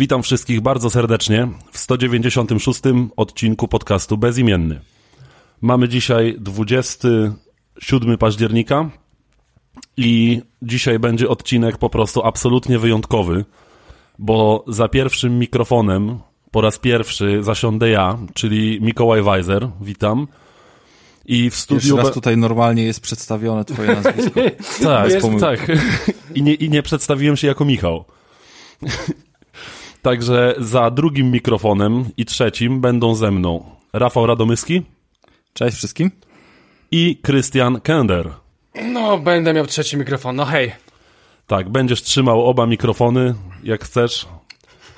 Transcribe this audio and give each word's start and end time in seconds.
Witam 0.00 0.22
wszystkich 0.22 0.60
bardzo 0.60 0.90
serdecznie 0.90 1.48
w 1.72 1.78
196 1.78 2.80
odcinku 3.16 3.68
podcastu 3.68 4.16
Bezimienny. 4.16 4.80
Mamy 5.60 5.88
dzisiaj 5.88 6.36
27 6.38 8.18
października 8.18 8.90
i 9.96 10.42
dzisiaj 10.62 10.98
będzie 10.98 11.28
odcinek 11.28 11.78
po 11.78 11.90
prostu 11.90 12.22
absolutnie 12.24 12.78
wyjątkowy, 12.78 13.44
bo 14.18 14.64
za 14.68 14.88
pierwszym 14.88 15.38
mikrofonem 15.38 16.18
po 16.50 16.60
raz 16.60 16.78
pierwszy 16.78 17.42
zasiądę 17.42 17.90
ja, 17.90 18.18
czyli 18.34 18.78
Mikołaj 18.82 19.22
Weiser. 19.22 19.68
Witam. 19.80 20.26
I 21.26 21.50
w 21.50 21.56
studiu. 21.56 21.96
Jeszcze 21.96 22.02
raz 22.02 22.14
tutaj 22.14 22.36
normalnie 22.36 22.82
jest 22.82 23.00
przedstawione 23.00 23.64
twoje 23.64 23.94
nazwisko. 24.02 24.40
tak, 24.82 25.10
jest, 25.10 25.26
tak. 25.40 25.72
I 26.34 26.42
nie, 26.42 26.54
I 26.54 26.70
nie 26.70 26.82
przedstawiłem 26.82 27.36
się 27.36 27.46
jako 27.46 27.64
Michał. 27.64 28.04
Także 30.02 30.54
za 30.58 30.90
drugim 30.90 31.30
mikrofonem 31.30 32.04
i 32.16 32.24
trzecim 32.24 32.80
będą 32.80 33.14
ze 33.14 33.30
mną 33.30 33.64
Rafał 33.92 34.26
Radomyski. 34.26 34.82
Cześć 35.52 35.76
wszystkim. 35.76 36.10
I 36.90 37.16
Krystian 37.22 37.80
Kender. 37.80 38.30
No, 38.92 39.18
będę 39.18 39.54
miał 39.54 39.66
trzeci 39.66 39.96
mikrofon, 39.96 40.36
no 40.36 40.44
hej. 40.44 40.72
Tak, 41.46 41.68
będziesz 41.68 42.02
trzymał 42.02 42.46
oba 42.46 42.66
mikrofony, 42.66 43.34
jak 43.64 43.84
chcesz. 43.84 44.28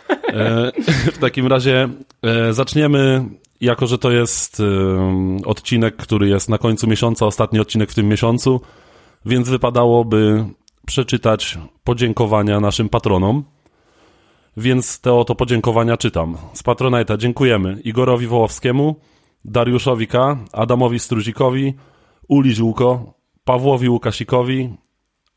E, 0.09 0.72
w 1.12 1.19
takim 1.19 1.47
razie 1.47 1.89
e, 2.22 2.53
zaczniemy, 2.53 3.25
jako 3.61 3.87
że 3.87 3.98
to 3.98 4.11
jest 4.11 4.61
e, 4.61 4.64
odcinek, 5.47 5.97
który 5.97 6.28
jest 6.28 6.48
na 6.48 6.59
końcu 6.59 6.87
miesiąca, 6.87 7.27
ostatni 7.27 7.61
odcinek 7.61 7.91
w 7.91 7.94
tym 7.94 8.09
miesiącu, 8.09 8.61
więc 9.27 9.48
wypadałoby 9.48 10.44
przeczytać 10.87 11.59
podziękowania 11.84 12.61
naszym 12.61 12.89
patronom. 12.89 13.44
Więc 14.56 15.00
te 15.00 15.12
oto 15.12 15.34
podziękowania 15.34 15.97
czytam. 15.97 16.36
Z 16.53 16.62
Patronite'a 16.62 17.19
dziękujemy 17.19 17.81
Igorowi 17.84 18.27
Wołowskiemu, 18.27 18.97
Dariuszowi 19.44 20.06
K., 20.06 20.39
Adamowi 20.53 20.98
Struzikowi, 20.98 21.75
Uli 22.28 22.55
Ziółko, 22.55 23.14
Pawłowi 23.44 23.89
Łukasikowi, 23.89 24.70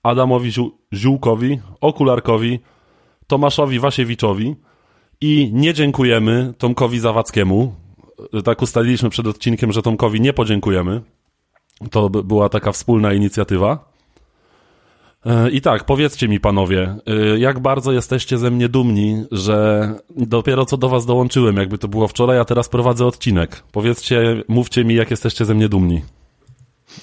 Adamowi 0.03 0.51
Ziółkowi, 0.93 1.59
Okularkowi, 1.81 2.59
Tomaszowi 3.27 3.79
Wasiewiczowi 3.79 4.55
i 5.21 5.49
nie 5.53 5.73
dziękujemy 5.73 6.53
Tomkowi 6.57 6.99
Zawadzkiemu. 6.99 7.73
Tak 8.43 8.61
ustaliliśmy 8.61 9.09
przed 9.09 9.27
odcinkiem, 9.27 9.71
że 9.71 9.81
Tomkowi 9.81 10.21
nie 10.21 10.33
podziękujemy. 10.33 11.01
To 11.91 12.09
była 12.09 12.49
taka 12.49 12.71
wspólna 12.71 13.13
inicjatywa. 13.13 13.94
I 15.51 15.61
tak, 15.61 15.83
powiedzcie 15.83 16.27
mi 16.27 16.39
panowie, 16.39 16.95
e, 17.07 17.39
jak 17.39 17.59
bardzo 17.59 17.91
jesteście 17.91 18.37
ze 18.37 18.51
mnie 18.51 18.69
dumni, 18.69 19.25
że 19.31 19.89
dopiero 20.09 20.65
co 20.65 20.77
do 20.77 20.89
was 20.89 21.05
dołączyłem, 21.05 21.57
jakby 21.57 21.77
to 21.77 21.87
było 21.87 22.07
wczoraj, 22.07 22.39
a 22.39 22.45
teraz 22.45 22.69
prowadzę 22.69 23.05
odcinek. 23.05 23.63
Powiedzcie, 23.71 24.43
mówcie 24.47 24.85
mi, 24.85 24.95
jak 24.95 25.11
jesteście 25.11 25.45
ze 25.45 25.53
mnie 25.53 25.69
dumni. 25.69 26.01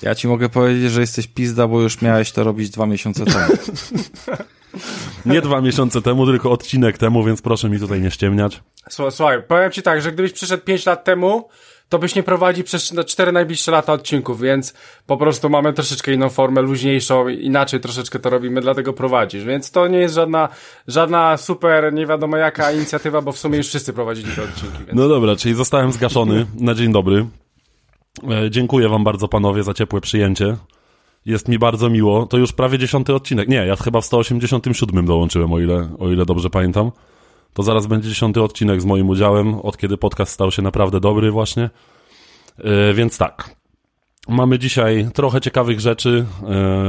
Ja 0.03 0.15
ci 0.15 0.29
mogę 0.29 0.49
powiedzieć, 0.49 0.93
że 0.93 1.01
jesteś 1.01 1.27
pizda, 1.27 1.69
bo 1.69 1.81
już 1.81 2.03
miałeś 2.03 2.33
to 2.33 2.45
robić 2.45 2.71
dwa 2.71 2.87
miesiące 2.87 3.25
temu. 3.25 3.47
nie 5.27 5.41
dwa 5.41 5.61
miesiące 5.61 6.03
temu, 6.03 6.27
tylko 6.27 6.51
odcinek 6.51 6.99
temu, 6.99 7.25
więc 7.25 7.43
proszę 7.43 7.69
mi 7.69 7.79
tutaj 7.79 8.01
nie 8.01 8.11
ściemniać. 8.11 8.63
Słuchaj, 8.91 9.13
słuchaj 9.13 9.43
powiem 9.43 9.71
ci 9.71 9.83
tak, 9.83 10.03
że 10.03 10.13
gdybyś 10.13 10.33
przyszedł 10.33 10.65
pięć 10.65 10.87
lat 10.87 11.05
temu, 11.05 11.49
to 11.89 11.99
byś 11.99 12.15
nie 12.15 12.23
prowadzi 12.23 12.65
przez 12.65 12.95
cztery 13.07 13.33
najbliższe 13.33 13.73
lata 13.73 13.93
odcinków, 13.93 14.41
więc 14.41 14.75
po 15.07 15.17
prostu 15.17 15.51
mamy 15.51 15.73
troszeczkę 15.73 16.13
inną 16.13 16.29
formę, 16.29 16.63
luźniejszą, 16.63 17.29
inaczej 17.29 17.81
troszeczkę 17.81 18.19
to 18.19 18.31
robimy, 18.31 18.61
dlatego 18.61 18.93
prowadzisz. 18.93 19.45
Więc 19.45 19.71
to 19.71 19.89
nie 19.89 19.99
jest 19.99 20.15
żadna, 20.15 20.49
żadna 20.89 21.37
super, 21.37 21.93
nie 21.93 22.07
wiadomo 22.07 22.37
jaka 22.37 22.73
inicjatywa, 22.73 23.23
bo 23.23 23.33
w 23.33 23.39
sumie 23.39 23.57
już 23.59 23.69
wszyscy 23.69 23.93
prowadzili 23.93 24.33
te 24.37 24.43
odcinki. 24.43 24.79
Więc... 24.79 24.93
No 24.93 25.09
dobra, 25.09 25.37
czyli 25.37 25.55
zostałem 25.55 25.93
zgaszony 25.93 26.47
na 26.61 26.75
dzień 26.75 26.93
dobry. 26.93 27.27
E, 28.31 28.51
dziękuję 28.51 28.89
wam 28.89 29.05
bardzo 29.05 29.29
panowie 29.29 29.63
za 29.63 29.75
ciepłe 29.75 30.01
przyjęcie. 30.01 30.57
Jest 31.27 31.49
mi 31.49 31.59
bardzo 31.59 31.91
miło. 31.91 32.27
To 32.27 32.39
już 32.39 32.53
prawie 32.53 32.79
dziesiąty 32.79 33.15
odcinek. 33.15 33.49
Nie, 33.49 33.67
ja 33.67 33.77
chyba 33.77 34.01
w 34.01 34.05
187 34.05 35.07
dołączyłem, 35.07 35.53
o 35.53 35.61
ile, 35.61 35.89
o 35.99 36.09
ile 36.09 36.25
dobrze 36.25 36.51
pamiętam. 36.51 36.91
To 37.55 37.63
zaraz 37.63 37.87
będzie 37.87 38.09
dziesiąty 38.09 38.43
odcinek 38.43 38.81
z 38.81 38.85
moim 38.85 39.09
udziałem, 39.09 39.55
od 39.55 39.77
kiedy 39.77 39.97
podcast 39.97 40.33
stał 40.33 40.51
się 40.51 40.63
naprawdę 40.63 41.01
dobry 41.01 41.31
właśnie. 41.31 41.71
Yy, 42.59 42.95
więc 42.95 43.19
tak. 43.19 43.57
Mamy 44.29 44.59
dzisiaj 44.59 45.09
trochę 45.15 45.41
ciekawych 45.41 45.81
rzeczy. 45.81 46.25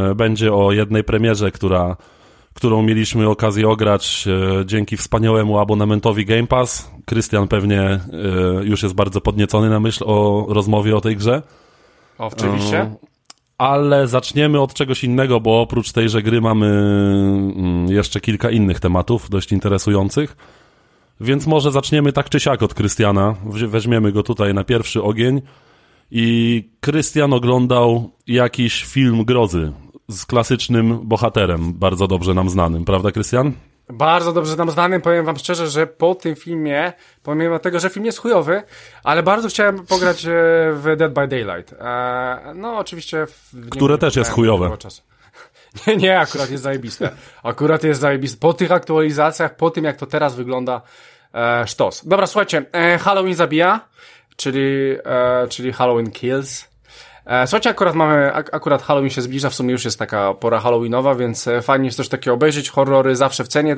Yy, 0.07 0.15
będzie 0.15 0.53
o 0.53 0.71
jednej 0.71 1.03
premierze, 1.03 1.51
która, 1.51 1.97
którą 2.53 2.83
mieliśmy 2.83 3.29
okazję 3.29 3.69
ograć 3.69 4.25
yy, 4.25 4.65
dzięki 4.65 4.97
wspaniałemu 4.97 5.59
abonamentowi 5.59 6.25
Game 6.25 6.47
Pass. 6.47 6.91
Krystian 7.05 7.47
pewnie 7.47 7.99
już 8.63 8.83
jest 8.83 8.95
bardzo 8.95 9.21
podniecony 9.21 9.69
na 9.69 9.79
myśl 9.79 10.03
o 10.07 10.45
rozmowie 10.49 10.95
o 10.95 11.01
tej 11.01 11.17
grze. 11.17 11.41
Oczywiście. 12.17 12.95
Ale 13.63 14.07
zaczniemy 14.07 14.61
od 14.61 14.73
czegoś 14.73 15.03
innego, 15.03 15.39
bo 15.39 15.61
oprócz 15.61 15.91
tejże 15.91 16.21
gry 16.21 16.41
mamy 16.41 16.67
mm, 16.67 17.87
jeszcze 17.87 18.21
kilka 18.21 18.49
innych 18.49 18.79
tematów 18.79 19.29
dość 19.29 19.51
interesujących. 19.51 20.37
Więc 21.21 21.47
może 21.47 21.71
zaczniemy 21.71 22.13
tak 22.13 22.29
czy 22.29 22.39
siak 22.39 22.63
od 22.63 22.73
Krystiana. 22.73 23.35
Weźmiemy 23.67 24.11
go 24.11 24.23
tutaj 24.23 24.53
na 24.53 24.63
pierwszy 24.63 25.03
ogień. 25.03 25.41
I 26.11 26.69
Krystian 26.79 27.33
oglądał 27.33 28.11
jakiś 28.27 28.83
film 28.83 29.25
grozy 29.25 29.71
z 30.09 30.25
klasycznym 30.25 30.99
bohaterem, 31.03 31.73
bardzo 31.73 32.07
dobrze 32.07 32.33
nam 32.33 32.49
znanym, 32.49 32.85
prawda, 32.85 33.11
Krystian? 33.11 33.51
Bardzo 33.89 34.33
dobrze 34.33 34.55
nam 34.55 34.71
znanym, 34.71 35.01
powiem 35.01 35.25
wam 35.25 35.37
szczerze, 35.37 35.67
że 35.67 35.87
po 35.87 36.15
tym 36.15 36.35
filmie, 36.35 36.93
pomimo 37.23 37.59
tego, 37.59 37.79
że 37.79 37.89
film 37.89 38.05
jest 38.05 38.17
chujowy, 38.17 38.63
ale 39.03 39.23
bardzo 39.23 39.47
chciałem 39.47 39.85
pograć 39.85 40.25
e, 40.25 40.29
w 40.73 40.95
Dead 40.97 41.13
by 41.13 41.27
Daylight. 41.27 41.73
E, 41.73 42.53
no, 42.55 42.77
oczywiście... 42.77 43.27
Które 43.69 43.97
też 43.97 44.15
jest 44.15 44.31
chujowe. 44.31 44.77
Nie, 45.87 45.97
nie, 45.97 46.19
akurat 46.19 46.51
jest 46.51 46.63
zajebiste. 46.63 47.11
Akurat 47.43 47.83
jest 47.83 48.01
zajebiste. 48.01 48.37
Po 48.39 48.53
tych 48.53 48.71
aktualizacjach, 48.71 49.55
po 49.55 49.71
tym 49.71 49.83
jak 49.83 49.97
to 49.97 50.05
teraz 50.05 50.35
wygląda, 50.35 50.81
e, 51.33 51.67
sztos. 51.67 52.07
Dobra, 52.07 52.27
słuchajcie, 52.27 52.65
e, 52.71 52.97
Halloween 52.97 53.35
zabija, 53.35 53.79
czyli, 54.35 54.97
e, 55.05 55.47
czyli 55.47 55.73
Halloween 55.73 56.11
Kills. 56.11 56.72
E, 57.25 57.47
słuchajcie, 57.47 57.69
akurat 57.69 57.95
mamy, 57.95 58.33
ak 58.33 58.53
akurat 58.53 58.81
Halloween 58.81 59.09
się 59.09 59.21
zbliża, 59.21 59.49
w 59.49 59.55
sumie 59.55 59.71
już 59.71 59.85
jest 59.85 59.99
taka 59.99 60.33
pora 60.33 60.59
Halloweenowa, 60.59 61.15
więc 61.15 61.47
e, 61.47 61.61
fajnie 61.61 61.85
jest 61.85 61.97
coś 61.97 62.09
takiego 62.09 62.33
obejrzeć, 62.33 62.69
horrory 62.69 63.15
zawsze 63.15 63.43
w 63.43 63.47
cenie. 63.47 63.75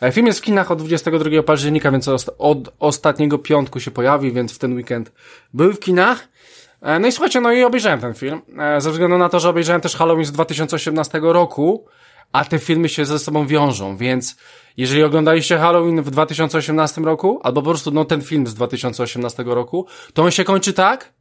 E, 0.00 0.12
film 0.12 0.26
jest 0.26 0.38
w 0.38 0.42
kinach 0.42 0.70
od 0.70 0.78
22 0.78 1.42
października, 1.42 1.90
więc 1.90 2.08
od 2.38 2.70
ostatniego 2.78 3.38
piątku 3.38 3.80
się 3.80 3.90
pojawi, 3.90 4.32
więc 4.32 4.54
w 4.54 4.58
ten 4.58 4.74
weekend 4.74 5.12
był 5.54 5.72
w 5.72 5.80
kinach. 5.80 6.28
No 7.00 7.08
i 7.08 7.12
słuchajcie, 7.12 7.40
no 7.40 7.52
i 7.52 7.62
obejrzałem 7.62 8.00
ten 8.00 8.14
film, 8.14 8.42
ze 8.78 8.90
względu 8.90 9.18
na 9.18 9.28
to, 9.28 9.40
że 9.40 9.48
obejrzałem 9.48 9.80
też 9.80 9.96
Halloween 9.96 10.24
z 10.24 10.32
2018 10.32 11.20
roku, 11.22 11.86
a 12.32 12.44
te 12.44 12.58
filmy 12.58 12.88
się 12.88 13.04
ze 13.04 13.18
sobą 13.18 13.46
wiążą, 13.46 13.96
więc 13.96 14.36
jeżeli 14.76 15.02
oglądaliście 15.02 15.58
Halloween 15.58 16.02
w 16.02 16.10
2018 16.10 17.00
roku, 17.00 17.40
albo 17.42 17.62
po 17.62 17.70
prostu 17.70 17.90
no 17.90 18.04
ten 18.04 18.22
film 18.22 18.46
z 18.46 18.54
2018 18.54 19.42
roku, 19.46 19.86
to 20.14 20.22
on 20.22 20.30
się 20.30 20.44
kończy 20.44 20.72
tak, 20.72 21.12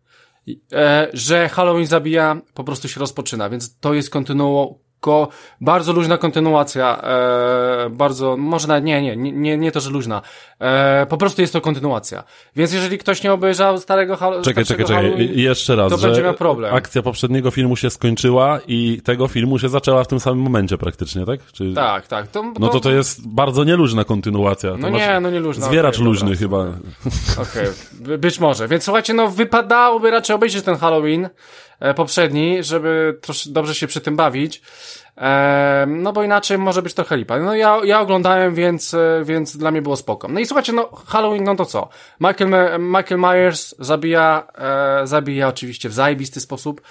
że 1.13 1.49
Halloween 1.49 1.87
zabija 1.87 2.41
po 2.53 2.63
prostu 2.63 2.87
się 2.87 2.99
rozpoczyna, 2.99 3.49
więc 3.49 3.79
to 3.79 3.93
jest 3.93 4.09
kontynuo, 4.09 4.79
ko, 4.99 5.27
bardzo 5.61 5.93
luźna 5.93 6.17
kontynuacja, 6.17 7.01
e, 7.01 7.89
bardzo, 7.89 8.37
może 8.37 8.67
nawet, 8.67 8.83
nie, 8.83 9.01
nie, 9.01 9.15
nie, 9.17 9.57
nie 9.57 9.71
to, 9.71 9.79
że 9.79 9.89
luźna, 9.89 10.21
e, 10.59 11.05
po 11.05 11.17
prostu 11.17 11.41
jest 11.41 11.53
to 11.53 11.61
kontynuacja. 11.61 12.23
Więc 12.55 12.73
jeżeli 12.73 12.97
ktoś 12.97 13.23
nie 13.23 13.33
obejrzał 13.33 13.77
starego 13.77 14.15
Halloween... 14.15 14.43
Czekaj, 14.43 14.65
czekaj, 14.65 14.85
czekaj, 14.85 15.29
jeszcze 15.35 15.75
raz, 15.75 15.91
to 15.91 15.97
będzie 15.97 16.23
miał 16.23 16.33
problem. 16.33 16.75
akcja 16.75 17.01
poprzedniego 17.01 17.51
filmu 17.51 17.75
się 17.75 17.89
skończyła 17.89 18.59
i 18.67 19.01
tego 19.03 19.27
filmu 19.27 19.59
się 19.59 19.69
zaczęła 19.69 20.03
w 20.03 20.07
tym 20.07 20.19
samym 20.19 20.39
momencie 20.39 20.77
praktycznie, 20.77 21.25
tak? 21.25 21.39
Czy... 21.51 21.73
Tak, 21.73 22.07
tak. 22.07 22.27
To, 22.27 22.41
to... 22.41 22.59
No 22.59 22.67
to 22.67 22.79
to 22.79 22.91
jest 22.91 23.27
bardzo 23.27 23.63
nieluźna 23.63 24.03
kontynuacja. 24.03 24.71
To 24.71 24.77
no 24.77 24.89
nie, 24.89 25.19
no 25.19 25.29
nie 25.29 25.39
luźna. 25.39 25.65
Zwieracz 25.65 25.95
okay, 25.95 26.05
luźny 26.05 26.29
dobra. 26.29 26.39
chyba. 26.39 26.59
Okej, 27.41 27.67
okay. 28.03 28.17
być 28.17 28.39
może. 28.39 28.67
Więc 28.67 28.83
słuchajcie, 28.83 29.13
no 29.13 29.27
wypadałoby 29.27 30.11
raczej 30.11 30.35
obejrzeć 30.35 30.63
ten 30.63 30.75
Halloween, 30.75 31.29
poprzedni, 31.95 32.63
żeby 32.63 33.17
trosz, 33.21 33.47
dobrze 33.47 33.75
się 33.75 33.87
przy 33.87 34.01
tym 34.01 34.15
bawić. 34.15 34.61
E, 35.17 35.85
no 35.87 36.13
bo 36.13 36.23
inaczej 36.23 36.57
może 36.57 36.81
być 36.81 36.93
trochę 36.93 37.17
lipa. 37.17 37.39
No 37.39 37.55
ja, 37.55 37.79
ja 37.83 38.01
oglądałem, 38.01 38.55
więc, 38.55 38.93
e, 38.93 39.21
więc 39.25 39.57
dla 39.57 39.71
mnie 39.71 39.81
było 39.81 39.97
spoko. 39.97 40.27
No 40.27 40.39
i 40.39 40.45
słuchajcie, 40.45 40.73
no 40.73 40.89
Halloween, 41.07 41.43
no 41.43 41.55
to 41.55 41.65
co? 41.65 41.89
Michael, 42.19 42.79
Michael 42.79 43.19
Myers 43.19 43.75
zabija, 43.79 44.47
e, 44.57 45.07
zabija 45.07 45.47
oczywiście 45.47 45.89
w 45.89 45.93
zajebisty 45.93 46.39
sposób 46.39 46.81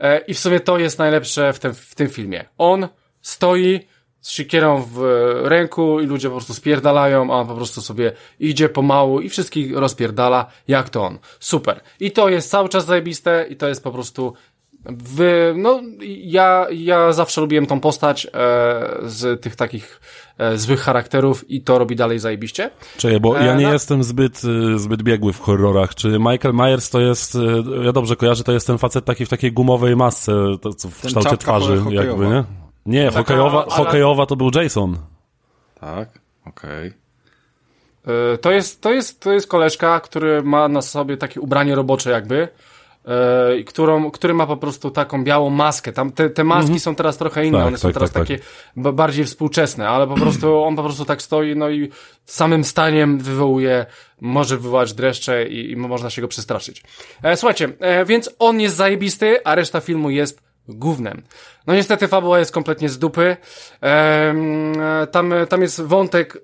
e, 0.00 0.18
i 0.18 0.34
w 0.34 0.38
sumie 0.38 0.60
to 0.60 0.78
jest 0.78 0.98
najlepsze 0.98 1.52
w 1.52 1.58
tym, 1.58 1.74
w 1.74 1.94
tym 1.94 2.08
filmie. 2.08 2.44
On 2.58 2.88
stoi, 3.22 3.88
z 4.22 4.30
sikierą 4.30 4.82
w 4.92 5.00
ręku 5.44 6.00
i 6.00 6.06
ludzie 6.06 6.28
po 6.28 6.34
prostu 6.34 6.54
spierdalają, 6.54 7.32
a 7.32 7.36
on 7.36 7.46
po 7.46 7.54
prostu 7.54 7.80
sobie 7.80 8.12
idzie 8.40 8.68
pomału 8.68 9.20
i 9.20 9.28
wszystkich 9.28 9.76
rozpierdala, 9.76 10.46
jak 10.68 10.90
to 10.90 11.02
on. 11.04 11.18
Super. 11.40 11.80
I 12.00 12.10
to 12.10 12.28
jest 12.28 12.50
cały 12.50 12.68
czas 12.68 12.86
zajebiste 12.86 13.46
i 13.50 13.56
to 13.56 13.68
jest 13.68 13.84
po 13.84 13.90
prostu 13.90 14.32
w, 14.84 15.52
no, 15.56 15.80
ja, 16.24 16.66
ja 16.72 17.12
zawsze 17.12 17.40
lubiłem 17.40 17.66
tą 17.66 17.80
postać 17.80 18.26
e, 18.26 18.30
z 19.02 19.42
tych 19.42 19.56
takich 19.56 20.00
e, 20.38 20.58
złych 20.58 20.80
charakterów 20.80 21.50
i 21.50 21.60
to 21.60 21.78
robi 21.78 21.96
dalej 21.96 22.18
zajebiście. 22.18 22.70
Czekaj, 22.96 23.20
bo 23.20 23.36
ja 23.36 23.52
E, 23.52 23.56
nie 23.56 23.66
no- 23.66 23.72
jestem 23.72 24.04
zbyt, 24.04 24.42
y, 24.44 24.78
zbyt 24.78 25.02
biegły 25.02 25.32
w 25.32 25.40
horrorach. 25.40 25.94
Czy 25.94 26.08
Michael 26.08 26.54
Myers 26.54 26.90
to 26.90 27.00
jest, 27.00 27.34
y, 27.34 27.62
ja 27.84 27.92
dobrze 27.92 28.16
kojarzę, 28.16 28.44
to 28.44 28.52
jest 28.52 28.66
ten 28.66 28.78
facet 28.78 29.04
taki 29.04 29.26
w 29.26 29.28
takiej 29.28 29.52
gumowej 29.52 29.96
masce, 29.96 30.32
to, 30.60 30.74
co 30.74 30.88
w 30.88 31.00
Ten 31.00 31.08
kształcie 31.08 31.36
twarzy, 31.36 31.82
jakby, 31.90 32.26
nie? 32.26 32.44
Nie, 32.86 33.04
Taka, 33.06 33.18
hokejowa, 33.18 33.62
ale- 33.64 33.70
hokejowa 33.70 34.26
to 34.26 34.36
był 34.36 34.50
Jason. 34.54 34.98
Tak, 35.80 36.08
okej. 36.46 36.92
E, 38.34 38.38
To 38.38 38.50
jest, 38.50 38.80
to 38.80 38.90
jest, 38.90 39.20
to 39.20 39.32
jest 39.32 39.46
koleżka, 39.46 40.00
który 40.00 40.42
ma 40.42 40.68
na 40.68 40.82
sobie 40.82 41.16
takie 41.16 41.40
ubranie 41.40 41.74
robocze 41.74 42.10
jakby, 42.10 42.48
i 43.58 43.64
którą, 43.64 44.10
który 44.10 44.34
ma 44.34 44.46
po 44.46 44.56
prostu 44.56 44.90
taką 44.90 45.24
białą 45.24 45.50
maskę. 45.50 45.92
Tam 45.92 46.12
te, 46.12 46.30
te 46.30 46.44
maski 46.44 46.80
są 46.80 46.94
teraz 46.94 47.16
trochę 47.16 47.46
inne, 47.46 47.58
Tak, 47.58 47.66
one 47.66 47.78
są 47.78 47.88
tak, 47.88 47.94
teraz 47.94 48.10
tak, 48.10 48.22
takie 48.22 48.38
ba- 48.76 48.92
bardziej 48.92 49.24
współczesne, 49.24 49.88
ale 49.88 50.06
po 50.06 50.14
prostu 50.14 50.58
on 50.64 50.76
po 50.76 50.82
prostu 50.82 51.04
tak 51.04 51.22
stoi, 51.22 51.56
no 51.56 51.70
i 51.70 51.88
samym 52.24 52.64
staniem 52.64 53.18
wywołuje, 53.18 53.86
może 54.20 54.56
wywołać 54.56 54.94
dreszcze 54.94 55.46
i, 55.48 55.70
i 55.70 55.76
można 55.76 56.10
się 56.10 56.22
go 56.22 56.28
przestraszyć. 56.28 56.82
E, 57.22 57.36
słuchajcie, 57.36 57.68
e, 57.80 58.04
więc 58.04 58.30
on 58.38 58.60
jest 58.60 58.76
zajebisty, 58.76 59.44
a 59.44 59.54
reszta 59.54 59.80
filmu 59.80 60.10
jest 60.10 60.42
gównem. 60.68 61.22
No 61.66 61.74
niestety 61.74 62.08
fabuła 62.08 62.38
jest 62.38 62.52
kompletnie 62.52 62.88
z 62.88 62.98
dupy. 62.98 63.36
Em, 63.80 64.80
e, 64.80 65.06
tam, 65.06 65.34
tam 65.48 65.62
jest 65.62 65.82
wątek, 65.82 66.36
e, 66.36 66.40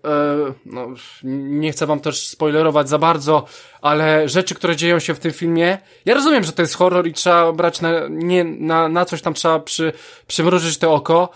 no, 0.66 0.88
nie 1.24 1.72
chcę 1.72 1.86
wam 1.86 2.00
też 2.00 2.28
spoilerować 2.28 2.88
za 2.88 2.98
bardzo, 2.98 3.44
ale 3.80 4.28
rzeczy, 4.28 4.54
które 4.54 4.76
dzieją 4.76 4.98
się 4.98 5.14
w 5.14 5.18
tym 5.18 5.32
filmie, 5.32 5.78
ja 6.04 6.14
rozumiem, 6.14 6.44
że 6.44 6.52
to 6.52 6.62
jest 6.62 6.74
horror 6.74 7.06
i 7.06 7.12
trzeba 7.12 7.52
brać 7.52 7.80
na, 7.80 7.90
nie, 8.10 8.44
na, 8.44 8.88
na 8.88 9.04
coś 9.04 9.22
tam 9.22 9.34
trzeba 9.34 9.60
przy, 9.60 9.92
przymrużyć 10.26 10.78
to 10.78 10.94
oko, 10.94 11.30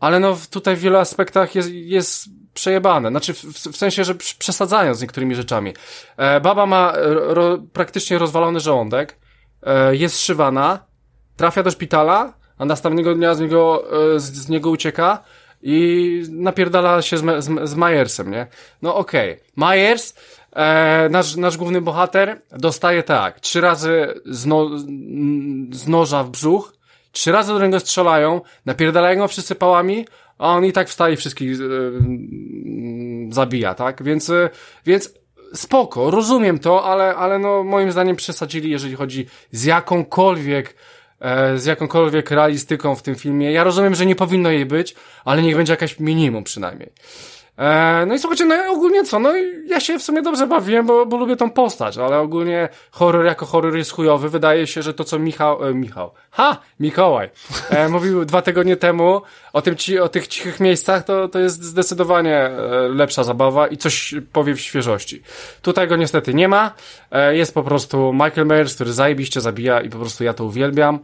ale 0.00 0.20
no 0.20 0.36
tutaj 0.50 0.76
w 0.76 0.80
wielu 0.80 0.96
aspektach 0.96 1.54
jest, 1.54 1.70
jest 1.72 2.24
przejebane. 2.54 3.08
Znaczy 3.08 3.34
w, 3.34 3.44
w 3.44 3.76
sensie, 3.76 4.04
że 4.04 4.14
przesadzają 4.14 4.94
z 4.94 5.02
niektórymi 5.02 5.34
rzeczami. 5.34 5.74
E, 6.16 6.40
baba 6.40 6.66
ma 6.66 6.92
ro, 7.10 7.58
praktycznie 7.72 8.18
rozwalony 8.18 8.60
żołądek, 8.60 9.18
e, 9.62 9.96
jest 9.96 10.16
zszywana, 10.16 10.85
trafia 11.36 11.62
do 11.62 11.70
szpitala, 11.70 12.32
a 12.58 12.64
następnego 12.64 13.14
dnia 13.14 13.34
z 13.34 13.40
niego, 13.40 13.84
e, 14.14 14.20
z, 14.20 14.32
z 14.32 14.48
niego 14.48 14.70
ucieka 14.70 15.22
i 15.62 16.22
napierdala 16.30 17.02
się 17.02 17.18
z, 17.18 17.44
z, 17.44 17.68
z 17.68 17.74
Majersem, 17.74 18.30
nie? 18.30 18.46
No 18.82 18.96
okej. 18.96 19.40
Myers, 19.56 20.14
e, 20.52 21.08
nasz, 21.10 21.36
nasz 21.36 21.56
główny 21.56 21.80
bohater, 21.80 22.42
dostaje 22.50 23.02
tak, 23.02 23.40
trzy 23.40 23.60
razy 23.60 24.20
z, 24.26 24.46
no, 24.46 24.70
z 25.70 25.88
noża 25.88 26.24
w 26.24 26.30
brzuch, 26.30 26.72
trzy 27.12 27.32
razy 27.32 27.52
do 27.52 27.64
niego 27.66 27.80
strzelają, 27.80 28.40
napierdalają 28.66 29.18
go 29.18 29.28
wszyscy 29.28 29.54
pałami, 29.54 30.06
a 30.38 30.48
on 30.48 30.64
i 30.64 30.72
tak 30.72 30.88
wstaje 30.88 31.16
wszystkich 31.16 31.60
mm, 31.60 33.32
zabija, 33.32 33.74
tak? 33.74 34.02
Więc, 34.02 34.30
e, 34.30 34.50
więc 34.86 35.14
spoko, 35.54 36.10
rozumiem 36.10 36.58
to, 36.58 36.84
ale, 36.84 37.16
ale 37.16 37.38
no 37.38 37.64
moim 37.64 37.92
zdaniem 37.92 38.16
przesadzili, 38.16 38.70
jeżeli 38.70 38.94
chodzi 38.94 39.26
z 39.50 39.64
jakąkolwiek 39.64 40.74
z 41.56 41.64
jakąkolwiek 41.64 42.30
realistyką 42.30 42.94
w 42.94 43.02
tym 43.02 43.14
filmie. 43.14 43.52
Ja 43.52 43.64
rozumiem, 43.64 43.94
że 43.94 44.06
nie 44.06 44.16
powinno 44.16 44.50
jej 44.50 44.66
być, 44.66 44.94
ale 45.24 45.42
niech 45.42 45.56
będzie 45.56 45.72
jakaś 45.72 46.00
minimum 46.00 46.44
przynajmniej. 46.44 46.92
E, 47.58 48.06
no 48.06 48.14
i 48.14 48.18
słuchajcie, 48.18 48.44
no 48.44 48.54
ogólnie 48.70 49.04
co, 49.04 49.18
no 49.18 49.32
ja 49.66 49.80
się 49.80 49.98
w 49.98 50.02
sumie 50.02 50.22
dobrze 50.22 50.46
bawiłem, 50.46 50.86
bo, 50.86 51.06
bo 51.06 51.16
lubię 51.16 51.36
tą 51.36 51.50
postać, 51.50 51.98
ale 51.98 52.18
ogólnie 52.18 52.68
horror 52.90 53.24
jako 53.24 53.46
horror 53.46 53.76
jest 53.76 53.92
chujowy. 53.92 54.28
Wydaje 54.28 54.66
się, 54.66 54.82
że 54.82 54.94
to 54.94 55.04
co 55.04 55.18
Michał, 55.18 55.64
e, 55.68 55.74
Michał, 55.74 56.10
ha, 56.30 56.56
Mikołaj, 56.80 57.30
e, 57.70 57.88
mówił 57.94 58.24
dwa 58.24 58.42
tygodnie 58.42 58.76
temu 58.76 59.22
o, 59.52 59.62
tym, 59.62 59.76
ci, 59.76 59.98
o 59.98 60.08
tych 60.08 60.28
cichych 60.28 60.60
miejscach, 60.60 61.04
to, 61.04 61.28
to 61.28 61.38
jest 61.38 61.62
zdecydowanie 61.62 62.36
e, 62.36 62.88
lepsza 62.88 63.24
zabawa 63.24 63.66
i 63.66 63.76
coś 63.76 64.14
powie 64.32 64.54
w 64.54 64.60
świeżości. 64.60 65.22
Tutaj 65.62 65.88
go 65.88 65.96
niestety 65.96 66.34
nie 66.34 66.48
ma, 66.48 66.74
e, 67.10 67.36
jest 67.36 67.54
po 67.54 67.62
prostu 67.62 68.12
Michael 68.12 68.46
Myers, 68.46 68.74
który 68.74 68.92
zajebiście 68.92 69.40
zabija 69.40 69.80
i 69.80 69.90
po 69.90 69.98
prostu 69.98 70.24
ja 70.24 70.34
to 70.34 70.44
uwielbiam. 70.44 70.98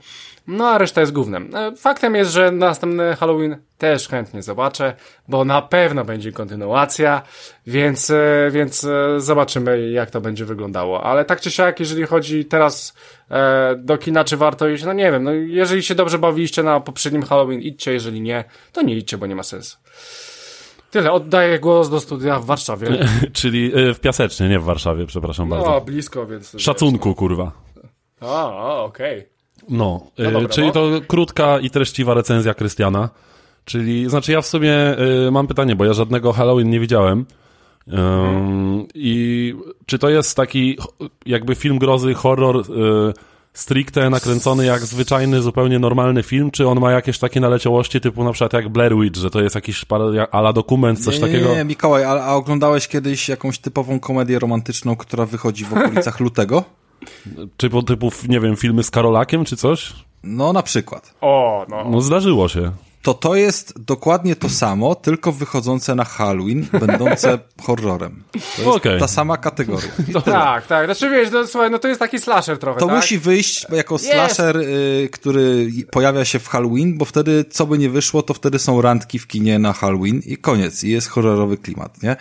No 0.46 0.68
a 0.68 0.78
reszta 0.78 1.00
jest 1.00 1.12
głównym. 1.12 1.56
E, 1.56 1.76
Faktem 1.76 2.14
jest, 2.14 2.30
że 2.32 2.50
następny 2.50 3.16
Halloween 3.16 3.56
też 3.78 4.08
chętnie 4.08 4.42
zobaczę, 4.42 4.94
bo 5.28 5.44
na 5.44 5.62
pewno 5.62 6.04
będzie 6.04 6.32
kontynuacja, 6.32 7.22
więc, 7.66 8.10
e, 8.10 8.48
więc 8.50 8.84
e, 8.84 9.20
zobaczymy 9.20 9.90
jak 9.90 10.10
to 10.10 10.20
będzie 10.20 10.44
wyglądało. 10.44 11.04
Ale 11.04 11.24
tak 11.24 11.40
czy 11.40 11.50
siak, 11.50 11.80
jeżeli 11.80 12.06
chodzi 12.06 12.44
teraz 12.44 12.94
e, 13.30 13.74
do 13.78 13.98
kina, 13.98 14.24
czy 14.24 14.36
warto 14.36 14.68
iść, 14.68 14.84
no 14.84 14.92
nie 14.92 15.12
wiem, 15.12 15.24
no 15.24 15.32
jeżeli 15.32 15.82
się 15.82 15.94
dobrze 15.94 16.18
bawiliście 16.18 16.62
na 16.62 16.80
poprzednim 16.80 17.22
Halloween, 17.22 17.60
idźcie, 17.60 17.92
jeżeli 17.92 18.20
nie, 18.20 18.44
to 18.72 18.82
nie 18.82 18.94
idźcie, 18.96 19.18
bo 19.18 19.26
nie 19.26 19.36
ma 19.36 19.42
sensu. 19.42 19.76
Tyle, 20.90 21.12
oddaję 21.12 21.58
głos 21.58 21.90
do 21.90 22.00
studia 22.00 22.38
w 22.38 22.44
Warszawie. 22.44 22.88
Czyli 23.32 23.72
w 23.94 24.00
Piasecznie, 24.00 24.48
nie 24.48 24.58
w 24.60 24.64
Warszawie, 24.64 25.06
przepraszam 25.06 25.48
No, 25.48 25.56
bardzo. 25.56 25.80
blisko, 25.80 26.26
więc... 26.26 26.54
Szacunku, 26.58 27.14
kurwa. 27.14 27.52
A, 28.20 28.82
okej. 28.82 29.31
No, 29.68 30.06
y, 30.20 30.32
dobra, 30.32 30.48
czyli 30.48 30.66
no. 30.66 30.72
to 30.72 30.90
krótka 31.08 31.58
i 31.58 31.70
treściwa 31.70 32.14
recenzja 32.14 32.54
Krystiana. 32.54 33.08
Czyli, 33.64 34.10
znaczy 34.10 34.32
ja 34.32 34.40
w 34.40 34.46
sumie 34.46 34.98
y, 35.26 35.30
mam 35.30 35.46
pytanie, 35.46 35.76
bo 35.76 35.84
ja 35.84 35.92
żadnego 35.92 36.32
Halloween 36.32 36.70
nie 36.70 36.80
widziałem. 36.80 37.26
Ym, 37.88 38.86
I 38.94 39.54
czy 39.86 39.98
to 39.98 40.08
jest 40.08 40.36
taki 40.36 40.78
jakby 41.26 41.54
film 41.54 41.78
grozy, 41.78 42.14
horror 42.14 42.56
y, 42.56 42.62
stricte 43.54 44.10
nakręcony 44.10 44.66
jak 44.66 44.80
zwyczajny, 44.80 45.42
zupełnie 45.42 45.78
normalny 45.78 46.22
film, 46.22 46.50
czy 46.50 46.68
on 46.68 46.80
ma 46.80 46.92
jakieś 46.92 47.18
takie 47.18 47.40
naleciałości 47.40 48.00
typu 48.00 48.24
na 48.24 48.32
przykład 48.32 48.52
jak 48.52 48.68
Blair 48.68 48.96
Witch, 48.96 49.18
że 49.18 49.30
to 49.30 49.42
jest 49.42 49.54
jakiś 49.54 49.84
ala 50.30 50.52
dokument, 50.52 51.04
coś 51.04 51.14
nie, 51.14 51.20
takiego? 51.20 51.48
Nie, 51.48 51.56
nie, 51.56 51.64
Mikołaj, 51.64 52.04
a, 52.04 52.08
a 52.08 52.34
oglądałeś 52.34 52.88
kiedyś 52.88 53.28
jakąś 53.28 53.58
typową 53.58 54.00
komedię 54.00 54.38
romantyczną, 54.38 54.96
która 54.96 55.26
wychodzi 55.26 55.64
w 55.64 55.72
okolicach 55.72 56.20
lutego? 56.24 56.64
Typu, 57.56 57.82
typu, 57.82 58.12
nie 58.28 58.40
wiem, 58.40 58.56
filmy 58.56 58.82
z 58.82 58.90
Karolakiem 58.90 59.44
czy 59.44 59.56
coś? 59.56 59.92
No, 60.22 60.52
na 60.52 60.62
przykład. 60.62 61.14
O, 61.20 61.66
no. 61.68 61.84
No 61.90 62.00
zdarzyło 62.00 62.48
się. 62.48 62.72
To 63.02 63.14
to 63.14 63.34
jest 63.34 63.80
dokładnie 63.80 64.36
to 64.36 64.48
samo, 64.48 64.94
tylko 64.94 65.32
wychodzące 65.32 65.94
na 65.94 66.04
Halloween, 66.04 66.66
będące 66.80 67.38
horrorem. 67.66 68.22
To 68.32 68.38
jest 68.62 68.76
Okej. 68.76 69.00
ta 69.00 69.08
sama 69.08 69.36
kategoria. 69.36 69.88
Tak, 70.24 70.66
tak. 70.66 70.84
Znaczy 70.86 71.10
wiesz, 71.10 71.28
no, 71.32 71.46
słuchaj, 71.46 71.70
no 71.70 71.78
to 71.78 71.88
jest 71.88 72.00
taki 72.00 72.18
slasher 72.18 72.58
trochę, 72.58 72.80
To 72.80 72.86
tak? 72.86 72.96
musi 72.96 73.18
wyjść 73.18 73.66
jako 73.72 73.94
Jest. 73.94 74.06
slasher, 74.06 74.56
y, 74.56 75.08
który 75.12 75.68
pojawia 75.90 76.24
się 76.24 76.38
w 76.38 76.48
Halloween, 76.48 76.98
bo 76.98 77.04
wtedy, 77.04 77.44
co 77.50 77.66
by 77.66 77.78
nie 77.78 77.90
wyszło, 77.90 78.22
to 78.22 78.34
wtedy 78.34 78.58
są 78.58 78.82
randki 78.82 79.18
w 79.18 79.26
kinie 79.26 79.58
na 79.58 79.72
Halloween 79.72 80.20
i 80.26 80.36
koniec. 80.36 80.84
I 80.84 80.90
jest 80.90 81.08
horrorowy 81.08 81.56
klimat, 81.56 82.02
nie? 82.02 82.16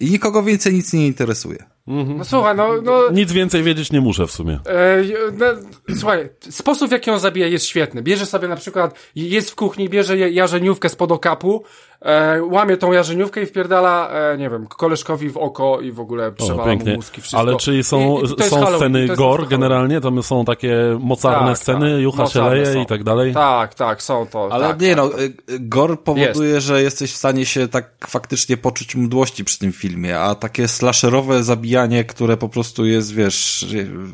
I 0.00 0.10
nikogo 0.10 0.42
więcej 0.42 0.74
nic 0.74 0.92
nie 0.92 1.06
interesuje. 1.06 1.64
No 1.88 2.24
słuchaj, 2.24 2.56
no, 2.56 2.68
no 2.82 3.10
Nic 3.12 3.32
więcej 3.32 3.62
wiedzieć 3.62 3.92
nie 3.92 4.00
muszę 4.00 4.26
w 4.26 4.30
sumie. 4.30 4.60
E, 4.66 5.02
no, 5.32 5.46
słuchaj, 5.96 6.28
sposób 6.50 6.88
w 6.88 6.92
jaki 6.92 7.10
on 7.10 7.20
zabija 7.20 7.46
jest 7.46 7.66
świetny. 7.66 8.02
Bierze 8.02 8.26
sobie 8.26 8.48
na 8.48 8.56
przykład, 8.56 8.98
jest 9.16 9.50
w 9.50 9.54
kuchni, 9.54 9.88
bierze 9.88 10.18
jarzeniówkę 10.18 10.88
spod 10.88 11.12
okapu, 11.12 11.64
e, 12.00 12.42
łamie 12.42 12.76
tą 12.76 12.92
jarzeniówkę 12.92 13.42
i 13.42 13.46
wpierdala, 13.46 14.10
e, 14.10 14.38
nie 14.38 14.50
wiem, 14.50 14.66
koleżkowi 14.66 15.30
w 15.30 15.36
oko 15.36 15.80
i 15.80 15.92
w 15.92 16.00
ogóle 16.00 16.26
O, 16.26 16.32
przewala 16.32 16.64
pięknie. 16.64 16.90
mu 16.90 16.96
mózg 16.96 17.18
i 17.18 17.20
wszystko. 17.20 17.40
Ale 17.40 17.56
czy 17.56 17.82
są, 17.84 18.00
I- 18.00 18.18
i 18.18 18.28
jest 18.38 18.50
są 18.50 18.56
Halloween, 18.56 18.76
sceny 18.78 19.00
jest 19.02 19.14
gore 19.14 19.46
generalnie? 19.46 20.00
Tam 20.00 20.22
są 20.22 20.44
takie 20.44 20.76
mocarne 21.00 21.48
Tak, 21.48 21.58
sceny, 21.58 21.92
tak. 21.92 22.00
jucha 22.02 22.26
się 22.26 22.42
leje 22.50 22.66
są. 22.72 22.82
i 22.82 22.86
tak 22.86 23.04
dalej? 23.04 23.34
Tak, 23.34 23.74
tak, 23.74 24.02
są 24.02 24.26
to. 24.26 24.48
Ale 24.52 24.68
tak, 24.68 24.80
nie 24.80 24.88
tak. 24.88 24.96
no, 24.96 25.20
y, 25.20 25.24
y, 25.24 25.32
gore 25.60 25.96
powoduje, 25.96 26.60
że 26.60 26.82
jesteś 26.82 27.12
w 27.12 27.16
stanie 27.16 27.46
się 27.46 27.68
tak 27.68 27.90
faktycznie 28.08 28.56
poczuć 28.56 28.94
mdłości 28.96 29.44
przy 29.44 29.58
tym 29.58 29.72
filmie, 29.72 30.18
a 30.20 30.34
takie 30.34 30.68
slasherowe 30.68 31.44
zabijanie, 31.44 32.04
które 32.04 32.36
po 32.36 32.48
prostu 32.48 32.86
jest, 32.86 33.14
wiesz, 33.14 33.66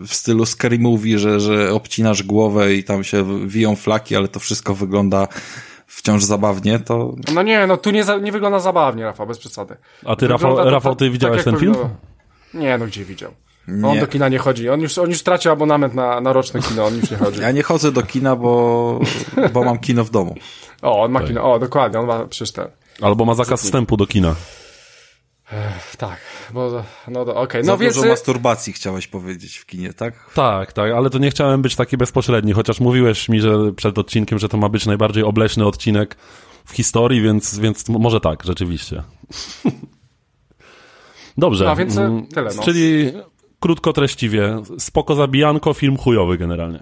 w 0.06 0.14
stylu 0.14 0.46
scary 0.46 0.78
movie, 0.78 1.18
że, 1.18 1.40
że 1.40 1.72
obcinasz 1.72 2.22
głowę 2.22 2.74
i 2.74 2.84
tam 2.84 3.04
się 3.04 3.48
wiją 3.48 3.76
flaki, 3.76 4.16
ale 4.16 4.28
to 4.28 4.40
wszystko 4.40 4.74
wygląda 4.74 5.28
wciąż 5.94 6.24
zabawnie, 6.24 6.78
to 6.78 7.14
No 7.34 7.42
nie, 7.42 7.66
no 7.66 7.76
tu 7.76 7.90
nie, 7.90 8.04
za, 8.04 8.16
nie 8.18 8.32
wygląda 8.32 8.58
zabawnie, 8.58 9.04
Rafał, 9.04 9.26
bez 9.26 9.38
przesady. 9.38 9.76
A 10.06 10.16
ty, 10.16 10.28
Rafał, 10.28 10.56
to 10.56 10.70
Rafał 10.70 10.92
tak- 10.92 10.98
ty 10.98 11.04
tak, 11.04 11.12
widziałeś 11.12 11.36
jak 11.36 11.44
ten 11.44 11.56
film? 11.56 11.74
powinno. 11.74 11.96
Nie, 12.54 12.78
no 12.78 12.86
gdzie 12.86 13.04
widział? 13.04 13.30
On 13.68 13.94
Nie. 13.94 14.00
do 14.00 14.06
kina 14.06 14.28
nie 14.28 14.38
chodzi. 14.38 14.68
On 14.70 14.80
już, 14.80 14.98
on 14.98 15.08
już 15.10 15.18
stracił 15.18 15.52
abonament 15.52 15.94
na, 15.94 16.20
na 16.20 16.32
roczne 16.32 16.60
kino, 16.62 16.84
on 16.84 16.96
już 16.96 17.10
nie 17.10 17.16
chodzi. 17.16 17.40
ja 17.46 17.50
nie 17.50 17.62
chodzę 17.62 17.92
do 17.92 18.02
kina, 18.02 18.36
bo, 18.36 19.00
bo 19.52 19.64
mam 19.64 19.78
kino 19.78 20.04
w 20.04 20.10
domu. 20.10 20.34
O, 20.82 21.02
on 21.02 21.12
ma 21.12 21.20
kino, 21.22 21.52
o, 21.52 21.58
dokładnie, 21.58 22.00
on 22.00 22.06
ma 22.06 22.26
przecież 22.26 22.52
ten. 22.52 22.66
Albo 23.02 23.24
ma 23.24 23.34
zakaz 23.34 23.62
wstępu 23.62 23.96
do 23.96 24.06
kina. 24.06 24.34
Tak, 25.98 26.20
bo, 26.52 26.84
no 27.08 27.20
okej, 27.20 27.64
Za 27.64 27.72
no 27.72 27.78
więc... 27.78 27.94
dużo 27.94 28.08
masturbacji 28.08 28.72
chciałeś 28.72 29.06
powiedzieć 29.06 29.56
w 29.56 29.66
kinie, 29.66 29.92
tak? 29.92 30.30
Tak, 30.34 30.72
tak, 30.72 30.92
ale 30.92 31.10
to 31.10 31.18
nie 31.18 31.30
chciałem 31.30 31.62
być 31.62 31.76
taki 31.76 31.96
bezpośredni, 31.96 32.52
chociaż 32.52 32.80
mówiłeś 32.80 33.28
mi, 33.28 33.40
że 33.40 33.72
przed 33.72 33.98
odcinkiem, 33.98 34.38
że 34.38 34.48
to 34.48 34.56
ma 34.56 34.68
być 34.68 34.86
najbardziej 34.86 35.24
obleśny 35.24 35.66
odcinek 35.66 36.16
w 36.64 36.72
historii, 36.72 37.22
więc, 37.22 37.58
więc 37.58 37.88
może 37.88 38.20
tak, 38.20 38.44
rzeczywiście. 38.44 39.02
Dobrze. 41.38 41.64
No, 41.64 41.76
więc, 41.76 41.96
mm, 41.96 42.26
tyle, 42.26 42.50
no. 42.56 42.62
Czyli 42.62 43.12
krótko, 43.60 43.92
treściwie, 43.92 44.62
spoko 44.78 45.14
zabijanko, 45.14 45.74
film 45.74 45.96
chujowy 45.96 46.38
generalnie. 46.38 46.80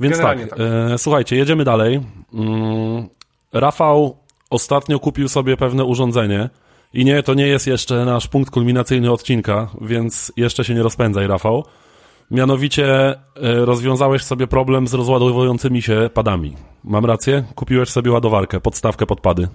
Więc 0.00 0.18
tak, 0.18 0.48
tak. 0.48 0.58
E, 0.60 0.98
słuchajcie, 0.98 1.36
jedziemy 1.36 1.64
dalej. 1.64 2.00
Mm, 2.34 3.08
Rafał 3.52 4.19
ostatnio 4.50 4.98
kupił 4.98 5.28
sobie 5.28 5.56
pewne 5.56 5.84
urządzenie 5.84 6.50
i 6.92 7.04
nie, 7.04 7.22
to 7.22 7.34
nie 7.34 7.46
jest 7.46 7.66
jeszcze 7.66 8.04
nasz 8.04 8.28
punkt 8.28 8.50
kulminacyjny 8.50 9.12
odcinka, 9.12 9.70
więc 9.80 10.32
jeszcze 10.36 10.64
się 10.64 10.74
nie 10.74 10.82
rozpędzaj, 10.82 11.26
Rafał. 11.26 11.64
Mianowicie 12.30 13.10
e, 13.10 13.16
rozwiązałeś 13.64 14.22
sobie 14.22 14.46
problem 14.46 14.88
z 14.88 14.94
rozładowującymi 14.94 15.82
się 15.82 16.10
padami. 16.14 16.56
Mam 16.84 17.04
rację? 17.04 17.44
Kupiłeś 17.54 17.88
sobie 17.88 18.12
ładowarkę, 18.12 18.60
podstawkę 18.60 19.06
pod 19.06 19.20
pady. 19.20 19.48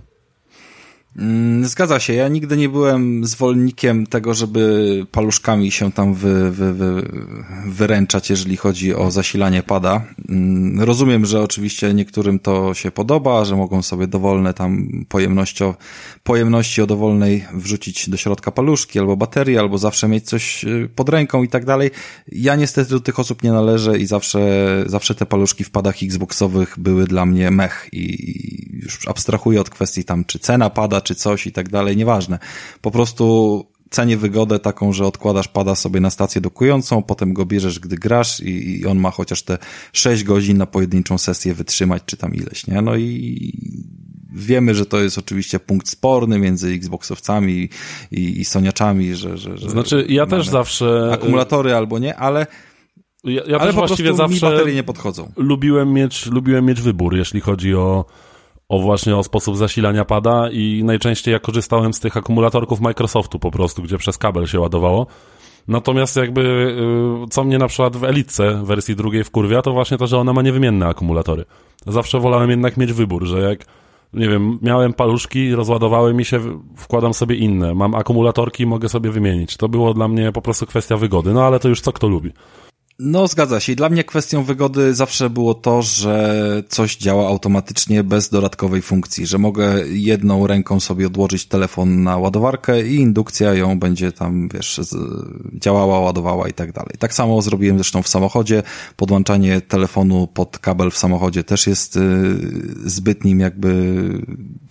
Mm, 1.19 1.65
zgadza 1.65 1.99
się. 1.99 2.13
Ja 2.13 2.27
nigdy 2.27 2.57
nie 2.57 2.69
byłem 2.69 3.25
zwolennikiem 3.25 4.07
tego, 4.07 4.33
żeby 4.33 5.05
paluszkami 5.11 5.71
się 5.71 5.91
tam 5.91 6.13
wy, 6.13 6.51
wy, 6.51 6.73
wy, 6.73 7.09
wyręczać, 7.65 8.29
jeżeli 8.29 8.57
chodzi 8.57 8.95
o 8.95 9.11
zasilanie 9.11 9.63
pada. 9.63 10.01
Mm, 10.29 10.81
rozumiem, 10.81 11.25
że 11.25 11.41
oczywiście 11.41 11.93
niektórym 11.93 12.39
to 12.39 12.73
się 12.73 12.91
podoba, 12.91 13.45
że 13.45 13.55
mogą 13.55 13.81
sobie 13.81 14.07
dowolne 14.07 14.53
tam 14.53 14.89
pojemności, 15.09 15.63
pojemności 16.23 16.81
o 16.81 16.87
dowolnej 16.87 17.45
wrzucić 17.53 18.09
do 18.09 18.17
środka 18.17 18.51
paluszki 18.51 18.99
albo 18.99 19.17
baterii, 19.17 19.57
albo 19.57 19.77
zawsze 19.77 20.07
mieć 20.07 20.25
coś 20.25 20.63
y, 20.63 20.89
pod 20.95 21.09
ręką 21.09 21.43
i 21.43 21.47
tak 21.47 21.65
dalej. 21.65 21.91
Ja 22.31 22.55
niestety 22.55 22.89
do 22.89 22.99
tych 22.99 23.19
osób 23.19 23.43
nie 23.43 23.51
należę 23.51 23.97
i 23.97 24.05
zawsze, 24.05 24.39
zawsze 24.85 25.15
te 25.15 25.25
paluszki 25.25 25.63
w 25.63 25.69
padach 25.69 25.95
Xboxowych 26.03 26.75
były 26.77 27.07
dla 27.07 27.25
mnie 27.25 27.51
mech 27.51 27.89
i 27.91 28.35
już 28.83 29.07
abstrahuję 29.07 29.61
od 29.61 29.69
kwestii 29.69 30.03
tam, 30.03 30.25
czy 30.25 30.39
cena 30.39 30.69
pada, 30.69 31.01
czy 31.05 31.15
coś 31.15 31.47
i 31.47 31.51
tak 31.51 31.69
dalej, 31.69 31.97
nieważne. 31.97 32.39
Po 32.81 32.91
prostu 32.91 33.65
cenię 33.89 34.17
wygodę 34.17 34.59
taką, 34.59 34.93
że 34.93 35.05
odkładasz 35.05 35.47
pada 35.47 35.75
sobie 35.75 35.99
na 35.99 36.09
stację 36.09 36.41
dokującą, 36.41 37.03
potem 37.03 37.33
go 37.33 37.45
bierzesz, 37.45 37.79
gdy 37.79 37.95
grasz 37.95 38.39
i, 38.39 38.79
i 38.79 38.85
on 38.85 38.99
ma 38.99 39.11
chociaż 39.11 39.43
te 39.43 39.57
6 39.93 40.23
godzin 40.23 40.57
na 40.57 40.65
pojedynczą 40.65 41.17
sesję 41.17 41.53
wytrzymać, 41.53 42.03
czy 42.05 42.17
tam 42.17 42.35
ileś, 42.35 42.67
nie? 42.67 42.81
No 42.81 42.95
i 42.95 43.51
wiemy, 44.33 44.75
że 44.75 44.85
to 44.85 44.99
jest 44.99 45.17
oczywiście 45.17 45.59
punkt 45.59 45.89
sporny 45.89 46.39
między 46.39 46.69
Xboxowcami 46.69 47.69
i, 48.11 48.39
i 48.39 48.45
Soniaczami, 48.45 49.15
że, 49.15 49.37
że, 49.37 49.57
że 49.57 49.69
Znaczy, 49.69 50.05
ja 50.09 50.25
też 50.25 50.49
zawsze... 50.49 51.09
Akumulatory 51.13 51.75
albo 51.75 51.99
nie, 51.99 52.15
ale 52.15 52.47
ja, 53.23 53.41
ja 53.47 53.57
ale 53.57 53.65
też 53.65 53.75
właściwie 53.75 54.13
zawsze 54.13 54.35
mi 54.35 54.41
baterie 54.41 54.75
nie 54.75 54.83
podchodzą. 54.83 55.31
Lubiłem 55.37 55.93
mieć, 55.93 56.25
lubiłem 56.25 56.65
mieć 56.65 56.81
wybór, 56.81 57.15
jeśli 57.15 57.41
chodzi 57.41 57.75
o 57.75 58.05
o 58.69 58.79
właśnie 58.79 59.15
o 59.15 59.23
sposób 59.23 59.57
zasilania 59.57 60.05
pada 60.05 60.49
i 60.49 60.81
najczęściej 60.83 61.31
ja 61.31 61.39
korzystałem 61.39 61.93
z 61.93 61.99
tych 61.99 62.17
akumulatorków 62.17 62.81
Microsoftu 62.81 63.39
po 63.39 63.51
prostu, 63.51 63.83
gdzie 63.83 63.97
przez 63.97 64.17
kabel 64.17 64.47
się 64.47 64.59
ładowało. 64.59 65.07
Natomiast 65.67 66.15
jakby, 66.15 66.41
y, 67.25 67.29
co 67.29 67.43
mnie 67.43 67.57
na 67.57 67.67
przykład 67.67 67.97
w 67.97 68.03
Elitce 68.03 68.61
wersji 68.63 68.95
drugiej 68.95 69.23
wkurwia, 69.23 69.61
to 69.61 69.73
właśnie 69.73 69.97
to, 69.97 70.07
że 70.07 70.17
ona 70.17 70.33
ma 70.33 70.41
niewymienne 70.41 70.87
akumulatory. 70.87 71.45
Zawsze 71.87 72.19
wolałem 72.19 72.49
jednak 72.49 72.77
mieć 72.77 72.93
wybór, 72.93 73.25
że 73.25 73.39
jak, 73.39 73.65
nie 74.13 74.29
wiem, 74.29 74.59
miałem 74.61 74.93
paluszki, 74.93 75.55
rozładowały 75.55 76.13
mi 76.13 76.25
się, 76.25 76.39
wkładam 76.77 77.13
sobie 77.13 77.35
inne. 77.35 77.73
Mam 77.73 77.95
akumulatorki, 77.95 78.65
mogę 78.65 78.89
sobie 78.89 79.11
wymienić. 79.11 79.57
To 79.57 79.69
było 79.69 79.93
dla 79.93 80.07
mnie 80.07 80.31
po 80.31 80.41
prostu 80.41 80.65
kwestia 80.65 80.97
wygody, 80.97 81.33
no 81.33 81.43
ale 81.43 81.59
to 81.59 81.69
już 81.69 81.81
co 81.81 81.91
kto 81.91 82.07
lubi. 82.07 82.31
No, 82.99 83.27
zgadza 83.27 83.59
się. 83.59 83.73
I 83.73 83.75
dla 83.75 83.89
mnie 83.89 84.03
kwestią 84.03 84.43
wygody 84.43 84.93
zawsze 84.93 85.29
było 85.29 85.53
to, 85.53 85.81
że 85.81 86.63
coś 86.69 86.97
działa 86.97 87.27
automatycznie 87.27 88.03
bez 88.03 88.29
dodatkowej 88.29 88.81
funkcji, 88.81 89.25
że 89.25 89.37
mogę 89.37 89.87
jedną 89.87 90.47
ręką 90.47 90.79
sobie 90.79 91.07
odłożyć 91.07 91.45
telefon 91.45 92.03
na 92.03 92.17
ładowarkę 92.17 92.87
i 92.87 92.95
indukcja 92.95 93.53
ją 93.53 93.79
będzie 93.79 94.11
tam, 94.11 94.49
wiesz, 94.53 94.81
działała, 95.53 95.99
ładowała 95.99 96.47
i 96.47 96.53
tak 96.53 96.71
dalej. 96.71 96.91
Tak 96.99 97.13
samo 97.13 97.41
zrobiłem 97.41 97.77
zresztą 97.77 98.03
w 98.03 98.07
samochodzie. 98.07 98.63
Podłączanie 98.95 99.61
telefonu 99.61 100.27
pod 100.27 100.59
kabel 100.59 100.91
w 100.91 100.97
samochodzie 100.97 101.43
też 101.43 101.67
jest 101.67 101.97
y, 101.97 102.01
zbytnim 102.85 103.39
jakby 103.39 103.95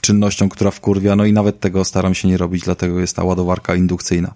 czynnością, 0.03 0.49
która 0.49 0.71
wkurwia, 0.71 1.17
no 1.17 1.25
i 1.25 1.33
nawet 1.33 1.61
tego 1.61 1.85
staram 1.85 2.15
się 2.15 2.29
nie 2.29 2.37
robić, 2.37 2.63
dlatego 2.65 3.01
jest 3.01 3.17
ta 3.17 3.25
ładowarka 3.25 3.75
indukcyjna. 3.75 4.35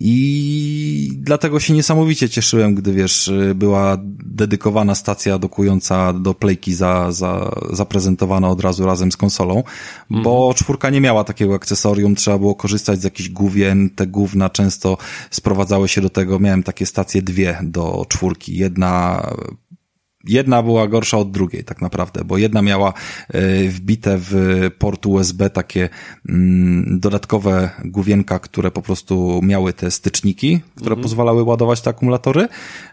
I 0.00 1.12
dlatego 1.16 1.60
się 1.60 1.72
niesamowicie 1.74 2.28
cieszyłem, 2.28 2.74
gdy 2.74 2.92
wiesz, 2.92 3.19
Y, 3.28 3.54
była 3.54 3.96
dedykowana 4.24 4.94
stacja 4.94 5.38
dokująca 5.38 6.12
do 6.12 6.34
playki 6.34 6.74
za, 6.74 7.12
za, 7.12 7.50
zaprezentowana 7.72 8.48
od 8.48 8.60
razu 8.60 8.86
razem 8.86 9.12
z 9.12 9.16
konsolą, 9.16 9.62
bo 10.10 10.44
mm. 10.44 10.54
czwórka 10.54 10.90
nie 10.90 11.00
miała 11.00 11.24
takiego 11.24 11.54
akcesorium, 11.54 12.14
trzeba 12.14 12.38
było 12.38 12.54
korzystać 12.54 13.00
z 13.00 13.04
jakichś 13.04 13.28
główien, 13.28 13.90
te 13.90 14.06
główna 14.06 14.50
często 14.50 14.96
sprowadzały 15.30 15.88
się 15.88 16.00
do 16.00 16.10
tego, 16.10 16.38
miałem 16.38 16.62
takie 16.62 16.86
stacje 16.86 17.22
dwie 17.22 17.58
do 17.62 18.04
czwórki, 18.08 18.56
jedna 18.56 19.22
jedna 20.24 20.62
była 20.62 20.88
gorsza 20.88 21.18
od 21.18 21.30
drugiej 21.30 21.64
tak 21.64 21.82
naprawdę, 21.82 22.24
bo 22.24 22.38
jedna 22.38 22.62
miała 22.62 22.92
e, 23.28 23.68
wbite 23.68 24.16
w 24.18 24.34
port 24.78 25.06
USB 25.06 25.50
takie 25.50 25.88
mm, 26.28 27.00
dodatkowe 27.00 27.70
główienka, 27.84 28.38
które 28.38 28.70
po 28.70 28.82
prostu 28.82 29.40
miały 29.42 29.72
te 29.72 29.90
styczniki, 29.90 30.60
które 30.74 30.92
mhm. 30.92 31.02
pozwalały 31.02 31.42
ładować 31.42 31.80
te 31.80 31.90
akumulatory, 31.90 32.48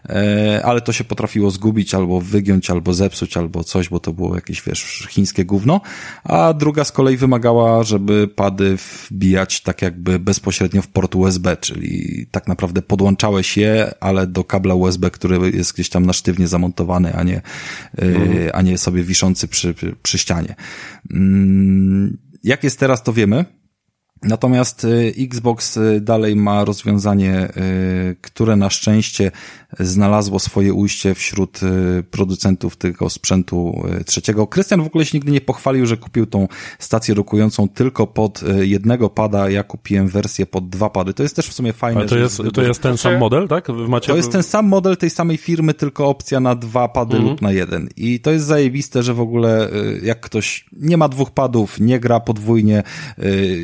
e, 0.08 0.62
ale 0.64 0.80
to 0.80 0.92
się 0.92 1.04
potrafiło 1.04 1.50
zgubić 1.50 1.94
albo 1.94 2.20
wygiąć, 2.20 2.70
albo 2.70 2.94
zepsuć, 2.94 3.36
albo 3.36 3.64
coś, 3.64 3.88
bo 3.88 4.00
to 4.00 4.12
było 4.12 4.34
jakieś, 4.34 4.62
wiesz, 4.62 5.06
chińskie 5.10 5.44
gówno, 5.44 5.80
a 6.24 6.52
druga 6.52 6.84
z 6.84 6.92
kolei 6.92 7.16
wymagała, 7.16 7.82
żeby 7.82 8.28
pady 8.28 8.76
wbijać 9.10 9.60
tak 9.60 9.82
jakby 9.82 10.18
bezpośrednio 10.18 10.82
w 10.82 10.88
port 10.88 11.14
USB, 11.14 11.56
czyli 11.56 12.26
tak 12.30 12.48
naprawdę 12.48 12.82
podłączałeś 12.82 13.56
je, 13.56 13.94
ale 14.00 14.26
do 14.26 14.44
kabla 14.44 14.74
USB, 14.74 15.10
który 15.10 15.50
jest 15.50 15.74
gdzieś 15.74 15.88
tam 15.88 16.06
na 16.06 16.12
sztywnie 16.12 16.48
zamontowany, 16.48 17.17
a 17.18 17.22
nie, 17.22 17.40
mhm. 17.96 18.50
a 18.54 18.62
nie 18.62 18.78
sobie 18.78 19.02
wiszący 19.02 19.48
przy, 19.48 19.74
przy 20.02 20.18
ścianie. 20.18 20.54
Mm, 21.10 22.18
jak 22.44 22.64
jest 22.64 22.78
teraz, 22.78 23.02
to 23.02 23.12
wiemy. 23.12 23.44
Natomiast 24.22 24.84
y, 24.84 25.14
Xbox 25.18 25.76
y, 25.76 26.00
dalej 26.00 26.36
ma 26.36 26.64
rozwiązanie, 26.64 27.48
y, 27.56 28.16
które 28.20 28.56
na 28.56 28.70
szczęście 28.70 29.30
znalazło 29.80 30.38
swoje 30.38 30.74
ujście 30.74 31.14
wśród 31.14 31.60
producentów 32.10 32.76
tego 32.76 33.10
sprzętu 33.10 33.82
trzeciego. 34.06 34.46
Krystian 34.46 34.82
w 34.82 34.86
ogóle 34.86 35.04
się 35.04 35.18
nigdy 35.18 35.32
nie 35.32 35.40
pochwalił, 35.40 35.86
że 35.86 35.96
kupił 35.96 36.26
tą 36.26 36.48
stację 36.78 37.14
rokującą 37.14 37.68
tylko 37.68 38.06
pod 38.06 38.42
jednego 38.60 39.10
pada. 39.10 39.50
Ja 39.50 39.62
kupiłem 39.62 40.08
wersję 40.08 40.46
pod 40.46 40.68
dwa 40.68 40.90
pady. 40.90 41.14
To 41.14 41.22
jest 41.22 41.36
też 41.36 41.48
w 41.48 41.52
sumie 41.52 41.72
fajne. 41.72 42.00
Ale 42.00 42.08
to 42.08 42.18
jest, 42.18 42.42
to 42.54 42.62
jest 42.62 42.82
ten 42.82 42.96
sam 42.96 43.18
model, 43.18 43.48
tak? 43.48 43.68
Macie... 43.68 44.06
To 44.06 44.16
jest 44.16 44.32
ten 44.32 44.42
sam 44.42 44.66
model 44.66 44.96
tej 44.96 45.10
samej 45.10 45.36
firmy, 45.36 45.74
tylko 45.74 46.08
opcja 46.08 46.40
na 46.40 46.54
dwa 46.54 46.88
pady 46.88 47.16
mhm. 47.16 47.30
lub 47.30 47.42
na 47.42 47.52
jeden. 47.52 47.88
I 47.96 48.20
to 48.20 48.30
jest 48.30 48.46
zajebiste, 48.46 49.02
że 49.02 49.14
w 49.14 49.20
ogóle 49.20 49.70
jak 50.02 50.20
ktoś 50.20 50.64
nie 50.72 50.96
ma 50.96 51.08
dwóch 51.08 51.30
padów, 51.30 51.80
nie 51.80 52.00
gra 52.00 52.20
podwójnie, 52.20 52.82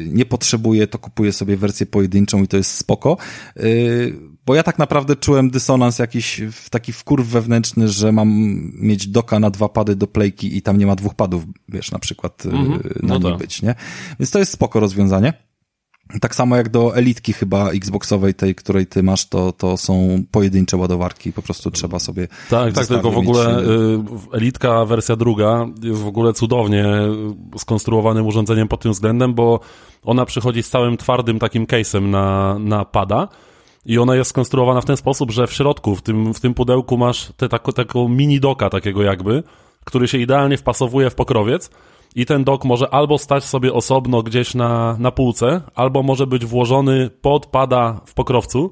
nie 0.06 0.25
potrzebuje 0.26 0.43
potrzebuję, 0.44 0.86
to 0.86 0.98
kupuję 0.98 1.32
sobie 1.32 1.56
wersję 1.56 1.86
pojedynczą 1.86 2.42
i 2.42 2.48
to 2.48 2.56
jest 2.56 2.70
spoko. 2.70 3.16
Y, 3.56 4.14
bo 4.46 4.54
ja 4.54 4.62
tak 4.62 4.78
naprawdę 4.78 5.16
czułem 5.16 5.50
dysonans 5.50 5.98
jakiś, 5.98 6.42
taki 6.70 6.92
wkurw 6.92 7.26
wewnętrzny, 7.26 7.88
że 7.88 8.12
mam 8.12 8.28
mieć 8.74 9.06
doka 9.06 9.40
na 9.40 9.50
dwa 9.50 9.68
pady 9.68 9.96
do 9.96 10.06
playki 10.06 10.56
i 10.56 10.62
tam 10.62 10.78
nie 10.78 10.86
ma 10.86 10.96
dwóch 10.96 11.14
padów, 11.14 11.44
wiesz, 11.68 11.90
na 11.90 11.98
przykład 11.98 12.46
mm 12.46 12.66
-hmm. 12.66 13.02
na 13.02 13.18
no 13.18 13.28
niej 13.28 13.38
być, 13.38 13.62
nie? 13.62 13.74
Więc 14.20 14.30
to 14.30 14.38
jest 14.38 14.52
spoko 14.52 14.80
rozwiązanie. 14.80 15.32
Tak 16.20 16.34
samo 16.34 16.56
jak 16.56 16.68
do 16.68 16.96
elitki 16.96 17.32
chyba 17.32 17.70
Xboxowej, 17.70 18.34
tej, 18.34 18.54
której 18.54 18.87
ty 18.87 19.02
masz, 19.02 19.26
to, 19.26 19.52
to 19.52 19.76
są 19.76 20.23
pojedyncze 20.30 20.76
ładowarki, 20.76 21.32
po 21.32 21.42
prostu 21.42 21.70
trzeba 21.70 21.99
sobie... 21.99 22.28
Tak, 22.50 22.75
tak, 22.75 22.87
tylko 22.87 23.11
w 23.11 23.18
ogóle 23.18 23.61
y, 23.61 23.64
elitka 24.32 24.84
wersja 24.84 25.16
druga 25.16 25.66
jest 25.82 26.00
w 26.00 26.06
ogóle 26.06 26.32
cudownie 26.32 26.84
skonstruowanym 27.58 28.26
urządzeniem 28.26 28.68
pod 28.68 28.80
tym 28.80 28.92
względem, 28.92 29.34
bo 29.34 29.61
ona 30.02 30.25
przychodzi 30.25 30.62
z 30.62 30.70
całym 30.70 30.96
twardym 30.96 31.38
takim 31.38 31.66
case'em 31.66 32.02
na, 32.02 32.58
na 32.58 32.84
pada 32.84 33.28
i 33.87 33.99
ona 33.99 34.16
jest 34.16 34.30
skonstruowana 34.30 34.80
w 34.80 34.84
ten 34.84 34.96
sposób, 34.96 35.30
że 35.30 35.46
w 35.46 35.52
środku, 35.52 35.96
w 35.96 36.02
tym, 36.02 36.34
w 36.34 36.40
tym 36.40 36.54
pudełku 36.54 36.96
masz 36.96 37.32
te, 37.37 37.49
tako, 37.49 37.73
taką 37.73 38.08
mini 38.08 38.40
doka 38.40 38.70
takiego 38.70 39.02
jakby, 39.02 39.42
który 39.84 40.08
się 40.08 40.18
idealnie 40.18 40.56
wpasowuje 40.56 41.11
w 41.11 41.14
pokrowiec, 41.14 41.70
i 42.14 42.26
ten 42.26 42.44
dok 42.44 42.64
może 42.64 42.94
albo 42.94 43.18
stać 43.18 43.44
sobie 43.44 43.73
osobno 43.73 44.23
gdzieś 44.23 44.54
na, 44.54 44.97
na 44.99 45.11
półce, 45.11 45.62
albo 45.75 46.02
może 46.02 46.26
być 46.26 46.44
włożony 46.44 47.11
pod 47.11 47.47
pada 47.47 48.00
w 48.06 48.14
pokrowcu 48.14 48.71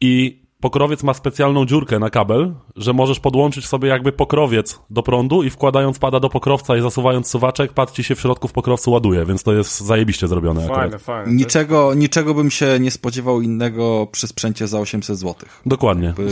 i 0.00 0.42
pokrowiec 0.60 1.02
ma 1.02 1.14
specjalną 1.14 1.66
dziurkę 1.66 1.98
na 1.98 2.10
kabel, 2.10 2.54
że 2.76 2.92
możesz 2.92 3.20
podłączyć 3.20 3.66
sobie 3.66 3.88
jakby 3.88 4.12
pokrowiec 4.12 4.80
do 4.90 5.02
prądu 5.02 5.42
i 5.42 5.50
wkładając 5.50 5.98
pada 5.98 6.20
do 6.20 6.28
pokrowca 6.28 6.76
i 6.76 6.80
zasuwając 6.80 7.30
suwaczek, 7.30 7.72
pad 7.72 7.92
ci 7.92 8.04
się 8.04 8.14
w 8.14 8.20
środku 8.20 8.48
w 8.48 8.52
pokrowcu 8.52 8.90
ładuje, 8.90 9.26
więc 9.26 9.42
to 9.42 9.54
jest 9.54 9.80
zajebiście 9.80 10.28
zrobione. 10.28 10.60
Fajne, 10.60 10.82
akurat. 10.82 11.02
fajne. 11.02 11.32
Niczego, 11.34 11.94
niczego 11.94 12.34
bym 12.34 12.50
się 12.50 12.78
nie 12.80 12.90
spodziewał 12.90 13.40
innego 13.40 14.08
przy 14.12 14.26
sprzęcie 14.26 14.66
za 14.66 14.80
800 14.80 15.18
zł. 15.18 15.34
Dokładnie. 15.66 16.06
Jakby, 16.06 16.30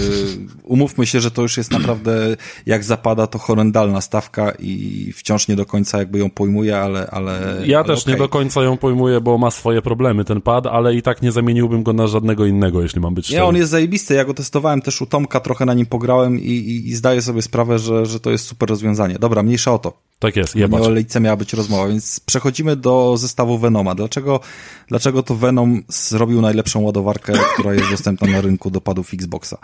umówmy 0.63 1.07
się, 1.07 1.21
że 1.21 1.31
to 1.31 1.43
już 1.43 1.57
jest 1.57 1.71
naprawdę, 1.71 2.37
jak 2.67 2.85
zapada, 2.85 3.27
to 3.27 3.39
horrendalna 3.39 4.01
stawka 4.01 4.53
i 4.59 5.13
wciąż 5.13 5.49
nie 5.49 5.57
do 5.57 5.67
końca 5.67 5.99
jakby 5.99 6.19
ją 6.19 6.31
pojmuję, 6.31 6.79
ale... 6.79 7.11
ale 7.11 7.57
ja 7.65 7.79
ale 7.79 7.87
też 7.87 8.03
okay. 8.03 8.15
nie 8.15 8.19
do 8.19 8.29
końca 8.29 8.63
ją 8.63 8.77
pojmuję, 8.77 9.21
bo 9.21 9.39
ma 9.39 9.51
swoje 9.51 9.83
problemy 9.83 10.25
ten 10.25 10.41
pad, 10.41 10.67
ale 10.67 10.95
i 10.95 11.03
tak 11.03 11.23
nie 11.23 11.33
zamieniłbym 11.33 11.83
go 11.83 11.93
na 11.93 12.07
żadnego 12.07 12.47
innego, 12.47 12.83
jeśli 12.83 13.01
mam 13.01 13.15
być 13.15 13.25
szczery. 13.25 13.41
Nie, 13.41 13.45
on 13.45 13.57
jest 13.57 13.71
zajebisty 13.71 14.16
ja 14.17 14.25
go 14.25 14.35
testowałem 14.35 14.83
też 14.83 15.03
u 15.03 15.07
Tomka, 15.07 15.41
trochę 15.41 15.65
na 15.65 15.75
nim 15.75 15.87
pograłem 15.87 16.41
i, 16.41 16.43
i, 16.43 16.89
i 16.89 16.95
zdaję 16.95 17.23
sobie 17.23 17.43
sprawę, 17.43 17.79
że, 17.79 18.07
że 18.07 18.21
to 18.21 18.31
jest 18.31 18.45
super 18.45 18.69
rozwiązanie. 18.69 19.19
Dobra, 19.19 19.43
mniejsza 19.43 19.73
o 19.73 19.79
to. 19.79 19.93
Tak 20.19 20.37
jest, 20.37 20.57
jebać. 20.57 20.83
Nie 20.83 20.89
o 20.89 20.91
lejce 20.91 21.21
miała 21.21 21.37
być 21.37 21.53
rozmowa, 21.53 21.89
więc 21.89 22.21
przechodzimy 22.21 22.77
do 22.77 23.17
zestawu 23.17 23.59
Venoma. 23.59 23.95
Dlaczego, 23.95 24.41
dlaczego 24.89 25.23
to 25.23 25.35
Venom 25.35 25.83
zrobił 25.89 26.41
najlepszą 26.41 26.81
ładowarkę, 26.81 27.33
która 27.55 27.75
jest 27.75 27.91
dostępna 27.91 28.27
na 28.27 28.41
rynku 28.41 28.71
do 28.71 28.81
padów 28.81 29.15
Xboxa? 29.15 29.59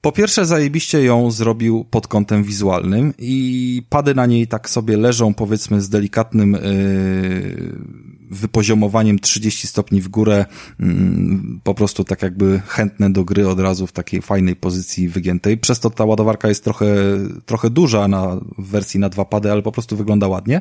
Po 0.00 0.12
pierwsze, 0.12 0.46
zajebiście 0.46 1.02
ją 1.02 1.30
zrobił 1.30 1.84
pod 1.90 2.08
kątem 2.08 2.44
wizualnym 2.44 3.14
i 3.18 3.82
pady 3.88 4.14
na 4.14 4.26
niej 4.26 4.46
tak 4.46 4.70
sobie 4.70 4.96
leżą, 4.96 5.34
powiedzmy, 5.34 5.80
z 5.80 5.88
delikatnym 5.88 6.52
yy, 6.52 6.60
wypoziomowaniem 8.30 9.18
30 9.18 9.66
stopni 9.66 10.00
w 10.00 10.08
górę, 10.08 10.44
mm, 10.80 11.60
po 11.64 11.74
prostu 11.74 12.04
tak 12.04 12.22
jakby 12.22 12.62
chętne 12.66 13.12
do 13.12 13.24
gry 13.24 13.48
od 13.48 13.60
razu 13.60 13.86
w 13.86 13.92
takiej 13.92 14.22
fajnej 14.22 14.56
pozycji 14.56 15.08
wygiętej. 15.08 15.58
Przez 15.58 15.80
to 15.80 15.90
ta 15.90 16.04
ładowarka 16.04 16.48
jest 16.48 16.64
trochę, 16.64 16.86
trochę 17.46 17.70
duża 17.70 18.08
na 18.08 18.40
wersji 18.58 19.00
na 19.00 19.08
dwa 19.08 19.24
pady, 19.24 19.52
ale 19.52 19.62
po 19.62 19.72
prostu 19.72 19.96
wygląda 19.96 20.28
ładnie 20.28 20.60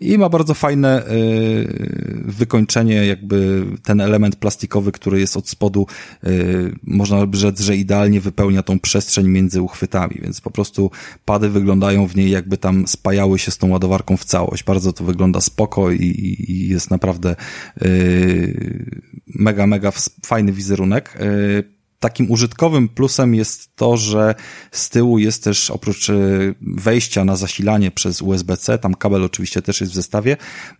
i 0.00 0.18
ma 0.18 0.28
bardzo 0.28 0.54
fajne 0.54 1.02
yy, 1.10 2.22
wykończenie, 2.24 3.06
jakby 3.06 3.64
ten 3.82 4.00
element 4.00 4.36
plastikowy, 4.36 4.92
który 4.92 5.20
jest 5.20 5.36
od 5.36 5.48
spodu, 5.48 5.86
yy, 6.22 6.74
można 6.82 7.26
by 7.26 7.36
rzec, 7.36 7.60
że 7.60 7.76
idealnie 7.76 8.20
wypełnia 8.20 8.62
tą 8.62 8.78
przestrzeń 8.78 9.28
między 9.28 9.62
uchwytami, 9.62 10.20
więc 10.22 10.40
po 10.40 10.50
prostu 10.50 10.90
pady 11.24 11.48
wyglądają 11.48 12.06
w 12.06 12.16
niej 12.16 12.30
jakby 12.30 12.56
tam 12.56 12.86
spajały 12.86 13.38
się 13.38 13.50
z 13.50 13.58
tą 13.58 13.70
ładowarką 13.70 14.16
w 14.16 14.24
całość. 14.24 14.64
Bardzo 14.64 14.92
to 14.92 15.04
wygląda 15.04 15.40
spoko 15.40 15.90
i, 15.90 16.36
i 16.48 16.68
jest 16.68 16.90
naprawdę 16.90 17.07
naprawdę 17.08 17.36
yy, 17.80 19.00
mega, 19.26 19.66
mega 19.66 19.92
fajny 20.26 20.52
wizerunek. 20.52 21.18
Yy, 21.20 21.78
takim 21.98 22.30
użytkowym 22.30 22.88
plusem 22.88 23.34
jest 23.34 23.76
to, 23.76 23.96
że 23.96 24.34
z 24.70 24.90
tyłu 24.90 25.18
jest 25.18 25.44
też 25.44 25.70
oprócz 25.70 26.08
yy, 26.08 26.54
wejścia 26.60 27.24
na 27.24 27.36
zasilanie 27.36 27.90
przez 27.90 28.22
USB-C, 28.22 28.78
tam 28.78 28.94
kabel 28.94 29.24
oczywiście 29.24 29.62
też 29.62 29.80
jest 29.80 29.92
w 29.92 29.96
zestawie, 29.96 30.36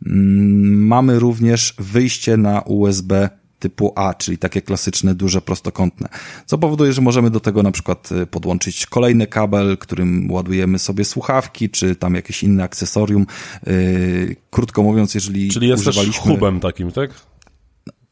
mm, 0.07 0.87
mamy 0.87 1.19
również 1.19 1.75
wyjście 1.79 2.37
na 2.37 2.61
USB 2.61 3.31
typu 3.59 3.93
A, 3.97 4.15
czyli 4.15 4.39
takie 4.39 4.63
klasyczne, 4.63 5.15
duże, 5.15 5.41
prostokątne. 5.41 6.09
Co 6.47 6.59
powoduje, 6.59 6.93
że 6.93 7.03
możemy 7.03 7.31
do 7.31 7.41
tego 7.41 7.63
na 7.63 7.71
przykład 7.71 8.13
y, 8.13 8.27
podłączyć 8.27 8.87
kolejny 8.87 9.27
kabel, 9.27 9.79
którym 9.79 10.31
ładujemy 10.31 10.79
sobie 10.79 11.05
słuchawki, 11.05 11.71
czy 11.71 11.97
tam 11.97 12.15
jakieś 12.15 12.43
inne 12.43 12.65
akcesorium. 12.65 13.27
Yy, 13.67 14.37
krótko 14.51 14.83
mówiąc, 14.83 15.15
jeżeli 15.15 15.51
Czyli 15.51 15.69
jest 15.69 15.81
używaliśmy... 15.81 16.13
też 16.13 16.23
hubem 16.23 16.61
takim, 16.61 16.93
tak? 16.93 17.11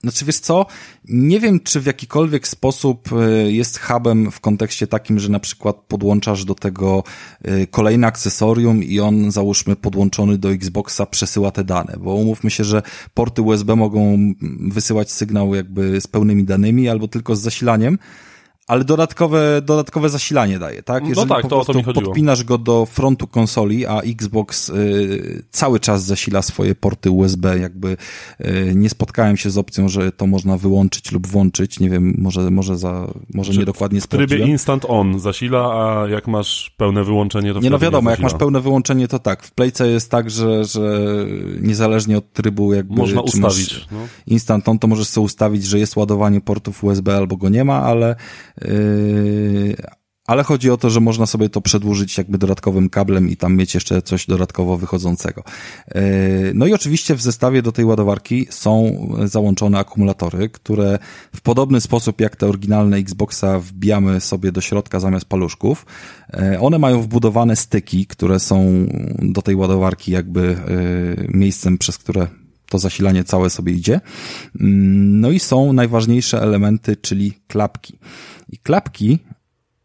Znaczy, 0.07 0.25
wiesz 0.25 0.39
co, 0.39 0.67
nie 1.09 1.41
wiem, 1.41 1.61
czy 1.61 1.81
w 1.81 1.87
jakikolwiek 1.87 2.49
sposób 2.49 3.09
e, 3.13 3.53
jest 3.53 3.79
hubem 3.79 4.31
w 4.31 4.41
kontekście 4.41 4.87
takim, 4.87 5.19
że 5.19 5.29
na 5.29 5.41
przykład 5.41 5.77
podłączasz 5.89 6.45
do 6.45 6.55
tego 6.55 7.05
e, 7.43 7.67
kolejne 7.67 8.07
akcesorium 8.07 8.83
i 8.83 9.01
on, 9.01 9.31
załóżmy, 9.31 9.77
podłączony 9.77 10.39
do 10.39 10.53
Xboxa 10.53 11.07
przesyła 11.07 11.51
te 11.51 11.65
dane, 11.65 11.97
bo 12.01 12.15
umówmy 12.15 12.51
się, 12.51 12.65
że 12.65 12.83
porty 13.15 13.43
USB 13.43 13.77
mogą 13.77 14.19
wysyłać 14.61 15.13
sygnał 15.13 15.55
jakby 15.55 16.01
z 16.01 16.07
pełnymi 16.07 16.45
danymi 16.45 16.89
albo 16.89 17.09
tylko 17.09 17.37
z 17.37 17.41
zasilaniem, 17.41 17.99
ale 18.67 18.85
dodatkowe, 18.85 19.63
dodatkowe 19.63 20.09
zasilanie 20.09 20.59
daje, 20.59 20.83
tak? 20.83 21.03
No 21.03 21.09
Jeżeli 21.09 21.29
no 21.29 21.35
tak, 21.35 21.43
po 21.43 21.49
to 21.49 21.61
o 21.61 21.65
to 21.65 21.75
mi 21.75 21.83
chodziło. 21.83 22.07
podpinasz 22.07 22.45
go 22.45 22.59
do 22.59 22.87
frontu 22.87 23.27
konsoli, 23.27 23.87
a 23.87 24.01
Xbox 24.01 24.69
y, 24.69 25.43
cały 25.51 25.81
czas 25.81 26.05
zasila 26.05 26.43
swoje 26.43 26.75
porty 26.75 27.11
USB, 27.11 27.59
jakby 27.59 27.97
y, 28.41 28.73
nie 28.77 28.89
spotkałem 28.89 29.37
się 29.37 29.51
z 29.51 29.59
opcją, 29.59 29.89
że 29.89 30.13
to 30.13 30.27
można 30.27 30.57
wyłączyć 30.57 31.13
lub 31.13 31.27
włączyć, 31.27 31.81
nie 31.81 31.91
wiem, 31.91 32.15
może, 32.19 32.51
może 32.51 32.77
za, 32.77 33.07
może 33.35 33.53
Czy 33.53 33.59
niedokładnie 33.59 34.01
W 34.01 34.07
trybie 34.07 34.39
instant 34.39 34.85
on 34.89 35.21
zasila, 35.21 35.59
a 35.59 36.09
jak 36.09 36.29
masz 36.29 36.75
pełne 36.77 37.05
wyłączenie, 37.05 37.55
to 37.55 37.61
Nie 37.61 37.71
no 37.71 37.79
wiadomo, 37.79 38.11
nie 38.11 38.13
jak 38.13 38.21
masz 38.21 38.35
pełne 38.35 38.61
wyłączenie, 38.61 39.09
to 39.09 39.19
tak. 39.19 39.43
W 39.43 39.51
Playce 39.51 39.89
jest 39.89 40.11
tak, 40.11 40.31
że, 40.31 40.65
że 40.65 41.07
niezależnie 41.61 42.19
od 42.19 42.33
trybu 42.33 42.75
jakby... 42.75 42.95
Można 42.95 43.21
ustawić. 43.21 43.87
No. 43.93 43.99
Instant 44.27 44.69
on, 44.69 44.79
to 44.79 44.87
możesz 44.87 45.09
sobie 45.09 45.25
ustawić, 45.25 45.65
że 45.65 45.79
jest 45.79 45.97
ładowanie 45.97 46.41
portów 46.41 46.85
USB 46.85 47.17
albo 47.17 47.37
go 47.37 47.49
nie 47.49 47.65
ma, 47.65 47.83
ale 47.83 48.17
ale 50.27 50.43
chodzi 50.43 50.71
o 50.71 50.77
to, 50.77 50.91
że 50.91 51.01
można 51.01 51.27
sobie 51.27 51.49
to 51.49 51.61
przedłużyć 51.61 52.19
jakby 52.19 52.39
dodatkowym 52.39 52.91
kablem 52.91 53.31
i 53.31 53.37
tam 53.37 53.57
mieć 53.57 53.75
jeszcze 53.75 54.03
coś 54.03 54.27
dodatkowo 54.27 54.77
wychodzącego. 54.77 55.43
Yy, 55.95 56.03
no 56.55 56.67
i 56.67 56.73
oczywiście 56.73 57.15
w 57.15 57.23
zestawie 57.23 57.63
do 57.63 57.73
tej 57.73 57.85
ładowarki 57.85 58.47
są 58.51 59.07
załączone 59.25 59.79
akumulatory, 59.79 60.49
które 60.49 60.99
w 61.35 61.41
podobny 61.41 61.81
sposób 61.81 62.21
jak 62.21 62.37
te 62.37 62.47
oryginalne 62.47 62.97
Xboxa 62.97 63.59
wbijamy 63.59 64.21
sobie 64.21 64.53
do 64.53 64.61
środka 64.61 65.01
zamiast 65.01 65.27
paluszków. 65.27 65.87
Yy, 66.33 66.61
one 66.61 66.79
mają 66.79 67.03
wbudowane 67.03 67.57
styki, 67.57 68.07
które 68.07 68.41
są 68.41 68.87
do 69.19 69.43
tej 69.43 69.57
ładowarki 69.57 70.13
jakby 70.13 70.57
miejscem, 71.29 71.79
przez 71.79 71.99
które 71.99 72.27
to 72.71 72.79
zasilanie 72.79 73.25
całe 73.25 73.51
sobie 73.51 73.73
idzie. 73.73 74.01
No 74.55 75.31
i 75.31 75.39
są 75.39 75.73
najważniejsze 75.73 76.43
elementy, 76.43 76.97
czyli 76.97 77.33
klapki. 77.49 77.99
I 78.49 78.59
klapki 78.59 79.19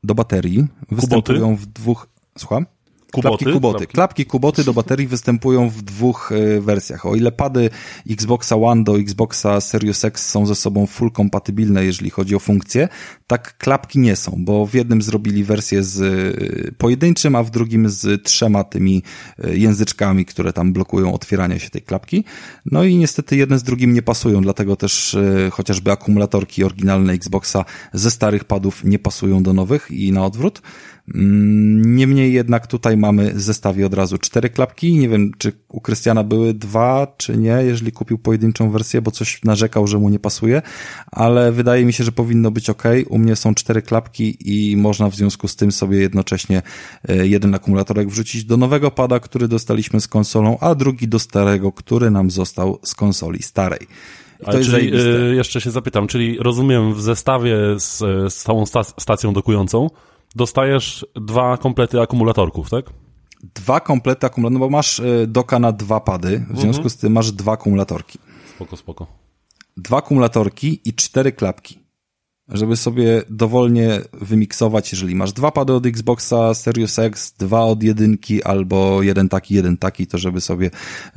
do 0.03 0.15
baterii 0.15 0.67
występują 0.91 1.55
w 1.55 1.65
dwóch... 1.65 2.07
Słucham? 2.37 2.65
Kuboty? 3.11 3.37
Klapki 3.37 3.53
kuboty. 3.53 3.77
Klapki. 3.77 3.93
Klapki 3.93 4.25
kuboty 4.25 4.63
do 4.63 4.73
baterii 4.73 5.07
występują 5.07 5.69
w 5.69 5.81
dwóch 5.81 6.31
e, 6.31 6.61
wersjach. 6.61 7.05
O 7.05 7.15
ile 7.15 7.31
pady 7.31 7.69
Xboxa 8.09 8.55
One 8.55 8.83
do 8.83 8.99
Xboxa 8.99 9.61
Series 9.61 10.05
X 10.05 10.29
są 10.29 10.45
ze 10.45 10.55
sobą 10.55 10.85
full 10.85 11.11
kompatybilne, 11.11 11.85
jeżeli 11.85 12.09
chodzi 12.09 12.35
o 12.35 12.39
funkcje, 12.39 12.89
tak 13.27 13.57
klapki 13.57 13.99
nie 13.99 14.15
są, 14.15 14.35
bo 14.37 14.65
w 14.65 14.73
jednym 14.73 15.01
zrobili 15.01 15.43
wersję 15.43 15.83
z 15.83 16.01
e, 16.01 16.71
pojedynczym, 16.71 17.35
a 17.35 17.43
w 17.43 17.51
drugim 17.51 17.89
z 17.89 18.23
trzema 18.23 18.63
tymi 18.63 19.03
e, 19.43 19.57
języczkami, 19.57 20.25
które 20.25 20.53
tam 20.53 20.73
blokują 20.73 21.13
otwieranie 21.13 21.59
się 21.59 21.69
tej 21.69 21.81
klapki. 21.81 22.23
No 22.65 22.83
i 22.83 22.95
niestety 22.95 23.35
jedne 23.35 23.59
z 23.59 23.63
drugim 23.63 23.93
nie 23.93 24.01
pasują, 24.01 24.41
dlatego 24.41 24.75
też 24.75 25.17
chociażby 25.51 25.91
akumulatorki 25.91 26.63
oryginalne 26.63 27.13
Xboxa 27.13 27.65
ze 27.93 28.11
starych 28.11 28.43
padów 28.43 28.83
nie 28.83 28.99
pasują 28.99 29.43
do 29.43 29.53
nowych 29.53 29.91
i 29.91 30.11
na 30.11 30.25
odwrót. 30.25 30.61
Mm, 31.15 31.95
niemniej 31.95 32.33
jednak 32.33 32.67
tutaj 32.67 32.97
mamy 32.97 33.33
w 33.33 33.41
zestawie 33.41 33.85
od 33.85 33.93
razu 33.93 34.17
cztery 34.17 34.49
klapki. 34.49 34.97
Nie 34.97 35.09
wiem, 35.09 35.31
czy 35.37 35.51
u 35.67 35.81
Krystiana 35.81 36.23
były 36.23 36.53
dwa, 36.53 37.07
czy 37.17 37.37
nie, 37.37 37.57
jeżeli 37.63 37.91
kupił 37.91 38.17
pojedynczą 38.17 38.71
wersję, 38.71 39.01
bo 39.01 39.11
coś 39.11 39.43
narzekał, 39.43 39.87
że 39.87 39.97
mu 39.97 40.09
nie 40.09 40.19
pasuje, 40.19 40.61
ale 41.11 41.51
wydaje 41.51 41.85
mi 41.85 41.93
się, 41.93 42.03
że 42.03 42.11
powinno 42.11 42.51
być 42.51 42.69
ok. 42.69 42.83
U 43.09 43.17
mnie 43.17 43.35
są 43.35 43.55
cztery 43.55 43.81
klapki 43.81 44.37
i 44.45 44.77
można 44.77 45.09
w 45.09 45.15
związku 45.15 45.47
z 45.47 45.55
tym 45.55 45.71
sobie 45.71 45.97
jednocześnie 45.97 46.61
e, 47.09 47.27
jeden 47.27 47.55
akumulatorek 47.55 48.09
wrzucić 48.09 48.45
do 48.45 48.57
nowego 48.57 48.91
pada, 48.91 49.19
który 49.19 49.47
dostaliśmy 49.47 50.01
z 50.01 50.07
konsolą, 50.07 50.57
a 50.59 50.75
drugi 50.75 51.07
do 51.07 51.19
starego, 51.19 51.71
który 51.71 52.11
nam 52.11 52.31
został 52.31 52.79
z 52.83 52.95
konsoli 52.95 53.43
starej. 53.43 53.87
Ale 54.45 54.63
czyli, 54.63 54.99
y, 55.31 55.35
jeszcze 55.35 55.61
się 55.61 55.71
zapytam, 55.71 56.07
czyli 56.07 56.37
rozumiem 56.39 56.93
w 56.93 57.01
zestawie 57.01 57.55
z, 57.77 57.97
z 58.33 58.35
całą 58.35 58.65
stacją 58.97 59.33
dokującą, 59.33 59.89
dostajesz 60.35 61.05
dwa 61.15 61.57
komplety 61.57 62.01
akumulatorków, 62.01 62.69
tak? 62.69 62.85
Dwa 63.55 63.79
komplety 63.79 64.25
akumulatorów, 64.25 64.59
no 64.61 64.65
bo 64.67 64.69
masz 64.69 64.99
e, 64.99 65.27
doka 65.27 65.59
na 65.59 65.71
dwa 65.71 65.99
pady, 65.99 66.45
w 66.49 66.59
związku 66.59 66.81
mhm. 66.81 66.89
z 66.89 66.97
tym 66.97 67.13
masz 67.13 67.31
dwa 67.31 67.51
akumulatorki. 67.51 68.19
Spoko, 68.55 68.77
spoko. 68.77 69.07
Dwa 69.77 69.97
akumulatorki 69.97 70.81
i 70.85 70.93
cztery 70.93 71.31
klapki 71.31 71.80
żeby 72.51 72.77
sobie 72.77 73.23
dowolnie 73.29 74.01
wymiksować, 74.13 74.91
jeżeli 74.91 75.15
masz 75.15 75.33
dwa 75.33 75.51
pady 75.51 75.73
od 75.73 75.85
Xboxa 75.85 76.53
Series 76.53 76.99
X, 76.99 77.33
dwa 77.39 77.61
od 77.61 77.83
jedynki 77.83 78.43
albo 78.43 79.01
jeden 79.01 79.29
taki, 79.29 79.55
jeden 79.55 79.77
taki, 79.77 80.07
to 80.07 80.17
żeby 80.17 80.41
sobie 80.41 80.69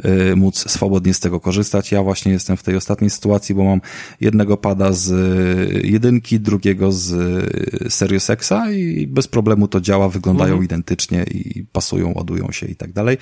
y, 0.05 0.37
móc 0.37 0.71
swobodnie 0.71 1.15
z 1.15 1.21
tego 1.21 1.41
korzystać. 1.41 1.93
Ja 1.93 2.03
właśnie 2.03 2.33
jestem 2.33 2.57
w 2.57 2.63
tej 2.63 2.77
ostatniej 2.77 3.11
sytuacji, 3.11 3.55
bo 3.55 3.65
mam 3.65 3.81
jednego 4.21 4.57
pada 4.57 4.93
z 4.93 5.11
y, 5.11 5.87
jedynki, 5.87 6.41
drugiego 6.41 6.93
z 6.93 7.13
y, 7.13 7.91
Series 7.91 8.31
Xa 8.31 8.71
i 8.71 9.07
bez 9.07 9.29
problemu 9.29 9.69
to 9.69 9.81
działa, 9.81 10.09
wyglądają 10.09 10.53
mhm. 10.53 10.65
identycznie 10.65 11.25
i 11.31 11.65
pasują, 11.73 12.13
ładują 12.17 12.53
się 12.53 12.67
i 12.67 12.77
tak 12.77 12.93
dalej. 12.93 13.19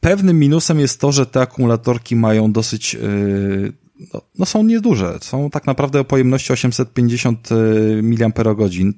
Pewnym 0.00 0.38
minusem 0.38 0.80
jest 0.80 1.00
to, 1.00 1.12
że 1.12 1.26
te 1.26 1.40
akumulatorki 1.40 2.16
mają 2.16 2.52
dosyć 2.52 2.94
yy, 2.94 3.72
no, 4.14 4.20
no, 4.38 4.46
są 4.46 4.62
nieduże. 4.62 5.18
Są 5.20 5.50
tak 5.50 5.66
naprawdę 5.66 6.00
o 6.00 6.04
pojemności 6.04 6.52
850 6.52 7.48
y, 7.52 8.00
mAh. 8.02 8.32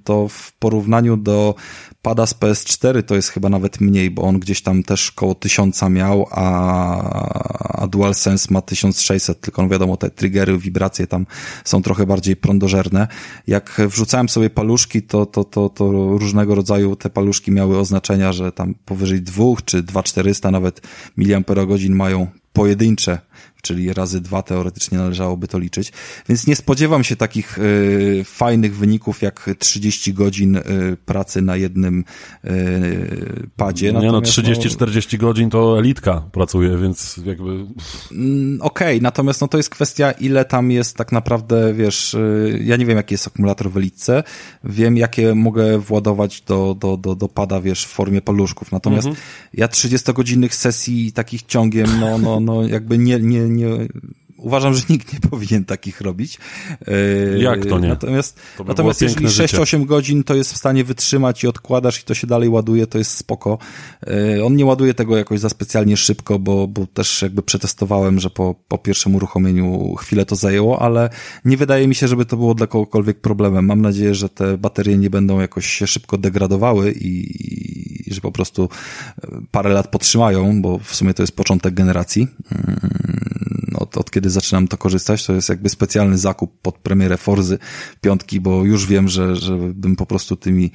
To 0.05 0.29
w 0.29 0.53
porównaniu 0.53 1.17
do 1.17 1.55
pada 2.03 2.27
z 2.27 2.35
PS4 2.35 3.03
to 3.03 3.15
jest 3.15 3.29
chyba 3.29 3.49
nawet 3.49 3.81
mniej, 3.81 4.11
bo 4.11 4.23
on 4.23 4.39
gdzieś 4.39 4.63
tam 4.63 4.83
też 4.83 5.13
koło 5.13 5.35
1000 5.35 5.83
miał, 5.91 6.27
a, 6.31 7.83
a 7.83 7.87
DualSense 7.87 8.49
ma 8.51 8.63
1600, 8.63 9.41
tylko 9.41 9.63
no 9.63 9.69
wiadomo, 9.69 9.97
te 9.97 10.11
triggery, 10.11 10.59
wibracje 10.59 11.07
tam 11.07 11.27
są 11.65 11.83
trochę 11.83 12.07
bardziej 12.07 12.37
prądożerne. 12.37 13.09
Jak 13.47 13.81
wrzucałem 13.89 14.29
sobie 14.29 14.51
paluszki, 14.51 15.03
to, 15.03 15.27
to, 15.27 15.45
to, 15.45 15.69
to 15.69 15.91
różnego 16.19 16.55
rodzaju 16.55 16.97
te 16.97 17.11
paluszki 17.11 17.53
miały 17.53 17.79
oznaczenia, 17.79 18.33
że 18.33 18.53
tam 18.53 18.75
powyżej 18.85 19.23
2 19.23 19.45
czy 19.65 19.83
2400 19.83 20.51
nawet 20.51 20.81
miliamperogodzin 21.17 21.95
mają 21.95 22.27
pojedyncze 22.53 23.19
czyli 23.65 23.93
razy 23.93 24.21
dwa 24.21 24.43
teoretycznie 24.43 24.99
należałoby 24.99 25.49
to 25.49 25.59
liczyć. 25.59 25.93
Więc 26.29 26.47
nie 26.47 26.57
spodziewam 26.57 27.05
się 27.05 27.17
takich 27.17 27.59
y, 27.59 28.23
fajnych 28.25 28.77
wyników 28.77 29.23
jak 29.23 29.51
30 29.59 30.15
godzin 30.15 30.57
y, 30.57 30.63
pracy 31.07 31.43
na 31.43 31.57
jednym 31.57 32.05
y, 32.45 33.49
padzie. 33.57 33.93
Nie 33.93 34.13
no, 34.13 34.21
30-40 34.21 35.13
no, 35.13 35.19
godzin 35.19 35.51
to 35.51 35.79
elitka 35.79 36.23
pracuje, 36.33 36.79
więc 36.79 37.21
jakby... 37.25 37.51
Mm, 38.13 38.59
okej, 38.63 38.97
okay, 38.97 39.01
natomiast 39.01 39.41
no 39.41 39.49
to 39.49 39.57
jest 39.57 39.71
kwestia, 39.71 40.13
ile 40.13 40.45
tam 40.45 40.71
jest 40.71 40.97
tak 40.97 41.13
naprawdę, 41.13 41.75
wiesz, 41.75 42.17
ja 42.61 42.77
nie 42.77 42.87
wiem, 42.87 42.97
jaki 42.97 43.15
jest 43.15 43.27
akumulator 43.27 43.71
w 43.71 43.77
elitce, 43.77 44.23
wiem, 44.65 44.97
jakie 44.97 45.35
mogę 45.35 45.79
władować 45.79 46.41
do, 46.41 46.77
do, 46.81 46.97
do, 46.97 47.15
do 47.15 47.29
pada, 47.29 47.61
wiesz, 47.61 47.85
w 47.85 47.89
formie 47.89 48.21
paluszków. 48.21 48.73
Natomiast 48.73 49.07
mhm. 49.07 49.27
ja 49.55 49.67
30-godzinnych 49.67 50.55
sesji 50.55 51.13
takich 51.13 51.43
ciągiem, 51.43 52.01
no, 52.01 52.19
no, 52.19 52.41
no 52.41 52.67
jakby 52.67 52.99
nie, 52.99 53.21
nie, 53.21 53.49
nie, 53.55 53.69
uważam, 54.45 54.75
że 54.75 54.83
nikt 54.91 55.13
nie 55.13 55.21
powinien 55.31 55.65
takich 55.65 56.01
robić. 56.01 56.39
E, 56.87 57.39
Jak 57.39 57.67
to 57.67 57.79
nie? 57.79 57.89
Natomiast, 57.89 58.41
to 58.57 58.65
by 58.65 58.69
natomiast 58.69 59.03
jeżeli 59.03 59.27
6-8 59.27 59.87
godzin 59.87 60.25
to 60.25 60.35
jest 60.35 60.53
w 60.53 60.57
stanie 60.57 60.85
wytrzymać 60.85 61.45
i 61.45 61.47
odkładasz 61.47 62.01
i 62.01 62.05
to 62.05 62.15
się 62.15 62.27
dalej 62.27 62.49
ładuje, 62.49 62.87
to 62.87 62.99
jest 62.99 63.11
spoko. 63.11 63.59
E, 64.07 64.45
on 64.45 64.57
nie 64.57 64.65
ładuje 64.65 64.95
tego 64.95 65.17
jakoś 65.17 65.41
za 65.41 65.49
specjalnie 65.49 65.97
szybko, 65.97 66.39
bo, 66.39 66.69
bo 66.69 66.87
też 66.87 67.23
jakby 67.23 67.43
przetestowałem, 67.43 68.21
że 68.21 68.31
po, 68.31 68.55
po 68.69 68.79
pierwszym 68.79 69.15
uruchomieniu 69.15 69.95
chwilę 69.95 70.27
to 70.27 70.37
zajęło, 70.37 70.83
ale 70.83 71.11
nie 71.45 71.57
wydaje 71.57 71.89
mi 71.89 71.95
się, 71.95 72.09
żeby 72.09 72.25
to 72.25 72.37
było 72.37 72.55
dla 72.55 72.67
kogokolwiek 72.67 73.21
problemem. 73.21 73.67
Mam 73.67 73.81
nadzieję, 73.81 74.15
że 74.15 74.29
te 74.29 74.59
baterie 74.59 74.99
nie 74.99 75.11
będą 75.11 75.41
jakoś 75.41 75.67
się 75.67 75.87
szybko 75.87 76.19
degradowały 76.19 76.93
i, 76.93 78.11
i 78.11 78.15
że 78.15 78.21
po 78.21 78.33
prostu 78.33 78.69
parę 79.51 79.71
lat 79.71 79.89
potrzymają, 79.89 80.63
bo 80.63 80.79
w 80.79 80.95
sumie 80.95 81.15
to 81.15 81.23
jest 81.23 81.37
początek 81.37 81.75
generacji. 81.75 82.29
Od, 83.77 83.97
od 83.97 84.11
kiedy 84.11 84.31
zaczynam 84.31 84.69
to 84.69 84.77
korzystać, 84.77 85.27
to 85.27 85.33
jest 85.33 85.49
jakby 85.49 85.69
specjalny 85.69 86.19
zakup 86.19 86.61
pod 86.63 86.79
premierę 86.79 87.17
Forzy 87.17 87.59
piątki, 88.01 88.41
bo 88.41 88.65
już 88.65 88.87
wiem, 88.87 89.09
że, 89.09 89.37
że 89.37 89.57
bym 89.57 89.97
po 89.97 90.07
prostu 90.07 90.37
tymi 90.37 90.71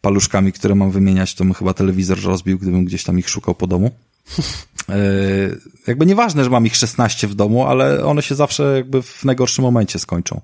paluszkami, 0.00 0.52
które 0.52 0.74
mam 0.74 0.90
wymieniać, 0.90 1.34
to 1.34 1.44
bym 1.44 1.54
chyba 1.54 1.74
telewizor 1.74 2.22
rozbił, 2.22 2.58
gdybym 2.58 2.84
gdzieś 2.84 3.04
tam 3.04 3.18
ich 3.18 3.28
szukał 3.28 3.54
po 3.54 3.66
domu. 3.66 3.90
E, 4.88 4.96
jakby 5.86 6.06
nieważne, 6.06 6.44
że 6.44 6.50
mam 6.50 6.66
ich 6.66 6.76
16 6.76 7.28
w 7.28 7.34
domu, 7.34 7.66
ale 7.66 8.04
one 8.04 8.22
się 8.22 8.34
zawsze 8.34 8.76
jakby 8.76 9.02
w 9.02 9.24
najgorszym 9.24 9.64
momencie 9.64 9.98
skończą. 9.98 10.40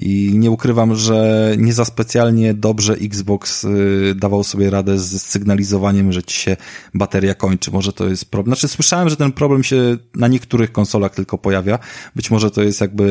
I 0.00 0.32
nie 0.34 0.50
ukrywam, 0.50 0.94
że 0.94 1.50
nie 1.58 1.72
za 1.72 1.84
specjalnie 1.84 2.54
dobrze 2.54 2.92
Xbox 2.92 3.64
y, 3.64 4.14
dawał 4.16 4.44
sobie 4.44 4.70
radę 4.70 4.98
z 4.98 5.22
sygnalizowaniem, 5.22 6.12
że 6.12 6.22
ci 6.22 6.36
się 6.36 6.56
bateria 6.94 7.34
kończy. 7.34 7.70
Może 7.70 7.92
to 7.92 8.08
jest 8.08 8.30
problem. 8.30 8.56
Znaczy 8.56 8.68
słyszałem, 8.68 9.08
że 9.08 9.16
ten 9.16 9.32
problem 9.32 9.64
się 9.64 9.96
na 10.14 10.28
niektórych 10.28 10.72
konsolach 10.72 11.14
tylko 11.14 11.38
pojawia. 11.38 11.78
Być 12.16 12.30
może 12.30 12.50
to 12.50 12.62
jest 12.62 12.80
jakby 12.80 13.04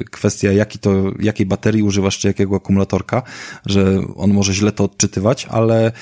y, 0.00 0.04
kwestia, 0.10 0.52
jaki 0.52 0.78
to, 0.78 0.90
jakiej 1.20 1.46
baterii 1.46 1.82
używasz, 1.82 2.18
czy 2.18 2.28
jakiego 2.28 2.56
akumulatorka, 2.56 3.22
że 3.66 4.02
on 4.16 4.30
może 4.30 4.52
źle 4.52 4.72
to 4.72 4.84
odczytywać, 4.84 5.46
ale 5.50 5.92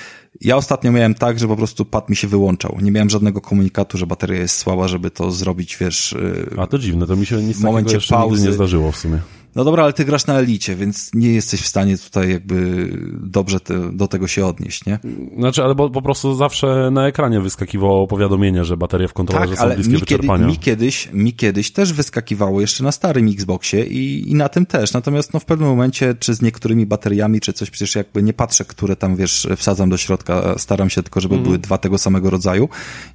ja 0.41 0.57
ostatnio 0.57 0.93
miałem 0.93 1.15
tak, 1.15 1.39
że 1.39 1.49
po 1.49 1.57
prostu 1.57 1.85
pad 1.85 2.09
mi 2.09 2.17
się 2.17 2.29
wyłączał. 2.29 2.79
Nie 2.83 2.91
miałem 2.91 3.11
żadnego 3.11 3.41
komunikatu, 3.41 3.99
że 3.99 4.07
bateria 4.07 4.41
jest 4.41 4.57
słaba, 4.57 4.89
żeby 4.89 5.11
to 5.11 5.31
zrobić, 5.31 5.77
wiesz... 5.77 6.13
Y, 6.13 6.57
A 6.59 6.67
to 6.67 6.79
dziwne, 6.79 7.07
to 7.07 7.17
mi 7.17 7.27
się 7.27 7.37
nic 7.43 7.59
w 7.59 7.63
momencie 7.63 7.99
pauzy 8.11 8.47
nie 8.47 8.53
zdarzyło 8.53 8.93
w 8.93 8.97
sumie. 8.97 9.19
No 9.57 9.65
dobra, 9.65 9.83
ale 9.85 9.93
ty 9.93 10.05
grasz 10.05 10.27
na 10.27 10.39
elicie, 10.39 10.77
więc 10.77 11.11
nie 11.15 11.33
jesteś 11.33 11.61
w 11.61 11.67
stanie 11.67 11.99
tutaj 11.99 12.31
jakby 12.31 12.89
dobrze 13.13 13.61
te, 13.61 13.93
do 13.93 14.09
tego 14.09 14.27
się 14.27 14.47
odnieść, 14.47 14.87
nie? 14.87 14.99
Znaczy, 15.39 15.65
ale 15.65 15.75
bo, 15.75 15.91
po 15.91 16.03
prostu 16.03 16.35
zawsze 16.35 16.91
na 16.93 17.07
ekranie 17.07 17.41
wyskakiwało 17.41 18.07
powiadomienie, 18.07 18.65
że 18.65 18.77
baterie 18.77 19.09
w 19.09 19.13
kontrolerze 19.13 19.57
tak, 19.57 19.69
są 19.69 19.75
bliskie 19.75 19.93
mi 19.93 19.99
wyczerpania. 19.99 20.47
Kiedy, 20.47 20.53
mi, 20.53 20.59
kiedyś, 20.59 21.09
mi 21.13 21.33
kiedyś 21.33 21.71
też 21.71 21.93
wyskakiwało 21.93 22.61
jeszcze 22.61 22.85
na 22.85 22.93
starym 22.93 23.29
Xboxie 23.29 23.87
i, 23.87 24.31
i 24.31 24.35
na 24.35 24.49
tym 24.49 24.67
też. 24.67 24.93
Natomiast 24.93 25.35
no 25.35 25.41
w 25.41 25.45
pewnym 25.45 25.69
momencie, 25.69 26.15
czy 26.15 26.35
z 26.35 26.43
niektórymi 26.43 26.87
bateriami, 26.87 27.41
czy 27.41 27.53
coś, 27.53 27.71
przecież 27.71 27.95
jakby 27.95 28.23
nie 28.23 28.33
patrzę, 28.33 28.65
które 28.65 28.97
tam, 28.97 29.17
wiesz, 29.17 29.49
wsadzam 29.57 29.91
do 29.91 29.97
środka, 29.97 30.55
staram 30.59 30.91
się 30.91 31.03
tylko, 31.03 31.21
żeby 31.21 31.35
mm. 31.35 31.45
były 31.45 31.59
dwa 31.59 31.79
tego 31.79 31.99
samego 31.99 32.31
rodzaju 32.31 32.69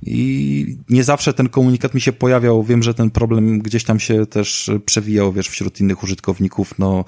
i 0.04 0.78
nie 0.90 1.04
zawsze 1.04 1.34
ten 1.34 1.50
komunikat 1.50 1.94
mi 1.94 2.02
się 2.02 2.14
pojawiał. 2.14 2.64
Wiem, 2.64 2.84
że 2.84 2.94
ten 2.94 3.10
problem 3.10 3.60
gdzieś 3.60 3.84
tam 3.84 4.00
się 4.00 4.26
też 4.26 4.72
przewijał, 4.86 5.34
wiesz, 5.34 5.48
wśród 5.48 5.82
innych 5.82 6.04
użytkowników 6.04 6.29
użytkowników, 6.30 6.80
no 6.80 7.06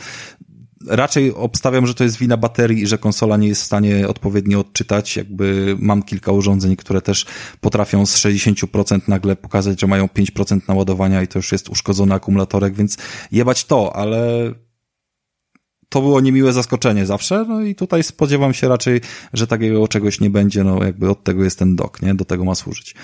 raczej 0.88 1.34
obstawiam, 1.34 1.88
że 1.88 1.94
to 1.94 2.04
jest 2.04 2.18
wina 2.18 2.38
baterii 2.38 2.82
i 2.82 2.88
że 2.88 2.98
konsola 2.98 3.38
nie 3.38 3.48
jest 3.48 3.62
w 3.62 3.66
stanie 3.66 4.08
odpowiednio 4.08 4.60
odczytać. 4.60 5.18
Jakby 5.18 5.76
mam 5.80 6.04
kilka 6.04 6.32
urządzeń, 6.32 6.76
które 6.76 7.02
też 7.02 7.26
potrafią 7.62 8.06
z 8.06 8.18
60% 8.18 9.00
nagle 9.08 9.36
pokazać, 9.36 9.82
że 9.82 9.88
mają 9.88 10.06
5% 10.06 10.60
naładowania 10.68 11.22
i 11.22 11.28
to 11.28 11.40
już 11.40 11.52
jest 11.52 11.70
uszkodzony 11.70 12.14
akumulatorek, 12.14 12.76
więc 12.76 12.98
jebać 13.32 13.66
to, 13.66 13.96
ale 13.96 14.52
to 15.90 16.02
było 16.02 16.22
niemiłe 16.22 16.54
zaskoczenie 16.54 17.06
zawsze, 17.06 17.46
no 17.48 17.62
i 17.62 17.76
tutaj 17.76 18.04
spodziewam 18.04 18.54
się 18.54 18.68
raczej, 18.68 19.02
że 19.34 19.48
takiego 19.48 19.88
czegoś 19.88 20.20
nie 20.20 20.30
będzie, 20.30 20.64
no 20.64 20.84
jakby 20.84 21.10
od 21.10 21.24
tego 21.24 21.44
jest 21.44 21.60
ten 21.60 21.76
dok, 21.76 22.02
nie? 22.02 22.16
Do 22.16 22.26
tego 22.26 22.46
ma 22.46 22.56
służyć. 22.56 22.96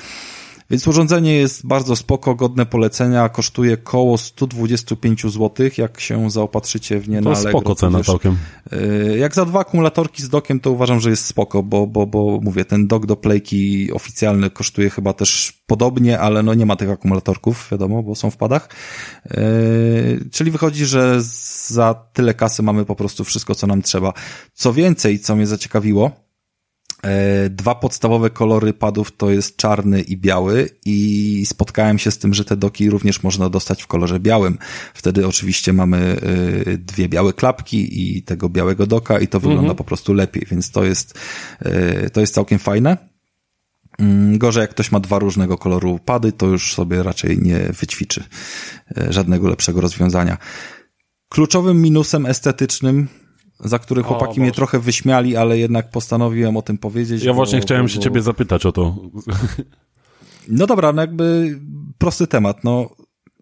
Więc 0.70 0.88
urządzenie 0.88 1.34
jest 1.34 1.68
bardzo 1.68 1.96
spoko, 1.96 2.36
godne 2.36 2.66
polecenia, 2.66 3.30
kosztuje 3.30 3.78
koło 3.78 4.18
125 4.18 5.22
zł, 5.22 5.52
jak 5.78 6.00
się 6.00 6.30
zaopatrzycie 6.30 7.00
w 7.00 7.10
nie 7.10 7.22
to 7.22 7.30
na 7.30 7.36
Allegro. 7.36 7.60
spoko 7.60 7.76
cena 7.76 8.04
całkiem. 8.04 8.38
Y, 8.74 9.18
jak 9.20 9.36
za 9.36 9.46
dwa 9.46 9.60
akumulatorki 9.60 10.24
z 10.24 10.30
dokiem, 10.30 10.60
to 10.60 10.72
uważam, 10.72 11.00
że 11.00 11.10
jest 11.10 11.26
spoko, 11.26 11.64
bo, 11.64 11.88
bo, 11.88 12.08
bo 12.08 12.40
mówię, 12.42 12.66
ten 12.66 12.88
dok 12.88 13.06
do 13.06 13.16
playki 13.16 13.92
oficjalny 13.94 14.50
kosztuje 14.50 14.90
chyba 14.90 15.14
też 15.14 15.54
podobnie, 15.68 16.20
ale 16.20 16.44
no 16.44 16.54
nie 16.54 16.66
ma 16.66 16.76
tych 16.76 16.90
akumulatorków, 16.90 17.68
wiadomo, 17.72 18.04
bo 18.04 18.16
są 18.16 18.32
w 18.32 18.38
padach. 18.38 18.70
Y, 19.26 20.30
czyli 20.32 20.52
wychodzi, 20.52 20.86
że 20.86 21.18
za 21.68 21.94
tyle 22.14 22.34
kasy 22.34 22.64
mamy 22.64 22.86
po 22.86 22.96
prostu 22.96 23.24
wszystko, 23.24 23.56
co 23.56 23.68
nam 23.68 23.82
trzeba. 23.82 24.14
Co 24.54 24.74
więcej, 24.74 25.20
co 25.20 25.36
mnie 25.36 25.48
zaciekawiło, 25.48 26.12
E, 26.12 26.27
dwa 27.50 27.76
podstawowe 27.76 28.30
kolory 28.30 28.74
padów 28.74 29.18
to 29.18 29.30
jest 29.30 29.58
czarny 29.58 30.02
i 30.02 30.18
biały 30.18 30.70
i 30.86 31.44
spotkałem 31.46 32.00
się 32.00 32.12
z 32.12 32.18
tym, 32.18 32.34
że 32.34 32.46
te 32.46 32.58
doki 32.58 32.90
również 32.90 33.24
można 33.24 33.50
dostać 33.50 33.84
w 33.84 33.88
kolorze 33.88 34.20
białym. 34.20 34.58
Wtedy 34.94 35.28
oczywiście 35.28 35.74
mamy 35.74 35.98
e, 36.66 36.78
dwie 36.78 37.10
białe 37.10 37.34
klapki 37.34 38.18
i 38.18 38.24
tego 38.24 38.50
białego 38.50 38.88
doka 38.88 39.20
i 39.20 39.28
to 39.28 39.40
wygląda 39.40 39.62
mhm. 39.62 39.78
po 39.78 39.84
prostu 39.84 40.14
lepiej, 40.14 40.44
więc 40.52 40.72
to 40.72 40.84
jest, 40.84 41.20
e, 41.60 42.10
to 42.10 42.22
jest 42.22 42.34
całkiem 42.34 42.60
fajne. 42.60 42.98
Mm, 44.00 44.38
gorzej, 44.38 44.62
jak 44.62 44.70
ktoś 44.70 44.92
ma 44.92 45.00
dwa 45.00 45.20
różnego 45.20 45.58
koloru 45.58 46.00
pady, 46.06 46.32
to 46.32 46.46
już 46.46 46.74
sobie 46.74 47.04
raczej 47.04 47.38
nie 47.42 47.60
wyćwiczy 47.60 48.24
żadnego 49.10 49.50
lepszego 49.50 49.82
rozwiązania. 49.82 50.38
Kluczowym 51.30 51.82
minusem 51.82 52.26
estetycznym 52.26 53.08
za 53.60 53.80
który 53.80 54.04
chłopaki 54.04 54.42
mnie 54.42 54.52
trochę 54.52 54.80
wyśmiali, 54.80 55.36
ale 55.36 55.58
jednak 55.58 55.90
postanowiłem 55.90 56.58
o 56.58 56.62
tym 56.62 56.78
powiedzieć. 56.78 57.24
Ja 57.24 57.32
bo, 57.32 57.36
właśnie 57.36 57.62
chciałem 57.62 57.86
bo, 57.86 57.90
się 57.90 58.00
ciebie 58.00 58.22
zapytać 58.22 58.66
o 58.66 58.72
to. 58.72 58.96
No 60.50 60.68
dobra, 60.68 60.94
no 60.94 61.02
jakby 61.02 61.60
prosty 61.98 62.28
temat, 62.28 62.64
no 62.64 62.90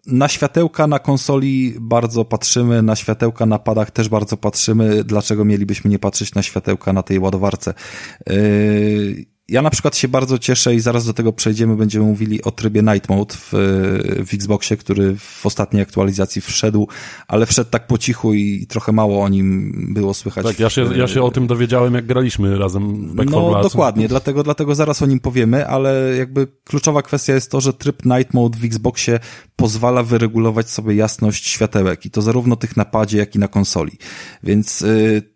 na 0.06 0.28
światełka 0.28 0.86
na 0.86 0.98
konsoli 0.98 1.74
bardzo 1.80 2.24
patrzymy, 2.24 2.82
na 2.82 2.96
światełka 2.96 3.46
na 3.46 3.58
padach 3.58 3.90
też 3.90 4.08
bardzo 4.08 4.36
patrzymy. 4.36 5.04
Dlaczego 5.04 5.44
mielibyśmy 5.44 5.90
nie 5.90 5.98
patrzeć 5.98 6.34
na 6.34 6.42
światełka 6.42 6.92
na 6.92 7.02
tej 7.02 7.18
ładowarce? 7.18 7.74
Yy, 8.26 9.35
ja 9.48 9.62
na 9.62 9.70
przykład 9.70 9.96
się 9.96 10.08
bardzo 10.08 10.38
cieszę 10.38 10.74
i 10.74 10.80
zaraz 10.80 11.06
do 11.06 11.12
tego 11.12 11.32
przejdziemy, 11.32 11.76
będziemy 11.76 12.04
mówili 12.04 12.42
o 12.42 12.50
trybie 12.50 12.82
Night 12.82 13.08
Mode 13.08 13.34
w, 13.34 13.52
w 14.26 14.34
Xboxie, 14.34 14.76
który 14.76 15.16
w 15.16 15.46
ostatniej 15.46 15.82
aktualizacji 15.82 16.42
wszedł, 16.42 16.88
ale 17.28 17.46
wszedł 17.46 17.70
tak 17.70 17.86
po 17.86 17.98
cichu 17.98 18.34
i 18.34 18.66
trochę 18.68 18.92
mało 18.92 19.22
o 19.22 19.28
nim 19.28 19.72
było 19.94 20.14
słychać. 20.14 20.46
Tak, 20.46 20.60
ja 20.60 20.70
się, 20.70 20.96
ja 20.96 21.08
się 21.08 21.22
o 21.22 21.30
tym 21.30 21.46
dowiedziałem, 21.46 21.94
jak 21.94 22.06
graliśmy 22.06 22.58
razem 22.58 23.08
w 23.08 23.14
Back 23.14 23.30
No 23.30 23.62
dokładnie, 23.62 24.08
dlatego, 24.08 24.42
dlatego 24.42 24.74
zaraz 24.74 25.02
o 25.02 25.06
nim 25.06 25.20
powiemy, 25.20 25.68
ale 25.68 26.16
jakby 26.18 26.46
kluczowa 26.64 27.02
kwestia 27.02 27.34
jest 27.34 27.50
to, 27.50 27.60
że 27.60 27.72
tryb 27.72 28.04
Night 28.04 28.34
Mode 28.34 28.58
w 28.58 28.64
Xboxie 28.64 29.20
pozwala 29.56 30.02
wyregulować 30.02 30.70
sobie 30.70 30.94
jasność 30.94 31.48
światełek 31.48 32.06
i 32.06 32.10
to 32.10 32.22
zarówno 32.22 32.56
tych 32.56 32.76
na 32.76 32.84
padzie, 32.84 33.18
jak 33.18 33.34
i 33.34 33.38
na 33.38 33.48
konsoli. 33.48 33.92
Więc 34.42 34.80
yy, 34.80 35.35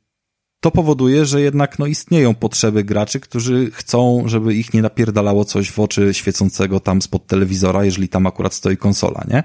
to 0.61 0.71
powoduje, 0.71 1.27
że 1.27 1.41
jednak 1.41 1.79
no, 1.79 1.87
istnieją 1.87 2.35
potrzeby 2.35 2.85
graczy, 2.85 3.21
którzy 3.21 3.71
chcą, 3.71 4.23
żeby 4.27 4.55
ich 4.55 4.75
nie 4.75 4.83
napierdalało 4.83 5.45
coś 5.45 5.71
w 5.71 5.79
oczy 5.79 6.15
świecącego 6.15 6.81
tam 6.81 7.03
spod 7.03 7.27
telewizora, 7.27 7.85
jeżeli 7.85 8.09
tam 8.09 8.27
akurat 8.27 8.55
stoi 8.55 8.77
konsola, 8.77 9.25
nie? 9.29 9.43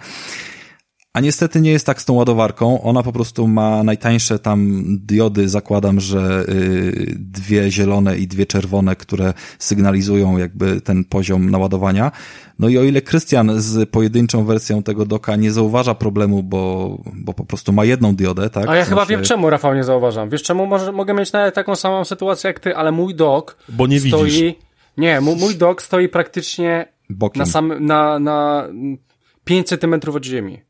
A 1.15 1.19
niestety 1.19 1.61
nie 1.61 1.71
jest 1.71 1.85
tak 1.85 2.01
z 2.01 2.05
tą 2.05 2.13
ładowarką. 2.13 2.81
Ona 2.81 3.03
po 3.03 3.11
prostu 3.11 3.47
ma 3.47 3.83
najtańsze 3.83 4.39
tam 4.39 4.83
diody, 4.97 5.49
zakładam, 5.49 5.99
że 5.99 6.45
y, 6.49 7.15
dwie 7.19 7.71
zielone 7.71 8.17
i 8.17 8.27
dwie 8.27 8.45
czerwone, 8.45 8.95
które 8.95 9.33
sygnalizują 9.59 10.37
jakby 10.37 10.81
ten 10.81 11.03
poziom 11.03 11.49
naładowania. 11.49 12.11
No 12.59 12.69
i 12.69 12.77
o 12.77 12.83
ile 12.83 13.01
Krystian 13.01 13.51
z 13.61 13.89
pojedynczą 13.89 14.45
wersją 14.45 14.83
tego 14.83 15.05
doka 15.05 15.35
nie 15.35 15.51
zauważa 15.51 15.95
problemu, 15.95 16.43
bo, 16.43 16.97
bo 17.13 17.33
po 17.33 17.45
prostu 17.45 17.73
ma 17.73 17.85
jedną 17.85 18.15
diodę, 18.15 18.49
tak? 18.49 18.69
A 18.69 18.75
ja 18.75 18.85
chyba 18.85 19.05
wiem 19.05 19.23
czemu, 19.23 19.49
Rafał, 19.49 19.75
nie 19.75 19.83
zauważam. 19.83 20.29
Wiesz 20.29 20.43
czemu? 20.43 20.65
Może, 20.65 20.91
mogę 20.91 21.13
mieć 21.13 21.31
nawet 21.31 21.55
taką 21.55 21.75
samą 21.75 22.05
sytuację 22.05 22.47
jak 22.47 22.59
ty, 22.59 22.75
ale 22.75 22.91
mój 22.91 23.15
dok 23.15 23.57
Bo 23.69 23.87
nie 23.87 23.99
stoi... 23.99 24.31
Widzisz. 24.31 24.53
Nie, 24.97 25.21
mój, 25.21 25.55
dok 25.55 25.81
stoi 25.81 26.09
praktycznie 26.09 26.87
Bokiem. 27.09 27.39
na 27.39 27.45
sam, 27.45 27.85
na, 27.85 28.19
na 28.19 28.67
5 29.45 29.67
centymetrów 29.67 30.15
od 30.15 30.25
ziemi. 30.25 30.64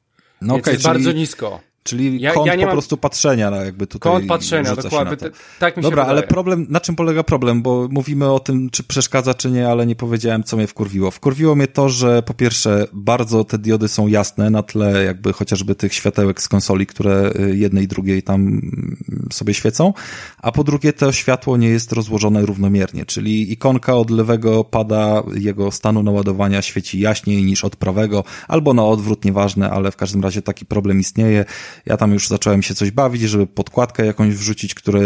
No 0.46 0.56
okay, 0.56 0.74
jest 0.74 0.84
czyli... 0.84 0.94
bardzo 0.94 1.12
nisko. 1.12 1.60
Czyli 1.88 2.22
ja, 2.22 2.32
kąt 2.32 2.48
ja 2.48 2.56
po 2.56 2.62
mam... 2.62 2.72
prostu 2.72 2.98
patrzenia, 2.98 3.52
no 3.52 3.66
jakby 3.66 3.88
tutaj. 3.88 4.12
Kąt 4.12 4.28
patrzenia, 4.28 4.76
dokładnie. 4.76 5.18
Tak 5.60 5.78
mi 5.78 5.84
Dobra, 5.84 6.04
się 6.04 6.10
ale 6.10 6.24
problem, 6.24 6.66
na 6.70 6.80
czym 6.80 6.96
polega 6.96 7.24
problem? 7.24 7.62
Bo 7.62 7.88
mówimy 7.92 8.32
o 8.32 8.40
tym, 8.40 8.70
czy 8.70 8.84
przeszkadza, 8.84 9.34
czy 9.34 9.52
nie, 9.52 9.68
ale 9.68 9.86
nie 9.86 9.96
powiedziałem, 9.96 10.44
co 10.44 10.58
mnie 10.58 10.68
wkurwiło. 10.68 11.12
Wkurwiło 11.12 11.56
mnie 11.56 11.68
to, 11.68 11.90
że 11.90 12.24
po 12.24 12.34
pierwsze, 12.34 12.88
bardzo 12.94 13.44
te 13.44 13.58
diody 13.58 13.88
są 13.88 14.08
jasne 14.08 14.50
na 14.50 14.64
tle 14.64 15.04
jakby 15.04 15.34
chociażby 15.34 15.76
tych 15.76 15.94
światełek 15.94 16.42
z 16.42 16.48
konsoli, 16.48 16.86
które 16.86 17.32
y, 17.40 17.56
jednej 17.56 17.84
i 17.84 17.88
drugiej 17.88 18.24
tam 18.24 18.42
mm, 18.42 18.98
sobie 19.34 19.54
świecą, 19.54 19.94
a 20.38 20.52
po 20.52 20.64
drugie, 20.64 20.94
to 20.94 21.12
światło 21.12 21.58
nie 21.58 21.70
jest 21.70 21.92
rozłożone 21.92 22.46
równomiernie, 22.46 23.06
czyli 23.06 23.52
ikonka 23.52 23.96
od 23.96 24.10
lewego 24.10 24.64
pada 24.64 25.24
jego 25.36 25.72
stanu 25.72 26.04
naładowania 26.04 26.62
świeci 26.62 27.00
jaśniej 27.00 27.44
niż 27.44 27.64
od 27.64 27.76
prawego, 27.76 28.24
albo 28.48 28.74
na 28.74 28.86
odwrót, 28.86 29.26
nieważne, 29.26 29.70
ale 29.70 29.92
w 29.92 29.96
każdym 29.96 30.24
razie 30.24 30.42
taki 30.42 30.66
problem 30.66 31.00
istnieje 31.00 31.46
ja 31.86 31.98
tam 31.98 32.14
już 32.14 32.28
zacząłem 32.28 32.64
się 32.64 32.76
coś 32.76 32.92
bawić, 32.92 33.22
żeby 33.22 33.48
podkładkę 33.48 34.06
jakąś 34.06 34.36
wrzucić, 34.36 34.74
które, 34.74 35.02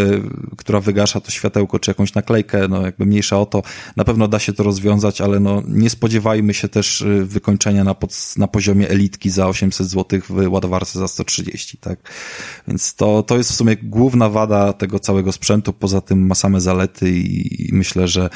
która 0.58 0.80
wygasza 0.80 1.20
to 1.20 1.32
światełko, 1.32 1.80
czy 1.80 1.92
jakąś 1.92 2.14
naklejkę, 2.14 2.68
no 2.68 2.82
jakby 2.82 3.06
mniejsza 3.06 3.40
o 3.40 3.46
to. 3.46 3.62
Na 3.96 4.04
pewno 4.04 4.28
da 4.28 4.40
się 4.40 4.54
to 4.54 4.64
rozwiązać, 4.64 5.22
ale 5.22 5.40
no 5.40 5.64
nie 5.68 5.90
spodziewajmy 5.90 6.54
się 6.54 6.70
też 6.70 7.02
y, 7.02 7.26
wykończenia 7.26 7.84
na, 7.84 7.96
pod, 7.96 8.34
na 8.38 8.48
poziomie 8.48 8.90
elitki 8.90 9.30
za 9.30 9.48
800 9.48 9.88
zł 9.88 10.20
w 10.30 10.52
ładowarce 10.52 11.00
za 11.00 11.08
130, 11.08 11.78
tak? 11.78 12.00
Więc 12.68 12.96
to, 12.96 13.24
to 13.24 13.38
jest 13.38 13.52
w 13.52 13.56
sumie 13.56 13.76
główna 13.84 14.30
wada 14.30 14.74
tego 14.74 15.00
całego 15.00 15.32
sprzętu, 15.32 15.74
poza 15.74 16.02
tym 16.02 16.28
ma 16.28 16.36
same 16.36 16.62
zalety 16.62 17.12
i, 17.12 17.70
i 17.70 17.74
myślę, 17.74 18.08
że 18.08 18.30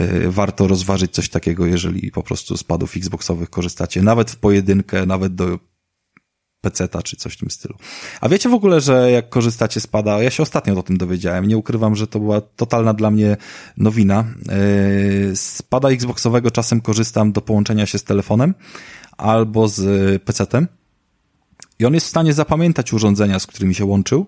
y, 0.00 0.30
warto 0.30 0.68
rozważyć 0.68 1.12
coś 1.12 1.28
takiego, 1.28 1.66
jeżeli 1.66 2.10
po 2.10 2.22
prostu 2.22 2.56
z 2.56 2.64
padów 2.64 2.96
Xboxowych 2.96 3.50
korzystacie, 3.50 4.02
nawet 4.02 4.30
w 4.30 4.36
pojedynkę, 4.36 5.06
nawet 5.06 5.34
do 5.34 5.58
peceta 6.60 7.02
czy 7.02 7.16
coś 7.16 7.34
w 7.34 7.36
tym 7.36 7.50
stylu. 7.50 7.74
A 8.20 8.28
wiecie 8.28 8.48
w 8.48 8.54
ogóle, 8.54 8.80
że 8.80 9.10
jak 9.10 9.28
korzystacie 9.28 9.80
z 9.80 9.86
pada, 9.86 10.22
ja 10.22 10.30
się 10.30 10.42
ostatnio 10.42 10.78
o 10.78 10.82
tym 10.82 10.98
dowiedziałem, 10.98 11.48
nie 11.48 11.56
ukrywam, 11.56 11.96
że 11.96 12.06
to 12.06 12.20
była 12.20 12.40
totalna 12.40 12.94
dla 12.94 13.10
mnie 13.10 13.36
nowina. 13.76 14.24
Yy, 14.38 15.36
z 15.36 15.62
pada 15.62 15.88
Xboxowego 15.88 16.50
czasem 16.50 16.80
korzystam 16.80 17.32
do 17.32 17.40
połączenia 17.40 17.86
się 17.86 17.98
z 17.98 18.04
telefonem 18.04 18.54
albo 19.16 19.68
z 19.68 20.22
pecetem 20.22 20.68
i 21.78 21.86
on 21.86 21.94
jest 21.94 22.06
w 22.06 22.10
stanie 22.10 22.32
zapamiętać 22.32 22.92
urządzenia, 22.92 23.38
z 23.38 23.46
którymi 23.46 23.74
się 23.74 23.84
łączył 23.84 24.26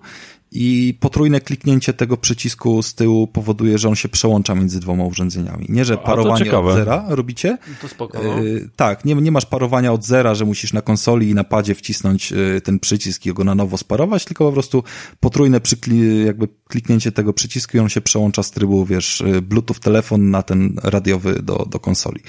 i 0.55 0.99
potrójne 1.01 1.41
kliknięcie 1.41 1.93
tego 1.93 2.17
przycisku 2.17 2.83
z 2.83 2.95
tyłu 2.95 3.27
powoduje, 3.27 3.79
że 3.79 3.89
on 3.89 3.95
się 3.95 4.09
przełącza 4.09 4.55
między 4.55 4.81
dwoma 4.81 5.05
urządzeniami. 5.05 5.67
Nie, 5.69 5.85
że 5.85 5.99
parowanie 5.99 6.59
od 6.59 6.75
zera 6.75 7.05
robicie. 7.09 7.59
To 7.81 7.89
spoko. 7.89 8.21
No. 8.25 8.43
Yy, 8.43 8.69
tak, 8.77 9.05
nie, 9.05 9.15
nie 9.15 9.33
masz 9.33 9.47
parowania 9.47 9.93
od 9.93 10.05
zera, 10.05 10.35
że 10.35 10.45
musisz 10.45 10.73
na 10.73 10.83
konsoli 10.83 11.31
i 11.31 11.35
na 11.35 11.45
padzie 11.45 11.75
wcisnąć 11.75 12.31
yy, 12.31 12.61
ten 12.61 12.79
przycisk 12.79 13.27
i 13.27 13.33
go 13.33 13.45
na 13.45 13.55
nowo 13.55 13.79
sparować, 13.79 14.25
tylko 14.25 14.47
po 14.47 14.53
prostu 14.53 14.85
potrójne 15.21 15.61
przykli, 15.61 16.25
jakby 16.27 16.49
kliknięcie 16.69 17.13
tego 17.13 17.33
przycisku 17.33 17.77
i 17.77 17.81
on 17.81 17.89
się 17.89 18.01
przełącza 18.01 18.43
z 18.43 18.51
trybu, 18.51 18.85
wiesz, 18.85 19.21
y, 19.21 19.43
Bluetooth 19.43 19.81
telefon 19.81 20.31
na 20.31 20.43
ten 20.43 20.77
radiowy 20.83 21.43
do, 21.43 21.67
do 21.71 21.79
konsoli 21.79 22.21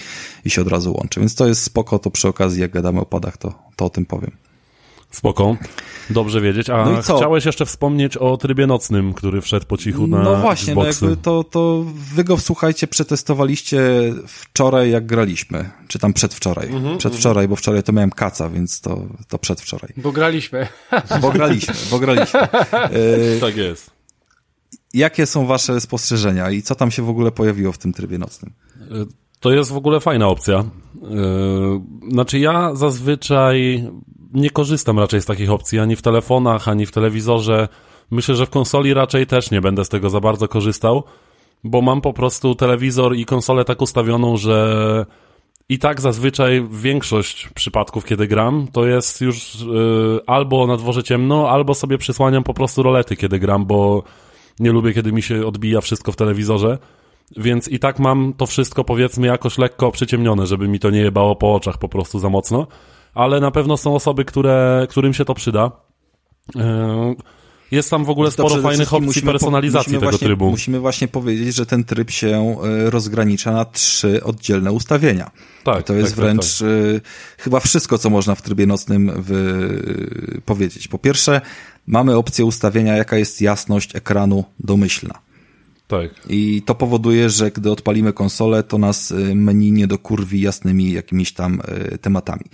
i 0.46 0.50
się 0.50 0.62
od 0.62 0.68
razu 0.68 0.94
łączy. 0.94 1.20
Więc 1.20 1.36
to 1.36 1.48
jest 1.48 1.64
spoko, 1.64 2.00
to 2.00 2.12
przy 2.12 2.28
okazji, 2.28 2.62
jak 2.62 2.72
gadamy 2.72 3.00
o 3.00 3.06
padach, 3.06 3.38
to, 3.38 3.54
to 3.76 3.86
o 3.86 3.90
tym 3.90 4.06
powiem. 4.06 4.32
Spoko. 5.13 5.58
Dobrze 6.10 6.41
wiedzieć. 6.41 6.69
A 6.69 6.86
no 6.86 7.02
chciałeś 7.02 7.45
jeszcze 7.45 7.65
wspomnieć 7.65 8.17
o 8.17 8.38
trybie 8.38 8.67
nocnym, 8.67 9.13
który 9.13 9.41
wszedł 9.41 9.65
po 9.65 9.78
cichu 9.78 10.08
na 10.08 10.23
No 10.23 10.36
właśnie, 10.36 10.76
no 10.76 10.86
jakby 10.86 11.17
to, 11.17 11.43
to 11.43 11.86
wy 12.15 12.23
go, 12.23 12.38
słuchajcie, 12.38 12.88
przetestowaliście 12.88 13.82
wczoraj, 14.28 14.91
jak 14.91 15.06
graliśmy. 15.06 15.69
Czy 15.88 15.99
tam 15.99 16.13
przedwczoraj. 16.13 16.69
Mm 16.69 16.84
-hmm, 16.84 16.97
przedwczoraj, 16.97 17.47
bo 17.47 17.56
wczoraj 17.56 17.84
to 17.84 17.91
miałem 17.91 18.12
kaca, 18.12 18.49
więc 18.49 18.82
to, 18.82 19.06
to 19.28 19.39
przedwczoraj. 19.39 19.93
Bo 19.97 20.12
graliśmy. 20.12 20.67
Bo 21.21 21.32
graliśmy, 21.32 21.73
bo 21.91 21.99
graliśmy. 21.99 22.39
E, 22.41 23.39
tak 23.41 23.58
jest. 23.58 23.91
Jakie 24.93 25.26
są 25.26 25.45
wasze 25.45 25.82
spostrzeżenia 25.82 26.52
i 26.52 26.62
co 26.62 26.76
tam 26.76 26.91
się 26.91 27.04
w 27.04 27.10
ogóle 27.10 27.32
pojawiło 27.32 27.71
w 27.71 27.78
tym 27.78 27.93
trybie 27.93 28.17
nocnym? 28.17 28.54
E, 28.82 28.84
to 29.39 29.52
jest 29.52 29.71
w 29.71 29.78
ogóle 29.78 29.99
fajna 29.99 30.28
opcja. 30.28 30.56
E, 30.58 30.65
znaczy 32.12 32.39
ja 32.39 32.76
zazwyczaj 32.76 33.88
nie 34.34 34.50
korzystam 34.50 35.00
raczej 35.00 35.22
z 35.22 35.26
takich 35.26 35.52
opcji, 35.52 35.80
ani 35.80 35.96
w 35.96 36.02
telefonach, 36.02 36.67
ani 36.67 36.86
w 36.86 36.91
telewizorze. 36.91 37.67
Myślę, 38.12 38.36
że 38.36 38.46
w 38.46 38.50
konsoli 38.50 38.93
raczej 38.93 39.28
też 39.28 39.52
nie 39.52 39.62
będę 39.62 39.86
z 39.86 39.89
tego 39.89 40.10
za 40.10 40.19
bardzo 40.19 40.48
korzystał, 40.48 41.04
bo 41.63 41.82
mam 41.82 42.02
po 42.02 42.13
prostu 42.13 42.56
telewizor 42.56 43.15
i 43.15 43.26
konsolę 43.26 43.65
tak 43.65 43.82
ustawioną, 43.82 44.38
że 44.38 45.06
i 45.69 45.80
tak 45.80 46.02
zazwyczaj 46.02 46.67
większość 46.72 47.50
przypadków, 47.56 48.06
kiedy 48.06 48.28
gram, 48.28 48.67
to 48.72 48.88
jest 48.88 49.22
już 49.22 49.62
yy, 49.62 50.19
albo 50.28 50.67
na 50.67 50.78
dworze 50.78 51.04
ciemno, 51.04 51.50
albo 51.50 51.74
sobie 51.74 51.98
przysłaniam 51.98 52.43
po 52.43 52.54
prostu 52.54 52.84
rolety, 52.84 53.15
kiedy 53.15 53.39
gram, 53.39 53.65
bo 53.65 54.04
nie 54.60 54.72
lubię, 54.72 54.93
kiedy 54.93 55.12
mi 55.12 55.22
się 55.22 55.46
odbija 55.46 55.82
wszystko 55.82 56.12
w 56.12 56.15
telewizorze. 56.15 56.78
Więc 57.38 57.67
i 57.67 57.80
tak 57.80 58.00
mam 58.00 58.34
to 58.38 58.46
wszystko, 58.46 58.84
powiedzmy, 58.84 59.28
jakoś 59.28 59.58
lekko 59.58 59.91
przyciemnione, 59.91 60.48
żeby 60.48 60.67
mi 60.67 60.80
to 60.80 60.89
nie 60.89 61.00
jebało 61.00 61.36
po 61.36 61.54
oczach 61.54 61.78
po 61.78 61.89
prostu 61.89 62.19
za 62.19 62.30
mocno 62.30 62.67
ale 63.13 63.39
na 63.39 63.52
pewno 63.52 63.78
są 63.78 63.95
osoby, 63.95 64.26
które, 64.26 64.88
którym 64.89 65.13
się 65.13 65.26
to 65.26 65.34
przyda. 65.34 65.71
E, 66.56 67.15
jest 67.71 67.89
tam 67.89 68.06
w 68.06 68.10
ogóle 68.10 68.32
sporo 68.32 68.62
fajnych 68.62 68.93
opcji 68.93 69.21
personalizacji 69.21 69.93
tego 69.93 70.02
właśnie, 70.02 70.28
trybu. 70.28 70.49
Musimy 70.49 70.80
właśnie 70.80 71.08
powiedzieć, 71.08 71.56
że 71.56 71.65
ten 71.65 71.84
tryb 71.84 72.12
się 72.12 72.58
e, 72.63 72.89
rozgranicza 72.89 73.52
na 73.52 73.65
trzy 73.65 74.23
oddzielne 74.23 74.71
ustawienia. 74.71 75.32
Tak, 75.63 75.84
to 75.84 75.93
jest 75.93 76.10
tak, 76.10 76.15
tak 76.15 76.26
wręcz 76.26 76.60
tak, 76.60 76.67
tak. 76.93 77.12
chyba 77.38 77.60
wszystko, 77.60 77.97
co 77.97 78.10
można 78.10 78.36
w 78.36 78.41
trybie 78.41 78.65
nocnym 78.65 79.12
wy... 79.21 80.41
powiedzieć. 80.45 80.88
Po 80.88 80.97
pierwsze, 80.97 81.41
mamy 81.88 82.17
opcję 82.17 82.45
ustawienia, 82.45 82.97
jaka 82.97 83.17
jest 83.17 83.41
jasność 83.41 83.95
ekranu 83.95 84.43
domyślna. 84.60 85.19
Tak. 85.88 86.10
I 86.30 86.62
to 86.65 86.76
powoduje, 86.76 87.30
że 87.30 87.52
gdy 87.52 87.71
odpalimy 87.71 88.13
konsolę, 88.13 88.63
to 88.63 88.78
nas 88.78 89.13
menu 89.36 89.71
nie 89.71 89.88
dokurwi 89.88 90.41
jasnymi 90.41 90.91
jakimiś 90.91 91.34
tam 91.34 91.62
tematami. 92.02 92.45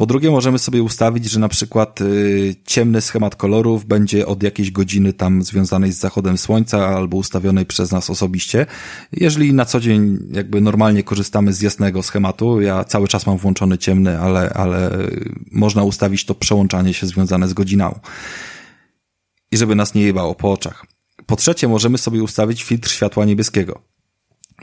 Po 0.00 0.06
drugie, 0.06 0.30
możemy 0.30 0.58
sobie 0.58 0.82
ustawić, 0.82 1.30
że 1.30 1.40
na 1.40 1.48
przykład 1.48 2.00
y, 2.00 2.54
ciemny 2.66 3.00
schemat 3.00 3.36
kolorów 3.36 3.84
będzie 3.84 4.26
od 4.26 4.42
jakiejś 4.42 4.70
godziny 4.70 5.12
tam 5.12 5.42
związanej 5.42 5.92
z 5.92 5.98
zachodem 5.98 6.38
słońca 6.38 6.88
albo 6.88 7.16
ustawionej 7.16 7.66
przez 7.66 7.92
nas 7.92 8.10
osobiście. 8.10 8.66
Jeżeli 9.12 9.52
na 9.52 9.64
co 9.64 9.80
dzień 9.80 10.18
jakby 10.32 10.60
normalnie 10.60 11.02
korzystamy 11.02 11.52
z 11.52 11.60
jasnego 11.60 12.02
schematu, 12.02 12.60
ja 12.60 12.84
cały 12.84 13.08
czas 13.08 13.26
mam 13.26 13.36
włączony 13.36 13.78
ciemny, 13.78 14.20
ale, 14.20 14.50
ale 14.50 14.90
można 15.52 15.82
ustawić 15.82 16.24
to 16.24 16.34
przełączanie 16.34 16.94
się 16.94 17.06
związane 17.06 17.48
z 17.48 17.52
godziną. 17.52 18.00
I 19.52 19.56
żeby 19.56 19.74
nas 19.74 19.94
nie 19.94 20.02
jebało 20.02 20.34
po 20.34 20.52
oczach. 20.52 20.86
Po 21.26 21.36
trzecie, 21.36 21.68
możemy 21.68 21.98
sobie 21.98 22.22
ustawić 22.22 22.62
filtr 22.62 22.90
światła 22.90 23.24
niebieskiego. 23.24 23.89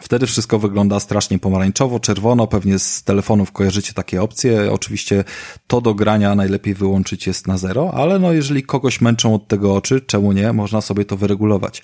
Wtedy 0.02 0.28
wszystko 0.28 0.60
wygląda 0.60 1.00
strasznie 1.00 1.40
pomarańczowo, 1.40 2.00
czerwono, 2.00 2.48
pewnie 2.48 2.80
z 2.80 3.04
telefonów 3.04 3.52
kojarzycie 3.52 3.94
takie 3.94 4.22
opcje. 4.22 4.72
Oczywiście 4.72 5.24
to 5.68 5.82
do 5.82 5.94
grania 5.94 6.36
najlepiej 6.36 6.74
wyłączyć 6.74 7.28
jest 7.28 7.48
na 7.48 7.58
zero, 7.58 7.92
ale 7.94 8.20
no 8.20 8.34
jeżeli 8.34 8.64
kogoś 8.64 9.02
męczą 9.02 9.36
od 9.36 9.48
tego 9.48 9.76
oczy, 9.76 10.02
czemu 10.02 10.32
nie, 10.32 10.54
można 10.54 10.82
sobie 10.82 11.06
to 11.06 11.18
wyregulować. 11.18 11.82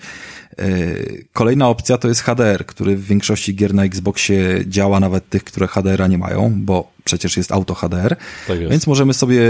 E, 0.58 0.66
kolejna 1.32 1.68
opcja 1.68 1.98
to 1.98 2.08
jest 2.08 2.20
HDR, 2.20 2.66
który 2.66 2.96
w 2.96 3.04
większości 3.04 3.54
gier 3.54 3.74
na 3.74 3.84
Xboxie 3.84 4.64
działa, 4.66 5.00
nawet 5.00 5.28
tych, 5.28 5.44
które 5.44 5.66
HDR-a 5.66 6.06
nie 6.06 6.18
mają, 6.18 6.52
bo 6.56 6.92
przecież 7.04 7.36
jest 7.36 7.52
auto 7.52 7.74
HDR. 7.74 8.16
Tak 8.46 8.60
jest. 8.60 8.70
Więc 8.70 8.86
możemy 8.86 9.14
sobie 9.14 9.40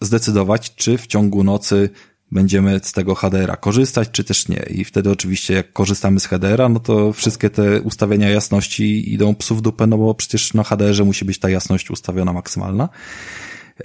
zdecydować, 0.00 0.74
czy 0.74 0.98
w 0.98 1.06
ciągu 1.06 1.44
nocy 1.44 1.90
będziemy 2.32 2.80
z 2.82 2.92
tego 2.92 3.14
HDR-a 3.14 3.56
korzystać, 3.56 4.08
czy 4.12 4.24
też 4.24 4.48
nie. 4.48 4.62
I 4.70 4.84
wtedy 4.84 5.10
oczywiście 5.10 5.54
jak 5.54 5.72
korzystamy 5.72 6.20
z 6.20 6.26
HDR-a, 6.26 6.68
no 6.68 6.80
to 6.80 7.12
wszystkie 7.12 7.50
te 7.50 7.82
ustawienia 7.82 8.30
jasności 8.30 9.14
idą 9.14 9.34
psu 9.34 9.56
w 9.56 9.62
dupę, 9.62 9.86
no 9.86 9.98
bo 9.98 10.14
przecież 10.14 10.54
na 10.54 10.62
HDR-ze 10.62 11.04
musi 11.04 11.24
być 11.24 11.38
ta 11.38 11.50
jasność 11.50 11.90
ustawiona 11.90 12.32
maksymalna. 12.32 12.88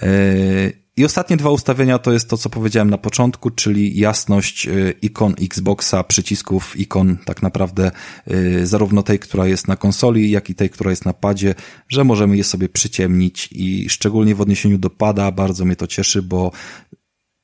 E, 0.01 0.71
I 0.97 1.05
ostatnie 1.05 1.37
dwa 1.37 1.49
ustawienia 1.49 1.99
to 1.99 2.13
jest 2.13 2.29
to, 2.29 2.37
co 2.37 2.49
powiedziałem 2.49 2.89
na 2.89 2.97
początku, 2.97 3.49
czyli 3.49 3.99
jasność 3.99 4.67
e, 4.67 4.71
ikon 5.01 5.35
Xboxa, 5.41 6.03
przycisków 6.03 6.79
ikon 6.79 7.17
tak 7.25 7.41
naprawdę 7.41 7.91
e, 8.27 8.65
zarówno 8.65 9.03
tej, 9.03 9.19
która 9.19 9.47
jest 9.47 9.67
na 9.67 9.75
konsoli, 9.75 10.31
jak 10.31 10.49
i 10.49 10.55
tej, 10.55 10.69
która 10.69 10.89
jest 10.89 11.05
na 11.05 11.13
padzie, 11.13 11.55
że 11.89 12.03
możemy 12.03 12.37
je 12.37 12.43
sobie 12.43 12.69
przyciemnić 12.69 13.49
i 13.51 13.89
szczególnie 13.89 14.35
w 14.35 14.41
odniesieniu 14.41 14.77
do 14.77 14.89
pada 14.89 15.31
bardzo 15.31 15.65
mnie 15.65 15.75
to 15.75 15.87
cieszy, 15.87 16.21
bo 16.21 16.51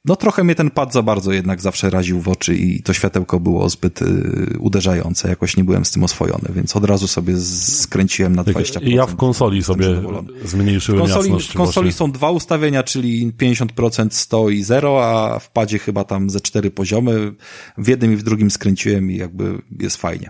no 0.05 0.15
trochę 0.15 0.43
mnie 0.43 0.55
ten 0.55 0.71
pad 0.71 0.93
za 0.93 1.01
bardzo 1.01 1.31
jednak 1.31 1.61
zawsze 1.61 1.89
raził 1.89 2.21
w 2.21 2.29
oczy 2.29 2.55
i 2.55 2.83
to 2.83 2.93
światełko 2.93 3.39
było 3.39 3.69
zbyt 3.69 4.01
y, 4.01 4.57
uderzające. 4.59 5.29
Jakoś 5.29 5.57
nie 5.57 5.63
byłem 5.63 5.85
z 5.85 5.91
tym 5.91 6.03
oswojony, 6.03 6.49
więc 6.49 6.75
od 6.75 6.85
razu 6.85 7.07
sobie 7.07 7.37
skręciłem 7.37 8.35
na 8.35 8.43
20%. 8.43 8.87
Ja 8.87 9.05
w 9.05 9.15
konsoli 9.15 9.63
sobie 9.63 9.85
zmniejszyłem 10.43 10.99
w 10.99 11.03
konsoli, 11.03 11.29
jasność. 11.29 11.49
W 11.49 11.53
konsoli 11.53 11.91
są 11.91 12.11
dwa 12.11 12.31
ustawienia, 12.31 12.83
czyli 12.83 13.33
50% 13.33 14.07
100 14.11 14.49
i 14.49 14.63
0, 14.63 15.05
a 15.05 15.39
w 15.39 15.51
padzie 15.51 15.79
chyba 15.79 16.03
tam 16.03 16.29
ze 16.29 16.41
cztery 16.41 16.71
poziomy. 16.71 17.33
W 17.77 17.87
jednym 17.87 18.13
i 18.13 18.15
w 18.15 18.23
drugim 18.23 18.51
skręciłem 18.51 19.11
i 19.11 19.17
jakby 19.17 19.61
jest 19.79 19.97
fajnie. 19.97 20.29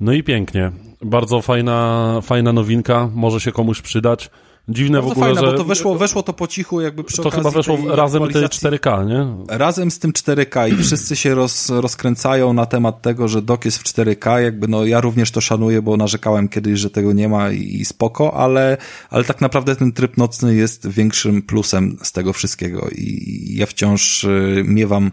No 0.00 0.12
i 0.12 0.22
pięknie. 0.22 0.72
Bardzo 1.02 1.42
fajna, 1.42 2.20
fajna 2.22 2.52
nowinka, 2.52 3.10
może 3.14 3.40
się 3.40 3.52
komuś 3.52 3.82
przydać. 3.82 4.30
Dziwne 4.68 4.98
Bardzo 4.98 5.08
w 5.08 5.12
ogóle, 5.12 5.26
fajne, 5.26 5.40
że... 5.40 5.52
bo 5.52 5.58
to 5.58 5.64
weszło, 5.64 5.94
weszło 5.94 6.22
to 6.22 6.32
po 6.32 6.46
cichu 6.46 6.80
jakby 6.80 7.04
przy 7.04 7.22
To 7.22 7.30
chyba 7.30 7.50
weszło 7.50 7.78
razem 7.88 8.22
te 8.22 8.26
aktualizacji. 8.26 8.68
4K, 8.68 9.06
nie? 9.06 9.56
Razem 9.56 9.90
z 9.90 9.98
tym 9.98 10.12
4K 10.12 10.72
i 10.72 10.76
wszyscy 10.84 11.16
się 11.16 11.34
roz, 11.34 11.70
rozkręcają 11.70 12.52
na 12.52 12.66
temat 12.66 13.02
tego, 13.02 13.28
że 13.28 13.42
dok 13.42 13.64
jest 13.64 13.78
w 13.78 13.84
4K, 13.84 14.38
jakby 14.38 14.68
no 14.68 14.84
ja 14.84 15.00
również 15.00 15.30
to 15.30 15.40
szanuję, 15.40 15.82
bo 15.82 15.96
narzekałem 15.96 16.48
kiedyś, 16.48 16.80
że 16.80 16.90
tego 16.90 17.12
nie 17.12 17.28
ma 17.28 17.50
i, 17.50 17.80
i 17.80 17.84
spoko, 17.84 18.34
ale, 18.34 18.76
ale 19.10 19.24
tak 19.24 19.40
naprawdę 19.40 19.76
ten 19.76 19.92
tryb 19.92 20.16
nocny 20.16 20.54
jest 20.54 20.88
większym 20.88 21.42
plusem 21.42 21.96
z 22.02 22.12
tego 22.12 22.32
wszystkiego 22.32 22.88
i 22.92 23.46
ja 23.56 23.66
wciąż 23.66 24.24
y, 24.24 24.62
miewam 24.66 25.10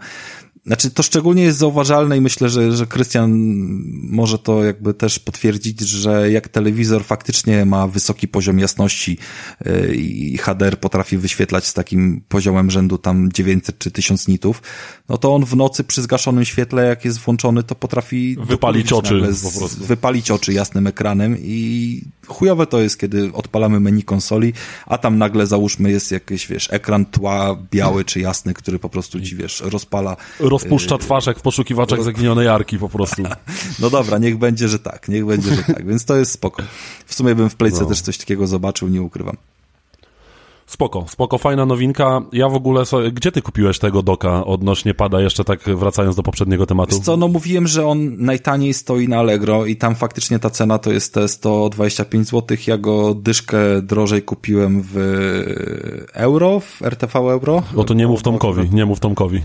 znaczy, 0.66 0.92
to 0.92 1.04
szczególnie 1.04 1.44
jest 1.44 1.58
zauważalne 1.58 2.18
i 2.18 2.22
myślę, 2.22 2.50
że, 2.50 2.72
że 2.72 2.88
Krystian 2.88 3.32
może 4.10 4.40
to 4.40 4.64
jakby 4.64 4.94
też 4.94 5.20
potwierdzić, 5.20 5.80
że 5.80 6.32
jak 6.32 6.50
telewizor 6.50 7.04
faktycznie 7.04 7.66
ma 7.66 7.88
wysoki 7.88 8.28
poziom 8.28 8.60
jasności 8.60 9.18
yy, 9.66 9.96
i 9.96 10.38
HDR 10.38 10.80
potrafi 10.80 11.18
wyświetlać 11.18 11.68
z 11.68 11.74
takim 11.74 12.22
poziomem 12.30 12.72
rzędu 12.72 12.98
tam 12.98 13.32
900 13.32 13.78
czy 13.78 13.92
1000 13.92 14.28
nitów, 14.28 14.62
no 15.10 15.18
to 15.18 15.36
on 15.36 15.46
w 15.46 15.56
nocy 15.56 15.84
przy 15.84 16.02
zgaszonym 16.02 16.46
świetle, 16.46 16.86
jak 16.86 17.06
jest 17.06 17.20
włączony, 17.20 17.64
to 17.64 17.76
potrafi 17.76 18.38
Wypalić 18.40 18.94
oczy 18.94 19.20
prostu. 19.20 19.86
wypalić 19.86 20.32
oczy 20.32 20.54
jasnym 20.54 20.88
ekranem 20.88 21.38
i 21.40 22.02
chujowe 22.28 22.68
to 22.68 22.82
jest, 22.82 23.00
kiedy 23.00 23.34
odpalamy 23.34 23.80
menu 23.80 24.04
konsoli, 24.04 24.54
a 24.86 24.98
tam 24.98 25.18
nagle 25.18 25.48
załóżmy 25.48 25.92
jest 25.92 26.12
jakiś, 26.12 26.48
wiesz, 26.48 26.68
ekran 26.72 27.06
tła 27.06 27.58
biały 27.72 28.06
czy 28.06 28.20
jasny, 28.20 28.54
który 28.54 28.80
po 28.80 28.90
prostu 28.90 29.22
ci, 29.22 29.36
wiesz, 29.36 29.62
rozpala 29.66 30.16
Rozpuszcza 30.40 30.98
twarz 30.98 31.26
jak 31.26 31.40
w 31.40 31.42
poszukiwaczach 31.42 32.04
zaginionej 32.04 32.48
arki 32.48 32.78
po 32.80 32.90
prostu. 32.90 33.24
no 33.82 33.90
dobra, 33.90 34.18
niech 34.18 34.38
będzie, 34.38 34.68
że 34.68 34.80
tak, 34.80 35.08
niech 35.08 35.26
będzie, 35.26 35.56
że 35.56 35.64
tak, 35.64 35.88
więc 35.88 36.06
to 36.06 36.16
jest 36.16 36.32
spoko. 36.32 36.64
W 37.06 37.14
sumie 37.14 37.36
bym 37.36 37.50
w 37.50 37.56
Playce 37.56 37.82
No. 37.82 37.86
też 37.86 38.02
coś 38.02 38.18
takiego 38.18 38.48
zobaczył, 38.48 38.88
nie 38.88 39.02
ukrywam. 39.02 39.38
Spoko, 40.68 41.06
spoko, 41.08 41.38
fajna 41.38 41.66
nowinka. 41.66 42.22
Ja 42.32 42.50
w 42.50 42.56
ogóle, 42.56 42.86
sobie, 42.86 43.12
gdzie 43.12 43.32
ty 43.32 43.42
kupiłeś 43.42 43.80
tego 43.80 44.04
doka 44.04 44.46
odnośnie 44.46 44.94
pada, 44.94 45.22
jeszcze 45.22 45.44
tak 45.44 45.64
wracając 45.64 46.16
do 46.16 46.24
poprzedniego 46.24 46.66
tematu? 46.66 46.96
Wiesz 46.96 47.06
co, 47.06 47.18
no 47.18 47.28
mówiłem, 47.28 47.68
że 47.68 47.88
on 47.88 48.16
najtaniej 48.18 48.74
stoi 48.74 49.08
na 49.08 49.18
Allegro 49.18 49.66
i 49.66 49.76
tam 49.76 49.96
faktycznie 49.96 50.40
ta 50.40 50.50
cena 50.50 50.80
to 50.80 50.92
jest 50.92 51.14
te 51.14 51.28
125 51.28 52.28
zł. 52.28 52.58
Ja 52.68 52.78
go 52.78 53.14
dyszkę 53.14 53.58
drożej 53.82 54.22
kupiłem 54.22 54.82
w 54.86 54.96
euro, 56.14 56.60
w 56.60 56.82
RTV 56.82 57.20
euro. 57.20 57.64
Bo 57.74 57.84
to 57.84 57.94
nie 57.94 58.08
mów 58.08 58.24
Tomkowi, 58.24 58.70
nie 58.70 58.86
mów 58.86 59.00
Tomkowi. 59.00 59.42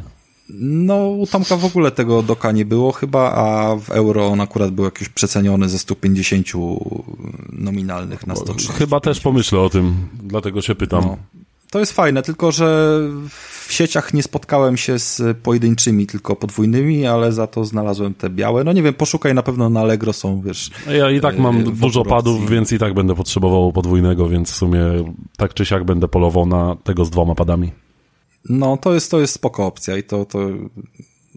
No, 0.61 1.09
u 1.09 1.27
Tomka 1.27 1.57
w 1.57 1.65
ogóle 1.65 1.91
tego 1.91 2.23
doka 2.23 2.53
nie 2.53 2.65
było 2.65 2.93
chyba, 2.93 3.33
a 3.33 3.77
w 3.77 3.91
euro 3.91 4.27
on 4.27 4.41
akurat 4.41 4.71
był 4.71 4.85
jakiś 4.85 5.09
przeceniony 5.09 5.69
ze 5.69 5.79
150 5.79 6.47
nominalnych 7.53 8.27
na 8.27 8.37
130. 8.37 8.73
Chyba 8.73 9.01
też 9.01 9.21
pomyślę 9.21 9.61
o 9.61 9.71
tym, 9.71 9.95
dlatego 10.23 10.63
się 10.63 10.75
pytam. 10.75 11.05
No. 11.05 11.17
To 11.71 11.81
jest 11.81 11.93
fajne, 11.93 12.23
tylko 12.23 12.53
że 12.53 12.99
w 13.67 13.73
sieciach 13.73 14.15
nie 14.15 14.23
spotkałem 14.23 14.77
się 14.77 14.99
z 14.99 15.39
pojedynczymi, 15.43 16.07
tylko 16.07 16.37
podwójnymi, 16.37 17.07
ale 17.07 17.33
za 17.33 17.47
to 17.47 17.65
znalazłem 17.65 18.15
te 18.15 18.31
białe. 18.31 18.65
No 18.65 18.73
nie 18.73 18.83
wiem, 18.83 18.95
poszukaj 18.95 19.35
na 19.35 19.43
pewno 19.43 19.71
na 19.71 19.81
Allegro 19.81 20.13
są, 20.13 20.41
wiesz. 20.41 20.71
Ja 20.99 21.11
i 21.11 21.21
tak 21.21 21.39
mam 21.39 21.59
Yy, 21.59 21.65
w 21.65 21.81
dużo 21.81 22.05
padów, 22.05 22.51
więc 22.51 22.73
i 22.73 22.79
tak 22.79 22.95
będę 22.95 23.15
potrzebował 23.15 23.73
podwójnego, 23.73 24.29
więc 24.29 24.51
w 24.51 24.55
sumie 24.55 24.81
tak 25.37 25.55
czy 25.55 25.67
siak 25.67 25.85
będę 25.85 26.09
polował 26.09 26.47
na 26.47 26.77
tego 26.85 27.05
z 27.05 27.11
dwoma 27.11 27.35
padami. 27.35 27.73
No 28.49 28.77
to 28.77 28.95
jest, 28.95 29.11
to 29.11 29.21
jest 29.21 29.35
spoko 29.35 29.67
opcja 29.67 29.97
i 29.97 30.03
to, 30.03 30.25
to 30.25 30.39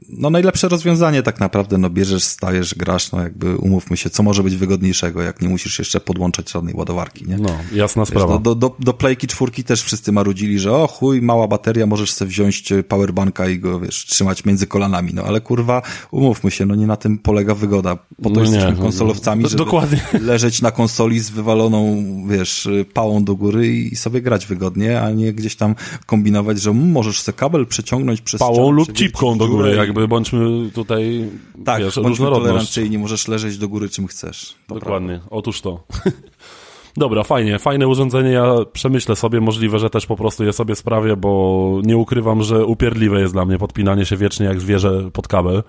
no 0.09 0.29
najlepsze 0.29 0.67
rozwiązanie 0.69 1.23
tak 1.23 1.39
naprawdę, 1.39 1.77
no 1.77 1.89
bierzesz, 1.89 2.23
stajesz, 2.23 2.75
grasz, 2.75 3.11
no 3.11 3.21
jakby 3.21 3.57
umówmy 3.57 3.97
się, 3.97 4.09
co 4.09 4.23
może 4.23 4.43
być 4.43 4.55
wygodniejszego, 4.55 5.21
jak 5.21 5.41
nie 5.41 5.49
musisz 5.49 5.79
jeszcze 5.79 5.99
podłączać 5.99 6.51
żadnej 6.51 6.73
ładowarki, 6.73 7.25
nie? 7.27 7.37
No, 7.37 7.49
jasna 7.73 8.01
Wiesz, 8.01 8.09
sprawa. 8.09 8.33
do, 8.37 8.55
do, 8.55 8.55
do, 8.69 8.75
do 8.79 8.93
Playki 8.93 9.27
czwórki 9.27 9.63
też 9.63 9.81
wszyscy 9.83 10.11
marudzili, 10.11 10.59
że 10.59 10.73
o 10.77 10.87
chuj, 10.87 11.21
mała 11.21 11.47
bateria, 11.47 11.85
możesz 11.85 12.11
sobie 12.13 12.29
wziąć 12.31 12.71
e, 12.71 12.83
powerbanka 12.83 13.47
i 13.49 13.59
go, 13.59 13.79
wiesz, 13.79 14.05
trzymać 14.05 14.45
między 14.45 14.67
kolanami. 14.67 15.11
No 15.13 15.23
ale 15.23 15.41
kurwa, 15.41 15.81
umówmy 16.11 16.51
się, 16.51 16.65
no 16.65 16.75
nie 16.75 16.87
na 16.87 16.95
tym 16.97 17.17
polega 17.17 17.55
wygoda. 17.55 17.95
Po 17.95 18.29
to 18.29 18.35
No 18.35 18.41
jesteśmy 18.41 18.71
no, 18.71 18.81
konsolowcami, 18.81 19.43
no, 19.43 19.49
żeby 19.49 19.63
dokładnie. 19.65 20.01
leżeć 20.21 20.61
na 20.61 20.71
konsoli 20.71 21.19
z 21.19 21.29
wywaloną, 21.29 22.03
wiesz, 22.29 22.67
e, 22.67 22.85
pałą 22.85 23.23
do 23.23 23.35
góry 23.35 23.67
i 23.77 23.95
sobie 23.95 24.21
grać 24.21 24.45
wygodnie, 24.47 25.01
a 25.01 25.11
nie 25.11 25.33
gdzieś 25.33 25.55
tam 25.55 25.75
kombinować, 26.05 26.61
że 26.61 26.73
możesz 26.73 27.21
sobie 27.21 27.37
kabel 27.37 27.67
przeciągnąć 27.67 28.21
przez 28.21 28.39
Pałą 28.39 28.71
lub 28.71 28.93
cipką 28.93 29.37
do 29.37 29.47
góry, 29.47 29.73
i- 29.73 29.90
jakby 29.91 30.08
bądźmy 30.08 30.71
tutaj, 30.71 31.30
Tak, 31.65 31.84
wiesz, 31.84 31.95
różnorodność. 31.95 32.47
tolerancyjni, 32.47 32.97
możesz 32.97 33.27
leżeć 33.27 33.58
do 33.58 33.67
góry 33.67 33.89
czym 33.89 34.08
chcesz. 34.08 34.56
To 34.67 34.75
Dokładnie, 34.75 35.19
otóż 35.30 35.62
to. 35.62 35.84
Dobra, 36.97 37.23
fajnie, 37.23 37.60
fajne 37.60 37.88
urządzenie, 37.88 38.30
ja 38.32 38.56
przemyślę 38.73 39.15
sobie, 39.15 39.41
możliwe, 39.41 39.80
że 39.80 39.89
też 39.89 40.06
po 40.06 40.15
prostu 40.15 40.43
je 40.43 40.54
sobie 40.54 40.75
sprawię, 40.75 41.15
bo 41.17 41.80
nie 41.84 41.97
ukrywam, 41.97 42.43
że 42.43 42.65
upierdliwe 42.65 43.21
jest 43.21 43.34
dla 43.34 43.45
mnie 43.45 43.58
podpinanie 43.58 44.06
się 44.06 44.17
wiecznie 44.17 44.45
jak 44.45 44.60
zwierzę 44.62 45.10
pod 45.13 45.27
kabel, 45.27 45.63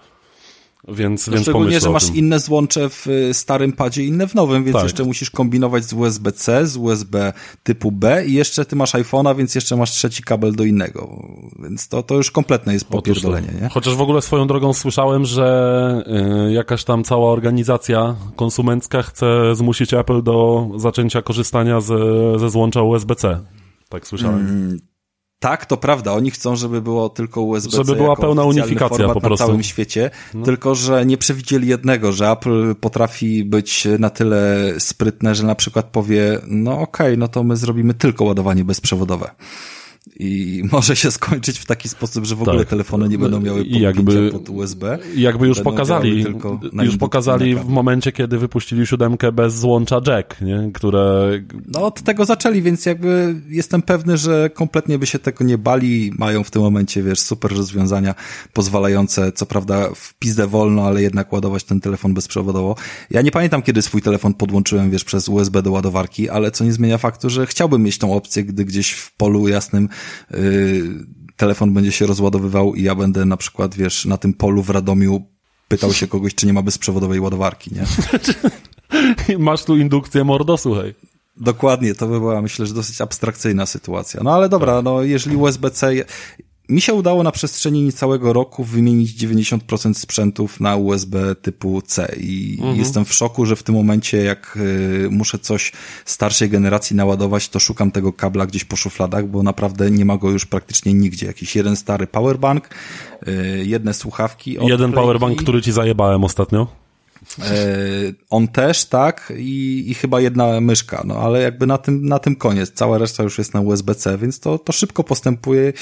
więc, 0.88 1.26
No 1.26 1.32
więc 1.32 1.42
szczególnie, 1.42 1.80
że 1.80 1.90
masz 1.90 2.14
inne 2.14 2.40
złącze 2.40 2.88
w 2.88 3.06
y, 3.06 3.34
starym 3.34 3.72
padzie, 3.72 4.04
inne 4.04 4.28
w 4.28 4.34
nowym, 4.34 4.64
więc 4.64 4.74
Tak. 4.74 4.82
jeszcze 4.82 5.04
musisz 5.04 5.30
kombinować 5.30 5.84
z 5.84 5.92
USB-C, 5.92 6.66
z 6.66 6.76
USB 6.76 7.32
typu 7.62 7.92
B 7.92 8.26
i 8.26 8.32
jeszcze 8.32 8.64
ty 8.64 8.76
masz 8.76 8.94
iPhone'a, 8.94 9.36
więc 9.36 9.54
jeszcze 9.54 9.76
masz 9.76 9.90
trzeci 9.90 10.22
kabel 10.22 10.52
do 10.52 10.64
innego. 10.64 11.26
Więc 11.62 11.88
to, 11.88 12.02
to 12.02 12.14
już 12.14 12.30
kompletne 12.30 12.72
jest 12.72 12.84
popierdolenie, 12.84 13.48
nie? 13.62 13.68
Chociaż 13.68 13.94
w 13.94 14.00
ogóle 14.00 14.22
swoją 14.22 14.46
drogą 14.46 14.72
słyszałem, 14.72 15.24
że 15.24 16.04
y, 16.48 16.52
jakaś 16.52 16.84
tam 16.84 17.04
cała 17.04 17.32
organizacja 17.32 18.16
konsumencka 18.36 19.02
chce 19.02 19.54
zmusić 19.54 19.94
Apple 19.94 20.22
do 20.22 20.68
zaczęcia 20.76 21.22
korzystania 21.22 21.80
ze, 21.80 21.98
ze 22.38 22.50
złącza 22.50 22.82
USB-C. 22.82 23.40
Tak 23.88 24.06
słyszałem. 24.06 24.40
Mm, 24.40 24.78
Tak, 25.42 25.66
to 25.66 25.76
prawda. 25.76 26.12
Oni 26.12 26.30
chcą, 26.30 26.56
żeby 26.56 26.82
było 26.82 27.08
tylko 27.08 27.40
USB-C. 27.40 27.76
Żeby 27.76 27.94
była 27.94 28.16
pełna 28.16 28.44
unifikacja 28.44 29.08
po 29.08 29.20
prostu. 29.20 29.42
Na 29.44 29.48
całym 29.48 29.62
świecie. 29.62 30.10
Tylko, 30.44 30.74
że 30.74 31.06
nie 31.06 31.18
przewidzieli 31.18 31.68
jednego, 31.68 32.12
że 32.12 32.30
Apple 32.30 32.74
potrafi 32.74 33.44
być 33.44 33.88
na 33.98 34.10
tyle 34.10 34.72
sprytne, 34.78 35.34
że 35.34 35.46
na 35.46 35.54
przykład 35.54 35.86
powie, 35.86 36.38
no 36.46 36.80
okej, 36.80 37.18
no 37.18 37.28
to 37.28 37.42
my 37.42 37.56
zrobimy 37.56 37.94
tylko 37.94 38.24
ładowanie 38.24 38.64
bezprzewodowe. 38.64 39.30
I 40.20 40.62
może 40.72 40.96
się 40.96 41.10
skończyć 41.10 41.58
w 41.58 41.66
taki 41.66 41.88
sposób, 41.88 42.24
że 42.24 42.36
w 42.36 42.42
ogóle 42.42 42.58
Tak. 42.58 42.68
telefony 42.68 43.08
nie 43.08 43.18
będą 43.18 43.40
miały 43.40 43.64
jakby- 43.64 44.30
pod 44.32 44.48
USB. 44.48 44.98
Jakby 45.16 45.46
już 45.46 45.60
pokazali, 45.60 46.24
już 46.82 46.96
pokazali 46.96 47.54
w 47.56 47.68
momencie, 47.68 48.12
kiedy 48.12 48.38
wypuścili 48.38 48.86
siódemkę 48.86 49.32
bez 49.32 49.58
złącza 49.58 50.00
jack, 50.06 50.40
nie? 50.40 50.70
które 50.74 51.30
No 51.68 51.86
od 51.86 52.02
tego 52.02 52.24
zaczęli, 52.24 52.62
więc 52.62 52.86
jakby 52.86 53.34
jestem 53.48 53.82
pewny, 53.82 54.16
że 54.16 54.50
kompletnie 54.54 54.98
by 54.98 55.06
się 55.06 55.18
tego 55.18 55.44
nie 55.44 55.58
bali. 55.58 56.12
Mają 56.18 56.44
w 56.44 56.50
tym 56.50 56.62
momencie, 56.62 57.02
wiesz, 57.02 57.20
super 57.20 57.52
rozwiązania 57.56 58.14
pozwalające, 58.52 59.32
co 59.32 59.46
prawda 59.46 59.88
w 59.94 60.14
pizdę 60.18 60.46
wolno, 60.46 60.86
ale 60.86 61.02
jednak 61.02 61.32
ładować 61.32 61.64
ten 61.64 61.80
telefon 61.80 62.14
bezprzewodowo. 62.14 62.76
Ja 63.10 63.22
nie 63.22 63.30
pamiętam, 63.30 63.62
kiedy 63.62 63.82
swój 63.82 64.02
telefon 64.02 64.34
podłączyłem, 64.34 64.90
wiesz, 64.90 65.04
przez 65.04 65.28
USB 65.28 65.62
do 65.62 65.72
ładowarki, 65.72 66.28
ale 66.28 66.50
co 66.50 66.64
nie 66.64 66.72
zmienia 66.72 66.98
faktu, 66.98 67.30
że 67.30 67.46
chciałbym 67.46 67.82
mieć 67.82 67.98
tą 67.98 68.14
opcję, 68.14 68.44
gdy 68.44 68.64
gdzieś 68.64 68.92
w 68.92 69.12
polu 69.16 69.48
jasnym 69.48 69.88
telefon 71.36 71.74
będzie 71.74 71.92
się 71.92 72.06
rozładowywał 72.06 72.74
i 72.74 72.82
ja 72.82 72.94
będę 72.94 73.24
na 73.24 73.36
przykład, 73.36 73.74
wiesz, 73.74 74.04
na 74.04 74.16
tym 74.16 74.34
polu 74.34 74.62
w 74.62 74.70
Radomiu 74.70 75.22
pytał 75.68 75.92
się 75.92 76.06
kogoś, 76.06 76.34
czy 76.34 76.46
nie 76.46 76.52
ma 76.52 76.62
bezprzewodowej 76.62 77.20
ładowarki, 77.20 77.70
nie? 77.74 77.84
masz 79.38 79.64
tu 79.64 79.76
indukcję 79.76 80.24
mordo, 80.24 80.56
słuchaj. 80.56 80.94
Dokładnie, 81.36 81.94
to 81.94 82.06
by 82.06 82.20
była 82.20 82.42
myślę, 82.42 82.66
że 82.66 82.74
dosyć 82.74 83.00
abstrakcyjna 83.00 83.66
sytuacja. 83.66 84.20
No 84.24 84.34
ale 84.34 84.48
dobra, 84.48 84.82
no 84.82 85.02
jeżeli 85.02 85.36
USB-C... 85.36 86.04
Mi 86.72 86.80
się 86.80 86.94
udało 86.94 87.22
na 87.22 87.32
przestrzeni 87.32 87.82
niecałego 87.82 88.32
roku 88.32 88.64
wymienić 88.64 89.24
90% 89.24 89.94
sprzętów 89.94 90.60
na 90.60 90.76
USB 90.76 91.34
typu 91.34 91.82
C 91.82 92.14
i 92.20 92.58
jestem 92.74 93.04
w 93.04 93.14
szoku, 93.14 93.46
że 93.46 93.56
w 93.56 93.62
tym 93.62 93.74
momencie 93.74 94.22
jak 94.22 94.58
y, 94.60 95.08
muszę 95.10 95.38
coś 95.38 95.72
starszej 96.04 96.48
generacji 96.48 96.96
naładować, 96.96 97.48
to 97.48 97.58
szukam 97.58 97.90
tego 97.90 98.12
kabla 98.12 98.46
gdzieś 98.46 98.64
po 98.64 98.76
szufladach, 98.76 99.26
bo 99.26 99.42
naprawdę 99.42 99.90
nie 99.90 100.04
ma 100.04 100.16
go 100.16 100.30
już 100.30 100.46
praktycznie 100.46 100.94
nigdzie. 100.94 101.26
Jakiś 101.26 101.56
jeden 101.56 101.76
stary 101.76 102.06
powerbank, 102.06 102.68
y, 103.28 103.64
jedne 103.66 103.94
słuchawki. 103.94 104.56
Jeden 104.60 104.92
powerbank, 104.92 105.42
który 105.42 105.62
ci 105.62 105.72
zajebałem 105.72 106.24
ostatnio. 106.24 106.81
E, 107.38 107.54
on 108.30 108.48
też, 108.48 108.84
tak, 108.84 109.32
i, 109.36 109.84
i 109.88 109.94
chyba 109.94 110.20
jedna 110.20 110.60
myszka, 110.60 111.02
no 111.06 111.16
ale 111.16 111.42
jakby 111.42 111.66
na 111.66 111.78
tym, 111.78 112.06
na 112.06 112.18
tym 112.18 112.36
koniec. 112.36 112.72
Cała 112.74 112.98
reszta 112.98 113.22
już 113.22 113.38
jest 113.38 113.54
na 113.54 113.60
USB-C, 113.60 114.18
więc 114.18 114.40
to, 114.40 114.58
to 114.58 114.72
szybko 114.72 115.04
postępuje. 115.04 115.72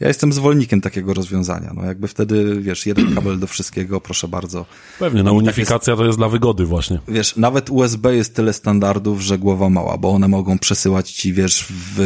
Ja 0.00 0.08
jestem 0.08 0.32
zwolennikiem 0.32 0.80
takiego 0.80 1.14
rozwiązania. 1.14 1.72
No 1.74 1.84
jakby 1.84 2.08
wtedy, 2.08 2.60
wiesz, 2.60 2.86
jeden 2.86 3.10
kabel 3.14 3.38
do 3.38 3.46
wszystkiego, 3.46 4.00
proszę 4.00 4.28
bardzo. 4.28 4.66
Pewnie, 4.98 5.22
no 5.22 5.30
tak 5.30 5.38
unifikacja 5.38 5.96
to 5.96 6.04
jest 6.04 6.18
dla 6.18 6.28
wygody 6.28 6.64
właśnie. 6.64 7.00
Wiesz, 7.08 7.36
nawet 7.36 7.70
USB 7.70 8.16
jest 8.16 8.34
tyle 8.34 8.52
standardów, 8.52 9.20
że 9.20 9.38
głowa 9.38 9.68
mała, 9.68 9.98
bo 9.98 10.10
one 10.10 10.28
mogą 10.28 10.58
przesyłać 10.58 11.12
ci, 11.12 11.32
wiesz, 11.32 11.66
w 11.68 12.00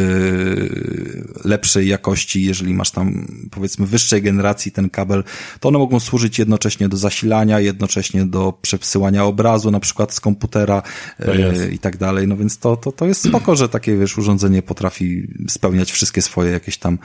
lepszej 1.45 1.87
jakości, 1.87 2.43
jeżeli 2.43 2.73
masz 2.73 2.91
tam, 2.91 3.27
powiedzmy, 3.51 3.85
wyższej 3.85 4.21
generacji 4.21 4.71
ten 4.71 4.89
kabel, 4.89 5.23
to 5.59 5.69
one 5.69 5.79
mogą 5.79 5.99
służyć 5.99 6.39
jednocześnie 6.39 6.89
do 6.89 6.97
zasilania, 6.97 7.59
jednocześnie 7.59 8.25
do 8.25 8.53
prze 8.61 8.82
wsyłania 8.83 9.25
obrazu 9.25 9.71
na 9.71 9.79
przykład 9.79 10.13
z 10.13 10.19
komputera 10.19 10.81
e, 11.19 11.71
i 11.71 11.79
tak 11.79 11.97
dalej. 11.97 12.27
No 12.27 12.37
więc 12.37 12.59
to, 12.59 12.77
to, 12.77 12.91
to 12.91 13.05
jest 13.05 13.27
spoko, 13.27 13.55
że 13.55 13.69
takie, 13.69 13.97
wiesz, 13.97 14.17
urządzenie 14.17 14.61
potrafi 14.61 15.27
spełniać 15.47 15.91
wszystkie 15.91 16.21
swoje 16.21 16.51
jakieś 16.51 16.77
tam, 16.77 16.97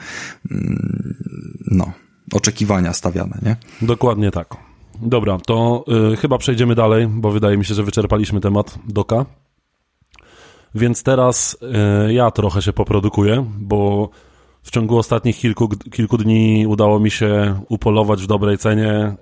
mm, 0.51 1.15
no, 1.71 1.91
oczekiwania 2.33 2.93
stawiane, 2.93 3.39
nie? 3.41 3.55
Dokładnie 3.81 4.31
tak. 4.31 4.57
Dobra, 5.01 5.37
to 5.45 5.85
y, 6.13 6.17
chyba 6.17 6.37
przejdziemy 6.37 6.75
dalej, 6.75 7.07
bo 7.07 7.31
wydaje 7.31 7.57
mi 7.57 7.65
się, 7.65 7.73
że 7.73 7.83
wyczerpaliśmy 7.83 8.41
temat 8.41 8.79
doka. 8.87 9.25
Więc 10.75 11.03
teraz 11.03 11.57
y, 12.09 12.13
ja 12.13 12.31
trochę 12.31 12.61
się 12.61 12.73
poprodukuję, 12.73 13.45
bo 13.59 14.09
w 14.63 14.71
ciągu 14.71 14.97
ostatnich 14.97 15.37
kilku, 15.37 15.67
kilku 15.67 16.17
dni 16.17 16.67
udało 16.67 16.99
mi 16.99 17.11
się 17.11 17.59
upolować 17.69 18.23
w 18.23 18.27
dobrej 18.27 18.57
cenie 18.57 19.15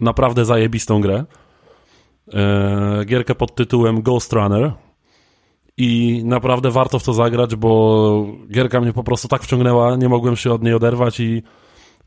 naprawdę 0.00 0.44
zajebistą 0.44 1.00
grę. 1.00 1.24
Y, 3.02 3.04
gierkę 3.04 3.34
pod 3.34 3.54
tytułem 3.54 4.02
Ghost 4.02 4.32
Runner. 4.32 4.72
I 5.76 6.22
naprawdę 6.24 6.70
warto 6.70 6.98
w 6.98 7.02
to 7.02 7.12
zagrać, 7.12 7.56
bo 7.56 8.26
gierka 8.50 8.80
mnie 8.80 8.92
po 8.92 9.04
prostu 9.04 9.28
tak 9.28 9.42
wciągnęła, 9.42 9.96
nie 9.96 10.08
mogłem 10.08 10.36
się 10.36 10.52
od 10.52 10.62
niej 10.62 10.74
oderwać 10.74 11.20
i 11.20 11.42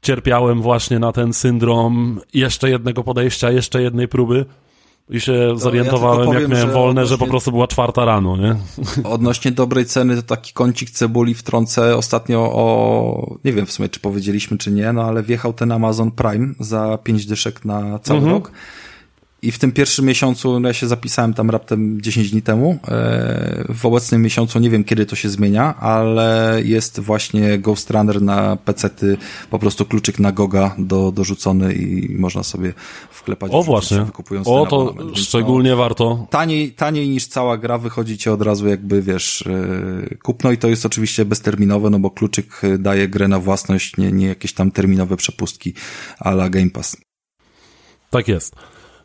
cierpiałem 0.02 0.62
właśnie 0.62 1.00
na 1.00 1.12
ten 1.12 1.34
syndrom 1.34 2.22
jeszcze 2.34 2.70
jednego 2.70 3.04
podejścia, 3.04 3.52
jeszcze 3.52 3.82
jednej 3.82 4.08
próby. 4.08 4.46
I 5.10 5.20
się 5.20 5.54
zorientowałem, 5.56 6.20
ja 6.20 6.26
powiem, 6.26 6.42
jak 6.42 6.52
miałem 6.52 6.68
że 6.68 6.74
wolne, 6.74 6.90
odnośnie... 6.90 7.10
że 7.10 7.18
po 7.18 7.28
prostu 7.28 7.52
była 7.52 7.68
czwarta 7.68 8.06
rano, 8.06 8.38
nie? 8.38 8.56
Odnośnie 9.04 9.52
dobrej 9.52 9.86
ceny, 9.86 10.16
to 10.16 10.22
taki 10.22 10.54
kącik 10.54 10.90
cebuli 10.90 11.34
wtrącę 11.34 11.98
ostatnio 11.98 12.40
o, 12.54 13.38
nie 13.46 13.54
wiem 13.54 13.66
w 13.66 13.72
sumie, 13.72 13.90
czy 13.90 14.00
powiedzieliśmy, 14.00 14.58
czy 14.58 14.72
nie, 14.72 14.94
no 14.94 15.04
ale 15.04 15.24
wjechał 15.24 15.54
ten 15.54 15.72
Amazon 15.72 16.12
Prime 16.12 16.54
za 16.60 16.98
pięć 17.04 17.26
dyszek 17.26 17.66
na 17.66 18.00
cały 18.00 18.20
mhm. 18.20 18.38
rok. 18.38 18.52
I 19.44 19.52
w 19.52 19.60
tym 19.60 19.72
pierwszym 19.72 20.06
miesiącu, 20.06 20.60
no 20.60 20.68
ja 20.68 20.74
się 20.74 20.88
zapisałem 20.88 21.34
tam 21.34 21.50
raptem 21.50 22.02
10 22.02 22.32
dni 22.32 22.42
temu, 22.42 22.80
e, 22.88 23.66
w 23.70 23.86
obecnym 23.86 24.22
miesiącu 24.22 24.60
nie 24.60 24.70
wiem 24.70 24.84
kiedy 24.84 25.06
to 25.06 25.16
się 25.16 25.30
zmienia, 25.30 25.76
ale 25.78 26.60
jest 26.66 27.00
właśnie 27.00 27.60
Ghost 27.60 27.90
Runner 27.92 28.22
na 28.22 28.56
pecety, 28.56 29.18
po 29.50 29.60
prostu 29.60 29.86
kluczyk 29.86 30.20
na 30.20 30.32
Goga 30.32 30.76
do, 30.78 31.12
dorzucony 31.12 31.74
i 31.74 32.16
można 32.16 32.44
sobie 32.44 32.74
wklepać. 33.12 33.52
O 33.54 33.64
właśnie, 33.64 34.06
o 34.46 34.66
to 34.66 34.96
szczególnie 35.16 35.70
no, 35.70 35.78
warto. 35.78 36.28
Taniej, 36.30 36.72
taniej 36.72 37.10
niż 37.10 37.28
cała 37.28 37.58
gra 37.58 37.78
wychodzi 37.78 38.18
ci 38.18 38.30
od 38.30 38.42
razu 38.42 38.68
jakby, 38.68 39.02
wiesz, 39.02 39.48
e, 39.48 40.16
kupno 40.16 40.52
i 40.52 40.58
to 40.58 40.68
jest 40.68 40.86
oczywiście 40.86 41.26
bezterminowe, 41.26 41.90
no 41.90 42.00
bo 42.00 42.12
kluczyk 42.12 42.62
daje 42.80 43.08
grę 43.08 43.28
na 43.28 43.40
własność, 43.40 43.98
nie, 43.98 44.12
nie 44.12 44.28
jakieś 44.28 44.54
tam 44.54 44.72
terminowe 44.72 45.18
przepustki 45.18 45.74
a 46.20 46.30
la 46.32 46.50
Game 46.50 46.70
Pass. 46.70 46.98
Tak 48.10 48.28
jest. 48.28 48.56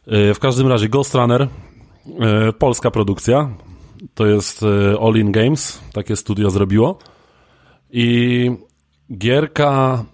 E, 0.06 0.34
w 0.34 0.38
każdym 0.38 0.66
razie 0.68 0.88
Ghost 0.88 1.14
Runner, 1.14 1.42
e, 1.42 2.52
polska 2.52 2.90
produkcja, 2.90 3.50
to 4.14 4.26
jest 4.26 4.62
e, 4.62 4.66
All 5.00 5.16
In 5.16 5.32
Games, 5.32 5.80
takie 5.92 6.16
studio 6.16 6.50
zrobiło. 6.50 6.98
I 7.90 8.50
gierka 9.18 10.04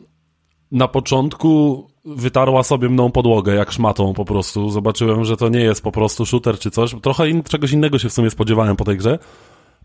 na 0.70 0.88
początku 0.88 1.86
wytarła 2.04 2.62
sobie 2.62 2.88
mną 2.88 3.10
podłogę, 3.10 3.54
jak 3.54 3.72
szmatą 3.72 4.14
po 4.14 4.24
prostu. 4.24 4.70
Zobaczyłem, 4.70 5.24
że 5.24 5.36
to 5.36 5.48
nie 5.48 5.60
jest 5.60 5.82
po 5.82 5.92
prostu 5.92 6.26
shooter 6.26 6.58
czy 6.58 6.70
coś. 6.70 6.94
Trochę 7.02 7.28
in, 7.28 7.42
czegoś 7.42 7.72
innego 7.72 7.98
się 7.98 8.08
w 8.08 8.12
sumie 8.12 8.30
spodziewałem 8.30 8.76
po 8.76 8.84
tej 8.84 8.96
grze, 8.96 9.18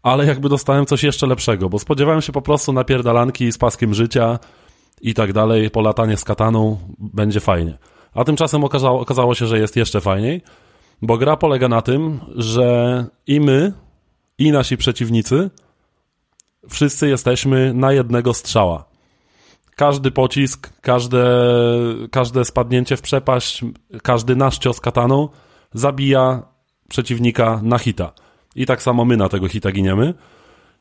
ale 0.04 0.26
jakby 0.26 0.50
dostałem 0.50 0.86
coś 0.86 1.04
jeszcze 1.04 1.28
lepszego, 1.28 1.70
bo 1.70 1.80
spodziewałem 1.80 2.22
się 2.22 2.32
po 2.32 2.42
prostu 2.42 2.74
napierdalanki 2.74 3.52
z 3.52 3.58
paskiem 3.58 3.94
życia 3.94 4.40
i 5.02 5.14
tak 5.14 5.34
dalej, 5.34 5.70
polatanie 5.70 6.18
z 6.18 6.24
kataną, 6.24 6.78
będzie 7.00 7.40
fajnie. 7.40 7.78
A 8.14 8.24
tymczasem 8.24 8.64
okazało, 8.64 9.00
okazało 9.00 9.36
się, 9.36 9.48
że 9.48 9.60
jest 9.60 9.76
jeszcze 9.76 10.02
fajniej, 10.02 10.42
bo 11.02 11.18
gra 11.18 11.38
polega 11.38 11.68
na 11.68 11.82
tym, 11.82 12.20
że 12.36 13.06
i 13.28 13.40
my, 13.40 13.74
i 14.38 14.52
nasi 14.52 14.78
przeciwnicy, 14.78 15.50
wszyscy 16.70 17.10
jesteśmy 17.10 17.74
na 17.74 17.92
jednego 17.92 18.34
strzała. 18.34 18.86
Każdy 19.76 20.12
pocisk, 20.12 20.82
każde, 20.82 21.26
każde 22.12 22.46
spadnięcie 22.46 22.98
w 22.98 23.02
przepaść, 23.02 23.62
każdy 24.04 24.36
nasz 24.36 24.58
cios 24.58 24.80
kataną 24.80 25.30
zabija 25.74 26.44
przeciwnika 26.90 27.60
na 27.64 27.78
hita. 27.78 28.12
I 28.56 28.66
tak 28.66 28.82
samo 28.82 29.06
my 29.06 29.18
na 29.18 29.30
tego 29.30 29.48
hita 29.48 29.72
giniemy. 29.72 30.14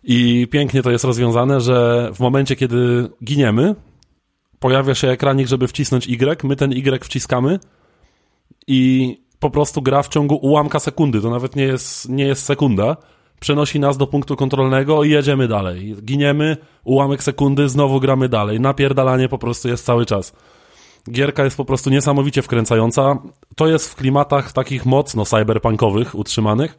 I 0.05 0.49
pięknie 0.51 0.83
to 0.83 0.91
jest 0.91 1.05
rozwiązane, 1.05 1.61
że 1.61 2.11
w 2.15 2.21
momencie, 2.21 2.57
kiedy 2.57 3.11
giniemy, 3.25 3.75
pojawia 4.61 4.95
się 4.95 5.09
ekranik, 5.09 5.49
żeby 5.49 5.69
wcisnąć 5.69 6.07
Y, 6.07 6.45
my 6.45 6.57
ten 6.57 6.73
Y 6.73 7.05
wciskamy 7.05 7.59
i 8.67 9.17
po 9.41 9.51
prostu 9.51 9.83
gra 9.83 10.03
w 10.03 10.09
ciągu 10.09 10.35
ułamka 10.35 10.81
sekundy, 10.81 11.21
to 11.21 11.31
nawet 11.31 11.57
nie 11.57 11.65
jest, 11.65 12.09
nie 12.09 12.25
jest 12.25 12.45
sekunda, 12.45 12.97
przenosi 13.41 13.81
nas 13.81 13.97
do 13.97 14.07
punktu 14.07 14.37
kontrolnego 14.37 15.05
i 15.05 15.11
jedziemy 15.11 15.49
dalej. 15.49 15.97
Giniemy, 16.03 16.57
ułamek 16.85 17.23
sekundy, 17.23 17.69
znowu 17.69 18.01
gramy 18.01 18.29
dalej. 18.29 18.61
Napierdalanie 18.61 19.29
po 19.29 19.39
prostu 19.39 19.69
jest 19.69 19.85
cały 19.85 20.07
czas. 20.07 20.33
Gierka 21.11 21.45
jest 21.45 21.57
po 21.57 21.65
prostu 21.65 21.91
niesamowicie 21.91 22.43
wkręcająca. 22.43 23.19
To 23.57 23.69
jest 23.69 23.91
w 23.91 23.97
klimatach 23.97 24.53
takich 24.53 24.87
mocno 24.87 25.25
cyberpunkowych 25.25 26.15
utrzymanych, 26.15 26.77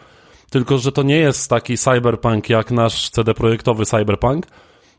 tylko 0.49 0.77
że 0.77 0.91
to 0.91 1.03
nie 1.03 1.17
jest 1.17 1.49
taki 1.49 1.77
cyberpunk 1.77 2.49
jak 2.49 2.71
nasz 2.71 3.09
CD 3.09 3.33
projektowy 3.33 3.85
cyberpunk, 3.85 4.47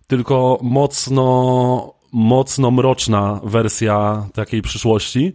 tylko 0.07 0.59
mocno 0.63 1.98
mocno 2.13 2.71
mroczna 2.71 3.41
wersja 3.45 4.27
takiej 4.35 4.63
przyszłości. 4.63 5.33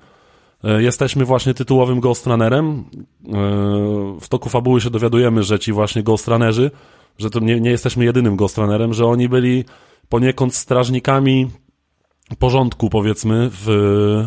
E, 0.64 0.84
jesteśmy 0.84 1.26
właśnie 1.26 1.54
tytułowym 1.54 2.00
Ghost 2.00 2.28
Runnerem. 2.28 2.68
E, 2.68 2.84
w 4.22 4.28
toku 4.30 4.50
fabuły 4.50 4.82
się 4.82 4.90
dowiadujemy, 4.90 5.44
że 5.44 5.60
ci 5.60 5.72
właśnie 5.74 6.04
Ghost 6.04 6.28
Runnerzy, 6.28 6.72
że 7.18 7.30
to 7.30 7.40
nie, 7.40 7.62
nie 7.62 7.70
jesteśmy 7.70 8.06
jedynym 8.06 8.36
Ghost 8.36 8.58
Runnerem, 8.58 8.94
że 8.94 9.06
oni 9.06 9.30
byli 9.30 9.66
poniekąd 10.10 10.56
strażnikami 10.56 11.48
porządku, 12.40 12.90
powiedzmy, 12.90 13.50
w, 13.52 13.66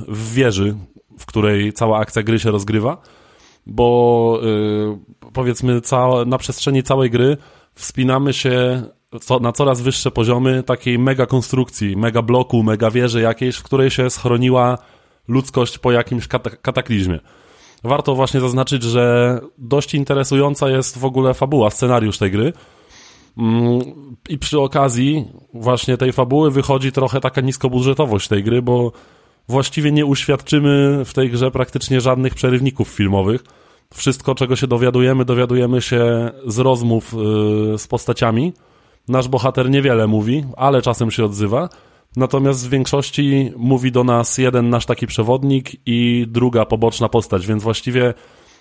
w 0.09 0.35
wieży, 0.35 0.77
w 1.19 1.27
której 1.27 1.73
cała 1.73 1.99
akcja 1.99 2.23
gry 2.23 2.39
się 2.39 2.51
rozgrywa, 2.51 3.03
bo 3.67 4.41
yy, 4.43 4.99
powiedzmy 5.33 5.81
cała, 5.81 6.25
na 6.25 6.39
przestrzeni 6.39 6.83
całej 6.83 7.11
gry 7.11 7.37
wspinamy 7.75 8.33
się 8.33 8.83
co, 9.21 9.39
na 9.41 9.53
coraz 9.53 9.81
wyższe 9.81 10.11
poziomy 10.11 10.63
takiej 10.63 10.99
mega 10.99 11.27
konstrukcji, 11.27 11.97
mega 11.97 12.23
bloku, 12.23 12.63
mega 12.63 12.91
wieży 12.91 13.21
jakiejś, 13.21 13.57
w 13.57 13.63
której 13.63 13.91
się 13.91 14.11
schroniła 14.11 14.79
ludzkość 15.29 15.79
po 15.79 15.93
jakimś 15.93 16.29
kataklizmie. 16.63 17.21
Warto 17.85 18.15
właśnie 18.15 18.41
zaznaczyć, 18.41 18.83
że 18.83 19.39
dość 19.59 19.95
interesująca 19.95 20.71
jest 20.71 20.99
w 20.99 21.05
ogóle 21.05 21.35
fabuła, 21.35 21.71
scenariusz 21.71 22.19
tej 22.19 22.31
gry. 22.31 22.53
Mm, 23.39 23.81
I 24.29 24.39
przy 24.39 24.61
okazji 24.61 25.25
właśnie 25.55 25.97
tej 25.97 26.13
fabuły 26.13 26.51
wychodzi 26.51 26.93
trochę 26.93 27.21
taka 27.21 27.41
niskobudżetowość 27.41 28.29
tej 28.29 28.45
gry, 28.45 28.63
bo 28.63 28.93
właściwie 29.49 29.93
nie 29.93 30.07
uświadczymy 30.07 31.05
w 31.05 31.15
tej 31.15 31.31
grze 31.31 31.51
praktycznie 31.51 32.01
żadnych 32.01 32.35
przerywników 32.35 32.89
filmowych. 32.89 33.45
Wszystko, 33.95 34.35
czego 34.35 34.57
się 34.57 34.67
dowiadujemy, 34.67 35.25
dowiadujemy 35.25 35.83
się 35.83 36.31
z 36.47 36.59
rozmów 36.59 37.13
yy, 37.13 37.79
z 37.79 37.87
postaciami 37.87 38.53
Nasz 39.09 39.29
bohater 39.29 39.71
niewiele 39.71 40.07
mówi, 40.07 40.45
ale 40.57 40.83
czasem 40.83 41.11
się 41.11 41.25
odzywa. 41.25 41.69
Natomiast 42.17 42.67
w 42.67 42.71
większości 42.71 43.53
mówi 43.57 43.93
do 43.93 44.05
nas 44.05 44.39
jeden 44.39 44.71
nasz 44.71 44.87
taki 44.87 45.07
przewodnik 45.07 45.71
i 45.87 46.27
druga 46.29 46.65
poboczna 46.65 47.09
postać, 47.09 47.47
więc 47.47 47.63
właściwie 47.63 48.15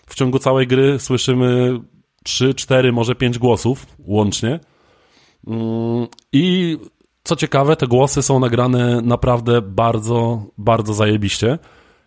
w 0.08 0.16
ciągu 0.16 0.40
całej 0.40 0.68
gry 0.68 1.00
słyszymy 1.00 1.80
3, 2.24 2.54
4, 2.54 2.92
może 2.92 3.16
5 3.16 3.40
głosów 3.40 3.86
łącznie. 4.00 4.60
Mm, 5.48 6.08
I 6.34 6.78
co 7.24 7.36
ciekawe, 7.36 7.76
te 7.76 7.88
głosy 7.88 8.22
są 8.22 8.40
nagrane 8.40 9.02
naprawdę 9.02 9.62
bardzo, 9.62 10.44
bardzo 10.58 10.94
zajebiście. 10.94 11.60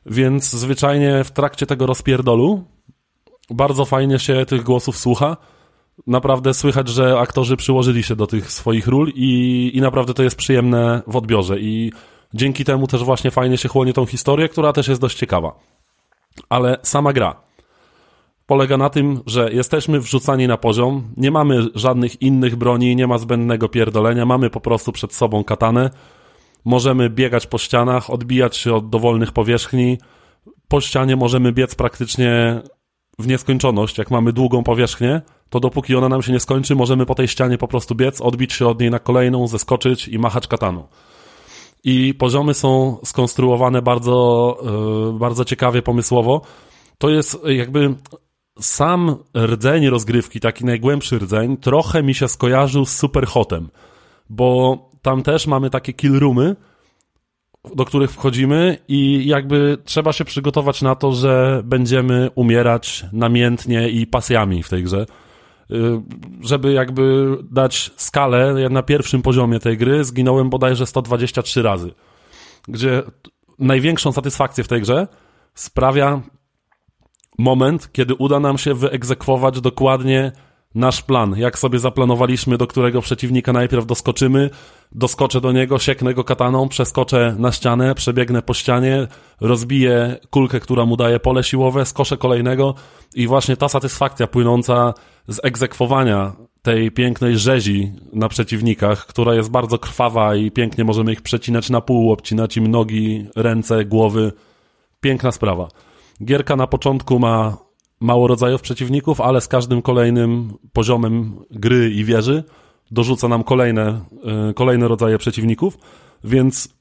Więc 0.07 0.51
zwyczajnie 0.51 1.24
w 1.24 1.30
trakcie 1.30 1.66
tego 1.66 1.86
rozpierdolu 1.86 2.64
bardzo 3.51 3.84
fajnie 3.84 4.18
się 4.18 4.47
tych 4.47 4.62
głosów 4.62 4.99
słucha 4.99 5.36
naprawdę 6.07 6.55
słychać, 6.55 6.88
że 6.88 7.18
aktorzy 7.18 7.57
przyłożyli 7.57 8.03
się 8.03 8.16
do 8.16 8.26
tych 8.26 8.53
swoich 8.53 8.86
ról 8.86 9.12
i, 9.14 9.70
i 9.74 9.80
naprawdę 9.80 10.14
to 10.14 10.22
jest 10.22 10.36
przyjemne 10.36 11.03
w 11.07 11.16
odbiorze. 11.16 11.61
I 11.61 11.92
dzięki 12.34 12.64
temu 12.64 12.86
też 12.86 13.05
właśnie 13.05 13.30
fajnie 13.30 13.59
się 13.59 13.68
chłonie 13.68 13.92
tą 13.92 14.07
historię, 14.07 14.49
która 14.49 14.72
też 14.72 14.88
jest 14.88 15.01
dość 15.01 15.18
ciekawa. 15.18 15.59
Ale 16.49 16.78
sama 16.82 17.12
gra 17.12 17.49
polega 18.49 18.76
na 18.76 18.90
tym, 18.90 19.20
że 19.26 19.53
jesteśmy 19.53 20.01
wrzucani 20.01 20.46
na 20.46 20.57
poziom, 20.57 21.03
nie 21.16 21.30
mamy 21.30 21.66
żadnych 21.74 22.22
innych 22.22 22.57
broni, 22.57 22.96
nie 22.96 23.07
ma 23.07 23.18
zbędnego 23.18 23.68
pierdolenia, 23.68 24.26
mamy 24.26 24.51
po 24.51 24.61
prostu 24.61 24.92
przed 24.92 25.14
sobą 25.14 25.44
katanę, 25.44 25.90
możemy 26.64 27.11
biegać 27.11 27.46
po 27.46 27.59
ścianach, 27.59 28.11
odbijać 28.11 28.57
się 28.57 28.74
od 28.74 28.90
dowolnych 28.90 29.32
powierzchni, 29.32 29.99
po 30.68 30.80
ścianie 30.80 31.16
możemy 31.16 31.53
biec 31.53 31.74
praktycznie 31.74 32.61
w 33.18 33.26
nieskończoność, 33.26 33.99
jak 33.99 34.11
mamy 34.11 34.32
długą 34.32 34.64
powierzchnię, 34.64 35.22
to 35.51 35.61
dopóki 35.61 35.96
ona 35.96 36.09
nam 36.09 36.22
się 36.22 36.32
nie 36.32 36.40
skończy, 36.40 36.74
możemy 36.74 37.07
po 37.07 37.14
tej 37.14 37.28
ścianie 37.28 37.59
po 37.59 37.68
prostu 37.68 37.94
biec, 37.94 38.20
odbić 38.20 38.53
się 38.53 38.66
od 38.66 38.80
niej 38.80 38.90
na 38.90 38.99
kolejną, 38.99 39.46
zeskoczyć 39.46 40.09
i 40.09 40.18
machać 40.18 40.46
kataną. 40.46 40.86
I 41.84 42.14
poziomy 42.14 42.55
są 42.55 42.99
skonstruowane 43.05 43.82
bardzo, 43.82 44.59
yy, 45.12 45.18
bardzo 45.18 45.44
ciekawie, 45.44 45.82
pomysłowo. 45.82 46.40
to 46.99 47.11
jest 47.11 47.44
jakby 47.44 47.94
sam 48.61 49.16
rdzeń 49.36 49.88
rozgrywki, 49.88 50.40
taki 50.40 50.64
najgłębszy 50.64 51.18
rdzeń, 51.18 51.57
trochę 51.57 52.03
mi 52.03 52.14
się 52.14 52.28
skojarzył 52.28 52.84
z 52.84 52.96
Superhotem, 52.96 53.68
bo 54.30 54.78
tam 55.03 55.22
też 55.22 55.46
mamy 55.46 55.70
takie 55.70 55.92
kill 55.92 56.18
roomy, 56.18 56.57
do 57.74 57.84
których 57.84 58.11
wchodzimy 58.11 58.78
i 58.88 59.26
jakby 59.26 59.78
trzeba 59.84 60.12
się 60.12 60.24
przygotować 60.24 60.82
na 60.82 60.94
to, 60.94 61.12
że 61.12 61.62
będziemy 61.64 62.30
umierać 62.34 63.05
namiętnie 63.12 63.88
i 63.88 64.07
pasjami 64.07 64.62
w 64.62 64.68
tej 64.68 64.82
grze. 64.82 65.07
Y, 65.70 66.00
żeby 66.40 66.72
jakby 66.72 67.36
dać 67.50 67.90
skalę, 67.96 68.54
na 68.70 68.82
pierwszym 68.82 69.22
poziomie 69.22 69.60
tej 69.60 69.76
gry 69.76 70.04
zginąłem 70.04 70.50
bodajże 70.50 70.86
123 70.86 71.62
razy, 71.62 71.92
gdzie 72.68 73.02
największą 73.58 74.12
satysfakcję 74.12 74.64
w 74.64 74.68
tej 74.68 74.80
grze 74.80 75.08
sprawia 75.54 76.20
moment, 77.38 77.92
kiedy 77.92 78.14
uda 78.14 78.40
nam 78.40 78.58
się 78.58 78.74
wyegzekwować 78.74 79.60
dokładnie 79.60 80.32
nasz 80.74 81.02
plan, 81.02 81.34
jak 81.36 81.58
sobie 81.58 81.78
zaplanowaliśmy, 81.78 82.58
do 82.58 82.66
którego 82.66 83.00
przeciwnika 83.00 83.52
najpierw 83.52 83.86
doskoczymy, 83.86 84.50
doskoczę 84.92 85.40
do 85.40 85.52
niego, 85.52 85.78
sieknę 85.78 86.14
go 86.14 86.24
kataną, 86.24 86.68
przeskoczę 86.68 87.36
na 87.38 87.52
ścianę, 87.52 87.94
przebiegnę 87.94 88.42
po 88.42 88.54
ścianie, 88.54 89.06
rozbiję 89.40 90.16
kulkę, 90.30 90.60
która 90.60 90.86
mu 90.86 90.96
daje 90.96 91.20
pole 91.20 91.44
siłowe, 91.44 91.86
skoszę 91.86 92.16
kolejnego 92.16 92.74
i 93.14 93.26
właśnie 93.26 93.56
ta 93.56 93.68
satysfakcja 93.68 94.26
płynąca 94.26 94.94
z 95.28 95.40
egzekwowania 95.44 96.32
tej 96.62 96.90
pięknej 96.90 97.38
rzezi 97.38 97.92
na 98.12 98.28
przeciwnikach, 98.28 99.06
która 99.06 99.34
jest 99.34 99.50
bardzo 99.50 99.78
krwawa 99.78 100.34
i 100.34 100.50
pięknie 100.50 100.84
możemy 100.84 101.12
ich 101.12 101.22
przecinać 101.22 101.70
na 101.70 101.80
pół, 101.80 102.12
obcinać 102.12 102.56
im 102.56 102.66
nogi, 102.66 103.26
ręce, 103.36 103.84
głowy. 103.84 104.32
Piękna 105.00 105.32
sprawa. 105.32 105.68
Gierka 106.24 106.56
na 106.56 106.66
początku 106.66 107.18
ma 107.18 107.56
mało 108.01 108.26
rodzajów 108.26 108.62
przeciwników, 108.62 109.20
ale 109.20 109.40
z 109.40 109.49
każdym 109.49 109.82
kolejnym 109.82 110.55
poziomem 110.72 111.44
gry 111.51 111.90
i 111.90 112.05
wieży 112.05 112.44
dorzuca 112.90 113.28
nam 113.28 113.44
kolejne, 113.44 114.01
e, 114.51 114.55
kolejne 114.55 114.88
rodzaje 114.88 115.18
przeciwników, 115.18 115.78
więc 116.24 116.78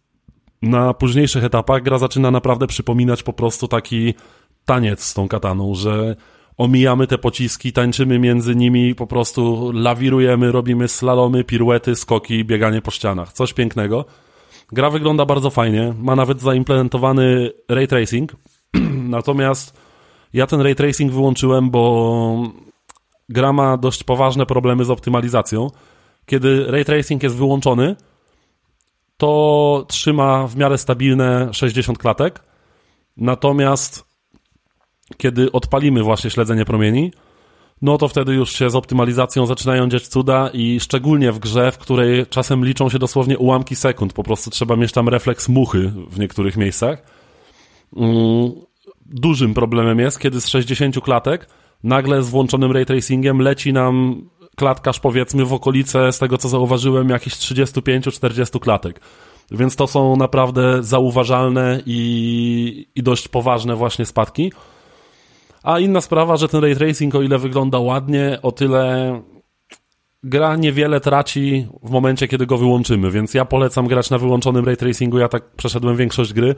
na 0.61 0.93
późniejszych 0.93 1.43
etapach 1.43 1.84
gra 1.84 1.97
zaczyna 1.97 2.32
naprawdę 2.32 2.68
przypominać 2.68 3.24
po 3.24 3.34
prostu 3.34 3.68
taki 3.68 4.13
taniec 4.65 5.03
z 5.03 5.13
tą 5.13 5.28
kataną, 5.28 5.76
że 5.76 6.15
omijamy 6.57 7.07
te 7.07 7.18
pociski, 7.18 7.74
tańczymy 7.74 8.20
między 8.20 8.55
nimi, 8.55 8.95
po 8.95 9.07
prostu 9.07 9.72
lawirujemy, 9.74 10.51
robimy 10.51 10.88
slalomy, 10.88 11.43
piruety, 11.43 11.95
skoki, 11.95 12.45
bieganie 12.45 12.82
po 12.82 12.91
ścianach. 12.91 13.34
Coś 13.34 13.53
pięknego. 13.53 14.05
Gra 14.72 14.89
wygląda 14.89 15.26
bardzo 15.26 15.49
fajnie, 15.49 15.93
ma 15.99 16.15
nawet 16.15 16.41
zaimplementowany 16.41 17.51
ray 17.70 17.88
tracing, 17.88 18.36
natomiast 19.18 19.86
ja 20.38 20.47
ten 20.47 20.61
ray 20.61 20.75
tracing 20.75 21.11
wyłączyłem, 21.11 21.69
bo 21.69 22.43
gra 23.29 23.53
ma 23.53 23.77
dość 23.77 24.03
poważne 24.03 24.45
problemy 24.45 24.85
z 24.85 24.89
optymalizacją. 24.89 25.71
Kiedy 26.25 26.71
ray 26.71 26.85
tracing 26.85 27.23
jest 27.23 27.35
wyłączony, 27.35 27.95
to 29.17 29.85
trzyma 29.88 30.47
w 30.47 30.55
miarę 30.55 30.77
stabilne 30.77 31.53
60 31.53 31.97
klatek. 31.97 32.43
Natomiast 33.17 34.05
kiedy 35.17 35.51
odpalimy 35.51 36.03
właśnie 36.03 36.29
śledzenie 36.29 36.65
promieni, 36.65 37.11
no 37.81 37.97
to 37.97 38.07
wtedy 38.07 38.33
już 38.33 38.51
się 38.53 38.69
z 38.69 38.75
optymalizacją 38.75 39.45
zaczynają 39.45 39.89
dziać 39.89 40.07
cuda 40.07 40.49
i 40.53 40.79
szczególnie 40.79 41.31
w 41.31 41.39
grze, 41.39 41.71
w 41.71 41.77
której 41.77 42.25
czasem 42.25 42.65
liczą 42.65 42.89
się 42.89 42.99
dosłownie 42.99 43.38
ułamki 43.38 43.75
sekund, 43.75 44.13
po 44.13 44.23
prostu 44.23 44.49
trzeba 44.49 44.75
mieć 44.75 44.91
tam 44.91 45.09
refleks 45.09 45.49
muchy 45.49 45.93
w 46.09 46.19
niektórych 46.19 46.57
miejscach. 46.57 47.03
Dużym 49.10 49.53
problemem 49.53 49.99
jest, 49.99 50.20
kiedy 50.20 50.41
z 50.41 50.47
60 50.47 51.01
klatek 51.01 51.49
nagle 51.84 52.24
z 52.24 52.30
włączonym 52.30 52.72
ray 52.72 52.86
tracingiem 52.86 53.39
leci 53.39 53.74
nam 53.74 54.22
klatkarz 54.55 54.99
powiedzmy 54.99 55.45
w 55.45 55.53
okolice, 55.53 56.12
z 56.12 56.20
tego 56.20 56.38
co 56.38 56.49
zauważyłem, 56.49 57.10
jakichś 57.10 57.36
35-40 57.36 58.60
klatek. 58.60 59.01
Więc 59.51 59.76
to 59.76 59.88
są 59.88 60.16
naprawdę 60.16 60.84
zauważalne 60.84 61.82
i, 61.86 62.88
i 62.95 63.03
dość 63.03 63.28
poważne 63.28 63.76
właśnie 63.76 64.05
spadki. 64.05 64.51
A 65.64 65.80
inna 65.80 66.01
sprawa, 66.01 66.38
że 66.38 66.47
ten 66.47 66.62
ray 66.62 66.76
tracing, 66.76 67.16
o 67.16 67.22
ile 67.22 67.38
wygląda 67.38 67.80
ładnie, 67.80 68.39
o 68.41 68.51
tyle 68.51 69.22
gra 70.24 70.55
niewiele 70.55 70.99
traci 70.99 71.68
w 71.84 71.89
momencie, 71.89 72.28
kiedy 72.28 72.45
go 72.45 72.58
wyłączymy, 72.58 73.12
więc 73.12 73.34
ja 73.34 73.45
polecam 73.45 73.88
grać 73.88 74.10
na 74.10 74.18
wyłączonym 74.18 74.66
ray 74.66 74.78
tracingu. 74.78 75.18
Ja 75.18 75.28
tak 75.28 75.51
przeszedłem 75.55 75.95
większość 75.95 76.34
gry, 76.34 76.55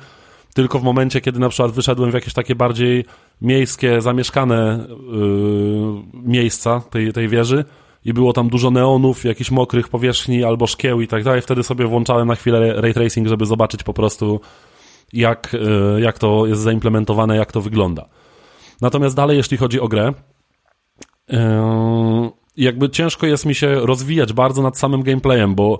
tylko 0.53 0.79
w 0.79 0.83
momencie, 0.83 1.21
kiedy 1.21 1.39
na 1.39 1.49
przykład 1.49 1.71
wyszedłem 1.71 2.11
w 2.11 2.13
jakieś 2.13 2.33
takie 2.33 2.55
bardziej 2.55 3.05
miejskie, 3.41 4.01
zamieszkane 4.01 4.87
yy, 5.11 6.03
miejsca 6.13 6.81
tej, 6.89 7.13
tej 7.13 7.27
wieży 7.27 7.65
i 8.05 8.13
było 8.13 8.33
tam 8.33 8.49
dużo 8.49 8.71
neonów, 8.71 9.25
jakichś 9.25 9.51
mokrych 9.51 9.89
powierzchni 9.89 10.43
albo 10.43 10.67
szkieł 10.67 11.01
i 11.01 11.07
tak 11.07 11.23
dalej, 11.23 11.41
wtedy 11.41 11.63
sobie 11.63 11.85
włączałem 11.85 12.27
na 12.27 12.35
chwilę 12.35 12.81
ray 12.81 12.93
tracing, 12.93 13.27
żeby 13.27 13.45
zobaczyć 13.45 13.83
po 13.83 13.93
prostu 13.93 14.41
jak, 15.13 15.53
yy, 15.53 16.01
jak 16.01 16.19
to 16.19 16.45
jest 16.45 16.61
zaimplementowane, 16.61 17.37
jak 17.37 17.51
to 17.51 17.61
wygląda. 17.61 18.05
Natomiast 18.81 19.15
dalej, 19.15 19.37
jeśli 19.37 19.57
chodzi 19.57 19.79
o 19.79 19.87
grę, 19.87 20.13
yy, 21.29 21.37
jakby 22.57 22.89
ciężko 22.89 23.27
jest 23.27 23.45
mi 23.45 23.55
się 23.55 23.75
rozwijać 23.75 24.33
bardzo 24.33 24.61
nad 24.61 24.77
samym 24.77 25.03
gameplayem, 25.03 25.55
bo 25.55 25.79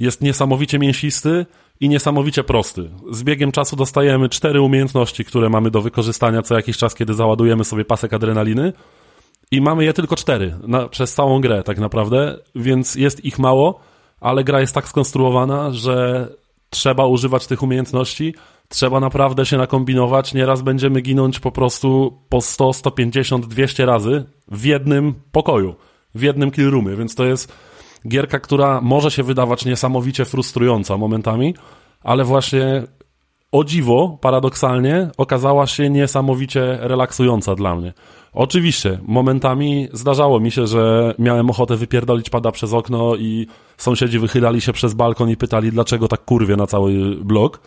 jest 0.00 0.20
niesamowicie 0.20 0.78
mięsisty 0.78 1.46
i 1.80 1.88
niesamowicie 1.88 2.44
prosty. 2.44 2.90
Z 3.10 3.22
biegiem 3.22 3.52
czasu 3.52 3.76
dostajemy 3.76 4.28
cztery 4.28 4.60
umiejętności, 4.60 5.24
które 5.24 5.48
mamy 5.48 5.70
do 5.70 5.80
wykorzystania 5.80 6.42
co 6.42 6.54
jakiś 6.54 6.76
czas, 6.76 6.94
kiedy 6.94 7.14
załadujemy 7.14 7.64
sobie 7.64 7.84
pasek 7.84 8.12
adrenaliny 8.12 8.72
i 9.50 9.60
mamy 9.60 9.84
je 9.84 9.92
tylko 9.92 10.16
cztery 10.16 10.54
na, 10.66 10.88
przez 10.88 11.14
całą 11.14 11.40
grę 11.40 11.62
tak 11.62 11.78
naprawdę, 11.78 12.38
więc 12.54 12.94
jest 12.94 13.24
ich 13.24 13.38
mało, 13.38 13.80
ale 14.20 14.44
gra 14.44 14.60
jest 14.60 14.74
tak 14.74 14.88
skonstruowana, 14.88 15.70
że 15.70 16.28
trzeba 16.70 17.06
używać 17.06 17.46
tych 17.46 17.62
umiejętności, 17.62 18.34
trzeba 18.68 19.00
naprawdę 19.00 19.46
się 19.46 19.56
nakombinować. 19.56 20.34
Nieraz 20.34 20.62
będziemy 20.62 21.00
ginąć 21.00 21.40
po 21.40 21.52
prostu 21.52 22.18
po 22.28 22.40
100, 22.40 22.72
150, 22.72 23.46
200 23.46 23.86
razy 23.86 24.24
w 24.48 24.64
jednym 24.64 25.14
pokoju, 25.32 25.74
w 26.14 26.22
jednym 26.22 26.50
killroomie, 26.50 26.96
więc 26.96 27.14
to 27.14 27.24
jest 27.24 27.52
gierka, 28.08 28.40
która 28.40 28.80
może 28.80 29.10
się 29.10 29.22
wydawać 29.22 29.64
niesamowicie 29.64 30.24
frustrująca 30.24 30.96
momentami, 30.96 31.54
ale 32.02 32.24
właśnie 32.24 32.82
o 33.52 33.64
dziwo, 33.64 34.18
paradoksalnie, 34.20 35.10
okazała 35.16 35.66
się 35.66 35.90
niesamowicie 35.90 36.78
relaksująca 36.80 37.54
dla 37.54 37.76
mnie. 37.76 37.92
Oczywiście, 38.32 38.98
momentami 39.02 39.88
zdarzało 39.92 40.40
mi 40.40 40.50
się, 40.50 40.66
że 40.66 41.14
miałem 41.18 41.50
ochotę 41.50 41.76
wypierdolić 41.76 42.30
pada 42.30 42.52
przez 42.52 42.72
okno 42.72 43.16
i 43.16 43.46
sąsiedzi 43.76 44.18
wychylali 44.18 44.60
się 44.60 44.72
przez 44.72 44.94
balkon 44.94 45.30
i 45.30 45.36
pytali, 45.36 45.70
dlaczego 45.70 46.08
tak 46.08 46.24
kurwie 46.24 46.56
na 46.56 46.66
cały 46.66 47.16
blok. 47.16 47.60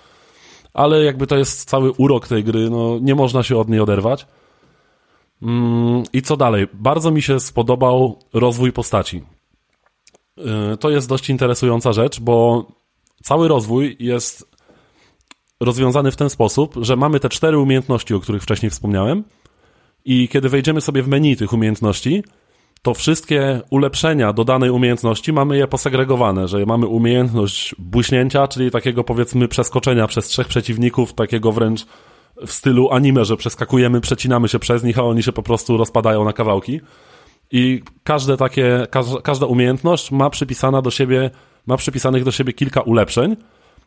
Ale 0.73 1.03
jakby 1.03 1.27
to 1.27 1.37
jest 1.37 1.69
cały 1.69 1.91
urok 1.91 2.27
tej 2.27 2.43
gry, 2.43 2.69
no 2.69 2.99
nie 3.01 3.15
można 3.15 3.43
się 3.43 3.57
od 3.57 3.69
niej 3.69 3.79
oderwać. 3.79 4.27
Mm, 5.41 6.03
I 6.13 6.21
co 6.21 6.37
dalej? 6.37 6.67
Bardzo 6.73 7.11
mi 7.11 7.21
się 7.21 7.39
spodobał 7.39 8.19
rozwój 8.33 8.71
postaci. 8.71 9.36
Y, 10.73 10.77
to 10.77 10.89
jest 10.89 11.09
dość 11.09 11.29
interesująca 11.29 11.93
rzecz, 11.93 12.19
bo 12.19 12.65
cały 13.23 13.47
rozwój 13.47 13.97
jest 13.99 14.57
rozwiązany 15.59 16.11
w 16.11 16.15
ten 16.15 16.29
sposób, 16.29 16.75
że 16.81 16.95
mamy 16.95 17.19
te 17.19 17.29
cztery 17.29 17.57
umiejętności, 17.57 18.13
o 18.13 18.19
których 18.19 18.43
wcześniej 18.43 18.69
wspomniałem, 18.69 19.23
i 20.05 20.27
kiedy 20.27 20.49
wejdziemy 20.49 20.81
sobie 20.81 21.03
w 21.03 21.07
menu 21.07 21.35
tych 21.35 21.53
umiejętności, 21.53 22.23
to 22.81 22.93
wszystkie 22.93 23.61
ulepszenia 23.69 24.33
do 24.33 24.43
danej 24.43 24.69
umiejętności 24.69 25.33
mamy 25.33 25.57
je 25.57 25.67
posegregowane, 25.67 26.47
że 26.47 26.65
mamy 26.65 26.87
umiejętność 26.87 27.75
błyśnięcia, 27.79 28.47
czyli 28.47 28.71
takiego 28.71 29.03
powiedzmy 29.03 29.47
przeskoczenia 29.47 30.07
przez 30.07 30.27
trzech 30.27 30.47
przeciwników, 30.47 31.13
takiego 31.13 31.51
wręcz 31.51 31.85
w 32.45 32.51
stylu 32.51 32.91
anime, 32.91 33.25
że 33.25 33.37
przeskakujemy, 33.37 34.01
przecinamy 34.01 34.47
się 34.47 34.59
przez 34.59 34.83
nich, 34.83 34.99
a 34.99 35.03
oni 35.03 35.23
się 35.23 35.31
po 35.31 35.43
prostu 35.43 35.77
rozpadają 35.77 36.23
na 36.25 36.33
kawałki. 36.33 36.81
I 37.51 37.81
każde 38.03 38.37
takie, 38.37 38.87
każda, 39.23 39.45
umiejętność 39.45 40.11
ma 40.11 40.29
przypisana 40.29 40.81
do 40.81 40.91
siebie, 40.91 41.29
ma 41.67 41.77
przypisanych 41.77 42.23
do 42.23 42.31
siebie 42.31 42.53
kilka 42.53 42.81
ulepszeń. 42.81 43.35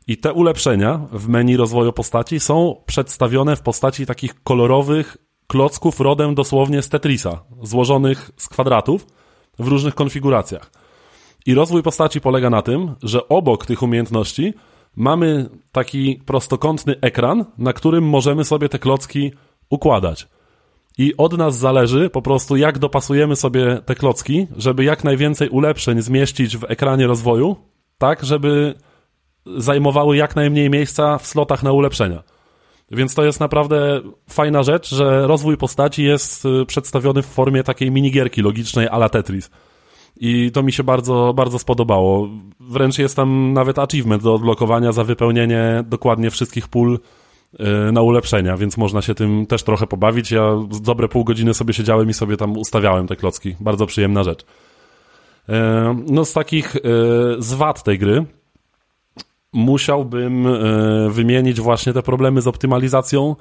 I 0.07 0.17
te 0.17 0.33
ulepszenia 0.33 1.01
w 1.13 1.29
menu 1.29 1.57
rozwoju 1.57 1.93
postaci 1.93 2.41
są 2.41 2.83
przedstawione 2.87 3.57
w 3.57 3.63
postaci 3.63 4.07
takich 4.07 4.43
kolorowych 4.43 5.17
klocków 5.47 6.01
rodem 6.01 6.35
dosłownie 6.35 6.83
z 6.83 6.89
Tetrisa, 6.89 7.45
złożonych 7.63 8.31
z 8.37 8.49
kwadratów 8.49 9.07
w 9.59 9.69
różnych 9.69 9.95
konfiguracjach. 9.95 10.71
I 11.47 11.55
rozwój 11.55 11.83
postaci 11.83 12.21
polega 12.21 12.51
na 12.51 12.63
tym, 12.63 12.95
że 13.03 13.29
obok 13.29 13.67
tych 13.67 13.83
umiejętności 13.83 14.55
mamy 14.97 15.49
taki 15.73 16.21
prostokątny 16.27 16.95
ekran, 17.01 17.45
na 17.59 17.73
którym 17.73 18.05
możemy 18.05 18.45
sobie 18.45 18.69
te 18.69 18.79
klocki 18.79 19.33
układać. 19.71 20.29
I 21.01 21.17
od 21.17 21.39
nas 21.39 21.59
zależy 21.59 22.11
po 22.11 22.23
prostu, 22.23 22.57
jak 22.57 22.79
dopasujemy 22.79 23.37
sobie 23.37 23.81
te 23.87 23.95
klocki, 23.95 24.47
żeby 24.57 24.85
jak 24.85 25.05
najwięcej 25.05 25.49
ulepszeń 25.49 26.03
zmieścić 26.03 26.57
w 26.57 26.65
ekranie 26.65 27.07
rozwoju, 27.07 27.57
tak, 27.99 28.25
żeby 28.25 28.75
zajmowały 29.57 30.17
jak 30.17 30.37
najmniej 30.37 30.71
miejsca 30.71 31.19
w 31.19 31.27
slotach 31.27 31.63
na 31.63 31.73
ulepszenia. 31.73 32.23
Więc 32.91 33.15
to 33.15 33.25
jest 33.25 33.41
naprawdę 33.41 34.01
fajna 34.31 34.63
rzecz, 34.63 34.95
że 34.95 35.27
rozwój 35.27 35.57
postaci 35.57 36.05
jest 36.05 36.45
y, 36.45 36.67
przedstawiony 36.67 37.23
w 37.23 37.27
formie 37.27 37.63
takiej 37.63 37.91
minigierki 37.91 38.43
logicznej 38.43 38.89
a 38.89 38.97
la 38.97 39.09
Tetris. 39.09 39.51
I 40.17 40.51
to 40.53 40.63
mi 40.63 40.73
się 40.73 40.85
bardzo, 40.85 41.33
bardzo 41.37 41.59
spodobało. 41.59 42.29
Wręcz 42.61 42.99
jest 42.99 43.17
tam 43.17 43.53
nawet 43.53 43.79
achievement 43.79 44.23
do 44.23 44.35
odblokowania 44.35 44.93
za 44.93 45.05
wypełnienie 45.05 45.85
dokładnie 45.87 46.31
wszystkich 46.31 46.69
pól 46.69 46.99
na 47.93 48.03
ulepszenia, 48.03 48.57
więc 48.57 48.77
można 48.77 49.03
się 49.03 49.15
tym 49.15 49.47
też 49.47 49.63
trochę 49.63 49.87
pobawić. 49.87 50.31
Ja 50.31 50.57
z 50.71 50.81
dobre 50.81 51.09
pół 51.09 51.25
godziny 51.25 51.55
sobie 51.55 51.75
siedziałem 51.75 52.11
i 52.11 52.15
sobie 52.15 52.37
tam 52.37 52.57
ustawiałem 52.57 53.07
te 53.07 53.17
klocki. 53.17 53.57
Bardzo 53.61 53.87
przyjemna 53.87 54.23
rzecz. 54.23 54.43
Y, 54.43 55.53
no 56.11 56.25
z 56.25 56.33
takich 56.33 56.77
zwad 57.39 57.83
tej 57.83 57.99
gry 57.99 58.25
musiałbym 59.53 60.49
wymienić 61.11 61.61
właśnie 61.61 61.93
te 61.93 62.03
problemy 62.03 62.41
z 62.41 62.47
optymalizacją, 62.47 63.37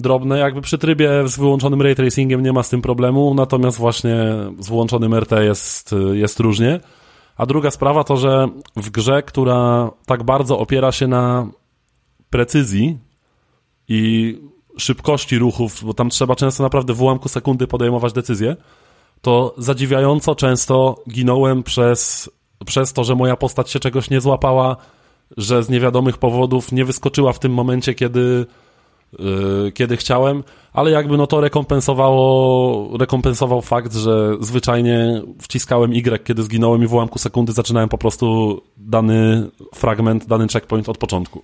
drobne, 0.00 0.38
jakby 0.38 0.60
przy 0.60 0.78
trybie 0.78 1.10
z 1.28 1.38
wyłączonym 1.38 1.82
ray 1.82 1.94
tracingiem 1.94 2.42
nie 2.42 2.52
ma 2.52 2.62
z 2.62 2.68
tym 2.68 2.82
problemu, 2.82 3.34
natomiast 3.34 3.78
właśnie 3.78 4.16
z 4.58 4.68
włączonym 4.68 5.14
RT 5.14 5.32
jest, 5.32 5.94
jest 6.12 6.40
różnie. 6.40 6.80
A 7.36 7.46
druga 7.46 7.70
sprawa 7.70 8.04
to, 8.04 8.16
że 8.16 8.48
w 8.76 8.90
grze, 8.90 9.22
która 9.22 9.90
tak 10.06 10.22
bardzo 10.22 10.58
opiera 10.58 10.92
się 10.92 11.06
na 11.06 11.46
precyzji 12.30 12.98
i 13.90 14.38
szybkości 14.78 15.38
ruchów, 15.38 15.84
bo 15.84 15.94
tam 15.94 16.10
trzeba 16.10 16.36
często 16.36 16.62
naprawdę 16.62 16.94
w 16.94 17.02
ułamku 17.02 17.28
sekundy 17.28 17.66
podejmować 17.66 18.12
decyzje, 18.12 18.56
to 19.22 19.54
zadziwiająco 19.58 20.34
często 20.34 21.02
ginąłem 21.10 21.62
przez, 21.62 22.30
przez 22.66 22.92
to, 22.92 23.04
że 23.04 23.14
moja 23.14 23.36
postać 23.36 23.70
się 23.70 23.80
czegoś 23.80 24.10
nie 24.10 24.20
złapała, 24.20 24.76
że 25.36 25.62
z 25.62 25.68
niewiadomych 25.68 26.18
powodów 26.18 26.72
nie 26.72 26.84
wyskoczyła 26.84 27.32
w 27.32 27.38
tym 27.38 27.52
momencie, 27.52 27.94
kiedy 27.94 28.46
Y, 29.68 29.72
kiedy 29.72 29.96
chciałem, 29.96 30.44
ale 30.72 30.90
jakby 30.90 31.16
no 31.16 31.26
to 31.26 31.40
rekompensowało, 31.40 32.98
rekompensował 32.98 33.62
fakt, 33.62 33.94
że 33.94 34.36
zwyczajnie 34.40 35.22
wciskałem 35.42 35.92
Y, 35.92 36.24
kiedy 36.24 36.42
zginąłem 36.42 36.82
i 36.82 36.86
w 36.86 36.94
ułamku 36.94 37.18
sekundy 37.18 37.52
zaczynałem 37.52 37.88
po 37.88 37.98
prostu 37.98 38.60
dany 38.76 39.50
fragment, 39.74 40.26
dany 40.26 40.46
checkpoint 40.48 40.88
od 40.88 40.98
początku. 40.98 41.42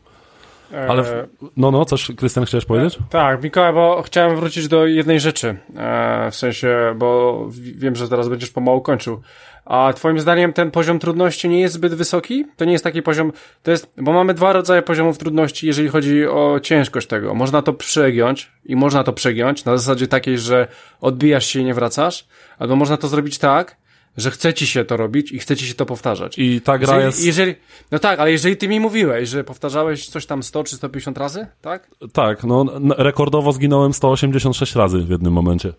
Ale, 0.89 1.03
w, 1.03 1.13
no, 1.57 1.71
no, 1.71 1.85
coś, 1.85 2.11
Krystian, 2.17 2.45
chciałeś 2.45 2.65
powiedzieć? 2.65 2.97
E, 2.97 3.01
tak, 3.11 3.43
Mikołaj, 3.43 3.73
bo 3.73 4.03
chciałem 4.03 4.37
wrócić 4.37 4.69
do 4.69 4.87
jednej 4.87 5.21
rzeczy, 5.21 5.57
e, 5.77 6.31
w 6.31 6.37
sensie, 6.37 6.95
bo 6.97 7.41
wiem, 7.53 7.97
że 7.97 8.09
teraz 8.09 8.29
będziesz 8.29 8.51
pomału 8.51 8.81
kończył. 8.81 9.21
A 9.65 9.93
twoim 9.93 10.21
zdaniem 10.21 10.53
ten 10.53 10.71
poziom 10.71 10.99
trudności 10.99 11.49
nie 11.49 11.61
jest 11.61 11.75
zbyt 11.75 11.95
wysoki? 11.95 12.45
To 12.57 12.65
nie 12.65 12.73
jest 12.73 12.85
taki 12.85 13.03
poziom, 13.03 13.33
to 13.63 13.71
jest, 13.71 13.93
bo 13.97 14.13
mamy 14.13 14.35
dwa 14.35 14.53
rodzaje 14.53 14.83
poziomów 14.83 15.19
trudności, 15.19 15.67
jeżeli 15.67 15.89
chodzi 15.89 16.27
o 16.27 16.61
ciężkość 16.63 17.07
tego. 17.07 17.35
Można 17.35 17.63
to 17.63 17.73
przegiąć 17.73 18.53
i 18.65 18.77
można 18.77 19.05
to 19.05 19.13
przegiąć 19.13 19.65
na 19.65 19.77
zasadzie 19.77 20.07
takiej, 20.07 20.39
że 20.39 20.69
odbijasz 21.01 21.47
się 21.47 21.61
i 21.61 21.65
nie 21.65 21.75
wracasz, 21.75 22.27
albo 22.59 22.77
można 22.77 22.97
to 22.97 23.09
zrobić 23.09 23.39
tak, 23.39 23.77
że 24.17 24.31
chce 24.31 24.55
ci 24.55 24.67
się 24.67 24.85
to 24.85 24.97
robić 24.97 25.33
i 25.33 25.39
chce 25.39 25.57
ci 25.57 25.67
się 25.67 25.75
to 25.75 25.87
powtarzać. 25.87 26.39
I 26.39 26.61
ta 26.61 26.79
gra 26.79 26.95
jeżeli, 26.95 27.07
jest... 27.07 27.25
Jeżeli, 27.25 27.55
no 27.91 27.99
tak, 27.99 28.19
ale 28.21 28.33
jeżeli 28.33 28.57
ty 28.57 28.69
mi 28.69 28.81
mówiłeś, 28.81 29.29
że 29.29 29.45
powtarzałeś 29.45 30.09
coś 30.09 30.27
tam 30.27 30.43
100 30.43 30.65
czy 30.65 30.77
150 30.77 31.19
razy, 31.19 31.47
tak? 31.61 31.91
Tak, 32.13 32.45
no 32.45 32.67
rekordowo 32.99 33.53
zginąłem 33.53 33.93
186 33.93 34.75
razy 34.75 34.99
w 34.99 35.11
jednym 35.11 35.33
momencie. 35.33 35.73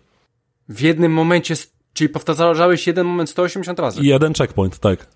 W 0.68 0.80
jednym 0.80 1.12
momencie 1.12 1.54
Czyli 1.98 2.08
powtarzałeś 2.08 2.86
jeden 2.86 3.06
moment 3.06 3.30
180 3.30 3.78
razy. 3.78 4.00
I 4.02 4.06
jeden 4.06 4.34
checkpoint, 4.34 4.78
tak. 4.78 5.06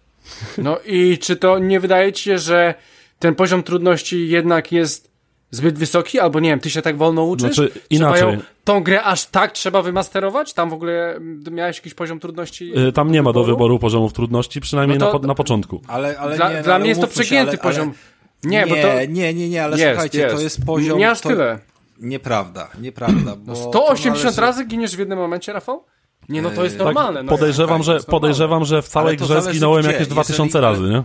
No 0.58 0.78
i 0.86 1.18
czy 1.18 1.36
to 1.36 1.58
nie 1.58 1.80
wydaje 1.80 2.12
ci 2.12 2.24
się, 2.24 2.38
że 2.38 2.74
ten 3.18 3.34
poziom 3.34 3.62
trudności 3.62 4.28
jednak 4.28 4.72
jest 4.72 5.11
zbyt 5.52 5.78
wysoki, 5.78 6.20
albo 6.20 6.40
nie 6.40 6.50
wiem, 6.50 6.60
ty 6.60 6.70
się 6.70 6.82
tak 6.82 6.96
wolno 6.96 7.24
uczysz? 7.24 7.54
Znaczy, 7.54 7.70
inaczej. 7.90 8.32
Ją, 8.32 8.38
tą 8.64 8.82
grę 8.82 9.02
aż 9.02 9.26
tak 9.26 9.52
trzeba 9.52 9.82
wymasterować? 9.82 10.52
Tam 10.52 10.70
w 10.70 10.72
ogóle 10.72 11.20
miałeś 11.50 11.76
jakiś 11.76 11.94
poziom 11.94 12.20
trudności? 12.20 12.68
Yy, 12.68 12.92
tam 12.92 13.10
nie 13.12 13.22
ma 13.22 13.32
do 13.32 13.44
wyboru 13.44 13.78
poziomów 13.78 14.12
trudności, 14.12 14.60
przynajmniej 14.60 14.98
no 14.98 15.12
to, 15.12 15.18
na, 15.18 15.26
na 15.28 15.34
początku. 15.34 15.80
Ale, 15.88 16.18
ale 16.18 16.36
dla, 16.36 16.48
nie, 16.48 16.56
no, 16.56 16.62
dla 16.62 16.74
ale 16.74 16.80
mnie 16.80 16.88
jest 16.88 17.00
to 17.00 17.06
przegięty 17.06 17.50
ale, 17.50 17.58
poziom. 17.58 17.88
Ale... 17.88 18.50
Nie, 18.50 18.58
nie, 18.58 18.66
bo 18.66 18.74
to... 18.74 18.88
nie, 19.08 19.34
nie, 19.34 19.48
nie, 19.48 19.64
ale 19.64 19.78
jest, 19.78 19.90
słuchajcie, 19.90 20.18
jest. 20.18 20.34
to 20.36 20.40
jest 20.42 20.66
poziom... 20.66 20.98
Nie 20.98 21.10
aż 21.10 21.20
to... 21.20 21.28
tyle. 21.28 21.58
Nieprawda, 22.00 22.70
nieprawda. 22.80 23.36
Bo 23.36 23.56
180 23.56 24.24
należy... 24.24 24.40
razy 24.40 24.64
giniesz 24.64 24.96
w 24.96 24.98
jednym 24.98 25.18
momencie, 25.18 25.52
Rafał? 25.52 25.84
Nie, 26.28 26.42
no 26.42 26.50
to 26.50 26.64
jest 26.64 26.78
normalne. 26.78 27.20
Tak, 27.20 27.26
no, 27.26 27.30
podejrzewam, 27.30 27.78
tak, 27.78 27.86
że, 27.86 28.00
podejrzewam, 28.00 28.64
że 28.64 28.82
w 28.82 28.88
całej 28.88 29.16
grze 29.16 29.42
zginąłem 29.42 29.84
jakieś 29.84 30.08
2000 30.08 30.60
razy, 30.60 30.82
nie? 30.82 31.02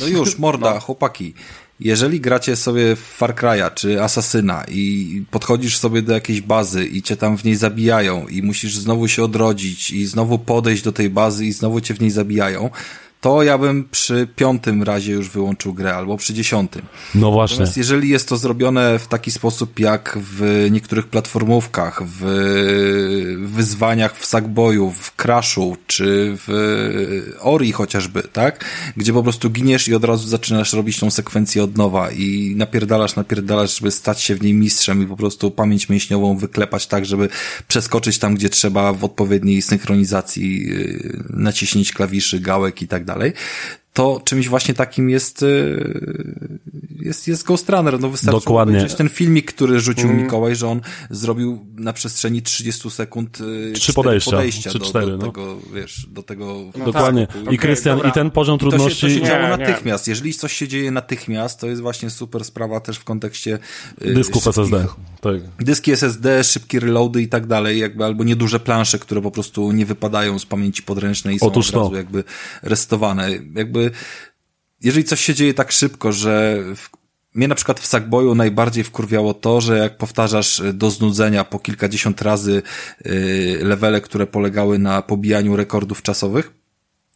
No 0.00 0.06
już, 0.06 0.38
morda, 0.38 0.74
no. 0.74 0.80
chłopaki. 0.80 1.34
Jeżeli 1.80 2.20
gracie 2.20 2.56
sobie 2.56 2.96
w 2.96 3.00
Far 3.00 3.34
Cry'a 3.34 3.74
czy 3.74 4.02
Asasyna 4.02 4.64
i 4.68 5.22
podchodzisz 5.30 5.78
sobie 5.78 6.02
do 6.02 6.12
jakiejś 6.12 6.40
bazy 6.40 6.86
i 6.86 7.02
cię 7.02 7.16
tam 7.16 7.38
w 7.38 7.44
niej 7.44 7.56
zabijają 7.56 8.28
i 8.28 8.42
musisz 8.42 8.76
znowu 8.76 9.08
się 9.08 9.22
odrodzić 9.24 9.90
i 9.90 10.06
znowu 10.06 10.38
podejść 10.38 10.82
do 10.82 10.92
tej 10.92 11.10
bazy 11.10 11.46
i 11.46 11.52
znowu 11.52 11.80
cię 11.80 11.94
w 11.94 12.00
niej 12.00 12.10
zabijają, 12.10 12.70
to 13.26 13.42
ja 13.42 13.58
bym 13.58 13.88
przy 13.88 14.28
piątym 14.36 14.82
razie 14.82 15.12
już 15.12 15.30
wyłączył 15.30 15.74
grę, 15.74 15.94
albo 15.94 16.16
przy 16.16 16.34
dziesiątym. 16.34 16.82
No 17.14 17.30
właśnie. 17.30 17.54
Natomiast 17.54 17.76
jeżeli 17.76 18.08
jest 18.08 18.28
to 18.28 18.36
zrobione 18.36 18.98
w 18.98 19.08
taki 19.08 19.30
sposób, 19.30 19.78
jak 19.78 20.18
w 20.20 20.68
niektórych 20.70 21.06
platformówkach, 21.06 22.02
w 22.06 22.24
wyzwaniach 23.38 24.18
w 24.18 24.26
Sackboyu, 24.26 24.90
w 24.90 25.16
Crashu, 25.16 25.76
czy 25.86 26.36
w 26.36 26.48
Ori 27.40 27.72
chociażby, 27.72 28.22
tak? 28.22 28.64
Gdzie 28.96 29.12
po 29.12 29.22
prostu 29.22 29.50
giniesz 29.50 29.88
i 29.88 29.94
od 29.94 30.04
razu 30.04 30.28
zaczynasz 30.28 30.72
robić 30.72 31.00
tą 31.00 31.10
sekwencję 31.10 31.64
od 31.64 31.76
nowa 31.76 32.10
i 32.10 32.54
napierdalasz, 32.56 33.16
napierdalasz, 33.16 33.78
żeby 33.78 33.90
stać 33.90 34.20
się 34.20 34.34
w 34.34 34.42
niej 34.42 34.54
mistrzem 34.54 35.02
i 35.02 35.06
po 35.06 35.16
prostu 35.16 35.50
pamięć 35.50 35.88
mięśniową 35.88 36.36
wyklepać 36.36 36.86
tak, 36.86 37.06
żeby 37.06 37.28
przeskoczyć 37.68 38.18
tam, 38.18 38.34
gdzie 38.34 38.48
trzeba 38.48 38.92
w 38.92 39.04
odpowiedniej 39.04 39.62
synchronizacji, 39.62 40.66
yy, 40.68 41.24
naciśnięć 41.30 41.92
klawiszy, 41.92 42.40
gałek 42.40 42.82
i 42.82 42.88
tak 42.88 43.04
dalej, 43.04 43.15
아. 43.22 43.32
To 43.96 44.20
czymś 44.24 44.48
właśnie 44.48 44.74
takim 44.74 45.10
jest, 45.10 45.42
y, 45.42 46.60
jest, 47.00 47.28
jest 47.28 47.44
Ghost 47.44 47.68
Runner. 47.68 48.00
No 48.00 48.08
wystarczy 48.08 48.40
Dokładnie. 48.40 48.86
ten 48.86 49.08
filmik, 49.08 49.52
który 49.52 49.80
rzucił 49.80 50.08
mm. 50.08 50.22
Mikołaj, 50.22 50.56
że 50.56 50.68
on 50.68 50.80
zrobił 51.10 51.66
na 51.74 51.92
przestrzeni 51.92 52.42
30 52.42 52.90
sekund 52.90 53.40
y, 53.40 53.72
trzy 53.72 53.92
podejścia, 53.92 54.30
podejścia 54.30 54.70
trzy, 54.70 54.78
do, 54.78 54.84
cztery, 54.84 55.06
do 55.06 55.16
no. 55.16 55.26
tego, 55.26 55.56
wiesz, 55.74 56.06
do 56.10 56.22
tego... 56.22 56.64
No 56.78 56.84
Dokładnie. 56.84 57.26
Tak. 57.26 57.52
I 57.52 57.58
Krystian, 57.58 57.98
okay, 57.98 58.10
i 58.10 58.12
ten 58.12 58.30
poziom 58.30 58.58
trudności... 58.58 59.00
To 59.00 59.08
się, 59.08 59.20
to 59.20 59.26
się 59.26 59.32
działo 59.32 59.56
natychmiast. 59.56 60.06
Nie. 60.06 60.10
Jeżeli 60.10 60.34
coś 60.34 60.52
się 60.52 60.68
dzieje 60.68 60.90
natychmiast, 60.90 61.60
to 61.60 61.66
jest 61.66 61.82
właśnie 61.82 62.10
super 62.10 62.44
sprawa 62.44 62.80
też 62.80 62.98
w 62.98 63.04
kontekście... 63.04 63.58
Y, 64.04 64.14
Dysków 64.14 64.42
szybkich, 64.42 64.62
SSD. 64.62 64.86
Tak. 65.20 65.34
Dyski 65.58 65.92
SSD, 65.92 66.44
szybkie 66.44 66.80
reloady 66.80 67.22
i 67.22 67.28
tak 67.28 67.46
dalej, 67.46 67.78
jakby 67.78 68.04
albo 68.04 68.24
nieduże 68.24 68.60
plansze, 68.60 68.98
które 68.98 69.22
po 69.22 69.30
prostu 69.30 69.72
nie 69.72 69.86
wypadają 69.86 70.38
z 70.38 70.46
pamięci 70.46 70.82
podręcznej 70.82 71.36
i 71.36 71.38
są 71.38 71.46
Otóż 71.46 71.68
od 71.68 71.74
razu 71.74 71.90
to. 71.90 71.96
jakby 71.96 72.24
restowane. 72.62 73.30
Jakby 73.54 73.85
jeżeli 74.82 75.04
coś 75.04 75.20
się 75.20 75.34
dzieje 75.34 75.54
tak 75.54 75.72
szybko, 75.72 76.12
że 76.12 76.62
w, 76.76 76.90
mnie 77.34 77.48
na 77.48 77.54
przykład 77.54 77.80
w 77.80 77.86
Sackboyu 77.86 78.34
najbardziej 78.34 78.84
wkurwiało 78.84 79.34
to, 79.34 79.60
że 79.60 79.78
jak 79.78 79.96
powtarzasz 79.96 80.60
y, 80.60 80.72
do 80.72 80.90
znudzenia 80.90 81.44
po 81.44 81.58
kilkadziesiąt 81.58 82.22
razy 82.22 82.62
yy, 83.04 83.58
levele, 83.62 84.00
które 84.00 84.26
polegały 84.26 84.78
na 84.78 85.02
pobijaniu 85.02 85.56
rekordów 85.56 86.02
czasowych, 86.02 86.52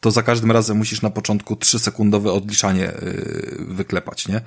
to 0.00 0.10
za 0.10 0.22
każdym 0.22 0.50
razem 0.50 0.76
musisz 0.76 1.02
na 1.02 1.10
początku 1.10 1.54
3-sekundowe 1.54 2.28
odliczanie 2.28 2.92
yy, 3.02 3.56
wyklepać, 3.68 4.28
nie? 4.28 4.40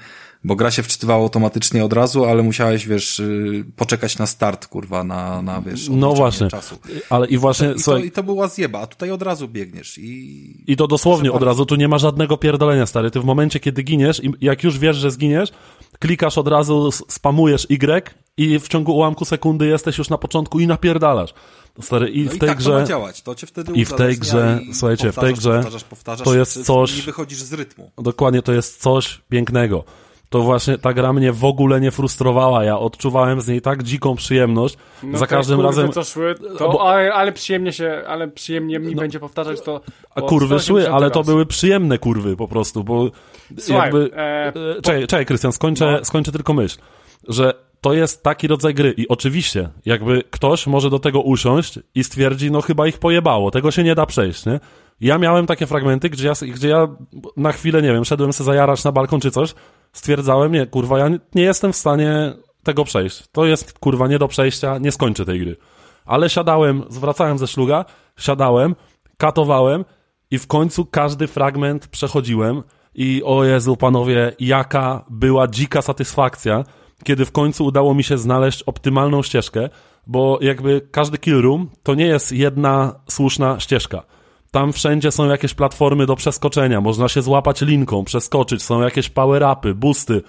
Bo 0.44 0.56
gra 0.56 0.72
się 0.72 0.84
wczytywała 0.84 1.24
automatycznie 1.24 1.86
od 1.86 1.94
razu, 1.94 2.26
ale 2.26 2.44
musiałeś, 2.44 2.88
wiesz, 2.88 3.20
yy, 3.20 3.66
poczekać 3.76 4.18
na 4.18 4.28
start, 4.28 4.68
kurwa, 4.68 5.04
na, 5.04 5.42
na 5.42 5.62
wiesz, 5.62 5.90
No 5.90 6.14
właśnie, 6.14 6.48
czasu. 6.48 6.80
ale 7.10 7.28
i 7.28 7.38
właśnie... 7.38 7.74
I 7.78 7.84
to, 7.84 7.98
I 7.98 8.12
to 8.12 8.24
była 8.24 8.48
zjeba, 8.48 8.80
a 8.80 8.88
tutaj 8.88 9.12
od 9.12 9.22
razu 9.22 9.48
biegniesz 9.48 9.98
i... 9.98 10.64
I 10.72 10.76
to 10.76 10.88
dosłownie 10.88 11.32
od 11.32 11.44
razu, 11.44 11.66
tu 11.66 11.76
nie 11.76 11.88
ma 11.88 11.98
żadnego 11.98 12.38
pierdolenia, 12.38 12.86
stary. 12.86 13.12
Ty 13.12 13.20
w 13.20 13.26
momencie, 13.26 13.60
kiedy 13.60 13.84
giniesz 13.84 14.24
i 14.24 14.32
jak 14.42 14.64
już 14.64 14.80
wiesz, 14.80 14.98
że 14.98 15.12
zginiesz, 15.12 15.50
klikasz 16.00 16.38
od 16.38 16.48
razu, 16.48 16.92
spamujesz 16.92 17.68
Y 17.70 18.14
i 18.38 18.60
w 18.60 18.68
ciągu 18.68 18.96
ułamku 18.96 19.26
sekundy 19.26 19.68
jesteś 19.68 19.98
już 19.98 20.10
na 20.10 20.18
początku 20.18 20.60
i 20.60 20.68
napierdalasz. 20.68 21.34
Stary, 21.82 22.10
i 22.10 22.24
no 22.24 22.32
w 22.32 22.36
i 22.36 22.40
tej 22.40 22.50
tak 22.50 22.58
grze. 22.58 22.72
To 22.72 22.80
ma 22.80 22.86
działać. 22.86 23.22
To 23.22 23.36
cię 23.36 23.48
wtedy 23.48 23.72
I 23.72 23.86
w 23.86 23.94
tej 23.94 24.18
grze, 24.18 24.60
słuchajcie, 24.74 25.12
w 25.12 25.16
tej 25.16 25.34
grze 25.34 25.54
powtarzasz, 25.56 25.84
powtarzasz, 25.84 26.26
to 26.26 26.36
jest 26.36 26.66
coś. 26.66 26.98
Nie 26.98 27.04
wychodzisz 27.04 27.42
z 27.44 27.54
rytmu. 27.54 27.92
Dokładnie, 27.98 28.42
to 28.42 28.54
jest 28.54 28.82
coś 28.82 29.22
pięknego. 29.30 29.84
To 30.30 30.42
właśnie 30.42 30.78
ta 30.78 30.94
gra 30.94 31.14
mnie 31.14 31.32
w 31.32 31.46
ogóle 31.46 31.82
nie 31.82 31.92
frustrowała. 31.92 32.64
Ja 32.64 32.80
odczuwałem 32.80 33.42
z 33.42 33.48
niej 33.48 33.62
tak 33.62 33.84
dziką 33.84 34.16
przyjemność. 34.16 34.78
No 35.04 35.18
za 35.18 35.28
każdym 35.28 35.58
kurwy, 35.58 35.70
razem. 35.70 35.92
Co 35.92 36.04
szły, 36.04 36.36
to, 36.58 36.72
bo... 36.72 36.90
ale, 36.90 37.14
ale 37.14 37.32
przyjemnie 37.32 37.74
się, 37.74 38.04
ale 38.08 38.28
przyjemnie 38.28 38.80
mi 38.80 38.96
no, 38.96 39.02
będzie 39.02 39.20
powtarzać 39.20 39.62
to. 39.62 39.82
A 40.16 40.22
kurwy 40.22 40.60
szły, 40.60 40.92
ale 40.92 41.12
to 41.12 41.24
były 41.24 41.46
przyjemne 41.46 41.98
kurwy 41.98 42.38
po 42.38 42.48
prostu, 42.48 42.84
bo 42.84 43.12
Słuchaj, 43.60 43.84
jakby. 43.84 44.16
E, 44.16 44.48
e, 44.48 44.82
czekaj, 44.82 45.08
czekaj, 45.08 45.26
Krystian, 45.26 45.52
skończę, 45.52 45.92
no. 45.92 46.06
skończę 46.06 46.32
tylko 46.32 46.54
myśl, 46.54 46.78
że 47.28 47.54
to 47.84 47.94
jest 47.94 48.24
taki 48.24 48.48
rodzaj 48.48 48.74
gry 48.74 48.94
i 48.98 49.08
oczywiście, 49.08 49.70
jakby 49.86 50.24
ktoś 50.32 50.68
może 50.68 50.90
do 50.90 51.00
tego 51.00 51.22
usiąść 51.22 51.80
i 51.96 52.04
stwierdzi, 52.04 52.52
no 52.52 52.62
chyba 52.62 52.88
ich 52.88 52.98
pojebało, 52.98 53.52
tego 53.52 53.72
się 53.72 53.84
nie 53.84 53.96
da 53.96 54.06
przejść, 54.06 54.46
nie? 54.46 54.60
Ja 55.02 55.18
miałem 55.18 55.46
takie 55.46 55.68
fragmenty, 55.68 56.10
gdzie 56.10 56.28
ja, 56.28 56.34
gdzie 56.54 56.70
ja 56.70 56.88
na 57.38 57.52
chwilę, 57.52 57.82
nie 57.82 57.94
wiem, 57.94 58.06
szedłem 58.06 58.34
sobie 58.34 58.46
zajarać 58.46 58.84
na 58.84 58.92
balkon 58.92 59.20
czy 59.20 59.32
coś, 59.32 59.54
stwierdzałem, 59.94 60.52
nie, 60.52 60.66
kurwa, 60.66 61.00
ja 61.00 61.10
nie 61.36 61.44
jestem 61.44 61.74
w 61.74 61.76
stanie 61.76 62.34
tego 62.64 62.86
przejść. 62.86 63.24
To 63.32 63.46
jest, 63.46 63.80
kurwa, 63.80 64.08
nie 64.08 64.20
do 64.20 64.28
przejścia, 64.28 64.78
nie 64.78 64.92
skończę 64.92 65.26
tej 65.26 65.40
gry. 65.40 65.58
Ale 66.06 66.30
siadałem, 66.30 66.84
zwracałem 66.90 67.38
ze 67.38 67.48
szluga, 67.48 67.86
siadałem, 68.18 68.76
katowałem 69.18 69.86
i 70.32 70.40
w 70.40 70.48
końcu 70.48 70.86
każdy 70.86 71.28
fragment 71.28 71.88
przechodziłem 71.88 72.64
i 72.96 73.22
o 73.26 73.44
Jezu, 73.44 73.78
panowie, 73.78 74.36
jaka 74.40 75.06
była 75.10 75.48
dzika 75.48 75.82
satysfakcja, 75.82 76.64
kiedy 77.04 77.26
w 77.26 77.32
końcu 77.32 77.66
udało 77.66 77.94
mi 77.94 78.04
się 78.04 78.18
znaleźć 78.18 78.64
optymalną 78.64 79.24
ścieżkę, 79.24 79.70
bo 80.08 80.40
jakby 80.42 80.82
każdy 80.92 81.18
kill 81.18 81.42
room 81.42 81.70
to 81.84 81.96
nie 81.96 82.06
jest 82.06 82.32
jedna 82.32 82.96
słuszna 83.10 83.60
ścieżka. 83.60 84.04
Tam 84.52 84.74
wszędzie 84.74 85.12
są 85.12 85.30
jakieś 85.30 85.54
platformy 85.54 86.06
do 86.06 86.16
przeskoczenia, 86.16 86.82
można 86.82 87.10
się 87.10 87.22
złapać 87.22 87.62
linką, 87.62 88.04
przeskoczyć, 88.04 88.64
są 88.64 88.82
jakieś 88.82 89.10
power-upy, 89.10 89.74
boosty, 89.74 90.22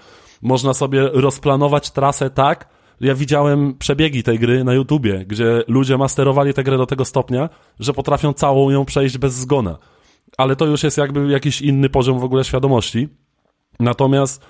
można 0.43 0.75
sobie 0.75 1.09
rozplanować 1.12 1.91
trasę 1.91 2.31
tak, 2.31 2.69
ja 3.01 3.15
widziałem 3.15 3.75
przebiegi 3.79 4.23
tej 4.23 4.39
gry 4.39 4.65
na 4.65 4.75
YouTubie, 4.75 5.25
gdzie 5.27 5.62
ludzie 5.69 5.99
masterowali 5.99 6.55
tę 6.55 6.65
grę 6.65 6.79
do 6.79 6.87
tego 6.87 7.05
stopnia, 7.05 7.49
że 7.81 7.93
potrafią 7.93 8.33
całą 8.33 8.71
ją 8.71 8.85
przejść 8.85 9.19
bez 9.19 9.35
zgona. 9.35 9.79
Ale 10.39 10.57
to 10.57 10.67
już 10.67 10.83
jest 10.83 10.99
jakby 10.99 11.29
jakiś 11.29 11.62
inny 11.62 11.89
poziom 11.89 12.19
w 12.19 12.25
ogóle 12.25 12.45
świadomości. 12.45 13.09
Natomiast 13.81 14.47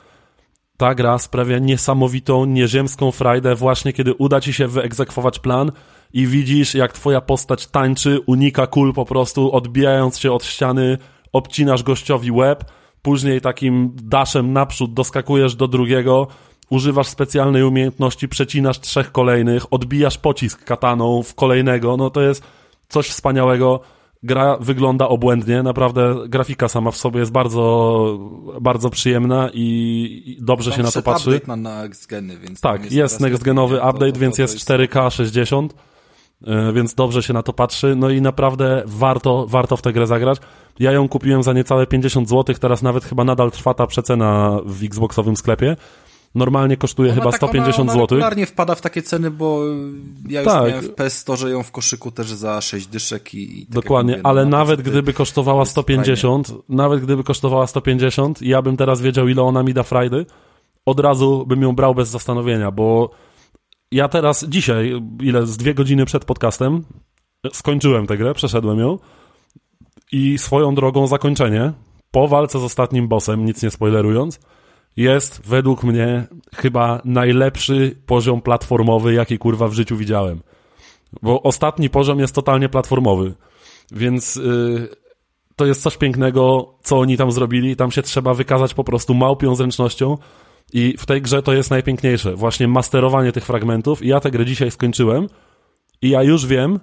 ta 0.76 0.94
gra 0.94 1.18
sprawia 1.18 1.58
niesamowitą, 1.58 2.44
nieziemską 2.44 3.10
frajdę 3.10 3.54
właśnie 3.54 3.92
kiedy 3.92 4.14
uda 4.14 4.40
ci 4.40 4.52
się 4.52 4.68
wyegzekwować 4.68 5.38
plan 5.38 5.72
i 6.12 6.26
widzisz 6.26 6.74
jak 6.74 6.92
twoja 6.92 7.20
postać 7.20 7.66
tańczy, 7.66 8.20
unika 8.26 8.66
kul 8.66 8.92
po 8.92 9.04
prostu, 9.04 9.52
odbijając 9.52 10.18
się 10.18 10.32
od 10.32 10.44
ściany, 10.44 10.98
obcinasz 11.32 11.82
gościowi 11.82 12.30
łeb, 12.30 12.64
później 13.02 13.40
takim 13.40 13.92
daszem 14.02 14.52
naprzód 14.52 14.94
doskakujesz 14.94 15.54
do 15.54 15.68
drugiego, 15.68 16.26
używasz 16.70 17.06
specjalnej 17.06 17.62
umiejętności, 17.62 18.28
przecinasz 18.28 18.80
trzech 18.80 19.12
kolejnych, 19.12 19.72
odbijasz 19.72 20.18
pocisk 20.18 20.64
kataną 20.64 21.22
w 21.22 21.34
kolejnego, 21.34 21.96
no 21.96 22.10
to 22.10 22.22
jest 22.22 22.42
coś 22.88 23.08
wspaniałego. 23.08 23.80
Gra 24.24 24.56
wygląda 24.60 25.08
obłędnie, 25.08 25.62
naprawdę 25.62 26.14
grafika 26.28 26.68
sama 26.68 26.90
w 26.90 26.96
sobie 26.96 27.20
jest 27.20 27.32
bardzo, 27.32 28.18
bardzo 28.60 28.90
przyjemna 28.90 29.50
i 29.54 30.38
dobrze 30.40 30.72
się 30.72 30.82
na 30.82 30.90
to 30.90 31.02
patrzy. 31.02 31.40
na 31.46 31.56
next 31.56 32.06
geny, 32.06 32.38
więc 32.38 32.60
tak, 32.60 32.84
jest, 32.84 32.96
jest 32.96 33.20
next 33.20 33.42
genowy 33.42 33.76
update, 33.76 34.06
to, 34.06 34.12
to, 34.12 34.20
więc 34.20 34.38
jest 34.38 34.56
4K 34.56 35.10
60, 35.10 35.74
e, 36.46 36.72
więc 36.72 36.94
dobrze 36.94 37.22
się 37.22 37.32
na 37.32 37.42
to 37.42 37.52
patrzy, 37.52 37.96
no 37.96 38.10
i 38.10 38.20
naprawdę 38.20 38.82
warto, 38.86 39.46
warto 39.46 39.76
w 39.76 39.82
tę 39.82 39.92
grę 39.92 40.06
zagrać. 40.06 40.38
Ja 40.78 40.92
ją 40.92 41.08
kupiłem 41.08 41.42
za 41.42 41.52
niecałe 41.52 41.86
50 41.86 42.28
zł, 42.28 42.56
teraz 42.60 42.82
nawet 42.82 43.04
chyba 43.04 43.24
nadal 43.24 43.50
trwa 43.50 43.74
ta 43.74 43.86
przecena 43.86 44.60
w 44.66 44.84
Xboxowym 44.84 45.36
sklepie. 45.36 45.76
Normalnie 46.34 46.76
kosztuje 46.76 47.12
ona 47.12 47.20
chyba 47.20 47.30
tak, 47.30 47.38
150 47.38 47.78
ona, 47.78 47.92
ona 47.92 47.92
zł. 47.92 48.16
regularnie 48.16 48.46
wpada 48.46 48.74
w 48.74 48.80
takie 48.80 49.02
ceny, 49.02 49.30
bo 49.30 49.62
ja 50.28 50.40
już 50.40 50.52
tak. 50.52 50.68
miałem 50.68 50.84
w 50.84 50.94
PS 50.94 51.18
Store 51.18 51.50
ją 51.50 51.62
w 51.62 51.70
koszyku 51.70 52.10
też 52.10 52.26
za 52.26 52.60
6 52.60 52.86
dyszek 52.86 53.34
i, 53.34 53.62
i 53.62 53.66
tak 53.66 53.74
Dokładnie, 53.74 54.12
mówię, 54.12 54.22
no, 54.22 54.30
ale 54.30 54.46
nawet 54.46 54.82
gdyby 54.82 55.12
kosztowała 55.12 55.64
150, 55.64 56.46
fajnie. 56.46 56.62
nawet 56.68 57.00
gdyby 57.00 57.24
kosztowała 57.24 57.66
150, 57.66 58.42
ja 58.42 58.62
bym 58.62 58.76
teraz 58.76 59.00
wiedział 59.00 59.28
ile 59.28 59.42
ona 59.42 59.62
mi 59.62 59.74
da 59.74 59.82
frajdy, 59.82 60.26
od 60.86 61.00
razu 61.00 61.46
bym 61.46 61.62
ją 61.62 61.72
brał 61.72 61.94
bez 61.94 62.08
zastanowienia, 62.08 62.70
bo 62.70 63.10
ja 63.90 64.08
teraz 64.08 64.44
dzisiaj, 64.48 65.02
ile 65.20 65.46
z 65.46 65.56
dwie 65.56 65.74
godziny 65.74 66.04
przed 66.04 66.24
podcastem 66.24 66.84
skończyłem 67.52 68.06
tę 68.06 68.16
grę, 68.16 68.34
przeszedłem 68.34 68.78
ją 68.78 68.98
i 70.12 70.38
swoją 70.38 70.74
drogą 70.74 71.06
zakończenie 71.06 71.72
po 72.10 72.28
walce 72.28 72.58
z 72.58 72.62
ostatnim 72.62 73.08
bossem, 73.08 73.44
nic 73.44 73.62
nie 73.62 73.70
spoilerując, 73.70 74.40
jest 74.96 75.42
według 75.46 75.84
mnie 75.84 76.26
chyba 76.54 77.02
najlepszy 77.04 77.96
poziom 78.06 78.40
platformowy, 78.40 79.14
jaki 79.14 79.38
kurwa 79.38 79.68
w 79.68 79.72
życiu 79.72 79.96
widziałem. 79.96 80.40
Bo 81.22 81.42
ostatni 81.42 81.90
poziom 81.90 82.18
jest 82.18 82.34
totalnie 82.34 82.68
platformowy. 82.68 83.34
Więc 83.92 84.36
yy, 84.36 84.88
to 85.56 85.66
jest 85.66 85.82
coś 85.82 85.96
pięknego, 85.96 86.74
co 86.82 86.98
oni 86.98 87.16
tam 87.16 87.32
zrobili. 87.32 87.76
Tam 87.76 87.90
się 87.90 88.02
trzeba 88.02 88.34
wykazać 88.34 88.74
po 88.74 88.84
prostu 88.84 89.14
małpią 89.14 89.54
zręcznością. 89.54 90.18
I 90.72 90.94
w 90.98 91.06
tej 91.06 91.22
grze 91.22 91.42
to 91.42 91.52
jest 91.52 91.70
najpiękniejsze. 91.70 92.34
Właśnie 92.34 92.68
masterowanie 92.68 93.32
tych 93.32 93.44
fragmentów. 93.44 94.02
I 94.02 94.08
ja 94.08 94.20
tę 94.20 94.30
grę 94.30 94.44
dzisiaj 94.44 94.70
skończyłem. 94.70 95.26
I 96.02 96.10
ja 96.10 96.22
już 96.22 96.46
wiem, 96.46 96.80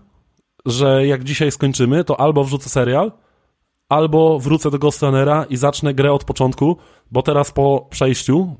że 0.65 1.07
jak 1.07 1.23
dzisiaj 1.23 1.51
skończymy, 1.51 2.03
to 2.03 2.19
albo 2.19 2.43
wrzucę 2.43 2.69
serial, 2.69 3.11
albo 3.91 4.39
wrócę 4.39 4.71
do 4.71 4.79
Ghost 4.79 5.01
Runnera 5.01 5.43
i 5.49 5.57
zacznę 5.57 5.93
grę 5.93 6.13
od 6.13 6.23
początku, 6.23 6.77
bo 7.11 7.21
teraz 7.21 7.51
po 7.51 7.87
przejściu 7.89 8.55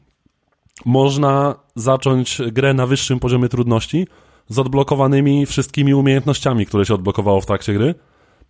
można 0.85 1.55
zacząć 1.75 2.41
grę 2.51 2.73
na 2.73 2.85
wyższym 2.85 3.19
poziomie 3.19 3.49
trudności 3.49 4.07
z 4.49 4.59
odblokowanymi 4.59 5.45
wszystkimi 5.45 5.93
umiejętnościami, 5.93 6.65
które 6.65 6.85
się 6.85 6.93
odblokowało 6.93 7.41
w 7.41 7.45
trakcie 7.45 7.73
gry. 7.73 7.95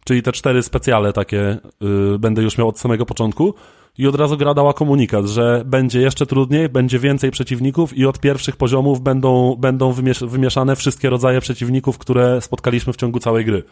Czyli 0.05 0.21
te 0.23 0.31
cztery 0.31 0.63
specjale 0.63 1.13
takie 1.13 1.57
yy, 1.81 2.19
będę 2.19 2.41
już 2.41 2.57
miał 2.57 2.67
od 2.67 2.79
samego 2.79 3.05
początku. 3.05 3.53
I 3.97 4.07
od 4.07 4.15
razu 4.15 4.37
gra 4.37 4.53
dała 4.53 4.73
komunikat, 4.73 5.25
że 5.25 5.63
będzie 5.65 6.01
jeszcze 6.01 6.25
trudniej, 6.25 6.69
będzie 6.69 6.99
więcej 6.99 7.31
przeciwników 7.31 7.97
i 7.97 8.05
od 8.05 8.19
pierwszych 8.19 8.57
poziomów 8.57 9.01
będą, 9.01 9.55
będą 9.55 9.91
wymiesz 9.91 10.19
wymieszane 10.19 10.75
wszystkie 10.75 11.09
rodzaje 11.09 11.41
przeciwników, 11.41 11.97
które 11.97 12.41
spotkaliśmy 12.41 12.93
w 12.93 12.97
ciągu 12.97 13.19
całej 13.19 13.45
gry. 13.45 13.63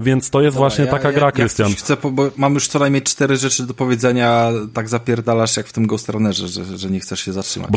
Więc 0.00 0.30
to 0.30 0.40
jest 0.40 0.56
Dobra, 0.56 0.68
właśnie 0.68 0.84
ja, 0.84 0.90
taka 0.90 1.12
gra, 1.12 1.32
Krystian. 1.32 1.70
Ja 1.70 1.76
chcę, 1.76 1.96
bo 2.12 2.30
mam 2.36 2.54
już 2.54 2.68
co 2.68 2.78
najmniej 2.78 3.02
cztery 3.02 3.36
rzeczy 3.36 3.66
do 3.66 3.74
powiedzenia, 3.74 4.50
tak 4.74 4.88
zapierdalasz 4.88 5.56
jak 5.56 5.66
w 5.66 5.72
tym 5.72 5.86
Ghost 5.86 6.08
Runnerze, 6.08 6.48
że, 6.48 6.78
że 6.78 6.90
nie 6.90 7.00
chcesz 7.00 7.20
się 7.20 7.32
zatrzymać. 7.32 7.70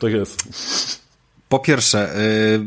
Tak 0.00 0.12
jest. 0.12 0.44
Po 1.48 1.58
pierwsze, 1.58 2.18
y, 2.18 2.60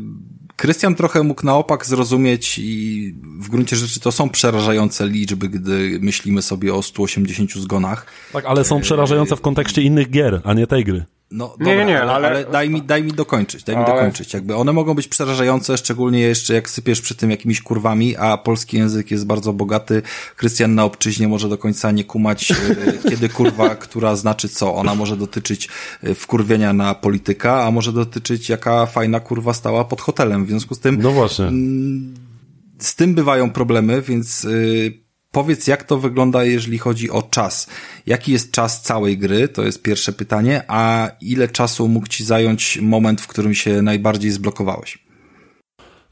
Krystian 0.56 0.94
trochę 0.94 1.22
mógł 1.22 1.46
na 1.46 1.56
opak 1.56 1.86
zrozumieć 1.86 2.58
i 2.58 3.14
w 3.40 3.48
gruncie 3.48 3.76
rzeczy 3.76 4.00
to 4.00 4.12
są 4.12 4.28
przerażające 4.30 5.08
liczby, 5.08 5.48
gdy 5.48 5.98
myślimy 6.00 6.42
sobie 6.42 6.74
o 6.74 6.82
180 6.82 7.52
zgonach. 7.52 8.06
Tak, 8.32 8.44
ale 8.44 8.64
są 8.64 8.80
przerażające 8.80 9.36
w 9.36 9.40
kontekście 9.40 9.82
innych 9.82 10.10
gier, 10.10 10.40
a 10.44 10.54
nie 10.54 10.66
tej 10.66 10.84
gry. 10.84 11.04
No, 11.34 11.48
dobra, 11.48 11.66
nie, 11.66 11.76
nie, 11.76 11.84
nie, 11.84 12.02
ale, 12.02 12.12
ale, 12.12 12.28
ale, 12.28 12.44
daj, 12.44 12.70
mi, 12.70 12.82
daj 12.82 13.02
mi 13.02 13.12
dokończyć, 13.12 13.64
daj 13.64 13.76
mi 13.76 13.82
ale... 13.82 13.94
dokończyć. 13.94 14.34
Jakby 14.34 14.54
one 14.54 14.72
mogą 14.72 14.94
być 14.94 15.08
przerażające, 15.08 15.78
szczególnie 15.78 16.20
jeszcze 16.20 16.54
jak 16.54 16.70
sypiesz 16.70 17.00
przy 17.00 17.14
tym 17.14 17.30
jakimiś 17.30 17.62
kurwami, 17.62 18.16
a 18.16 18.36
polski 18.36 18.76
język 18.76 19.10
jest 19.10 19.26
bardzo 19.26 19.52
bogaty. 19.52 20.02
Krystian 20.36 20.74
na 20.74 20.84
obczyźnie 20.84 21.28
może 21.28 21.48
do 21.48 21.58
końca 21.58 21.90
nie 21.90 22.04
kumać, 22.04 22.50
e, 22.50 22.54
kiedy 23.10 23.28
kurwa, 23.28 23.74
która 23.74 24.16
znaczy 24.16 24.48
co. 24.48 24.74
Ona 24.74 24.94
może 24.94 25.16
dotyczyć 25.16 25.68
e, 26.02 26.14
wkurwienia 26.14 26.72
na 26.72 26.94
polityka, 26.94 27.64
a 27.64 27.70
może 27.70 27.92
dotyczyć 27.92 28.48
jaka 28.48 28.86
fajna 28.86 29.20
kurwa 29.20 29.52
stała 29.54 29.84
pod 29.84 30.00
hotelem. 30.00 30.44
W 30.44 30.48
związku 30.48 30.74
z 30.74 30.78
tym... 30.78 31.02
No 31.02 31.10
właśnie. 31.10 31.44
Mm, 31.44 32.14
z 32.78 32.94
tym 32.94 33.14
bywają 33.14 33.50
problemy, 33.50 34.02
więc 34.02 34.44
yy, 34.44 35.03
Powiedz, 35.34 35.66
jak 35.66 35.84
to 35.84 35.98
wygląda, 35.98 36.44
jeżeli 36.44 36.78
chodzi 36.78 37.10
o 37.10 37.22
czas. 37.22 37.66
Jaki 38.06 38.32
jest 38.32 38.52
czas 38.52 38.82
całej 38.82 39.18
gry? 39.18 39.48
To 39.48 39.62
jest 39.62 39.82
pierwsze 39.82 40.12
pytanie. 40.12 40.62
A 40.68 41.10
ile 41.20 41.48
czasu 41.48 41.88
mógł 41.88 42.06
ci 42.06 42.24
zająć 42.24 42.78
moment, 42.82 43.20
w 43.20 43.26
którym 43.26 43.54
się 43.54 43.82
najbardziej 43.82 44.30
zblokowałeś? 44.30 44.98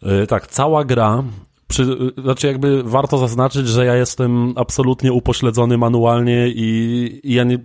Yy, 0.03 0.27
tak, 0.27 0.47
cała 0.47 0.85
gra 0.85 1.25
przy, 1.73 2.13
znaczy 2.23 2.47
jakby 2.47 2.83
warto 2.83 3.19
zaznaczyć, 3.19 3.69
że 3.69 3.87
ja 3.87 3.97
jestem 3.97 4.53
absolutnie 4.57 5.13
upośledzony 5.13 5.79
manualnie 5.79 6.49
i, 6.49 7.21
i 7.23 7.35
ja 7.35 7.45
nie, 7.45 7.59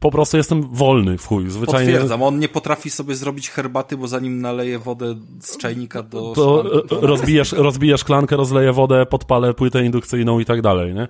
po 0.00 0.10
prostu 0.10 0.36
jestem 0.36 0.62
wolny 0.62 1.18
w 1.18 1.26
chuj. 1.26 1.50
Zwyczajnie... 1.50 1.92
Potwierdzam, 1.92 2.22
on 2.22 2.38
nie 2.38 2.48
potrafi 2.48 2.90
sobie 2.90 3.14
zrobić 3.14 3.50
herbaty, 3.50 3.96
bo 3.96 4.08
zanim 4.08 4.40
naleje 4.40 4.78
wodę 4.78 5.14
z 5.40 5.56
czajnika 5.56 6.02
do 6.02 6.32
to, 6.34 6.64
szklanki, 6.64 6.88
to 6.88 7.00
rozbijasz, 7.00 7.52
rozbijasz 7.52 8.00
szklankę, 8.00 8.36
rozleję 8.36 8.72
wodę, 8.72 9.06
podpalę 9.06 9.54
płytę 9.54 9.84
indukcyjną 9.84 10.38
i 10.40 10.44
tak 10.44 10.62
dalej, 10.62 10.94
nie? 10.94 11.08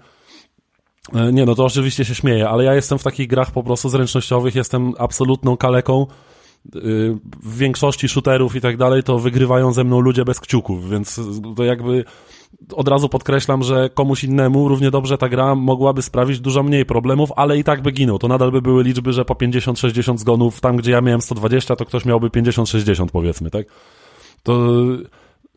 E, 1.15 1.33
nie, 1.33 1.47
no 1.47 1.55
to 1.55 1.65
oczywiście 1.65 2.05
się 2.05 2.15
śmieję, 2.15 2.49
ale 2.49 2.65
ja 2.65 2.75
jestem 2.75 2.99
w 2.99 3.03
takich 3.03 3.29
grach 3.29 3.51
po 3.51 3.63
prostu 3.63 3.89
zręcznościowych, 3.89 4.55
jestem 4.55 4.93
absolutną 4.99 5.57
kaleką. 5.57 6.07
Y, 6.77 7.17
w 7.43 7.57
większości 7.59 8.09
shooterów 8.09 8.57
i 8.57 8.61
tak 8.61 8.77
dalej, 8.77 9.03
to 9.03 9.19
wygrywają 9.19 9.73
ze 9.73 9.85
mną 9.85 10.01
ludzie 10.01 10.25
bez 10.25 10.41
kciuków, 10.41 10.91
więc 10.91 11.21
to 11.57 11.65
jakby 11.65 12.05
od 12.73 12.89
razu 12.89 13.09
podkreślam, 13.09 13.63
że 13.63 13.91
komuś 13.95 14.25
innemu 14.25 14.69
równie 14.69 14.91
dobrze 14.91 15.19
ta 15.19 15.29
gra 15.29 15.55
mogłaby 15.55 16.03
sprawić 16.03 16.41
dużo 16.41 16.63
mniej 16.63 16.85
problemów, 16.85 17.33
ale 17.37 17.59
i 17.59 17.65
tak 17.65 17.83
by 17.83 17.93
ginął. 17.93 18.19
To 18.19 18.29
nadal 18.29 18.53
by 18.53 18.63
były 18.63 18.85
liczby, 18.85 19.13
że 19.13 19.25
po 19.25 19.35
50-60 19.35 20.19
zgonów, 20.19 20.61
tam 20.61 20.77
gdzie 20.77 20.91
ja 20.91 21.01
miałem 21.01 21.21
120, 21.21 21.77
to 21.77 21.85
ktoś 21.85 22.05
miałby 22.05 22.29
50-60 22.29 23.07
powiedzmy, 23.13 23.51
tak? 23.51 23.67
To 24.43 24.73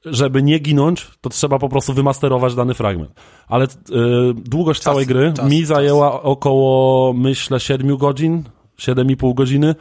żeby 0.05 0.43
nie 0.43 0.59
ginąć, 0.59 1.07
to 1.21 1.29
trzeba 1.29 1.59
po 1.59 1.69
prostu 1.69 1.93
wymasterować 1.93 2.55
dany 2.55 2.73
fragment. 2.73 3.11
Ale 3.47 3.67
yy, 3.89 4.33
długość 4.33 4.79
czas, 4.79 4.85
całej 4.85 5.05
gry 5.05 5.33
czas, 5.35 5.51
mi 5.51 5.65
zajęła 5.65 6.11
czas. 6.11 6.19
około, 6.23 7.13
myślę, 7.13 7.59
7 7.59 7.97
godzin, 7.97 8.43
7,5 8.79 9.33
godziny. 9.33 9.75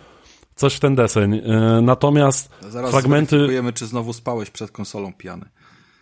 Coś 0.56 0.74
w 0.74 0.80
ten 0.80 0.94
deseń. 0.94 1.34
E, 1.34 1.80
natomiast 1.82 2.48
Zaraz 2.68 2.90
fragmenty... 2.90 3.46
Zaraz 3.56 3.74
czy 3.74 3.86
znowu 3.86 4.12
spałeś 4.12 4.50
przed 4.50 4.70
konsolą 4.70 5.12
pijany. 5.12 5.44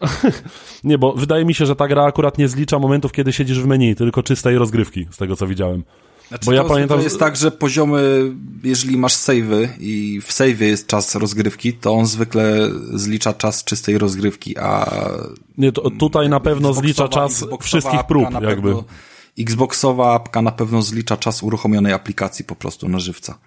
nie, 0.84 0.98
bo 0.98 1.12
wydaje 1.12 1.44
mi 1.44 1.54
się, 1.54 1.66
że 1.66 1.76
ta 1.76 1.88
gra 1.88 2.04
akurat 2.04 2.38
nie 2.38 2.48
zlicza 2.48 2.78
momentów, 2.78 3.12
kiedy 3.12 3.32
siedzisz 3.32 3.60
w 3.60 3.66
menu, 3.66 3.96
tylko 3.96 4.22
czystej 4.22 4.58
rozgrywki, 4.58 5.06
z 5.10 5.16
tego 5.16 5.36
co 5.36 5.46
widziałem. 5.46 5.84
Znaczy, 6.28 6.46
Bo 6.46 6.52
ja 6.52 6.64
pamiętam... 6.64 6.98
To 6.98 7.04
jest 7.04 7.18
tak, 7.18 7.36
że 7.36 7.50
poziomy, 7.50 8.32
jeżeli 8.64 8.96
masz 8.96 9.14
savey 9.14 9.68
i 9.78 10.20
w 10.20 10.28
save'ie 10.28 10.62
jest 10.62 10.86
czas 10.86 11.14
rozgrywki, 11.14 11.72
to 11.72 11.92
on 11.92 12.06
zwykle 12.06 12.68
zlicza 12.94 13.34
czas 13.34 13.64
czystej 13.64 13.98
rozgrywki, 13.98 14.58
a... 14.58 14.90
Nie, 15.58 15.72
to, 15.72 15.90
tutaj 15.90 16.28
na 16.28 16.40
pewno 16.40 16.74
zlicza 16.74 17.08
czas 17.08 17.46
wszystkich 17.60 18.06
prób, 18.06 18.30
jakby. 18.42 18.68
Pewno, 18.68 18.84
Xboxowa 19.38 20.14
apka 20.14 20.42
na 20.42 20.52
pewno 20.52 20.82
zlicza 20.82 21.16
czas 21.16 21.42
uruchomionej 21.42 21.92
aplikacji 21.92 22.44
po 22.44 22.56
prostu 22.56 22.88
na 22.88 22.98
żywca. 22.98 23.38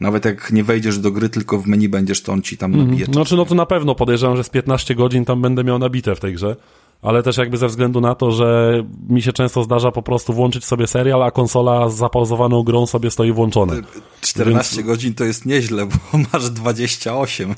Nawet 0.00 0.24
jak 0.24 0.52
nie 0.52 0.64
wejdziesz 0.64 0.98
do 0.98 1.10
gry, 1.10 1.28
tylko 1.28 1.58
w 1.58 1.66
menu 1.66 1.88
będziesz, 1.88 2.22
to 2.22 2.32
on 2.32 2.42
ci 2.42 2.56
tam 2.58 2.70
nabije. 2.70 3.04
Mm, 3.04 3.14
znaczy, 3.14 3.36
no 3.36 3.44
to 3.44 3.54
na 3.54 3.66
pewno 3.66 3.94
podejrzewam, 3.94 4.36
że 4.36 4.44
z 4.44 4.48
15 4.48 4.94
godzin 4.94 5.24
tam 5.24 5.42
będę 5.42 5.64
miał 5.64 5.78
nabite 5.78 6.14
w 6.14 6.20
tej 6.20 6.34
grze 6.34 6.56
ale 7.02 7.22
też 7.22 7.36
jakby 7.36 7.56
ze 7.56 7.68
względu 7.68 8.00
na 8.00 8.14
to, 8.14 8.30
że 8.32 8.82
mi 9.08 9.22
się 9.22 9.32
często 9.32 9.64
zdarza 9.64 9.92
po 9.92 10.02
prostu 10.02 10.32
włączyć 10.32 10.64
sobie 10.64 10.86
serial, 10.86 11.22
a 11.22 11.30
konsola 11.30 11.88
z 11.88 11.96
zapauzowaną 11.96 12.62
grą 12.62 12.86
sobie 12.86 13.10
stoi 13.10 13.32
włączona. 13.32 13.74
14 14.20 14.76
Więc... 14.76 14.86
godzin 14.86 15.14
to 15.14 15.24
jest 15.24 15.46
nieźle, 15.46 15.86
bo 15.86 16.18
masz 16.32 16.50
28. 16.50 17.54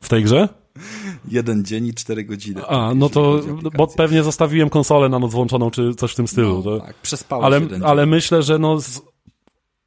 W 0.00 0.08
tej 0.08 0.24
grze? 0.24 0.48
Jeden 1.28 1.64
dzień 1.64 1.86
i 1.86 1.94
cztery 1.94 2.24
godziny. 2.24 2.66
A, 2.66 2.94
no 2.94 3.08
to, 3.08 3.40
bo 3.76 3.86
pewnie 3.86 4.22
zostawiłem 4.22 4.70
konsolę 4.70 5.08
na 5.08 5.18
noc 5.18 5.32
włączoną, 5.32 5.70
czy 5.70 5.94
coś 5.94 6.12
w 6.12 6.14
tym 6.14 6.28
stylu. 6.28 6.56
No, 6.56 6.62
to... 6.62 6.80
tak, 6.80 6.94
przespałeś 6.94 7.44
ale, 7.44 7.60
ale 7.84 8.06
myślę, 8.06 8.42
że 8.42 8.58
no 8.58 8.80
z... 8.80 9.02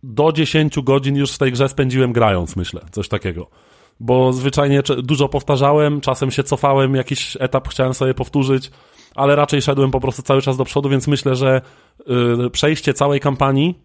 do 0.03 0.31
10 0.31 0.79
godzin 0.79 1.15
już 1.15 1.31
w 1.31 1.37
tej 1.37 1.51
grze 1.51 1.69
spędziłem 1.69 2.13
grając, 2.13 2.55
myślę, 2.55 2.81
coś 2.91 3.07
takiego 3.07 3.47
bo 3.99 4.33
zwyczajnie 4.33 4.83
dużo 5.03 5.29
powtarzałem, 5.29 6.01
czasem 6.01 6.31
się 6.31 6.43
cofałem, 6.43 6.95
jakiś 6.95 7.37
etap 7.39 7.67
chciałem 7.67 7.93
sobie 7.93 8.13
powtórzyć, 8.13 8.71
ale 9.15 9.35
raczej 9.35 9.61
szedłem 9.61 9.91
po 9.91 9.99
prostu 9.99 10.21
cały 10.21 10.41
czas 10.41 10.57
do 10.57 10.65
przodu, 10.65 10.89
więc 10.89 11.07
myślę, 11.07 11.35
że 11.35 11.61
y, 12.45 12.49
przejście 12.49 12.93
całej 12.93 13.19
kampanii 13.19 13.79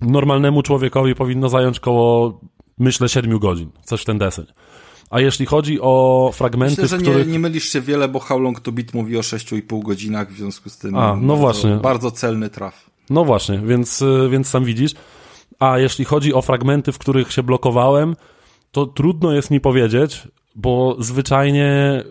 normalnemu 0.00 0.62
człowiekowi 0.62 1.14
powinno 1.14 1.48
zająć 1.48 1.80
koło, 1.80 2.40
myślę, 2.78 3.08
7 3.08 3.38
godzin, 3.38 3.70
coś 3.84 4.02
w 4.02 4.04
ten 4.04 4.18
deseń. 4.18 4.46
A 5.10 5.20
jeśli 5.20 5.46
chodzi 5.46 5.78
o 5.80 6.30
fragmenty, 6.34 6.82
Myślę, 6.82 6.98
że 6.98 7.02
których... 7.02 7.26
nie, 7.26 7.32
nie 7.32 7.38
mylisz 7.38 7.72
się 7.72 7.80
wiele, 7.80 8.08
bo 8.08 8.20
How 8.20 8.40
Long 8.40 8.60
To 8.60 8.72
Beat 8.72 8.94
mówi 8.94 9.16
o 9.16 9.20
6,5 9.20 9.82
godzinach, 9.82 10.32
w 10.32 10.36
związku 10.36 10.70
z 10.70 10.78
tym 10.78 10.96
A, 10.96 10.98
no 10.98 11.14
bardzo, 11.14 11.36
właśnie. 11.36 11.76
bardzo 11.76 12.10
celny 12.10 12.50
traf. 12.50 12.90
No 13.10 13.24
właśnie, 13.24 13.58
więc, 13.58 14.02
y, 14.02 14.28
więc 14.30 14.48
sam 14.48 14.64
widzisz. 14.64 14.92
A 15.58 15.78
jeśli 15.78 16.04
chodzi 16.04 16.34
o 16.34 16.42
fragmenty, 16.42 16.92
w 16.92 16.98
których 16.98 17.32
się 17.32 17.42
blokowałem, 17.42 18.16
to 18.72 18.86
trudno 18.86 19.32
jest 19.32 19.50
mi 19.50 19.60
powiedzieć, 19.60 20.28
bo 20.54 20.96
zwyczajnie 20.98 22.02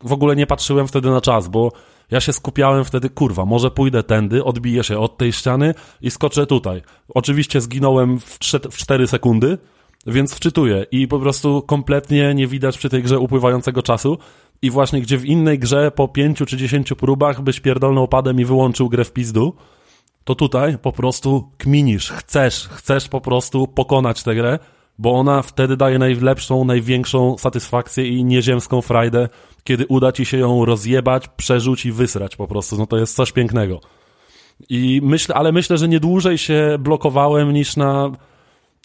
w 0.00 0.12
ogóle 0.12 0.36
nie 0.36 0.46
patrzyłem 0.46 0.88
wtedy 0.88 1.10
na 1.10 1.20
czas, 1.20 1.48
bo 1.48 1.72
ja 2.10 2.20
się 2.20 2.32
skupiałem 2.32 2.84
wtedy, 2.84 3.10
kurwa, 3.10 3.44
może 3.44 3.70
pójdę 3.70 4.02
tędy, 4.02 4.44
odbiję 4.44 4.84
się 4.84 4.98
od 4.98 5.16
tej 5.16 5.32
ściany 5.32 5.74
i 6.00 6.10
skoczę 6.10 6.46
tutaj. 6.46 6.82
Oczywiście 7.08 7.60
zginąłem 7.60 8.20
w, 8.20 8.38
3, 8.38 8.60
w 8.70 8.76
4 8.76 9.06
sekundy, 9.06 9.58
więc 10.06 10.34
wczytuję 10.34 10.86
i 10.90 11.08
po 11.08 11.18
prostu 11.18 11.62
kompletnie 11.62 12.34
nie 12.34 12.46
widać 12.46 12.78
przy 12.78 12.88
tej 12.88 13.02
grze 13.02 13.18
upływającego 13.18 13.82
czasu 13.82 14.18
i 14.62 14.70
właśnie 14.70 15.00
gdzie 15.00 15.18
w 15.18 15.24
innej 15.24 15.58
grze 15.58 15.90
po 15.90 16.08
5 16.08 16.38
czy 16.46 16.56
10 16.56 16.92
próbach 16.98 17.42
byś 17.42 17.60
pierdolnął 17.60 18.08
padem 18.08 18.40
i 18.40 18.44
wyłączył 18.44 18.88
grę 18.88 19.04
w 19.04 19.12
pizdu, 19.12 19.54
to 20.24 20.34
tutaj 20.34 20.78
po 20.78 20.92
prostu 20.92 21.50
kminisz, 21.58 22.10
chcesz, 22.10 22.68
chcesz 22.68 23.08
po 23.08 23.20
prostu 23.20 23.66
pokonać 23.66 24.22
tę 24.22 24.34
grę 24.34 24.58
bo 24.98 25.12
ona 25.12 25.42
wtedy 25.42 25.76
daje 25.76 25.98
najlepszą, 25.98 26.64
największą 26.64 27.38
satysfakcję 27.38 28.08
i 28.08 28.24
nieziemską 28.24 28.82
frajdę, 28.82 29.28
kiedy 29.64 29.86
uda 29.86 30.12
ci 30.12 30.24
się 30.24 30.38
ją 30.38 30.64
rozjebać, 30.64 31.28
przerzuć 31.28 31.86
i 31.86 31.92
wysrać 31.92 32.36
po 32.36 32.46
prostu. 32.48 32.76
No 32.76 32.86
to 32.86 32.96
jest 32.96 33.16
coś 33.16 33.32
pięknego. 33.32 33.80
I 34.68 35.00
myślę, 35.04 35.34
ale 35.34 35.52
myślę, 35.52 35.78
że 35.78 35.88
nie 35.88 36.00
dłużej 36.00 36.38
się 36.38 36.76
blokowałem 36.80 37.52
niż 37.52 37.76
na 37.76 38.10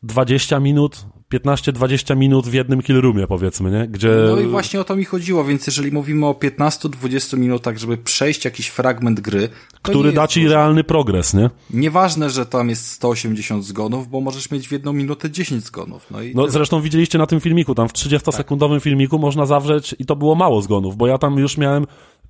20 0.03 0.59
minut, 0.59 1.05
15-20 1.34 2.17
minut 2.17 2.47
w 2.47 2.53
jednym 2.53 2.82
killroomie, 2.82 3.27
powiedzmy, 3.27 3.71
nie? 3.71 3.88
Gdzie... 3.88 4.09
No 4.30 4.39
i 4.39 4.45
właśnie 4.45 4.82
o 4.82 4.84
to 4.84 4.95
mi 4.95 5.05
chodziło, 5.05 5.43
więc 5.43 5.67
jeżeli 5.67 5.91
mówimy 5.91 6.25
o 6.25 6.32
15-20 6.32 7.38
minutach, 7.38 7.77
żeby 7.77 7.97
przejść 7.97 8.45
jakiś 8.45 8.67
fragment 8.67 9.19
gry... 9.19 9.49
Który 9.82 10.11
da 10.11 10.27
ci 10.27 10.47
realny 10.47 10.84
progres, 10.84 11.34
nie? 11.34 11.49
Nieważne, 11.69 12.30
że 12.30 12.45
tam 12.45 12.69
jest 12.69 12.88
180 12.88 13.65
zgonów, 13.65 14.07
bo 14.07 14.21
możesz 14.21 14.51
mieć 14.51 14.67
w 14.67 14.71
jedną 14.71 14.93
minutę 14.93 15.32
10 15.32 15.63
zgonów. 15.63 16.07
No, 16.11 16.21
i 16.21 16.36
no 16.36 16.47
zresztą 16.47 16.82
widzieliście 16.82 17.17
na 17.17 17.27
tym 17.27 17.39
filmiku, 17.39 17.75
tam 17.75 17.89
w 17.89 17.93
30-sekundowym 17.93 18.73
tak. 18.73 18.84
filmiku 18.84 19.19
można 19.19 19.45
zawrzeć 19.45 19.95
i 19.99 20.05
to 20.05 20.15
było 20.15 20.36
mało 20.36 20.61
zgonów, 20.61 20.97
bo 20.97 21.07
ja 21.07 21.17
tam 21.17 21.38
już 21.38 21.57
miałem 21.57 21.86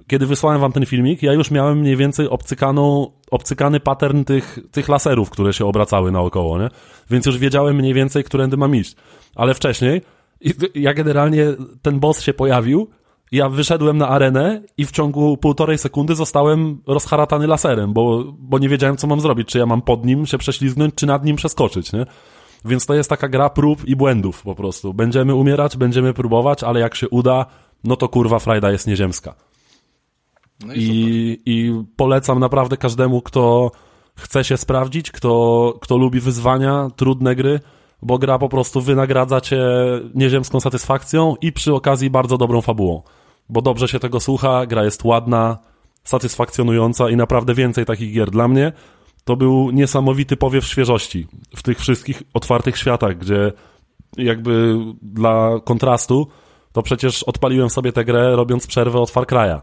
kiedy 0.09 0.25
wysłałem 0.25 0.61
wam 0.61 0.71
ten 0.71 0.85
filmik, 0.85 1.23
ja 1.23 1.33
już 1.33 1.51
miałem 1.51 1.79
mniej 1.79 1.95
więcej 1.95 2.29
obcykaną, 2.29 3.11
obcykany 3.31 3.79
pattern 3.79 4.23
tych, 4.23 4.59
tych 4.71 4.89
laserów, 4.89 5.29
które 5.29 5.53
się 5.53 5.65
obracały 5.65 6.11
naokoło, 6.11 6.59
nie? 6.59 6.69
Więc 7.09 7.25
już 7.25 7.37
wiedziałem 7.37 7.75
mniej 7.75 7.93
więcej, 7.93 8.23
którędy 8.23 8.57
mam 8.57 8.75
iść. 8.75 8.95
Ale 9.35 9.53
wcześniej, 9.53 10.01
ja 10.75 10.93
generalnie, 10.93 11.45
ten 11.81 11.99
boss 11.99 12.21
się 12.21 12.33
pojawił, 12.33 12.89
ja 13.31 13.49
wyszedłem 13.49 13.97
na 13.97 14.07
arenę 14.07 14.61
i 14.77 14.85
w 14.85 14.91
ciągu 14.91 15.37
półtorej 15.37 15.77
sekundy 15.77 16.15
zostałem 16.15 16.81
rozharatany 16.87 17.47
laserem, 17.47 17.93
bo, 17.93 18.23
bo 18.39 18.59
nie 18.59 18.69
wiedziałem, 18.69 18.97
co 18.97 19.07
mam 19.07 19.19
zrobić. 19.19 19.47
Czy 19.47 19.57
ja 19.57 19.65
mam 19.65 19.81
pod 19.81 20.05
nim 20.05 20.25
się 20.25 20.37
prześlizgnąć, 20.37 20.95
czy 20.95 21.05
nad 21.05 21.25
nim 21.25 21.35
przeskoczyć, 21.35 21.93
nie? 21.93 22.05
Więc 22.65 22.85
to 22.85 22.93
jest 22.93 23.09
taka 23.09 23.29
gra 23.29 23.49
prób 23.49 23.85
i 23.85 23.95
błędów 23.95 24.41
po 24.41 24.55
prostu. 24.55 24.93
Będziemy 24.93 25.35
umierać, 25.35 25.77
będziemy 25.77 26.13
próbować, 26.13 26.63
ale 26.63 26.79
jak 26.79 26.95
się 26.95 27.09
uda, 27.09 27.45
no 27.83 27.95
to 27.95 28.07
kurwa 28.07 28.39
frajda 28.39 28.71
jest 28.71 28.87
nieziemska. 28.87 29.35
No 30.65 30.73
i, 30.73 30.79
I, 30.79 31.39
I 31.45 31.83
polecam 31.95 32.39
naprawdę 32.39 32.77
każdemu, 32.77 33.21
kto 33.21 33.71
chce 34.15 34.43
się 34.43 34.57
sprawdzić, 34.57 35.11
kto, 35.11 35.73
kto 35.81 35.97
lubi 35.97 36.19
wyzwania, 36.19 36.87
trudne 36.95 37.35
gry, 37.35 37.59
bo 38.01 38.17
gra 38.17 38.39
po 38.39 38.49
prostu 38.49 38.81
wynagradza 38.81 39.41
cię 39.41 39.61
nieziemską 40.15 40.59
satysfakcją 40.59 41.35
i 41.41 41.51
przy 41.51 41.73
okazji 41.73 42.09
bardzo 42.09 42.37
dobrą 42.37 42.61
fabułą. 42.61 43.01
Bo 43.49 43.61
dobrze 43.61 43.87
się 43.87 43.99
tego 43.99 44.19
słucha, 44.19 44.65
gra 44.65 44.83
jest 44.83 45.03
ładna, 45.03 45.57
satysfakcjonująca 46.03 47.09
i 47.09 47.15
naprawdę 47.15 47.53
więcej 47.53 47.85
takich 47.85 48.13
gier 48.13 48.31
dla 48.31 48.47
mnie. 48.47 48.71
To 49.23 49.35
był 49.35 49.71
niesamowity 49.71 50.37
powiew 50.37 50.65
świeżości 50.65 51.27
w 51.55 51.63
tych 51.63 51.79
wszystkich 51.79 52.23
otwartych 52.33 52.77
światach, 52.77 53.17
gdzie 53.17 53.51
jakby 54.17 54.77
dla 55.01 55.59
kontrastu 55.63 56.27
to 56.71 56.81
przecież 56.81 57.23
odpaliłem 57.23 57.69
sobie 57.69 57.91
tę 57.91 58.05
grę 58.05 58.35
robiąc 58.35 58.67
przerwę 58.67 58.99
od 58.99 59.11
Far 59.11 59.25
Cry'a 59.25 59.61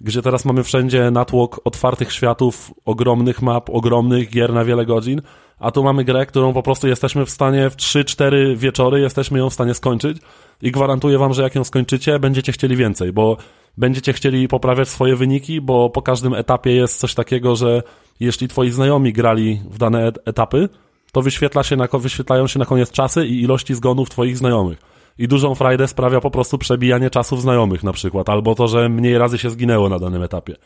gdzie 0.00 0.22
teraz 0.22 0.44
mamy 0.44 0.62
wszędzie 0.62 1.10
natłok 1.10 1.60
otwartych 1.64 2.12
światów, 2.12 2.74
ogromnych 2.84 3.42
map, 3.42 3.70
ogromnych 3.70 4.30
gier 4.30 4.52
na 4.52 4.64
wiele 4.64 4.86
godzin, 4.86 5.22
a 5.58 5.70
tu 5.70 5.84
mamy 5.84 6.04
grę, 6.04 6.26
którą 6.26 6.52
po 6.52 6.62
prostu 6.62 6.88
jesteśmy 6.88 7.26
w 7.26 7.30
stanie 7.30 7.70
w 7.70 7.76
3-4 7.76 8.56
wieczory, 8.56 9.00
jesteśmy 9.00 9.38
ją 9.38 9.50
w 9.50 9.54
stanie 9.54 9.74
skończyć 9.74 10.18
i 10.62 10.72
gwarantuję 10.72 11.18
wam, 11.18 11.34
że 11.34 11.42
jak 11.42 11.54
ją 11.54 11.64
skończycie, 11.64 12.18
będziecie 12.18 12.52
chcieli 12.52 12.76
więcej, 12.76 13.12
bo 13.12 13.36
będziecie 13.78 14.12
chcieli 14.12 14.48
poprawiać 14.48 14.88
swoje 14.88 15.16
wyniki, 15.16 15.60
bo 15.60 15.90
po 15.90 16.02
każdym 16.02 16.34
etapie 16.34 16.72
jest 16.72 17.00
coś 17.00 17.14
takiego, 17.14 17.56
że 17.56 17.82
jeśli 18.20 18.48
twoi 18.48 18.70
znajomi 18.70 19.12
grali 19.12 19.60
w 19.70 19.78
dane 19.78 20.12
etapy, 20.24 20.68
to 21.12 21.22
wyświetla 21.22 21.62
się 21.62 21.76
na, 21.76 21.88
wyświetlają 21.92 22.46
się 22.46 22.58
na 22.58 22.64
koniec 22.64 22.90
czasy 22.90 23.26
i 23.26 23.42
ilości 23.42 23.74
zgonów 23.74 24.10
twoich 24.10 24.38
znajomych 24.38 24.93
i 25.18 25.28
dużą 25.28 25.54
frajdę 25.54 25.88
sprawia 25.88 26.20
po 26.20 26.30
prostu 26.30 26.58
przebijanie 26.58 27.10
czasów 27.10 27.42
znajomych 27.42 27.82
na 27.82 27.92
przykład, 27.92 28.28
albo 28.28 28.54
to, 28.54 28.68
że 28.68 28.88
mniej 28.88 29.18
razy 29.18 29.38
się 29.38 29.50
zginęło 29.50 29.88
na 29.88 29.98
danym 29.98 30.22
etapie. 30.22 30.56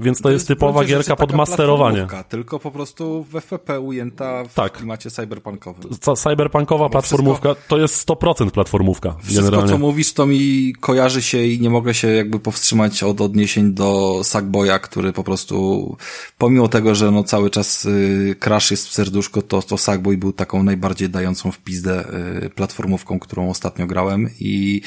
Więc 0.00 0.18
to, 0.18 0.22
to 0.22 0.30
jest, 0.30 0.40
jest 0.40 0.48
typowa 0.48 0.84
gierka 0.84 1.16
pod 1.16 1.32
masterowanie. 1.32 2.06
Tylko 2.28 2.58
po 2.58 2.70
prostu 2.70 3.24
w 3.24 3.36
FPP 3.36 3.80
ujęta 3.80 4.44
w 4.44 4.54
tak. 4.54 4.72
klimacie 4.72 5.10
cyberpunkowym. 5.10 5.90
cyberpunkowa 6.16 6.84
Bo 6.84 6.90
platformówka 6.90 7.54
wszystko, 7.54 7.68
to 7.68 7.78
jest 7.78 8.08
100% 8.08 8.50
platformówka. 8.50 9.16
Wszystko, 9.22 9.44
generalnie. 9.44 9.72
co 9.72 9.78
mówisz, 9.78 10.12
to 10.12 10.26
mi 10.26 10.72
kojarzy 10.80 11.22
się 11.22 11.44
i 11.44 11.60
nie 11.60 11.70
mogę 11.70 11.94
się 11.94 12.08
jakby 12.08 12.38
powstrzymać 12.38 13.02
od 13.02 13.20
odniesień 13.20 13.74
do 13.74 14.20
Sackboya, 14.24 14.78
który 14.82 15.12
po 15.12 15.24
prostu, 15.24 15.96
pomimo 16.38 16.68
tego, 16.68 16.94
że 16.94 17.10
no 17.10 17.24
cały 17.24 17.50
czas 17.50 17.84
y, 17.84 18.36
Crash 18.40 18.70
jest 18.70 18.88
w 18.88 18.92
serduszko, 18.92 19.42
to, 19.42 19.62
to 19.62 19.78
Sackboy 19.78 20.16
był 20.16 20.32
taką 20.32 20.62
najbardziej 20.62 21.08
dającą 21.08 21.52
w 21.52 21.58
pizdę 21.58 22.04
y, 22.44 22.50
platformówką, 22.50 23.18
którą 23.18 23.50
ostatnio 23.50 23.86
grałem 23.86 24.30
i 24.40 24.80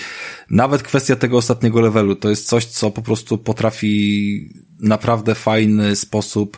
nawet 0.50 0.84
kwestia 0.84 1.16
tego 1.16 1.38
ostatniego 1.38 1.82
levelu 1.82 2.16
to 2.16 2.30
jest 2.30 2.48
coś, 2.48 2.66
co 2.66 2.92
po 2.92 3.02
prostu 3.02 3.38
potrafi 3.38 4.65
naprawdę 4.80 5.36
fajny 5.36 5.96
sposób 5.96 6.58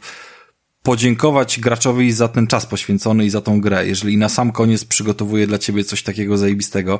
podziękować 0.87 1.59
graczowi 1.59 2.11
za 2.11 2.27
ten 2.27 2.47
czas 2.47 2.65
poświęcony 2.65 3.25
i 3.25 3.29
za 3.29 3.41
tą 3.41 3.61
grę. 3.61 3.87
Jeżeli 3.87 4.17
na 4.17 4.29
sam 4.29 4.51
koniec 4.51 4.85
przygotowuje 4.85 5.47
dla 5.47 5.57
ciebie 5.57 5.83
coś 5.83 6.03
takiego 6.03 6.37
zajebistego. 6.37 6.99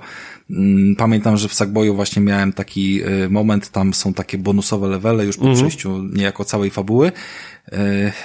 Mm, 0.49 0.95
pamiętam, 0.95 1.37
że 1.37 1.47
w 1.47 1.53
Sackboyu 1.53 1.95
właśnie 1.95 2.21
miałem 2.21 2.53
taki 2.53 3.01
y, 3.05 3.29
moment, 3.29 3.71
tam 3.71 3.93
są 3.93 4.13
takie 4.13 4.37
bonusowe 4.37 4.87
levele 4.87 5.25
już 5.25 5.37
po 5.37 5.45
mhm. 5.45 5.57
przejściu 5.57 6.03
niejako 6.03 6.45
całej 6.45 6.69
fabuły. 6.69 7.07
Y, 7.07 7.73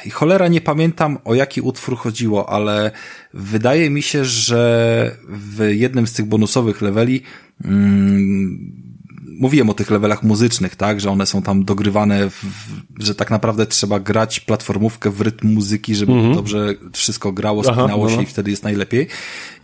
I 0.05 0.11
cholera 0.11 0.49
nie 0.49 0.61
pamiętam 0.61 1.19
o 1.25 1.35
jaki 1.35 1.61
utwór 1.61 1.97
chodziło, 1.97 2.49
ale 2.49 2.91
wydaje 3.35 3.91
mi 3.91 4.03
się, 4.03 4.25
że 4.25 5.17
w 5.29 5.69
jednym 5.71 6.07
z 6.07 6.13
tych 6.13 6.27
bonusowych 6.27 6.83
leveli 6.83 7.23
mm, 7.65 8.92
mówiłem 9.41 9.71
o 9.71 9.75
tych 9.75 9.91
levelach 9.91 10.23
muzycznych, 10.23 10.77
tak, 10.77 11.01
że 11.01 11.11
one 11.11 11.27
są 11.27 11.43
tam 11.43 11.65
dogrywane, 11.65 12.31
w, 12.31 12.45
że 12.99 13.15
tak 13.15 13.31
naprawdę 13.31 13.67
trzeba 13.67 14.01
grać 14.01 14.41
platformówkę 14.41 15.11
w 15.11 15.21
rytm 15.21 15.49
muzyki, 15.49 15.95
żeby 15.95 16.13
mm 16.13 16.33
-hmm. 16.33 16.35
dobrze 16.35 16.75
wszystko 16.93 17.33
grało, 17.33 17.65
spinało 17.65 18.05
Aha, 18.05 18.11
się 18.11 18.17
no. 18.17 18.23
i 18.23 18.27
wtedy 18.27 18.51
jest 18.51 18.65
najlepiej. 18.65 19.07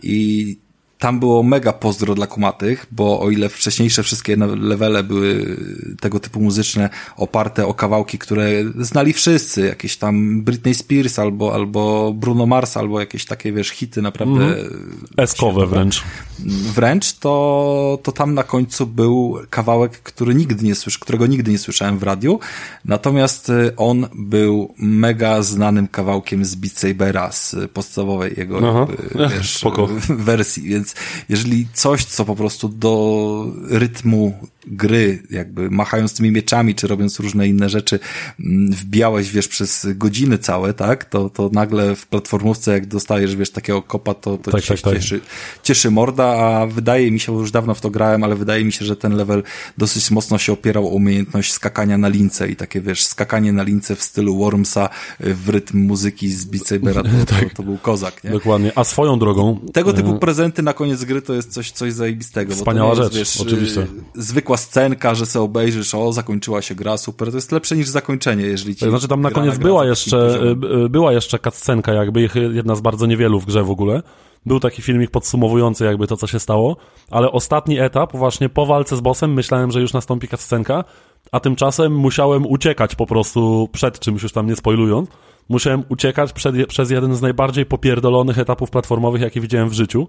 I 0.03 0.57
tam 0.99 1.19
było 1.19 1.43
mega 1.43 1.73
pozdro 1.73 2.15
dla 2.15 2.27
kumatych, 2.27 2.85
bo 2.91 3.19
o 3.19 3.29
ile 3.31 3.49
wcześniejsze 3.49 4.03
wszystkie 4.03 4.35
levele 4.59 5.03
były 5.03 5.57
tego 5.99 6.19
typu 6.19 6.41
muzyczne, 6.41 6.89
oparte 7.17 7.67
o 7.67 7.73
kawałki, 7.73 8.17
które 8.17 8.49
znali 8.79 9.13
wszyscy, 9.13 9.61
jakieś 9.61 9.97
tam 9.97 10.41
Britney 10.41 10.73
Spears 10.75 11.19
albo, 11.19 11.53
albo 11.53 12.13
Bruno 12.13 12.45
Mars, 12.45 12.77
albo 12.77 12.99
jakieś 12.99 13.25
takie, 13.25 13.51
wiesz, 13.51 13.69
hity 13.69 14.01
naprawdę... 14.01 14.45
Mm. 14.45 15.07
Eskowe 15.17 15.67
wręcz. 15.67 16.03
Wręcz, 16.45 17.13
to, 17.13 17.99
to 18.03 18.11
tam 18.11 18.33
na 18.33 18.43
końcu 18.43 18.87
był 18.87 19.39
kawałek, 19.49 19.91
który 19.91 20.35
nigdy 20.35 20.65
nie 20.65 20.75
słysz, 20.75 20.97
którego 20.97 21.27
nigdy 21.27 21.51
nie 21.51 21.57
słyszałem 21.57 21.99
w 21.99 22.03
radiu, 22.03 22.39
natomiast 22.85 23.49
y, 23.49 23.75
on 23.75 24.07
był 24.15 24.73
mega 24.77 25.41
znanym 25.41 25.87
kawałkiem 25.87 26.45
z 26.45 26.55
Beat 26.55 26.73
Sabera, 26.73 27.31
z 27.31 27.55
podstawowej 27.73 28.33
jego 28.37 28.59
jakby, 28.77 28.97
wiesz, 29.37 29.63
wersji, 30.09 30.63
więc 30.63 30.95
jeżeli 31.29 31.67
coś, 31.73 32.05
co 32.05 32.25
po 32.25 32.35
prostu 32.35 32.69
do 32.69 33.45
rytmu 33.69 34.49
gry, 34.69 35.23
jakby 35.29 35.69
machając 35.69 36.13
tymi 36.13 36.31
mieczami, 36.31 36.75
czy 36.75 36.87
robiąc 36.87 37.19
różne 37.19 37.47
inne 37.47 37.69
rzeczy, 37.69 37.99
mm, 38.39 38.71
wbijałeś, 38.71 39.31
wiesz, 39.31 39.47
przez 39.47 39.87
godziny 39.95 40.37
całe, 40.37 40.73
tak, 40.73 41.05
to, 41.05 41.29
to 41.29 41.49
nagle 41.53 41.95
w 41.95 42.07
platformówce, 42.07 42.71
jak 42.71 42.85
dostajesz, 42.85 43.35
wiesz, 43.35 43.51
takiego 43.51 43.81
kopa, 43.81 44.13
to, 44.13 44.37
to 44.37 44.51
tak, 44.51 44.65
tak, 44.65 44.81
tak. 44.81 44.93
Cieszy, 44.93 45.21
cieszy 45.63 45.91
morda, 45.91 46.25
a 46.25 46.67
wydaje 46.67 47.11
mi 47.11 47.19
się, 47.19 47.31
bo 47.31 47.39
już 47.39 47.51
dawno 47.51 47.75
w 47.75 47.81
to 47.81 47.89
grałem, 47.89 48.23
ale 48.23 48.35
wydaje 48.35 48.65
mi 48.65 48.71
się, 48.71 48.85
że 48.85 48.95
ten 48.95 49.15
level 49.15 49.43
dosyć 49.77 50.11
mocno 50.11 50.37
się 50.37 50.53
opierał 50.53 50.87
o 50.87 50.89
umiejętność 50.89 51.53
skakania 51.53 51.97
na 51.97 52.07
lince 52.07 52.49
i 52.49 52.55
takie, 52.55 52.81
wiesz, 52.81 53.05
skakanie 53.05 53.53
na 53.53 53.63
lince 53.63 53.95
w 53.95 54.03
stylu 54.03 54.37
Wormsa 54.37 54.89
w 55.19 55.49
rytm 55.49 55.77
muzyki 55.77 56.29
z 56.29 56.45
Beat 56.45 56.67
Sabera, 56.67 57.03
to, 57.03 57.09
tak. 57.35 57.49
to, 57.49 57.55
to, 57.55 57.63
był 57.63 57.77
kozak, 57.77 58.23
nie? 58.23 58.29
Dokładnie, 58.29 58.71
a 58.75 58.83
swoją 58.83 59.19
drogą... 59.19 59.59
Tego 59.73 59.93
typu 59.93 60.15
e, 60.15 60.19
prezenty 60.19 60.61
na 60.61 60.73
koniec 60.73 61.03
gry 61.03 61.21
to 61.21 61.33
jest 61.33 61.51
coś, 61.53 61.71
coś 61.71 61.93
zajebistego. 61.93 62.55
Wspaniała 62.55 62.89
jest, 62.89 63.01
rzecz, 63.01 63.13
wiesz, 63.15 63.41
oczywiście. 63.41 63.87
Zwykła 64.15 64.57
scenka, 64.59 65.15
że 65.15 65.25
sobie 65.25 65.43
obejrzysz, 65.43 65.95
o, 65.95 66.13
zakończyła 66.13 66.61
się 66.61 66.75
gra, 66.75 66.97
super, 66.97 67.29
to 67.29 67.37
jest 67.37 67.51
lepsze 67.51 67.75
niż 67.75 67.87
zakończenie, 67.87 68.43
jeżeli 68.43 68.75
ci... 68.75 68.89
Znaczy 68.89 69.07
tam 69.07 69.21
na 69.21 69.31
koniec 69.31 69.57
była 69.57 69.85
jeszcze, 69.85 70.41
y, 70.85 70.89
była 70.89 71.13
jeszcze 71.13 71.39
cutscenka 71.39 71.93
jakby, 71.93 72.29
jedna 72.53 72.75
z 72.75 72.81
bardzo 72.81 73.05
niewielu 73.05 73.39
w 73.39 73.45
grze 73.45 73.63
w 73.63 73.71
ogóle. 73.71 74.03
Był 74.45 74.59
taki 74.59 74.81
filmik 74.81 75.11
podsumowujący 75.11 75.85
jakby 75.85 76.07
to, 76.07 76.17
co 76.17 76.27
się 76.27 76.39
stało, 76.39 76.77
ale 77.11 77.31
ostatni 77.31 77.79
etap, 77.79 78.17
właśnie 78.17 78.49
po 78.49 78.65
walce 78.65 78.95
z 78.95 79.01
bossem, 79.01 79.33
myślałem, 79.33 79.71
że 79.71 79.81
już 79.81 79.93
nastąpi 79.93 80.27
cutscenka, 80.27 80.83
a 81.31 81.39
tymczasem 81.39 81.95
musiałem 81.95 82.45
uciekać 82.45 82.95
po 82.95 83.05
prostu 83.05 83.69
przed 83.71 83.99
czymś, 83.99 84.23
już 84.23 84.31
tam 84.31 84.47
nie 84.47 84.55
spoilując, 84.55 85.09
musiałem 85.49 85.83
uciekać 85.89 86.33
przed, 86.33 86.67
przez 86.67 86.91
jeden 86.91 87.15
z 87.15 87.21
najbardziej 87.21 87.65
popierdolonych 87.65 88.39
etapów 88.39 88.69
platformowych, 88.69 89.21
jakie 89.21 89.41
widziałem 89.41 89.69
w 89.69 89.73
życiu. 89.73 90.07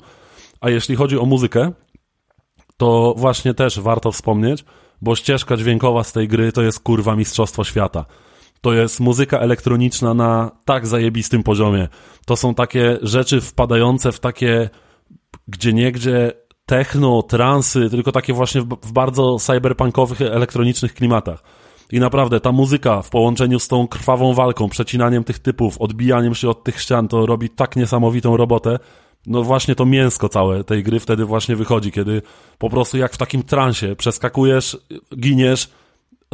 A 0.61 0.71
jeśli 0.71 0.97
chodzi 0.97 1.19
o 1.19 1.25
muzykę, 1.25 1.73
to 2.81 3.15
właśnie 3.17 3.55
też 3.55 3.81
warto 3.81 4.13
wspomnieć, 4.13 4.65
bo 5.03 5.17
ścieżka 5.17 5.57
dźwiękowa 5.57 6.05
z 6.05 6.13
tej 6.13 6.29
gry 6.29 6.53
to 6.53 6.63
jest 6.63 6.81
kurwa 6.81 7.17
Mistrzostwo 7.17 7.65
Świata. 7.65 8.05
To 8.61 8.73
jest 8.73 9.01
muzyka 9.01 9.39
elektroniczna 9.39 10.15
na 10.15 10.51
tak 10.65 10.87
zajebistym 10.87 11.43
poziomie. 11.43 11.89
To 12.27 12.37
są 12.37 12.55
takie 12.55 12.99
rzeczy 13.03 13.41
wpadające 13.41 14.13
w 14.13 14.21
takie 14.21 14.71
gdzie 15.49 15.73
niegdzie 15.73 16.33
techno, 16.67 17.23
transy, 17.23 17.91
tylko 17.91 18.13
takie 18.13 18.33
właśnie 18.33 18.61
w 18.61 18.93
bardzo 18.93 19.37
cyberpunkowych, 19.39 20.21
elektronicznych 20.21 20.95
klimatach. 20.95 21.43
I 21.93 22.01
naprawdę 22.01 22.41
ta 22.41 22.53
muzyka 22.53 23.03
w 23.03 23.11
połączeniu 23.11 23.59
z 23.59 23.69
tą 23.69 23.89
krwawą 23.89 24.35
walką, 24.35 24.69
przecinaniem 24.69 25.25
tych 25.25 25.39
typów, 25.39 25.79
odbijaniem 25.79 26.35
się 26.35 26.49
od 26.49 26.65
tych 26.65 26.81
ścian, 26.81 27.09
to 27.09 27.27
robi 27.27 27.51
tak 27.51 27.77
niesamowitą 27.77 28.37
robotę, 28.37 28.79
no 29.27 29.43
właśnie 29.43 29.75
to 29.75 29.87
mięsko 29.87 30.29
całe 30.29 30.65
tej 30.65 30.83
gry 30.83 31.01
wtedy 31.01 31.25
właśnie 31.25 31.57
wychodzi, 31.57 31.93
kiedy 31.93 32.23
po 32.59 32.71
prostu 32.71 32.99
jak 32.99 33.13
w 33.13 33.17
takim 33.17 33.43
transie 33.43 33.97
przeskakujesz, 33.97 34.79
giniesz, 35.17 35.71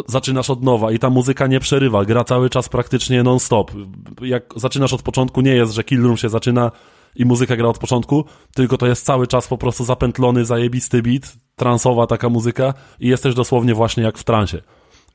zaczynasz 0.06 0.50
od 0.50 0.62
nowa 0.62 0.92
i 0.92 0.98
ta 0.98 1.10
muzyka 1.10 1.46
nie 1.46 1.60
przerywa, 1.60 2.04
gra 2.04 2.24
cały 2.24 2.50
czas 2.50 2.68
praktycznie 2.68 3.22
non-stop. 3.22 3.72
Jak 4.20 4.44
zaczynasz 4.56 4.92
od 4.92 5.02
początku, 5.02 5.40
nie 5.40 5.54
jest, 5.54 5.72
że 5.72 5.84
Kill 5.84 6.02
Room 6.02 6.16
się 6.16 6.28
zaczyna 6.28 6.70
i 7.16 7.24
muzyka 7.24 7.56
gra 7.56 7.68
od 7.68 7.78
początku, 7.78 8.24
tylko 8.54 8.78
to 8.78 8.86
jest 8.86 9.06
cały 9.06 9.26
czas 9.26 9.48
po 9.48 9.58
prostu 9.58 9.84
zapętlony, 9.84 10.44
zajebisty 10.44 11.02
beat, 11.02 11.36
transowa 11.56 12.06
taka 12.06 12.28
muzyka 12.28 12.74
i 13.00 13.08
jesteś 13.08 13.34
dosłownie 13.34 13.74
właśnie 13.74 14.02
jak 14.02 14.18
w 14.18 14.24
transie. 14.24 14.62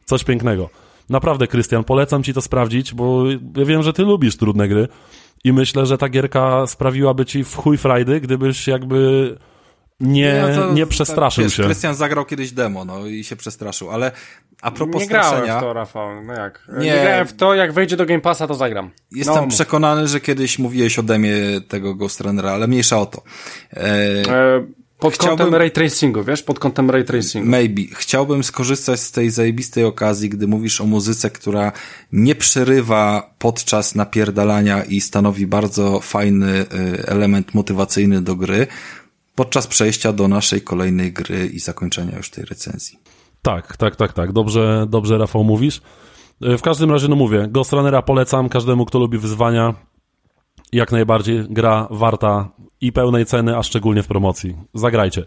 Coś 0.05 0.23
pięknego. 0.23 0.69
Naprawdę, 1.09 1.47
Krystian, 1.47 1.83
polecam 1.83 2.23
ci 2.23 2.33
to 2.33 2.41
sprawdzić, 2.41 2.93
bo 2.93 3.23
ja 3.55 3.65
wiem, 3.65 3.83
że 3.83 3.93
ty 3.93 4.03
lubisz 4.03 4.37
trudne 4.37 4.67
gry 4.67 4.87
i 5.43 5.53
myślę, 5.53 5.85
że 5.85 5.97
ta 5.97 6.09
gierka 6.09 6.67
sprawiłaby 6.67 7.25
ci 7.25 7.43
w 7.43 7.55
chuj 7.55 7.77
frajdy, 7.77 8.21
gdybyś 8.21 8.67
jakby 8.67 9.37
nie, 9.99 10.43
no 10.55 10.61
to, 10.61 10.73
nie 10.73 10.87
przestraszył 10.87 11.43
wiesz, 11.43 11.53
się. 11.53 11.63
Krystian 11.63 11.95
zagrał 11.95 12.25
kiedyś 12.25 12.51
demo, 12.51 12.85
no 12.85 13.07
i 13.07 13.23
się 13.23 13.35
przestraszył, 13.35 13.91
ale 13.91 14.11
a 14.61 14.71
propos 14.71 15.01
nie 15.01 15.05
straszenia... 15.05 15.39
Nie 15.39 15.45
grałem 15.45 15.61
w 15.61 15.63
to, 15.63 15.73
Rafał, 15.73 16.23
no 16.23 16.33
jak? 16.33 16.67
Nie, 16.77 16.85
nie 16.85 17.01
grałem 17.01 17.27
w 17.27 17.33
to, 17.33 17.55
jak 17.55 17.73
wejdzie 17.73 17.97
do 17.97 18.05
Game 18.05 18.21
Passa, 18.21 18.47
to 18.47 18.53
zagram. 18.53 18.89
Jestem 19.11 19.43
no, 19.43 19.47
przekonany, 19.47 20.07
że 20.07 20.19
kiedyś 20.19 20.59
mówiłeś 20.59 20.99
o 20.99 21.03
demie 21.03 21.35
tego 21.67 21.95
Ghost 21.95 22.21
Runnera, 22.21 22.51
ale 22.51 22.67
mniejsza 22.67 22.99
o 22.99 23.05
to. 23.05 23.21
E... 23.73 23.83
E 24.29 24.80
pod 25.01 25.13
Chciałbym... 25.13 25.37
kątem 25.37 25.55
ray 25.55 25.71
tracingu, 25.71 26.23
wiesz? 26.23 26.43
Pod 26.43 26.59
kątem 26.59 26.89
ray 26.89 27.03
tracingu. 27.03 27.49
Maybe. 27.49 27.81
Chciałbym 27.95 28.43
skorzystać 28.43 28.99
z 28.99 29.11
tej 29.11 29.29
zajebistej 29.29 29.83
okazji, 29.83 30.29
gdy 30.29 30.47
mówisz 30.47 30.81
o 30.81 30.85
muzyce, 30.85 31.29
która 31.29 31.71
nie 32.11 32.35
przerywa 32.35 33.33
podczas 33.39 33.95
napierdalania 33.95 34.83
i 34.83 35.01
stanowi 35.01 35.47
bardzo 35.47 35.99
fajny 35.99 36.61
y, 36.61 36.65
element 37.07 37.53
motywacyjny 37.53 38.21
do 38.21 38.35
gry, 38.35 38.67
podczas 39.35 39.67
przejścia 39.67 40.13
do 40.13 40.27
naszej 40.27 40.61
kolejnej 40.61 41.13
gry 41.13 41.47
i 41.47 41.59
zakończenia 41.59 42.17
już 42.17 42.29
tej 42.29 42.45
recenzji. 42.45 42.99
Tak, 43.41 43.77
tak, 43.77 43.95
tak, 43.95 44.13
tak. 44.13 44.31
Dobrze, 44.31 44.85
dobrze 44.89 45.17
Rafał 45.17 45.43
mówisz. 45.43 45.81
Y, 46.45 46.57
w 46.57 46.61
każdym 46.61 46.91
razie, 46.91 47.07
no 47.07 47.15
mówię, 47.15 47.47
Ghost 47.49 47.73
Runnera 47.73 48.01
polecam 48.01 48.49
każdemu, 48.49 48.85
kto 48.85 48.99
lubi 48.99 49.17
wyzwania 49.17 49.73
jak 50.71 50.91
najbardziej 50.91 51.45
gra 51.49 51.87
warta 51.91 52.49
i 52.81 52.91
pełnej 52.91 53.25
ceny, 53.25 53.57
a 53.57 53.63
szczególnie 53.63 54.03
w 54.03 54.07
promocji. 54.07 54.55
Zagrajcie. 54.73 55.25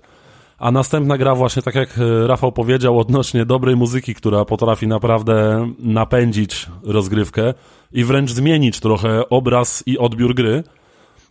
A 0.58 0.70
następna 0.70 1.18
gra 1.18 1.34
właśnie, 1.34 1.62
tak 1.62 1.74
jak 1.74 1.98
e, 1.98 2.26
Rafał 2.26 2.52
powiedział, 2.52 3.00
odnośnie 3.00 3.46
dobrej 3.46 3.76
muzyki, 3.76 4.14
która 4.14 4.44
potrafi 4.44 4.86
naprawdę 4.86 5.68
napędzić 5.78 6.66
rozgrywkę 6.82 7.54
i 7.92 8.04
wręcz 8.04 8.30
zmienić 8.30 8.80
trochę 8.80 9.28
obraz 9.28 9.82
i 9.86 9.98
odbiór 9.98 10.34
gry. 10.34 10.62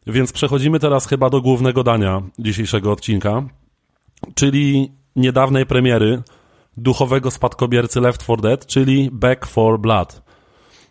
Więc 0.07 0.33
przechodzimy 0.33 0.79
teraz 0.79 1.07
chyba 1.07 1.29
do 1.29 1.41
głównego 1.41 1.83
dania 1.83 2.21
dzisiejszego 2.39 2.91
odcinka, 2.91 3.43
czyli 4.35 4.91
niedawnej 5.15 5.65
premiery 5.65 6.21
duchowego 6.77 7.31
spadkobiercy 7.31 8.01
Left 8.01 8.23
4 8.23 8.41
Dead, 8.41 8.65
czyli 8.65 9.09
Back 9.11 9.47
4 9.47 9.77
Blood. 9.77 10.21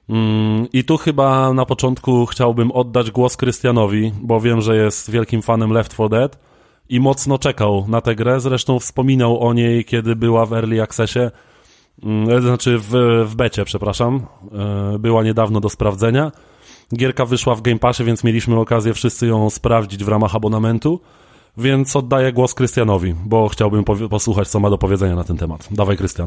Mm, 0.08 0.66
I 0.72 0.84
tu 0.84 0.96
chyba 0.96 1.52
na 1.52 1.66
początku 1.66 2.26
chciałbym 2.26 2.70
oddać 2.70 3.10
głos 3.10 3.36
Krystianowi, 3.36 4.12
bo 4.22 4.40
wiem, 4.40 4.60
że 4.60 4.76
jest 4.76 5.10
wielkim 5.10 5.42
fanem 5.42 5.72
Left 5.72 5.92
4 5.92 6.08
Dead 6.08 6.38
i 6.88 7.00
mocno 7.00 7.38
czekał 7.38 7.84
na 7.88 8.00
tę 8.00 8.14
grę. 8.14 8.40
Zresztą 8.40 8.78
wspominał 8.78 9.40
o 9.40 9.54
niej, 9.54 9.84
kiedy 9.84 10.16
była 10.16 10.46
w 10.46 10.52
Early 10.52 10.82
Accessie, 10.82 11.30
mm, 12.02 12.42
znaczy 12.42 12.78
w, 12.78 12.90
w 13.26 13.34
becie, 13.34 13.64
przepraszam. 13.64 14.26
E, 14.94 14.98
była 14.98 15.22
niedawno 15.22 15.60
do 15.60 15.68
sprawdzenia. 15.68 16.32
Gierka 16.96 17.24
wyszła 17.24 17.54
w 17.54 17.62
Game 17.62 17.78
Passie, 17.78 18.04
więc 18.04 18.24
mieliśmy 18.24 18.60
okazję 18.60 18.94
wszyscy 18.94 19.26
ją 19.26 19.50
sprawdzić 19.50 20.04
w 20.04 20.08
ramach 20.08 20.34
abonamentu. 20.34 21.00
Więc 21.56 21.96
oddaję 21.96 22.32
głos 22.32 22.54
Krystianowi, 22.54 23.14
bo 23.24 23.48
chciałbym 23.48 23.84
posłuchać, 24.10 24.48
co 24.48 24.60
ma 24.60 24.70
do 24.70 24.78
powiedzenia 24.78 25.14
na 25.14 25.24
ten 25.24 25.36
temat. 25.36 25.68
Dawaj, 25.70 25.96
Krystian. 25.96 26.26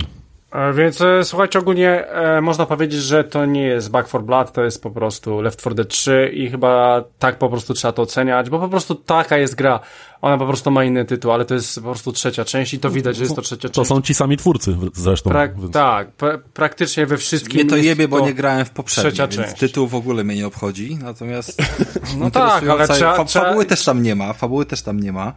E, 0.56 0.74
więc 0.74 1.02
e, 1.02 1.24
słuchajcie, 1.24 1.60
ogólnie 1.60 2.08
e, 2.08 2.42
można 2.42 2.66
powiedzieć, 2.66 3.02
że 3.02 3.24
to 3.24 3.46
nie 3.46 3.62
jest 3.62 3.92
Back 3.92 4.10
for 4.10 4.24
Blood, 4.24 4.52
to 4.52 4.64
jest 4.64 4.84
po 4.84 4.92
prostu 4.92 5.42
Left 5.42 5.60
4 5.60 5.76
Dead 5.76 5.88
3 5.88 6.32
i 6.34 6.50
chyba 6.50 7.04
tak 7.20 7.38
po 7.38 7.50
prostu 7.50 7.74
trzeba 7.74 7.92
to 7.92 8.02
oceniać, 8.02 8.50
bo 8.50 8.60
po 8.60 8.70
prostu 8.70 8.96
taka 8.96 9.38
jest 9.38 9.56
gra. 9.56 9.80
Ona 10.22 10.38
po 10.38 10.46
prostu 10.46 10.72
ma 10.72 10.84
inny 10.84 11.06
tytuł, 11.06 11.32
ale 11.32 11.46
to 11.46 11.54
jest 11.54 11.76
po 11.76 11.82
prostu 11.82 12.12
trzecia 12.12 12.46
część 12.46 12.74
i 12.74 12.80
to 12.80 12.90
widać, 12.90 13.16
że 13.16 13.24
jest 13.24 13.36
to 13.36 13.42
trzecia 13.42 13.70
część. 13.70 13.76
To 13.76 13.86
są 13.86 14.02
ci 14.02 14.14
sami 14.14 14.38
twórcy 14.38 14.78
zresztą. 14.94 15.30
Pra 15.30 15.48
więc... 15.48 15.72
Tak, 15.72 16.12
pra 16.12 16.38
praktycznie 16.54 17.06
we 17.06 17.18
wszystkim. 17.18 17.62
Mnie 17.62 17.70
to 17.70 17.78
jebie, 17.78 18.08
bo 18.08 18.20
nie 18.20 18.34
grałem 18.34 18.66
w 18.66 18.70
poprzednim, 18.70 19.12
trzecia 19.12 19.28
więc 19.28 19.50
część. 19.50 19.60
tytuł 19.60 19.88
w 19.88 19.96
ogóle 19.96 20.24
mnie 20.24 20.36
nie 20.36 20.48
obchodzi, 20.48 20.98
natomiast 21.02 21.62
no 22.20 22.32
tak, 22.32 22.68
ale 22.68 22.88
trzeba, 22.88 23.16
fa 23.16 23.26
fabuły 23.26 23.66
też 23.66 23.86
tam 23.86 24.04
nie 24.04 24.16
ma, 24.16 24.34
fabuły 24.34 24.66
też 24.66 24.82
tam 24.82 25.00
nie 25.00 25.12
ma. 25.12 25.34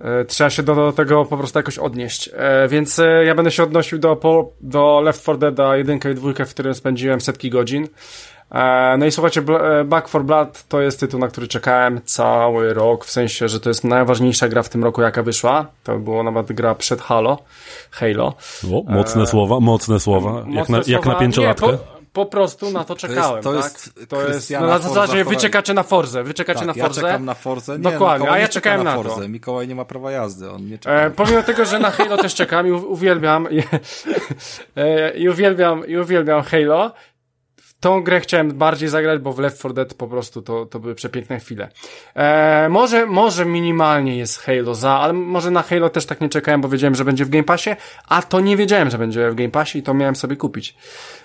E, 0.00 0.24
trzeba 0.24 0.50
się 0.50 0.62
do, 0.62 0.74
do, 0.74 0.92
tego 0.92 1.24
po 1.24 1.36
prostu 1.36 1.58
jakoś 1.58 1.78
odnieść. 1.78 2.30
E, 2.34 2.68
więc 2.68 2.98
e, 2.98 3.24
ja 3.24 3.34
będę 3.34 3.50
się 3.50 3.62
odnosił 3.62 3.98
do, 3.98 4.20
do 4.60 5.00
Left 5.00 5.22
4 5.22 5.38
Dead 5.38 5.58
1 5.76 6.00
i 6.12 6.14
2, 6.14 6.44
w 6.44 6.50
którym 6.50 6.74
spędziłem 6.74 7.20
setki 7.20 7.50
godzin. 7.50 7.88
No 8.98 9.06
i 9.06 9.10
słuchajcie, 9.10 9.42
Back 9.84 10.08
4 10.08 10.24
Blood 10.24 10.64
to 10.68 10.80
jest 10.80 11.00
tytuł, 11.00 11.20
na 11.20 11.28
który 11.28 11.48
czekałem 11.48 12.00
cały 12.04 12.74
rok, 12.74 13.04
w 13.04 13.10
sensie, 13.10 13.48
że 13.48 13.60
to 13.60 13.70
jest 13.70 13.84
najważniejsza 13.84 14.48
gra 14.48 14.62
w 14.62 14.68
tym 14.68 14.84
roku, 14.84 15.02
jaka 15.02 15.22
wyszła. 15.22 15.66
To 15.84 15.98
było 15.98 16.22
nawet 16.22 16.52
gra 16.52 16.74
przed 16.74 17.00
Halo. 17.00 17.38
Halo. 17.90 18.34
O, 18.72 18.82
mocne 18.92 19.22
e, 19.22 19.26
słowa, 19.26 19.60
mocne 19.60 20.00
słowa. 20.00 20.32
Mocne 20.32 20.54
jak, 20.54 20.68
na, 20.68 20.80
jak 20.86 21.06
na 21.06 21.14
pięciolatkę. 21.14 21.66
Nie, 21.66 21.72
po, 21.72 21.95
po 22.16 22.26
prostu 22.26 22.70
na 22.70 22.84
to 22.84 22.96
czekałem, 22.96 23.42
to 23.42 23.54
jest, 23.54 23.84
to 23.84 23.90
tak? 23.90 23.96
Jest, 23.98 24.10
to 24.10 24.28
jest 24.28 24.50
no, 24.50 24.66
na 24.66 24.78
zasadzie 24.78 25.24
wy 25.24 25.36
czekacie 25.36 25.74
na 25.74 25.82
Forzę, 25.82 26.24
wy 26.24 26.34
czekacie 26.34 26.66
tak, 26.66 26.66
na 26.66 26.74
Forzę. 26.74 27.00
ja 27.00 27.08
czekam 27.08 27.24
na 27.24 27.34
Forzę. 27.34 27.72
Nie, 27.72 27.78
Dokładnie, 27.78 28.24
Mikołaj 28.24 28.40
a 28.40 28.42
ja 28.42 28.48
czekałem 28.48 28.84
na, 28.84 28.96
na 28.96 29.02
to. 29.02 29.28
Mikołaj 29.28 29.68
nie 29.68 29.74
ma 29.74 29.84
prawa 29.84 30.10
jazdy, 30.10 30.50
on 30.50 30.66
nie 30.68 30.78
czeka. 30.78 30.96
E, 30.96 31.10
pomimo 31.10 31.42
tego, 31.42 31.64
że 31.64 31.78
na 31.78 31.90
Halo 31.90 32.16
też 32.16 32.34
czekam 32.34 32.66
i 32.66 32.70
uwielbiam 32.70 33.48
i, 33.50 33.58
e, 34.76 35.10
i 35.10 35.28
uwielbiam 35.28 35.86
i 35.86 35.96
uwielbiam 35.96 36.42
Halo, 36.42 36.92
tą 37.80 38.02
grę 38.02 38.20
chciałem 38.20 38.52
bardziej 38.52 38.88
zagrać, 38.88 39.20
bo 39.20 39.32
w 39.32 39.38
Left 39.38 39.58
4 39.58 39.74
Dead 39.74 39.94
po 39.94 40.08
prostu 40.08 40.42
to, 40.42 40.66
to 40.66 40.80
były 40.80 40.94
przepiękne 40.94 41.40
chwile. 41.40 41.68
E, 42.14 42.68
może, 42.68 43.06
może 43.06 43.46
minimalnie 43.46 44.16
jest 44.16 44.38
Halo 44.38 44.74
za, 44.74 44.92
ale 44.92 45.12
może 45.12 45.50
na 45.50 45.62
Halo 45.62 45.90
też 45.90 46.06
tak 46.06 46.20
nie 46.20 46.28
czekałem, 46.28 46.60
bo 46.60 46.68
wiedziałem, 46.68 46.94
że 46.94 47.04
będzie 47.04 47.24
w 47.24 47.28
Game 47.28 47.44
Passie, 47.44 47.70
a 48.08 48.22
to 48.22 48.40
nie 48.40 48.56
wiedziałem, 48.56 48.90
że 48.90 48.98
będzie 48.98 49.30
w 49.30 49.34
Game 49.34 49.50
Passie 49.50 49.78
i 49.78 49.82
to 49.82 49.94
miałem 49.94 50.16
sobie 50.16 50.36
kupić. 50.36 50.76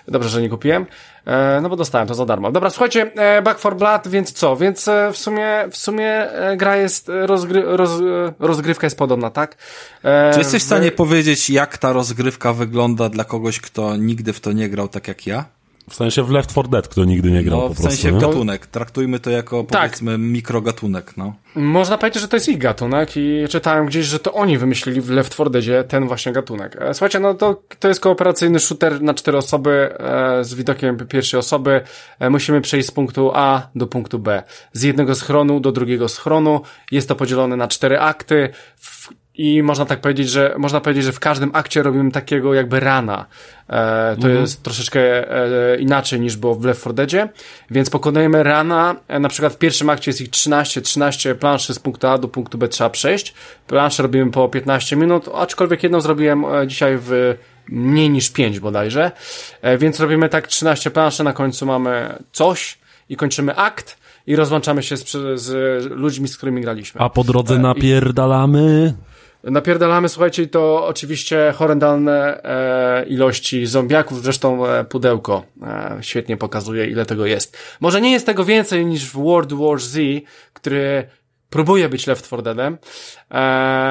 Dobrze, 0.08 0.28
że 0.28 0.42
nie 0.42 0.48
kupiłem, 0.48 0.86
e, 1.26 1.60
no 1.62 1.68
bo 1.68 1.76
dostałem 1.76 2.08
to 2.08 2.14
za 2.14 2.26
darmo. 2.26 2.52
Dobra, 2.52 2.70
słuchajcie, 2.70 3.12
e, 3.16 3.42
Back 3.42 3.60
4 3.60 3.76
Blood, 3.76 4.08
więc 4.08 4.32
co? 4.32 4.56
Więc 4.56 4.88
e, 4.88 5.10
w 5.12 5.18
sumie, 5.18 5.48
w 5.70 5.76
sumie 5.76 6.08
e, 6.08 6.56
gra 6.56 6.76
jest, 6.76 7.10
rozgry, 7.26 7.62
roz, 7.66 7.90
rozgrywka 8.38 8.86
jest 8.86 8.98
podobna, 8.98 9.30
tak? 9.30 9.56
E, 10.04 10.30
Czy 10.32 10.38
jesteś 10.38 10.62
w 10.62 10.66
stanie 10.66 10.92
powiedzieć, 10.92 11.50
jak 11.50 11.78
ta 11.78 11.92
rozgrywka 11.92 12.52
wygląda 12.52 13.08
dla 13.08 13.24
kogoś, 13.24 13.60
kto 13.60 13.96
nigdy 13.96 14.32
w 14.32 14.40
to 14.40 14.52
nie 14.52 14.68
grał 14.68 14.88
tak 14.88 15.08
jak 15.08 15.26
ja? 15.26 15.44
W 15.90 15.94
sensie 15.94 16.22
w 16.22 16.30
Left 16.30 16.50
4 16.50 16.68
Dead, 16.68 16.88
kto 16.88 17.04
nigdy 17.04 17.30
nie 17.30 17.44
grał 17.44 17.58
no, 17.58 17.68
po 17.68 17.74
prostu. 17.74 17.88
w 17.88 17.90
sensie 17.90 18.12
nie? 18.12 18.20
gatunek. 18.20 18.66
Traktujmy 18.66 19.20
to 19.20 19.30
jako, 19.30 19.64
tak. 19.64 19.80
powiedzmy, 19.80 20.18
mikrogatunek, 20.18 21.16
no. 21.16 21.34
Można 21.54 21.98
powiedzieć, 21.98 22.22
że 22.22 22.28
to 22.28 22.36
jest 22.36 22.48
ich 22.48 22.58
gatunek 22.58 23.16
i 23.16 23.44
czytałem 23.48 23.86
gdzieś, 23.86 24.06
że 24.06 24.18
to 24.18 24.32
oni 24.32 24.58
wymyślili 24.58 25.00
w 25.00 25.10
Left 25.10 25.32
4 25.32 25.50
Deadzie 25.50 25.84
ten 25.84 26.06
właśnie 26.06 26.32
gatunek. 26.32 26.76
E, 26.80 26.94
słuchajcie, 26.94 27.20
no 27.20 27.34
to, 27.34 27.62
to 27.78 27.88
jest 27.88 28.00
kooperacyjny 28.00 28.60
shooter 28.60 29.02
na 29.02 29.14
cztery 29.14 29.38
osoby 29.38 29.94
e, 29.98 30.44
z 30.44 30.54
widokiem 30.54 30.96
pierwszej 30.96 31.40
osoby. 31.40 31.80
E, 32.18 32.30
musimy 32.30 32.60
przejść 32.60 32.88
z 32.88 32.90
punktu 32.90 33.30
A 33.34 33.68
do 33.74 33.86
punktu 33.86 34.18
B. 34.18 34.42
Z 34.72 34.82
jednego 34.82 35.14
schronu 35.14 35.60
do 35.60 35.72
drugiego 35.72 36.08
schronu. 36.08 36.60
Jest 36.90 37.08
to 37.08 37.14
podzielone 37.14 37.56
na 37.56 37.68
cztery 37.68 37.98
akty. 37.98 38.48
W 38.76 39.21
i 39.42 39.62
można 39.62 39.84
tak 39.84 40.00
powiedzieć, 40.00 40.30
że 40.30 40.54
można 40.58 40.80
powiedzieć, 40.80 41.04
że 41.04 41.12
w 41.12 41.20
każdym 41.20 41.50
akcie 41.52 41.82
robimy 41.82 42.10
takiego 42.10 42.54
jakby 42.54 42.80
rana. 42.80 43.26
E, 43.68 44.16
to 44.20 44.26
mhm. 44.26 44.40
jest 44.40 44.62
troszeczkę 44.62 45.30
e, 45.30 45.76
inaczej 45.76 46.20
niż 46.20 46.36
było 46.36 46.54
w 46.54 46.64
Left 46.64 46.80
4 46.80 46.94
Deadzie, 46.94 47.28
więc 47.70 47.90
pokonujemy 47.90 48.42
rana, 48.42 48.96
e, 49.08 49.20
na 49.20 49.28
przykład 49.28 49.52
w 49.52 49.58
pierwszym 49.58 49.90
akcie 49.90 50.10
jest 50.10 50.20
ich 50.20 50.30
13, 50.30 50.82
13 50.82 51.34
planszy 51.34 51.74
z 51.74 51.78
punktu 51.78 52.06
A 52.06 52.18
do 52.18 52.28
punktu 52.28 52.58
B 52.58 52.68
trzeba 52.68 52.90
przejść. 52.90 53.34
Plansze 53.66 54.02
robimy 54.02 54.30
po 54.30 54.48
15 54.48 54.96
minut, 54.96 55.28
aczkolwiek 55.34 55.82
jedną 55.82 56.00
zrobiłem 56.00 56.44
e, 56.44 56.66
dzisiaj 56.66 56.98
w 57.00 57.34
mniej 57.68 58.10
niż 58.10 58.30
5 58.30 58.60
bodajże, 58.60 59.12
e, 59.62 59.78
więc 59.78 60.00
robimy 60.00 60.28
tak 60.28 60.46
13 60.46 60.90
planszy, 60.90 61.24
na 61.24 61.32
końcu 61.32 61.66
mamy 61.66 62.18
coś 62.32 62.78
i 63.08 63.16
kończymy 63.16 63.56
akt 63.56 63.98
i 64.26 64.36
rozłączamy 64.36 64.82
się 64.82 64.96
z, 64.96 65.10
z 65.40 65.84
ludźmi, 65.90 66.28
z 66.28 66.36
którymi 66.36 66.62
graliśmy. 66.62 67.00
A 67.00 67.10
po 67.10 67.24
drodze 67.24 67.54
e, 67.54 67.58
napierdalamy... 67.58 68.94
I... 69.08 69.11
Napierdalamy, 69.44 70.08
słuchajcie, 70.08 70.46
to 70.46 70.86
oczywiście 70.86 71.52
horrendalne 71.56 72.44
e, 72.44 73.04
ilości 73.06 73.66
zombiaków, 73.66 74.22
zresztą 74.22 74.66
e, 74.66 74.84
pudełko 74.84 75.44
e, 75.62 75.98
świetnie 76.00 76.36
pokazuje, 76.36 76.86
ile 76.86 77.06
tego 77.06 77.26
jest. 77.26 77.58
Może 77.80 78.00
nie 78.00 78.12
jest 78.12 78.26
tego 78.26 78.44
więcej 78.44 78.86
niż 78.86 79.10
w 79.10 79.22
World 79.22 79.52
War 79.52 79.78
Z, 79.78 80.00
który 80.52 81.06
próbuje 81.50 81.88
być 81.88 82.06
Left 82.06 82.26
4 82.26 82.42
Deadem, 82.42 82.78
e, 83.30 83.34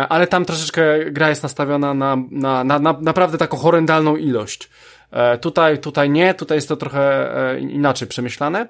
ale 0.10 0.28
tam 0.28 0.46
troszeczkę 0.46 1.12
gra 1.12 1.30
jest 1.30 1.44
nastawiona 1.44 1.94
na, 1.94 2.18
na, 2.32 2.64
na, 2.64 2.80
na 2.80 2.98
naprawdę 3.02 3.38
taką 3.38 3.58
horrendalną 3.58 4.16
ilość. 4.16 4.70
E, 5.12 5.38
tutaj, 5.38 5.80
tutaj 5.80 6.10
nie, 6.10 6.34
tutaj 6.34 6.58
jest 6.58 6.70
to 6.70 6.78
trochę 6.78 7.36
e, 7.52 7.60
inaczej 7.60 8.08
przemyślane. 8.08 8.68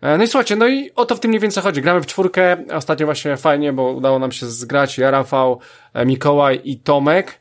E, 0.00 0.18
no 0.18 0.24
i 0.24 0.26
słuchajcie, 0.26 0.56
no 0.56 0.68
i 0.68 0.90
o 0.96 1.06
to 1.06 1.16
w 1.16 1.20
tym 1.20 1.28
mniej 1.28 1.40
więcej 1.40 1.62
chodzi. 1.62 1.82
Gramy 1.82 2.00
w 2.00 2.06
czwórkę, 2.06 2.56
ostatnio 2.72 3.06
właśnie 3.06 3.36
fajnie, 3.36 3.72
bo 3.72 3.92
udało 3.92 4.18
nam 4.18 4.32
się 4.32 4.46
zgrać 4.46 4.98
ja, 4.98 5.10
Rafał, 5.10 5.60
Mikołaj 6.06 6.60
i 6.64 6.78
Tomek. 6.78 7.40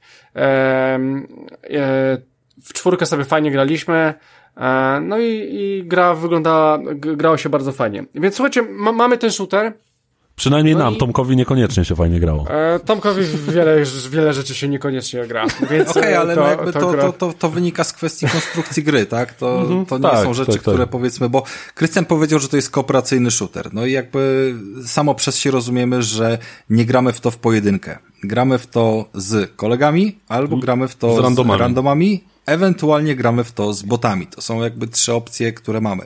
W 2.64 2.74
czwórkę 2.74 3.06
sobie 3.06 3.24
fajnie 3.26 3.52
graliśmy. 3.52 4.14
No 5.02 5.18
i, 5.18 5.48
i 5.52 5.84
gra 5.86 6.14
wygląda, 6.14 6.80
grało 6.96 7.38
się 7.38 7.50
bardzo 7.50 7.72
fajnie. 7.72 8.06
Więc 8.16 8.36
słuchajcie, 8.36 8.62
ma, 8.62 8.92
mamy 8.92 9.18
ten 9.18 9.32
shooter, 9.32 9.74
Przynajmniej 10.36 10.76
no 10.76 10.84
nam, 10.84 10.94
i... 10.94 10.98
Tomkowi 10.98 11.36
niekoniecznie 11.36 11.86
się 11.86 11.96
fajnie 11.96 12.20
grało. 12.20 12.46
E, 12.50 12.80
Tomkowi 12.80 13.22
wiele, 13.48 13.84
wiele 14.10 14.34
rzeczy 14.34 14.56
się 14.56 14.68
niekoniecznie 14.68 15.28
gra. 15.28 15.46
Okej, 15.64 15.88
okay, 15.88 16.20
ale 16.20 16.36
to, 16.36 16.42
no 16.42 16.48
jakby 16.48 16.74
to, 16.74 16.94
to, 16.94 17.14
to, 17.14 17.34
to, 17.34 17.50
wynika 17.50 17.84
z 17.84 17.94
kwestii 17.94 18.28
konstrukcji 18.28 18.84
gry, 18.84 19.06
tak? 19.06 19.34
To, 19.34 19.62
mhm. 19.62 19.86
to 19.86 19.98
nie 19.98 20.04
tak, 20.04 20.24
są 20.24 20.34
rzeczy, 20.34 20.52
tak, 20.52 20.56
tak. 20.56 20.74
które 20.74 20.88
powiedzmy, 20.88 21.30
bo 21.30 21.44
Krystian 21.74 22.06
powiedział, 22.06 22.40
że 22.40 22.48
to 22.48 22.56
jest 22.56 22.70
kooperacyjny 22.70 23.32
shooter. 23.32 23.74
No 23.74 23.86
i 23.86 23.92
jakby 23.92 24.54
samo 24.86 25.16
przez 25.16 25.38
się 25.38 25.52
rozumiemy, 25.52 26.04
że 26.04 26.38
nie 26.70 26.86
gramy 26.86 27.14
w 27.14 27.22
to 27.22 27.32
w 27.32 27.38
pojedynkę. 27.38 27.98
Gramy 28.24 28.58
w 28.58 28.68
to 28.68 29.06
z 29.14 29.52
kolegami, 29.56 30.20
albo 30.28 30.58
gramy 30.58 30.88
w 30.88 30.96
to 30.96 31.16
z 31.16 31.20
randomami, 31.20 31.58
z 31.58 31.62
randomami 31.62 32.24
ewentualnie 32.46 33.16
gramy 33.16 33.44
w 33.44 33.52
to 33.52 33.74
z 33.74 33.84
botami. 33.84 34.28
To 34.28 34.42
są 34.42 34.64
jakby 34.64 34.88
trzy 34.88 35.14
opcje, 35.14 35.54
które 35.54 35.82
mamy. 35.82 36.06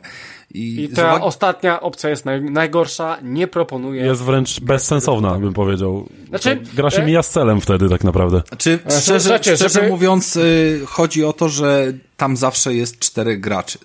I, 0.54 0.84
I 0.84 0.89
ta 0.89 1.14
zobacz... 1.14 1.22
ostatnia 1.24 1.82
opcja 1.82 2.10
jest 2.10 2.26
naj, 2.26 2.41
najgorsza, 2.41 3.18
nie 3.24 3.47
proponuję. 3.47 4.06
Jest 4.06 4.22
wręcz 4.22 4.60
bezsensowna, 4.60 5.39
bym 5.39 5.54
powiedział. 5.54 6.10
Znaczy, 6.30 6.62
gra 6.74 6.91
się 6.91 7.02
e... 7.02 7.06
mija 7.06 7.24
z 7.24 7.30
celem 7.30 7.62
wtedy 7.62 7.89
tak 7.89 8.04
naprawdę. 8.04 8.41
Czy 8.58 8.80
e, 8.86 9.02
szczerze, 9.02 9.39
szczerze 9.41 9.70
żeby... 9.70 9.89
mówiąc, 9.89 10.36
y, 10.36 10.82
chodzi 10.86 11.24
o 11.24 11.34
to, 11.34 11.50
że 11.50 11.93
tam 12.18 12.38
zawsze 12.38 12.74
jest 12.74 13.00
cztery 13.00 13.38
graczy. 13.38 13.80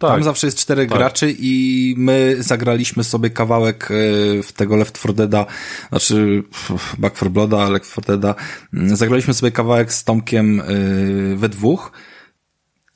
Tak. 0.00 0.10
Tam 0.10 0.22
zawsze 0.22 0.46
jest 0.46 0.58
czterech 0.58 0.88
tak. 0.88 0.98
graczy 0.98 1.34
i 1.38 1.94
my 1.98 2.36
zagraliśmy 2.38 3.04
sobie 3.04 3.30
kawałek 3.30 3.90
y, 3.90 4.42
w 4.42 4.52
tego 4.52 4.76
Left 4.76 4.98
4 4.98 5.14
Deada, 5.14 5.46
znaczy 5.88 6.42
Back 6.98 7.16
4 7.16 7.30
Blooda, 7.30 7.68
Left 7.68 7.92
4 7.92 8.06
Deada. 8.06 8.34
Mm, 8.74 8.96
zagraliśmy 8.96 9.34
sobie 9.34 9.52
kawałek 9.52 9.92
z 9.92 10.04
Tomkiem 10.04 10.60
y, 10.60 11.36
we 11.36 11.48
dwóch 11.48 11.92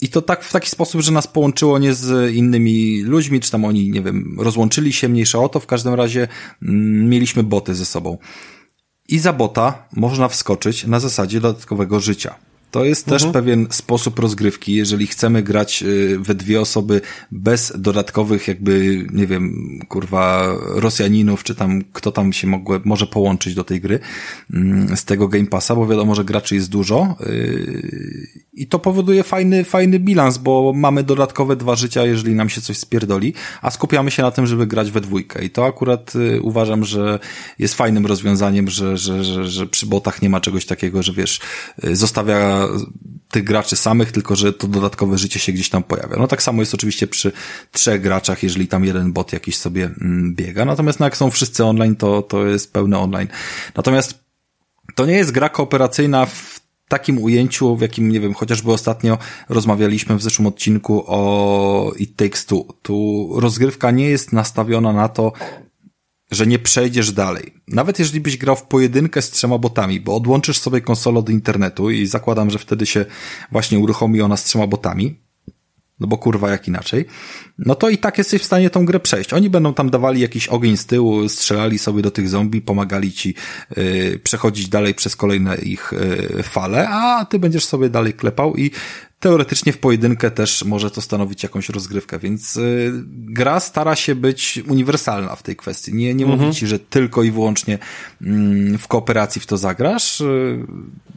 i 0.04 0.08
to 0.08 0.22
tak 0.22 0.44
w 0.44 0.52
taki 0.52 0.70
sposób, 0.70 1.00
że 1.00 1.12
nas 1.12 1.26
połączyło 1.26 1.78
nie 1.78 1.94
z 1.94 2.34
innymi 2.34 3.02
ludźmi, 3.02 3.40
czy 3.40 3.50
tam 3.50 3.64
oni, 3.64 3.90
nie 3.90 4.02
wiem, 4.02 4.36
rozłączyli 4.38 4.92
się, 4.92 5.08
mniejsza 5.08 5.38
o 5.38 5.48
to, 5.48 5.60
w 5.60 5.66
każdym 5.66 5.94
razie 5.94 6.28
mm, 6.62 7.08
mieliśmy 7.08 7.42
boty 7.42 7.74
ze 7.74 7.84
sobą. 7.84 8.18
I 9.08 9.18
za 9.18 9.32
bota 9.32 9.88
można 9.92 10.28
wskoczyć 10.28 10.86
na 10.86 11.00
zasadzie 11.00 11.40
dodatkowego 11.40 12.00
życia. 12.00 12.34
To 12.74 12.84
jest 12.84 13.08
mhm. 13.08 13.20
też 13.20 13.32
pewien 13.32 13.66
sposób 13.70 14.18
rozgrywki, 14.18 14.74
jeżeli 14.74 15.06
chcemy 15.06 15.42
grać 15.42 15.82
y, 15.82 16.18
we 16.18 16.34
dwie 16.34 16.60
osoby 16.60 17.00
bez 17.30 17.72
dodatkowych 17.78 18.48
jakby, 18.48 19.06
nie 19.12 19.26
wiem, 19.26 19.78
kurwa, 19.88 20.54
Rosjaninów, 20.74 21.44
czy 21.44 21.54
tam 21.54 21.82
kto 21.92 22.12
tam 22.12 22.32
się 22.32 22.46
mogły, 22.46 22.80
może 22.84 23.06
połączyć 23.06 23.54
do 23.54 23.64
tej 23.64 23.80
gry 23.80 23.98
mm, 24.52 24.96
z 24.96 25.04
tego 25.04 25.28
Game 25.28 25.46
Passa, 25.46 25.74
bo 25.74 25.86
wiadomo, 25.86 26.14
że 26.14 26.24
graczy 26.24 26.54
jest 26.54 26.70
dużo 26.70 27.16
y, 27.20 28.44
i 28.52 28.66
to 28.66 28.78
powoduje 28.78 29.22
fajny, 29.22 29.64
fajny 29.64 29.98
bilans, 29.98 30.38
bo 30.38 30.72
mamy 30.76 31.02
dodatkowe 31.02 31.56
dwa 31.56 31.76
życia, 31.76 32.06
jeżeli 32.06 32.34
nam 32.34 32.48
się 32.48 32.60
coś 32.60 32.78
spierdoli, 32.78 33.34
a 33.62 33.70
skupiamy 33.70 34.10
się 34.10 34.22
na 34.22 34.30
tym, 34.30 34.46
żeby 34.46 34.66
grać 34.66 34.90
we 34.90 35.00
dwójkę 35.00 35.44
i 35.44 35.50
to 35.50 35.66
akurat 35.66 36.16
y, 36.16 36.42
uważam, 36.42 36.84
że 36.84 37.18
jest 37.58 37.74
fajnym 37.74 38.06
rozwiązaniem, 38.06 38.70
że, 38.70 38.96
że, 38.96 39.24
że, 39.24 39.46
że 39.46 39.66
przy 39.66 39.86
botach 39.86 40.22
nie 40.22 40.28
ma 40.28 40.40
czegoś 40.40 40.66
takiego, 40.66 41.02
że 41.02 41.12
wiesz, 41.12 41.40
zostawia 41.92 42.63
tych 43.30 43.44
graczy 43.44 43.76
samych, 43.76 44.12
tylko 44.12 44.36
że 44.36 44.52
to 44.52 44.68
dodatkowe 44.68 45.18
życie 45.18 45.40
się 45.40 45.52
gdzieś 45.52 45.68
tam 45.68 45.82
pojawia. 45.82 46.16
No 46.16 46.28
tak 46.28 46.42
samo 46.42 46.62
jest 46.62 46.74
oczywiście 46.74 47.06
przy 47.06 47.32
trzech 47.72 48.00
graczach, 48.00 48.42
jeżeli 48.42 48.68
tam 48.68 48.84
jeden 48.84 49.12
bot 49.12 49.32
jakiś 49.32 49.56
sobie 49.56 49.84
mm, 49.84 50.34
biega. 50.34 50.64
Natomiast 50.64 51.00
no 51.00 51.06
jak 51.06 51.16
są 51.16 51.30
wszyscy 51.30 51.64
online, 51.64 51.96
to, 51.96 52.22
to 52.22 52.46
jest 52.46 52.72
pełny 52.72 52.98
online. 52.98 53.28
Natomiast 53.76 54.24
to 54.94 55.06
nie 55.06 55.14
jest 55.14 55.30
gra 55.30 55.48
kooperacyjna 55.48 56.26
w 56.26 56.60
takim 56.88 57.22
ujęciu, 57.22 57.76
w 57.76 57.80
jakim, 57.80 58.08
nie 58.08 58.20
wiem, 58.20 58.34
chociażby 58.34 58.72
ostatnio 58.72 59.18
rozmawialiśmy 59.48 60.16
w 60.16 60.22
zeszłym 60.22 60.46
odcinku 60.46 61.04
o 61.06 61.92
It 61.98 62.16
Takes 62.16 62.46
Two. 62.46 62.66
Tu 62.82 63.28
rozgrywka 63.40 63.90
nie 63.90 64.08
jest 64.08 64.32
nastawiona 64.32 64.92
na 64.92 65.08
to, 65.08 65.32
że 66.34 66.46
nie 66.46 66.58
przejdziesz 66.58 67.12
dalej. 67.12 67.54
Nawet 67.68 67.98
jeżeli 67.98 68.20
byś 68.20 68.36
grał 68.36 68.56
w 68.56 68.62
pojedynkę 68.62 69.22
z 69.22 69.30
trzema 69.30 69.58
botami, 69.58 70.00
bo 70.00 70.16
odłączysz 70.16 70.58
sobie 70.58 70.80
konsolę 70.80 71.22
do 71.22 71.32
internetu 71.32 71.90
i 71.90 72.06
zakładam, 72.06 72.50
że 72.50 72.58
wtedy 72.58 72.86
się 72.86 73.04
właśnie 73.52 73.78
uruchomi 73.78 74.20
ona 74.20 74.36
z 74.36 74.44
trzema 74.44 74.66
botami, 74.66 75.20
no 76.00 76.06
bo 76.06 76.18
kurwa 76.18 76.50
jak 76.50 76.68
inaczej, 76.68 77.04
no 77.58 77.74
to 77.74 77.88
i 77.88 77.98
tak 77.98 78.18
jesteś 78.18 78.42
w 78.42 78.44
stanie 78.44 78.70
tą 78.70 78.84
grę 78.84 79.00
przejść. 79.00 79.32
Oni 79.32 79.50
będą 79.50 79.74
tam 79.74 79.90
dawali 79.90 80.20
jakiś 80.20 80.48
ogień 80.48 80.76
z 80.76 80.86
tyłu, 80.86 81.28
strzelali 81.28 81.78
sobie 81.78 82.02
do 82.02 82.10
tych 82.10 82.28
zombie, 82.28 82.60
pomagali 82.60 83.12
ci 83.12 83.34
yy, 83.76 84.20
przechodzić 84.24 84.68
dalej 84.68 84.94
przez 84.94 85.16
kolejne 85.16 85.56
ich 85.56 85.92
yy, 86.36 86.42
fale, 86.42 86.88
a 86.88 87.24
ty 87.24 87.38
będziesz 87.38 87.64
sobie 87.64 87.90
dalej 87.90 88.12
klepał 88.12 88.56
i 88.56 88.70
teoretycznie 89.24 89.72
w 89.72 89.78
pojedynkę 89.78 90.30
też 90.30 90.64
może 90.64 90.90
to 90.90 91.00
stanowić 91.00 91.42
jakąś 91.42 91.68
rozgrywkę, 91.68 92.18
więc 92.18 92.56
y, 92.56 92.92
gra 93.08 93.60
stara 93.60 93.96
się 93.96 94.14
być 94.14 94.62
uniwersalna 94.68 95.36
w 95.36 95.42
tej 95.42 95.56
kwestii. 95.56 95.94
Nie, 95.94 96.14
nie 96.14 96.24
mhm. 96.24 96.40
mówi 96.40 96.58
ci, 96.58 96.66
że 96.66 96.78
tylko 96.78 97.22
i 97.22 97.30
wyłącznie 97.30 97.78
mm, 98.22 98.78
w 98.78 98.88
kooperacji 98.88 99.40
w 99.40 99.46
to 99.46 99.56
zagrasz. 99.56 100.20
Y, 100.20 100.58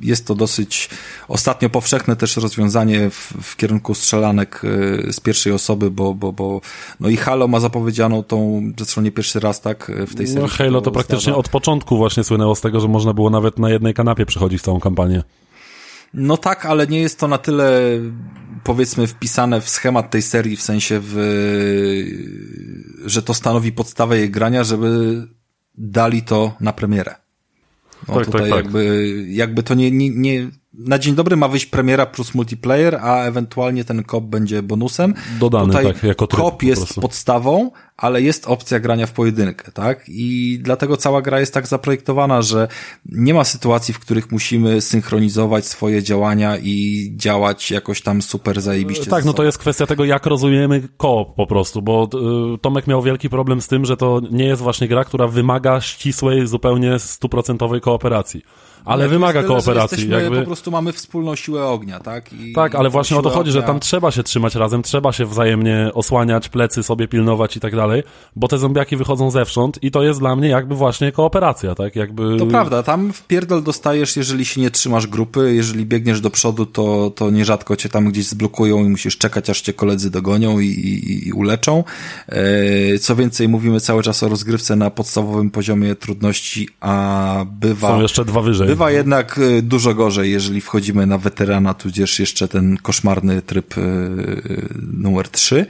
jest 0.02 0.28
to 0.28 0.36
dosyć 0.36 0.90
ostatnio 1.28 1.70
powszechne 1.70 2.16
też 2.16 2.38
rozwiązanie 2.38 3.10
w, 3.10 3.34
w 3.42 3.56
kierunku 3.56 3.96
strzelanek 3.96 4.62
y, 4.64 5.14
z 5.14 5.20
pierwszej 5.20 5.54
osoby, 5.54 5.92
bo, 5.92 6.14
bo, 6.14 6.34
bo 6.34 6.62
no 7.00 7.10
i 7.10 7.18
Halo 7.18 7.48
ma 7.48 7.60
zapowiedzianą 7.60 8.24
tą, 8.24 8.62
zresztą 8.78 9.02
nie 9.02 9.12
pierwszy 9.12 9.40
raz 9.40 9.62
tak 9.62 9.92
w 10.08 10.16
tej 10.16 10.28
serii. 10.28 10.42
No 10.42 10.48
Halo 10.48 10.82
to 10.82 10.92
praktycznie 10.92 11.20
zdarza. 11.22 11.38
od 11.38 11.50
początku 11.50 11.98
właśnie 11.98 12.24
słynęło 12.24 12.56
z 12.56 12.62
tego, 12.62 12.80
że 12.80 12.88
można 12.88 13.14
było 13.14 13.30
nawet 13.30 13.60
na 13.60 13.70
jednej 13.70 13.94
kanapie 13.94 14.26
przechodzić 14.26 14.62
całą 14.62 14.80
kampanię. 14.80 15.24
No 16.14 16.38
tak, 16.38 16.66
ale 16.66 16.88
nie 16.88 17.02
jest 17.02 17.20
to 17.20 17.28
na 17.28 17.38
tyle 17.38 17.82
powiedzmy 18.64 19.08
wpisane 19.08 19.62
w 19.62 19.70
schemat 19.70 20.12
tej 20.12 20.22
serii, 20.22 20.56
w 20.56 20.62
sensie 20.62 21.00
w, 21.04 21.14
że 23.06 23.24
to 23.24 23.34
stanowi 23.34 23.72
podstawę 23.72 24.18
jej 24.18 24.30
grania, 24.30 24.64
żeby 24.64 25.22
dali 25.78 26.22
to 26.22 26.56
na 26.60 26.74
premierę. 26.74 27.16
No 28.08 28.16
tak, 28.16 28.26
tutaj 28.26 28.42
tak, 28.42 28.50
tak. 28.50 28.64
jakby, 28.66 29.26
jakby 29.30 29.64
to 29.64 29.74
nie, 29.74 29.92
nie, 29.92 30.10
nie, 30.10 30.50
na 30.78 31.00
dzień 31.00 31.16
dobry 31.16 31.36
ma 31.36 31.48
wyjść 31.48 31.66
premiera 31.66 32.06
plus 32.06 32.36
multiplayer, 32.36 32.96
a 32.96 33.24
ewentualnie 33.24 33.84
ten 33.84 34.04
kop 34.04 34.24
będzie 34.24 34.64
bonusem. 34.64 35.14
Dodany, 35.40 35.68
Tutaj 35.68 35.86
tak, 35.86 36.04
jako 36.04 36.28
tryb 36.28 36.42
kop 36.42 36.64
jest 36.64 36.94
podstawą, 36.96 37.72
ale 37.98 38.22
jest 38.22 38.48
opcja 38.48 38.80
grania 38.80 39.08
w 39.08 39.12
pojedynkę, 39.12 39.72
tak? 39.72 40.04
I 40.08 40.60
dlatego 40.62 40.98
cała 40.98 41.22
gra 41.22 41.40
jest 41.40 41.54
tak 41.54 41.68
zaprojektowana, 41.68 42.42
że 42.42 42.68
nie 43.06 43.34
ma 43.34 43.44
sytuacji, 43.44 43.94
w 43.94 44.00
których 44.00 44.32
musimy 44.32 44.82
synchronizować 44.82 45.66
swoje 45.66 46.04
działania 46.04 46.58
i 46.58 47.08
działać 47.16 47.72
jakoś 47.72 48.02
tam 48.02 48.22
super 48.22 48.62
zajebiście. 48.62 49.06
Tak, 49.06 49.26
no 49.26 49.34
to 49.34 49.44
jest 49.44 49.58
kwestia 49.58 49.86
tego, 49.86 50.06
jak 50.06 50.26
rozumiemy 50.26 50.88
koop 50.98 51.36
po 51.36 51.48
prostu, 51.48 51.82
bo 51.82 52.10
y, 52.56 52.58
Tomek 52.58 52.88
miał 52.88 53.02
wielki 53.02 53.30
problem 53.30 53.62
z 53.62 53.68
tym, 53.68 53.86
że 53.86 53.98
to 53.98 54.22
nie 54.32 54.46
jest 54.46 54.62
właśnie 54.62 54.88
gra, 54.88 55.04
która 55.04 55.28
wymaga 55.28 55.82
ścisłej, 55.82 56.48
zupełnie 56.48 57.00
stuprocentowej 57.00 57.82
kooperacji 57.82 58.42
ale 58.88 59.04
no, 59.04 59.10
wymaga 59.10 59.42
tyle, 59.42 59.56
kooperacji. 59.56 60.10
Jakby... 60.10 60.40
po 60.40 60.46
prostu 60.46 60.72
mamy 60.72 60.94
wspólną 60.94 61.36
siłę 61.36 61.66
ognia, 61.66 62.00
tak? 62.00 62.34
I, 62.34 62.54
tak, 62.54 62.76
ale 62.76 62.90
właśnie 62.90 63.18
o 63.18 63.22
to 63.22 63.30
chodzi, 63.30 63.50
ognia... 63.50 63.62
że 63.62 63.68
tam 63.68 63.80
trzeba 63.80 64.12
się 64.12 64.24
trzymać 64.24 64.56
razem, 64.56 64.84
trzeba 64.84 65.12
się 65.12 65.26
wzajemnie 65.26 65.92
osłaniać, 65.94 66.50
plecy 66.50 66.84
sobie 66.84 67.08
pilnować 67.08 67.58
i 67.58 67.60
tak 67.60 67.76
dalej, 67.76 68.04
bo 68.36 68.48
te 68.48 68.58
zombiaki 68.58 68.98
wychodzą 68.98 69.32
zewsząd 69.32 69.84
i 69.84 69.92
to 69.92 70.04
jest 70.04 70.20
dla 70.20 70.36
mnie 70.36 70.50
jakby 70.50 70.76
właśnie 70.76 71.12
kooperacja, 71.12 71.76
tak? 71.76 71.96
Jakby... 71.96 72.38
To 72.38 72.46
prawda, 72.46 72.84
tam 72.84 73.14
w 73.14 73.24
pierdol 73.24 73.64
dostajesz, 73.64 74.18
jeżeli 74.18 74.46
się 74.46 74.62
nie 74.62 74.72
trzymasz 74.72 75.08
grupy, 75.08 75.54
jeżeli 75.56 75.86
biegniesz 75.86 76.22
do 76.22 76.30
przodu, 76.30 76.66
to, 76.66 77.12
to 77.16 77.30
nierzadko 77.30 77.76
cię 77.76 77.90
tam 77.90 78.12
gdzieś 78.12 78.28
zblokują 78.28 78.86
i 78.86 78.90
musisz 78.90 79.18
czekać, 79.18 79.50
aż 79.50 79.62
cię 79.62 79.74
koledzy 79.74 80.12
dogonią 80.12 80.60
i, 80.60 80.68
i, 80.68 81.28
i 81.28 81.34
uleczą. 81.34 81.84
E, 82.28 83.00
co 83.00 83.16
więcej, 83.16 83.50
mówimy 83.50 83.80
cały 83.80 84.04
czas 84.04 84.24
o 84.24 84.30
rozgrywce 84.30 84.76
na 84.76 84.90
podstawowym 84.90 85.52
poziomie 85.52 85.96
trudności, 85.96 86.70
a 86.80 87.46
bywa... 87.52 87.88
Są 87.88 88.02
jeszcze 88.02 88.26
dwa 88.26 88.42
wyżej. 88.42 88.68
Bywa 88.78 88.92
jednak 88.92 89.38
y, 89.38 89.62
dużo 89.62 89.96
gorzej, 89.96 90.32
jeżeli 90.32 90.62
wchodzimy 90.62 91.06
na 91.06 91.18
weterana, 91.18 91.74
tudzież 91.74 92.20
jeszcze 92.20 92.48
ten 92.48 92.78
koszmarny 92.78 93.42
tryb 93.42 93.78
y, 93.78 93.82
y, 93.82 94.70
numer 94.94 95.30
3. 95.30 95.66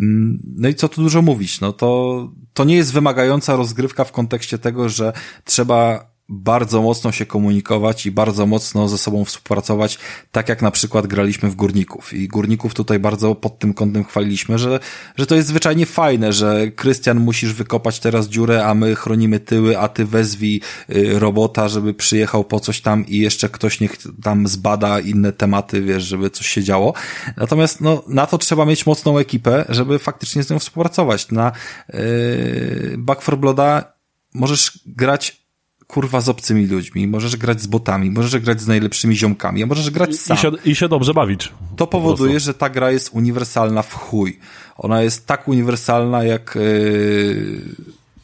Mm, 0.00 0.38
no 0.56 0.68
i 0.68 0.74
co 0.74 0.88
tu 0.88 1.02
dużo 1.02 1.22
mówić, 1.22 1.60
no 1.60 1.72
to, 1.72 2.30
to 2.54 2.64
nie 2.64 2.76
jest 2.76 2.92
wymagająca 2.92 3.56
rozgrywka 3.56 4.04
w 4.04 4.12
kontekście 4.12 4.58
tego, 4.58 4.88
że 4.88 5.12
trzeba 5.44 6.10
bardzo 6.28 6.82
mocno 6.82 7.12
się 7.12 7.26
komunikować 7.26 8.06
i 8.06 8.10
bardzo 8.10 8.46
mocno 8.46 8.88
ze 8.88 8.98
sobą 8.98 9.24
współpracować, 9.24 9.98
tak 10.32 10.48
jak 10.48 10.62
na 10.62 10.70
przykład 10.70 11.06
graliśmy 11.06 11.50
w 11.50 11.54
Górników. 11.54 12.12
I 12.12 12.28
Górników 12.28 12.74
tutaj 12.74 12.98
bardzo 12.98 13.34
pod 13.34 13.58
tym 13.58 13.74
kątem 13.74 14.04
chwaliliśmy, 14.04 14.58
że, 14.58 14.80
że 15.16 15.26
to 15.26 15.34
jest 15.34 15.48
zwyczajnie 15.48 15.86
fajne, 15.86 16.32
że 16.32 16.70
Krystian 16.70 17.20
musisz 17.20 17.52
wykopać 17.52 18.00
teraz 18.00 18.28
dziurę, 18.28 18.66
a 18.66 18.74
my 18.74 18.94
chronimy 18.94 19.40
tyły, 19.40 19.78
a 19.78 19.88
ty 19.88 20.04
wezwij 20.04 20.60
y, 20.90 21.18
robota, 21.18 21.68
żeby 21.68 21.94
przyjechał 21.94 22.44
po 22.44 22.60
coś 22.60 22.80
tam 22.80 23.06
i 23.06 23.18
jeszcze 23.18 23.48
ktoś 23.48 23.80
niech 23.80 23.96
tam 24.22 24.48
zbada 24.48 25.00
inne 25.00 25.32
tematy, 25.32 25.82
wiesz, 25.82 26.04
żeby 26.04 26.30
coś 26.30 26.46
się 26.46 26.62
działo. 26.62 26.94
Natomiast 27.36 27.80
no, 27.80 28.02
na 28.08 28.26
to 28.26 28.38
trzeba 28.38 28.64
mieć 28.64 28.86
mocną 28.86 29.18
ekipę, 29.18 29.64
żeby 29.68 29.98
faktycznie 29.98 30.42
z 30.42 30.50
nią 30.50 30.58
współpracować. 30.58 31.30
Na 31.30 31.52
yy, 31.92 32.94
Back 32.98 33.22
for 33.22 33.38
Blooda 33.38 33.92
możesz 34.34 34.80
grać 34.86 35.45
kurwa 35.86 36.20
z 36.20 36.28
obcymi 36.28 36.66
ludźmi, 36.66 37.06
możesz 37.06 37.36
grać 37.36 37.62
z 37.62 37.66
botami, 37.66 38.10
możesz 38.10 38.40
grać 38.40 38.60
z 38.60 38.66
najlepszymi 38.66 39.16
ziomkami, 39.16 39.62
a 39.62 39.66
możesz 39.66 39.90
grać 39.90 40.16
sam. 40.16 40.36
I 40.36 40.40
się, 40.40 40.50
i 40.64 40.74
się 40.74 40.88
dobrze 40.88 41.14
bawić. 41.14 41.52
To 41.76 41.86
powoduje, 41.86 42.40
że 42.40 42.54
ta 42.54 42.70
gra 42.70 42.90
jest 42.90 43.10
uniwersalna 43.12 43.82
w 43.82 43.94
chuj. 43.94 44.38
Ona 44.76 45.02
jest 45.02 45.26
tak 45.26 45.48
uniwersalna 45.48 46.24
jak 46.24 46.54
yy, 46.54 47.60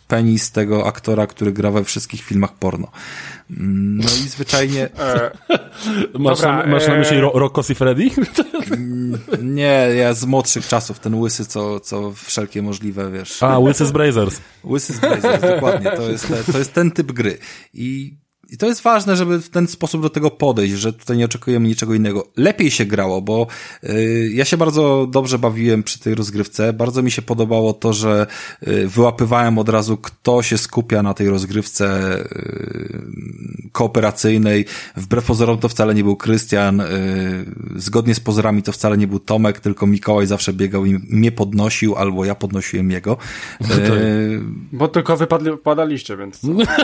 penis 0.08 0.50
tego 0.50 0.86
aktora, 0.86 1.26
który 1.26 1.52
gra 1.52 1.70
we 1.70 1.84
wszystkich 1.84 2.22
filmach 2.22 2.52
porno. 2.52 2.88
No 3.56 4.04
i 4.04 4.28
zwyczajnie... 4.28 4.88
E, 6.14 6.18
masz, 6.18 6.38
dobra, 6.38 6.56
na, 6.56 6.66
masz 6.66 6.88
na 6.88 6.96
myśli 6.96 7.16
e... 7.16 7.20
Rocco 7.20 7.62
i 7.72 7.74
Freddy? 7.74 8.10
Mm, 8.70 9.18
nie, 9.42 9.88
ja 9.96 10.14
z 10.14 10.24
młodszych 10.24 10.68
czasów, 10.68 10.98
ten 10.98 11.14
łysy, 11.14 11.46
co, 11.46 11.80
co 11.80 12.12
wszelkie 12.12 12.62
możliwe, 12.62 13.10
wiesz... 13.10 13.42
A, 13.42 13.58
łysy 13.58 13.86
z 13.86 13.92
Brazers. 13.92 14.40
Łysy 14.64 14.92
z 14.92 15.00
Brazers, 15.00 15.40
dokładnie. 15.40 15.90
To 15.90 16.10
jest, 16.10 16.32
to 16.52 16.58
jest 16.58 16.72
ten 16.72 16.90
typ 16.90 17.12
gry. 17.12 17.38
I 17.74 18.16
i 18.52 18.56
to 18.56 18.66
jest 18.66 18.82
ważne, 18.82 19.16
żeby 19.16 19.40
w 19.40 19.48
ten 19.48 19.68
sposób 19.68 20.02
do 20.02 20.10
tego 20.10 20.30
podejść, 20.30 20.74
że 20.74 20.92
tutaj 20.92 21.16
nie 21.16 21.24
oczekujemy 21.24 21.68
niczego 21.68 21.94
innego. 21.94 22.26
Lepiej 22.36 22.70
się 22.70 22.84
grało, 22.84 23.22
bo 23.22 23.46
y, 23.84 24.30
ja 24.34 24.44
się 24.44 24.56
bardzo 24.56 25.06
dobrze 25.10 25.38
bawiłem 25.38 25.82
przy 25.82 25.98
tej 25.98 26.14
rozgrywce. 26.14 26.72
Bardzo 26.72 27.02
mi 27.02 27.10
się 27.10 27.22
podobało 27.22 27.72
to, 27.72 27.92
że 27.92 28.26
y, 28.68 28.88
wyłapywałem 28.88 29.58
od 29.58 29.68
razu, 29.68 29.96
kto 29.96 30.42
się 30.42 30.58
skupia 30.58 31.02
na 31.02 31.14
tej 31.14 31.28
rozgrywce 31.28 32.18
y, 32.20 33.02
kooperacyjnej. 33.72 34.64
Wbrew 34.96 35.24
pozorom 35.24 35.58
to 35.58 35.68
wcale 35.68 35.94
nie 35.94 36.04
był 36.04 36.16
Krystian. 36.16 36.82
Zgodnie 37.76 38.14
z 38.14 38.20
pozorami 38.20 38.62
to 38.62 38.72
wcale 38.72 38.98
nie 38.98 39.06
był 39.06 39.18
Tomek, 39.18 39.60
tylko 39.60 39.86
Mikołaj 39.86 40.26
zawsze 40.26 40.52
biegał 40.52 40.86
i 40.86 40.98
mnie 41.08 41.32
podnosił, 41.32 41.96
albo 41.96 42.24
ja 42.24 42.34
podnosiłem 42.34 42.90
jego. 42.90 43.16
Y, 43.60 44.40
bo 44.72 44.88
tylko 44.88 45.16
wypadli, 45.16 45.50
padaliście, 45.64 46.16
więc... 46.16 46.40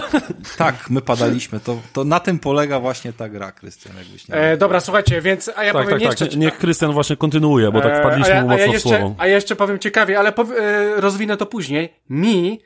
tak, 0.59 0.91
my 0.91 1.01
padaliśmy 1.01 1.58
to, 1.61 1.79
to 1.93 2.05
na 2.05 2.21
tym 2.21 2.39
polega 2.39 2.81
właśnie 2.81 3.13
ta 3.13 3.29
gra, 3.29 3.53
Krystian, 3.53 3.97
jakbyś 3.97 4.29
nie 4.29 4.35
e, 4.35 4.57
Dobra, 4.57 4.81
słuchajcie, 4.81 5.21
więc 5.21 5.51
a 5.57 5.65
ja 5.65 5.73
tak, 5.73 5.83
powiem 5.83 6.01
tak, 6.01 6.09
jeszcze... 6.09 6.27
Tak. 6.27 6.37
Niech 6.37 6.59
Krystian 6.59 6.93
właśnie 6.93 7.17
kontynuuje, 7.17 7.73
bo 7.73 7.81
tak 7.81 7.93
e, 7.93 8.01
wpadliśmy 8.01 8.35
e, 8.35 8.43
mu 8.43 8.49
mocno 8.49 8.65
a 8.65 8.67
ja 8.67 8.73
jeszcze, 8.73 8.89
w 8.89 8.99
słowo. 8.99 9.15
A 9.19 9.27
ja 9.27 9.35
jeszcze 9.35 9.57
powiem 9.57 9.79
ciekawie, 9.79 10.19
ale 10.19 10.33
pow, 10.33 10.51
e, 10.51 11.01
rozwinę 11.01 11.37
to 11.37 11.47
później. 11.47 11.95
Mi 12.11 12.61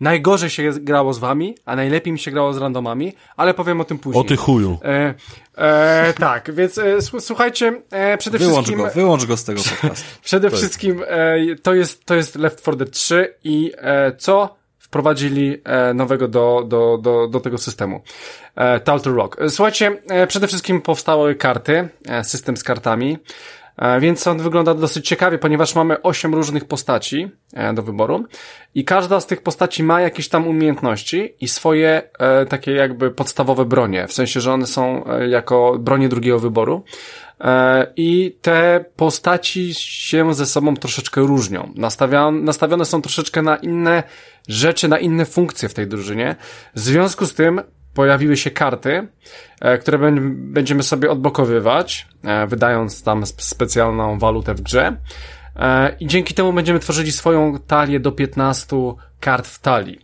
najgorzej 0.00 0.50
się 0.50 0.72
grało 0.72 1.12
z 1.12 1.18
wami, 1.18 1.54
a 1.64 1.76
najlepiej 1.76 2.12
mi 2.12 2.18
się 2.18 2.30
grało 2.30 2.52
z 2.52 2.58
randomami, 2.58 3.12
ale 3.36 3.54
powiem 3.54 3.80
o 3.80 3.84
tym 3.84 3.98
później. 3.98 4.20
O 4.20 4.24
ty 4.24 4.36
chuju. 4.36 4.78
E, 4.84 5.14
e, 5.56 6.14
tak, 6.18 6.54
więc 6.54 6.78
e, 6.78 7.02
słuchajcie, 7.20 7.82
e, 7.90 8.18
przede 8.18 8.38
wyłącz 8.38 8.66
wszystkim... 8.66 8.78
Go, 8.78 8.90
wyłącz 8.90 9.24
go 9.24 9.36
z 9.36 9.44
tego 9.44 9.60
podcastu. 9.62 10.04
przede 10.22 10.50
wszystkim 10.50 11.04
e, 11.06 11.36
to, 11.62 11.74
jest, 11.74 12.04
to 12.04 12.14
jest 12.14 12.36
Left 12.36 12.60
4 12.60 12.76
Dead 12.76 12.90
3 12.90 13.34
i 13.44 13.72
e, 13.76 14.16
co 14.16 14.57
wprowadzili 14.88 15.60
e, 15.64 15.94
nowego 15.94 16.28
do, 16.28 16.64
do, 16.66 16.98
do, 16.98 17.28
do 17.28 17.40
tego 17.40 17.58
systemu. 17.58 18.00
E, 18.56 18.80
Talter 18.80 19.12
Rock. 19.12 19.36
Słuchajcie, 19.48 20.02
e, 20.08 20.26
przede 20.26 20.46
wszystkim 20.46 20.80
powstały 20.80 21.34
karty, 21.34 21.88
system 22.22 22.56
z 22.56 22.64
kartami, 22.64 23.18
więc 24.00 24.26
on 24.26 24.38
wygląda 24.38 24.74
dosyć 24.74 25.08
ciekawie, 25.08 25.38
ponieważ 25.38 25.74
mamy 25.74 26.02
osiem 26.02 26.34
różnych 26.34 26.64
postaci 26.64 27.30
do 27.74 27.82
wyboru 27.82 28.24
i 28.74 28.84
każda 28.84 29.20
z 29.20 29.26
tych 29.26 29.42
postaci 29.42 29.82
ma 29.82 30.00
jakieś 30.00 30.28
tam 30.28 30.48
umiejętności 30.48 31.34
i 31.40 31.48
swoje 31.48 32.02
takie 32.48 32.72
jakby 32.72 33.10
podstawowe 33.10 33.64
bronie, 33.64 34.06
w 34.06 34.12
sensie, 34.12 34.40
że 34.40 34.52
one 34.52 34.66
są 34.66 35.04
jako 35.28 35.76
bronie 35.78 36.08
drugiego 36.08 36.38
wyboru. 36.38 36.84
I 37.96 38.36
te 38.42 38.84
postaci 38.96 39.74
się 39.74 40.34
ze 40.34 40.46
sobą 40.46 40.76
troszeczkę 40.76 41.20
różnią. 41.20 41.72
Nastawione, 41.76 42.84
są 42.84 43.02
troszeczkę 43.02 43.42
na 43.42 43.56
inne 43.56 44.02
rzeczy, 44.48 44.88
na 44.88 44.98
inne 44.98 45.26
funkcje 45.26 45.68
w 45.68 45.74
tej 45.74 45.86
drużynie. 45.86 46.36
W 46.74 46.80
związku 46.80 47.26
z 47.26 47.34
tym 47.34 47.60
pojawiły 47.94 48.36
się 48.36 48.50
karty, 48.50 49.08
e, 49.60 49.78
które 49.78 49.98
będziemy 50.30 50.82
sobie 50.82 51.10
odblokowywać, 51.10 52.06
e, 52.24 52.46
wydając 52.46 53.02
tam 53.02 53.26
specjalną 53.26 54.18
walutę 54.18 54.54
w 54.54 54.60
grze. 54.60 54.96
e, 55.56 55.96
i 56.00 56.06
dzięki 56.06 56.34
temu 56.34 56.52
będziemy 56.52 56.80
tworzyli 56.80 57.12
swoją 57.12 57.58
talię 57.58 58.00
do 58.00 58.12
15 58.12 58.94
kart 59.20 59.46
w 59.46 59.58
talii. 59.58 59.98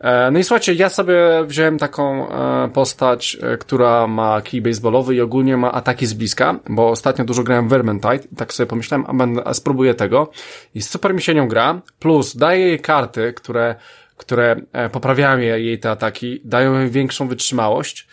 E, 0.00 0.30
no 0.30 0.38
i 0.38 0.44
słuchajcie, 0.44 0.74
ja 0.74 0.88
sobie 0.88 1.44
wziąłem 1.46 1.78
taką 1.78 2.28
e, 2.28 2.68
postać, 2.68 3.36
e, 3.42 3.56
która 3.56 4.06
ma 4.06 4.40
kij 4.40 4.62
baseballowy 4.62 5.14
i 5.14 5.20
ogólnie 5.20 5.56
ma 5.56 5.72
ataki 5.72 6.06
z 6.06 6.14
bliska, 6.14 6.58
bo 6.68 6.88
ostatnio 6.88 7.24
dużo 7.24 7.42
grałem 7.42 7.66
w 7.66 7.70
Vermintide 7.70 8.24
tak 8.36 8.52
sobie 8.52 8.66
pomyślałem, 8.66 9.06
a, 9.08 9.14
będę, 9.14 9.54
spróbuję 9.54 9.94
tego. 9.94 10.30
I 10.74 10.82
super 10.82 11.14
mi 11.14 11.22
się 11.22 11.34
nią 11.34 11.48
gra, 11.48 11.80
plus 11.98 12.36
daję 12.36 12.66
jej 12.66 12.80
karty, 12.80 13.32
które 13.32 13.74
które 14.16 14.56
poprawiają 14.92 15.38
jej 15.38 15.78
te 15.78 15.90
ataki, 15.90 16.40
dają 16.44 16.80
jej 16.80 16.90
większą 16.90 17.28
wytrzymałość, 17.28 18.06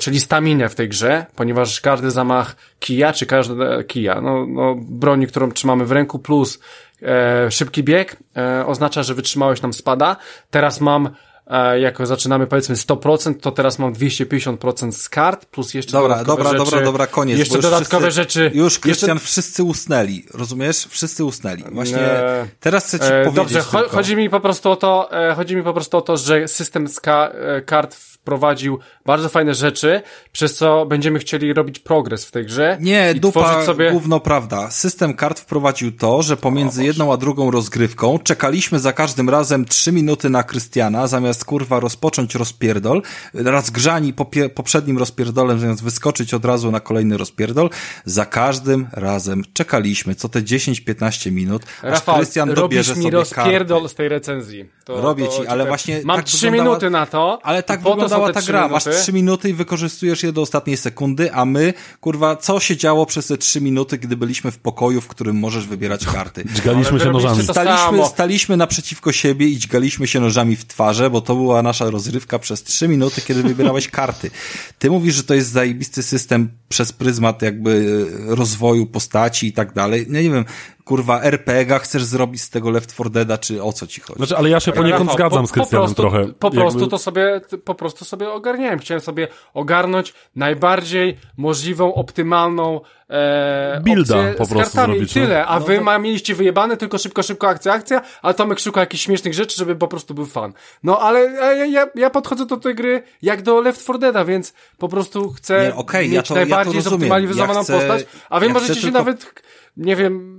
czyli 0.00 0.20
staminę 0.20 0.68
w 0.68 0.74
tej 0.74 0.88
grze, 0.88 1.26
ponieważ 1.36 1.80
każdy 1.80 2.10
zamach 2.10 2.56
kija, 2.80 3.12
czy 3.12 3.26
każdy 3.26 3.54
kija, 3.86 4.20
no, 4.20 4.46
no 4.46 4.76
broni, 4.78 5.26
którą 5.26 5.52
trzymamy 5.52 5.86
w 5.86 5.92
ręku, 5.92 6.18
plus 6.18 6.58
e, 7.02 7.50
szybki 7.50 7.84
bieg 7.84 8.16
e, 8.36 8.66
oznacza, 8.66 9.02
że 9.02 9.14
wytrzymałość 9.14 9.62
nam 9.62 9.72
spada. 9.72 10.16
Teraz 10.50 10.80
mam 10.80 11.10
e, 11.46 11.80
jak 11.80 12.06
zaczynamy 12.06 12.46
powiedzmy 12.46 12.74
100%, 12.74 13.34
to 13.40 13.52
teraz 13.52 13.78
mam 13.78 13.92
250% 13.92 14.92
z 14.92 15.08
kart, 15.08 15.46
plus 15.46 15.74
jeszcze 15.74 15.92
dobra, 15.92 16.08
dodatkowe 16.08 16.42
dobra, 16.42 16.50
rzeczy. 16.50 16.64
Dobra, 16.64 16.84
dobra, 16.84 17.06
koniec. 17.06 17.38
Jeszcze 17.38 17.58
dodatkowe 17.58 18.10
wszyscy, 18.10 18.22
rzeczy. 18.22 18.50
Już, 18.54 18.78
Krystian, 18.78 19.10
jeszcze... 19.16 19.26
wszyscy 19.26 19.64
usnęli, 19.64 20.24
rozumiesz? 20.34 20.86
Wszyscy 20.90 21.24
usnęli. 21.24 21.64
Właśnie 21.72 21.98
e... 21.98 22.46
teraz 22.60 22.86
chcę 22.86 22.98
ci 22.98 23.04
e... 23.04 23.08
powiedzieć 23.08 23.34
Dobrze, 23.34 23.62
tylko. 23.62 23.88
chodzi 23.88 24.16
mi 24.16 24.30
po 24.30 24.40
prostu 24.40 24.70
o 24.70 24.76
to, 24.76 25.08
e, 25.30 25.34
chodzi 25.34 25.56
mi 25.56 25.62
po 25.62 25.72
prostu 25.72 25.96
o 25.96 26.00
to, 26.00 26.16
że 26.16 26.48
system 26.48 26.88
z 26.88 27.00
ka 27.00 27.28
e, 27.28 27.62
kart 27.62 27.96
wprowadził 28.28 28.78
bardzo 29.06 29.28
fajne 29.28 29.54
rzeczy, 29.54 30.02
przez 30.32 30.56
co 30.56 30.86
będziemy 30.86 31.18
chcieli 31.18 31.52
robić 31.52 31.78
progres 31.78 32.24
w 32.24 32.30
tej 32.30 32.46
grze. 32.46 32.78
Nie, 32.80 33.14
dupa, 33.14 33.64
sobie... 33.64 33.90
gówno 33.90 34.20
prawda. 34.20 34.70
System 34.70 35.14
kart 35.14 35.40
wprowadził 35.40 35.92
to, 35.92 36.22
że 36.22 36.36
pomiędzy 36.36 36.82
o, 36.82 36.84
jedną 36.84 37.12
a 37.12 37.16
drugą 37.16 37.50
rozgrywką 37.50 38.18
czekaliśmy 38.18 38.78
za 38.78 38.92
każdym 38.92 39.30
razem 39.30 39.64
trzy 39.64 39.92
minuty 39.92 40.30
na 40.30 40.42
Krystiana, 40.42 41.06
zamiast 41.06 41.44
kurwa 41.44 41.80
rozpocząć 41.80 42.34
rozpierdol, 42.34 43.02
raz 43.34 43.70
grzani 43.70 44.12
po 44.12 44.26
poprzednim 44.54 44.98
rozpierdolem, 44.98 45.60
zamiast 45.60 45.82
wyskoczyć 45.82 46.34
od 46.34 46.44
razu 46.44 46.70
na 46.70 46.80
kolejny 46.80 47.16
rozpierdol, 47.16 47.70
za 48.04 48.26
każdym 48.26 48.86
razem 48.92 49.44
czekaliśmy 49.52 50.14
co 50.14 50.28
te 50.28 50.42
10-15 50.42 51.32
minut, 51.32 51.62
Rafał, 51.82 52.14
aż 52.14 52.20
Krystian 52.20 52.54
dobierze 52.54 52.96
mi 52.96 53.02
sobie 53.02 53.16
rozpierdol 53.16 53.80
karty. 53.80 53.94
z 53.94 53.94
tej 53.94 54.08
recenzji. 54.08 54.68
To, 54.84 55.00
Robię 55.00 55.26
to, 55.26 55.32
ci, 55.32 55.46
ale 55.46 55.66
właśnie 55.66 56.00
Mam 56.04 56.16
tak 56.16 56.26
trzy 56.26 56.50
minuty 56.50 56.90
na 56.90 57.06
to. 57.06 57.38
Ale 57.42 57.62
tak 57.62 57.80
wyglądała 58.26 58.46
ta 58.46 58.52
gra. 58.52 58.68
Masz 58.68 58.84
trzy 58.84 59.12
minuty 59.12 59.50
i 59.50 59.54
wykorzystujesz 59.54 60.22
je 60.22 60.32
do 60.32 60.42
ostatniej 60.42 60.76
sekundy, 60.76 61.32
a 61.32 61.44
my, 61.44 61.74
kurwa, 62.00 62.36
co 62.36 62.60
się 62.60 62.76
działo 62.76 63.06
przez 63.06 63.26
te 63.26 63.38
trzy 63.38 63.60
minuty, 63.60 63.98
gdy 63.98 64.16
byliśmy 64.16 64.50
w 64.50 64.58
pokoju, 64.58 65.00
w 65.00 65.08
którym 65.08 65.36
możesz 65.36 65.66
wybierać 65.66 66.06
karty? 66.06 66.44
Dźgaliśmy 66.54 67.00
się 67.00 67.12
nożami. 67.12 67.42
Staliśmy, 67.42 68.06
staliśmy 68.06 68.56
naprzeciwko 68.56 69.12
siebie 69.12 69.46
i 69.46 69.58
dźgaliśmy 69.58 70.06
się 70.06 70.20
nożami 70.20 70.56
w 70.56 70.64
twarze, 70.64 71.10
bo 71.10 71.20
to 71.20 71.34
była 71.34 71.62
nasza 71.62 71.90
rozrywka 71.90 72.38
przez 72.38 72.62
trzy 72.62 72.88
minuty, 72.88 73.20
kiedy 73.20 73.42
wybierałeś 73.42 73.88
karty. 73.98 74.30
Ty 74.78 74.90
mówisz, 74.90 75.14
że 75.14 75.24
to 75.24 75.34
jest 75.34 75.50
zajebisty 75.50 76.02
system 76.02 76.50
przez 76.68 76.92
pryzmat 76.92 77.42
jakby 77.42 78.04
rozwoju 78.26 78.86
postaci 78.86 79.46
i 79.46 79.52
tak 79.52 79.72
dalej. 79.72 80.06
No 80.08 80.20
nie 80.20 80.30
wiem, 80.30 80.44
kurwa 80.88 81.22
RPG 81.22 81.78
chcesz 81.78 82.04
zrobić 82.04 82.42
z 82.42 82.50
tego 82.50 82.70
Left 82.70 82.94
4 82.94 83.10
Deada, 83.10 83.38
czy 83.38 83.62
o 83.62 83.72
co 83.72 83.86
ci 83.86 84.00
chodzi? 84.00 84.16
Znaczy, 84.16 84.36
ale 84.36 84.50
ja 84.50 84.60
się 84.60 84.72
poniekąd 84.72 85.10
Rafał, 85.10 85.14
zgadzam 85.14 85.42
po, 85.42 85.46
z 85.46 85.52
Krystianem 85.52 85.94
trochę. 85.94 86.28
Po 86.38 86.50
prostu 86.50 86.78
jakby... 86.78 86.90
to 86.90 86.98
sobie, 86.98 87.40
po 87.64 87.74
prostu 87.74 88.04
sobie 88.04 88.30
ogarniałem. 88.30 88.78
Chciałem 88.78 89.00
sobie 89.00 89.28
ogarnąć 89.54 90.14
najbardziej 90.36 91.18
możliwą, 91.36 91.94
optymalną 91.94 92.80
e, 93.10 93.80
Builda 93.84 94.16
po 94.38 94.46
prostu 94.46 94.76
kartami 94.76 94.94
zrobić, 94.94 95.16
i 95.16 95.20
tyle. 95.20 95.46
A 95.46 95.58
no 95.58 95.66
wy 95.66 95.76
to... 95.76 95.84
ma, 95.84 95.98
mieliście 95.98 96.34
wyjebane, 96.34 96.76
tylko 96.76 96.98
szybko, 96.98 97.22
szybko 97.22 97.48
akcja, 97.48 97.72
akcja, 97.72 98.02
a 98.22 98.34
Tomek 98.34 98.58
szuka 98.58 98.80
jakichś 98.80 99.04
śmiesznych 99.04 99.34
rzeczy, 99.34 99.56
żeby 99.56 99.76
po 99.76 99.88
prostu 99.88 100.14
był 100.14 100.26
fan. 100.26 100.52
No 100.82 100.98
ale 101.00 101.20
ja, 101.24 101.66
ja, 101.66 101.86
ja 101.94 102.10
podchodzę 102.10 102.46
do 102.46 102.56
tej 102.56 102.74
gry 102.74 103.02
jak 103.22 103.42
do 103.42 103.60
Left 103.60 103.82
4 103.82 103.98
Deada, 103.98 104.24
więc 104.24 104.54
po 104.78 104.88
prostu 104.88 105.32
chcę 105.32 105.66
nie, 105.66 105.74
okay, 105.74 106.02
mieć 106.02 106.12
ja 106.12 106.22
to, 106.22 106.34
najbardziej 106.34 106.74
ja 106.74 106.82
zoptymalizowaną 106.82 107.62
chcę, 107.62 107.72
postać, 107.72 108.06
a 108.30 108.40
wy 108.40 108.46
ja 108.46 108.52
możecie 108.52 108.74
się 108.74 108.80
tylko... 108.80 108.98
nawet, 108.98 109.42
nie 109.76 109.96
wiem, 109.96 110.38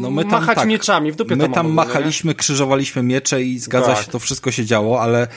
no 0.00 0.10
my 0.10 0.22
tam, 0.22 0.30
machać 0.30 0.54
tak, 0.56 0.68
mieczami, 0.68 1.12
w 1.12 1.16
dupie 1.16 1.36
My 1.36 1.48
tam 1.48 1.72
machaliśmy, 1.72 2.28
nie? 2.28 2.34
krzyżowaliśmy 2.34 3.02
miecze 3.02 3.42
i 3.42 3.58
zgadza 3.58 3.94
tak. 3.94 4.04
się, 4.04 4.10
to 4.10 4.18
wszystko 4.18 4.50
się 4.50 4.64
działo, 4.64 5.02
ale 5.02 5.28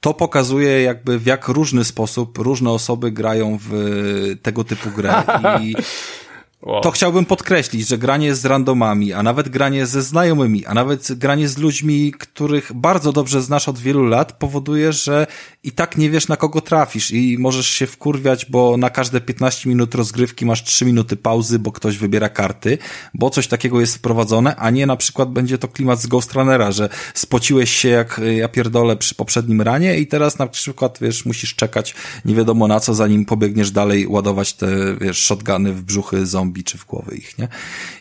to 0.00 0.14
pokazuje 0.14 0.82
jakby 0.82 1.18
w 1.18 1.26
jak 1.26 1.48
różny 1.48 1.84
sposób 1.84 2.38
różne 2.38 2.70
osoby 2.70 3.10
grają 3.10 3.58
w 3.60 4.36
tego 4.42 4.64
typu 4.64 4.90
grę 4.90 5.22
i 5.60 5.74
Wow. 6.66 6.80
To 6.80 6.90
chciałbym 6.90 7.24
podkreślić, 7.24 7.88
że 7.88 7.98
granie 7.98 8.34
z 8.34 8.44
randomami, 8.44 9.12
a 9.12 9.22
nawet 9.22 9.48
granie 9.48 9.86
ze 9.86 10.02
znajomymi, 10.02 10.66
a 10.66 10.74
nawet 10.74 11.12
granie 11.12 11.48
z 11.48 11.58
ludźmi, 11.58 12.12
których 12.18 12.72
bardzo 12.72 13.12
dobrze 13.12 13.42
znasz 13.42 13.68
od 13.68 13.78
wielu 13.78 14.04
lat, 14.04 14.32
powoduje, 14.32 14.92
że 14.92 15.26
i 15.62 15.72
tak 15.72 15.98
nie 15.98 16.10
wiesz 16.10 16.28
na 16.28 16.36
kogo 16.36 16.60
trafisz 16.60 17.10
i 17.10 17.38
możesz 17.38 17.66
się 17.66 17.86
wkurwiać, 17.86 18.46
bo 18.46 18.76
na 18.76 18.90
każde 18.90 19.20
15 19.20 19.68
minut 19.68 19.94
rozgrywki 19.94 20.46
masz 20.46 20.64
3 20.64 20.84
minuty 20.84 21.16
pauzy, 21.16 21.58
bo 21.58 21.72
ktoś 21.72 21.98
wybiera 21.98 22.28
karty, 22.28 22.78
bo 23.14 23.30
coś 23.30 23.48
takiego 23.48 23.80
jest 23.80 23.94
wprowadzone, 23.94 24.56
a 24.56 24.70
nie 24.70 24.86
na 24.86 24.96
przykład 24.96 25.30
będzie 25.30 25.58
to 25.58 25.68
klimat 25.68 26.00
z 26.00 26.06
Ghost 26.06 26.32
Runnera, 26.32 26.72
że 26.72 26.88
spociłeś 27.14 27.70
się 27.70 27.88
jak 27.88 28.20
ja 28.36 28.48
pierdolę 28.48 28.96
przy 28.96 29.14
poprzednim 29.14 29.62
ranie 29.62 29.98
i 29.98 30.06
teraz 30.06 30.38
na 30.38 30.46
przykład, 30.46 30.98
wiesz, 31.00 31.24
musisz 31.24 31.54
czekać 31.54 31.94
nie 32.24 32.34
wiadomo 32.34 32.68
na 32.68 32.80
co, 32.80 32.94
zanim 32.94 33.24
pobiegniesz 33.24 33.70
dalej 33.70 34.06
ładować 34.06 34.52
te, 34.52 34.96
wiesz, 35.00 35.18
shotguny 35.18 35.72
w 35.72 35.82
brzuchy 35.82 36.26
zombie 36.26 36.55
zombie, 36.56 36.64
czy 36.64 36.78
w 36.78 36.84
głowy 36.84 37.16
ich, 37.16 37.38
nie? 37.38 37.48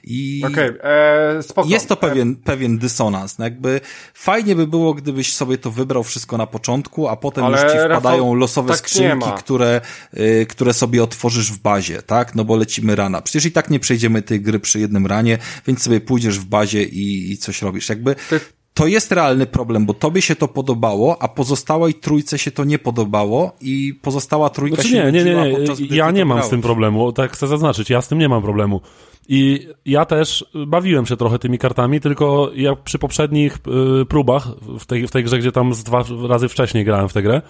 I 0.04 0.44
okay, 0.46 0.78
e, 0.84 1.66
jest 1.66 1.90
to 1.90 1.96
pewien, 1.96 2.36
pewien 2.36 2.78
dysonans. 2.78 3.38
No 3.38 3.46
jakby 3.46 3.82
fajnie 4.14 4.56
by 4.56 4.68
było, 4.68 4.94
gdybyś 4.94 5.34
sobie 5.34 5.58
to 5.58 5.72
wybrał 5.72 6.04
wszystko 6.04 6.38
na 6.38 6.48
początku, 6.48 7.08
a 7.08 7.16
potem 7.16 7.46
Ale 7.46 7.64
już 7.64 7.72
ci 7.72 7.78
wpadają 7.78 8.18
Rafał, 8.18 8.36
losowe 8.36 8.70
tak 8.70 8.78
skrzynki, 8.78 9.30
które, 9.38 9.82
y, 10.18 10.46
które 10.50 10.74
sobie 10.74 11.04
otworzysz 11.04 11.52
w 11.52 11.62
bazie, 11.62 12.02
tak? 12.02 12.36
No 12.36 12.46
bo 12.46 12.56
lecimy 12.56 12.96
rana. 12.96 13.22
Przecież 13.22 13.46
i 13.46 13.52
tak 13.52 13.70
nie 13.70 13.80
przejdziemy 13.80 14.22
tej 14.22 14.42
gry 14.42 14.60
przy 14.60 14.80
jednym 14.80 15.08
ranie, 15.08 15.38
więc 15.68 15.82
sobie 15.82 16.02
pójdziesz 16.02 16.40
w 16.40 16.46
bazie 16.46 16.84
i, 16.84 17.32
i 17.32 17.38
coś 17.38 17.62
robisz. 17.62 17.90
Jakby 17.90 18.16
Ty 18.30 18.40
to 18.76 18.88
jest 18.88 19.12
realny 19.12 19.46
problem, 19.46 19.86
bo 19.86 19.94
tobie 19.94 20.22
się 20.22 20.36
to 20.36 20.48
podobało, 20.48 21.22
a 21.22 21.28
pozostałej 21.28 21.94
trójce 21.94 22.40
się 22.40 22.52
to 22.52 22.64
nie 22.64 22.80
podobało 22.80 23.52
i 23.62 24.00
pozostała 24.02 24.50
trójka 24.50 24.76
znaczy, 24.76 24.90
się 24.90 25.04
nie, 25.04 25.12
nie, 25.12 25.24
nie, 25.24 25.36
nie. 25.36 25.98
Ja 25.98 26.12
nie 26.12 26.26
mam 26.26 26.44
z 26.44 26.50
tym 26.50 26.62
problemu, 26.62 27.12
tak 27.12 27.32
chcę 27.32 27.48
zaznaczyć, 27.48 27.90
ja 27.90 28.02
z 28.02 28.08
tym 28.08 28.18
nie 28.18 28.30
mam 28.30 28.42
problemu. 28.42 28.82
I 29.30 29.68
ja 29.86 30.06
też 30.06 30.46
bawiłem 30.68 31.06
się 31.06 31.18
trochę 31.18 31.40
tymi 31.40 31.58
kartami, 31.58 32.02
tylko 32.02 32.52
jak 32.56 32.80
przy 32.80 33.00
poprzednich 33.00 33.58
y, 34.02 34.06
próbach 34.06 34.48
w 34.80 34.86
tej, 34.86 35.08
w 35.08 35.12
tej 35.12 35.24
grze, 35.24 35.40
gdzie 35.40 35.52
tam 35.52 35.74
z 35.74 35.84
dwa 35.84 36.04
razy 36.28 36.50
wcześniej 36.50 36.86
grałem 36.86 37.10
w 37.10 37.14
tę 37.14 37.22
grę, 37.22 37.42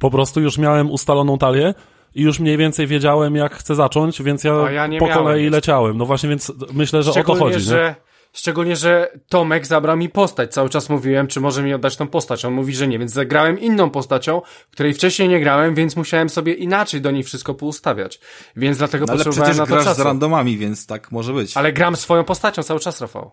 po 0.00 0.10
prostu 0.10 0.40
już 0.40 0.58
miałem 0.58 0.90
ustaloną 0.90 1.38
talię 1.38 1.74
i 2.14 2.22
już 2.22 2.40
mniej 2.40 2.56
więcej 2.56 2.86
wiedziałem, 2.86 3.36
jak 3.36 3.54
chcę 3.54 3.74
zacząć, 3.74 4.22
więc 4.22 4.44
ja, 4.44 4.70
ja 4.70 4.98
po 4.98 5.08
kolei 5.08 5.50
leciałem. 5.50 5.98
No 5.98 6.06
właśnie, 6.06 6.28
więc 6.28 6.52
myślę, 6.72 7.02
że 7.02 7.10
o 7.10 7.24
to 7.24 7.34
chodzi. 7.34 7.60
Że... 7.60 7.96
Nie? 7.98 8.11
Szczególnie, 8.32 8.76
że 8.76 9.18
Tomek 9.28 9.66
zabrał 9.66 9.96
mi 9.96 10.08
postać. 10.08 10.52
Cały 10.52 10.68
czas 10.68 10.88
mówiłem, 10.88 11.26
czy 11.26 11.40
może 11.40 11.62
mi 11.62 11.74
oddać 11.74 11.96
tą 11.96 12.08
postać. 12.08 12.44
On 12.44 12.52
mówi, 12.52 12.74
że 12.74 12.88
nie, 12.88 12.98
więc 12.98 13.12
zagrałem 13.12 13.60
inną 13.60 13.90
postacią, 13.90 14.42
której 14.70 14.94
wcześniej 14.94 15.28
nie 15.28 15.40
grałem, 15.40 15.74
więc 15.74 15.96
musiałem 15.96 16.28
sobie 16.28 16.54
inaczej 16.54 17.00
do 17.00 17.10
niej 17.10 17.22
wszystko 17.22 17.54
poustawiać. 17.54 18.20
Więc 18.56 18.78
dlatego 18.78 19.06
no, 19.06 19.12
potrzebowałem 19.12 19.56
na 19.56 19.66
to 19.66 19.72
grasz 19.72 19.84
czasu. 19.84 20.02
z 20.02 20.04
randomami, 20.04 20.58
więc 20.58 20.86
tak 20.86 21.12
może 21.12 21.32
być. 21.32 21.56
Ale 21.56 21.72
gram 21.72 21.96
swoją 21.96 22.24
postacią 22.24 22.62
cały 22.62 22.80
czas, 22.80 23.00
Rafał. 23.00 23.30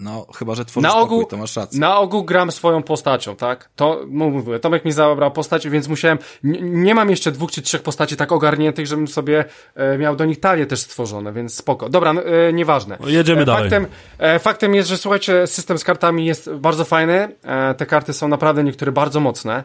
No, 0.00 0.26
chyba, 0.34 0.54
że 0.54 0.64
tworzysz 0.64 0.90
na 0.90 0.96
ogół, 0.96 1.18
pokój, 1.18 1.30
to 1.30 1.36
masz 1.36 1.56
rację. 1.56 1.80
Na 1.80 1.98
ogół 1.98 2.24
gram 2.24 2.52
swoją 2.52 2.82
postacią, 2.82 3.36
tak? 3.36 3.70
To, 3.76 4.00
mówię, 4.08 4.58
Tomek 4.58 4.84
mi 4.84 4.92
zabrał 4.92 5.32
postać, 5.32 5.68
więc 5.68 5.88
musiałem, 5.88 6.18
nie, 6.44 6.60
nie, 6.60 6.94
mam 6.94 7.10
jeszcze 7.10 7.32
dwóch 7.32 7.50
czy 7.50 7.62
trzech 7.62 7.82
postaci 7.82 8.16
tak 8.16 8.32
ogarniętych, 8.32 8.86
żebym 8.86 9.08
sobie 9.08 9.44
e, 9.74 9.98
miał 9.98 10.16
do 10.16 10.24
nich 10.24 10.40
talie 10.40 10.66
też 10.66 10.80
stworzone, 10.80 11.32
więc 11.32 11.54
spoko. 11.54 11.88
Dobra, 11.88 12.12
no, 12.12 12.24
e, 12.24 12.52
nieważne. 12.52 12.96
No, 13.00 13.08
jedziemy 13.08 13.42
e, 13.42 13.46
faktem, 13.46 13.86
dalej. 14.18 14.36
E, 14.36 14.38
faktem 14.38 14.74
jest, 14.74 14.88
że 14.88 14.98
słuchajcie, 14.98 15.46
system 15.46 15.78
z 15.78 15.84
kartami 15.84 16.26
jest 16.26 16.50
bardzo 16.52 16.84
fajny, 16.84 17.28
e, 17.42 17.74
te 17.74 17.86
karty 17.86 18.12
są 18.12 18.28
naprawdę 18.28 18.64
niektóre 18.64 18.92
bardzo 18.92 19.20
mocne. 19.20 19.64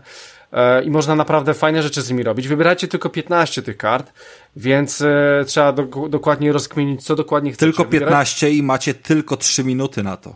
E, 0.51 0.83
i 0.83 0.89
można 0.89 1.15
naprawdę 1.15 1.53
fajne 1.53 1.83
rzeczy 1.83 2.01
z 2.01 2.09
nimi 2.09 2.23
robić. 2.23 2.47
Wybierajcie 2.47 2.87
tylko 2.87 3.09
15 3.09 3.61
tych 3.61 3.77
kart, 3.77 4.13
więc 4.55 5.01
e, 5.01 5.45
trzeba 5.47 5.71
do, 5.71 5.83
dokładnie 6.09 6.51
rozkminić, 6.51 7.03
co 7.03 7.15
dokładnie 7.15 7.51
chcecie. 7.51 7.65
Tylko 7.65 7.85
15 7.85 8.45
wybierać. 8.45 8.59
i 8.59 8.63
macie 8.63 8.93
tylko 8.93 9.37
3 9.37 9.63
minuty 9.63 10.03
na 10.03 10.17
to. 10.17 10.35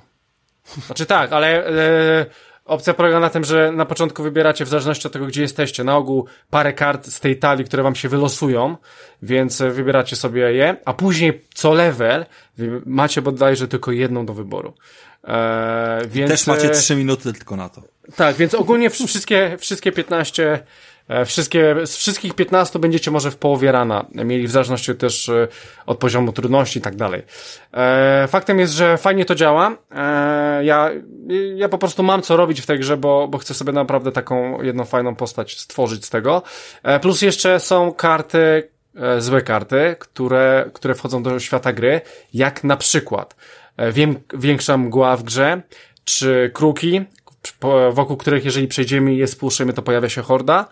Znaczy 0.86 1.06
tak, 1.06 1.34
ale 1.34 1.68
e, 1.68 2.26
opcja 2.66 2.94
polega 2.94 3.20
na 3.20 3.30
tym, 3.30 3.44
że 3.44 3.72
na 3.72 3.86
początku 3.86 4.24
wybieracie 4.24 4.66
w 4.66 4.68
zależności 4.68 5.08
od 5.08 5.14
tego, 5.14 5.26
gdzie 5.26 5.42
jesteście, 5.42 5.84
na 5.84 5.98
ogół 5.98 6.26
parę 6.50 6.74
kart 6.74 7.08
z 7.08 7.20
tej 7.20 7.40
talii, 7.40 7.66
które 7.66 7.84
wam 7.84 7.96
się 7.96 8.10
wylosują, 8.10 8.78
więc 9.22 9.62
wybieracie 9.62 10.16
sobie 10.16 10.42
je, 10.54 10.78
a 10.86 10.94
później 10.94 11.42
co 11.54 11.74
level 11.74 12.26
macie 12.86 13.22
bodajże 13.22 13.68
tylko 13.68 13.92
jedną 13.92 14.26
do 14.26 14.34
wyboru. 14.34 14.74
E, 15.24 16.02
więc, 16.08 16.32
Też 16.32 16.48
macie 16.48 16.70
3 16.70 16.96
minuty 16.96 17.34
tylko 17.34 17.56
na 17.56 17.70
to. 17.70 17.82
Tak, 18.16 18.36
więc 18.36 18.54
ogólnie 18.54 18.90
wszystkie, 18.90 19.58
wszystkie 19.60 19.92
15 19.92 20.64
E, 21.08 21.26
wszystkie, 21.26 21.76
z 21.86 21.98
wszystkich 21.98 22.34
15 22.34 22.80
będziecie 22.80 23.12
może 23.12 23.32
w 23.32 23.38
połowie 23.38 23.72
rana 23.72 24.06
mieli, 24.14 24.48
w 24.48 24.52
zależności 24.52 24.96
też 24.96 25.30
e, 25.30 25.48
od 25.86 25.98
poziomu 25.98 26.34
trudności 26.34 26.80
i 26.80 26.82
tak 26.82 26.96
dalej. 26.96 27.22
E, 27.74 28.28
faktem 28.28 28.60
jest, 28.60 28.74
że 28.74 28.98
fajnie 28.98 29.26
to 29.26 29.36
działa. 29.36 29.78
Ja, 30.62 30.92
ja 31.56 31.70
po 31.70 31.78
prostu 31.78 32.04
mam 32.04 32.22
co 32.22 32.38
robić 32.38 32.62
w 32.62 32.66
tej 32.66 32.80
grze, 32.80 32.98
bo, 32.98 33.28
bo 33.28 33.38
chcę 33.38 33.54
sobie 33.54 33.72
naprawdę 33.72 34.12
taką 34.12 34.62
jedną 34.62 34.86
fajną 34.86 35.16
postać 35.16 35.60
stworzyć 35.60 36.06
z 36.06 36.10
tego. 36.10 36.42
Plus 37.02 37.22
jeszcze 37.22 37.60
są 37.60 37.94
karty, 37.94 38.70
złe 39.18 39.42
karty, 39.42 39.96
które, 40.00 40.70
które 40.74 40.96
wchodzą 40.96 41.24
do 41.24 41.40
świata 41.40 41.74
gry, 41.74 42.02
jak 42.34 42.64
na 42.64 42.78
przykład 42.78 43.36
większa 44.34 44.78
mgła 44.78 45.18
w 45.18 45.24
grze, 45.24 45.62
czy 46.06 46.52
kruki, 46.54 47.06
wokół 47.92 48.18
których 48.18 48.46
jeżeli 48.46 48.68
przejdziemy 48.68 49.14
i 49.14 49.18
je 49.18 49.28
spłuszymy, 49.28 49.74
to 49.74 49.82
pojawia 49.82 50.10
się 50.10 50.22
horda. 50.22 50.68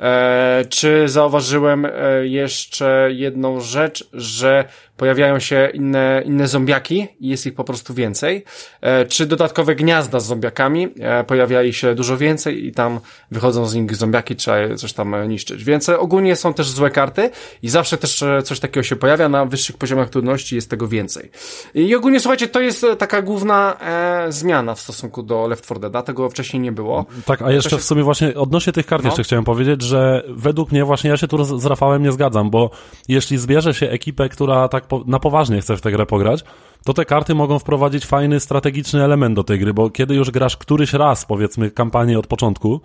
E, 0.00 0.64
czy 0.68 1.08
zauważyłem 1.08 1.84
e, 1.84 1.90
jeszcze 2.26 3.08
jedną 3.12 3.60
rzecz, 3.60 4.08
że 4.12 4.64
pojawiają 4.96 5.38
się 5.38 5.70
inne, 5.74 6.22
inne 6.24 6.48
zombiaki 6.48 7.08
i 7.20 7.28
jest 7.28 7.46
ich 7.46 7.54
po 7.54 7.64
prostu 7.64 7.94
więcej. 7.94 8.44
E, 8.80 9.06
czy 9.06 9.26
dodatkowe 9.26 9.74
gniazda 9.74 10.20
z 10.20 10.26
zombiakami, 10.26 10.88
pojawiali 11.26 11.72
się 11.72 11.94
dużo 11.94 12.16
więcej 12.16 12.66
i 12.66 12.72
tam 12.72 13.00
wychodzą 13.30 13.66
z 13.66 13.74
nich 13.74 13.96
zombiaki, 13.96 14.36
trzeba 14.36 14.76
coś 14.76 14.92
tam 14.92 15.28
niszczyć. 15.28 15.64
Więc 15.64 15.88
ogólnie 15.88 16.36
są 16.36 16.54
też 16.54 16.70
złe 16.70 16.90
karty 16.90 17.30
i 17.62 17.68
zawsze 17.68 17.98
też 17.98 18.24
coś 18.44 18.60
takiego 18.60 18.82
się 18.82 18.96
pojawia, 18.96 19.28
na 19.28 19.44
wyższych 19.44 19.76
poziomach 19.76 20.10
trudności 20.10 20.54
jest 20.54 20.70
tego 20.70 20.88
więcej. 20.88 21.30
I 21.74 21.94
ogólnie 21.94 22.20
słuchajcie, 22.20 22.48
to 22.48 22.60
jest 22.60 22.86
taka 22.98 23.22
główna 23.22 23.76
e, 23.80 24.32
zmiana 24.32 24.74
w 24.74 24.80
stosunku 24.80 25.22
do 25.22 25.48
Left 25.48 25.64
4 25.64 25.80
Dead, 25.80 26.06
tego 26.06 26.30
wcześniej 26.30 26.60
nie 26.60 26.72
było. 26.72 27.06
Tak, 27.24 27.42
a 27.42 27.52
jeszcze 27.52 27.70
się... 27.70 27.78
w 27.78 27.84
sumie 27.84 28.02
właśnie 28.02 28.34
odnośnie 28.34 28.72
tych 28.72 28.86
kart 28.86 29.04
no. 29.04 29.08
jeszcze 29.08 29.22
chciałem 29.22 29.44
powiedzieć, 29.44 29.87
że 29.88 30.22
według 30.28 30.72
mnie 30.72 30.84
właśnie 30.84 31.10
ja 31.10 31.16
się 31.16 31.28
tu 31.28 31.44
z 31.44 31.66
Rafałem 31.66 32.02
nie 32.02 32.12
zgadzam, 32.12 32.50
bo 32.50 32.70
jeśli 33.08 33.38
zbierze 33.38 33.74
się 33.74 33.90
ekipę, 33.90 34.28
która 34.28 34.68
tak 34.68 34.86
po, 34.86 35.02
na 35.06 35.18
poważnie 35.18 35.60
chce 35.60 35.76
w 35.76 35.80
tę 35.80 35.90
grę 35.90 36.06
pograć, 36.06 36.44
to 36.84 36.94
te 36.94 37.04
karty 37.04 37.34
mogą 37.34 37.58
wprowadzić 37.58 38.06
fajny, 38.06 38.40
strategiczny 38.40 39.04
element 39.04 39.36
do 39.36 39.44
tej 39.44 39.58
gry, 39.58 39.74
bo 39.74 39.90
kiedy 39.90 40.14
już 40.14 40.30
grasz 40.30 40.56
któryś 40.56 40.92
raz, 40.92 41.24
powiedzmy, 41.24 41.70
kampanię 41.70 42.18
od 42.18 42.26
początku 42.26 42.80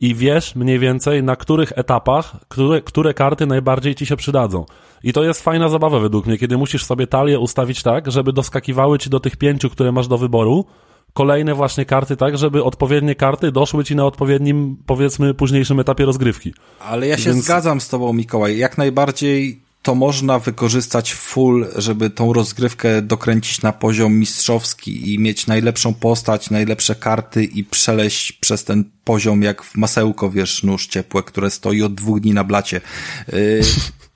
i 0.00 0.14
wiesz 0.14 0.54
mniej 0.54 0.78
więcej 0.78 1.22
na 1.22 1.36
których 1.36 1.72
etapach, 1.78 2.36
które, 2.48 2.82
które 2.82 3.14
karty 3.14 3.46
najbardziej 3.46 3.94
ci 3.94 4.06
się 4.06 4.16
przydadzą. 4.16 4.64
I 5.02 5.12
to 5.12 5.24
jest 5.24 5.42
fajna 5.42 5.68
zabawa 5.68 5.98
według 5.98 6.26
mnie, 6.26 6.38
kiedy 6.38 6.58
musisz 6.58 6.84
sobie 6.84 7.06
talię 7.06 7.38
ustawić 7.38 7.82
tak, 7.82 8.12
żeby 8.12 8.32
doskakiwały 8.32 8.98
ci 8.98 9.10
do 9.10 9.20
tych 9.20 9.36
pięciu, 9.36 9.70
które 9.70 9.92
masz 9.92 10.08
do 10.08 10.18
wyboru, 10.18 10.64
kolejne 11.12 11.54
właśnie 11.54 11.84
karty, 11.84 12.16
tak, 12.16 12.38
żeby 12.38 12.64
odpowiednie 12.64 13.14
karty 13.14 13.52
doszły 13.52 13.84
ci 13.84 13.96
na 13.96 14.06
odpowiednim, 14.06 14.76
powiedzmy, 14.86 15.34
późniejszym 15.34 15.80
etapie 15.80 16.04
rozgrywki. 16.04 16.54
Ale 16.80 17.06
ja 17.06 17.18
się 17.18 17.30
Więc... 17.30 17.44
zgadzam 17.44 17.80
z 17.80 17.88
tobą, 17.88 18.12
Mikołaj. 18.12 18.58
Jak 18.58 18.78
najbardziej 18.78 19.60
to 19.82 19.94
można 19.94 20.38
wykorzystać 20.38 21.14
full, 21.14 21.66
żeby 21.76 22.10
tą 22.10 22.32
rozgrywkę 22.32 23.02
dokręcić 23.02 23.62
na 23.62 23.72
poziom 23.72 24.18
mistrzowski 24.18 25.14
i 25.14 25.18
mieć 25.18 25.46
najlepszą 25.46 25.94
postać, 25.94 26.50
najlepsze 26.50 26.94
karty 26.94 27.44
i 27.44 27.64
przeleść 27.64 28.32
przez 28.32 28.64
ten 28.64 28.84
poziom 29.04 29.42
jak 29.42 29.62
w 29.62 29.76
masełko, 29.76 30.30
wiesz, 30.30 30.62
nóż 30.62 30.86
ciepłe, 30.86 31.22
które 31.22 31.50
stoi 31.50 31.82
od 31.82 31.94
dwóch 31.94 32.20
dni 32.20 32.34
na 32.34 32.44
blacie. 32.44 32.80
Yy, 33.32 33.60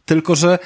tylko, 0.04 0.34
że 0.34 0.58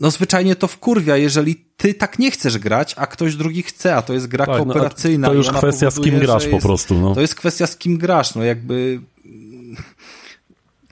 no 0.00 0.10
zwyczajnie 0.10 0.56
to 0.56 0.68
wkurwia, 0.68 1.16
jeżeli 1.16 1.56
ty 1.76 1.94
tak 1.94 2.18
nie 2.18 2.30
chcesz 2.30 2.58
grać, 2.58 2.94
a 2.98 3.06
ktoś 3.06 3.36
drugi 3.36 3.62
chce, 3.62 3.96
a 3.96 4.02
to 4.02 4.12
jest 4.12 4.26
gra 4.26 4.46
tak, 4.46 4.56
kooperacyjna. 4.56 5.28
No, 5.28 5.32
to 5.32 5.36
już 5.36 5.50
kwestia 5.50 5.90
z 5.90 6.00
kim 6.00 6.18
grasz 6.18 6.44
jest, 6.44 6.54
po 6.56 6.62
prostu. 6.62 6.94
No. 6.94 7.14
To 7.14 7.20
jest 7.20 7.34
kwestia 7.34 7.66
z 7.66 7.76
kim 7.76 7.98
grasz, 7.98 8.34
no 8.34 8.44
jakby 8.44 9.00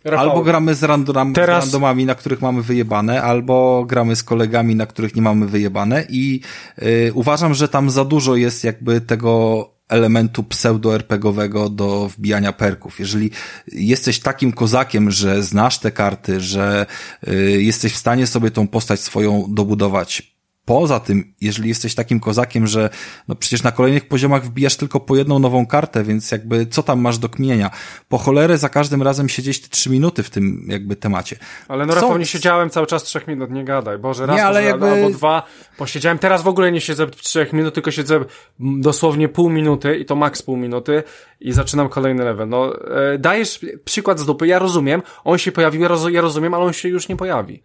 Rafał, 0.05 0.31
albo 0.31 0.43
gramy 0.43 0.75
z, 0.75 0.83
random, 0.83 1.33
teraz... 1.33 1.65
z 1.65 1.67
randomami, 1.67 2.07
na 2.07 2.15
których 2.15 2.41
mamy 2.41 2.63
wyjebane, 2.63 3.23
albo 3.23 3.85
gramy 3.89 4.17
z 4.17 4.23
kolegami, 4.23 4.77
na 4.77 4.87
których 4.87 5.17
nie 5.17 5.23
mamy 5.23 5.47
wyjebane 5.47 6.05
i 6.09 6.41
yy, 6.79 7.13
uważam, 7.15 7.55
że 7.55 7.69
tam 7.69 7.91
za 7.91 8.05
dużo 8.05 8.37
jest 8.37 8.65
jakby 8.65 9.01
tego 9.01 9.74
elementu 9.89 10.43
pseudo-RPGowego 10.43 11.69
do 11.71 12.09
wbijania 12.09 12.53
perków. 12.53 13.01
Jeżeli 13.01 13.31
jesteś 13.73 14.21
takim 14.21 14.53
kozakiem, 14.53 15.11
że 15.11 15.43
znasz 15.43 15.79
te 15.79 15.91
karty, 15.91 16.41
że 16.41 16.87
y, 17.29 17.63
jesteś 17.63 17.93
w 17.93 17.97
stanie 17.97 18.27
sobie 18.27 18.51
tą 18.51 18.69
postać 18.69 19.01
swoją 19.01 19.45
dobudować 19.49 20.34
Poza 20.65 21.01
tym, 21.01 21.35
jeżeli 21.41 21.69
jesteś 21.69 21.95
takim 21.95 22.21
kozakiem, 22.21 22.67
że 22.67 22.91
no 23.29 23.35
przecież 23.35 23.63
na 23.63 23.73
kolejnych 23.73 24.09
poziomach 24.09 24.45
wbijasz 24.45 24.77
tylko 24.77 25.01
po 25.01 25.17
jedną 25.17 25.39
nową 25.39 25.67
kartę, 25.67 26.05
więc 26.05 26.31
jakby 26.31 26.67
co 26.67 26.83
tam 26.83 27.01
masz 27.01 27.19
do 27.19 27.29
kmienia? 27.29 27.71
Po 28.09 28.19
cholerę 28.19 28.59
za 28.59 28.69
każdym 28.69 29.03
razem 29.03 29.29
siedzieć 29.29 29.61
te 29.61 29.69
trzy 29.69 29.91
minuty 29.91 30.23
w 30.23 30.31
tym 30.31 30.67
jakby 30.69 30.97
temacie. 30.97 31.37
Ale 31.69 31.87
no 31.87 31.95
Rafał, 31.95 32.19
nie 32.19 32.27
siedziałem 32.27 32.71
cały 32.71 32.87
czas 32.87 33.03
trzech 33.03 33.29
minut, 33.29 33.51
nie 33.51 33.65
gadaj. 33.65 33.99
Boże, 33.99 34.27
raz 34.27 34.37
nie, 34.37 34.45
ale 34.45 34.65
jakby... 34.65 34.91
albo 34.91 35.11
dwa 35.11 35.43
posiedziałem. 35.79 36.19
Teraz 36.19 36.43
w 36.43 36.49
ogóle 36.49 36.73
nie 36.73 36.81
siedzę 36.81 37.07
trzech 37.07 37.53
minut, 37.53 37.75
tylko 37.75 37.91
siedzę 37.91 38.25
dosłownie 38.59 39.29
pół 39.29 39.51
minuty 39.51 39.97
i 39.97 40.05
to 40.05 40.17
maks 40.17 40.43
pół 40.43 40.57
minuty 40.57 41.03
i 41.41 41.53
zaczynam 41.53 41.89
kolejny 41.89 42.25
level. 42.25 42.49
No, 42.49 42.73
e, 43.13 43.19
dajesz 43.19 43.61
przykład 43.85 44.21
z 44.21 44.27
dupy, 44.27 44.47
ja 44.47 44.59
rozumiem, 44.59 45.03
on 45.25 45.39
się 45.39 45.53
pojawił, 45.53 45.83
ja, 45.83 45.89
roz, 45.89 46.07
ja 46.11 46.21
rozumiem, 46.21 46.55
ale 46.55 46.65
on 46.65 46.73
się 46.73 46.89
już 46.89 47.09
nie 47.09 47.17
pojawi. 47.17 47.63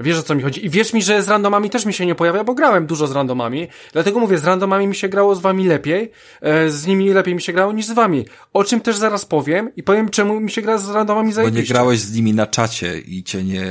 Wiesz 0.00 0.18
o 0.18 0.22
co 0.22 0.34
mi 0.34 0.42
chodzi. 0.42 0.66
I 0.66 0.70
wierz 0.70 0.92
mi, 0.92 1.02
że 1.02 1.22
z 1.22 1.28
randomami 1.28 1.70
też 1.70 1.86
mi 1.86 1.92
się 1.92 2.06
nie 2.06 2.14
pojawia, 2.14 2.44
bo 2.44 2.54
grałem 2.54 2.86
dużo 2.86 3.06
z 3.06 3.12
randomami. 3.12 3.68
Dlatego 3.92 4.20
mówię, 4.20 4.38
z 4.38 4.44
randomami 4.44 4.86
mi 4.86 4.94
się 4.94 5.08
grało 5.08 5.34
z 5.34 5.40
wami 5.40 5.66
lepiej, 5.66 6.10
e, 6.40 6.70
z 6.70 6.86
nimi 6.86 7.08
lepiej 7.08 7.34
mi 7.34 7.42
się 7.42 7.52
grało 7.52 7.72
niż 7.72 7.86
z 7.86 7.92
wami. 7.92 8.24
O 8.52 8.64
czym 8.64 8.80
też 8.80 8.96
zaraz 8.96 9.24
powiem 9.24 9.70
i 9.76 9.82
powiem, 9.82 10.08
czemu 10.08 10.40
mi 10.40 10.50
się 10.50 10.62
gra 10.62 10.78
z 10.78 10.90
randomami 10.90 11.32
zajebiście. 11.32 11.62
Bo 11.62 11.62
nie 11.62 11.68
grałeś 11.74 12.00
z 12.00 12.14
nimi 12.14 12.34
na 12.34 12.46
czacie 12.46 12.98
i 12.98 13.22
cię 13.24 13.44
nie 13.44 13.66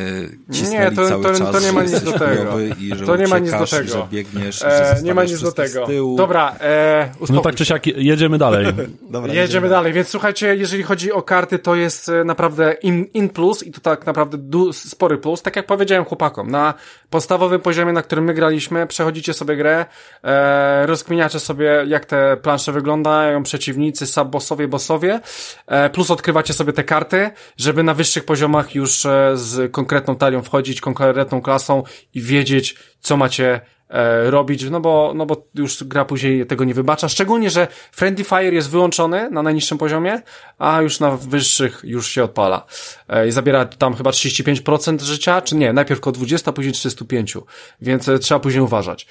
cisnęli 0.52 0.90
nie, 0.90 0.92
to, 0.92 1.10
cały 1.10 1.24
to, 1.24 1.34
czas. 1.34 1.52
To 1.52 1.60
nie 1.60 1.72
ma 1.72 1.84
nic 1.84 2.04
do 2.04 2.12
tego. 2.26 2.60
I 2.80 2.96
że 2.96 3.06
to 3.06 3.16
nie 3.16 3.28
ma 3.28 3.40
nic 3.40 3.52
do 3.52 3.68
tego. 3.68 3.88
że 3.88 4.08
biegniesz, 4.12 4.62
e, 4.64 4.96
że 4.98 5.04
Nie 5.04 5.14
ma 5.14 5.24
nic 5.24 5.42
do 5.42 5.52
tego. 5.52 5.88
Dobra, 6.18 6.56
e, 6.62 7.10
No 7.30 7.42
tak 7.42 7.56
czy 7.56 7.66
siak, 7.66 7.88
jedziemy 7.88 8.38
dalej. 8.38 8.66
Dobra, 9.10 9.28
jedziemy, 9.28 9.42
jedziemy 9.42 9.70
dalej. 9.70 9.94
Więc 9.94 10.08
słuchajcie, 10.08 10.56
jeżeli 10.56 10.84
chodzi 10.84 11.12
o 11.12 11.22
karty, 11.22 11.60
to 11.60 11.76
jest 11.76 12.10
e, 12.10 12.24
naprawdę 12.24 12.74
in, 12.82 13.06
in 13.14 13.30
plus 13.30 13.64
i 13.64 13.72
to 13.72 13.82
tak 13.82 14.06
naprawdę 14.06 14.38
du, 14.38 14.74
spory 14.74 15.18
plus. 15.18 15.42
Tak 15.42 15.56
jak 15.56 15.66
powiedziałem 15.66 16.06
chłopakom, 16.18 16.52
na 16.52 16.74
podstawowym 17.10 17.62
poziomie, 17.62 17.94
na 17.94 18.02
którym 18.02 18.26
my 18.26 18.34
graliśmy, 18.34 18.88
przechodzicie 18.88 19.34
sobie 19.34 19.56
grę, 19.56 19.86
e, 20.24 20.86
rozkminiacie 20.86 21.40
sobie, 21.40 21.84
jak 21.88 22.06
te 22.06 22.38
plansze 22.38 22.72
wyglądają, 22.72 23.44
przeciwnicy, 23.44 24.08
subbossowie, 24.08 24.68
bossowie, 24.68 25.20
e, 25.68 25.90
plus 25.90 26.12
odkrywacie 26.12 26.54
sobie 26.54 26.74
te 26.74 26.84
karty, 26.84 27.32
żeby 27.58 27.84
na 27.84 27.94
wyższych 27.94 28.26
poziomach 28.26 28.76
już 28.76 29.06
e, 29.06 29.32
z 29.36 29.72
konkretną 29.72 30.16
talią 30.16 30.42
wchodzić, 30.42 30.82
konkretną 30.82 31.42
klasą 31.42 31.84
i 32.14 32.22
wiedzieć, 32.22 32.76
co 33.00 33.18
macie 33.18 33.62
e, 33.90 34.32
robić, 34.32 34.70
no 34.70 34.80
bo, 34.80 35.14
no 35.16 35.26
bo 35.26 35.48
już 35.56 35.84
gra 35.84 36.06
później 36.06 36.46
tego 36.46 36.64
nie 36.64 36.74
wybacza. 36.74 37.10
Szczególnie, 37.10 37.50
że 37.50 37.68
Friendly 37.92 38.26
Fire 38.26 38.54
jest 38.54 38.70
wyłączony 38.70 39.30
na 39.30 39.44
najniższym 39.44 39.78
poziomie, 39.78 40.22
a 40.58 40.82
już 40.82 41.00
na 41.00 41.12
wyższych 41.12 41.82
już 41.84 42.10
się 42.10 42.24
odpala. 42.24 42.66
E, 43.10 43.28
I 43.28 43.32
zabiera 43.32 43.66
tam 43.66 43.96
chyba 43.96 44.10
35% 44.10 45.02
życia, 45.02 45.42
czy 45.42 45.56
nie, 45.56 45.74
najpierw 45.74 46.00
około 46.00 46.14
20, 46.14 46.52
a 46.52 46.54
później 46.54 46.74
35, 46.74 47.38
więc 47.82 48.10
e, 48.10 48.20
trzeba 48.20 48.40
później 48.40 48.64
uważać. 48.64 49.08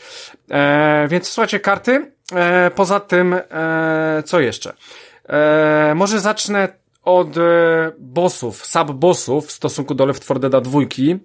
E, 0.51 1.07
więc 1.09 1.29
słuchajcie, 1.29 1.61
karty. 1.61 2.13
E, 2.33 2.71
poza 2.71 3.01
tym, 3.01 3.35
e, 3.35 4.23
co 4.27 4.41
jeszcze? 4.41 4.73
E, 5.29 5.93
może 5.97 6.21
zacznę 6.21 6.69
od 7.07 7.37
e, 7.37 7.93
bossów, 7.99 8.67
sub-bossów 8.67 9.47
w 9.47 9.53
stosunku 9.53 9.95
do 9.95 10.07
Left 10.07 10.23
4 10.23 10.41
Dead 10.41 10.65
2, 10.65 10.81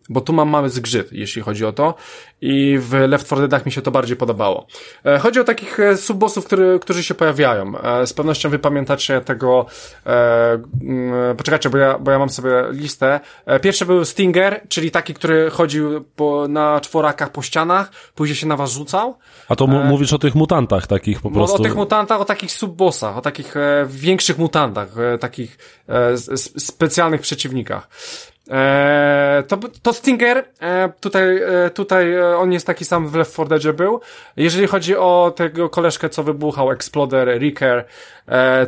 bo 0.10 0.22
tu 0.22 0.34
mam 0.34 0.50
mały 0.50 0.70
zgrzyt, 0.70 1.14
jeśli 1.14 1.42
chodzi 1.42 1.66
o 1.66 1.74
to 1.74 1.96
i 2.42 2.78
w 2.80 2.94
Left 2.94 3.26
4 3.26 3.42
Deadach 3.42 3.66
mi 3.66 3.72
się 3.72 3.82
to 3.82 3.92
bardziej 3.92 4.18
podobało. 4.18 4.68
E, 5.06 5.20
chodzi 5.20 5.40
o 5.40 5.44
takich 5.44 5.80
e, 5.80 5.98
sub-bossów, 5.98 6.46
który, 6.46 6.80
którzy 6.80 7.04
się 7.04 7.14
pojawiają. 7.14 7.74
Z 8.06 8.14
pewnością 8.14 8.50
wy 8.50 8.60
pamiętacie 8.60 9.22
tego, 9.22 9.66
e, 10.06 11.34
poczekajcie, 11.38 11.70
bo 11.70 11.78
ja, 11.78 12.00
bo 12.00 12.12
ja 12.12 12.20
mam 12.20 12.30
sobie 12.30 12.52
listę. 12.72 13.20
Pierwszy 13.62 13.86
był 13.86 14.06
Stinger, 14.06 14.62
czyli 14.70 14.92
taki, 14.92 15.14
który 15.14 15.50
chodził 15.50 16.06
po, 16.16 16.48
na 16.48 16.82
czworakach 16.82 17.32
po 17.32 17.42
ścianach, 17.42 17.92
później 18.16 18.36
się 18.36 18.48
na 18.48 18.56
was 18.56 18.72
rzucał. 18.72 19.18
A 19.50 19.56
to 19.56 19.68
mówisz 19.68 20.14
o 20.14 20.18
tych 20.18 20.36
mutantach 20.36 20.88
takich 20.88 21.22
po 21.22 21.32
prostu? 21.32 21.58
No, 21.58 21.62
o 21.62 21.64
tych 21.64 21.76
mutantach, 21.76 22.22
o 22.22 22.26
takich 22.26 22.52
sub-bossach, 22.52 23.18
o 23.18 23.22
takich 23.22 23.56
większych 23.88 24.38
mutantach, 24.38 24.90
takich 25.20 25.58
specjalnych 26.58 27.22
przeciwnikach. 27.22 27.88
E, 28.52 29.44
to, 29.48 29.58
to 29.82 29.94
Stinger, 29.94 30.46
e, 30.62 30.90
tutaj, 31.00 31.38
e, 31.38 31.70
tutaj 31.70 32.14
e, 32.14 32.38
on 32.38 32.52
jest 32.52 32.68
taki 32.68 32.86
sam 32.86 33.08
w 33.08 33.16
Left 33.16 33.34
4 33.34 33.50
Deadzie 33.50 33.74
był. 33.74 34.02
Jeżeli 34.38 34.68
chodzi 34.68 34.96
o 34.96 35.34
tego 35.36 35.70
koleżkę, 35.70 36.10
co 36.10 36.24
wybuchał, 36.24 36.72
Exploder, 36.72 37.40
Ricker, 37.40 37.78
e, 37.78 37.86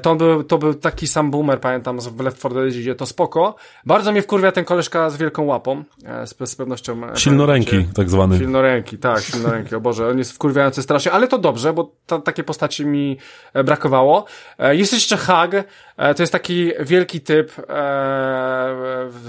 to 0.01 0.11
on 0.11 0.17
był, 0.17 0.43
to 0.43 0.57
był 0.57 0.73
taki 0.73 1.07
sam 1.07 1.31
boomer, 1.31 1.59
pamiętam, 1.59 1.99
w 1.99 2.19
Left 2.19 2.39
4 2.39 2.55
Deadzie, 2.55 2.95
to 2.95 3.05
spoko. 3.05 3.55
Bardzo 3.85 4.11
mnie 4.11 4.21
wkurwia 4.21 4.51
ten 4.51 4.65
koleżka 4.65 5.09
z 5.09 5.17
wielką 5.17 5.43
łapą, 5.43 5.83
e, 6.05 6.27
z, 6.27 6.35
z 6.49 6.55
pewnością. 6.55 7.01
Silnoręki, 7.15 7.87
tak 7.95 8.09
zwany. 8.09 8.37
Silnoręki, 8.37 8.97
tak, 8.97 9.19
silnoręki, 9.19 9.75
o 9.75 9.81
Boże, 9.81 10.07
on 10.07 10.17
jest 10.17 10.31
wkurwiający 10.31 10.83
strasznie, 10.83 11.11
ale 11.11 11.27
to 11.27 11.37
dobrze, 11.37 11.73
bo 11.73 11.91
ta, 12.05 12.19
takie 12.19 12.43
postaci 12.43 12.85
mi 12.85 13.17
brakowało. 13.53 14.25
jest 14.59 14.93
jeszcze 14.93 15.17
Hag, 15.17 15.51
E, 15.97 16.13
to 16.13 16.23
jest 16.23 16.33
taki 16.33 16.71
wielki 16.79 17.21
typ 17.21 17.59
e, 17.59 17.63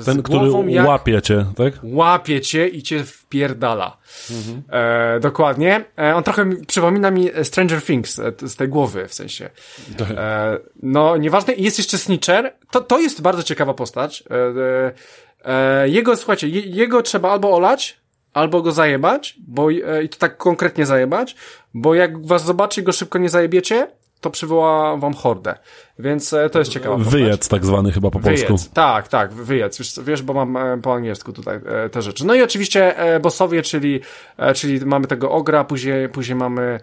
z 0.00 0.04
Ten, 0.04 0.22
który 0.22 0.50
łapie 0.84 1.22
cię, 1.22 1.46
tak? 1.56 1.74
Łapie 1.82 2.40
cię 2.40 2.68
i 2.68 2.82
cię 2.82 3.04
wpierdala. 3.04 3.96
Mhm. 4.30 4.62
E, 4.68 5.20
dokładnie. 5.20 5.84
E, 5.98 6.14
on 6.14 6.22
trochę 6.22 6.50
przypomina 6.66 7.10
mi 7.10 7.30
Stranger 7.42 7.82
Things 7.82 8.18
e, 8.18 8.32
z 8.42 8.56
tej 8.56 8.68
głowy, 8.68 9.08
w 9.08 9.14
sensie. 9.14 9.50
E, 10.18 10.58
no, 10.82 11.16
nieważne. 11.16 11.54
Jest 11.54 11.78
jeszcze 11.78 11.98
Snitcher. 11.98 12.52
To, 12.70 12.80
to 12.80 13.00
jest 13.00 13.22
bardzo 13.22 13.42
ciekawa 13.42 13.74
postać. 13.74 14.24
jego, 15.86 16.16
słuchajcie, 16.16 16.48
jego 16.48 17.02
trzeba 17.02 17.30
albo 17.30 17.56
olać, 17.56 18.00
albo 18.32 18.62
go 18.62 18.72
zajebać, 18.72 19.34
bo, 19.46 19.70
i 19.70 20.08
to 20.08 20.18
tak 20.18 20.36
konkretnie 20.36 20.86
zajebać, 20.86 21.36
bo 21.74 21.94
jak 21.94 22.26
was 22.26 22.44
zobaczy 22.44 22.82
go 22.82 22.92
szybko 22.92 23.18
nie 23.18 23.28
zajebiecie, 23.28 23.86
to 24.24 24.30
przywoła 24.30 24.96
wam 24.96 25.14
hordę. 25.14 25.54
Więc 25.98 26.32
e, 26.32 26.50
to 26.50 26.58
jest 26.58 26.70
ciekawe. 26.70 27.04
Wyjedz 27.04 27.48
tak 27.48 27.66
zwany 27.66 27.92
chyba 27.92 28.10
po 28.10 28.20
polsku. 28.20 28.46
Wyjedz. 28.46 28.70
Tak, 28.70 29.08
tak, 29.08 29.32
wyjedz. 29.32 29.78
Wiesz, 29.78 30.00
wiesz, 30.04 30.22
bo 30.22 30.32
mam 30.32 30.56
e, 30.56 30.78
po 30.82 30.94
angielsku 30.94 31.32
tutaj 31.32 31.60
e, 31.66 31.88
te 31.88 32.02
rzeczy. 32.02 32.26
No 32.26 32.34
i 32.34 32.42
oczywiście 32.42 32.94
bossowie, 33.22 33.62
czyli, 33.62 34.00
czyli 34.54 34.86
mamy 34.86 35.06
tego 35.06 35.30
ogra, 35.30 35.64
później, 35.64 36.08
później 36.08 36.36
mamy 36.36 36.80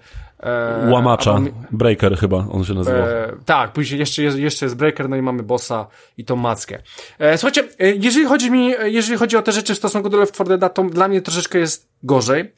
Łamacza, 0.89 1.39
Breaker 1.71 2.17
chyba 2.17 2.37
on 2.51 2.63
się 2.63 2.73
nazywa. 2.73 2.97
E, 2.97 3.33
tak, 3.45 3.73
później 3.73 3.99
jeszcze 3.99 4.23
jest, 4.23 4.37
jeszcze 4.37 4.65
jest 4.65 4.75
Breaker, 4.75 5.09
no 5.09 5.15
i 5.15 5.21
mamy 5.21 5.43
bossa 5.43 5.87
i 6.17 6.25
tą 6.25 6.35
mackę. 6.35 6.81
E, 7.19 7.37
słuchajcie, 7.37 7.63
jeżeli 7.79 8.25
chodzi 8.25 8.51
mi, 8.51 8.73
jeżeli 8.85 9.17
chodzi 9.17 9.37
o 9.37 9.41
te 9.41 9.51
rzeczy 9.51 9.73
w 9.73 9.77
stosunku 9.77 10.09
do 10.09 10.17
Left 10.17 10.33
4 10.33 10.57
Dead, 10.57 10.73
to 10.73 10.83
dla 10.83 11.07
mnie 11.07 11.21
troszeczkę 11.21 11.59
jest 11.59 11.89
gorzej. 12.03 12.53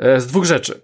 E, 0.00 0.20
z 0.20 0.26
dwóch 0.26 0.44
rzeczy. 0.44 0.80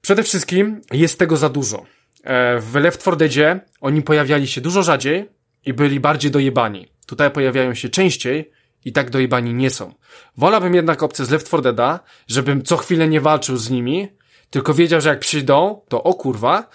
Przede 0.00 0.22
wszystkim 0.22 0.80
jest 0.92 1.18
tego 1.18 1.36
za 1.36 1.48
dużo. 1.48 1.84
E, 2.24 2.58
w 2.58 2.74
Left 2.74 3.00
4 3.00 3.16
Deadzie 3.16 3.60
oni 3.80 4.02
pojawiali 4.02 4.46
się 4.46 4.60
dużo 4.60 4.82
rzadziej 4.82 5.28
i 5.66 5.72
byli 5.72 6.00
bardziej 6.00 6.30
dojebani. 6.30 6.88
Tutaj 7.06 7.30
pojawiają 7.30 7.74
się 7.74 7.88
częściej 7.88 8.50
i 8.84 8.92
tak 8.92 9.10
dojebani 9.10 9.54
nie 9.54 9.70
są. 9.70 9.94
Wolałbym 10.36 10.74
jednak 10.74 11.02
opcję 11.02 11.24
z 11.24 11.30
Left 11.30 11.46
4 11.46 11.62
Deada, 11.62 12.00
żebym 12.28 12.62
co 12.62 12.76
chwilę 12.76 13.08
nie 13.08 13.20
walczył 13.20 13.56
z 13.56 13.70
nimi, 13.70 14.08
tylko 14.50 14.74
wiedział, 14.74 15.00
że 15.00 15.08
jak 15.08 15.18
przyjdą, 15.18 15.80
to 15.88 16.02
o 16.02 16.14
kurwa, 16.14 16.68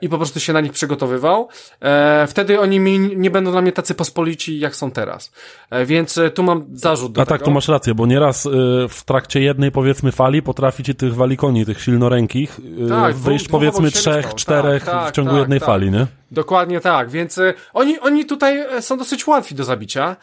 i 0.00 0.08
po 0.08 0.16
prostu 0.16 0.40
się 0.40 0.52
na 0.52 0.60
nich 0.60 0.72
przygotowywał. 0.72 1.48
E, 1.80 2.26
wtedy 2.26 2.60
oni 2.60 2.80
mi 2.80 2.98
nie 2.98 3.30
będą 3.30 3.50
dla 3.50 3.62
mnie 3.62 3.72
tacy 3.72 3.94
pospolici, 3.94 4.58
jak 4.58 4.76
są 4.76 4.90
teraz. 4.90 5.32
E, 5.70 5.86
więc 5.86 6.18
e, 6.18 6.30
tu 6.30 6.42
mam 6.42 6.66
zarzut 6.72 7.12
do 7.12 7.20
A 7.20 7.24
tak, 7.24 7.28
tego. 7.28 7.38
tak, 7.38 7.44
tu 7.44 7.50
masz 7.50 7.68
rację, 7.68 7.94
bo 7.94 8.06
nieraz 8.06 8.46
e, 8.46 8.50
w 8.88 9.04
trakcie 9.04 9.40
jednej, 9.40 9.72
powiedzmy, 9.72 10.12
fali 10.12 10.42
potrafi 10.42 10.84
ci 10.84 10.94
tych 10.94 11.14
walikoni, 11.14 11.66
tych 11.66 11.82
silnorękich, 11.82 12.60
e, 12.86 12.88
tak, 12.88 13.14
wyjść 13.14 13.48
powiedzmy 13.48 13.90
trzech, 13.90 14.26
tak, 14.26 14.34
czterech 14.34 14.84
tak, 14.84 15.08
w 15.08 15.12
ciągu 15.12 15.30
tak, 15.30 15.40
jednej 15.40 15.60
fali, 15.60 15.90
nie? 15.90 16.06
Dokładnie 16.30 16.80
tak, 16.80 17.10
więc 17.10 17.40
oni, 17.74 18.00
oni 18.00 18.24
tutaj 18.26 18.64
są 18.80 18.98
dosyć 18.98 19.26
łatwi 19.26 19.54
do 19.54 19.64
zabicia, 19.64 20.16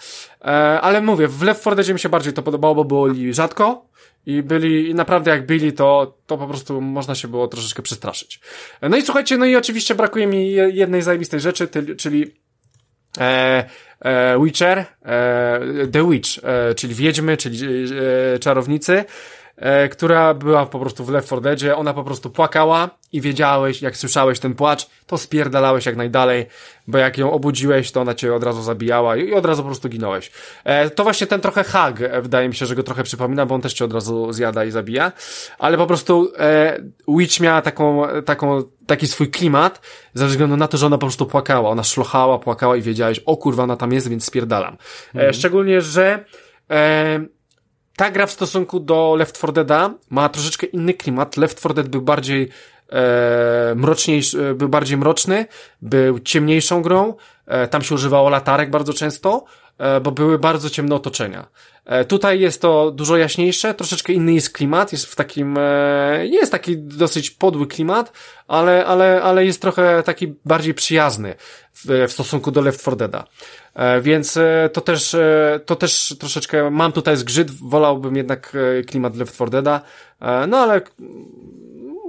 ale 0.82 1.02
mówię, 1.02 1.28
w 1.28 1.42
Left 1.42 1.62
4 1.62 1.76
Deadzie 1.76 1.94
mi 1.94 2.00
się 2.00 2.10
bardziej 2.10 2.34
to 2.34 2.42
podobało, 2.42 2.86
bo 2.86 3.08
byli 3.08 3.34
rzadko, 3.34 3.86
i 4.26 4.44
byli, 4.44 4.90
i 4.90 4.96
naprawdę 4.96 5.32
jak 5.32 5.46
byli, 5.46 5.74
to, 5.74 6.18
to 6.26 6.38
po 6.38 6.48
prostu 6.48 6.82
można 6.82 7.16
się 7.16 7.28
było 7.28 7.48
troszeczkę 7.48 7.82
przestraszyć. 7.82 8.40
No 8.82 8.98
i 8.98 9.02
słuchajcie, 9.02 9.38
no 9.38 9.46
i 9.46 9.56
oczywiście 9.56 9.96
brakuje 9.96 10.28
mi 10.28 10.52
jednej 10.52 11.02
zajebistej 11.02 11.40
rzeczy, 11.40 11.68
czyli 11.98 12.36
e, 13.20 13.66
e, 14.00 14.40
Witcher, 14.44 14.78
e, 14.78 14.86
The 15.92 16.10
Witch, 16.10 16.30
e, 16.44 16.76
czyli 16.76 16.96
wiedźmy, 16.96 17.38
czyli 17.38 17.86
e, 18.36 18.40
czarownicy, 18.40 19.06
e, 19.58 19.90
która 19.90 20.34
była 20.34 20.66
po 20.66 20.80
prostu 20.80 21.06
w 21.06 21.10
Left 21.10 21.28
4 21.28 21.42
Deadzie, 21.42 21.76
ona 21.76 21.94
po 21.94 22.04
prostu 22.04 22.30
płakała 22.30 22.90
i 23.12 23.22
wiedziałeś, 23.22 23.82
jak 23.82 23.98
słyszałeś 23.98 24.40
ten 24.40 24.56
płacz, 24.56 24.88
to 25.08 25.18
spierdalałeś 25.18 25.86
jak 25.86 25.96
najdalej, 25.96 26.46
bo 26.88 26.98
jak 26.98 27.18
ją 27.18 27.32
obudziłeś, 27.32 27.92
to 27.92 28.02
ona 28.02 28.14
cię 28.14 28.34
od 28.34 28.44
razu 28.44 28.62
zabijała 28.62 29.18
i, 29.18 29.34
od 29.34 29.46
razu 29.46 29.62
po 29.62 29.68
prostu 29.68 29.90
ginąłeś. 29.90 30.32
E, 30.64 30.90
to 30.90 31.04
właśnie 31.04 31.28
ten 31.28 31.42
trochę 31.42 31.64
hag, 31.64 32.02
e, 32.02 32.22
wydaje 32.22 32.50
mi 32.50 32.56
się, 32.56 32.66
że 32.66 32.76
go 32.76 32.84
trochę 32.84 33.04
przypomina, 33.04 33.46
bo 33.46 33.56
on 33.56 33.62
też 33.62 33.74
cię 33.74 33.86
od 33.86 33.94
razu 33.94 34.34
zjada 34.34 34.66
i 34.66 34.72
zabija, 34.72 35.12
ale 35.60 35.78
po 35.78 35.88
prostu 35.88 36.32
e, 36.40 36.80
Witch 37.08 37.40
miała 37.40 37.62
taką, 37.62 38.04
taką, 38.26 38.64
taki 38.88 39.08
swój 39.08 39.30
klimat, 39.30 39.82
ze 40.14 40.28
względu 40.28 40.58
na 40.58 40.68
to, 40.68 40.78
że 40.78 40.86
ona 40.86 40.98
po 40.98 41.06
prostu 41.06 41.26
płakała, 41.26 41.70
ona 41.70 41.84
szlochała, 41.84 42.40
płakała 42.40 42.76
i 42.76 42.82
wiedziałeś, 42.82 43.20
o 43.20 43.38
kurwa, 43.38 43.64
ona 43.64 43.78
tam 43.78 43.92
jest, 43.92 44.08
więc 44.08 44.26
spierdalam. 44.26 44.74
E, 44.74 45.18
mhm. 45.18 45.34
szczególnie, 45.34 45.82
że 45.82 46.26
e, 46.70 47.26
ta 47.96 48.12
gra 48.12 48.26
w 48.26 48.32
stosunku 48.32 48.80
do 48.80 49.16
Left 49.16 49.38
4 49.38 49.54
Deada 49.54 49.94
ma 50.10 50.30
troszeczkę 50.30 50.66
inny 50.66 50.94
klimat. 50.94 51.38
Left 51.38 51.60
4 51.60 51.74
Dead 51.74 51.88
był 51.88 52.02
bardziej 52.02 52.50
e, 52.90 53.74
mroczniejszy, 53.76 54.48
e, 54.50 54.54
był 54.54 54.70
bardziej 54.70 54.98
mroczny, 54.98 55.46
był 55.82 56.20
ciemniejszą 56.20 56.82
grą, 56.82 57.14
e, 57.46 57.68
tam 57.68 57.82
się 57.82 57.96
używało 57.96 58.30
latarek 58.30 58.70
bardzo 58.70 58.94
często, 58.94 59.46
e, 59.78 60.02
bo 60.02 60.12
były 60.12 60.40
bardzo 60.40 60.70
ciemne 60.70 60.96
otoczenia. 60.96 61.48
E, 61.86 62.06
tutaj 62.06 62.40
jest 62.40 62.62
to 62.62 62.92
dużo 62.92 63.18
jaśniejsze, 63.18 63.74
troszeczkę 63.74 64.14
inny 64.14 64.34
jest 64.34 64.50
klimat, 64.54 64.92
jest 64.92 65.06
w 65.06 65.16
takim, 65.16 65.58
e, 65.60 66.28
jest 66.28 66.52
taki 66.52 66.78
dosyć 66.78 67.32
podły 67.32 67.68
klimat, 67.68 68.12
ale, 68.48 68.86
ale, 68.86 69.22
ale 69.24 69.46
jest 69.46 69.62
trochę 69.62 70.04
taki 70.04 70.36
bardziej 70.46 70.74
przyjazny 70.74 71.36
w, 71.74 72.06
w 72.08 72.12
stosunku 72.12 72.52
do 72.52 72.62
Left 72.62 72.82
4 72.82 72.98
Deada. 72.98 73.28
E, 73.74 74.02
więc 74.02 74.40
to 74.74 74.82
też, 74.82 75.16
to 75.66 75.76
też 75.76 76.16
troszeczkę 76.20 76.72
mam 76.72 76.92
tutaj 76.92 77.18
zgrzyt, 77.18 77.52
wolałbym 77.52 78.16
jednak 78.16 78.58
klimat 78.88 79.16
Left 79.16 79.36
4 79.36 79.52
Deada, 79.52 79.82
no 80.48 80.58
ale 80.58 80.82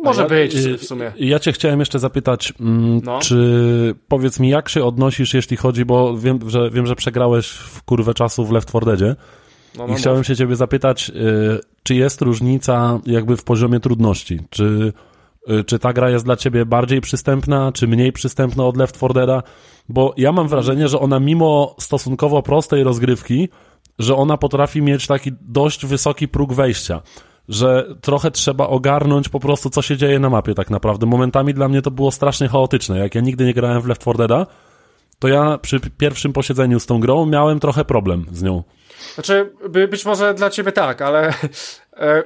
może 0.02 0.22
ja, 0.22 0.28
być 0.28 0.56
w 0.56 0.84
sumie. 0.84 1.12
Ja 1.16 1.38
cię 1.38 1.52
chciałem 1.52 1.80
jeszcze 1.80 1.98
zapytać, 1.98 2.52
mm, 2.60 3.00
no. 3.04 3.18
czy 3.18 3.94
powiedz 4.08 4.40
mi, 4.40 4.48
jak 4.48 4.68
się 4.68 4.84
odnosisz, 4.84 5.34
jeśli 5.34 5.56
chodzi, 5.56 5.84
bo 5.84 6.18
wiem, 6.18 6.50
że, 6.50 6.70
wiem, 6.70 6.86
że 6.86 6.96
przegrałeś 6.96 7.48
w 7.48 7.82
kurwę 7.82 8.14
czasu 8.14 8.44
w 8.44 8.52
Left 8.52 8.68
4 8.68 8.86
Deadzie 8.86 9.16
no, 9.78 9.86
no, 9.86 9.94
i 9.94 9.96
chciałem 9.96 10.24
się 10.24 10.36
ciebie 10.36 10.56
zapytać, 10.56 11.12
czy 11.82 11.94
jest 11.94 12.22
różnica 12.22 13.00
jakby 13.06 13.36
w 13.36 13.44
poziomie 13.44 13.80
trudności, 13.80 14.40
czy 14.50 14.92
Y, 15.50 15.64
czy 15.64 15.78
ta 15.78 15.92
gra 15.92 16.10
jest 16.10 16.24
dla 16.24 16.36
ciebie 16.36 16.66
bardziej 16.66 17.00
przystępna, 17.00 17.72
czy 17.72 17.88
mniej 17.88 18.12
przystępna 18.12 18.64
od 18.64 18.76
Left 18.76 18.96
4 18.96 19.14
Deada? 19.14 19.42
Bo 19.88 20.14
ja 20.16 20.32
mam 20.32 20.48
wrażenie, 20.48 20.88
że 20.88 21.00
ona 21.00 21.20
mimo 21.20 21.76
stosunkowo 21.80 22.42
prostej 22.42 22.84
rozgrywki, 22.84 23.48
że 23.98 24.16
ona 24.16 24.36
potrafi 24.36 24.82
mieć 24.82 25.06
taki 25.06 25.32
dość 25.40 25.86
wysoki 25.86 26.28
próg 26.28 26.52
wejścia 26.52 27.02
że 27.48 27.94
trochę 28.00 28.30
trzeba 28.30 28.66
ogarnąć 28.66 29.28
po 29.28 29.40
prostu, 29.40 29.70
co 29.70 29.82
się 29.82 29.96
dzieje 29.96 30.18
na 30.18 30.30
mapie 30.30 30.54
tak 30.54 30.70
naprawdę. 30.70 31.06
Momentami 31.06 31.54
dla 31.54 31.68
mnie 31.68 31.82
to 31.82 31.90
było 31.90 32.10
strasznie 32.10 32.48
chaotyczne. 32.48 32.98
Jak 32.98 33.14
ja 33.14 33.20
nigdy 33.20 33.44
nie 33.44 33.54
grałem 33.54 33.82
w 33.82 33.86
Left 33.86 34.00
4 34.00 34.18
Deada, 34.18 34.46
to 35.18 35.28
ja 35.28 35.58
przy 35.58 35.80
pierwszym 35.80 36.32
posiedzeniu 36.32 36.80
z 36.80 36.86
tą 36.86 37.00
grą 37.00 37.26
miałem 37.26 37.60
trochę 37.60 37.84
problem 37.84 38.26
z 38.32 38.42
nią. 38.42 38.62
Znaczy, 39.14 39.52
by, 39.68 39.88
być 39.88 40.04
może 40.04 40.34
dla 40.34 40.50
ciebie 40.50 40.72
tak, 40.72 41.02
ale 41.02 41.34
e, 41.96 42.22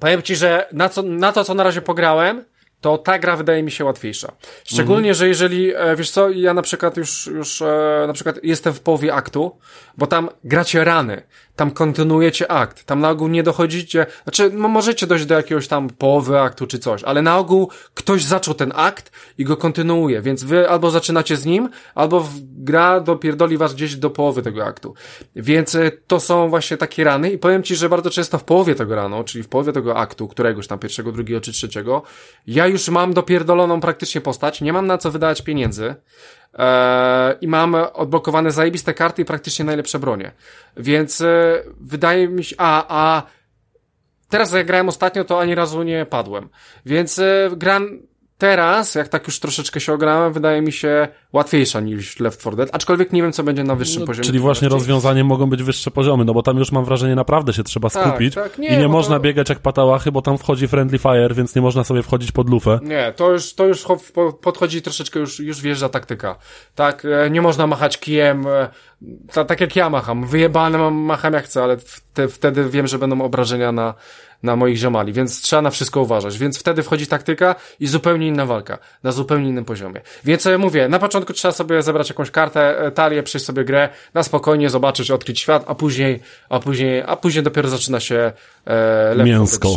powiem 0.00 0.22
ci, 0.22 0.36
że 0.36 0.68
na, 0.72 0.88
co, 0.88 1.02
na 1.02 1.32
to, 1.32 1.44
co 1.44 1.54
na 1.54 1.62
razie 1.62 1.82
pograłem, 1.82 2.44
to 2.80 2.98
ta 2.98 3.18
gra 3.18 3.36
wydaje 3.36 3.62
mi 3.62 3.70
się 3.70 3.84
łatwiejsza. 3.84 4.32
Szczególnie, 4.64 5.08
mhm. 5.08 5.14
że 5.14 5.28
jeżeli, 5.28 5.74
e, 5.74 5.96
wiesz 5.96 6.10
co, 6.10 6.30
ja 6.30 6.54
na 6.54 6.62
przykład 6.62 6.96
już, 6.96 7.26
już 7.26 7.62
e, 7.62 8.04
na 8.06 8.12
przykład 8.12 8.36
jestem 8.42 8.72
w 8.72 8.80
połowie 8.80 9.14
aktu, 9.14 9.58
bo 9.98 10.06
tam 10.06 10.28
gracie 10.44 10.84
rany, 10.84 11.22
tam 11.56 11.70
kontynuujecie 11.70 12.50
akt, 12.50 12.84
tam 12.84 13.00
na 13.00 13.10
ogół 13.10 13.28
nie 13.28 13.42
dochodzicie, 13.42 14.06
znaczy, 14.22 14.50
no 14.54 14.68
możecie 14.68 15.06
dojść 15.06 15.26
do 15.26 15.34
jakiegoś 15.34 15.68
tam 15.68 15.88
połowy 15.88 16.40
aktu 16.40 16.66
czy 16.66 16.78
coś, 16.78 17.04
ale 17.04 17.22
na 17.22 17.38
ogół 17.38 17.70
ktoś 17.94 18.24
zaczął 18.24 18.54
ten 18.54 18.72
akt 18.74 19.12
i 19.38 19.44
go 19.44 19.56
kontynuuje, 19.56 20.22
więc 20.22 20.44
wy 20.44 20.68
albo 20.68 20.90
zaczynacie 20.90 21.36
z 21.36 21.44
nim, 21.44 21.68
albo 21.94 22.28
gra 22.42 23.00
dopierdoli 23.00 23.58
was 23.58 23.74
gdzieś 23.74 23.96
do 23.96 24.10
połowy 24.10 24.42
tego 24.42 24.64
aktu. 24.64 24.94
Więc 25.36 25.74
e, 25.74 25.90
to 26.06 26.20
są 26.20 26.48
właśnie 26.48 26.76
takie 26.76 27.04
rany 27.04 27.30
i 27.30 27.38
powiem 27.38 27.62
ci, 27.62 27.76
że 27.76 27.88
bardzo 27.88 28.10
często 28.10 28.38
w 28.38 28.44
połowie 28.44 28.74
tego 28.74 28.94
ranu, 28.94 29.24
czyli 29.24 29.44
w 29.44 29.48
połowie 29.48 29.72
tego 29.72 29.96
aktu, 29.96 30.28
któregoś 30.28 30.66
tam 30.66 30.78
pierwszego, 30.78 31.12
drugiego 31.12 31.40
czy 31.40 31.52
trzeciego, 31.52 32.02
ja 32.46 32.66
już 32.66 32.88
mam 32.88 33.14
dopierdoloną 33.14 33.80
praktycznie 33.80 34.20
postać, 34.20 34.60
nie 34.60 34.72
mam 34.72 34.86
na 34.86 34.98
co 34.98 35.10
wydawać 35.10 35.42
pieniędzy, 35.42 35.94
i 37.40 37.48
mam 37.48 37.74
odblokowane 37.74 38.50
zajebiste 38.50 38.94
karty 38.94 39.22
i 39.22 39.24
praktycznie 39.24 39.64
najlepsze 39.64 39.98
bronie. 39.98 40.32
Więc 40.76 41.20
e, 41.20 41.62
wydaje 41.80 42.28
mi 42.28 42.44
się, 42.44 42.56
a, 42.58 42.84
a 42.88 43.22
teraz 44.28 44.52
jak 44.52 44.66
grałem 44.66 44.88
ostatnio, 44.88 45.24
to 45.24 45.40
ani 45.40 45.54
razu 45.54 45.82
nie 45.82 46.06
padłem. 46.06 46.48
Więc 46.86 47.18
e, 47.18 47.50
gram 47.56 47.88
teraz, 48.42 48.94
jak 48.94 49.08
tak 49.08 49.26
już 49.26 49.40
troszeczkę 49.40 49.80
się 49.80 49.92
ograłem, 49.92 50.32
wydaje 50.32 50.62
mi 50.62 50.72
się 50.72 51.08
łatwiejsza 51.32 51.80
niż 51.80 52.20
Left 52.20 52.40
4 52.40 52.56
Dead, 52.56 52.68
aczkolwiek 52.72 53.12
nie 53.12 53.22
wiem, 53.22 53.32
co 53.32 53.42
będzie 53.42 53.64
na 53.64 53.74
wyższym 53.74 54.00
no, 54.00 54.06
poziomie. 54.06 54.26
Czyli 54.26 54.38
właśnie 54.38 54.68
rozwiązaniem 54.68 55.26
mogą 55.26 55.46
być 55.46 55.62
wyższe 55.62 55.90
poziomy, 55.90 56.24
no 56.24 56.34
bo 56.34 56.42
tam 56.42 56.58
już 56.58 56.72
mam 56.72 56.84
wrażenie, 56.84 57.14
naprawdę 57.14 57.52
się 57.52 57.62
trzeba 57.62 57.90
tak, 57.90 58.08
skupić 58.08 58.34
tak, 58.34 58.58
nie, 58.58 58.68
i 58.68 58.78
nie 58.78 58.88
można 58.88 59.16
to... 59.16 59.20
biegać 59.20 59.48
jak 59.48 59.58
patałachy, 59.58 60.12
bo 60.12 60.22
tam 60.22 60.38
wchodzi 60.38 60.68
Friendly 60.68 60.98
Fire, 60.98 61.34
więc 61.34 61.54
nie 61.54 61.62
można 61.62 61.84
sobie 61.84 62.02
wchodzić 62.02 62.32
pod 62.32 62.50
lufę. 62.50 62.80
Nie, 62.82 63.12
to 63.16 63.32
już, 63.32 63.54
to 63.54 63.66
już 63.66 63.84
podchodzi 64.42 64.82
troszeczkę, 64.82 65.20
już, 65.20 65.40
już 65.40 65.60
wjeżdża 65.60 65.88
taktyka. 65.88 66.36
Tak, 66.74 67.04
e, 67.04 67.30
nie 67.30 67.42
można 67.42 67.66
machać 67.66 67.98
kijem, 67.98 68.46
e, 68.46 68.68
tak 69.46 69.60
jak 69.60 69.76
ja 69.76 69.90
macham, 69.90 70.26
wyjebane 70.26 70.90
macham 70.90 71.32
jak 71.32 71.44
chcę, 71.44 71.62
ale 71.62 71.76
wtedy 72.30 72.70
wiem, 72.70 72.86
że 72.86 72.98
będą 72.98 73.20
obrażenia 73.20 73.72
na 73.72 73.94
na 74.42 74.56
moich 74.56 74.76
ziomali, 74.76 75.12
więc 75.12 75.40
trzeba 75.40 75.62
na 75.62 75.70
wszystko 75.70 76.00
uważać. 76.00 76.38
Więc 76.38 76.58
wtedy 76.58 76.82
wchodzi 76.82 77.06
taktyka 77.06 77.54
i 77.80 77.86
zupełnie 77.86 78.28
inna 78.28 78.46
walka, 78.46 78.78
na 79.02 79.12
zupełnie 79.12 79.48
innym 79.48 79.64
poziomie. 79.64 80.00
Więc 80.24 80.44
ja 80.44 80.58
mówię, 80.58 80.88
na 80.88 80.98
początku 80.98 81.32
trzeba 81.32 81.52
sobie 81.52 81.82
zebrać 81.82 82.08
jakąś 82.08 82.30
kartę, 82.30 82.78
e, 82.78 82.90
talię, 82.90 83.22
przejść 83.22 83.46
sobie 83.46 83.64
grę, 83.64 83.88
na 84.14 84.22
spokojnie 84.22 84.70
zobaczyć, 84.70 85.10
odkryć 85.10 85.40
świat, 85.40 85.64
a 85.66 85.74
później, 85.74 86.20
a 86.48 86.60
później, 86.60 87.02
a 87.06 87.16
później 87.16 87.44
dopiero 87.44 87.68
zaczyna 87.68 88.00
się 88.00 88.32
e, 88.66 89.24
Mięsko. 89.24 89.68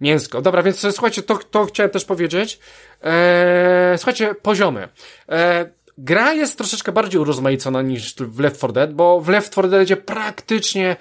Mięsko. 0.00 0.42
Dobra, 0.42 0.62
więc 0.62 0.80
słuchajcie, 0.80 1.22
to, 1.22 1.38
to 1.50 1.64
chciałem 1.64 1.90
też 1.90 2.04
powiedzieć. 2.04 2.58
E, 3.04 3.94
słuchajcie, 3.96 4.34
poziomy. 4.42 4.88
E, 5.28 5.70
gra 5.98 6.32
jest 6.32 6.58
troszeczkę 6.58 6.92
bardziej 6.92 7.20
urozmaicona 7.20 7.82
niż 7.82 8.14
w 8.14 8.40
Left 8.40 8.56
4 8.56 8.72
Dead, 8.72 8.94
bo 8.94 9.20
w 9.20 9.28
Left 9.28 9.52
4 9.52 9.68
Deadzie 9.68 9.96
praktycznie, 9.96 10.96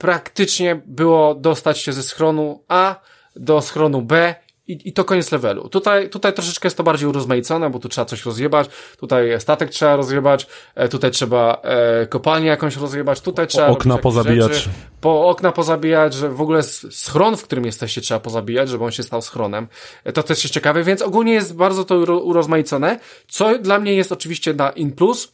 praktycznie 0.00 0.80
było 0.86 1.34
dostać 1.34 1.78
się 1.78 1.92
ze 1.92 2.02
schronu 2.02 2.64
A 2.68 2.94
do 3.36 3.60
schronu 3.60 4.02
B 4.02 4.34
i, 4.68 4.88
i 4.88 4.92
to 4.92 5.04
koniec 5.04 5.32
levelu. 5.32 5.68
Tutaj, 5.68 6.10
tutaj 6.10 6.32
troszeczkę 6.32 6.66
jest 6.66 6.76
to 6.76 6.82
bardziej 6.82 7.08
urozmaicone, 7.08 7.70
bo 7.70 7.78
tu 7.78 7.88
trzeba 7.88 8.04
coś 8.04 8.24
rozjebać, 8.24 8.68
tutaj 8.98 9.40
statek 9.40 9.70
trzeba 9.70 9.96
rozjebać, 9.96 10.46
e, 10.74 10.88
tutaj 10.88 11.10
trzeba 11.10 11.60
e, 11.62 12.06
kopalnię 12.06 12.48
jakąś 12.48 12.76
rozjebać, 12.76 13.20
tutaj 13.20 13.46
trzeba 13.46 13.66
okna 13.66 13.98
pozabijać. 13.98 14.54
Rzeczy, 14.54 14.68
po 15.00 15.28
okna 15.28 15.52
pozabijać, 15.52 16.14
że 16.14 16.28
w 16.28 16.40
ogóle 16.40 16.62
schron, 16.90 17.36
w 17.36 17.42
którym 17.42 17.64
jesteście 17.64 18.00
trzeba 18.00 18.20
pozabijać, 18.20 18.68
żeby 18.68 18.84
on 18.84 18.90
się 18.90 19.02
stał 19.02 19.22
schronem. 19.22 19.68
E, 20.04 20.12
to 20.12 20.22
też 20.22 20.44
jest 20.44 20.54
ciekawe, 20.54 20.84
więc 20.84 21.02
ogólnie 21.02 21.32
jest 21.32 21.56
bardzo 21.56 21.84
to 21.84 21.96
urozmaicone, 22.22 23.00
co 23.28 23.58
dla 23.58 23.78
mnie 23.78 23.94
jest 23.94 24.12
oczywiście 24.12 24.54
na 24.54 24.70
in 24.70 24.92
plus, 24.92 25.32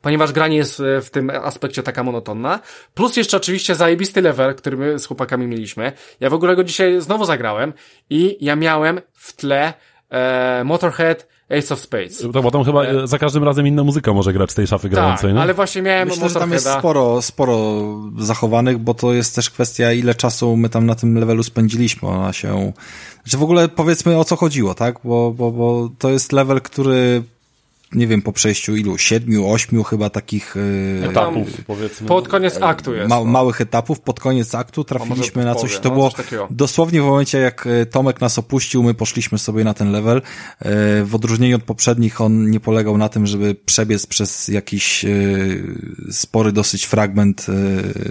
ponieważ 0.00 0.32
granie 0.32 0.56
jest 0.56 0.80
e, 0.80 1.00
w 1.00 1.10
tym 1.10 1.30
aspekcie 1.30 1.82
taka 1.82 2.02
monotonna. 2.02 2.60
Plus 2.94 3.16
jeszcze 3.16 3.36
oczywiście 3.36 3.74
zajebisty 3.74 4.22
level, 4.22 4.54
który 4.54 4.76
my 4.76 4.98
z 4.98 5.06
chłopakami 5.06 5.46
mieliśmy. 5.46 5.92
Ja 6.20 6.30
w 6.30 6.34
ogóle 6.34 6.56
go 6.56 6.64
dzisiaj 6.64 7.00
znowu 7.00 7.24
zagrałem 7.24 7.72
i 8.10 8.38
ja 8.40 8.56
miałem 8.56 9.00
w 9.12 9.32
tle 9.32 9.74
e, 10.10 10.62
Motorhead 10.64 11.26
Ace 11.50 11.74
of 11.74 11.80
Spades. 11.80 12.26
To 12.32 12.42
bo 12.42 12.50
tam 12.50 12.64
chyba 12.64 12.84
e... 12.84 13.06
za 13.06 13.18
każdym 13.18 13.44
razem 13.44 13.66
inna 13.66 13.84
muzyka 13.84 14.12
może 14.12 14.32
grać 14.32 14.50
z 14.50 14.54
tej 14.54 14.66
szafy 14.66 14.88
grającej, 14.88 15.30
tak, 15.30 15.34
nie? 15.34 15.40
ale 15.40 15.54
właśnie 15.54 15.82
miałem 15.82 16.08
Myślę, 16.08 16.28
że 16.28 16.40
tam 16.40 16.52
jest 16.52 16.70
sporo, 16.70 17.22
sporo 17.22 17.82
zachowanych, 18.18 18.78
bo 18.78 18.94
to 18.94 19.12
jest 19.12 19.34
też 19.34 19.50
kwestia, 19.50 19.92
ile 19.92 20.14
czasu 20.14 20.56
my 20.56 20.68
tam 20.68 20.86
na 20.86 20.94
tym 20.94 21.18
levelu 21.18 21.42
spędziliśmy. 21.42 22.08
Ona 22.08 22.32
się... 22.32 22.72
Znaczy 23.22 23.38
w 23.38 23.42
ogóle 23.42 23.68
powiedzmy 23.68 24.18
o 24.18 24.24
co 24.24 24.36
chodziło, 24.36 24.74
tak? 24.74 24.96
Bo, 25.04 25.30
bo, 25.30 25.50
bo 25.50 25.90
to 25.98 26.10
jest 26.10 26.32
level, 26.32 26.60
który 26.60 27.22
nie 27.92 28.06
wiem, 28.06 28.22
po 28.22 28.32
przejściu 28.32 28.76
ilu, 28.76 28.98
siedmiu, 28.98 29.50
ośmiu 29.50 29.82
chyba 29.82 30.10
takich 30.10 30.56
e, 31.02 31.10
etapów, 31.10 31.48
powiedzmy. 31.66 32.08
Pod 32.08 32.28
koniec 32.28 32.62
aktu 32.62 32.94
jest. 32.94 33.08
Ma, 33.08 33.16
no. 33.16 33.24
małych 33.24 33.60
etapów, 33.60 34.00
pod 34.00 34.20
koniec 34.20 34.54
aktu 34.54 34.84
trafiliśmy 34.84 35.44
na 35.44 35.54
coś, 35.54 35.78
to 35.78 35.88
no, 35.88 35.94
było 35.94 36.10
coś 36.10 36.26
dosłownie 36.50 37.02
w 37.02 37.04
momencie, 37.04 37.38
jak 37.38 37.66
e, 37.66 37.86
Tomek 37.86 38.20
nas 38.20 38.38
opuścił, 38.38 38.82
my 38.82 38.94
poszliśmy 38.94 39.38
sobie 39.38 39.64
na 39.64 39.74
ten 39.74 39.92
level. 39.92 40.16
E, 40.18 40.22
w 41.04 41.14
odróżnieniu 41.14 41.56
od 41.56 41.62
poprzednich, 41.62 42.20
on 42.20 42.50
nie 42.50 42.60
polegał 42.60 42.98
na 42.98 43.08
tym, 43.08 43.26
żeby 43.26 43.54
przebiec 43.54 44.06
przez 44.06 44.48
jakiś 44.48 45.04
spory 46.10 46.52
dosyć 46.52 46.84
fragment 46.84 47.46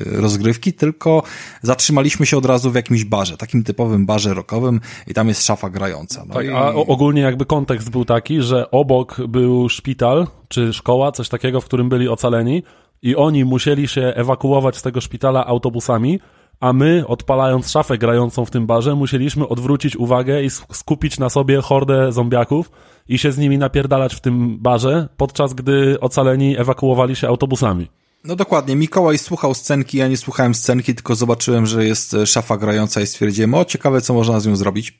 rozgrywki, 0.06 0.74
tylko 0.74 1.24
zatrzymaliśmy 1.62 2.26
się 2.26 2.38
od 2.38 2.46
razu 2.46 2.72
w 2.72 2.76
jakimś 2.76 3.04
barze, 3.04 3.38
takim 3.38 3.64
typowym 3.64 4.06
barze 4.06 4.34
rockowym 4.34 4.82
i 5.08 5.14
tam 5.14 5.28
jest 5.28 5.46
szafa 5.46 5.70
grająca. 5.70 6.26
No 6.28 6.34
tak, 6.34 6.46
i... 6.46 6.50
a 6.50 6.68
ogólnie 6.74 7.22
jakby 7.22 7.46
kontekst 7.46 7.90
był 7.90 8.06
taki, 8.06 8.42
że 8.42 8.72
obok 8.72 9.18
był 9.28 9.67
szpital 9.70 10.28
czy 10.48 10.74
szkoła, 10.74 11.12
coś 11.12 11.30
takiego, 11.30 11.62
w 11.62 11.66
którym 11.66 11.90
byli 11.90 12.10
ocaleni 12.10 12.64
i 13.02 13.16
oni 13.16 13.46
musieli 13.46 13.88
się 13.88 14.02
ewakuować 14.02 14.78
z 14.78 14.82
tego 14.82 15.02
szpitala 15.02 15.46
autobusami, 15.46 16.20
a 16.60 16.74
my, 16.74 17.04
odpalając 17.08 17.70
szafę 17.70 17.98
grającą 17.98 18.46
w 18.46 18.52
tym 18.52 18.68
barze, 18.68 18.96
musieliśmy 18.96 19.48
odwrócić 19.48 19.96
uwagę 19.96 20.44
i 20.44 20.50
skupić 20.50 21.20
na 21.20 21.30
sobie 21.30 21.62
hordę 21.62 22.12
zombiaków 22.12 22.72
i 23.08 23.18
się 23.18 23.32
z 23.32 23.38
nimi 23.38 23.58
napierdalać 23.58 24.16
w 24.16 24.20
tym 24.20 24.58
barze, 24.60 25.10
podczas 25.18 25.54
gdy 25.54 26.00
ocaleni 26.00 26.58
ewakuowali 26.58 27.16
się 27.16 27.28
autobusami. 27.28 27.88
No 28.24 28.36
dokładnie, 28.36 28.76
Mikołaj 28.76 29.18
słuchał 29.18 29.54
scenki, 29.54 29.98
ja 29.98 30.08
nie 30.08 30.18
słuchałem 30.18 30.56
scenki, 30.56 30.96
tylko 30.96 31.16
zobaczyłem, 31.16 31.66
że 31.66 31.86
jest 31.86 32.14
e, 32.14 32.28
szafa 32.28 32.58
grająca 32.58 33.02
i 33.02 33.08
stwierdziłem, 33.08 33.54
o 33.54 33.66
ciekawe 33.66 34.02
co 34.02 34.14
można 34.14 34.40
z 34.40 34.48
nią 34.48 34.56
zrobić. 34.56 35.00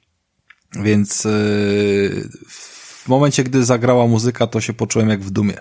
Więc 0.84 1.24
yy, 1.24 2.30
w 3.08 3.10
momencie, 3.10 3.44
gdy 3.44 3.66
zagrała 3.66 4.08
muzyka, 4.08 4.48
to 4.48 4.62
się 4.62 4.74
poczułem 4.74 5.10
jak 5.10 5.20
w 5.20 5.30
dumie 5.30 5.58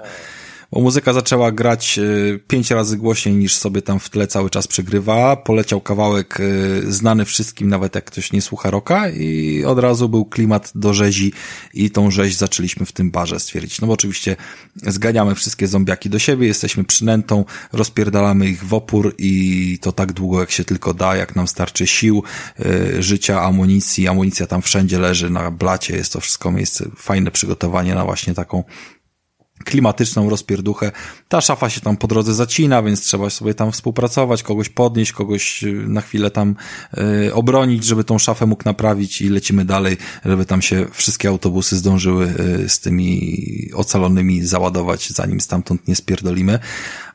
bo 0.76 0.82
muzyka 0.82 1.12
zaczęła 1.12 1.52
grać 1.52 1.98
e, 1.98 2.02
pięć 2.38 2.70
razy 2.70 2.96
głośniej 2.96 3.34
niż 3.34 3.54
sobie 3.54 3.82
tam 3.82 4.00
w 4.00 4.10
tle 4.10 4.26
cały 4.26 4.50
czas 4.50 4.66
przegrywa. 4.66 5.36
Poleciał 5.36 5.80
kawałek 5.80 6.38
e, 6.40 6.92
znany 6.92 7.24
wszystkim, 7.24 7.68
nawet 7.68 7.94
jak 7.94 8.04
ktoś 8.04 8.32
nie 8.32 8.42
słucha 8.42 8.70
roka 8.70 9.08
i 9.08 9.64
od 9.64 9.78
razu 9.78 10.08
był 10.08 10.24
klimat 10.24 10.72
do 10.74 10.94
rzezi 10.94 11.32
i 11.74 11.90
tą 11.90 12.10
rzeź 12.10 12.36
zaczęliśmy 12.36 12.86
w 12.86 12.92
tym 12.92 13.10
barze 13.10 13.40
stwierdzić. 13.40 13.80
No 13.80 13.86
bo 13.86 13.92
oczywiście 13.92 14.36
zganiamy 14.76 15.34
wszystkie 15.34 15.66
zombiaki 15.66 16.10
do 16.10 16.18
siebie, 16.18 16.46
jesteśmy 16.46 16.84
przynętą, 16.84 17.44
rozpierdalamy 17.72 18.48
ich 18.48 18.64
w 18.64 18.74
opór 18.74 19.14
i 19.18 19.78
to 19.82 19.92
tak 19.92 20.12
długo 20.12 20.40
jak 20.40 20.50
się 20.50 20.64
tylko 20.64 20.94
da, 20.94 21.16
jak 21.16 21.36
nam 21.36 21.48
starczy 21.48 21.86
sił, 21.86 22.22
e, 22.60 23.02
życia, 23.02 23.42
amunicji. 23.42 24.08
Amunicja 24.08 24.46
tam 24.46 24.62
wszędzie 24.62 24.98
leży 24.98 25.30
na 25.30 25.50
blacie, 25.50 25.96
jest 25.96 26.12
to 26.12 26.20
wszystko 26.20 26.50
miejsce, 26.50 26.88
fajne 26.96 27.30
przygotowanie 27.30 27.94
na 27.94 28.04
właśnie 28.04 28.34
taką 28.34 28.64
klimatyczną 29.64 30.30
rozpierduchę. 30.30 30.92
Ta 31.28 31.40
szafa 31.40 31.70
się 31.70 31.80
tam 31.80 31.96
po 31.96 32.06
drodze 32.06 32.34
zacina, 32.34 32.82
więc 32.82 33.00
trzeba 33.00 33.30
sobie 33.30 33.54
tam 33.54 33.72
współpracować, 33.72 34.42
kogoś 34.42 34.68
podnieść, 34.68 35.12
kogoś 35.12 35.64
y, 35.64 35.72
na 35.72 36.00
chwilę 36.00 36.30
tam 36.30 36.56
y, 37.26 37.34
obronić, 37.34 37.84
żeby 37.84 38.04
tą 38.04 38.18
szafę 38.18 38.46
mógł 38.46 38.62
naprawić 38.64 39.20
i 39.22 39.28
lecimy 39.28 39.64
dalej, 39.64 39.96
żeby 40.24 40.44
tam 40.44 40.62
się 40.62 40.86
wszystkie 40.92 41.28
autobusy 41.28 41.76
zdążyły 41.76 42.34
y, 42.64 42.68
z 42.68 42.80
tymi 42.80 43.70
ocalonymi 43.74 44.46
załadować, 44.46 45.10
zanim 45.10 45.40
stamtąd 45.40 45.88
nie 45.88 45.96
spierdolimy 45.96 46.58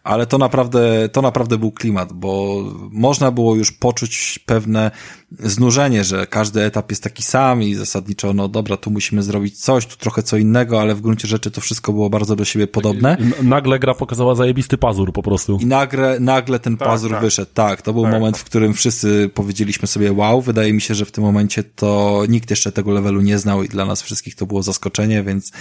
ale 0.04 0.26
to 0.26 0.38
naprawdę, 0.38 1.10
to 1.10 1.22
naprawdę 1.22 1.58
był 1.58 1.72
klimat, 1.72 2.14
bo 2.14 2.64
można 2.92 3.32
było 3.32 3.56
już 3.56 3.72
poczuć 3.72 4.40
pewne 4.46 4.92
znużenie, 5.40 6.04
że 6.04 6.28
każdy 6.28 6.64
etap 6.64 6.90
jest 6.90 7.04
taki 7.04 7.24
sam 7.24 7.64
i 7.64 7.74
zasadniczo, 7.74 8.34
no 8.34 8.48
dobra, 8.48 8.78
tu 8.78 8.92
musimy 8.92 9.24
zrobić 9.24 9.60
coś, 9.60 9.86
tu 9.86 9.98
trochę 9.98 10.24
co 10.24 10.38
innego, 10.38 10.82
ale 10.82 10.96
w 10.96 11.02
gruncie 11.02 11.28
rzeczy 11.28 11.52
to 11.52 11.62
wszystko 11.62 11.94
było 11.94 12.10
bardzo 12.10 12.36
do 12.36 12.46
siebie 12.46 12.68
podobne. 12.68 13.18
I 13.42 13.46
nagle 13.46 13.80
gra 13.80 13.94
pokazała 13.94 14.36
zajebisty 14.36 14.78
pazur 14.78 15.14
po 15.14 15.24
prostu. 15.24 15.58
I 15.62 15.66
nagle, 15.66 16.20
nagle 16.20 16.60
ten 16.60 16.78
tak, 16.78 16.88
pazur 16.88 17.12
tak. 17.12 17.22
wyszedł. 17.22 17.52
Tak, 17.54 17.82
to 17.82 17.94
był 17.94 18.04
tak. 18.04 18.14
moment, 18.14 18.38
w 18.38 18.44
którym 18.44 18.74
wszyscy 18.74 19.30
powiedzieliśmy 19.34 19.88
sobie 19.88 20.12
wow, 20.12 20.42
wydaje 20.42 20.74
mi 20.74 20.82
się, 20.82 20.96
że 20.96 21.06
w 21.06 21.12
tym 21.12 21.24
momencie 21.24 21.64
to 21.64 22.24
nikt 22.30 22.50
jeszcze 22.50 22.72
tego 22.72 22.92
levelu 22.92 23.22
nie 23.22 23.40
znał 23.40 23.64
i 23.64 23.68
dla 23.68 23.86
nas 23.86 24.02
wszystkich 24.02 24.36
to 24.36 24.46
było 24.46 24.64
zaskoczenie, 24.64 25.24
więc 25.24 25.52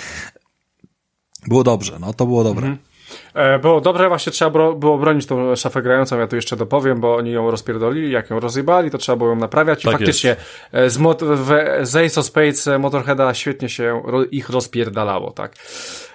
było 1.49 1.65
dobrze, 1.65 1.99
no 2.01 2.13
to 2.13 2.27
było 2.27 2.45
dobre. 2.45 2.67
Mhm. 2.67 2.90
E, 3.35 3.59
było 3.59 3.81
dobrze, 3.81 4.09
właśnie 4.09 4.33
trzeba 4.33 4.75
było 4.75 4.99
bronić 4.99 5.27
tą 5.27 5.57
szafę 5.57 5.83
grającą, 5.83 6.19
ja 6.19 6.27
tu 6.27 6.37
jeszcze 6.37 6.57
dopowiem, 6.57 7.01
bo 7.01 7.17
oni 7.17 7.33
ją 7.33 7.51
rozpierdolili, 7.51 8.11
jak 8.13 8.31
ją 8.31 8.41
rozjebali, 8.41 8.91
to 8.91 8.99
trzeba 8.99 9.17
było 9.17 9.31
ją 9.31 9.37
naprawiać 9.37 9.81
i 9.81 9.85
tak 9.85 9.93
faktycznie 9.93 10.31
jest. 10.31 10.41
E, 10.73 10.91
z, 10.91 10.99
mod, 10.99 11.23
w, 11.23 11.53
z 11.83 11.97
Ace 11.97 12.21
of 12.21 12.27
Spades 12.27 12.69
e, 12.69 12.79
Motorheada 12.79 13.35
świetnie 13.35 13.69
się 13.69 14.03
ich 14.31 14.51
rozpierdalało, 14.51 15.31
tak. 15.31 15.53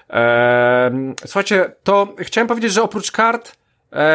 Eee, 0.09 1.13
słuchajcie, 1.25 1.75
to 1.83 2.07
chciałem 2.19 2.47
powiedzieć, 2.47 2.73
że 2.73 2.83
oprócz 2.83 3.11
kart 3.11 3.55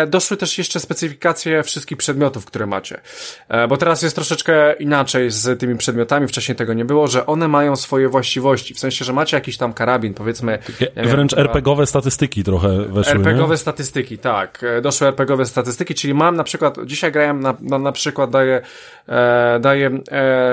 doszły 0.06 0.36
też 0.36 0.59
jeszcze 0.59 0.80
specyfikacje 0.80 1.62
wszystkich 1.62 1.98
przedmiotów, 1.98 2.44
które 2.44 2.66
macie. 2.66 3.01
E, 3.48 3.68
bo 3.68 3.76
teraz 3.76 4.02
jest 4.02 4.14
troszeczkę 4.14 4.72
inaczej 4.72 5.30
z 5.30 5.60
tymi 5.60 5.76
przedmiotami, 5.76 6.28
wcześniej 6.28 6.56
tego 6.56 6.74
nie 6.74 6.84
było, 6.84 7.06
że 7.06 7.26
one 7.26 7.48
mają 7.48 7.76
swoje 7.76 8.09
właściwości. 8.09 8.74
W 8.74 8.78
sensie, 8.78 9.05
że 9.05 9.12
macie 9.12 9.36
jakiś 9.36 9.56
tam 9.56 9.72
karabin, 9.72 10.14
powiedzmy. 10.14 10.59
Ja 10.97 11.05
wręcz 11.05 11.34
wiem, 11.34 11.47
RPGowe 11.47 11.86
statystyki 11.86 12.44
trochę 12.44 12.78
weszły. 12.78 13.12
RPGowe 13.12 13.55
nie? 13.55 13.59
statystyki, 13.59 14.18
tak. 14.18 14.64
E, 14.64 14.80
doszły 14.80 15.06
RPGowe 15.06 15.47
statystyki, 15.47 15.94
czyli 15.94 16.14
mam 16.14 16.36
na 16.36 16.44
przykład, 16.44 16.76
dzisiaj 16.84 17.12
grałem 17.12 17.40
na, 17.40 17.55
na, 17.60 17.78
na 17.78 17.92
przykład 17.92 18.30
daję, 18.30 18.60
e, 19.09 19.59
daję 19.60 19.86
e, 19.86 20.01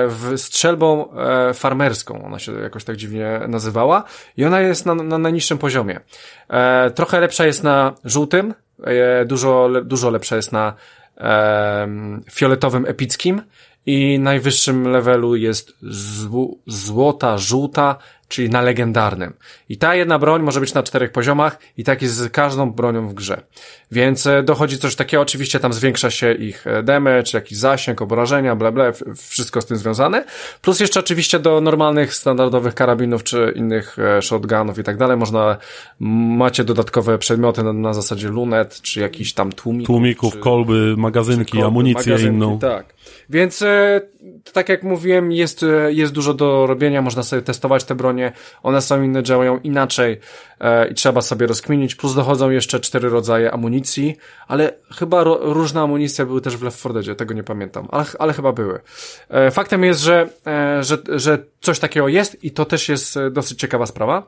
w 0.08 0.34
strzelbą 0.38 1.12
e, 1.14 1.54
farmerską, 1.54 2.26
ona 2.26 2.40
się 2.40 2.52
jakoś 2.52 2.84
tak 2.84 2.96
dziwnie 2.96 3.40
nazywała 3.48 4.04
i 4.38 4.46
ona 4.46 4.62
jest 4.62 4.86
na, 4.86 4.96
na 4.96 5.18
najniższym 5.18 5.58
poziomie. 5.58 6.00
E, 6.50 6.92
trochę 6.92 7.20
lepsza 7.20 7.46
jest 7.46 7.64
na 7.64 7.94
żółtym, 8.04 8.54
E, 8.54 8.67
dużo, 9.26 9.70
dużo 9.86 10.10
lepsza 10.10 10.36
jest 10.36 10.52
na 10.52 10.74
e, 11.18 11.88
fioletowym 12.32 12.86
epickim 12.86 13.42
i 13.86 14.20
najwyższym 14.20 14.88
levelu 14.88 15.36
jest 15.36 15.78
złota, 16.68 17.38
żółta, 17.38 17.98
czyli 18.28 18.50
na 18.50 18.62
legendarnym. 18.62 19.34
I 19.70 19.78
ta 19.78 19.96
jedna 19.96 20.20
broń 20.20 20.42
może 20.44 20.60
być 20.60 20.74
na 20.74 20.84
czterech 20.84 21.12
poziomach 21.12 21.60
i 21.78 21.84
tak 21.84 22.02
jest 22.02 22.16
z 22.16 22.32
każdą 22.32 22.72
bronią 22.72 23.08
w 23.08 23.14
grze. 23.14 23.42
Więc 23.92 24.28
e, 24.28 24.44
dochodzi 24.44 24.78
coś 24.78 24.96
takiego, 24.96 25.22
oczywiście 25.22 25.60
tam 25.60 25.74
zwiększa 25.74 26.12
się 26.12 26.34
ich 26.34 26.68
e, 26.68 26.84
damage, 26.84 27.32
jakiś 27.34 27.58
zasięg, 27.58 28.02
obrażenia, 28.02 28.56
bla 28.56 28.72
bla, 28.72 28.92
wszystko 29.16 29.62
z 29.62 29.66
tym 29.66 29.78
związane. 29.78 30.26
Plus 30.62 30.80
jeszcze 30.80 31.00
oczywiście 31.00 31.40
do 31.40 31.62
normalnych, 31.62 32.14
standardowych 32.14 32.76
karabinów 32.76 33.24
czy 33.24 33.54
innych 33.56 33.98
e, 34.00 34.22
shotgunów 34.22 34.80
i 34.80 34.84
tak 34.84 34.98
dalej 34.98 35.18
można, 35.18 35.58
macie 36.00 36.64
dodatkowe 36.64 37.18
przedmioty 37.18 37.64
na, 37.64 37.74
na 37.74 37.94
zasadzie 37.94 38.28
lunet, 38.28 38.82
czy 38.82 39.00
jakiś 39.00 39.34
tam 39.34 39.52
tłumików. 39.52 39.88
Tłumików, 39.88 40.34
czy, 40.34 40.40
kolby, 40.40 40.96
magazynki, 40.98 41.52
kolby, 41.52 41.68
amunicję 41.68 42.18
inną. 42.20 42.60
Tak. 42.60 42.94
Więc 43.30 43.64
tak 44.54 44.70
jak 44.70 44.84
mówiłem, 44.84 45.32
jest, 45.32 45.64
e, 45.64 45.94
jest 45.94 46.14
dużo 46.14 46.34
do 46.34 46.68
robienia, 46.68 47.02
można 47.02 47.24
sobie 47.24 47.42
testować 47.42 47.84
te 47.84 47.96
bronie, 47.96 48.32
one 48.64 48.82
są 48.82 49.04
inne, 49.04 49.24
działają 49.24 49.60
inaczej 49.60 50.20
e, 50.60 50.88
i 50.88 50.94
trzeba 50.94 51.22
sobie 51.22 51.48
rozkminić, 51.48 51.96
plus 51.96 52.16
dochodzą 52.16 52.50
jeszcze 52.50 52.80
cztery 52.80 53.10
rodzaje 53.10 53.52
amunicji, 53.52 54.18
ale 54.48 54.74
chyba 54.96 55.24
ro, 55.24 55.40
różne 55.42 55.82
amunicje 55.82 56.26
były 56.26 56.42
też 56.42 56.58
w 56.58 56.64
Left 56.64 56.80
4 56.80 56.94
Deadzie, 56.94 57.16
tego 57.16 57.34
nie 57.34 57.44
pamiętam, 57.44 57.88
ale, 57.92 58.06
ale 58.20 58.34
chyba 58.34 58.52
były. 58.52 58.80
E, 59.30 59.52
faktem 59.52 59.84
jest, 59.84 60.02
że, 60.02 60.30
e, 60.48 60.84
że, 60.84 60.98
że 61.08 61.38
coś 61.62 61.80
takiego 61.80 62.08
jest 62.08 62.44
i 62.44 62.52
to 62.52 62.66
też 62.66 62.90
jest 62.90 63.18
e, 63.18 63.32
dosyć 63.32 63.60
ciekawa 63.60 63.86
sprawa. 63.86 64.24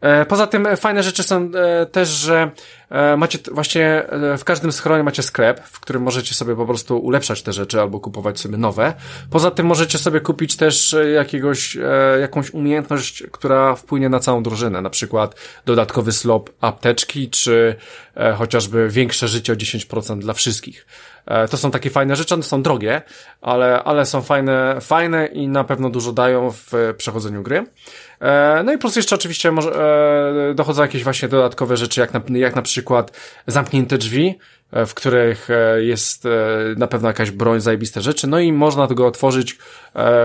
E, 0.00 0.26
poza 0.26 0.46
tym 0.46 0.76
fajne 0.76 1.02
rzeczy 1.02 1.22
są 1.22 1.50
e, 1.54 1.86
też, 1.86 2.08
że 2.08 2.50
e, 2.90 3.16
macie 3.16 3.38
właśnie 3.52 4.06
w 4.38 4.44
każdym 4.44 4.72
schronie 4.72 5.02
macie 5.02 5.22
sklep, 5.22 5.60
w 5.60 5.80
którym 5.80 6.02
możecie 6.02 6.34
sobie 6.34 6.56
po 6.56 6.66
prostu 6.66 6.98
ulepszać 6.98 7.42
te 7.42 7.52
rzeczy 7.52 7.80
albo 7.80 8.00
kupować 8.00 8.40
sobie 8.40 8.56
nowe. 8.56 8.94
Poza 9.30 9.50
tym 9.50 9.66
możecie 9.66 9.98
sobie 9.98 10.20
kupić 10.20 10.56
też 10.56 10.96
jakiegoś, 11.14 11.78
jakąś 12.20 12.50
umiejętność, 12.50 13.22
która 13.32 13.74
wpłynie 13.74 14.08
na 14.08 14.20
całą 14.20 14.42
drużynę, 14.42 14.80
na 14.80 14.90
przykład 14.90 15.34
dodatkowy 15.66 16.12
slop 16.12 16.50
apteczki, 16.60 17.30
czy 17.30 17.76
chociażby 18.36 18.88
większe 18.88 19.28
życie 19.28 19.52
o 19.52 19.56
10% 19.56 20.18
dla 20.18 20.34
wszystkich. 20.34 20.86
To 21.50 21.56
są 21.56 21.70
takie 21.70 21.90
fajne 21.90 22.16
rzeczy, 22.16 22.34
one 22.34 22.42
są 22.42 22.62
drogie, 22.62 23.02
ale, 23.40 23.82
ale 23.84 24.06
są 24.06 24.22
fajne, 24.22 24.76
fajne 24.80 25.26
i 25.26 25.48
na 25.48 25.64
pewno 25.64 25.90
dużo 25.90 26.12
dają 26.12 26.50
w 26.50 26.94
przechodzeniu 26.96 27.42
gry. 27.42 27.66
E, 28.20 28.62
no 28.64 28.72
i 28.72 28.78
plus 28.78 28.96
jeszcze 28.96 29.14
oczywiście 29.14 29.52
może, 29.52 29.70
e, 30.50 30.54
dochodzą 30.54 30.82
jakieś 30.82 31.04
właśnie 31.04 31.28
dodatkowe 31.28 31.76
rzeczy, 31.76 32.00
jak 32.00 32.14
na, 32.14 32.20
jak 32.38 32.56
na 32.56 32.62
przykład 32.62 33.18
zamknięte 33.46 33.98
drzwi, 33.98 34.38
e, 34.72 34.86
w 34.86 34.94
których 34.94 35.48
jest 35.78 36.28
na 36.76 36.86
pewno 36.86 37.08
jakaś 37.08 37.30
broń, 37.30 37.60
zajebiste 37.60 38.00
rzeczy, 38.00 38.26
no 38.26 38.40
i 38.40 38.52
można 38.52 38.86
tego 38.86 39.06
otworzyć, 39.06 39.58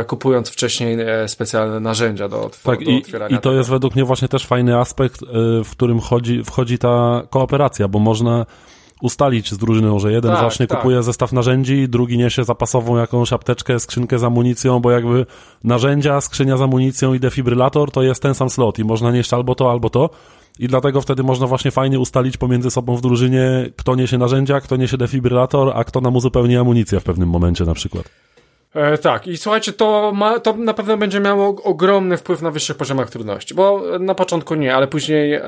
kupując 0.07 0.49
wcześniej 0.49 0.97
specjalne 1.27 1.79
narzędzia 1.79 2.29
do, 2.29 2.43
otw 2.43 2.63
tak, 2.63 2.83
do 2.83 2.97
otwierania. 2.97 3.35
I, 3.35 3.39
I 3.39 3.41
to 3.41 3.51
jest 3.53 3.69
według 3.69 3.95
mnie 3.95 4.05
właśnie 4.05 4.27
też 4.27 4.45
fajny 4.45 4.77
aspekt, 4.77 5.21
w 5.65 5.71
którym 5.71 5.99
chodzi, 5.99 6.43
wchodzi 6.43 6.77
ta 6.77 7.23
kooperacja, 7.29 7.87
bo 7.87 7.99
można 7.99 8.45
ustalić 9.01 9.51
z 9.51 9.57
drużyną, 9.57 9.99
że 9.99 10.11
jeden 10.11 10.31
tak, 10.31 10.41
właśnie 10.41 10.67
tak. 10.67 10.77
kupuje 10.77 11.03
zestaw 11.03 11.31
narzędzi, 11.33 11.89
drugi 11.89 12.17
niesie 12.17 12.43
zapasową 12.43 12.97
jakąś 12.97 13.33
apteczkę, 13.33 13.79
skrzynkę 13.79 14.19
z 14.19 14.23
amunicją, 14.23 14.79
bo 14.79 14.91
jakby 14.91 15.25
narzędzia, 15.63 16.21
skrzynia 16.21 16.57
z 16.57 16.61
amunicją 16.61 17.13
i 17.13 17.19
defibrylator 17.19 17.91
to 17.91 18.03
jest 18.03 18.21
ten 18.21 18.35
sam 18.35 18.49
slot 18.49 18.79
i 18.79 18.83
można 18.83 19.11
nieść 19.11 19.33
albo 19.33 19.55
to, 19.55 19.71
albo 19.71 19.89
to. 19.89 20.09
I 20.59 20.67
dlatego 20.67 21.01
wtedy 21.01 21.23
można 21.23 21.47
właśnie 21.47 21.71
fajnie 21.71 21.99
ustalić 21.99 22.37
pomiędzy 22.37 22.71
sobą 22.71 22.95
w 22.95 23.01
drużynie, 23.01 23.69
kto 23.77 23.95
niesie 23.95 24.17
narzędzia, 24.17 24.61
kto 24.61 24.75
niesie 24.75 24.97
defibrylator, 24.97 25.71
a 25.75 25.83
kto 25.83 26.01
nam 26.01 26.15
uzupełni 26.15 26.57
amunicję 26.57 26.99
w 26.99 27.03
pewnym 27.03 27.29
momencie 27.29 27.65
na 27.65 27.73
przykład. 27.73 28.09
E, 28.75 28.97
tak, 28.97 29.27
i 29.27 29.37
słuchajcie, 29.37 29.73
to, 29.73 30.11
ma, 30.15 30.39
to 30.39 30.53
na 30.53 30.73
pewno 30.73 30.97
będzie 30.97 31.19
miało 31.19 31.63
ogromny 31.63 32.17
wpływ 32.17 32.41
na 32.41 32.51
wyższych 32.51 32.77
poziomach 32.77 33.09
trudności, 33.09 33.53
bo 33.53 33.83
na 33.99 34.15
początku 34.15 34.55
nie, 34.55 34.75
ale 34.75 34.87
później 34.87 35.33
e, 35.33 35.41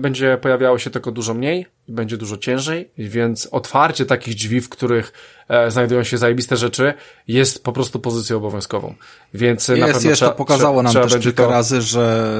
będzie 0.00 0.38
pojawiało 0.42 0.78
się 0.78 0.90
tylko 0.90 1.12
dużo 1.12 1.34
mniej 1.34 1.66
i 1.88 1.92
będzie 1.92 2.16
dużo 2.16 2.36
ciężej, 2.36 2.90
więc 2.98 3.46
otwarcie 3.46 4.06
takich 4.06 4.34
drzwi, 4.34 4.60
w 4.60 4.68
których 4.68 5.12
e, 5.48 5.70
znajdują 5.70 6.02
się 6.02 6.18
zajebiste 6.18 6.56
rzeczy, 6.56 6.94
jest 7.28 7.64
po 7.64 7.72
prostu 7.72 8.00
pozycją 8.00 8.36
obowiązkową. 8.36 8.94
Więc 9.34 9.68
jest, 9.68 9.80
na 9.80 9.86
pewno 9.86 10.08
jest, 10.08 10.16
trzeba, 10.16 10.30
to 10.30 10.36
pokazało 10.36 10.82
nam 10.82 10.92
też 10.92 11.18
kilka 11.18 11.44
to... 11.44 11.50
razy, 11.50 11.80
że 11.80 12.34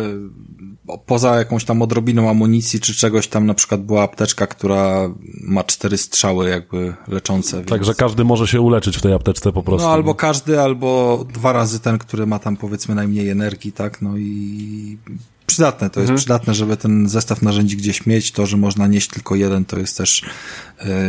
poza 1.06 1.36
jakąś 1.36 1.64
tam 1.64 1.82
odrobiną 1.82 2.30
amunicji 2.30 2.80
czy 2.80 2.94
czegoś 2.94 3.28
tam 3.28 3.46
na 3.46 3.54
przykład 3.54 3.82
była 3.82 4.02
apteczka, 4.02 4.46
która 4.46 5.10
ma 5.40 5.64
cztery 5.64 5.98
strzały 5.98 6.48
jakby 6.48 6.94
leczące. 7.08 7.64
Także 7.64 7.94
każdy 7.94 8.24
może 8.24 8.46
się 8.46 8.60
uleczyć 8.60 8.96
w 8.96 9.02
tej 9.02 9.12
apteczce 9.12 9.52
po 9.52 9.62
prostu. 9.62 9.86
No 9.88 9.92
albo 9.92 10.14
każdy, 10.14 10.60
albo 10.60 11.24
dwa 11.32 11.52
razy 11.52 11.80
ten, 11.80 11.98
który 11.98 12.26
ma 12.26 12.38
tam 12.38 12.56
powiedzmy 12.56 12.94
najmniej 12.94 13.28
energii, 13.28 13.72
tak, 13.72 14.02
no 14.02 14.16
i 14.16 14.98
przydatne, 15.46 15.90
to 15.90 16.00
jest 16.00 16.10
mhm. 16.10 16.18
przydatne, 16.18 16.54
żeby 16.54 16.76
ten 16.76 17.08
zestaw 17.08 17.42
narzędzi 17.42 17.76
gdzieś 17.76 18.06
mieć, 18.06 18.32
to, 18.32 18.46
że 18.46 18.56
można 18.56 18.86
nieść 18.86 19.08
tylko 19.08 19.34
jeden, 19.34 19.64
to 19.64 19.78
jest 19.78 19.96
też 19.96 20.22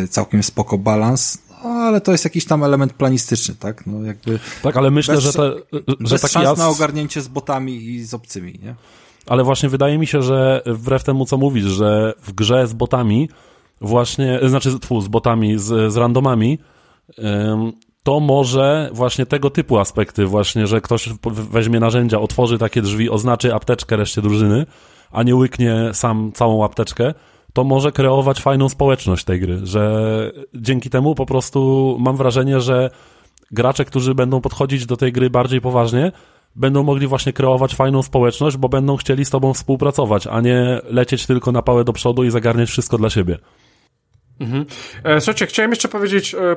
y, 0.04 0.08
całkiem 0.08 0.44
spoko 0.44 0.78
balans, 0.78 1.38
no, 1.64 1.70
ale 1.70 2.02
to 2.02 2.12
jest 2.12 2.24
jakiś 2.24 2.46
tam 2.46 2.64
element 2.64 2.94
planistyczny, 2.94 3.56
tak? 3.56 3.88
No 3.88 4.04
jakby. 4.04 4.40
Tak, 4.62 4.78
ale 4.78 4.92
myślę, 4.92 5.16
bez, 5.16 5.24
że, 5.24 5.34
te, 5.34 5.52
że 5.74 5.96
bez 6.00 6.22
taki 6.22 6.34
szans 6.34 6.60
na 6.60 6.70
ogarnięcie 6.70 7.22
z 7.22 7.28
botami 7.28 7.86
i 7.86 8.06
z 8.06 8.14
obcymi, 8.14 8.60
nie? 8.64 8.76
Ale 9.30 9.44
właśnie 9.44 9.70
wydaje 9.70 9.98
mi 9.98 10.08
się, 10.08 10.22
że 10.22 10.62
wbrew 10.66 11.04
temu, 11.04 11.26
co 11.26 11.38
mówisz, 11.38 11.66
że 11.66 12.14
w 12.22 12.34
grze 12.34 12.68
z 12.68 12.74
botami, 12.74 13.30
właśnie, 13.82 14.40
znaczy 14.44 14.80
tfu, 14.80 15.02
z 15.02 15.08
botami, 15.08 15.60
z, 15.60 15.94
z 15.94 15.98
randomami, 15.98 16.60
to 18.04 18.20
może 18.20 18.90
właśnie 18.94 19.26
tego 19.26 19.50
typu 19.50 19.80
aspekty, 19.80 20.26
właśnie, 20.26 20.68
że 20.68 20.82
ktoś 20.82 21.10
weźmie 21.32 21.80
narzędzia, 21.80 22.20
otworzy 22.20 22.58
takie 22.58 22.82
drzwi, 22.82 23.10
oznaczy 23.10 23.54
apteczkę 23.54 23.98
reszcie 23.98 24.22
drużyny, 24.22 24.66
a 25.12 25.24
nie 25.24 25.36
łyknie 25.36 25.90
sam 25.94 26.32
całą 26.34 26.64
apteczkę, 26.66 27.14
to 27.54 27.64
może 27.64 27.92
kreować 27.92 28.42
fajną 28.42 28.70
społeczność 28.70 29.26
tej 29.26 29.40
gry, 29.40 29.60
że 29.64 30.32
dzięki 30.54 30.90
temu 30.90 31.16
po 31.16 31.26
prostu 31.26 31.98
mam 32.00 32.18
wrażenie, 32.18 32.62
że 32.62 32.90
gracze, 33.52 33.86
którzy 33.86 34.16
będą 34.16 34.42
podchodzić 34.42 34.86
do 34.86 34.98
tej 34.98 35.12
gry 35.12 35.30
bardziej 35.30 35.62
poważnie, 35.62 36.12
będą 36.56 36.84
mogli 36.84 37.08
właśnie 37.08 37.34
kreować 37.34 37.76
fajną 37.76 38.04
społeczność, 38.04 38.58
bo 38.58 38.70
będą 38.70 38.98
chcieli 38.98 39.26
z 39.26 39.30
tobą 39.30 39.54
współpracować, 39.54 40.28
a 40.28 40.42
nie 40.42 40.82
lecieć 40.84 41.26
tylko 41.26 41.52
na 41.52 41.62
pałę 41.62 41.84
do 41.84 41.94
przodu 41.94 42.24
i 42.24 42.32
zagarniać 42.32 42.70
wszystko 42.70 42.98
dla 42.98 43.10
siebie. 43.10 43.38
Mhm. 44.40 44.66
E, 45.04 45.22
słuchajcie, 45.22 45.46
chciałem 45.46 45.72
jeszcze 45.72 45.88
powiedzieć, 45.88 46.36
e, 46.36 46.56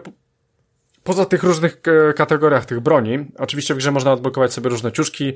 poza 1.05 1.27
tych 1.27 1.43
różnych 1.43 1.81
e, 2.11 2.13
kategoriach 2.13 2.67
tych 2.67 2.81
broni, 2.81 3.19
oczywiście 3.39 3.75
w 3.75 3.77
grze 3.77 3.93
można 3.93 4.13
odblokować 4.13 4.53
sobie 4.53 4.71
różne 4.71 4.93
ciuszki, 4.93 5.33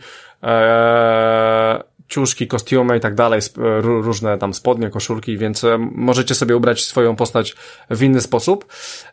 ciuszki, 2.09 2.47
kostiumy 2.47 2.97
i 2.97 3.01
tak 3.01 3.15
dalej, 3.15 3.41
różne 3.83 4.39
tam 4.39 4.55
spodnie, 4.55 4.91
koszulki, 4.91 5.39
więc 5.39 5.65
e, 5.65 5.79
możecie 5.79 6.35
sobie 6.35 6.57
ubrać 6.57 6.85
swoją 6.85 7.17
postać 7.17 7.55
w 7.91 8.03
inny 8.03 8.21
sposób, 8.21 8.67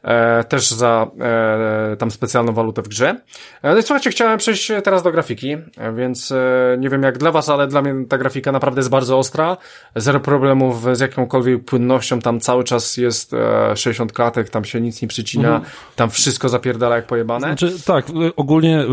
e, 0.03 0.44
też 0.44 0.72
za 0.72 1.07
e, 1.20 1.95
tam 1.98 2.11
specjalną 2.11 2.53
walutę 2.53 2.82
w 2.82 2.88
grze. 2.88 3.22
E, 3.61 3.74
no 3.74 3.78
i 3.78 3.84
słuchajcie, 3.84 4.10
chciałem 4.10 4.38
przejść 4.38 4.72
teraz 4.84 5.03
do 5.03 5.11
grafiki, 5.11 5.52
e, 5.52 5.94
więc 5.94 6.32
e, 6.32 6.78
nie 6.80 6.90
wiem 6.90 7.03
jak 7.03 7.18
dla 7.18 7.32
was, 7.32 7.49
ale 7.49 7.68
dla 7.68 7.82
mnie 7.82 8.06
ta 8.10 8.18
grafika 8.18 8.52
naprawdę 8.52 8.80
jest 8.80 8.90
bardzo 8.90 9.18
ostra, 9.18 9.57
zero 9.95 10.20
problemów 10.20 10.98
z 10.98 10.99
jakąkolwiek 10.99 11.65
płynnością, 11.65 12.20
tam 12.20 12.40
cały 12.40 12.64
czas 12.64 12.98
jest 12.98 13.36
60 13.76 14.14
klatek, 14.14 14.49
tam 14.49 14.65
się 14.65 14.82
nic 14.82 15.02
nie 15.02 15.07
przycina, 15.07 15.56
mhm. 15.56 15.74
tam 15.95 16.10
wszystko 16.10 16.49
zapierdala 16.49 16.95
jak 16.95 17.07
pojebane. 17.07 17.48
Znaczy, 17.48 17.84
tak, 17.86 18.06
ogólnie 18.36 18.86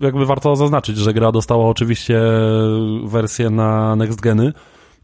jakby 0.00 0.26
warto 0.26 0.56
zaznaczyć, 0.56 0.96
że 0.96 1.12
gra 1.12 1.32
dostała 1.32 1.68
oczywiście 1.68 2.20
wersję 3.04 3.27
wersję 3.28 3.50
na 3.50 3.96
next 3.96 4.20
geny. 4.20 4.52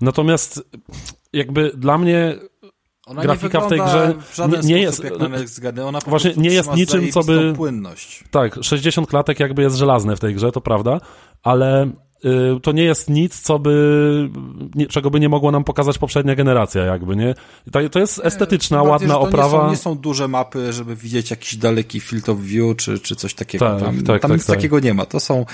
Natomiast 0.01 0.63
jakby 1.33 1.73
dla 1.77 1.99
mnie 1.99 2.35
ona 3.07 3.23
grafika 3.23 3.61
w 3.61 3.69
tej 3.69 3.81
grze 3.81 4.15
nie, 4.49 4.69
nie 4.75 4.83
jest 4.83 5.05
jak 5.05 5.19
na 5.19 5.29
next 5.29 5.61
geny. 5.61 5.85
Ona 5.85 5.99
właśnie 6.07 6.33
nie 6.37 6.51
jest 6.51 6.75
niczym 6.75 7.13
co 7.13 7.25
by 7.25 7.53
płynność. 7.57 8.25
Tak, 8.31 8.59
60 8.63 9.09
klatek 9.09 9.41
jakby 9.41 9.63
jest 9.63 9.77
żelazne 9.77 10.17
w 10.17 10.21
tej 10.21 10.35
grze, 10.35 10.53
to 10.53 10.61
prawda, 10.61 11.01
ale 11.43 11.91
to 12.63 12.73
nie 12.73 12.85
jest 12.85 13.11
nic, 13.11 13.41
co 13.41 13.59
by, 13.59 14.29
czego 14.89 15.11
by 15.11 15.21
nie 15.21 15.29
mogła 15.29 15.51
nam 15.51 15.65
pokazać 15.65 15.99
poprzednia 15.99 16.35
generacja, 16.35 16.85
jakby, 16.85 17.17
nie? 17.17 17.35
To, 17.91 17.99
jest 17.99 18.21
estetyczna, 18.25 18.83
nie, 18.83 18.89
ładna 18.89 19.19
oprawa. 19.19 19.57
Nie 19.57 19.65
są, 19.65 19.71
nie 19.71 19.77
są, 19.77 19.95
duże 19.95 20.29
mapy, 20.29 20.73
żeby 20.73 20.97
widzieć 20.97 21.31
jakiś 21.31 21.57
daleki 21.57 22.01
field 22.01 22.29
of 22.29 22.41
view, 22.41 22.77
czy, 22.77 22.99
czy 22.99 23.17
coś 23.17 23.35
takiego. 23.35 23.71
Tak, 23.71 23.81
tam 23.81 23.97
tak, 23.97 24.21
tam 24.23 24.31
tak, 24.31 24.31
nic 24.31 24.47
tak. 24.47 24.57
takiego 24.57 24.81
nie 24.81 24.95
ma. 24.95 25.07
To 25.07 25.21
są 25.21 25.47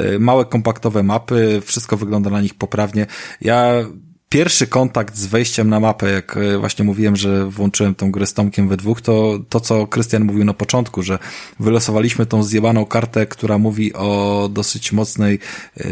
y, 0.00 0.18
małe, 0.18 0.44
kompaktowe 0.44 1.02
mapy, 1.02 1.62
wszystko 1.64 1.96
wygląda 1.96 2.30
na 2.30 2.40
nich 2.40 2.54
poprawnie. 2.54 3.06
Ja 3.40 3.84
pierwszy 4.34 4.66
kontakt 4.66 5.16
z 5.16 5.26
wejściem 5.26 5.70
na 5.70 5.80
mapę, 5.80 6.10
jak 6.10 6.36
e, 6.36 6.58
właśnie 6.58 6.84
mówiłem, 6.84 7.16
że 7.16 7.46
włączyłem 7.46 7.94
tą 7.94 8.10
grę 8.10 8.26
z 8.26 8.34
Tomkiem 8.34 8.68
we 8.68 8.76
dwóch, 8.76 9.00
to 9.00 9.38
to, 9.48 9.60
co 9.60 9.86
Krystian 9.86 10.24
mówił 10.24 10.44
na 10.44 10.54
początku, 10.54 11.02
że 11.02 11.18
wylosowaliśmy 11.60 12.26
tą 12.26 12.42
zjebaną 12.42 12.86
kartę, 12.86 13.26
która 13.26 13.58
mówi 13.58 13.92
o 13.92 14.48
dosyć 14.52 14.92
mocnej 14.92 15.38
yy, 15.76 15.84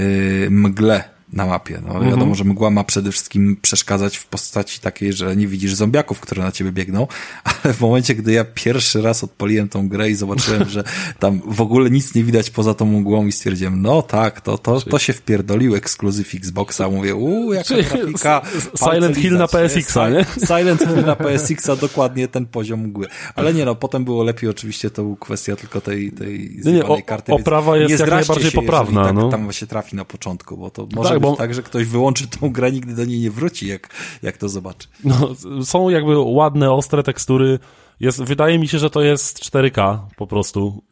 mgle 0.51 1.05
na 1.33 1.47
mapie. 1.47 1.81
No, 1.87 1.95
mhm. 1.95 2.11
Wiadomo, 2.11 2.35
że 2.35 2.45
mgła 2.45 2.71
ma 2.71 2.85
przede 2.85 3.13
wszystkim 3.13 3.57
przeszkadzać 3.63 4.17
w 4.17 4.27
postaci 4.27 4.81
takiej, 4.81 5.13
że 5.13 5.37
nie 5.37 5.47
widzisz 5.47 5.75
zombiaków, 5.75 6.21
które 6.21 6.43
na 6.43 6.53
ciebie 6.53 6.73
biegną, 6.73 7.07
ale 7.65 7.75
w 7.75 7.81
momencie, 7.81 8.15
gdy 8.15 8.33
ja 8.33 8.45
pierwszy 8.45 9.03
raz 9.03 9.25
odpaliłem 9.25 9.69
tą 9.69 9.89
grę 9.89 10.11
i 10.11 10.15
zobaczyłem, 10.15 10.69
że 10.69 10.85
tam 11.19 11.41
w 11.47 11.61
ogóle 11.61 11.91
nic 11.91 12.15
nie 12.15 12.25
widać 12.25 12.51
poza 12.51 12.75
tą 12.75 12.87
mgłą 12.87 13.27
i 13.27 13.33
stwierdziłem, 13.33 13.83
no 13.83 14.03
tak, 14.03 14.41
to, 14.41 14.59
to, 14.59 14.81
to 14.81 14.99
się 14.99 15.13
wpierdolił 15.13 15.77
ekskluzyw 15.77 16.35
Xboxa. 16.35 16.89
Mówię, 16.89 17.15
uuu, 17.15 17.53
jaka 17.53 17.69
Czyli 17.69 17.85
grafika. 17.85 18.43
Silent 18.79 19.17
Hill 19.17 19.37
na 19.37 19.49
PSX-a, 19.49 20.09
nie? 20.09 20.25
Silent 20.47 20.81
Hill 20.81 21.05
na 21.07 21.17
PSX-a, 21.25 21.77
dokładnie 21.77 22.29
ten 22.29 22.47
poziom 22.47 22.81
mgły. 22.81 23.07
Ale 23.35 23.55
nie 23.55 23.65
no, 23.65 23.75
potem 23.75 24.05
było 24.05 24.25
lepiej, 24.25 24.51
oczywiście 24.51 24.91
to 24.91 25.03
była 25.03 25.17
kwestia 25.21 25.57
tylko 25.57 25.81
tej, 25.81 26.13
tej 26.13 26.61
nie, 26.65 26.73
nie, 26.73 26.85
o, 26.85 27.03
karty. 27.03 27.33
Oprawa 27.33 27.77
jest 27.77 28.01
jak 28.01 28.11
najbardziej 28.11 28.51
się, 28.51 28.61
poprawna. 28.61 29.05
Tak, 29.05 29.15
no. 29.15 29.29
tam 29.29 29.53
się 29.53 29.67
trafi 29.67 29.97
na 29.97 30.05
początku, 30.05 30.57
bo 30.57 30.71
to 30.71 30.89
może 30.95 31.11
tak, 31.11 31.22
bo... 31.23 31.37
tak, 31.37 31.55
że 31.55 31.63
ktoś 31.63 31.87
wyłączy 31.87 32.29
tą 32.29 32.53
grę, 32.53 32.73
nigdy 32.73 32.95
do 32.95 33.05
niej 33.05 33.21
nie 33.21 33.31
wróci, 33.31 33.67
jak, 33.67 33.89
jak 34.23 34.37
to 34.37 34.49
zobaczy. 34.49 34.89
No, 35.05 35.35
są 35.65 35.89
jakby 35.89 36.19
ładne, 36.19 36.73
ostre 36.73 37.03
tekstury, 37.03 37.59
jest, 38.01 38.23
wydaje 38.23 38.59
mi 38.59 38.69
się, 38.69 38.79
że 38.79 38.91
to 38.91 39.03
jest 39.03 39.39
4K 39.39 39.99
po 40.17 40.27
prostu. 40.27 40.83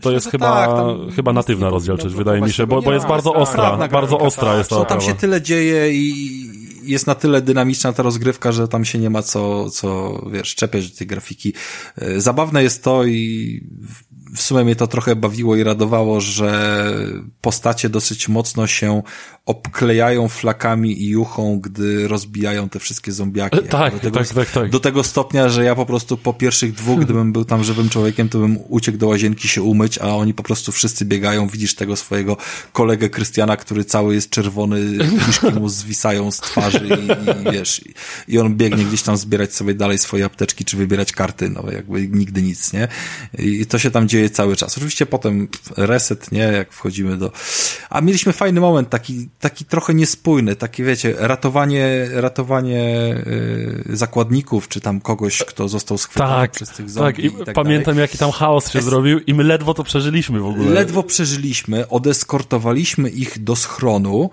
To 0.00 0.12
jest 0.12 0.30
chyba, 0.30 0.66
tak, 0.66 1.14
chyba 1.14 1.32
natywna 1.32 1.70
rozdzielczość, 1.70 2.14
wydaje 2.14 2.40
mi 2.40 2.52
się, 2.52 2.66
bo, 2.66 2.82
bo 2.82 2.92
jest 2.92 3.06
bardzo 3.06 3.34
ostra, 3.34 3.88
bardzo 3.88 4.18
ostra 4.18 4.58
jest 4.58 4.70
ta 4.70 4.84
Tam 4.84 5.00
się 5.00 5.14
tyle 5.14 5.42
dzieje 5.42 5.92
i 5.92 6.60
jest 6.82 7.06
na 7.06 7.14
tyle 7.14 7.42
dynamiczna 7.42 7.92
ta 7.92 8.02
rozgrywka, 8.02 8.52
że 8.52 8.68
tam 8.68 8.84
się 8.84 8.98
nie 8.98 9.10
ma 9.10 9.22
co, 9.22 9.70
co 9.70 10.20
wiesz, 10.32 10.54
czepiać 10.54 10.90
do 10.90 10.98
tej 10.98 11.06
grafiki. 11.06 11.52
E, 11.96 12.20
zabawne 12.20 12.62
jest 12.62 12.84
to 12.84 13.04
i 13.04 13.60
w 14.36 14.42
sumie 14.42 14.64
mnie 14.64 14.76
to 14.76 14.86
trochę 14.86 15.16
bawiło 15.16 15.56
i 15.56 15.62
radowało, 15.62 16.20
że 16.20 16.82
postacie 17.40 17.88
dosyć 17.88 18.28
mocno 18.28 18.66
się 18.66 19.02
obklejają 19.46 20.28
flakami 20.28 21.02
i 21.02 21.08
juchą, 21.08 21.60
gdy 21.60 22.08
rozbijają 22.08 22.68
te 22.68 22.78
wszystkie 22.78 23.12
zombiaki. 23.12 23.58
Tak, 23.68 23.94
do 23.94 24.00
tego, 24.00 24.18
tak, 24.18 24.28
tak, 24.28 24.50
tak. 24.50 24.70
Do 24.70 24.80
tego 24.80 25.04
stopnia, 25.04 25.48
że 25.48 25.64
ja 25.64 25.74
po 25.74 25.86
prostu 25.86 26.16
po 26.16 26.34
pierwszych 26.34 26.72
dwóch, 26.72 27.00
gdybym 27.04 27.32
był 27.32 27.44
tam 27.44 27.64
żywym 27.64 27.88
człowiekiem, 27.88 28.28
to 28.28 28.38
bym 28.38 28.58
uciekł 28.68 28.98
do 28.98 29.08
łazienki 29.08 29.48
się 29.48 29.62
umyć, 29.62 29.98
a 29.98 30.16
oni 30.16 30.34
po 30.34 30.42
prostu 30.42 30.72
wszyscy 30.72 31.04
biegają. 31.04 31.48
Widzisz 31.48 31.74
tego 31.74 31.96
swojego 31.96 32.36
kolegę 32.72 33.08
Krystiana, 33.08 33.56
który 33.56 33.84
cały 33.84 34.14
jest 34.14 34.30
czerwony, 34.30 34.80
kiszki 35.26 35.46
mu 35.46 35.68
zwisają 35.68 36.30
z 36.30 36.36
twarzy 36.36 36.88
i, 36.88 37.48
i 37.48 37.52
wiesz, 37.52 37.84
i 38.28 38.38
on 38.38 38.56
biegnie 38.56 38.84
gdzieś 38.84 39.02
tam 39.02 39.16
zbierać 39.16 39.54
sobie 39.54 39.74
dalej 39.74 39.98
swoje 39.98 40.24
apteczki, 40.24 40.64
czy 40.64 40.76
wybierać 40.76 41.12
karty, 41.12 41.50
no 41.50 41.64
jakby 41.72 42.08
nigdy 42.08 42.42
nic, 42.42 42.72
nie? 42.72 42.88
I 43.38 43.66
to 43.66 43.78
się 43.78 43.90
tam 43.90 44.08
dzieje 44.08 44.19
cały 44.28 44.56
czas. 44.56 44.76
Oczywiście 44.76 45.06
potem 45.06 45.48
reset, 45.76 46.32
nie? 46.32 46.40
Jak 46.40 46.72
wchodzimy 46.72 47.16
do... 47.16 47.32
A 47.90 48.00
mieliśmy 48.00 48.32
fajny 48.32 48.60
moment, 48.60 48.90
taki 48.90 49.28
taki 49.40 49.64
trochę 49.64 49.94
niespójny, 49.94 50.56
taki 50.56 50.84
wiecie, 50.84 51.14
ratowanie, 51.18 52.08
ratowanie 52.12 53.14
yy, 53.86 53.96
zakładników, 53.96 54.68
czy 54.68 54.80
tam 54.80 55.00
kogoś, 55.00 55.38
kto 55.38 55.68
został 55.68 55.98
schwytany 55.98 56.30
tak, 56.30 56.50
przez 56.50 56.70
tych 56.70 56.90
zombie 56.90 57.22
tak. 57.22 57.24
I, 57.24 57.42
i 57.42 57.44
tak 57.44 57.54
pamiętam, 57.54 57.94
dalej. 57.94 58.00
jaki 58.00 58.18
tam 58.18 58.30
chaos 58.30 58.72
się 58.72 58.78
es... 58.78 58.84
zrobił 58.84 59.18
i 59.18 59.34
my 59.34 59.44
ledwo 59.44 59.74
to 59.74 59.84
przeżyliśmy 59.84 60.40
w 60.40 60.46
ogóle. 60.46 60.70
Ledwo 60.70 61.02
przeżyliśmy, 61.02 61.88
odeskortowaliśmy 61.88 63.10
ich 63.10 63.44
do 63.44 63.56
schronu, 63.56 64.30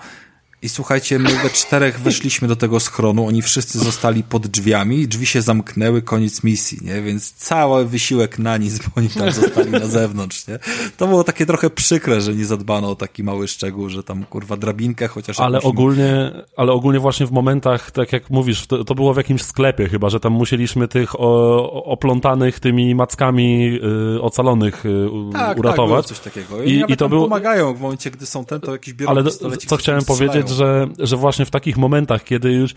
i 0.61 0.69
słuchajcie, 0.69 1.19
my 1.19 1.29
we 1.29 1.49
czterech 1.49 1.99
weszliśmy 1.99 2.47
do 2.47 2.55
tego 2.55 2.79
schronu, 2.79 3.27
oni 3.27 3.41
wszyscy 3.41 3.79
zostali 3.79 4.23
pod 4.23 4.47
drzwiami, 4.47 5.07
drzwi 5.07 5.25
się 5.25 5.41
zamknęły, 5.41 6.01
koniec 6.01 6.43
misji, 6.43 6.77
nie? 6.81 7.01
Więc 7.01 7.33
cały 7.33 7.85
wysiłek 7.85 8.39
na 8.39 8.57
nic, 8.57 8.79
bo 8.79 8.85
oni 8.95 9.09
tam 9.09 9.31
zostali 9.31 9.71
na 9.71 9.87
zewnątrz, 9.87 10.47
nie? 10.47 10.59
To 10.97 11.07
było 11.07 11.23
takie 11.23 11.45
trochę 11.45 11.69
przykre, 11.69 12.21
że 12.21 12.33
nie 12.33 12.45
zadbano 12.45 12.89
o 12.89 12.95
taki 12.95 13.23
mały 13.23 13.47
szczegół, 13.47 13.89
że 13.89 14.03
tam 14.03 14.25
kurwa 14.25 14.57
drabinkę 14.57 15.07
chociaż... 15.07 15.39
Ale 15.39 15.61
ogólnie, 15.61 16.31
ale 16.55 16.71
ogólnie 16.71 16.99
właśnie 16.99 17.25
w 17.25 17.31
momentach, 17.31 17.91
tak 17.91 18.13
jak 18.13 18.29
mówisz, 18.29 18.67
to, 18.67 18.83
to 18.83 18.95
było 18.95 19.13
w 19.13 19.17
jakimś 19.17 19.41
sklepie 19.41 19.89
chyba, 19.89 20.09
że 20.09 20.19
tam 20.19 20.33
musieliśmy 20.33 20.87
tych 20.87 21.19
o, 21.19 21.83
oplątanych 21.83 22.59
tymi 22.59 22.95
mackami 22.95 23.79
y, 24.15 24.21
ocalonych 24.21 24.85
y, 24.85 25.09
tak, 25.33 25.57
uratować. 25.57 26.07
Tak, 26.07 26.17
coś 26.17 26.19
takiego. 26.19 26.63
I, 26.63 26.71
I, 26.71 26.83
i 26.87 26.97
to 26.97 27.09
było... 27.09 27.23
pomagają 27.23 27.73
w 27.73 27.79
momencie, 27.79 28.11
gdy 28.11 28.25
są 28.25 28.45
ten, 28.45 28.61
to 28.61 28.71
jakiś 28.71 28.93
biorą 28.93 29.11
Ale 29.11 29.23
co 29.67 29.77
chciałem 29.77 30.05
powiedzieć, 30.05 30.46
że, 30.49 30.87
że 30.99 31.17
właśnie 31.17 31.45
w 31.45 31.51
takich 31.51 31.77
momentach, 31.77 32.23
kiedy 32.23 32.51
już 32.51 32.73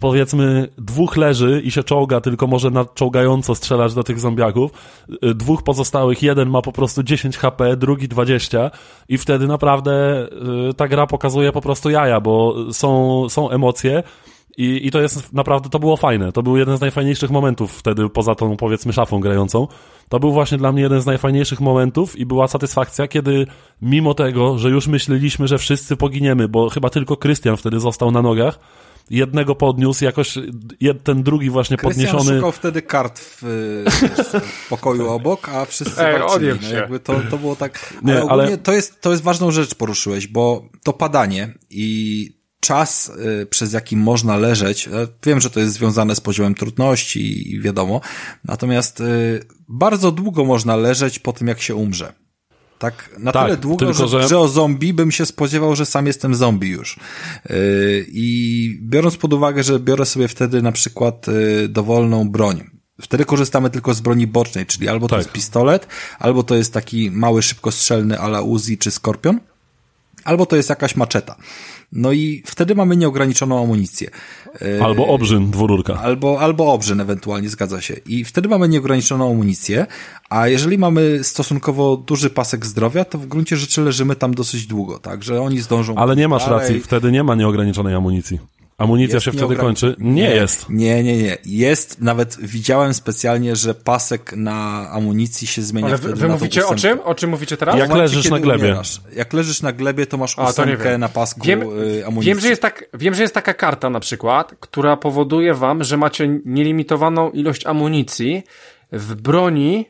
powiedzmy 0.00 0.68
dwóch 0.78 1.16
leży 1.16 1.62
i 1.64 1.70
się 1.70 1.84
czołga, 1.84 2.20
tylko 2.20 2.46
może 2.46 2.70
nadczołgająco 2.70 3.54
strzelać 3.54 3.94
do 3.94 4.02
tych 4.04 4.20
zombiaków, 4.20 4.70
y, 5.24 5.34
dwóch 5.34 5.62
pozostałych, 5.62 6.22
jeden 6.22 6.48
ma 6.48 6.62
po 6.62 6.72
prostu 6.72 7.02
10 7.02 7.38
HP, 7.38 7.76
drugi 7.76 8.08
20 8.08 8.70
i 9.08 9.18
wtedy 9.18 9.46
naprawdę 9.46 10.26
y, 10.70 10.74
ta 10.74 10.88
gra 10.88 11.06
pokazuje 11.06 11.52
po 11.52 11.60
prostu 11.60 11.90
jaja, 11.90 12.20
bo 12.20 12.54
są, 12.72 13.24
są 13.28 13.50
emocje, 13.50 14.02
i, 14.58 14.86
I 14.86 14.90
to 14.90 15.00
jest 15.00 15.32
naprawdę, 15.32 15.68
to 15.68 15.78
było 15.78 15.96
fajne. 15.96 16.32
To 16.32 16.42
był 16.42 16.56
jeden 16.56 16.76
z 16.76 16.80
najfajniejszych 16.80 17.30
momentów 17.30 17.78
wtedy, 17.78 18.08
poza 18.08 18.34
tą 18.34 18.56
powiedzmy 18.56 18.92
szafą 18.92 19.20
grającą. 19.20 19.68
To 20.08 20.20
był 20.20 20.32
właśnie 20.32 20.58
dla 20.58 20.72
mnie 20.72 20.82
jeden 20.82 21.00
z 21.00 21.06
najfajniejszych 21.06 21.60
momentów 21.60 22.18
i 22.18 22.26
była 22.26 22.48
satysfakcja, 22.48 23.08
kiedy 23.08 23.46
mimo 23.82 24.14
tego, 24.14 24.58
że 24.58 24.70
już 24.70 24.86
myśleliśmy, 24.86 25.48
że 25.48 25.58
wszyscy 25.58 25.96
poginiemy, 25.96 26.48
bo 26.48 26.68
chyba 26.68 26.90
tylko 26.90 27.16
Krystian 27.16 27.56
wtedy 27.56 27.80
został 27.80 28.10
na 28.10 28.22
nogach, 28.22 28.58
jednego 29.10 29.54
podniósł, 29.54 30.04
jakoś 30.04 30.34
ten 31.04 31.22
drugi 31.22 31.50
właśnie 31.50 31.76
Krystian 31.76 32.06
podniesiony. 32.06 32.36
szukał 32.36 32.52
wtedy 32.52 32.82
kart 32.82 33.18
w, 33.18 33.42
w 34.42 34.68
pokoju 34.68 35.08
obok, 35.18 35.48
a 35.48 35.64
wszyscy 35.64 36.06
Ej, 36.06 36.18
walczyli. 36.18 36.58
No, 36.62 36.76
jakby 36.76 37.00
to, 37.00 37.20
to 37.30 37.38
było 37.38 37.56
tak... 37.56 37.94
Nie, 38.02 38.14
ale, 38.14 38.30
ale... 38.30 38.58
To, 38.58 38.72
jest, 38.72 39.00
to 39.00 39.10
jest 39.10 39.22
ważną 39.22 39.50
rzecz 39.50 39.74
poruszyłeś, 39.74 40.26
bo 40.26 40.62
to 40.84 40.92
padanie 40.92 41.54
i 41.70 42.37
czas, 42.60 43.12
y, 43.42 43.46
przez 43.46 43.72
jaki 43.72 43.96
można 43.96 44.36
leżeć, 44.36 44.88
wiem, 45.26 45.40
że 45.40 45.50
to 45.50 45.60
jest 45.60 45.74
związane 45.74 46.14
z 46.14 46.20
poziomem 46.20 46.54
trudności 46.54 47.52
i 47.52 47.60
wiadomo, 47.60 48.00
natomiast 48.44 49.00
y, 49.00 49.44
bardzo 49.68 50.12
długo 50.12 50.44
można 50.44 50.76
leżeć 50.76 51.18
po 51.18 51.32
tym, 51.32 51.48
jak 51.48 51.60
się 51.60 51.74
umrze. 51.74 52.12
Tak, 52.78 53.10
na 53.18 53.32
tak, 53.32 53.44
tyle 53.44 53.56
długo, 53.56 53.86
tylko, 53.86 54.08
że, 54.08 54.28
że 54.28 54.38
o 54.38 54.48
zombie 54.48 54.92
bym 54.92 55.10
się 55.10 55.26
spodziewał, 55.26 55.76
że 55.76 55.86
sam 55.86 56.06
jestem 56.06 56.34
zombie 56.34 56.68
już. 56.68 56.96
Y, 57.50 58.06
I 58.08 58.78
biorąc 58.82 59.16
pod 59.16 59.32
uwagę, 59.32 59.62
że 59.62 59.80
biorę 59.80 60.06
sobie 60.06 60.28
wtedy 60.28 60.62
na 60.62 60.72
przykład 60.72 61.26
dowolną 61.68 62.30
broń, 62.30 62.64
Wtedy 63.00 63.24
korzystamy 63.24 63.70
tylko 63.70 63.94
z 63.94 64.00
broni 64.00 64.26
bocznej, 64.26 64.66
czyli 64.66 64.88
albo 64.88 65.08
to 65.08 65.16
tak. 65.16 65.18
jest 65.18 65.32
pistolet, 65.32 65.86
albo 66.18 66.42
to 66.42 66.54
jest 66.54 66.72
taki 66.72 67.10
mały, 67.10 67.42
szybkostrzelny 67.42 68.18
ala 68.20 68.40
Uzi 68.40 68.78
czy 68.78 68.90
Skorpion, 68.90 69.40
albo 70.24 70.46
to 70.46 70.56
jest 70.56 70.68
jakaś 70.68 70.96
maczeta. 70.96 71.36
No 71.92 72.12
i 72.12 72.42
wtedy 72.46 72.74
mamy 72.74 72.96
nieograniczoną 72.96 73.62
amunicję. 73.62 74.10
E, 74.62 74.84
albo 74.84 75.06
obrzyn 75.06 75.50
dwururka. 75.50 75.94
Albo, 75.94 76.40
albo 76.40 76.72
obrzyn 76.72 77.00
ewentualnie, 77.00 77.48
zgadza 77.48 77.80
się. 77.80 77.94
I 78.06 78.24
wtedy 78.24 78.48
mamy 78.48 78.68
nieograniczoną 78.68 79.30
amunicję, 79.30 79.86
a 80.30 80.48
jeżeli 80.48 80.78
mamy 80.78 81.24
stosunkowo 81.24 81.96
duży 81.96 82.30
pasek 82.30 82.66
zdrowia, 82.66 83.04
to 83.04 83.18
w 83.18 83.26
gruncie 83.26 83.56
rzeczy 83.56 83.80
leżymy 83.80 84.16
tam 84.16 84.34
dosyć 84.34 84.66
długo, 84.66 84.98
tak, 84.98 85.22
że 85.22 85.42
oni 85.42 85.60
zdążą... 85.60 85.94
Ale 85.94 86.16
nie 86.16 86.28
masz 86.28 86.44
dalej. 86.44 86.60
racji, 86.60 86.80
wtedy 86.80 87.12
nie 87.12 87.24
ma 87.24 87.34
nieograniczonej 87.34 87.94
amunicji. 87.94 88.38
Amunicja 88.78 89.16
jest 89.16 89.24
się 89.24 89.32
wtedy 89.32 89.56
kończy? 89.56 89.96
Nie, 89.98 90.12
nie, 90.12 90.34
jest. 90.34 90.70
Nie, 90.70 91.04
nie, 91.04 91.16
nie. 91.16 91.38
Jest, 91.44 92.00
nawet 92.00 92.36
widziałem 92.40 92.94
specjalnie, 92.94 93.56
że 93.56 93.74
pasek 93.74 94.32
na 94.36 94.88
amunicji 94.90 95.46
się 95.46 95.62
zmienia 95.62 95.86
Ale 95.86 95.98
wtedy 95.98 96.14
wy, 96.14 96.28
mówicie 96.28 96.66
o 96.66 96.74
czym? 96.74 97.00
O 97.00 97.14
czym 97.14 97.30
mówicie 97.30 97.56
teraz? 97.56 97.76
Jak 97.78 97.92
leżysz 97.92 98.30
na 98.30 98.40
glebie. 98.40 98.64
Umierasz. 98.64 99.00
Jak 99.16 99.32
leżysz 99.32 99.62
na 99.62 99.72
glebie, 99.72 100.06
to 100.06 100.16
masz 100.16 100.38
ósemkę 100.38 100.98
na 100.98 101.08
pasku 101.08 101.40
wiem, 101.44 101.62
y, 101.62 102.06
amunicji. 102.06 102.32
Wiem 102.32 102.40
że, 102.40 102.48
jest 102.48 102.62
tak, 102.62 102.84
wiem, 102.94 103.14
że 103.14 103.22
jest 103.22 103.34
taka 103.34 103.54
karta 103.54 103.90
na 103.90 104.00
przykład, 104.00 104.54
która 104.60 104.96
powoduje 104.96 105.54
wam, 105.54 105.84
że 105.84 105.96
macie 105.96 106.40
nielimitowaną 106.44 107.30
ilość 107.30 107.66
amunicji 107.66 108.42
w 108.92 109.14
broni 109.14 109.86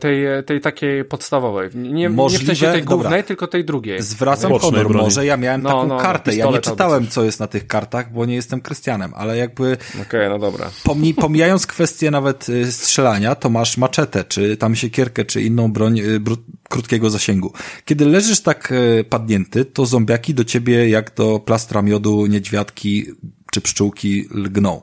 tej, 0.00 0.24
tej 0.46 0.60
takiej 0.60 1.04
podstawowej. 1.04 1.70
Nie, 1.74 2.10
Możliwe, 2.10 2.44
nie 2.44 2.54
w 2.54 2.58
sensie 2.58 2.72
tej 2.72 2.82
głównej, 2.82 3.10
dobra. 3.10 3.22
tylko 3.22 3.46
tej 3.46 3.64
drugiej. 3.64 4.02
Zwracam 4.02 4.58
honor, 4.58 4.88
broni. 4.88 5.04
może 5.04 5.26
ja 5.26 5.36
miałem 5.36 5.62
no, 5.62 5.68
taką 5.68 5.86
no, 5.86 5.98
kartę. 5.98 6.36
Ja 6.36 6.50
nie 6.50 6.58
czytałem, 6.58 7.06
co 7.06 7.24
jest 7.24 7.40
na 7.40 7.46
tych 7.46 7.66
kartach, 7.66 8.12
bo 8.12 8.26
nie 8.26 8.34
jestem 8.34 8.60
Krystianem, 8.60 9.12
ale 9.14 9.36
jakby... 9.36 9.76
Okej, 9.90 10.02
okay, 10.02 10.28
no 10.28 10.38
dobra. 10.38 10.70
Pomni, 10.84 11.14
pomijając 11.14 11.66
kwestię 11.66 12.10
nawet 12.10 12.48
y, 12.48 12.72
strzelania, 12.72 13.34
to 13.34 13.50
masz 13.50 13.76
maczetę, 13.76 14.24
czy 14.24 14.56
tam 14.56 14.76
siekierkę, 14.76 15.24
czy 15.24 15.42
inną 15.42 15.72
broń 15.72 15.98
y, 15.98 16.20
krótkiego 16.68 17.10
zasięgu. 17.10 17.52
Kiedy 17.84 18.06
leżysz 18.06 18.40
tak 18.40 18.72
y, 18.72 19.04
padnięty, 19.04 19.64
to 19.64 19.86
zombiaki 19.86 20.34
do 20.34 20.44
ciebie 20.44 20.88
jak 20.88 21.14
do 21.14 21.38
plastra 21.38 21.82
miodu, 21.82 22.26
niedźwiadki 22.26 23.06
czy 23.50 23.60
pszczółki 23.60 24.28
lgną. 24.30 24.82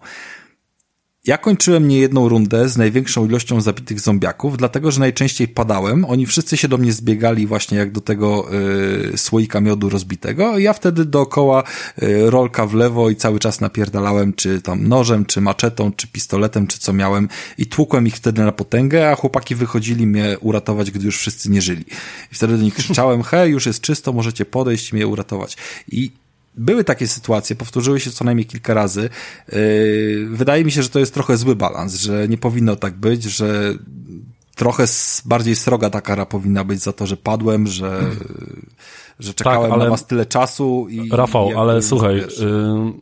Ja 1.28 1.38
kończyłem 1.38 1.88
niejedną 1.88 2.30
rundę 2.30 2.70
z 2.70 2.78
największą 2.78 3.26
ilością 3.26 3.62
zabitych 3.62 4.00
zombiaków, 4.00 4.58
dlatego 4.58 4.92
że 4.92 5.00
najczęściej 5.00 5.48
padałem. 5.48 6.06
Oni 6.06 6.26
wszyscy 6.26 6.58
się 6.58 6.68
do 6.68 6.78
mnie 6.78 6.94
zbiegali 6.94 7.48
właśnie 7.48 7.78
jak 7.78 7.92
do 7.92 8.02
tego 8.02 8.48
y, 9.14 9.18
słoika 9.18 9.62
miodu 9.62 9.90
rozbitego. 9.90 10.60
Ja 10.60 10.74
wtedy 10.74 11.06
dookoła 11.06 11.64
y, 12.04 12.30
rolka 12.30 12.68
w 12.68 12.74
lewo 12.74 13.10
i 13.10 13.16
cały 13.16 13.40
czas 13.40 13.62
napierdalałem 13.62 14.34
czy 14.34 14.62
tam 14.62 14.88
nożem, 14.88 15.26
czy 15.26 15.42
maczetą, 15.42 15.92
czy 15.92 16.08
pistoletem, 16.08 16.68
czy 16.68 16.80
co 16.80 16.94
miałem 16.94 17.30
i 17.58 17.66
tłukłem 17.66 18.08
ich 18.08 18.16
wtedy 18.16 18.42
na 18.42 18.52
potęgę, 18.52 19.12
a 19.12 19.16
chłopaki 19.16 19.56
wychodzili 19.56 20.08
mnie 20.08 20.38
uratować, 20.40 20.92
gdy 20.92 21.06
już 21.06 21.18
wszyscy 21.18 21.50
nie 21.50 21.62
żyli. 21.62 21.86
I 22.32 22.36
wtedy 22.36 22.58
do 22.58 22.64
nich 22.64 22.76
krzyczałem, 22.76 23.24
hej, 23.24 23.52
już 23.52 23.66
jest 23.66 23.82
czysto, 23.82 24.14
możecie 24.14 24.46
podejść 24.46 24.92
i 24.92 24.96
mnie 24.96 25.08
uratować. 25.08 25.58
I 25.92 26.12
były 26.58 26.84
takie 26.84 27.08
sytuacje, 27.08 27.56
powtórzyły 27.56 28.00
się 28.00 28.12
co 28.12 28.26
najmniej 28.26 28.46
kilka 28.46 28.74
razy. 28.74 29.10
Yy, 29.52 30.28
wydaje 30.30 30.66
mi 30.66 30.72
się, 30.72 30.84
że 30.84 30.90
to 30.90 31.00
jest 31.00 31.14
trochę 31.14 31.38
zły 31.38 31.56
balans, 31.56 31.96
że 31.96 32.28
nie 32.28 32.38
powinno 32.38 32.76
tak 32.76 32.96
być, 32.96 33.24
że 33.24 33.74
trochę 34.56 34.86
bardziej 35.26 35.56
sroga 35.56 35.90
ta 35.90 36.02
kara 36.02 36.26
powinna 36.26 36.64
być 36.64 36.80
za 36.80 36.94
to, 36.94 37.08
że 37.08 37.18
padłem, 37.18 37.68
że, 37.68 38.02
że 39.20 39.34
czekałem 39.34 39.62
tak, 39.62 39.72
ale... 39.72 39.84
na 39.84 39.90
was 39.90 40.06
tyle 40.06 40.26
czasu 40.26 40.88
i... 40.90 41.10
Rafał, 41.10 41.52
i 41.52 41.54
ale 41.54 41.82
słuchaj, 41.82 42.16
yy, 42.16 42.94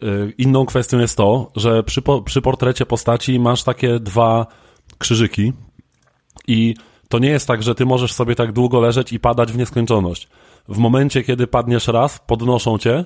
yy, 0.00 0.32
inną 0.38 0.66
kwestią 0.66 0.98
jest 0.98 1.16
to, 1.16 1.52
że 1.56 1.82
przy, 1.82 2.02
przy 2.24 2.42
portrecie 2.42 2.86
postaci 2.86 3.40
masz 3.40 3.62
takie 3.62 4.00
dwa 4.00 4.46
krzyżyki 4.98 5.52
i 6.48 6.74
to 7.08 7.18
nie 7.18 7.28
jest 7.28 7.46
tak, 7.46 7.62
że 7.62 7.74
ty 7.74 7.86
możesz 7.86 8.12
sobie 8.12 8.34
tak 8.34 8.52
długo 8.52 8.80
leżeć 8.80 9.12
i 9.12 9.20
padać 9.20 9.52
w 9.52 9.58
nieskończoność. 9.58 10.28
W 10.68 10.78
momencie, 10.78 11.22
kiedy 11.22 11.46
padniesz 11.46 11.88
raz, 11.88 12.20
podnoszą 12.26 12.78
cię 12.78 13.04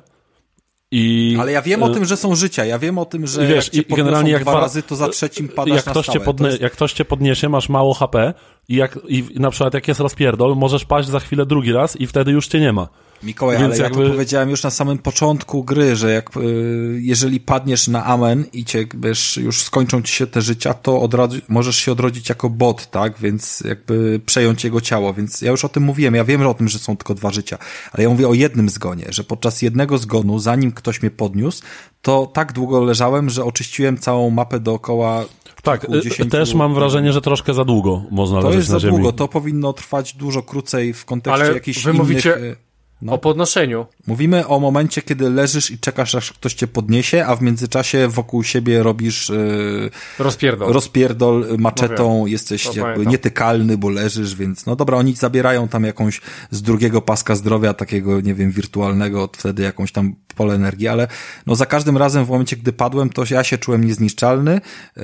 i... 0.90 1.36
Ale 1.40 1.52
ja 1.52 1.62
wiem 1.62 1.82
o 1.82 1.90
y, 1.90 1.94
tym, 1.94 2.04
że 2.04 2.16
są 2.16 2.34
życia, 2.34 2.64
ja 2.64 2.78
wiem 2.78 2.98
o 2.98 3.04
tym, 3.04 3.26
że 3.26 3.46
wiesz, 3.46 3.74
jak 3.74 3.90
i 3.90 3.94
generalnie 3.94 4.30
jak 4.30 4.42
dwa 4.42 4.60
razy, 4.60 4.82
to 4.82 4.96
za 4.96 5.08
trzecim 5.08 5.48
padasz 5.48 5.76
jak 5.76 5.84
ktoś, 5.84 6.06
cię 6.06 6.20
podnie, 6.20 6.46
jest... 6.46 6.60
jak 6.60 6.72
ktoś 6.72 6.92
cię 6.92 7.04
podniesie, 7.04 7.48
masz 7.48 7.68
mało 7.68 7.94
HP 7.94 8.34
i, 8.68 8.76
jak, 8.76 8.98
i 9.08 9.24
na 9.34 9.50
przykład 9.50 9.74
jak 9.74 9.88
jest 9.88 10.00
rozpierdol, 10.00 10.56
możesz 10.56 10.84
paść 10.84 11.08
za 11.08 11.20
chwilę 11.20 11.46
drugi 11.46 11.72
raz 11.72 12.00
i 12.00 12.06
wtedy 12.06 12.30
już 12.30 12.46
cię 12.46 12.60
nie 12.60 12.72
ma. 12.72 12.88
Mikołaj, 13.22 13.58
Więc 13.58 13.74
ale 13.74 13.82
jakby... 13.82 14.02
ja 14.02 14.06
to 14.06 14.12
powiedziałem 14.12 14.50
już 14.50 14.62
na 14.62 14.70
samym 14.70 14.98
początku 14.98 15.64
gry, 15.64 15.96
że 15.96 16.12
jak, 16.12 16.36
y, 16.36 17.00
jeżeli 17.02 17.40
padniesz 17.40 17.88
na 17.88 18.04
amen 18.04 18.44
i 18.52 18.64
cię, 18.64 18.86
wiesz, 18.94 19.36
już 19.36 19.62
skończą 19.62 20.02
ci 20.02 20.12
się 20.12 20.26
te 20.26 20.42
życia, 20.42 20.74
to 20.74 21.00
odrodzi, 21.00 21.42
możesz 21.48 21.76
się 21.76 21.92
odrodzić 21.92 22.28
jako 22.28 22.50
bot, 22.50 22.90
tak? 22.90 23.18
Więc 23.18 23.60
jakby 23.60 24.20
przejąć 24.26 24.64
jego 24.64 24.80
ciało. 24.80 25.14
Więc 25.14 25.42
ja 25.42 25.50
już 25.50 25.64
o 25.64 25.68
tym 25.68 25.82
mówiłem, 25.82 26.14
ja 26.14 26.24
wiem 26.24 26.46
o 26.46 26.54
tym, 26.54 26.68
że 26.68 26.78
są 26.78 26.96
tylko 26.96 27.14
dwa 27.14 27.30
życia, 27.30 27.58
ale 27.92 28.02
ja 28.02 28.10
mówię 28.10 28.28
o 28.28 28.34
jednym 28.34 28.68
zgonie, 28.68 29.06
że 29.08 29.24
podczas 29.24 29.62
jednego 29.62 29.98
zgonu, 29.98 30.38
zanim 30.38 30.72
ktoś 30.72 31.02
mnie 31.02 31.10
podniósł, 31.10 31.62
to 32.02 32.30
tak 32.34 32.52
długo 32.52 32.84
leżałem, 32.84 33.30
że 33.30 33.44
oczyściłem 33.44 33.98
całą 33.98 34.30
mapę 34.30 34.60
dookoła 34.60 35.24
tak, 35.62 35.86
y, 36.20 36.26
też 36.26 36.54
mam 36.54 36.74
wrażenie, 36.74 37.12
że 37.12 37.20
troszkę 37.20 37.54
za 37.54 37.64
długo 37.64 38.02
można 38.10 38.40
leżeć 38.40 38.52
na 38.52 38.60
ziemi. 38.60 38.66
To 38.68 38.74
jest 38.74 38.82
za 38.82 38.90
długo, 38.90 39.12
to 39.12 39.28
powinno 39.28 39.72
trwać 39.72 40.14
dużo 40.14 40.42
krócej 40.42 40.92
w 40.92 41.04
kontekście 41.04 41.44
Ale 41.44 41.54
jakichś 41.54 41.84
wy 41.84 41.90
innych... 41.90 42.02
Mówicie 42.02 42.56
no. 43.02 43.12
O 43.12 43.18
podnoszeniu. 43.18 43.86
Mówimy 44.06 44.46
o 44.46 44.60
momencie, 44.60 45.02
kiedy 45.02 45.30
leżysz 45.30 45.70
i 45.70 45.78
czekasz, 45.78 46.14
aż 46.14 46.32
ktoś 46.32 46.54
cię 46.54 46.66
podniesie, 46.66 47.26
a 47.26 47.36
w 47.36 47.42
międzyczasie 47.42 48.08
wokół 48.08 48.42
siebie 48.44 48.82
robisz 48.82 49.28
yy, 49.28 49.90
rozpierdol. 50.18 50.72
rozpierdol 50.72 51.46
maczetą, 51.58 52.26
jesteś 52.26 52.62
to 52.62 52.68
jakby 52.68 52.82
pamiętam. 52.82 53.12
nietykalny, 53.12 53.78
bo 53.78 53.90
leżysz, 53.90 54.34
więc 54.34 54.66
no 54.66 54.76
dobra, 54.76 54.96
oni 54.96 55.14
zabierają 55.14 55.68
tam 55.68 55.84
jakąś 55.84 56.20
z 56.50 56.62
drugiego 56.62 57.02
paska 57.02 57.34
zdrowia, 57.34 57.74
takiego, 57.74 58.20
nie 58.20 58.34
wiem, 58.34 58.50
wirtualnego, 58.50 59.30
wtedy 59.32 59.62
jakąś 59.62 59.92
tam 59.92 60.14
pole 60.36 60.54
energii, 60.54 60.88
ale 60.88 61.08
no 61.46 61.54
za 61.54 61.66
każdym 61.66 61.96
razem 61.96 62.24
w 62.24 62.28
momencie, 62.28 62.56
gdy 62.56 62.72
padłem, 62.72 63.10
to 63.10 63.24
ja 63.30 63.44
się 63.44 63.58
czułem 63.58 63.84
niezniszczalny. 63.84 64.60
Yy, 64.96 65.02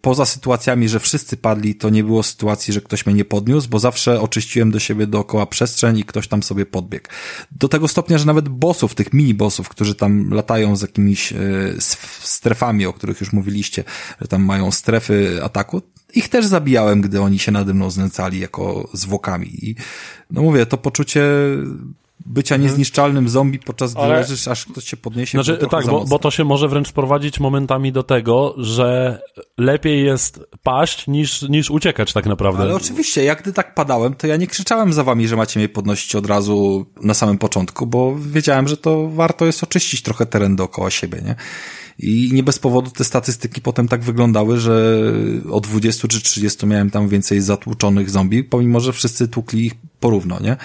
poza 0.00 0.24
sytuacjami, 0.24 0.88
że 0.88 1.00
wszyscy 1.00 1.36
padli, 1.36 1.74
to 1.74 1.90
nie 1.90 2.04
było 2.04 2.22
sytuacji, 2.22 2.74
że 2.74 2.80
ktoś 2.80 3.06
mnie 3.06 3.14
nie 3.14 3.24
podniósł, 3.24 3.68
bo 3.68 3.78
zawsze 3.78 4.20
oczyściłem 4.20 4.70
do 4.70 4.78
siebie 4.78 5.06
dookoła 5.06 5.46
przestrzeń 5.46 5.98
i 5.98 6.04
ktoś 6.04 6.28
tam 6.28 6.42
sobie 6.42 6.66
podbiegł. 6.66 7.08
Do 7.52 7.68
tego 7.68 7.88
stopnia, 7.88 8.01
że 8.08 8.26
nawet 8.26 8.48
bossów, 8.48 8.94
tych 8.94 9.12
mini-bossów, 9.12 9.68
którzy 9.68 9.94
tam 9.94 10.30
latają 10.30 10.76
z 10.76 10.82
jakimiś 10.82 11.32
yy, 11.32 11.76
strefami, 12.22 12.86
o 12.86 12.92
których 12.92 13.20
już 13.20 13.32
mówiliście, 13.32 13.84
że 14.20 14.28
tam 14.28 14.42
mają 14.42 14.70
strefy 14.70 15.40
ataku, 15.44 15.82
ich 16.14 16.28
też 16.28 16.46
zabijałem, 16.46 17.00
gdy 17.00 17.20
oni 17.20 17.38
się 17.38 17.52
nade 17.52 17.74
mną 17.74 17.90
znęcali 17.90 18.40
jako 18.40 18.88
zwłokami. 18.92 19.66
I 19.66 19.76
no 20.30 20.42
mówię, 20.42 20.66
to 20.66 20.78
poczucie 20.78 21.24
bycia 22.26 22.54
mhm. 22.54 22.70
niezniszczalnym 22.70 23.28
zombie, 23.28 23.58
podczas 23.58 23.92
gdy 23.92 24.02
Ale... 24.02 24.16
leżysz, 24.16 24.48
aż 24.48 24.66
ktoś 24.66 24.84
cię 24.84 24.96
podniesie. 24.96 25.42
Znaczy, 25.42 25.66
tak, 25.70 25.86
bo, 25.86 26.04
bo, 26.04 26.18
to 26.18 26.30
się 26.30 26.44
może 26.44 26.68
wręcz 26.68 26.92
prowadzić 26.92 27.40
momentami 27.40 27.92
do 27.92 28.02
tego, 28.02 28.54
że 28.56 29.20
lepiej 29.58 30.04
jest 30.04 30.40
paść 30.62 31.06
niż, 31.06 31.42
niż 31.42 31.70
uciekać 31.70 32.12
tak 32.12 32.26
naprawdę. 32.26 32.62
Ale 32.62 32.74
oczywiście, 32.74 33.24
jak 33.24 33.42
gdy 33.42 33.52
tak 33.52 33.74
padałem, 33.74 34.14
to 34.14 34.26
ja 34.26 34.36
nie 34.36 34.46
krzyczałem 34.46 34.92
za 34.92 35.04
wami, 35.04 35.28
że 35.28 35.36
macie 35.36 35.60
mnie 35.60 35.68
podnosić 35.68 36.14
od 36.14 36.26
razu 36.26 36.86
na 37.02 37.14
samym 37.14 37.38
początku, 37.38 37.86
bo 37.86 38.16
wiedziałem, 38.18 38.68
że 38.68 38.76
to 38.76 39.08
warto 39.08 39.46
jest 39.46 39.62
oczyścić 39.62 40.02
trochę 40.02 40.26
teren 40.26 40.56
dookoła 40.56 40.90
siebie, 40.90 41.22
nie? 41.24 41.34
I 41.98 42.30
nie 42.32 42.42
bez 42.42 42.58
powodu 42.58 42.90
te 42.90 43.04
statystyki 43.04 43.60
potem 43.60 43.88
tak 43.88 44.02
wyglądały, 44.02 44.60
że 44.60 45.02
o 45.50 45.60
20 45.60 46.08
czy 46.08 46.20
30 46.20 46.66
miałem 46.66 46.90
tam 46.90 47.08
więcej 47.08 47.40
zatłuczonych 47.40 48.10
zombie, 48.10 48.44
pomimo, 48.44 48.80
że 48.80 48.92
wszyscy 48.92 49.28
tłukli 49.28 49.66
ich 49.66 49.72
porówno, 50.00 50.40
nie? 50.40 50.56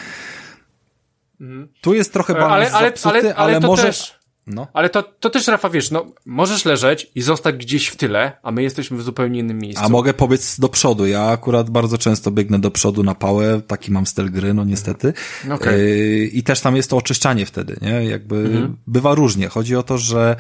Mhm. 1.42 1.68
Tu 1.82 1.94
jest 1.94 2.14
trochę 2.14 2.34
balans 2.34 2.52
ale, 2.52 2.72
ale, 2.72 2.88
zepsuty, 2.88 3.18
ale, 3.18 3.36
ale, 3.36 3.56
ale 3.56 3.68
może... 3.68 3.84
Też... 3.84 4.18
No. 4.48 4.68
Ale 4.74 4.90
to, 4.90 5.04
to 5.04 5.30
też, 5.30 5.48
Rafa, 5.48 5.70
wiesz, 5.70 5.92
no, 5.92 6.06
możesz 6.26 6.66
leżeć 6.66 7.12
i 7.16 7.22
zostać 7.22 7.56
gdzieś 7.56 7.88
w 7.88 7.96
tyle, 7.96 8.32
a 8.44 8.52
my 8.52 8.64
jesteśmy 8.64 8.98
w 8.98 9.02
zupełnie 9.04 9.40
innym 9.40 9.58
miejscu. 9.58 9.84
A 9.86 9.90
mogę 9.90 10.14
pobiec 10.14 10.60
do 10.60 10.70
przodu. 10.70 11.06
Ja 11.06 11.24
akurat 11.24 11.70
bardzo 11.70 11.98
często 11.98 12.32
biegnę 12.32 12.60
do 12.60 12.72
przodu 12.72 13.04
na 13.04 13.16
pałę, 13.16 13.62
taki 13.68 13.92
mam 13.92 14.06
styl 14.06 14.32
gry, 14.32 14.54
no 14.54 14.64
niestety. 14.64 15.14
Okay. 15.52 15.78
Yy, 15.78 16.26
I 16.26 16.44
też 16.44 16.62
tam 16.62 16.76
jest 16.76 16.90
to 16.90 16.98
oczyszczanie 16.98 17.46
wtedy, 17.46 17.78
nie? 17.82 18.06
Jakby 18.06 18.36
mhm. 18.36 18.78
bywa 18.88 19.16
różnie. 19.16 19.48
Chodzi 19.48 19.76
o 19.76 19.84
to, 19.84 19.98
że 19.98 20.36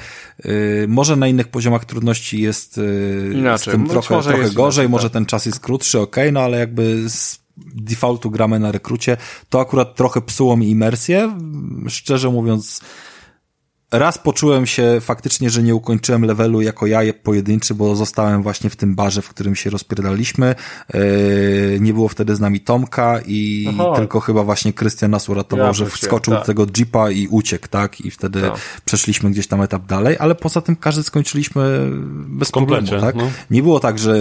yy, 0.45 0.85
może 0.87 1.15
na 1.15 1.27
innych 1.27 1.47
poziomach 1.47 1.85
trudności 1.85 2.41
jest 2.41 2.77
yy, 2.77 3.31
Inaczej. 3.33 3.73
z 3.73 3.77
tym 3.77 3.87
trochę, 3.87 4.07
trochę 4.07 4.31
gorzej, 4.31 4.55
inaczej, 4.55 4.89
może 4.89 5.09
tak. 5.09 5.13
ten 5.13 5.25
czas 5.25 5.45
jest 5.45 5.59
krótszy, 5.59 5.99
okej, 5.99 6.23
okay, 6.23 6.31
no 6.31 6.39
ale 6.39 6.59
jakby 6.59 7.09
z 7.09 7.46
defaultu 7.75 8.29
gramy 8.29 8.59
na 8.59 8.71
rekrucie, 8.71 9.17
to 9.49 9.59
akurat 9.59 9.95
trochę 9.95 10.21
psuło 10.21 10.57
mi 10.57 10.69
imersję. 10.69 11.37
Szczerze 11.87 12.29
mówiąc, 12.29 12.81
Raz 13.91 14.17
poczułem 14.17 14.65
się 14.65 14.97
faktycznie, 15.01 15.49
że 15.49 15.63
nie 15.63 15.75
ukończyłem 15.75 16.25
levelu 16.25 16.61
jako 16.61 16.87
ja 16.87 16.99
pojedynczy, 17.23 17.75
bo 17.75 17.95
zostałem 17.95 18.43
właśnie 18.43 18.69
w 18.69 18.75
tym 18.75 18.95
barze, 18.95 19.21
w 19.21 19.29
którym 19.29 19.55
się 19.55 19.69
rozpierdaliśmy. 19.69 20.55
Yy, 20.93 21.77
nie 21.79 21.93
było 21.93 22.07
wtedy 22.07 22.35
z 22.35 22.39
nami 22.39 22.59
Tomka 22.59 23.19
i 23.25 23.67
Aha. 23.69 23.93
tylko 23.95 24.19
chyba 24.19 24.43
właśnie 24.43 24.73
Krystian 24.73 25.11
nas 25.11 25.29
uratował, 25.29 25.67
ja 25.67 25.73
że 25.73 25.85
wskoczył 25.85 26.33
tak. 26.33 26.41
do 26.41 26.45
tego 26.45 26.65
jeepa 26.77 27.11
i 27.11 27.27
uciekł, 27.27 27.67
tak? 27.67 28.01
I 28.01 28.11
wtedy 28.11 28.41
tak. 28.41 28.59
przeszliśmy 28.85 29.31
gdzieś 29.31 29.47
tam 29.47 29.61
etap 29.61 29.85
dalej, 29.85 30.15
ale 30.19 30.35
poza 30.35 30.61
tym 30.61 30.75
każdy 30.75 31.03
skończyliśmy 31.03 31.89
bez 32.27 32.51
problemu, 32.51 32.87
tak? 32.87 33.15
No. 33.15 33.29
Nie 33.51 33.63
było 33.63 33.79
tak, 33.79 33.99
że 33.99 34.17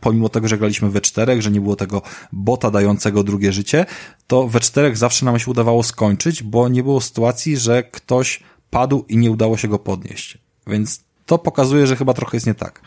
pomimo 0.00 0.28
tego, 0.28 0.48
że 0.48 0.58
graliśmy 0.58 0.90
we 0.90 1.00
czterech, 1.00 1.42
że 1.42 1.50
nie 1.50 1.60
było 1.60 1.76
tego 1.76 2.02
bota 2.32 2.70
dającego 2.70 3.22
drugie 3.22 3.52
życie, 3.52 3.86
to 4.26 4.48
we 4.48 4.60
czterech 4.60 4.96
zawsze 4.96 5.24
nam 5.24 5.38
się 5.38 5.50
udawało 5.50 5.82
skończyć, 5.82 6.42
bo 6.42 6.68
nie 6.68 6.82
było 6.82 7.00
sytuacji, 7.00 7.56
że 7.56 7.82
ktoś 7.82 8.40
padł 8.74 9.04
i 9.08 9.16
nie 9.16 9.30
udało 9.30 9.56
się 9.56 9.68
go 9.68 9.78
podnieść. 9.78 10.38
Więc 10.66 11.04
to 11.26 11.38
pokazuje, 11.38 11.86
że 11.86 11.96
chyba 11.96 12.14
trochę 12.14 12.36
jest 12.36 12.46
nie 12.46 12.54
tak. 12.54 12.80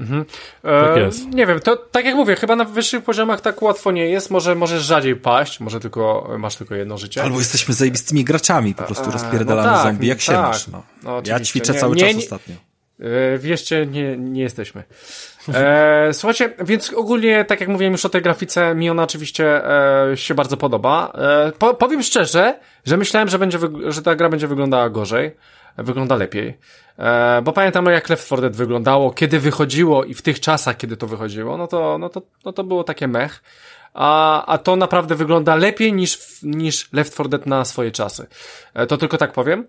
Mhm. 0.00 0.24
E, 0.64 0.86
tak 0.86 0.96
jest. 0.96 1.28
Nie 1.28 1.46
wiem, 1.46 1.60
to 1.60 1.76
tak 1.76 2.04
jak 2.04 2.14
mówię, 2.14 2.36
chyba 2.36 2.56
na 2.56 2.64
wyższych 2.64 3.04
poziomach 3.04 3.40
tak 3.40 3.62
łatwo 3.62 3.92
nie 3.92 4.06
jest. 4.06 4.30
Może 4.30 4.54
możesz 4.54 4.82
rzadziej 4.82 5.16
paść, 5.16 5.60
może 5.60 5.80
tylko 5.80 6.30
masz 6.38 6.56
tylko 6.56 6.74
jedno 6.74 6.98
życie. 6.98 7.22
Albo 7.22 7.38
jesteśmy 7.38 7.74
zajebistymi 7.74 8.24
graczami, 8.24 8.74
po 8.74 8.82
prostu 8.82 9.08
e, 9.08 9.12
rozpierdalamy 9.12 9.70
no 9.70 9.76
tak, 9.76 9.86
zombie 9.86 10.06
jak 10.06 10.18
tak, 10.18 10.24
się 10.24 10.32
masz. 10.32 10.68
No. 10.68 10.82
no 11.02 11.22
ja 11.26 11.40
ćwiczę 11.40 11.72
nie, 11.72 11.78
cały 11.78 11.96
nie, 11.96 12.02
czas 12.02 12.14
nie, 12.14 12.22
ostatnio. 12.22 12.54
E, 13.00 13.38
wierzcie, 13.38 13.86
nie, 13.86 14.16
nie 14.16 14.42
jesteśmy. 14.42 14.82
E, 15.54 16.08
słuchajcie, 16.12 16.54
więc 16.64 16.92
ogólnie, 16.92 17.44
tak 17.44 17.60
jak 17.60 17.68
mówiłem 17.68 17.92
już 17.92 18.04
o 18.04 18.08
tej 18.08 18.22
grafice, 18.22 18.74
mi 18.74 18.90
ona 18.90 19.02
oczywiście 19.02 19.64
e, 20.10 20.16
się 20.16 20.34
bardzo 20.34 20.56
podoba. 20.56 21.12
E, 21.14 21.52
po, 21.58 21.74
powiem 21.74 22.02
szczerze, 22.02 22.58
że 22.84 22.96
myślałem, 22.96 23.28
że, 23.28 23.38
będzie, 23.38 23.58
że 23.88 24.02
ta 24.02 24.14
gra 24.14 24.28
będzie 24.28 24.46
wyglądała 24.46 24.90
gorzej, 24.90 25.36
wygląda 25.76 26.16
lepiej. 26.16 26.58
E, 26.98 27.42
bo 27.42 27.52
pamiętam 27.52 27.86
jak 27.86 28.08
Left 28.08 28.26
4 28.26 28.42
Dead 28.42 28.56
wyglądało, 28.56 29.10
kiedy 29.10 29.40
wychodziło 29.40 30.04
i 30.04 30.14
w 30.14 30.22
tych 30.22 30.40
czasach, 30.40 30.76
kiedy 30.76 30.96
to 30.96 31.06
wychodziło, 31.06 31.56
no 31.56 31.66
to, 31.66 31.98
no 31.98 32.08
to, 32.08 32.22
no 32.44 32.52
to 32.52 32.64
było 32.64 32.84
takie 32.84 33.08
mech 33.08 33.42
a, 33.96 34.46
a 34.46 34.58
to 34.58 34.76
naprawdę 34.76 35.14
wygląda 35.14 35.54
lepiej 35.54 35.92
niż, 35.92 36.18
niż 36.42 36.92
Left 36.92 37.14
4 37.14 37.28
Dead 37.28 37.46
na 37.46 37.64
swoje 37.64 37.90
czasy. 37.90 38.26
E, 38.74 38.86
to 38.86 38.96
tylko 38.96 39.18
tak 39.18 39.32
powiem. 39.32 39.66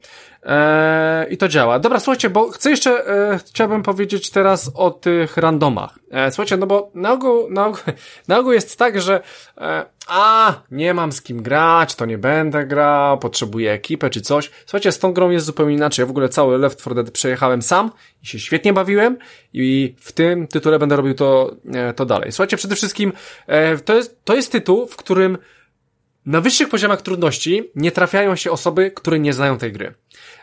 E, 0.48 1.28
I 1.30 1.38
to 1.38 1.48
działa. 1.48 1.80
Dobra, 1.80 2.00
słuchajcie, 2.00 2.30
bo 2.30 2.50
chcę 2.50 2.70
jeszcze, 2.70 3.08
e, 3.08 3.40
chciałbym 3.46 3.84
powiedzieć 3.84 4.30
teraz 4.30 4.72
o 4.76 4.92
tych 4.92 5.38
randomach. 5.38 6.00
E, 6.12 6.32
słuchajcie, 6.32 6.58
no 6.58 6.68
bo 6.68 6.92
na 6.94 7.12
ogół, 7.12 7.50
na 7.50 7.66
ogół, 7.66 7.80
na 8.28 8.40
ogół 8.40 8.52
jest 8.52 8.80
tak, 8.80 9.02
że 9.02 9.22
e, 9.58 9.86
a, 10.08 10.54
nie 10.72 10.94
mam 10.94 11.12
z 11.12 11.22
kim 11.22 11.42
grać, 11.44 11.96
to 11.96 12.06
nie 12.06 12.18
będę 12.18 12.66
grał, 12.66 13.20
potrzebuję 13.20 13.72
ekipę 13.72 14.10
czy 14.10 14.22
coś. 14.22 14.52
Słuchajcie, 14.66 14.92
z 14.92 15.00
tą 15.00 15.14
grą 15.14 15.30
jest 15.30 15.46
zupełnie 15.46 15.76
inaczej. 15.76 16.04
Ja 16.04 16.08
w 16.08 16.10
ogóle 16.10 16.30
cały 16.30 16.58
Left 16.58 16.80
4 16.80 16.96
Dead 16.96 17.12
przejechałem 17.12 17.62
sam 17.62 17.92
i 18.24 18.28
się 18.28 18.40
świetnie 18.40 18.74
bawiłem 18.74 19.18
i 19.54 19.96
w 20.00 20.12
tym 20.12 20.48
tytule 20.48 20.80
będę 20.80 20.96
robił 20.96 21.14
to, 21.14 21.56
e, 21.74 21.94
to 21.94 22.06
dalej. 22.06 22.32
Słuchajcie, 22.32 22.58
przede 22.58 22.76
wszystkim 22.76 23.14
e, 23.48 23.78
to 23.78 23.96
jest, 23.96 24.26
to 24.26 24.36
jest 24.36 24.52
tytuł, 24.52 24.88
w 24.88 24.96
którym 24.96 25.38
na 26.28 26.42
wyższych 26.42 26.70
poziomach 26.70 27.02
trudności 27.02 27.72
nie 27.76 27.92
trafiają 27.92 28.36
się 28.36 28.52
osoby, 28.52 28.92
które 28.92 29.20
nie 29.20 29.34
znają 29.34 29.58
tej 29.58 29.72
gry. 29.72 29.94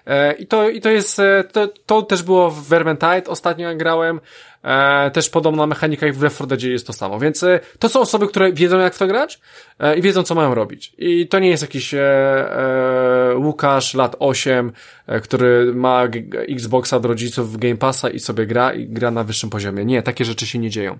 E, 0.06 0.32
I 0.32 0.46
to, 0.46 0.68
i 0.68 0.80
to 0.80 0.90
jest, 0.90 1.20
to, 1.52 1.68
to 1.86 2.02
też 2.02 2.22
było 2.22 2.50
w 2.50 2.68
Vermintide, 2.68 3.24
ostatnio 3.26 3.76
grałem, 3.76 4.20
E, 4.64 5.10
też 5.10 5.30
podobna 5.30 5.66
mechanika 5.66 6.06
jak 6.06 6.14
w 6.14 6.22
Left 6.22 6.36
4 6.36 6.48
Dead 6.48 6.62
jest 6.62 6.86
to 6.86 6.92
samo. 6.92 7.18
Więc 7.18 7.42
e, 7.42 7.60
to 7.78 7.88
są 7.88 8.00
osoby, 8.00 8.28
które 8.28 8.52
wiedzą 8.52 8.78
jak 8.78 8.94
w 8.94 8.98
to 8.98 9.06
grać 9.06 9.40
e, 9.78 9.96
i 9.96 10.02
wiedzą 10.02 10.22
co 10.22 10.34
mają 10.34 10.54
robić. 10.54 10.92
I 10.98 11.28
to 11.28 11.38
nie 11.38 11.48
jest 11.48 11.62
jakiś 11.62 11.94
e, 11.94 12.00
e, 12.00 13.36
Łukasz, 13.36 13.94
lat 13.94 14.16
8, 14.18 14.72
e, 15.06 15.20
który 15.20 15.74
ma 15.74 16.02
Xboxa 16.48 16.96
od 16.96 17.04
rodziców 17.04 17.56
Game 17.56 17.76
Passa 17.76 18.10
i 18.10 18.18
sobie 18.18 18.46
gra 18.46 18.72
i 18.72 18.86
gra 18.88 19.10
na 19.10 19.24
wyższym 19.24 19.50
poziomie. 19.50 19.84
Nie, 19.84 20.02
takie 20.02 20.24
rzeczy 20.24 20.46
się 20.46 20.58
nie 20.58 20.70
dzieją. 20.70 20.98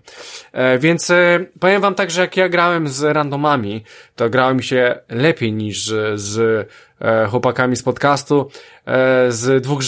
E, 0.53 0.79
więc 0.79 1.13
powiem 1.61 1.83
wam 1.83 1.95
tak, 1.95 2.11
że 2.11 2.21
jak 2.21 2.37
ja 2.37 2.49
grałem 2.49 2.89
z 2.89 3.03
randomami, 3.03 3.85
to 4.17 4.31
grałem 4.31 4.63
się 4.63 4.99
lepiej 5.09 5.53
niż 5.53 5.93
z 6.15 6.69
chłopakami 7.31 7.77
z 7.77 7.83
podcastu 7.83 8.49
z 9.29 9.63
dwóch, 9.63 9.83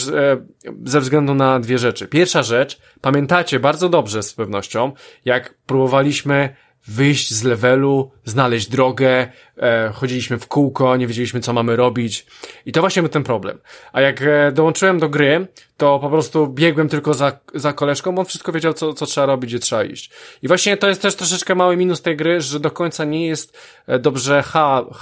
ze 0.84 1.00
względu 1.00 1.34
na 1.34 1.60
dwie 1.60 1.78
rzeczy. 1.78 2.08
Pierwsza 2.08 2.42
rzecz, 2.42 2.78
pamiętacie 3.00 3.60
bardzo 3.66 3.88
dobrze 3.88 4.22
z 4.22 4.34
pewnością, 4.34 4.92
jak 5.24 5.54
próbowaliśmy 5.66 6.56
wyjść 6.86 7.34
z 7.34 7.42
levelu, 7.42 8.10
znaleźć 8.24 8.68
drogę, 8.68 9.26
e, 9.58 9.90
chodziliśmy 9.94 10.38
w 10.38 10.46
kółko, 10.46 10.96
nie 10.96 11.06
wiedzieliśmy 11.06 11.40
co 11.40 11.52
mamy 11.52 11.76
robić 11.76 12.26
i 12.66 12.72
to 12.72 12.80
właśnie 12.80 13.02
był 13.02 13.08
ten 13.08 13.22
problem. 13.22 13.58
A 13.92 14.00
jak 14.00 14.22
e, 14.22 14.52
dołączyłem 14.52 14.98
do 14.98 15.08
gry, 15.08 15.46
to 15.76 15.98
po 15.98 16.10
prostu 16.10 16.46
biegłem 16.46 16.88
tylko 16.88 17.14
za, 17.14 17.38
za 17.54 17.72
koleżką, 17.72 18.12
bo 18.12 18.20
on 18.20 18.26
wszystko 18.26 18.52
wiedział 18.52 18.72
co, 18.72 18.94
co 18.94 19.06
trzeba 19.06 19.26
robić, 19.26 19.50
gdzie 19.50 19.58
trzeba 19.58 19.84
iść. 19.84 20.10
I 20.42 20.48
właśnie 20.48 20.76
to 20.76 20.88
jest 20.88 21.02
też 21.02 21.14
troszeczkę 21.14 21.54
mały 21.54 21.76
minus 21.76 22.02
tej 22.02 22.16
gry, 22.16 22.40
że 22.40 22.60
do 22.60 22.70
końca 22.70 23.04
nie 23.04 23.26
jest 23.26 23.58
e, 23.86 23.98
dobrze 23.98 24.44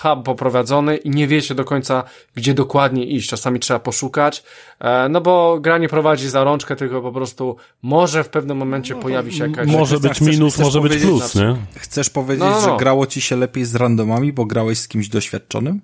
hub 0.03 0.25
poprowadzony 0.25 0.97
i 0.97 1.11
nie 1.11 1.29
wiecie 1.29 1.55
do 1.55 1.65
końca, 1.65 2.05
gdzie 2.35 2.55
dokładnie 2.55 3.07
iść. 3.07 3.29
Czasami 3.29 3.61
trzeba 3.61 3.81
poszukać, 3.81 4.43
e, 4.81 5.09
no 5.09 5.21
bo 5.21 5.61
gra 5.61 5.79
nie 5.79 5.89
prowadzi 5.89 6.29
za 6.29 6.45
rączkę, 6.45 6.77
tylko 6.77 7.03
po 7.03 7.13
prostu 7.13 7.57
może 7.83 8.25
w 8.25 8.29
pewnym 8.29 8.57
momencie 8.57 8.95
no, 8.95 9.01
pojawi 9.01 9.33
się 9.33 9.49
jakaś... 9.49 9.69
Może 9.69 10.01
być 10.01 10.21
minus, 10.21 10.55
chcesz 10.55 10.65
może 10.65 10.81
być 10.81 11.03
plus, 11.03 11.35
nie? 11.35 11.57
Chcesz 11.77 12.11
powiedzieć, 12.11 12.45
no, 12.45 12.51
no, 12.51 12.61
no. 12.61 12.73
że 12.73 12.77
grało 12.77 13.07
ci 13.07 13.21
się 13.21 13.37
lepiej 13.37 13.65
z 13.65 13.75
randomami, 13.75 14.33
bo 14.33 14.45
grałeś 14.45 14.79
z 14.79 14.89
kimś 14.89 15.09
doświadczonym? 15.09 15.81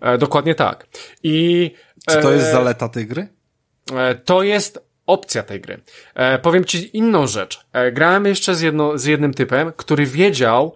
E, 0.00 0.18
dokładnie 0.18 0.54
tak. 0.54 0.86
I... 1.22 1.70
Czy 2.08 2.16
to 2.16 2.32
jest 2.32 2.46
e, 2.46 2.52
zaleta 2.52 2.88
tej 2.88 3.06
gry? 3.06 3.39
E, 3.92 4.14
to 4.14 4.42
jest 4.42 4.90
opcja 5.06 5.42
tej 5.42 5.60
gry. 5.60 5.80
E, 6.14 6.38
powiem 6.38 6.64
ci 6.64 6.96
inną 6.96 7.26
rzecz. 7.26 7.66
E, 7.72 7.92
grałem 7.92 8.26
jeszcze 8.26 8.54
z, 8.54 8.60
jedno, 8.60 8.98
z 8.98 9.04
jednym 9.04 9.34
typem, 9.34 9.72
który 9.76 10.06
wiedział, 10.06 10.74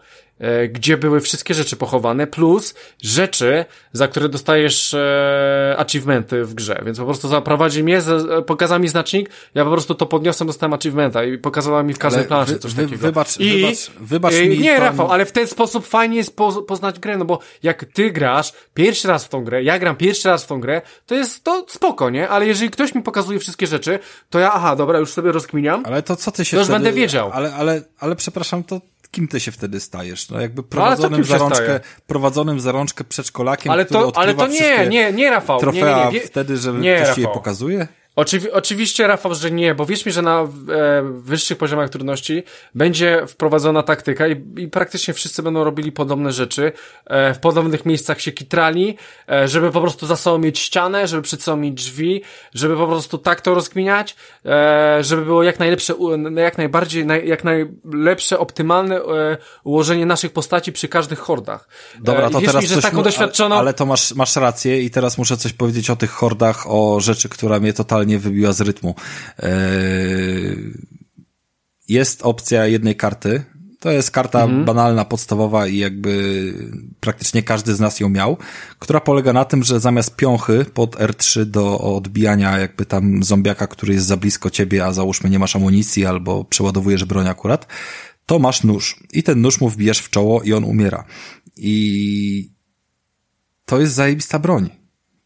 gdzie 0.73 0.97
były 0.97 1.21
wszystkie 1.21 1.55
rzeczy 1.55 1.77
pochowane, 1.77 2.27
plus 2.27 2.75
rzeczy, 3.03 3.65
za 3.93 4.09
które 4.09 4.29
dostajesz 4.29 4.95
e, 4.95 5.75
achievementy 5.79 6.45
w 6.45 6.55
grze. 6.55 6.83
Więc 6.87 6.99
po 6.99 7.05
prostu 7.05 7.29
zaprowadzi 7.29 7.85
mnie, 7.85 8.01
z, 8.01 8.47
pokazał 8.47 8.81
mi 8.81 8.89
znacznik, 8.89 9.31
ja 9.55 9.65
po 9.65 9.71
prostu 9.71 9.95
to 9.95 10.07
podniosłem, 10.07 10.47
dostałem 10.47 10.73
achievementa 10.73 11.25
i 11.25 11.39
pokazała 11.39 11.83
mi 11.83 11.95
w 11.95 11.99
każdej 11.99 12.25
planszy 12.25 12.59
coś 12.59 12.75
wy, 12.75 12.83
takiego. 12.83 13.03
Wybacz, 13.03 13.41
I, 13.41 13.61
wybacz, 13.61 13.91
wybacz 14.01 14.35
e, 14.35 14.47
mi. 14.47 14.59
Nie, 14.59 14.73
pan... 14.73 14.83
Rafał, 14.83 15.13
ale 15.13 15.25
w 15.27 15.33
ten 15.33 15.47
sposób 15.47 15.87
fajnie 15.87 16.17
jest 16.17 16.37
po, 16.37 16.63
poznać 16.63 16.99
grę, 16.99 17.19
no 17.19 17.25
bo 17.25 17.39
jak 17.63 17.85
ty 17.85 18.11
grasz 18.11 18.53
pierwszy 18.75 19.09
raz 19.09 19.25
w 19.25 19.29
tą 19.29 19.45
grę, 19.45 19.63
ja 19.63 19.79
gram 19.79 19.97
pierwszy 19.97 20.29
raz 20.29 20.45
w 20.45 20.47
tą 20.47 20.61
grę, 20.61 20.83
to 21.07 21.15
jest 21.15 21.45
to 21.45 21.67
spoko, 21.69 22.11
nie? 22.11 22.29
Ale 22.29 22.47
jeżeli 22.47 22.71
ktoś 22.71 22.95
mi 22.95 23.03
pokazuje 23.03 23.39
wszystkie 23.39 23.67
rzeczy, 23.67 23.99
to 24.31 24.39
ja, 24.39 24.53
aha, 24.53 24.77
dobra, 24.77 24.99
już 24.99 25.13
sobie 25.13 25.33
rozkminiam. 25.33 25.83
Ale 25.87 26.03
to 26.03 26.17
co 26.17 26.33
ty 26.33 26.45
się 26.45 26.51
to 26.51 26.61
już 26.61 26.67
wtedy... 26.67 26.85
będę 26.85 27.01
wiedział. 27.01 27.31
Ale, 27.33 27.55
ale, 27.55 27.83
ale 27.99 28.17
przepraszam, 28.17 28.65
to 28.65 28.81
kim 29.15 29.29
ty 29.29 29.41
się 29.41 29.53
wtedy 29.53 29.81
stajesz? 29.81 30.31
No 30.31 30.41
jakby 30.41 30.63
prowadzonym 30.63 31.21
no, 31.21 31.27
za 31.27 31.39
rączkę, 31.39 31.81
prowadzonym 32.07 32.61
za 32.61 32.73
rączkę 32.73 33.05
przedszkolakiem, 33.05 33.73
ale 33.73 33.85
to, 33.85 34.13
który 34.13 34.25
ale 34.25 34.35
to 34.35 34.47
nie, 34.47 34.87
nie, 34.89 35.13
nie, 35.13 35.31
Rafał. 35.31 35.61
Trofea 35.61 35.99
nie, 35.99 36.13
nie, 36.13 36.21
nie, 36.21 36.27
wtedy, 36.27 36.57
że 36.57 36.73
nie, 36.73 36.97
ktoś 36.97 37.09
Rafał. 37.09 37.23
je 37.23 37.29
pokazuje? 37.29 37.89
Oczywi 38.17 38.51
oczywiście, 38.53 39.07
Rafał, 39.07 39.35
że 39.35 39.51
nie, 39.51 39.75
bo 39.75 39.87
wierz 39.87 40.07
mi, 40.07 40.13
że 40.13 40.23
na 40.23 40.41
e, 40.41 40.47
wyższych 41.03 41.59
poziomach 41.59 41.91
trudności 41.91 42.43
będzie 42.75 43.27
wprowadzona 43.27 43.83
taktyka 43.83 44.27
i, 44.29 44.45
i 44.57 44.69
praktycznie 44.69 45.15
wszyscy 45.15 45.43
będą 45.43 45.65
robili 45.65 45.93
podobne 45.93 46.33
rzeczy, 46.33 46.73
e, 47.07 47.35
w 47.35 47.39
podobnych 47.39 47.87
miejscach 47.87 48.21
się 48.21 48.33
kitrali, 48.33 48.97
e, 49.29 49.49
żeby 49.49 49.71
po 49.71 49.81
prostu 49.81 50.07
za 50.07 50.17
sobą 50.17 50.39
mieć 50.39 50.59
ścianę, 50.59 51.09
żeby 51.09 51.23
przed 51.23 51.43
sobą 51.43 51.57
mieć 51.57 51.75
drzwi, 51.75 52.23
żeby 52.55 52.77
po 52.77 52.87
prostu 52.87 53.19
tak 53.19 53.41
to 53.41 53.55
rozkminiać, 53.55 54.17
e, 54.45 54.99
żeby 55.01 55.25
było 55.25 55.43
jak 55.43 55.59
najlepsze, 55.59 55.95
jak 56.37 56.59
najbardziej, 56.59 57.07
naj, 57.07 57.29
jak 57.29 57.45
najlepsze, 57.45 58.39
optymalne 58.39 58.97
e, 58.97 59.37
ułożenie 59.65 60.07
naszych 60.07 60.33
postaci 60.33 60.73
przy 60.73 60.89
każdych 60.89 61.19
hordach. 61.19 61.69
Dobra, 62.01 62.31
to 62.31 62.41
teraz 62.41 62.63
mi, 62.63 62.69
że 62.69 62.83
taką 62.83 63.03
doświadczoną... 63.03 63.55
Ale, 63.55 63.61
ale 63.61 63.75
to 63.75 63.87
masz, 63.87 64.15
masz 64.15 64.37
rację 64.37 64.83
i 64.83 64.91
teraz 64.91 65.19
muszę 65.19 65.37
coś 65.37 65.53
powiedzieć 65.53 65.91
o 65.91 65.97
tych 65.97 66.11
hordach, 66.11 66.71
o 66.71 67.01
rzeczy, 67.01 67.29
która 67.29 67.61
mnie 67.61 67.73
totalnie 67.73 68.04
totalnie 68.05 68.19
wybiła 68.19 68.53
z 68.53 68.61
rytmu. 68.61 68.95
E, 69.39 69.51
jest 71.89 72.23
opcja 72.23 72.67
jednej 72.67 72.97
karty. 72.97 73.45
To 73.81 73.91
jest 73.91 74.11
karta 74.11 74.43
mhm. 74.43 74.65
banalna, 74.65 75.05
podstawowa 75.05 75.67
i 75.67 75.79
jakby 75.79 76.53
praktycznie 77.01 77.43
każdy 77.43 77.75
z 77.75 77.81
nas 77.81 78.01
ją 78.01 78.09
miał, 78.09 78.37
która 78.79 79.01
polega 79.01 79.33
na 79.33 79.45
tym, 79.45 79.65
że 79.65 79.81
zamiast 79.81 80.17
piąchy 80.17 80.65
pod 80.75 80.97
R3 80.97 81.45
do 81.45 81.79
odbijania 81.79 82.59
jakby 82.59 82.87
tam 82.87 83.23
zombiaka, 83.23 83.67
który 83.67 83.95
jest 83.95 84.07
za 84.07 84.17
blisko 84.17 84.51
ciebie, 84.51 84.85
a 84.85 84.93
załóżmy 84.93 85.31
nie 85.31 85.39
masz 85.39 85.57
amunicji 85.57 86.07
albo 86.07 86.45
przeładowujesz 86.45 87.05
broń 87.05 87.29
akurat, 87.29 87.67
to 88.27 88.39
masz 88.39 88.65
nóż. 88.65 89.01
I 89.13 89.23
ten 89.23 89.41
nóż 89.41 89.61
mu 89.61 89.69
wbijasz 89.69 89.99
w 89.99 90.11
czoło 90.11 90.43
i 90.43 90.53
on 90.53 90.65
umiera. 90.65 91.05
I 91.57 92.51
to 93.65 93.81
jest 93.81 93.95
zajebista 93.95 94.39
broń. 94.39 94.84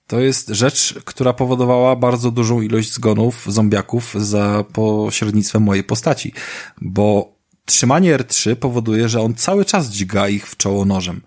To 0.08 0.20
jest 0.20 0.48
rzecz, 0.48 0.94
która 1.04 1.32
powodowała 1.32 1.96
bardzo 1.96 2.30
dużą 2.30 2.60
ilość 2.60 2.92
zgonów 2.92 3.46
zombiaków 3.48 4.14
za 4.14 4.64
pośrednictwem 4.72 5.62
mojej 5.62 5.84
postaci, 5.84 6.32
bo 6.80 7.32
trzymanie 7.64 8.18
R3 8.18 8.54
powoduje, 8.54 9.08
że 9.08 9.20
on 9.20 9.34
cały 9.34 9.64
czas 9.64 9.90
dźga 9.90 10.28
ich 10.28 10.48
w 10.48 10.56
czoło 10.56 10.84
nożem. 10.84 11.20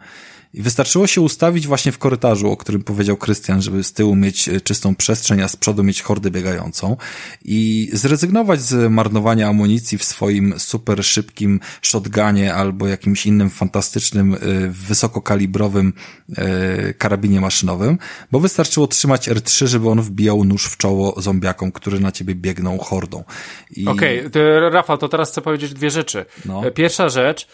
I 0.54 0.62
wystarczyło 0.62 1.08
się 1.08 1.22
ustawić 1.22 1.68
właśnie 1.68 1.92
w 1.92 1.98
korytarzu, 1.98 2.52
o 2.52 2.58
którym 2.58 2.84
powiedział 2.84 3.18
Krystian, 3.18 3.62
żeby 3.62 3.84
z 3.84 3.94
tyłu 3.94 4.16
mieć 4.16 4.50
e, 4.50 4.62
czystą 4.62 4.96
przestrzeń, 4.96 5.42
a 5.42 5.48
z 5.48 5.56
przodu 5.56 5.84
mieć 5.84 6.02
hordę 6.02 6.32
biegającą 6.32 6.98
i 7.46 7.90
zrezygnować 7.94 8.62
z 8.62 8.92
marnowania 8.92 9.48
amunicji 9.48 9.98
w 9.98 10.04
swoim 10.04 10.54
super 10.58 11.06
szybkim 11.06 11.60
shotgunie 11.82 12.54
albo 12.54 12.88
jakimś 12.88 13.26
innym 13.26 13.50
fantastycznym, 13.50 14.34
e, 14.34 14.38
wysokokalibrowym 14.68 15.94
e, 16.38 16.94
karabinie 16.94 17.42
maszynowym, 17.42 17.98
bo 18.32 18.40
wystarczyło 18.40 18.88
trzymać 18.88 19.30
R3, 19.30 19.68
żeby 19.68 19.90
on 19.90 20.02
wbijał 20.02 20.44
nóż 20.44 20.66
w 20.66 20.78
czoło 20.78 21.22
zombiakom, 21.22 21.72
które 21.72 22.00
na 22.00 22.12
ciebie 22.12 22.36
biegną 22.36 22.78
hordą. 22.78 23.24
I... 23.76 23.88
Okej, 23.88 24.26
okay, 24.26 24.70
Rafał, 24.70 24.98
to 24.98 25.10
teraz 25.10 25.32
chcę 25.32 25.42
powiedzieć 25.42 25.74
dwie 25.74 25.92
rzeczy. 25.92 26.26
No. 26.46 26.62
Pierwsza 26.72 27.10
rzecz, 27.10 27.48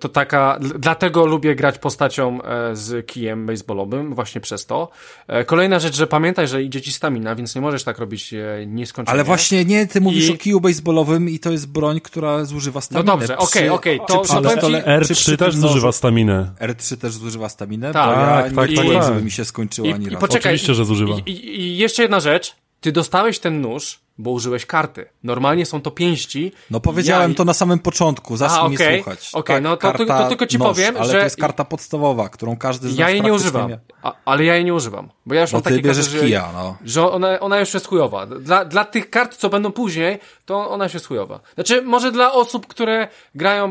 to 0.00 0.08
taka, 0.08 0.58
dlatego 0.78 1.26
lubię 1.26 1.54
grać 1.54 1.78
postacią 1.78 2.42
e, 2.42 2.76
z 2.76 3.06
kijem 3.06 3.46
baseballowym, 3.46 4.14
właśnie 4.14 4.40
przez 4.40 4.66
to. 4.66 4.90
E, 5.28 5.44
kolejna 5.44 5.78
rzecz, 5.78 5.96
że 5.96 6.06
pamiętaj, 6.06 6.48
że 6.48 6.62
idzie 6.62 6.80
ci 6.80 6.92
stamina, 6.92 7.34
więc 7.34 7.54
nie 7.54 7.60
możesz 7.60 7.84
tak 7.84 7.98
robić 7.98 8.34
nieskończenie. 8.66 9.14
Ale 9.14 9.24
właśnie 9.24 9.64
nie, 9.64 9.86
ty 9.86 10.00
mówisz 10.00 10.28
I... 10.28 10.32
o 10.32 10.36
kiju 10.36 10.60
baseballowym 10.60 11.28
i 11.28 11.38
to 11.38 11.50
jest 11.50 11.68
broń, 11.72 12.00
która 12.00 12.44
zużywa 12.44 12.80
staminę. 12.80 13.12
No 13.12 13.18
dobrze, 13.18 13.38
okej, 13.38 13.68
okej, 13.68 14.00
okay, 14.00 14.24
to, 14.24 14.36
ale 14.36 14.56
to 14.56 14.68
R3 14.68 15.36
też 15.36 15.56
zużywa 15.56 15.92
staminę. 15.92 16.52
R3 16.60 16.96
też 16.96 17.12
zużywa 17.12 17.48
staminę? 17.48 17.92
Tak, 17.92 18.18
ja 18.18 18.42
tak, 18.42 18.54
tak, 18.54 18.70
nie 18.70 18.76
tak, 18.76 18.86
tak, 18.86 19.04
żeby 19.04 19.22
mi 19.22 19.30
się 19.30 19.44
skończyło 19.44 19.88
I, 19.88 19.92
ani 19.92 20.08
raz. 20.08 20.20
Poczekaj, 20.20 20.52
Oczywiście, 20.52 20.74
że 20.74 20.84
zużywa. 20.84 21.14
I, 21.26 21.30
i, 21.30 21.60
I 21.60 21.76
jeszcze 21.76 22.02
jedna 22.02 22.20
rzecz, 22.20 22.56
ty 22.80 22.92
dostałeś 22.92 23.38
ten 23.38 23.60
nóż, 23.60 24.00
bo 24.22 24.30
użyłeś 24.30 24.66
karty. 24.66 25.06
Normalnie 25.24 25.66
są 25.66 25.80
to 25.80 25.90
pięści. 25.90 26.52
No 26.70 26.80
powiedziałem 26.80 27.30
ja... 27.30 27.36
to 27.36 27.44
na 27.44 27.54
samym 27.54 27.78
początku, 27.78 28.36
zacznij 28.36 28.74
okay, 28.74 28.88
mnie 28.88 28.96
słuchać. 28.96 29.30
Okej, 29.32 29.40
okay, 29.40 29.56
tak, 29.56 29.62
no 29.62 29.76
to, 29.76 29.98
to, 29.98 30.22
to, 30.22 30.28
tylko 30.28 30.46
ci 30.46 30.58
powiem, 30.58 30.96
ale 30.96 31.06
że... 31.06 31.18
to 31.18 31.24
jest 31.24 31.36
karta 31.36 31.64
podstawowa, 31.64 32.28
którą 32.28 32.56
każdy 32.56 32.88
z 32.88 32.98
Ja 32.98 33.10
jej 33.10 33.22
nie 33.22 33.32
używam, 33.32 33.76
a, 34.02 34.14
ale 34.24 34.44
ja 34.44 34.54
jej 34.54 34.64
nie 34.64 34.74
używam. 34.74 35.08
Bo 35.26 35.34
ja 35.34 35.40
już 35.40 35.50
bo 35.50 35.56
mam 35.56 35.62
takie 35.62 35.82
bierzesz 35.82 36.08
karty, 36.08 36.26
kija, 36.26 36.50
no. 36.54 36.76
że 36.84 37.10
ona, 37.10 37.40
ona 37.40 37.60
już 37.60 37.74
jest 37.74 37.86
chujowa. 37.86 38.26
Dla, 38.26 38.64
dla 38.64 38.84
tych 38.84 39.10
kart, 39.10 39.36
co 39.36 39.48
będą 39.48 39.72
później, 39.72 40.18
to 40.46 40.70
ona 40.70 40.84
już 40.84 40.94
jest 40.94 41.06
chujowa. 41.06 41.40
Znaczy, 41.54 41.82
może 41.82 42.12
dla 42.12 42.32
osób, 42.32 42.66
które 42.66 43.08
grają, 43.34 43.64
e, 43.64 43.70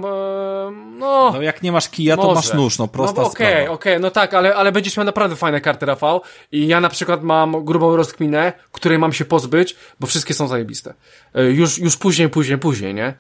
no... 0.72 1.32
No 1.34 1.42
jak 1.42 1.64
nie 1.64 1.72
masz 1.72 1.90
kija, 1.90 2.16
to 2.18 2.24
może. 2.24 2.36
masz 2.36 2.54
nóż, 2.54 2.78
no 2.78 2.88
prosta 2.88 3.22
no, 3.22 3.28
Okej, 3.28 3.48
okay, 3.48 3.62
okej, 3.64 3.94
okay, 3.94 4.00
no 4.00 4.12
tak, 4.12 4.34
ale, 4.34 4.56
ale 4.56 4.72
będziesz 4.72 4.98
miał 4.98 5.06
naprawdę 5.06 5.36
fajne 5.36 5.62
karty, 5.62 5.86
Rafał. 5.86 6.22
I 6.52 6.68
ja 6.68 6.82
na 6.82 6.90
przykład 6.90 7.24
mam 7.24 7.66
grubą 7.66 7.96
rozkminę, 7.96 8.54
której 8.72 9.00
mam 9.00 9.14
się 9.14 9.26
pozbyć, 9.26 9.76
bo 10.00 10.08
wszystkie 10.08 10.34
są 10.34 10.41
zajebiste. 10.48 10.94
E, 11.36 11.44
już, 11.44 11.78
już 11.78 11.98
później, 11.98 12.30
później, 12.30 12.58
później, 12.58 12.94
nie? 12.94 13.14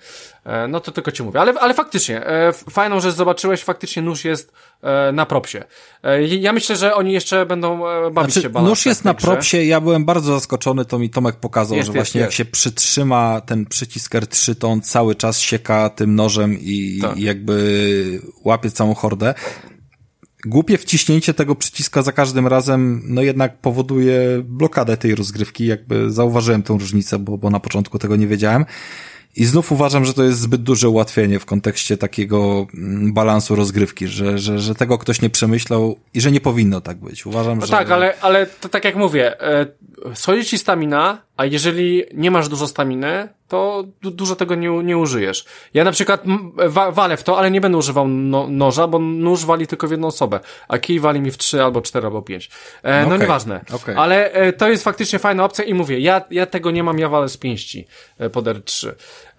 E, 0.46 0.68
no 0.68 0.80
to 0.80 0.92
tylko 0.92 1.12
ci 1.12 1.24
mówię. 1.24 1.40
Ale, 1.40 1.54
ale 1.54 1.74
faktycznie, 1.74 2.28
e, 2.28 2.54
fajną 2.54 3.00
rzecz 3.00 3.16
zobaczyłeś, 3.16 3.64
faktycznie 3.64 4.02
nóż 4.02 4.26
jest 4.26 4.54
na 5.14 5.26
propsie. 5.26 5.64
Ja 6.28 6.54
myślę, 6.54 6.76
że 6.76 6.96
oni 6.96 7.14
jeszcze 7.14 7.46
będą 7.46 7.80
bawić 8.12 8.34
znaczy, 8.34 8.54
się 8.54 8.62
Nóż 8.64 8.86
jest 8.86 9.06
na 9.06 9.14
propsie, 9.14 9.58
ja 9.58 9.82
byłem 9.82 10.06
bardzo 10.06 10.34
zaskoczony, 10.34 10.86
to 10.86 11.00
mi 11.00 11.10
Tomek 11.10 11.36
pokazał, 11.36 11.78
jest, 11.78 11.88
że 11.88 11.94
właśnie 11.94 12.22
jest, 12.22 12.26
jak 12.26 12.30
jest. 12.30 12.38
się 12.38 12.46
przytrzyma 12.46 13.42
ten 13.42 13.66
przycisk 13.66 14.14
R3, 14.14 14.56
to 14.56 14.68
on 14.68 14.82
cały 14.82 15.16
czas 15.16 15.40
sieka 15.40 15.90
tym 15.90 16.16
nożem 16.16 16.58
i, 16.60 17.00
tak. 17.02 17.18
i 17.18 17.24
jakby 17.24 18.22
łapie 18.44 18.72
całą 18.72 18.94
hordę 18.96 19.34
głupie 20.46 20.78
wciśnięcie 20.78 21.34
tego 21.34 21.56
przyciska 21.56 22.02
za 22.02 22.12
każdym 22.12 22.48
razem, 22.48 23.02
no 23.06 23.22
jednak 23.22 23.58
powoduje 23.58 24.42
blokadę 24.44 24.98
tej 24.98 25.16
rozgrywki, 25.16 25.66
jakby 25.66 26.12
zauważyłem 26.12 26.64
tę 26.64 26.74
różnicę, 26.80 27.20
bo, 27.20 27.38
bo 27.38 27.50
na 27.50 27.60
początku 27.60 28.00
tego 28.00 28.16
nie 28.16 28.28
wiedziałem. 28.28 28.66
I 29.36 29.46
znów 29.46 29.72
uważam, 29.72 30.06
że 30.06 30.14
to 30.14 30.24
jest 30.24 30.40
zbyt 30.40 30.64
duże 30.64 30.90
ułatwienie 30.90 31.40
w 31.40 31.46
kontekście 31.46 31.98
takiego 31.98 32.68
mm, 32.74 33.14
balansu 33.14 33.56
rozgrywki, 33.56 34.08
że, 34.08 34.40
że, 34.40 34.60
że 34.60 34.76
tego 34.76 34.98
ktoś 34.98 35.22
nie 35.22 35.30
przemyślał 35.30 36.00
i 36.14 36.22
że 36.22 36.32
nie 36.32 36.42
powinno 36.42 36.82
tak 36.82 36.98
być. 36.98 37.26
Uważam, 37.26 37.60
no 37.60 37.66
że... 37.66 37.72
Tak, 37.72 37.92
ale, 37.92 38.14
ale 38.22 38.46
to 38.46 38.70
tak 38.70 38.86
jak 38.86 38.96
mówię, 38.96 39.42
e, 39.42 39.66
schodzi 40.14 40.46
ci 40.46 40.58
stamina, 40.58 41.22
a 41.42 41.46
jeżeli 41.46 42.04
nie 42.14 42.32
masz 42.32 42.50
dużo 42.50 42.68
staminy, 42.68 43.28
to 43.48 43.84
du 44.02 44.12
dużo 44.12 44.36
tego 44.36 44.56
nie, 44.56 44.70
nie 44.70 44.98
użyjesz. 44.98 45.46
Ja 45.74 45.84
na 45.84 45.92
przykład 45.92 46.24
wa 46.56 46.92
walę 46.92 47.18
w 47.18 47.24
to, 47.24 47.40
ale 47.40 47.52
nie 47.52 47.62
będę 47.62 47.78
używał 47.78 48.08
no 48.08 48.48
noża, 48.48 48.88
bo 48.88 49.00
nóż 49.00 49.46
wali 49.46 49.68
tylko 49.68 49.88
w 49.88 49.92
jedną 49.92 50.08
osobę, 50.08 50.40
a 50.68 50.78
kij 50.78 51.00
wali 51.00 51.22
mi 51.22 51.32
w 51.32 51.38
trzy 51.38 51.64
albo 51.64 51.82
cztery 51.82 52.06
albo 52.06 52.22
pięć. 52.22 52.50
E, 52.84 53.02
no 53.02 53.08
okay. 53.08 53.20
nieważne. 53.20 53.62
Okay. 53.74 53.98
Ale 53.98 54.32
e, 54.32 54.54
to 54.54 54.70
jest 54.70 54.84
faktycznie 54.84 55.20
fajna 55.20 55.46
opcja 55.46 55.64
i 55.64 55.74
mówię, 55.74 56.00
ja, 56.00 56.22
ja 56.32 56.46
tego 56.46 56.72
nie 56.72 56.84
mam, 56.84 57.00
ja 57.00 57.10
walę 57.10 57.30
z 57.30 57.38
pięści 57.38 57.88
e, 58.20 58.30
pod 58.30 58.46
R3. 58.46 58.92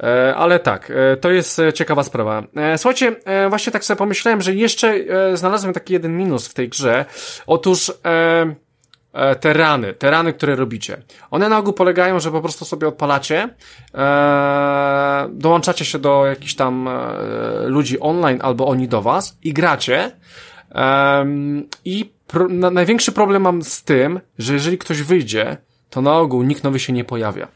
E, 0.02 0.34
ale 0.36 0.58
tak, 0.58 0.90
e, 0.90 1.16
to 1.16 1.30
jest 1.30 1.58
e, 1.58 1.72
ciekawa 1.72 2.02
sprawa. 2.02 2.42
E, 2.56 2.78
słuchajcie, 2.78 3.16
e, 3.24 3.48
właśnie 3.48 3.72
tak 3.72 3.84
sobie 3.84 3.98
pomyślałem, 3.98 4.42
że 4.42 4.54
jeszcze 4.54 4.88
e, 4.88 5.36
znalazłem 5.36 5.72
taki 5.72 5.92
jeden 5.92 6.16
minus 6.16 6.48
w 6.48 6.54
tej 6.54 6.68
grze. 6.68 7.04
Otóż 7.46 7.92
e, 8.04 8.12
E, 8.44 8.54
te 9.40 9.52
rany, 9.52 9.94
te 9.94 10.10
rany, 10.10 10.32
które 10.32 10.56
robicie. 10.56 11.02
One 11.30 11.48
na 11.48 11.58
ogół 11.58 11.72
polegają, 11.72 12.20
że 12.20 12.30
po 12.30 12.40
prostu 12.40 12.64
sobie 12.64 12.88
odpalacie, 12.88 13.48
e, 13.94 15.28
dołączacie 15.32 15.84
się 15.84 15.98
do 15.98 16.26
jakichś 16.26 16.54
tam 16.54 16.88
e, 16.88 16.92
ludzi 17.66 18.00
online 18.00 18.38
albo 18.42 18.66
oni 18.66 18.88
do 18.88 19.02
was 19.02 19.38
i 19.42 19.52
gracie. 19.52 20.12
E, 20.74 21.26
I 21.84 22.12
pro, 22.26 22.48
na, 22.48 22.70
największy 22.70 23.12
problem 23.12 23.42
mam 23.42 23.62
z 23.62 23.84
tym, 23.84 24.20
że 24.38 24.54
jeżeli 24.54 24.78
ktoś 24.78 25.02
wyjdzie, 25.02 25.56
to 25.90 26.02
na 26.02 26.18
ogół 26.18 26.42
nikt 26.42 26.64
nowy 26.64 26.78
się 26.78 26.92
nie 26.92 27.04
pojawia. 27.04 27.48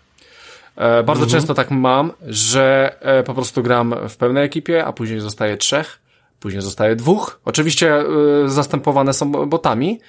E, 0.77 1.03
bardzo 1.03 1.25
mhm. 1.25 1.31
często 1.31 1.55
tak 1.55 1.71
mam, 1.71 2.13
że 2.27 2.97
e, 3.01 3.23
po 3.23 3.35
prostu 3.35 3.63
gram 3.63 3.95
w 4.09 4.17
pełnej 4.17 4.45
ekipie, 4.45 4.85
a 4.85 4.93
później 4.93 5.21
zostaje 5.21 5.57
trzech, 5.57 5.99
później 6.41 6.63
zostaje 6.63 6.97
dwóch. 6.97 7.41
Oczywiście 7.45 7.95
e, 7.95 8.05
zastępowane 8.47 9.13
są 9.13 9.33
botami, 9.33 10.01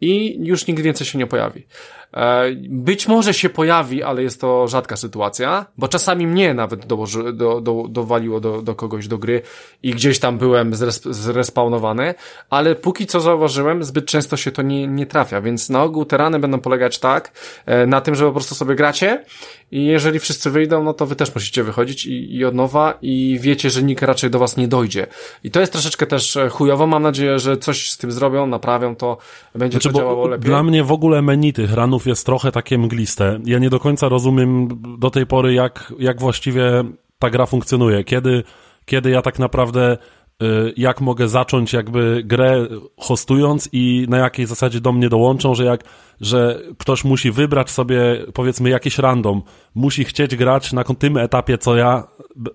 i 0.00 0.38
już 0.46 0.66
nikt 0.66 0.82
więcej 0.82 1.06
się 1.06 1.18
nie 1.18 1.26
pojawi. 1.26 1.66
E, 2.14 2.44
być 2.68 3.08
może 3.08 3.34
się 3.34 3.48
pojawi, 3.48 4.02
ale 4.02 4.22
jest 4.22 4.40
to 4.40 4.68
rzadka 4.68 4.96
sytuacja, 4.96 5.66
bo 5.78 5.88
czasami 5.88 6.26
mnie 6.26 6.54
nawet 6.54 6.86
dołoży, 6.86 7.32
do, 7.32 7.60
do, 7.60 7.84
dowaliło 7.88 8.40
do, 8.40 8.62
do 8.62 8.74
kogoś 8.74 9.08
do 9.08 9.18
gry 9.18 9.42
i 9.82 9.90
gdzieś 9.90 10.18
tam 10.18 10.38
byłem 10.38 10.74
zrespawnowany, 11.04 12.14
ale 12.50 12.74
póki 12.74 13.06
co 13.06 13.20
zauważyłem, 13.20 13.84
zbyt 13.84 14.06
często 14.06 14.36
się 14.36 14.50
to 14.50 14.62
nie, 14.62 14.86
nie 14.86 15.06
trafia, 15.06 15.40
więc 15.40 15.70
na 15.70 15.82
ogół 15.82 16.04
te 16.04 16.16
rany 16.16 16.38
będą 16.38 16.60
polegać 16.60 16.98
tak, 16.98 17.32
e, 17.66 17.86
na 17.86 18.00
tym, 18.00 18.14
że 18.14 18.26
po 18.26 18.32
prostu 18.32 18.54
sobie 18.54 18.74
gracie 18.74 19.24
i 19.72 19.84
jeżeli 19.84 20.18
wszyscy 20.18 20.50
wyjdą, 20.50 20.84
no 20.84 20.94
to 20.94 21.06
wy 21.06 21.16
też 21.16 21.34
musicie 21.34 21.62
wychodzić 21.62 22.06
i, 22.06 22.36
i 22.36 22.44
od 22.44 22.54
nowa 22.54 22.98
i 23.02 23.38
wiecie, 23.40 23.70
że 23.70 23.82
nikt 23.82 24.02
raczej 24.02 24.30
do 24.30 24.38
was 24.38 24.56
nie 24.56 24.68
dojdzie. 24.68 25.06
I 25.44 25.50
to 25.50 25.60
jest 25.60 25.72
troszeczkę 25.72 26.06
też 26.06 26.36
e, 26.36 26.48
chujowo, 26.48 26.86
mam 26.86 27.02
nadzieję, 27.02 27.38
że 27.38 27.56
coś 27.56 27.90
z 27.90 27.98
tym 27.98 28.12
zrobią, 28.12 28.46
naprawią 28.46 28.96
to, 28.96 29.18
będzie 29.54 29.78
znaczy, 29.78 29.88
to 29.88 29.98
działało 29.98 30.28
lepiej. 30.28 30.44
Dla 30.44 30.62
mnie 30.62 30.84
w 30.84 30.92
ogóle 30.92 31.22
menu 31.22 31.52
tych 31.52 31.72
ranów 31.72 31.99
jest 32.06 32.26
trochę 32.26 32.52
takie 32.52 32.78
mgliste. 32.78 33.40
Ja 33.44 33.58
nie 33.58 33.70
do 33.70 33.80
końca 33.80 34.08
rozumiem 34.08 34.68
do 34.98 35.10
tej 35.10 35.26
pory, 35.26 35.54
jak, 35.54 35.92
jak 35.98 36.20
właściwie 36.20 36.84
ta 37.18 37.30
gra 37.30 37.46
funkcjonuje. 37.46 38.04
Kiedy, 38.04 38.42
kiedy 38.84 39.10
ja 39.10 39.22
tak 39.22 39.38
naprawdę 39.38 39.98
y, 40.42 40.72
jak 40.76 41.00
mogę 41.00 41.28
zacząć 41.28 41.72
jakby 41.72 42.22
grę 42.24 42.66
hostując 42.96 43.68
i 43.72 44.06
na 44.08 44.18
jakiej 44.18 44.46
zasadzie 44.46 44.80
do 44.80 44.92
mnie 44.92 45.08
dołączą, 45.08 45.54
że 45.54 45.64
jak, 45.64 45.84
że 46.20 46.60
ktoś 46.78 47.04
musi 47.04 47.30
wybrać 47.30 47.70
sobie 47.70 48.22
powiedzmy 48.34 48.70
jakiś 48.70 48.98
random, 48.98 49.42
musi 49.74 50.04
chcieć 50.04 50.36
grać 50.36 50.72
na 50.72 50.84
tym 50.84 51.16
etapie, 51.16 51.58
co 51.58 51.76
ja 51.76 52.04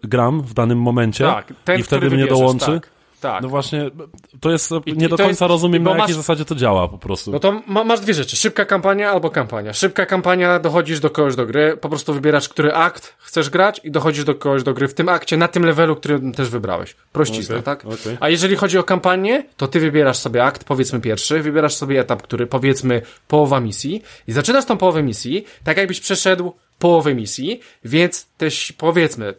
gram 0.04 0.42
w 0.42 0.54
danym 0.54 0.82
momencie 0.82 1.24
tak, 1.24 1.54
ten, 1.66 1.80
i 1.80 1.84
wtedy 1.84 2.10
mnie 2.10 2.28
dołączy. 2.28 2.66
Tak. 2.66 2.95
Tak. 3.26 3.44
No 3.44 3.50
właśnie, 3.50 3.92
to 4.40 4.52
jest, 4.52 4.72
I, 4.86 4.94
nie 4.94 5.10
do 5.10 5.18
końca 5.18 5.30
jest, 5.30 5.42
rozumiem, 5.42 5.84
na 5.84 5.98
jakiej 5.98 6.16
zasadzie 6.16 6.46
to 6.46 6.56
działa 6.56 6.88
po 6.88 6.98
prostu. 6.98 7.32
No 7.32 7.40
to 7.40 7.62
ma, 7.68 7.84
masz 7.84 8.00
dwie 8.00 8.14
rzeczy, 8.14 8.36
szybka 8.36 8.66
kampania 8.66 9.12
albo 9.12 9.30
kampania. 9.30 9.74
Szybka 9.74 10.06
kampania, 10.06 10.60
dochodzisz 10.60 11.00
do 11.00 11.10
kogoś 11.10 11.36
do 11.36 11.46
gry, 11.46 11.78
po 11.78 11.90
prostu 11.90 12.14
wybierasz, 12.14 12.50
który 12.50 12.74
akt 12.74 13.16
chcesz 13.20 13.50
grać 13.50 13.82
i 13.84 13.92
dochodzisz 13.92 14.24
do 14.24 14.36
kogoś 14.36 14.64
do 14.64 14.74
gry 14.74 14.88
w 14.88 14.94
tym 14.94 15.10
akcie, 15.10 15.38
na 15.38 15.48
tym 15.48 15.66
levelu, 15.66 15.96
który 15.96 16.32
też 16.32 16.50
wybrałeś. 16.50 16.96
Prościzna, 17.12 17.56
okay, 17.56 17.64
tak? 17.64 17.86
Okay. 17.86 18.18
A 18.20 18.30
jeżeli 18.30 18.56
chodzi 18.56 18.78
o 18.78 18.84
kampanię, 18.84 19.46
to 19.58 19.68
ty 19.68 19.80
wybierasz 19.80 20.18
sobie 20.18 20.44
akt, 20.44 20.64
powiedzmy 20.64 21.00
pierwszy, 21.00 21.42
wybierasz 21.42 21.76
sobie 21.76 22.00
etap, 22.00 22.22
który 22.22 22.48
powiedzmy 22.48 23.02
połowa 23.28 23.60
misji 23.60 24.02
i 24.28 24.32
zaczynasz 24.32 24.66
tą 24.66 24.78
połowę 24.78 25.04
misji, 25.04 25.46
tak 25.64 25.78
jakbyś 25.78 26.00
przeszedł 26.00 26.54
połowę 26.80 27.16
misji, 27.16 27.60
więc 27.86 28.28
też 28.38 28.74
powiedzmy 28.78 29.34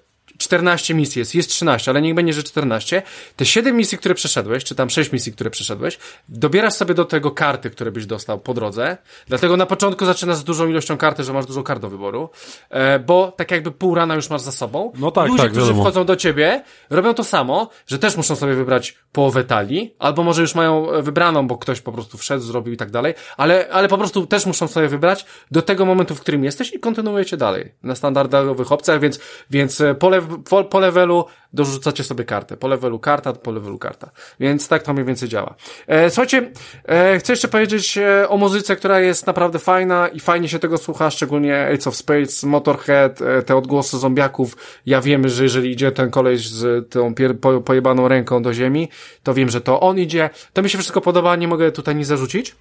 14 0.46 0.94
misji 0.94 1.18
jest, 1.18 1.34
jest 1.34 1.50
13, 1.50 1.90
ale 1.90 2.02
niech 2.02 2.14
będzie, 2.14 2.32
że 2.32 2.42
14. 2.42 3.02
Te 3.36 3.46
7 3.46 3.76
misji, 3.76 3.98
które 3.98 4.14
przeszedłeś, 4.14 4.64
czy 4.64 4.74
tam 4.74 4.90
6 4.90 5.12
misji, 5.12 5.32
które 5.32 5.50
przeszedłeś, 5.50 5.98
dobierasz 6.28 6.74
sobie 6.74 6.94
do 6.94 7.04
tego 7.04 7.30
karty, 7.30 7.70
które 7.70 7.92
byś 7.92 8.06
dostał 8.06 8.40
po 8.40 8.54
drodze. 8.54 8.96
Dlatego 9.26 9.56
na 9.56 9.66
początku 9.66 10.06
zaczynasz 10.06 10.36
z 10.36 10.44
dużą 10.44 10.68
ilością 10.68 10.96
karty, 10.96 11.24
że 11.24 11.32
masz 11.32 11.46
dużo 11.46 11.62
kart 11.62 11.82
do 11.82 11.88
wyboru, 11.88 12.30
e, 12.70 12.98
bo 12.98 13.32
tak 13.36 13.50
jakby 13.50 13.72
pół 13.72 13.94
rana 13.94 14.14
już 14.14 14.30
masz 14.30 14.40
za 14.40 14.52
sobą. 14.52 14.92
No 14.98 15.10
tak, 15.10 15.28
Ludzie, 15.28 15.42
tak, 15.42 15.52
którzy 15.52 15.66
wiadomo. 15.66 15.82
wchodzą 15.82 16.04
do 16.04 16.16
ciebie, 16.16 16.62
robią 16.90 17.14
to 17.14 17.24
samo, 17.24 17.70
że 17.86 17.98
też 17.98 18.16
muszą 18.16 18.36
sobie 18.36 18.54
wybrać 18.54 18.96
połowę 19.12 19.44
talii, 19.44 19.94
albo 19.98 20.22
może 20.22 20.42
już 20.42 20.54
mają 20.54 20.90
e, 20.92 21.02
wybraną, 21.02 21.46
bo 21.46 21.58
ktoś 21.58 21.80
po 21.80 21.92
prostu 21.92 22.18
wszedł, 22.18 22.42
zrobił 22.42 22.72
i 22.72 22.76
tak 22.76 22.90
dalej, 22.90 23.14
ale, 23.36 23.68
ale 23.72 23.88
po 23.88 23.98
prostu 23.98 24.26
też 24.26 24.46
muszą 24.46 24.68
sobie 24.68 24.88
wybrać 24.88 25.26
do 25.50 25.62
tego 25.62 25.84
momentu, 25.84 26.14
w 26.14 26.20
którym 26.20 26.44
jesteś 26.44 26.72
i 26.72 26.80
kontynuujecie 26.80 27.36
dalej 27.36 27.72
na 27.82 27.94
standardowych 27.94 28.72
opcjach, 28.72 29.00
więc, 29.00 29.20
więc 29.50 29.80
e, 29.80 29.94
pole 29.94 30.22
po, 30.38 30.64
po 30.64 30.80
levelu 30.80 31.24
dorzucacie 31.52 32.04
sobie 32.04 32.24
kartę. 32.24 32.56
Po 32.56 32.68
levelu 32.68 32.98
karta, 32.98 33.32
po 33.32 33.52
levelu 33.52 33.78
karta. 33.78 34.10
Więc 34.40 34.68
tak 34.68 34.82
to 34.82 34.92
mniej 34.92 35.04
więcej 35.04 35.28
działa. 35.28 35.54
E, 35.86 36.10
słuchajcie, 36.10 36.50
e, 36.84 37.18
chcę 37.18 37.32
jeszcze 37.32 37.48
powiedzieć 37.48 37.98
e, 37.98 38.28
o 38.28 38.36
muzyce, 38.36 38.76
która 38.76 39.00
jest 39.00 39.26
naprawdę 39.26 39.58
fajna 39.58 40.08
i 40.08 40.20
fajnie 40.20 40.48
się 40.48 40.58
tego 40.58 40.78
słucha, 40.78 41.10
szczególnie 41.10 41.68
Ace 41.74 41.90
of 41.90 41.96
Spades, 41.96 42.44
Motorhead, 42.44 43.22
e, 43.22 43.42
te 43.42 43.56
odgłosy 43.56 43.98
zombiaków. 43.98 44.56
Ja 44.86 45.00
wiem, 45.00 45.28
że 45.28 45.42
jeżeli 45.42 45.70
idzie 45.70 45.92
ten 45.92 46.10
koleś 46.10 46.48
z 46.48 46.90
tą 46.90 47.14
po, 47.40 47.60
pojebaną 47.60 48.08
ręką 48.08 48.42
do 48.42 48.54
ziemi, 48.54 48.88
to 49.22 49.34
wiem, 49.34 49.50
że 49.50 49.60
to 49.60 49.80
on 49.80 49.98
idzie. 49.98 50.30
To 50.52 50.62
mi 50.62 50.70
się 50.70 50.78
wszystko 50.78 51.00
podoba, 51.00 51.36
nie 51.36 51.48
mogę 51.48 51.72
tutaj 51.72 51.96
nic 51.96 52.06
zarzucić. 52.06 52.56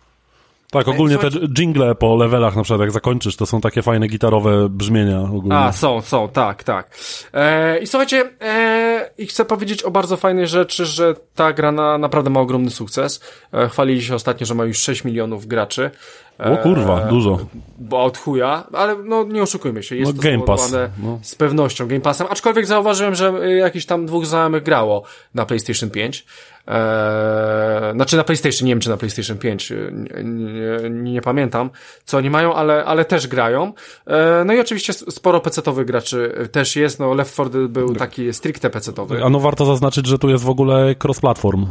Tak, 0.75 0.87
ogólnie 0.87 1.17
te 1.17 1.29
jingle 1.29 1.95
po 1.95 2.15
levelach 2.15 2.55
na 2.55 2.63
przykład 2.63 2.81
jak 2.81 2.91
zakończysz, 2.91 3.35
to 3.35 3.45
są 3.45 3.61
takie 3.61 3.81
fajne 3.81 4.07
gitarowe 4.07 4.69
brzmienia 4.69 5.21
ogólnie. 5.21 5.55
A, 5.57 5.71
są, 5.71 6.01
są, 6.01 6.29
tak, 6.29 6.63
tak. 6.63 6.97
E, 7.33 7.79
I 7.79 7.87
słuchajcie, 7.87 8.29
e, 8.41 9.09
i 9.17 9.27
chcę 9.27 9.45
powiedzieć 9.45 9.83
o 9.83 9.91
bardzo 9.91 10.17
fajnej 10.17 10.47
rzeczy, 10.47 10.85
że 10.85 11.13
ta 11.35 11.53
gra 11.53 11.71
na, 11.71 11.97
naprawdę 11.97 12.29
ma 12.29 12.39
ogromny 12.39 12.71
sukces. 12.71 13.21
E, 13.53 13.69
chwalili 13.69 14.03
się 14.03 14.15
ostatnio, 14.15 14.45
że 14.45 14.55
ma 14.55 14.65
już 14.65 14.77
6 14.77 15.03
milionów 15.03 15.45
graczy. 15.45 15.91
O 16.39 16.57
kurwa, 16.57 17.01
e, 17.01 17.09
dużo. 17.09 17.39
Bo 17.79 18.03
od 18.03 18.17
chuja, 18.17 18.63
ale 18.73 18.95
no 19.03 19.23
nie 19.23 19.43
oszukujmy 19.43 19.83
się, 19.83 19.95
jest 19.95 20.15
no, 20.15 20.21
to 20.21 20.29
Game 20.29 20.43
Pass. 20.43 20.75
No. 21.03 21.19
z 21.21 21.35
pewnością 21.35 21.87
Game 21.87 22.01
Passem, 22.01 22.27
aczkolwiek 22.29 22.65
zauważyłem, 22.65 23.15
że 23.15 23.49
jakiś 23.57 23.85
tam 23.85 24.05
dwóch 24.05 24.25
znajomych 24.25 24.63
grało 24.63 25.03
na 25.33 25.45
PlayStation 25.45 25.89
5. 25.89 26.25
Eee, 26.67 27.93
znaczy 27.93 28.17
na 28.17 28.23
PlayStation, 28.23 28.65
nie 28.65 28.71
wiem 28.71 28.79
czy 28.79 28.89
na 28.89 28.97
PlayStation 28.97 29.37
5, 29.37 29.73
nie, 29.91 30.23
nie, 30.23 30.89
nie 30.89 31.21
pamiętam, 31.21 31.69
co 32.05 32.17
oni 32.17 32.29
mają, 32.29 32.53
ale, 32.53 32.85
ale 32.85 33.05
też 33.05 33.27
grają. 33.27 33.73
Eee, 34.07 34.45
no 34.45 34.53
i 34.53 34.59
oczywiście 34.59 34.93
sporo 34.93 35.39
PC-towych 35.39 35.85
graczy 35.85 36.47
też 36.51 36.75
jest, 36.75 36.99
no 36.99 37.13
Left 37.13 37.33
4 37.33 37.49
Dead 37.49 37.67
był 37.67 37.95
taki 37.95 38.33
stricte 38.33 38.69
PC-towy. 38.69 39.25
A 39.25 39.29
no 39.29 39.39
warto 39.39 39.65
zaznaczyć, 39.65 40.07
że 40.07 40.19
tu 40.19 40.29
jest 40.29 40.43
w 40.43 40.49
ogóle 40.49 40.95
cross-platform. 41.03 41.65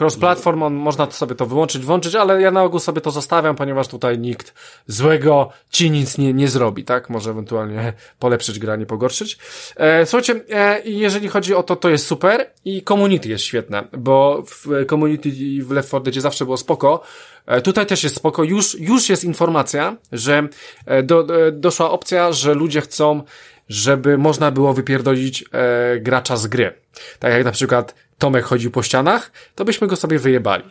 Cross-platform, 0.00 0.62
on, 0.62 0.74
można 0.74 1.10
sobie 1.10 1.34
to 1.34 1.46
wyłączyć, 1.46 1.84
włączyć, 1.84 2.14
ale 2.14 2.42
ja 2.42 2.50
na 2.50 2.62
ogół 2.62 2.80
sobie 2.80 3.00
to 3.00 3.10
zostawiam, 3.10 3.56
ponieważ 3.56 3.88
tutaj 3.88 4.18
nikt 4.18 4.54
złego 4.86 5.50
ci 5.70 5.90
nic 5.90 6.18
nie, 6.18 6.32
nie 6.32 6.48
zrobi, 6.48 6.84
tak? 6.84 7.10
Może 7.10 7.30
ewentualnie 7.30 7.92
polepszyć 8.18 8.58
grę, 8.58 8.78
nie 8.78 8.86
pogorszyć. 8.86 9.38
E, 9.76 10.06
słuchajcie, 10.06 10.40
e, 10.50 10.82
jeżeli 10.84 11.28
chodzi 11.28 11.54
o 11.54 11.62
to, 11.62 11.76
to 11.76 11.88
jest 11.88 12.06
super 12.06 12.50
i 12.64 12.82
community 12.82 13.28
jest 13.28 13.44
świetne, 13.44 13.84
bo 13.92 14.42
w 14.46 14.86
community 14.90 15.30
w 15.62 15.70
Left 15.70 15.88
4 15.88 16.04
Deadzie 16.04 16.20
zawsze 16.20 16.44
było 16.44 16.56
spoko, 16.56 17.02
e, 17.46 17.60
Tutaj 17.60 17.86
też 17.86 18.04
jest 18.04 18.16
spoko. 18.16 18.44
Już, 18.44 18.80
już 18.80 19.08
jest 19.08 19.24
informacja, 19.24 19.96
że 20.12 20.48
e, 20.86 21.02
do, 21.02 21.46
e, 21.46 21.52
doszła 21.52 21.90
opcja, 21.90 22.32
że 22.32 22.54
ludzie 22.54 22.80
chcą, 22.80 23.22
żeby 23.68 24.18
można 24.18 24.50
było 24.50 24.74
wypierdolić 24.74 25.44
e, 25.52 26.00
gracza 26.00 26.36
z 26.36 26.46
gry. 26.46 26.72
Tak 27.18 27.32
jak 27.32 27.44
na 27.44 27.52
przykład 27.52 27.94
Tomek 28.20 28.44
chodził 28.44 28.70
po 28.70 28.82
ścianach, 28.82 29.32
to 29.54 29.64
byśmy 29.64 29.86
go 29.86 29.96
sobie 29.96 30.18
wyjebali. 30.18 30.64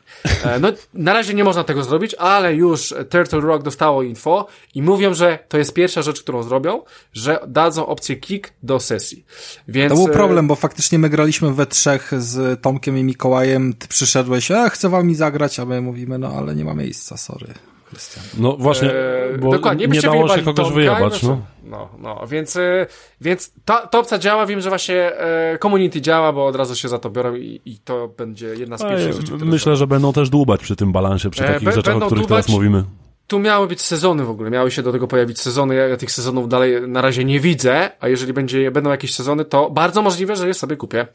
E, 0.43 0.59
no, 0.59 0.71
na 0.93 1.13
razie 1.13 1.33
nie 1.33 1.43
można 1.43 1.63
tego 1.63 1.83
zrobić, 1.83 2.15
ale 2.15 2.55
już 2.55 2.93
Turtle 3.09 3.39
Rock 3.39 3.63
dostało 3.63 4.03
info 4.03 4.47
i 4.75 4.81
mówią, 4.81 5.13
że 5.13 5.39
to 5.47 5.57
jest 5.57 5.73
pierwsza 5.73 6.01
rzecz, 6.01 6.21
którą 6.21 6.43
zrobią, 6.43 6.81
że 7.13 7.39
dadzą 7.47 7.85
opcję 7.85 8.15
kick 8.15 8.53
do 8.63 8.79
sesji. 8.79 9.25
Więc... 9.67 9.93
To 9.93 9.99
był 9.99 10.07
e, 10.09 10.11
problem, 10.11 10.47
bo 10.47 10.55
faktycznie 10.55 10.99
my 10.99 11.09
graliśmy 11.09 11.53
we 11.53 11.65
trzech 11.65 12.11
z 12.17 12.61
Tomkiem 12.61 12.97
i 12.97 13.03
Mikołajem, 13.03 13.73
ty 13.73 13.87
przyszedłeś, 13.87 14.51
a 14.51 14.69
chcę 14.69 14.89
wam 14.89 15.15
zagrać, 15.15 15.59
a 15.59 15.65
my 15.65 15.81
mówimy, 15.81 16.17
no 16.17 16.33
ale 16.37 16.55
nie 16.55 16.65
ma 16.65 16.73
miejsca, 16.73 17.17
sorry. 17.17 17.47
Krystian. 17.89 18.23
No 18.37 18.57
właśnie, 18.57 18.91
e, 18.91 19.37
bo 19.37 19.51
dokładnie, 19.51 19.87
nie 19.87 20.01
dało 20.01 20.27
się 20.27 20.41
kogoś 20.41 20.55
Tomka, 20.55 20.73
wyjebać. 20.73 21.23
No, 21.23 21.41
no, 21.63 21.89
no, 21.99 22.27
więc, 22.27 22.55
e, 22.55 22.87
więc 23.21 23.53
ta, 23.65 23.87
ta 23.87 23.99
opcja 23.99 24.17
działa, 24.17 24.45
wiem, 24.45 24.61
że 24.61 24.69
właśnie 24.69 24.95
e, 24.95 25.57
community 25.57 26.01
działa, 26.01 26.33
bo 26.33 26.45
od 26.45 26.55
razu 26.55 26.75
się 26.75 26.87
za 26.87 26.99
to 26.99 27.09
biorą 27.09 27.35
i, 27.35 27.61
i 27.65 27.77
to 27.77 28.07
będzie 28.07 28.47
jedna 28.47 28.77
z 28.77 28.81
pierwszych 28.81 29.13
rzeczy. 29.13 29.45
Myślę, 29.45 29.75
że 29.75 29.87
będą 29.87 30.13
też 30.13 30.29
dłubać 30.29 30.61
przy 30.61 30.75
tym 30.75 30.91
balansie, 30.91 31.29
przy 31.29 31.43
takich 31.43 31.71
rzeczach, 31.71 31.95
o 31.95 32.05
których 32.05 32.27
teraz 32.27 32.49
mówimy 32.49 32.83
tu 33.29 33.39
miały 33.39 33.67
być 33.67 33.81
sezony 33.81 34.23
w 34.23 34.29
ogóle, 34.29 34.49
miały 34.49 34.71
się 34.71 34.83
do 34.83 34.91
tego 34.91 35.07
pojawić 35.07 35.39
sezony, 35.41 35.75
ja 35.75 35.97
tych 35.97 36.11
sezonów 36.11 36.49
dalej 36.49 36.87
na 36.87 37.01
razie 37.01 37.25
nie 37.25 37.39
widzę, 37.39 37.91
a 37.99 38.07
jeżeli 38.07 38.33
będzie, 38.33 38.71
będą 38.71 38.89
jakieś 38.89 39.15
sezony, 39.15 39.45
to 39.45 39.69
bardzo 39.69 40.01
możliwe, 40.01 40.35
że 40.35 40.47
je 40.47 40.53
sobie 40.53 40.75
kupię, 40.75 41.07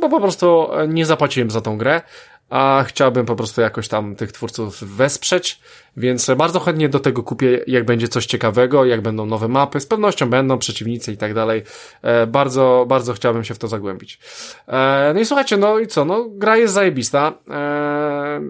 bo 0.00 0.08
po 0.08 0.20
prostu 0.20 0.68
nie 0.88 1.06
zapłaciłem 1.06 1.50
za 1.50 1.60
tą 1.60 1.78
grę, 1.78 2.02
a 2.50 2.84
chciałbym 2.86 3.26
po 3.26 3.36
prostu 3.36 3.60
jakoś 3.60 3.88
tam 3.88 4.16
tych 4.16 4.32
twórców 4.32 4.96
wesprzeć, 4.96 5.60
więc 5.96 6.30
bardzo 6.36 6.60
chętnie 6.60 6.88
do 6.88 7.00
tego 7.00 7.22
kupię, 7.22 7.64
jak 7.66 7.84
będzie 7.84 8.08
coś 8.08 8.26
ciekawego, 8.26 8.84
jak 8.84 9.00
będą 9.00 9.26
nowe 9.26 9.48
mapy, 9.48 9.80
z 9.80 9.86
pewnością 9.86 10.30
będą 10.30 10.58
przeciwnicy 10.58 11.12
i 11.12 11.16
tak 11.16 11.34
dalej. 11.34 11.62
E, 12.02 12.26
bardzo, 12.26 12.84
bardzo 12.88 13.12
chciałbym 13.12 13.44
się 13.44 13.54
w 13.54 13.58
to 13.58 13.68
zagłębić. 13.68 14.18
E, 14.68 15.12
no 15.14 15.20
i 15.20 15.24
słuchajcie, 15.24 15.56
no 15.56 15.78
i 15.78 15.86
co, 15.86 16.04
no 16.04 16.26
gra 16.30 16.56
jest 16.56 16.74
zajebista. 16.74 17.32
E, 17.50 18.40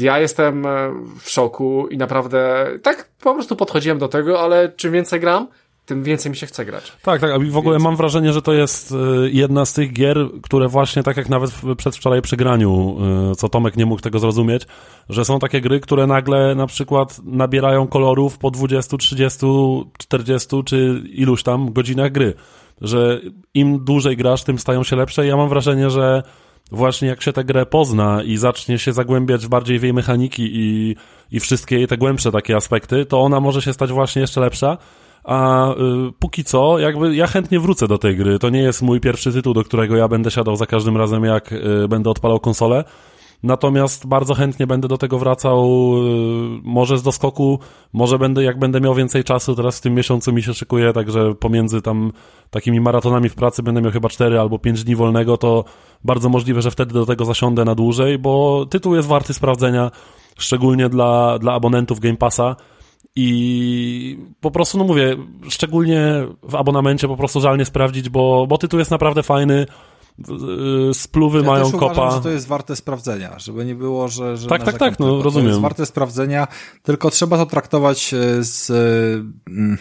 ja 0.00 0.18
jestem 0.18 0.66
w 1.20 1.30
szoku 1.30 1.88
i 1.88 1.96
naprawdę 1.96 2.66
tak 2.82 3.08
po 3.20 3.34
prostu 3.34 3.56
podchodziłem 3.56 3.98
do 3.98 4.08
tego, 4.08 4.40
ale 4.40 4.72
czym 4.76 4.92
więcej 4.92 5.20
gram, 5.20 5.48
tym 5.90 6.02
więcej 6.02 6.30
mi 6.30 6.36
się 6.36 6.46
chce 6.46 6.64
grać. 6.64 6.92
Tak, 7.02 7.20
tak, 7.20 7.42
i 7.42 7.50
w 7.50 7.56
ogóle 7.56 7.74
Więc... 7.74 7.84
mam 7.84 7.96
wrażenie, 7.96 8.32
że 8.32 8.42
to 8.42 8.52
jest 8.52 8.92
y, 8.92 8.96
jedna 9.32 9.64
z 9.64 9.72
tych 9.72 9.92
gier, 9.92 10.18
które 10.42 10.68
właśnie 10.68 11.02
tak 11.02 11.16
jak 11.16 11.28
nawet 11.28 11.52
przedwczoraj 11.76 12.22
przy 12.22 12.36
graniu, 12.36 12.96
y, 13.32 13.36
co 13.36 13.48
Tomek 13.48 13.76
nie 13.76 13.86
mógł 13.86 14.02
tego 14.02 14.18
zrozumieć, 14.18 14.66
że 15.08 15.24
są 15.24 15.38
takie 15.38 15.60
gry, 15.60 15.80
które 15.80 16.06
nagle 16.06 16.54
na 16.54 16.66
przykład 16.66 17.20
nabierają 17.24 17.86
kolorów 17.86 18.38
po 18.38 18.50
20, 18.50 18.96
30, 18.96 19.46
40 19.98 20.64
czy 20.64 21.02
iluś 21.12 21.42
tam 21.42 21.72
godzinach 21.72 22.12
gry. 22.12 22.34
Że 22.80 23.20
im 23.54 23.84
dłużej 23.84 24.16
grasz, 24.16 24.44
tym 24.44 24.58
stają 24.58 24.82
się 24.82 24.96
lepsze. 24.96 25.24
I 25.24 25.28
ja 25.28 25.36
mam 25.36 25.48
wrażenie, 25.48 25.90
że 25.90 26.22
właśnie 26.72 27.08
jak 27.08 27.22
się 27.22 27.32
tę 27.32 27.44
grę 27.44 27.66
pozna 27.66 28.22
i 28.22 28.36
zacznie 28.36 28.78
się 28.78 28.92
zagłębiać 28.92 29.46
bardziej 29.46 29.78
w 29.78 29.82
jej 29.82 29.92
mechaniki 29.92 30.50
i, 30.52 30.96
i 31.30 31.40
wszystkie 31.40 31.86
te 31.86 31.96
głębsze 31.96 32.32
takie 32.32 32.56
aspekty, 32.56 33.06
to 33.06 33.20
ona 33.20 33.40
może 33.40 33.62
się 33.62 33.72
stać 33.72 33.92
właśnie 33.92 34.22
jeszcze 34.22 34.40
lepsza 34.40 34.78
a 35.24 35.70
y, 35.70 35.74
póki 36.18 36.44
co, 36.44 36.78
jakby 36.78 37.14
ja 37.14 37.26
chętnie 37.26 37.60
wrócę 37.60 37.88
do 37.88 37.98
tej 37.98 38.16
gry. 38.16 38.38
To 38.38 38.50
nie 38.50 38.62
jest 38.62 38.82
mój 38.82 39.00
pierwszy 39.00 39.32
tytuł, 39.32 39.54
do 39.54 39.64
którego 39.64 39.96
ja 39.96 40.08
będę 40.08 40.30
siadał 40.30 40.56
za 40.56 40.66
każdym 40.66 40.96
razem, 40.96 41.24
jak 41.24 41.52
y, 41.52 41.88
będę 41.88 42.10
odpalał 42.10 42.40
konsolę. 42.40 42.84
Natomiast 43.42 44.06
bardzo 44.06 44.34
chętnie 44.34 44.66
będę 44.66 44.88
do 44.88 44.98
tego 44.98 45.18
wracał, 45.18 45.92
y, 45.96 46.60
może 46.62 46.98
z 46.98 47.02
doskoku, 47.02 47.58
może 47.92 48.18
będę, 48.18 48.44
jak 48.44 48.58
będę 48.58 48.80
miał 48.80 48.94
więcej 48.94 49.24
czasu, 49.24 49.56
teraz 49.56 49.78
w 49.78 49.80
tym 49.80 49.94
miesiącu 49.94 50.32
mi 50.32 50.42
się 50.42 50.54
szykuje, 50.54 50.92
także 50.92 51.34
pomiędzy 51.34 51.82
tam 51.82 52.12
takimi 52.50 52.80
maratonami 52.80 53.28
w 53.28 53.34
pracy 53.34 53.62
będę 53.62 53.82
miał 53.82 53.92
chyba 53.92 54.08
4 54.08 54.40
albo 54.40 54.58
5 54.58 54.84
dni 54.84 54.96
wolnego, 54.96 55.36
to 55.36 55.64
bardzo 56.04 56.28
możliwe, 56.28 56.62
że 56.62 56.70
wtedy 56.70 56.94
do 56.94 57.06
tego 57.06 57.24
zasiądę 57.24 57.64
na 57.64 57.74
dłużej, 57.74 58.18
bo 58.18 58.66
tytuł 58.70 58.94
jest 58.94 59.08
warty 59.08 59.34
sprawdzenia, 59.34 59.90
szczególnie 60.38 60.88
dla, 60.88 61.38
dla 61.38 61.52
abonentów 61.52 62.00
Game 62.00 62.16
Passa. 62.16 62.56
I 63.16 64.18
po 64.40 64.50
prostu, 64.50 64.78
no 64.78 64.84
mówię, 64.84 65.16
szczególnie 65.48 66.26
w 66.42 66.54
abonamencie 66.54 67.08
po 67.08 67.16
prostu 67.16 67.40
żal 67.40 67.58
nie 67.58 67.64
sprawdzić, 67.64 68.08
bo, 68.08 68.46
bo 68.46 68.58
tytuł 68.58 68.78
jest 68.78 68.90
naprawdę 68.90 69.22
fajny. 69.22 69.66
Y, 70.90 70.94
spluwy 70.94 71.38
ja 71.38 71.44
mają 71.44 71.64
też 71.64 71.80
kopa. 71.80 71.92
Uważam, 71.92 72.18
że 72.18 72.22
to 72.22 72.30
jest 72.30 72.46
warte 72.46 72.76
sprawdzenia, 72.76 73.38
żeby 73.38 73.64
nie 73.64 73.74
było, 73.74 74.08
że. 74.08 74.36
że 74.36 74.48
tak, 74.48 74.62
tak, 74.62 74.78
tak, 74.78 74.98
no 74.98 75.22
rozumiem. 75.22 75.46
To 75.46 75.50
jest 75.50 75.60
warte 75.60 75.86
sprawdzenia, 75.86 76.48
tylko 76.82 77.10
trzeba 77.10 77.36
to 77.36 77.46
traktować 77.46 78.14
e, 78.14 78.44
z 78.44 78.70
mm, 79.48 79.78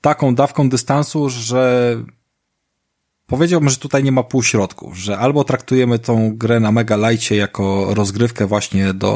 taką 0.00 0.34
dawką 0.34 0.68
dystansu, 0.68 1.28
że 1.28 1.96
Powiedziałbym, 3.30 3.70
że 3.70 3.76
tutaj 3.76 4.04
nie 4.04 4.12
ma 4.12 4.22
półśrodków, 4.22 4.98
że 4.98 5.18
albo 5.18 5.44
traktujemy 5.44 5.98
tą 5.98 6.36
grę 6.36 6.60
na 6.60 6.72
mega 6.72 6.96
lajcie 6.96 7.36
jako 7.36 7.94
rozgrywkę 7.94 8.46
właśnie 8.46 8.94
do 8.94 9.10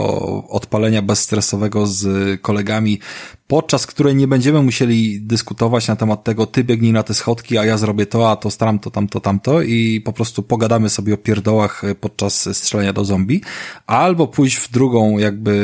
odpalenia 0.48 1.02
bezstresowego 1.02 1.86
z 1.86 2.06
kolegami, 2.40 3.00
podczas 3.46 3.86
której 3.86 4.16
nie 4.16 4.28
będziemy 4.28 4.62
musieli 4.62 5.20
dyskutować 5.20 5.88
na 5.88 5.96
temat 5.96 6.24
tego, 6.24 6.46
ty 6.46 6.64
biegnij 6.64 6.92
na 6.92 7.02
te 7.02 7.14
schodki, 7.14 7.58
a 7.58 7.64
ja 7.64 7.78
zrobię 7.78 8.06
to, 8.06 8.30
a 8.30 8.36
to 8.36 8.50
staram 8.50 8.78
to, 8.78 8.90
tamto, 8.90 9.20
tamto 9.20 9.62
i 9.62 10.00
po 10.00 10.12
prostu 10.12 10.42
pogadamy 10.42 10.90
sobie 10.90 11.14
o 11.14 11.16
pierdołach 11.16 11.82
podczas 12.00 12.56
strzelania 12.56 12.92
do 12.92 13.04
zombie, 13.04 13.40
albo 13.86 14.26
pójść 14.26 14.56
w 14.56 14.70
drugą 14.70 15.18
jakby 15.18 15.54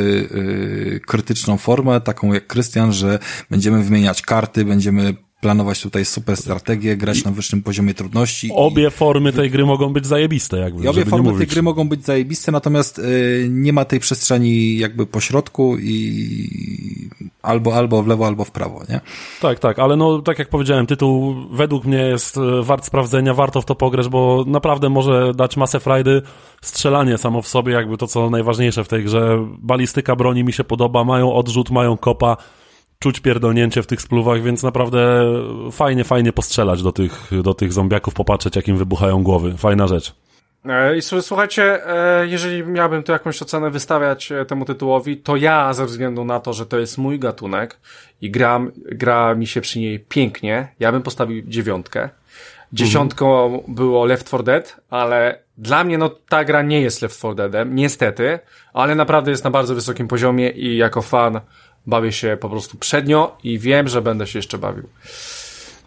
yy, 0.91 0.99
krytyczną 0.99 1.57
formę, 1.57 2.01
taką 2.01 2.33
jak 2.33 2.47
Krystian, 2.47 2.93
że 2.93 3.19
będziemy 3.49 3.83
wymieniać 3.83 4.21
karty, 4.21 4.65
będziemy 4.65 5.15
planować 5.41 5.81
tutaj 5.81 6.05
super 6.05 6.37
strategię, 6.37 6.97
grać 6.97 7.23
na 7.23 7.31
wyższym 7.31 7.63
poziomie 7.63 7.93
trudności. 7.93 8.49
Obie 8.55 8.87
i... 8.87 8.91
formy 8.91 9.33
tej 9.33 9.51
gry 9.51 9.65
mogą 9.65 9.93
być 9.93 10.07
zajebiste, 10.07 10.57
jakby. 10.57 10.83
I 10.83 10.87
obie 10.87 11.05
formy 11.05 11.37
tej 11.37 11.47
gry 11.47 11.61
mogą 11.61 11.89
być 11.89 12.05
zajebiste, 12.05 12.51
natomiast 12.51 12.99
y, 12.99 13.47
nie 13.49 13.73
ma 13.73 13.85
tej 13.85 13.99
przestrzeni 13.99 14.77
jakby 14.77 15.05
po 15.05 15.19
środku 15.19 15.77
i 15.79 17.09
albo, 17.41 17.75
albo 17.75 18.03
w 18.03 18.07
lewo, 18.07 18.27
albo 18.27 18.45
w 18.45 18.51
prawo, 18.51 18.83
nie? 18.89 19.01
Tak, 19.41 19.59
tak, 19.59 19.79
ale 19.79 19.95
no, 19.95 20.21
tak 20.21 20.39
jak 20.39 20.49
powiedziałem, 20.49 20.87
tytuł 20.87 21.35
według 21.51 21.85
mnie 21.85 21.97
jest 21.97 22.37
y, 22.37 22.63
wart 22.63 22.85
sprawdzenia, 22.85 23.33
warto 23.33 23.61
w 23.61 23.65
to 23.65 23.75
pograć, 23.75 24.09
bo 24.09 24.43
naprawdę 24.47 24.89
może 24.89 25.33
dać 25.35 25.57
masę 25.57 25.79
frajdy. 25.79 26.21
Strzelanie 26.61 27.17
samo 27.17 27.41
w 27.41 27.47
sobie, 27.47 27.73
jakby 27.73 27.97
to, 27.97 28.07
co 28.07 28.29
najważniejsze 28.29 28.83
w 28.83 28.87
tej 28.87 29.03
grze. 29.03 29.47
Balistyka 29.59 30.15
broni 30.15 30.43
mi 30.43 30.53
się 30.53 30.63
podoba, 30.63 31.03
mają 31.03 31.33
odrzut, 31.33 31.71
mają 31.71 31.97
kopa 31.97 32.37
czuć 33.01 33.19
pierdolnięcie 33.19 33.83
w 33.83 33.87
tych 33.87 34.01
spluwach, 34.01 34.41
więc 34.41 34.63
naprawdę 34.63 35.23
fajnie, 35.71 36.03
fajnie 36.03 36.33
postrzelać 36.33 36.83
do 36.83 36.91
tych, 36.91 37.31
do 37.43 37.53
tych 37.53 37.73
zombiaków, 37.73 38.13
popatrzeć 38.13 38.55
jak 38.55 38.67
im 38.67 38.77
wybuchają 38.77 39.23
głowy. 39.23 39.57
Fajna 39.57 39.87
rzecz. 39.87 40.13
E, 40.65 40.97
I 40.97 41.01
słuchajcie, 41.01 41.87
e, 41.87 42.27
jeżeli 42.27 42.63
miałbym 42.63 43.03
tu 43.03 43.11
jakąś 43.11 43.41
ocenę 43.41 43.69
wystawiać 43.69 44.31
e, 44.31 44.45
temu 44.45 44.65
tytułowi, 44.65 45.17
to 45.17 45.35
ja 45.35 45.73
ze 45.73 45.85
względu 45.85 46.25
na 46.25 46.39
to, 46.39 46.53
że 46.53 46.65
to 46.65 46.79
jest 46.79 46.97
mój 46.97 47.19
gatunek 47.19 47.79
i 48.21 48.31
gra 48.91 49.35
mi 49.35 49.47
się 49.47 49.61
przy 49.61 49.79
niej 49.79 49.99
pięknie, 49.99 50.67
ja 50.79 50.91
bym 50.91 51.01
postawił 51.01 51.41
dziewiątkę. 51.41 52.09
Dziesiątką 52.73 53.63
było 53.67 54.05
Left 54.05 54.27
4 54.27 54.43
Dead, 54.43 54.81
ale 54.89 55.39
dla 55.57 55.83
mnie 55.83 55.97
no 55.97 56.09
ta 56.09 56.45
gra 56.45 56.61
nie 56.61 56.81
jest 56.81 57.01
Left 57.01 57.17
4 57.17 57.35
Deadem, 57.35 57.75
niestety, 57.75 58.39
ale 58.73 58.95
naprawdę 58.95 59.31
jest 59.31 59.43
na 59.43 59.51
bardzo 59.51 59.75
wysokim 59.75 60.07
poziomie 60.07 60.49
i 60.49 60.77
jako 60.77 61.01
fan 61.01 61.41
bawię 61.87 62.11
się 62.11 62.37
po 62.41 62.49
prostu 62.49 62.77
przednio 62.77 63.37
i 63.43 63.59
wiem, 63.59 63.87
że 63.87 64.01
będę 64.01 64.27
się 64.27 64.39
jeszcze 64.39 64.57
bawił. 64.57 64.83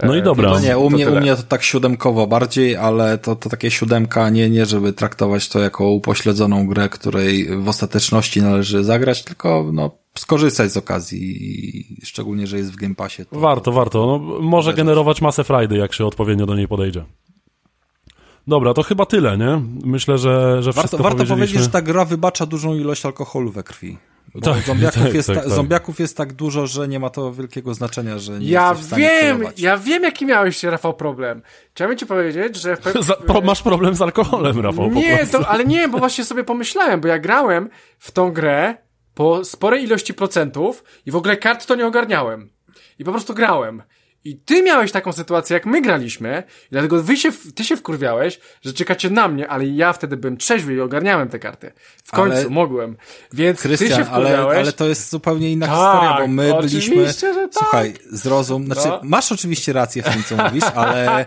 No 0.03 0.15
i 0.15 0.19
e, 0.19 0.23
dobra. 0.23 0.51
No 0.51 0.61
nie, 0.61 0.79
u 0.79 0.91
mnie, 0.91 1.11
u 1.11 1.17
mnie 1.17 1.37
to 1.37 1.43
tak 1.43 1.63
siódemkowo 1.63 2.27
bardziej, 2.27 2.77
ale 2.77 3.19
to, 3.19 3.37
to 3.37 3.51
takie 3.51 3.71
siódemka, 3.71 4.31
nie, 4.31 4.51
nie 4.51 4.67
żeby 4.67 4.93
traktować 4.93 5.49
to 5.49 5.61
jako 5.61 5.91
upośledzoną 5.91 6.67
grę, 6.67 6.89
której 6.89 7.59
w 7.59 7.69
ostateczności 7.69 8.43
należy 8.43 8.85
zagrać, 8.85 9.25
tylko 9.25 9.71
no, 9.73 9.91
skorzystać 10.19 10.73
z 10.73 10.77
okazji, 10.77 12.01
szczególnie, 12.05 12.47
że 12.47 12.59
jest 12.59 12.73
w 12.73 12.77
Game 12.77 12.95
Passie. 12.95 13.25
To, 13.27 13.41
warto, 13.41 13.73
warto. 13.73 14.07
No, 14.07 14.41
może 14.41 14.75
generować 14.75 15.23
masę 15.23 15.45
frajdy, 15.45 15.77
jak 15.77 15.95
się 15.95 16.07
odpowiednio 16.07 16.47
do 16.47 16.57
niej 16.57 16.69
podejdzie. 16.69 17.05
Dobra, 18.47 18.75
to 18.75 18.83
chyba 18.83 19.07
tyle, 19.07 19.39
nie? 19.39 19.63
Myślę, 19.85 20.19
że, 20.19 20.63
że 20.63 20.73
wszystko 20.73 20.97
Warto, 20.97 21.17
warto 21.17 21.35
powiedzieć, 21.35 21.61
że 21.61 21.69
ta 21.69 21.83
gra 21.83 22.05
wybacza 22.05 22.47
dużą 22.47 22.75
ilość 22.75 23.07
alkoholu 23.07 23.51
we 23.51 23.63
krwi. 23.63 23.99
Tak, 24.43 24.63
zombiaków, 24.63 25.03
tak, 25.03 25.15
jest 25.15 25.29
tak, 25.29 25.37
tak, 25.37 25.49
zombiaków 25.49 26.01
jest 26.01 26.17
tak 26.17 26.33
dużo, 26.33 26.67
że 26.67 26.89
nie 26.89 27.01
ma 27.01 27.11
to 27.11 27.33
wielkiego 27.33 27.75
znaczenia, 27.75 28.19
że 28.19 28.39
nie 28.39 28.51
Ja 28.51 28.75
wiem, 28.97 29.45
ja 29.57 29.79
wiem 29.79 30.03
jaki 30.03 30.27
miałeś, 30.27 30.63
Rafał, 30.63 30.95
problem. 30.95 31.43
Chciałbym 31.75 31.97
ci 31.97 32.07
powiedzieć, 32.07 32.57
że... 32.57 32.77
W 32.77 32.93
Za, 33.07 33.15
pro, 33.15 33.41
masz 33.41 33.63
problem 33.63 33.95
z 33.95 34.03
alkoholem, 34.03 34.61
Rafał, 34.61 34.91
Nie, 34.91 35.27
to, 35.27 35.49
ale 35.49 35.65
nie, 35.65 35.89
bo 35.89 35.99
właśnie 35.99 36.25
sobie 36.25 36.45
pomyślałem, 36.45 37.01
bo 37.01 37.09
ja 37.09 37.19
grałem 37.19 37.71
w 37.99 38.11
tą 38.11 38.33
grę 38.33 38.75
po 39.15 39.45
sporej 39.45 39.85
ilości 39.85 40.15
procentów 40.15 40.85
i 41.07 41.11
w 41.11 41.17
ogóle 41.17 41.37
kart 41.37 41.67
to 41.67 41.75
nie 41.75 41.87
ogarniałem. 41.87 42.51
I 42.99 43.05
po 43.05 43.11
prostu 43.11 43.35
grałem. 43.35 43.83
I 44.25 44.37
ty 44.37 44.63
miałeś 44.63 44.93
taką 44.93 45.13
sytuację, 45.13 45.55
jak 45.55 45.67
my 45.67 45.83
graliśmy, 45.83 46.43
i 46.67 46.69
dlatego 46.71 47.03
wy 47.03 47.17
się, 47.17 47.33
ty 47.55 47.65
się 47.65 47.77
wkurwiałeś, 47.77 48.41
że 48.63 48.73
czekacie 48.73 49.11
na 49.11 49.29
mnie, 49.29 49.49
ale 49.49 49.67
ja 49.67 49.93
wtedy 49.93 50.17
byłem 50.17 50.37
trzeźwy 50.37 50.75
i 50.75 50.81
ogarniałem 50.81 51.29
te 51.29 51.39
karty. 51.39 51.73
W 52.05 52.11
końcu 52.11 52.37
ale... 52.37 52.49
mogłem. 52.49 52.97
Więc 53.33 53.61
Krystian, 53.61 53.89
ty 53.89 53.97
się 53.97 54.05
wkurwiałeś. 54.05 54.51
Ale, 54.51 54.59
ale 54.59 54.73
to 54.73 54.89
jest 54.89 55.11
zupełnie 55.11 55.53
inna 55.53 55.67
tak, 55.67 55.77
historia, 55.77 56.17
bo 56.21 56.27
my 56.29 56.55
byliśmy... 56.61 57.07
Że 57.07 57.13
tak. 57.13 57.51
Słuchaj, 57.53 57.95
zrozum, 58.11 58.67
znaczy 58.67 58.89
no. 58.89 59.01
masz 59.03 59.33
oczywiście 59.33 59.73
rację 59.73 60.03
w 60.03 60.13
tym, 60.13 60.25
co 60.25 60.37
mówisz, 60.37 60.65
ale, 60.75 61.27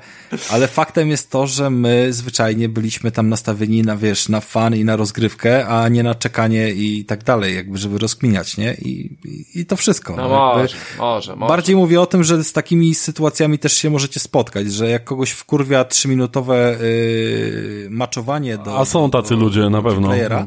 ale 0.49 0.67
faktem 0.67 1.09
jest 1.09 1.31
to, 1.31 1.47
że 1.47 1.69
my 1.69 2.13
zwyczajnie 2.13 2.69
byliśmy 2.69 3.11
tam 3.11 3.29
nastawieni 3.29 3.81
na, 3.81 3.97
wiesz, 3.97 4.29
na 4.29 4.41
fan 4.41 4.75
i 4.75 4.85
na 4.85 4.95
rozgrywkę, 4.95 5.67
a 5.67 5.89
nie 5.89 6.03
na 6.03 6.15
czekanie 6.15 6.71
i 6.71 7.05
tak 7.05 7.23
dalej, 7.23 7.55
jakby, 7.55 7.77
żeby 7.77 7.97
rozkminiać, 7.97 8.57
nie? 8.57 8.73
I, 8.73 9.17
i, 9.25 9.59
i 9.59 9.65
to 9.65 9.75
wszystko. 9.75 10.15
No 10.15 10.29
może, 10.29 10.75
może, 10.97 11.35
może. 11.35 11.49
Bardziej 11.49 11.75
mówię 11.75 12.01
o 12.01 12.05
tym, 12.05 12.23
że 12.23 12.43
z 12.43 12.53
takimi 12.53 12.86
takimi 12.87 12.95
sytuacjami 12.95 13.59
też 13.59 13.73
się 13.73 13.89
możecie 13.89 14.19
spotkać, 14.19 14.73
że 14.73 14.89
jak 14.89 15.03
kogoś 15.03 15.31
wkurwia 15.31 15.85
trzyminutowe 15.85 16.77
yy, 16.81 17.87
maczowanie 17.89 18.57
do... 18.57 18.79
A 18.79 18.85
są 18.85 19.09
tacy 19.11 19.29
do, 19.29 19.39
ludzie, 19.39 19.61
do, 19.61 19.69
na 19.69 19.81
pewno. 19.81 20.07
Playera, 20.07 20.45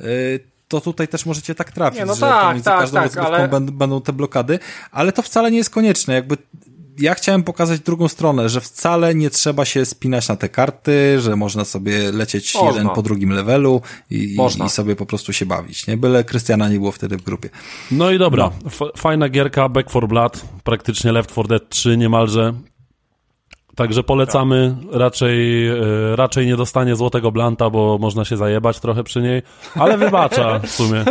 yy, 0.00 0.06
to 0.68 0.80
tutaj 0.80 1.08
też 1.08 1.26
możecie 1.26 1.54
tak 1.54 1.72
trafić, 1.72 2.00
nie, 2.00 2.06
no 2.06 2.14
że 2.14 2.20
tak, 2.20 2.46
pomiędzy 2.46 2.64
tak, 2.64 2.80
każdą 2.80 2.94
tak, 2.94 3.04
rozgrywką 3.04 3.34
ale... 3.34 3.48
będą, 3.48 3.72
będą 3.72 4.00
te 4.00 4.12
blokady, 4.12 4.58
ale 4.92 5.12
to 5.12 5.22
wcale 5.22 5.50
nie 5.50 5.58
jest 5.58 5.70
konieczne, 5.70 6.14
jakby 6.14 6.36
ja 6.98 7.14
chciałem 7.14 7.42
pokazać 7.42 7.80
drugą 7.80 8.08
stronę, 8.08 8.48
że 8.48 8.60
wcale 8.60 9.14
nie 9.14 9.30
trzeba 9.30 9.64
się 9.64 9.84
spinać 9.84 10.28
na 10.28 10.36
te 10.36 10.48
karty, 10.48 11.20
że 11.20 11.36
można 11.36 11.64
sobie 11.64 12.12
lecieć 12.12 12.54
można. 12.54 12.70
jeden 12.70 12.88
po 12.88 13.02
drugim 13.02 13.30
levelu 13.30 13.82
i, 14.10 14.36
i, 14.66 14.70
sobie 14.70 14.96
po 14.96 15.06
prostu 15.06 15.32
się 15.32 15.46
bawić, 15.46 15.86
nie? 15.86 15.96
Byle 15.96 16.24
Krystiana 16.24 16.68
nie 16.68 16.78
było 16.78 16.92
wtedy 16.92 17.16
w 17.16 17.22
grupie. 17.22 17.48
No 17.90 18.10
i 18.10 18.18
dobra, 18.18 18.50
no. 18.64 18.90
fajna 18.96 19.28
gierka, 19.28 19.68
Back 19.68 19.90
for 19.90 20.08
Blood, 20.08 20.44
praktycznie 20.64 21.12
Left 21.12 21.30
4 21.30 21.48
Dead 21.48 21.68
3 21.68 21.96
niemalże, 21.96 22.54
Także 23.76 24.02
polecamy, 24.02 24.76
raczej, 24.92 25.68
e, 25.68 25.74
raczej 26.16 26.46
nie 26.46 26.56
dostanie 26.56 26.96
złotego 26.96 27.32
blanta, 27.32 27.70
bo 27.70 27.98
można 27.98 28.24
się 28.24 28.36
zajebać 28.36 28.80
trochę 28.80 29.04
przy 29.04 29.22
niej, 29.22 29.42
ale 29.74 29.98
wybacza 29.98 30.58
w 30.58 30.70
sumie. 30.70 31.04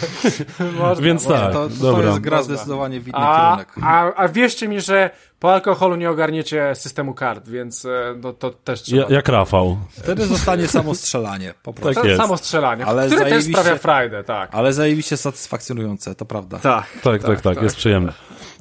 można, 0.78 1.04
Więc 1.04 1.26
tak, 1.26 1.52
to, 1.52 1.68
to, 1.68 1.74
dobra. 1.74 2.02
to 2.02 2.08
jest 2.08 2.20
gra 2.20 2.42
zdecydowanie 2.42 3.00
w 3.00 3.08
inny 3.08 3.18
a, 3.18 3.46
kierunek. 3.46 3.74
A, 3.82 4.14
a 4.14 4.28
wierzcie 4.28 4.68
mi, 4.68 4.80
że 4.80 5.10
po 5.40 5.52
alkoholu 5.52 5.96
nie 5.96 6.10
ogarniecie 6.10 6.74
systemu 6.74 7.14
kart, 7.14 7.48
więc 7.48 7.86
no, 8.22 8.32
to 8.32 8.50
też 8.50 8.82
trzeba. 8.82 9.02
Ja, 9.02 9.08
jak 9.08 9.28
Rafał. 9.28 9.76
Wtedy 9.90 10.26
zostanie 10.26 10.68
samo 10.68 10.94
strzelanie, 10.94 11.54
po 11.62 11.72
prostu. 11.72 11.94
Tak 11.94 12.04
jest. 12.04 12.20
Samo 12.20 12.36
strzelanie, 12.36 12.86
ale 12.86 13.06
które 13.06 13.24
też 13.24 13.44
sprawia 13.44 13.76
frajdę, 13.76 14.24
tak. 14.24 14.50
Ale 14.52 14.72
zajebiście 14.72 15.16
satysfakcjonujące, 15.16 16.14
to 16.14 16.24
prawda. 16.24 16.58
Tak, 16.58 16.84
tak, 16.92 17.02
tak, 17.02 17.22
tak, 17.22 17.40
tak, 17.40 17.54
tak 17.54 17.62
jest 17.62 17.76
przyjemne. 17.76 18.12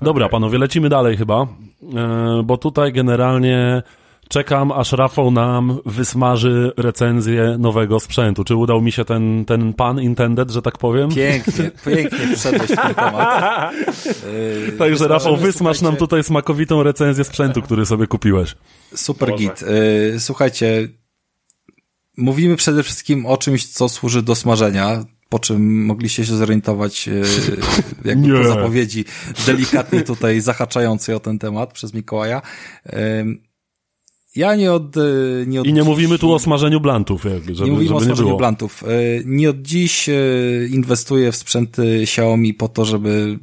Dobra, 0.02 0.26
okay. 0.26 0.32
panowie, 0.32 0.58
lecimy 0.58 0.90
dalej 0.90 1.18
chyba, 1.18 1.36
e, 1.42 1.48
bo 2.44 2.58
tutaj 2.58 2.94
generalnie 2.94 3.84
czekam, 4.30 4.72
aż 4.72 4.92
Rafał 4.92 5.32
nam 5.32 5.80
wysmaży 5.86 6.72
recenzję 6.78 7.56
nowego 7.60 8.00
sprzętu. 8.00 8.44
Czy 8.44 8.56
udał 8.56 8.82
mi 8.82 8.92
się 8.92 9.06
ten, 9.06 9.46
ten 9.46 9.74
pan 9.74 10.02
intended, 10.02 10.52
że 10.52 10.62
tak 10.62 10.78
powiem? 10.78 11.10
Pięknie, 11.10 11.72
pięknie 11.86 12.36
wszedłeś 12.38 12.72
w 12.72 12.76
ten 12.76 12.96
temat. 12.96 13.74
Yy, 14.68 14.72
Także 14.72 15.08
Rafał, 15.08 15.38
wysmaż 15.38 15.82
nam 15.82 15.96
tutaj 15.96 16.24
smakowitą 16.24 16.84
recenzję 16.84 17.24
sprzętu, 17.24 17.62
który 17.62 17.86
sobie 17.86 18.08
kupiłeś. 18.08 18.56
Super 18.96 19.30
Boże. 19.30 19.44
git. 19.44 19.62
Yy, 19.62 20.20
słuchajcie, 20.20 20.88
mówimy 22.18 22.56
przede 22.56 22.84
wszystkim 22.84 23.26
o 23.26 23.38
czymś, 23.38 23.68
co 23.68 23.90
służy 23.90 24.22
do 24.22 24.36
smażenia 24.36 25.04
po 25.30 25.40
czym 25.40 25.86
mogliście 25.86 26.26
się 26.26 26.36
zorientować 26.36 27.08
e, 27.08 27.12
jakby 28.10 28.28
Nie. 28.28 28.38
po 28.38 28.48
zapowiedzi 28.48 29.06
delikatnie 29.46 30.02
tutaj 30.02 30.42
zahaczającej 30.42 31.16
o 31.16 31.20
ten 31.20 31.40
temat 31.40 31.74
przez 31.74 31.94
Mikołaja. 31.94 32.42
Ja 34.36 34.56
nie 34.56 34.74
od, 34.74 34.98
e, 34.98 35.02
nie 35.48 35.62
od 35.62 35.68
I 35.68 35.74
nie 35.74 35.82
dziś, 35.82 35.88
mówimy 35.88 36.20
tu 36.20 36.34
o 36.34 36.40
smażeniu 36.40 36.80
blantów. 36.80 37.26
Jakby, 37.26 37.56
żeby, 37.56 37.70
nie 37.70 37.76
mówimy 37.76 37.88
żeby 37.88 37.98
o 37.98 38.06
smażeniu 38.06 38.30
nie 38.32 38.38
blantów. 38.38 38.84
E, 38.84 38.88
nie 39.26 39.50
od 39.50 39.62
dziś 39.62 40.10
inwestuję 40.70 41.32
w 41.32 41.36
sprzęty 41.36 42.00
Xiaomi 42.04 42.54
po 42.54 42.68
to, 42.68 42.86
żeby 42.86 43.40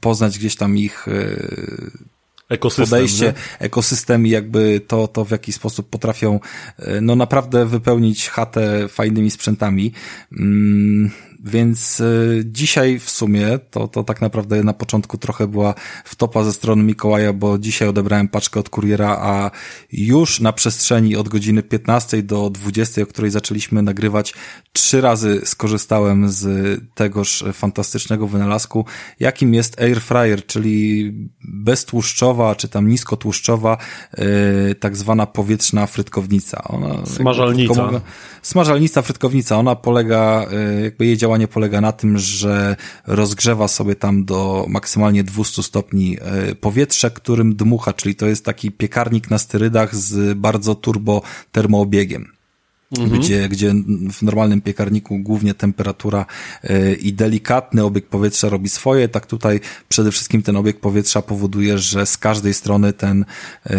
poznać 0.00 0.38
gdzieś 0.38 0.56
tam 0.56 0.78
ich 0.78 1.06
ekosystem, 2.48 2.86
podejście, 2.86 3.24
nie? 3.24 3.34
ekosystem 3.58 4.26
i 4.26 4.30
jakby 4.30 4.80
to, 4.80 5.08
to 5.08 5.24
w 5.24 5.30
jaki 5.30 5.52
sposób 5.52 5.90
potrafią 5.90 6.40
no 7.02 7.16
naprawdę 7.16 7.66
wypełnić 7.66 8.28
chatę 8.28 8.88
fajnymi 8.88 9.30
sprzętami. 9.30 9.92
Więc 11.44 12.00
y, 12.00 12.42
dzisiaj 12.46 12.98
w 12.98 13.10
sumie, 13.10 13.58
to, 13.70 13.88
to 13.88 14.04
tak 14.04 14.20
naprawdę 14.20 14.64
na 14.64 14.72
początku 14.72 15.18
trochę 15.18 15.46
była 15.46 15.74
wtopa 16.04 16.44
ze 16.44 16.52
strony 16.52 16.82
Mikołaja, 16.82 17.32
bo 17.32 17.58
dzisiaj 17.58 17.88
odebrałem 17.88 18.28
paczkę 18.28 18.60
od 18.60 18.68
kuriera, 18.68 19.16
a 19.20 19.50
już 19.92 20.40
na 20.40 20.52
przestrzeni 20.52 21.16
od 21.16 21.28
godziny 21.28 21.62
15 21.62 22.22
do 22.22 22.50
20, 22.50 23.02
o 23.02 23.06
której 23.06 23.30
zaczęliśmy 23.30 23.82
nagrywać, 23.82 24.34
trzy 24.72 25.00
razy 25.00 25.40
skorzystałem 25.44 26.30
z 26.30 26.80
tegoż 26.94 27.44
fantastycznego 27.52 28.26
wynalazku, 28.26 28.84
jakim 29.20 29.54
jest 29.54 29.80
air 29.80 30.00
fryer, 30.00 30.46
czyli 30.46 31.12
beztłuszczowa, 31.44 32.54
czy 32.54 32.68
tam 32.68 32.88
niskotłuszczowa, 32.88 33.76
yy, 34.18 34.74
tak 34.74 34.96
zwana 34.96 35.26
powietrzna 35.26 35.86
frytkownica. 35.86 36.62
Ona, 36.64 37.06
Smażalnica. 37.06 38.00
Smażalnica, 38.42 39.02
frytkownica, 39.02 39.58
ona 39.58 39.76
polega, 39.76 40.46
yy, 40.50 40.82
jakby 40.82 41.06
jej 41.06 41.16
działanie 41.26 41.48
polega 41.48 41.80
na 41.80 41.92
tym, 41.92 42.18
że 42.18 42.76
rozgrzewa 43.06 43.68
sobie 43.68 43.94
tam 43.96 44.24
do 44.24 44.66
maksymalnie 44.68 45.24
200 45.24 45.62
stopni 45.62 46.10
yy, 46.10 46.54
powietrze, 46.54 47.10
którym 47.10 47.56
dmucha, 47.56 47.92
czyli 47.92 48.14
to 48.14 48.26
jest 48.26 48.44
taki 48.44 48.70
piekarnik 48.70 49.30
na 49.30 49.38
sterydach 49.38 49.94
z 49.94 50.38
bardzo 50.38 50.74
turbo 50.74 51.22
termoobiegiem 51.52 52.35
mhm. 52.92 53.20
gdzie, 53.20 53.48
gdzie 53.48 53.74
w 54.12 54.22
normalnym 54.22 54.60
piekarniku 54.60 55.18
głównie 55.18 55.54
temperatura 55.54 56.26
e, 56.62 56.94
i 56.94 57.12
delikatny 57.12 57.84
obieg 57.84 58.06
powietrza 58.06 58.48
robi 58.48 58.68
swoje, 58.68 59.08
tak 59.08 59.26
tutaj 59.26 59.60
przede 59.88 60.12
wszystkim 60.12 60.42
ten 60.42 60.56
obieg 60.56 60.80
powietrza 60.80 61.22
powoduje, 61.22 61.78
że 61.78 62.06
z 62.06 62.18
każdej 62.18 62.54
strony 62.54 62.92
ten 62.92 63.24
e, 63.66 63.76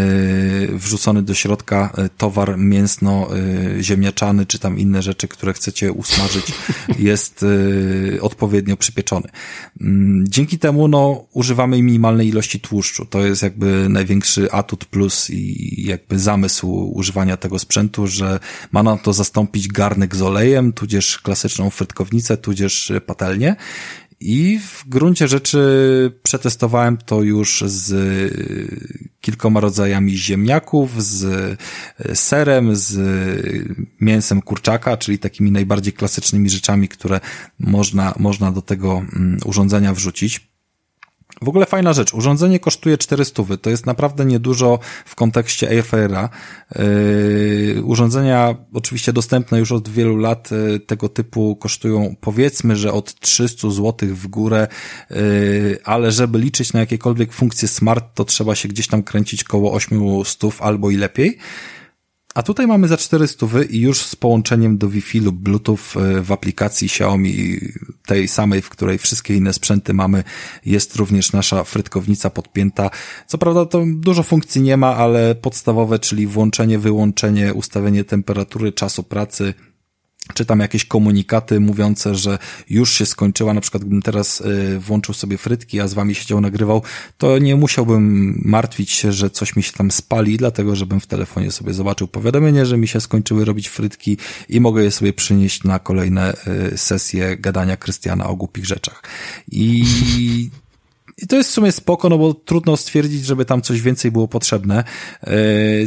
wrzucony 0.72 1.24
do 1.24 1.34
środka 1.34 1.94
e, 1.98 2.10
towar 2.10 2.58
mięsno-ziemniaczany, 2.58 4.46
czy 4.46 4.60
tam 4.60 4.80
inne 4.80 5.02
rzeczy, 5.02 5.28
które 5.28 5.54
chcecie 5.54 5.92
usmażyć, 5.92 6.54
jest 7.00 7.46
odpowiednio 8.22 8.78
przypieczony. 8.78 9.28
Mm, 9.82 10.26
dzięki 10.28 10.60
temu, 10.60 10.88
no, 10.88 11.26
używamy 11.34 11.82
minimalnej 11.82 12.28
ilości 12.28 12.60
tłuszczu. 12.60 13.06
To 13.06 13.26
jest 13.26 13.44
jakby 13.44 13.90
największy 13.90 14.52
atut 14.52 14.86
plus 14.86 15.30
i 15.30 15.84
jakby 15.86 16.20
zamysł 16.20 16.92
używania 16.94 17.38
tego 17.38 17.60
sprzętu, 17.60 18.08
że 18.08 18.40
ma 18.72 18.84
na 18.84 18.97
to 18.98 19.14
zastąpić 19.14 19.68
garnek 19.68 20.16
z 20.16 20.22
olejem, 20.22 20.74
tudzież 20.74 21.20
klasyczną 21.20 21.70
frytkownicę, 21.70 22.38
tudzież 22.38 22.92
patelnię. 23.06 23.56
I 24.20 24.60
w 24.60 24.90
gruncie 24.90 25.28
rzeczy 25.28 25.60
przetestowałem 26.24 26.98
to 26.98 27.22
już 27.22 27.64
z 27.68 27.94
kilkoma 29.22 29.60
rodzajami 29.60 30.18
ziemniaków, 30.18 31.04
z 31.04 31.60
serem, 32.14 32.76
z 32.76 33.00
mięsem 34.02 34.42
kurczaka, 34.42 34.98
czyli 34.98 35.20
takimi 35.20 35.52
najbardziej 35.52 35.94
klasycznymi 35.94 36.50
rzeczami, 36.50 36.88
które 36.88 37.20
można, 37.60 38.14
można 38.20 38.52
do 38.52 38.62
tego 38.62 38.98
mm, 38.98 39.38
urządzenia 39.46 39.94
wrzucić. 39.94 40.57
W 41.42 41.50
ogóle 41.50 41.66
fajna 41.66 41.94
rzecz. 41.94 42.14
Urządzenie 42.14 42.60
kosztuje 42.60 42.98
400. 42.98 43.44
To 43.62 43.70
jest 43.70 43.86
naprawdę 43.86 44.26
niedużo 44.26 44.80
w 45.06 45.16
kontekście 45.16 45.70
Airfryera. 45.70 46.30
Yy, 46.76 47.84
urządzenia 47.84 48.56
oczywiście 48.74 49.14
dostępne 49.14 49.60
już 49.60 49.72
od 49.72 49.90
wielu 49.90 50.18
lat 50.18 50.52
yy, 50.52 50.80
tego 50.80 51.10
typu 51.10 51.56
kosztują 51.56 52.16
powiedzmy, 52.22 52.76
że 52.76 52.94
od 52.94 53.20
300 53.20 53.70
zł 53.70 54.10
w 54.12 54.28
górę, 54.28 54.68
yy, 55.10 55.18
ale 55.84 56.12
żeby 56.12 56.40
liczyć 56.40 56.74
na 56.74 56.80
jakiekolwiek 56.80 57.34
funkcje 57.34 57.68
smart, 57.68 58.06
to 58.14 58.26
trzeba 58.26 58.56
się 58.56 58.70
gdzieś 58.70 58.88
tam 58.88 59.04
kręcić 59.04 59.44
koło 59.44 59.74
800 59.74 60.44
albo 60.60 60.90
i 60.90 60.98
lepiej. 60.98 61.38
A 62.38 62.44
tutaj 62.44 62.68
mamy 62.68 62.88
za 62.88 62.98
400 62.98 63.46
i 63.70 63.80
już 63.80 64.02
z 64.02 64.16
połączeniem 64.16 64.78
do 64.78 64.90
Wi-Fi 64.90 65.20
lub 65.20 65.36
Bluetooth 65.36 65.78
e, 65.96 66.22
w 66.22 66.32
aplikacji 66.32 66.86
Xiaomi, 66.86 67.60
tej 68.06 68.28
samej, 68.28 68.62
w 68.62 68.70
której 68.70 68.98
wszystkie 68.98 69.36
inne 69.36 69.54
sprzęty 69.54 69.94
mamy, 69.94 70.24
jest 70.66 70.96
również 70.96 71.34
nasza 71.34 71.64
frytkownica 71.64 72.30
podpięta. 72.30 72.90
Co 73.28 73.38
prawda 73.38 73.66
to 73.66 73.84
dużo 73.88 74.24
funkcji 74.24 74.62
nie 74.62 74.78
ma, 74.78 74.96
ale 74.96 75.36
podstawowe, 75.36 76.00
czyli 76.00 76.28
włączenie, 76.28 76.80
wyłączenie, 76.80 77.54
ustawienie 77.54 78.04
temperatury, 78.04 78.72
czasu 78.72 79.04
pracy, 79.04 79.54
czy 80.34 80.46
tam 80.46 80.60
jakieś 80.60 80.86
komunikaty 80.86 81.60
mówiące, 81.60 82.16
że 82.16 82.40
już 82.70 82.94
się 82.94 83.06
skończyła, 83.06 83.54
na 83.54 83.62
przykład 83.62 83.84
gdybym 83.84 84.02
teraz 84.02 84.42
y, 84.42 84.80
włączył 84.80 85.14
sobie 85.14 85.38
frytki, 85.38 85.80
a 85.80 85.88
z 85.88 85.94
wami 85.94 86.16
siedział, 86.16 86.42
nagrywał, 86.42 86.82
to 87.18 87.38
nie 87.38 87.56
musiałbym 87.56 88.34
martwić 88.46 88.92
się, 88.92 89.12
że 89.12 89.30
coś 89.30 89.56
mi 89.56 89.64
się 89.64 89.72
tam 89.72 89.92
spali, 89.92 90.38
dlatego 90.38 90.76
żebym 90.76 91.00
w 91.00 91.08
telefonie 91.08 91.52
sobie 91.52 91.74
zobaczył 91.74 92.08
powiadomienie, 92.08 92.66
że 92.66 92.78
mi 92.78 92.88
się 92.88 93.02
skończyły 93.02 93.46
robić 93.46 93.68
frytki 93.68 94.18
i 94.50 94.62
mogę 94.62 94.84
je 94.84 94.92
sobie 94.92 95.14
przynieść 95.14 95.64
na 95.64 95.80
kolejne 95.80 96.34
y, 96.74 96.78
sesje 96.78 97.38
gadania 97.38 97.78
Krystiana 97.78 98.28
o 98.28 98.36
głupich 98.36 98.66
rzeczach. 98.66 99.04
I 99.52 99.84
i 101.22 101.28
to 101.28 101.36
jest 101.36 101.50
w 101.50 101.54
sumie 101.54 101.72
spoko, 101.72 102.10
no 102.10 102.18
bo 102.18 102.34
trudno 102.34 102.78
stwierdzić, 102.78 103.26
żeby 103.26 103.46
tam 103.46 103.62
coś 103.62 103.82
więcej 103.82 104.12
było 104.12 104.28
potrzebne. 104.28 104.84
E, 105.22 105.34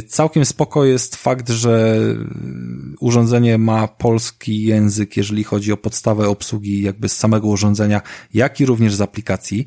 całkiem 0.01 0.45
spoko 0.45 0.85
jest 0.85 1.15
fakt, 1.15 1.49
że 1.49 2.01
urządzenie 2.99 3.57
ma 3.57 3.87
polski 3.87 4.63
język, 4.63 5.17
jeżeli 5.17 5.43
chodzi 5.43 5.71
o 5.71 5.77
podstawę 5.77 6.29
obsługi 6.29 6.81
jakby 6.81 7.09
z 7.09 7.17
samego 7.17 7.47
urządzenia, 7.47 8.01
jak 8.33 8.59
i 8.59 8.65
również 8.65 8.95
z 8.95 9.01
aplikacji. 9.01 9.65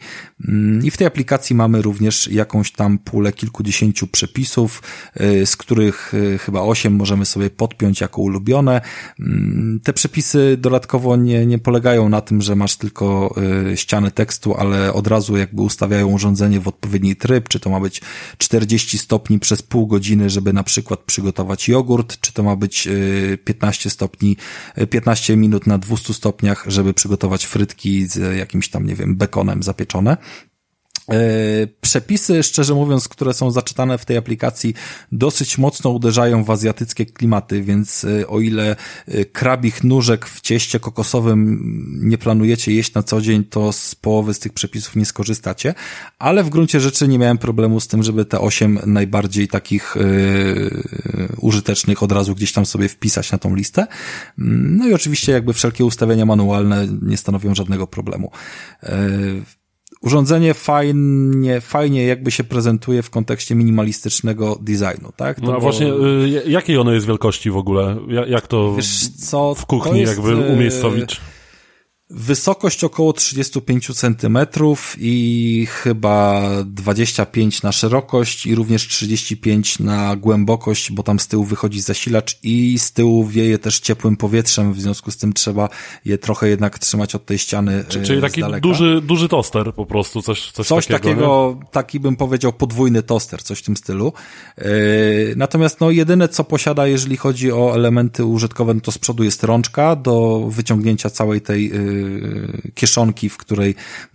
Mm, 0.48 0.84
I 0.84 0.90
w 0.90 0.96
tej 0.96 1.06
aplikacji 1.06 1.56
mamy 1.56 1.82
również 1.82 2.28
jakąś 2.28 2.72
tam 2.72 2.98
pulę 2.98 3.32
kilkudziesięciu 3.32 4.06
przepisów, 4.06 4.82
e, 5.14 5.46
z 5.46 5.56
których 5.56 6.12
e, 6.34 6.38
chyba 6.38 6.60
osiem 6.60 6.96
możemy 6.96 7.26
sobie 7.26 7.50
podpiąć 7.50 8.00
jako 8.00 8.22
ulubione. 8.22 8.80
Mm, 9.20 9.80
te 9.84 9.92
przepisy 9.92 10.56
dodatkowo 10.60 11.16
nie, 11.16 11.46
nie 11.46 11.58
polegają 11.58 12.08
na 12.08 12.20
tym, 12.20 12.42
że 12.42 12.56
masz 12.56 12.76
tylko 12.76 13.34
ścianę 13.74 14.10
tekstu, 14.10 14.54
ale 14.54 14.92
od 14.92 15.06
razu 15.06 15.36
jak 15.36 15.53
jakby 15.54 15.62
ustawiają 15.62 16.08
urządzenie 16.08 16.60
w 16.60 16.68
odpowiedni 16.68 17.16
tryb, 17.16 17.48
czy 17.48 17.60
to 17.60 17.70
ma 17.70 17.80
być 17.80 18.00
40 18.38 18.98
stopni 18.98 19.38
przez 19.38 19.62
pół 19.62 19.86
godziny, 19.86 20.30
żeby 20.30 20.52
na 20.52 20.62
przykład 20.62 21.00
przygotować 21.00 21.68
jogurt, 21.68 22.20
czy 22.20 22.32
to 22.32 22.42
ma 22.42 22.56
być 22.56 22.88
15 23.44 23.90
stopni, 23.90 24.36
15 24.90 25.36
minut 25.36 25.66
na 25.66 25.78
200 25.78 26.14
stopniach, 26.14 26.64
żeby 26.66 26.94
przygotować 26.94 27.44
frytki 27.44 28.06
z 28.06 28.36
jakimś 28.36 28.68
tam, 28.68 28.86
nie 28.86 28.94
wiem, 28.94 29.16
bekonem 29.16 29.62
zapieczone. 29.62 30.16
E, 31.10 31.66
przepisy, 31.80 32.42
szczerze 32.42 32.74
mówiąc, 32.74 33.08
które 33.08 33.34
są 33.34 33.50
zaczytane 33.50 33.98
w 33.98 34.04
tej 34.04 34.16
aplikacji, 34.16 34.74
dosyć 35.12 35.58
mocno 35.58 35.90
uderzają 35.90 36.44
w 36.44 36.50
azjatyckie 36.50 37.06
klimaty, 37.06 37.62
więc 37.62 38.04
e, 38.04 38.26
o 38.26 38.40
ile 38.40 38.76
e, 39.08 39.24
krabich 39.24 39.84
nóżek 39.84 40.26
w 40.26 40.40
cieście 40.40 40.80
kokosowym 40.80 41.60
nie 42.02 42.18
planujecie 42.18 42.72
jeść 42.72 42.94
na 42.94 43.02
co 43.02 43.20
dzień, 43.20 43.44
to 43.44 43.72
z 43.72 43.94
połowy 43.94 44.34
z 44.34 44.38
tych 44.38 44.52
przepisów 44.52 44.96
nie 44.96 45.04
skorzystacie, 45.04 45.74
ale 46.18 46.44
w 46.44 46.50
gruncie 46.50 46.80
rzeczy 46.80 47.08
nie 47.08 47.18
miałem 47.18 47.38
problemu 47.38 47.80
z 47.80 47.88
tym, 47.88 48.02
żeby 48.02 48.24
te 48.24 48.40
osiem 48.40 48.78
najbardziej 48.86 49.48
takich 49.48 49.94
yy, 49.96 51.28
użytecznych 51.40 52.02
od 52.02 52.12
razu 52.12 52.34
gdzieś 52.34 52.52
tam 52.52 52.66
sobie 52.66 52.88
wpisać 52.88 53.32
na 53.32 53.38
tą 53.38 53.54
listę. 53.54 53.86
No 54.38 54.88
i 54.88 54.94
oczywiście 54.94 55.32
jakby 55.32 55.52
wszelkie 55.52 55.84
ustawienia 55.84 56.26
manualne 56.26 56.88
nie 57.02 57.16
stanowią 57.16 57.54
żadnego 57.54 57.86
problemu. 57.86 58.30
Yy, 58.82 58.88
urządzenie 60.04 60.54
fajnie, 60.54 61.60
fajnie 61.60 62.04
jakby 62.04 62.30
się 62.30 62.44
prezentuje 62.44 63.02
w 63.02 63.10
kontekście 63.10 63.54
minimalistycznego 63.54 64.58
designu, 64.60 65.12
tak? 65.16 65.40
To 65.40 65.46
no 65.46 65.56
a 65.56 65.60
właśnie, 65.60 65.86
y, 65.86 66.42
jakiej 66.46 66.78
ono 66.78 66.92
jest 66.92 67.06
wielkości 67.06 67.50
w 67.50 67.56
ogóle? 67.56 67.96
Jak 68.28 68.46
to 68.46 68.76
co, 69.18 69.54
w 69.54 69.66
kuchni 69.66 70.00
jest, 70.00 70.12
jakby 70.16 70.32
y, 70.32 70.52
umiejscowić? 70.52 71.20
Wysokość 72.16 72.84
około 72.84 73.12
35 73.12 73.96
cm 73.96 74.38
i 74.98 75.66
chyba 75.70 76.42
25 76.66 77.62
na 77.62 77.72
szerokość 77.72 78.46
i 78.46 78.54
również 78.54 78.88
35 78.88 79.78
na 79.78 80.16
głębokość, 80.16 80.92
bo 80.92 81.02
tam 81.02 81.20
z 81.20 81.28
tyłu 81.28 81.44
wychodzi 81.44 81.80
zasilacz 81.80 82.38
i 82.42 82.78
z 82.78 82.92
tyłu 82.92 83.26
wieje 83.26 83.58
też 83.58 83.80
ciepłym 83.80 84.16
powietrzem, 84.16 84.72
w 84.72 84.80
związku 84.80 85.10
z 85.10 85.16
tym 85.16 85.32
trzeba 85.32 85.68
je 86.04 86.18
trochę 86.18 86.48
jednak 86.48 86.78
trzymać 86.78 87.14
od 87.14 87.26
tej 87.26 87.38
ściany 87.38 87.84
Czyli 87.88 88.20
taki 88.20 88.42
duży, 88.60 89.00
duży 89.04 89.28
toster 89.28 89.74
po 89.74 89.86
prostu, 89.86 90.22
coś, 90.22 90.52
coś, 90.52 90.66
coś 90.66 90.86
takiego. 90.86 91.08
takiego 91.08 91.58
taki 91.70 92.00
bym 92.00 92.16
powiedział 92.16 92.52
podwójny 92.52 93.02
toster, 93.02 93.42
coś 93.42 93.58
w 93.58 93.62
tym 93.62 93.76
stylu. 93.76 94.12
E, 94.58 94.64
natomiast 95.36 95.80
no 95.80 95.90
jedyne 95.90 96.28
co 96.28 96.44
posiada, 96.44 96.86
jeżeli 96.86 97.16
chodzi 97.16 97.52
o 97.52 97.74
elementy 97.74 98.24
użytkowe, 98.24 98.74
no 98.74 98.80
to 98.80 98.92
z 98.92 98.98
przodu 98.98 99.24
jest 99.24 99.44
rączka 99.44 99.96
do 99.96 100.46
wyciągnięcia 100.48 101.10
całej 101.10 101.40
tej 101.40 101.72
e, 101.72 102.03
kieszonki, 102.74 103.28
w 103.28 103.36
której 103.36 103.74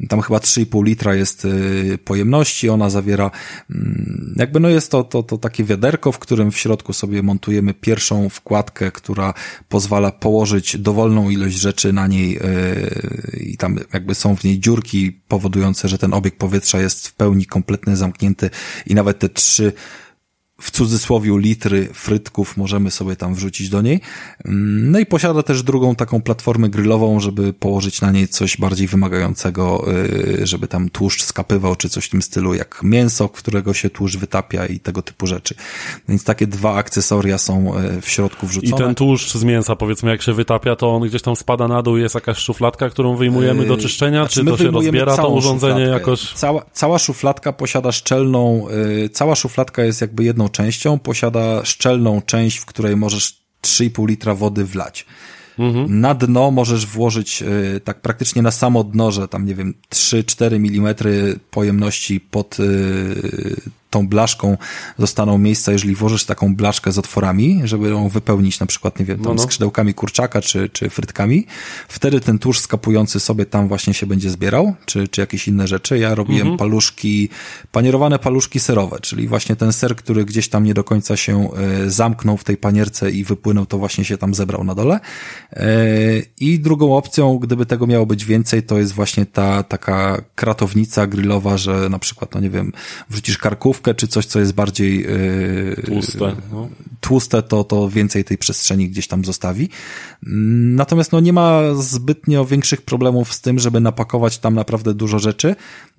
tam 0.10 0.22
chyba 0.22 0.40
3,5 0.40 0.86
litra 0.86 1.16
jest 1.16 1.45
y, 1.45 1.98
pojemności, 2.06 2.70
ona 2.70 2.90
zawiera 2.90 3.32
mm, 3.70 4.34
jakby 4.38 4.60
no 4.60 4.70
jest 4.70 4.91
to, 4.91 5.03
to, 5.03 5.24
to 5.24 5.38
takie 5.38 5.64
wiaderko, 5.64 6.11
w 6.11 6.20
którym 6.20 6.52
w 6.52 6.57
środku 6.57 6.94
sobie 6.94 7.24
montujemy 7.24 7.74
pierwszą 7.74 8.30
wkładkę, 8.30 8.91
która 8.91 9.34
pozwala 9.70 10.11
położyć 10.11 10.78
dowolną 10.78 11.30
ilość 11.30 11.56
rzeczy 11.56 11.94
na 11.94 12.07
niej 12.07 12.38
y, 12.38 13.40
i 13.40 13.57
tam 13.57 13.80
jakby 13.94 14.16
są 14.16 14.36
w 14.36 14.44
niej 14.44 14.60
dziurki 14.60 15.20
powodujące, 15.28 15.88
że 15.88 15.98
ten 15.98 16.14
obieg 16.14 16.38
powietrza 16.38 16.82
jest 16.82 17.07
w 17.07 17.14
pełni 17.14 17.45
kompletnie 17.45 17.95
zamknięty 17.95 18.49
i 18.86 18.95
nawet 18.95 19.20
te 19.20 19.30
trzy 19.30 19.74
w 20.60 20.72
cudzysłowie 20.72 21.40
litry 21.40 21.90
frytków 21.94 22.57
możemy 22.57 22.91
sobie 22.91 23.15
tam 23.15 23.36
wrzucić 23.36 23.69
do 23.69 23.81
niej. 23.81 24.02
Mm, 24.45 24.91
no 24.91 24.99
i 24.99 25.06
posiada 25.06 25.44
też 25.44 25.64
drugą 25.64 25.95
taką 25.95 26.22
platformę 26.22 26.69
grillową, 26.69 27.19
żeby 27.19 27.53
położyć 27.53 28.02
na 28.02 28.11
niej 28.11 28.27
coś 28.27 28.57
bardziej 28.57 28.88
wymagającego, 28.88 29.86
y, 30.41 30.48
żeby 30.48 30.68
tam 30.68 30.90
tłuszcz 30.90 31.23
skapywał, 31.23 31.76
czy 31.76 31.90
coś 31.90 32.06
w 32.06 32.10
tym 32.10 32.22
stylu, 32.22 32.53
jak 32.53 32.80
mięso, 32.84 33.30
którego 33.30 33.73
się 33.73 33.90
tłuszcz 33.90 34.18
wytapia 34.18 34.65
i 34.65 34.80
tego 34.80 35.02
typu 35.02 35.27
rzeczy. 35.27 35.56
Więc 36.10 36.23
takie 36.23 36.48
dwa 36.48 36.76
akcesoria 36.76 37.38
są 37.38 37.80
y, 37.80 38.02
w 38.02 38.10
środku 38.10 38.48
wrzucone. 38.48 38.76
I 38.76 38.80
ten 38.80 38.95
tłuszcz 38.95 39.34
z 39.34 39.44
mięsa, 39.44 39.76
powiedzmy, 39.76 40.11
jak 40.11 40.22
się 40.22 40.34
wytapia, 40.34 40.76
to 40.76 40.95
on 40.95 41.07
gdzieś 41.07 41.22
tam 41.22 41.36
spada 41.36 41.68
na 41.68 41.81
dół, 41.81 41.98
jest 41.98 42.15
jakaś 42.15 42.38
szufladka, 42.38 42.90
którą 42.90 43.15
wyjmujemy 43.15 43.65
do 43.65 43.73
y, 43.73 43.77
czyszczenia, 43.77 44.22
znaczy, 44.22 44.40
czy 44.40 44.45
to 44.45 44.57
się 44.57 44.72
rozbiera 44.72 45.18
to 45.18 45.30
urządzenie 45.30 45.73
szufladkę. 45.73 45.99
jakoś? 45.99 46.34
Cała, 46.34 46.65
cała 46.73 46.99
szufladka 46.99 47.53
posiada 47.53 47.91
szczelną, 47.91 48.68
cała 49.14 49.36
szufladka 49.36 49.84
jest 49.84 50.02
jakby 50.02 50.23
jedną 50.23 50.49
częścią, 50.50 51.00
posiada 51.00 51.66
szczelną 51.66 52.22
część, 52.22 52.58
w 52.58 52.66
której 52.66 52.98
możesz 52.98 53.42
3,5 53.62 54.08
litra 54.08 54.36
wody 54.36 54.66
wlać. 54.66 55.06
Mhm. 55.60 56.02
Na 56.02 56.16
dno 56.16 56.52
możesz 56.52 56.86
włożyć 56.86 57.42
y, 57.42 57.82
tak 57.84 58.02
praktycznie 58.02 58.42
na 58.42 58.52
samo 58.52 58.84
dno, 58.84 59.12
że 59.12 59.28
tam 59.28 59.46
nie 59.46 59.56
wiem 59.56 59.74
3-4 59.94 60.56
mm 60.56 60.96
pojemności 61.52 62.20
pod 62.20 62.60
y, 62.60 63.62
tą 63.90 64.07
blaszką 64.07 64.57
zostaną 64.98 65.38
miejsca, 65.38 65.72
jeżeli 65.72 65.95
włożysz 65.95 66.26
taką 66.26 66.56
blaszkę 66.56 66.91
z 66.91 66.98
otworami, 66.98 67.61
żeby 67.64 67.90
ją 67.90 68.10
wypełnić 68.10 68.60
na 68.60 68.66
przykład, 68.66 68.99
nie 68.99 69.06
wiem, 69.06 69.18
tam 69.18 69.26
no, 69.26 69.34
no. 69.34 69.44
skrzydełkami 69.44 69.94
kurczaka 69.94 70.41
czy, 70.41 70.70
czy 70.70 70.90
frytkami, 70.90 71.45
wtedy 71.88 72.20
ten 72.20 72.40
tusz 72.40 72.60
skapujący 72.60 73.20
sobie 73.20 73.45
tam 73.45 73.68
właśnie 73.68 73.94
się 73.94 74.06
będzie 74.06 74.30
zbierał, 74.30 74.76
czy, 74.86 75.07
czy 75.07 75.22
jakieś 75.22 75.48
inne 75.48 75.68
rzeczy. 75.68 75.99
Ja 75.99 76.16
robiłem 76.16 76.41
mhm. 76.41 76.57
paluszki, 76.57 77.30
panierowane 77.72 78.20
paluszki 78.20 78.60
serowe, 78.60 78.98
czyli 79.02 79.28
właśnie 79.28 79.56
ten 79.56 79.74
ser, 79.74 79.95
który 79.95 80.26
gdzieś 80.26 80.49
tam 80.49 80.64
nie 80.64 80.74
do 80.74 80.84
końca 80.84 81.18
się 81.18 81.49
e, 81.53 81.90
zamknął 81.90 82.38
w 82.38 82.44
tej 82.44 82.57
panierce 82.57 83.11
i 83.11 83.24
wypłynął, 83.24 83.66
to 83.66 83.78
właśnie 83.78 84.06
się 84.06 84.18
tam 84.18 84.34
zebrał 84.34 84.64
na 84.64 84.76
dole. 84.76 84.99
E, 85.53 85.68
I 86.40 86.60
drugą 86.60 86.98
opcją, 86.98 87.38
gdyby 87.38 87.66
tego 87.66 87.88
miało 87.88 88.06
być 88.06 88.26
więcej, 88.26 88.64
to 88.64 88.78
jest 88.78 88.94
właśnie 88.94 89.26
ta 89.26 89.64
taka 89.64 90.22
kratownica 90.36 91.07
grillowa, 91.07 91.57
że 91.57 91.90
na 91.90 91.99
przykład, 91.99 92.36
no 92.36 92.41
nie 92.41 92.49
wiem, 92.49 92.72
wrzucisz 93.10 93.38
karków 93.38 93.79
czy 93.96 94.08
coś, 94.08 94.26
co 94.26 94.40
jest 94.40 94.54
bardziej 94.54 95.00
yy, 95.00 95.84
tłuste, 95.86 96.36
no. 96.52 96.70
tłuste 97.02 97.44
to, 97.44 97.64
to 97.64 97.90
więcej 97.90 98.24
tej 98.24 98.38
przestrzeni 98.38 98.90
gdzieś 98.90 99.08
tam 99.08 99.26
zostawi. 99.26 99.70
Natomiast 100.24 101.12
no, 101.12 101.20
nie 101.20 101.34
ma 101.34 101.62
zbytnio 101.76 102.46
większych 102.46 102.82
problemów 102.82 103.34
z 103.34 103.42
tym, 103.42 103.60
żeby 103.60 103.80
napakować 103.80 104.38
tam 104.38 104.56
naprawdę 104.56 104.94
dużo 104.94 105.20
rzeczy 105.20 105.56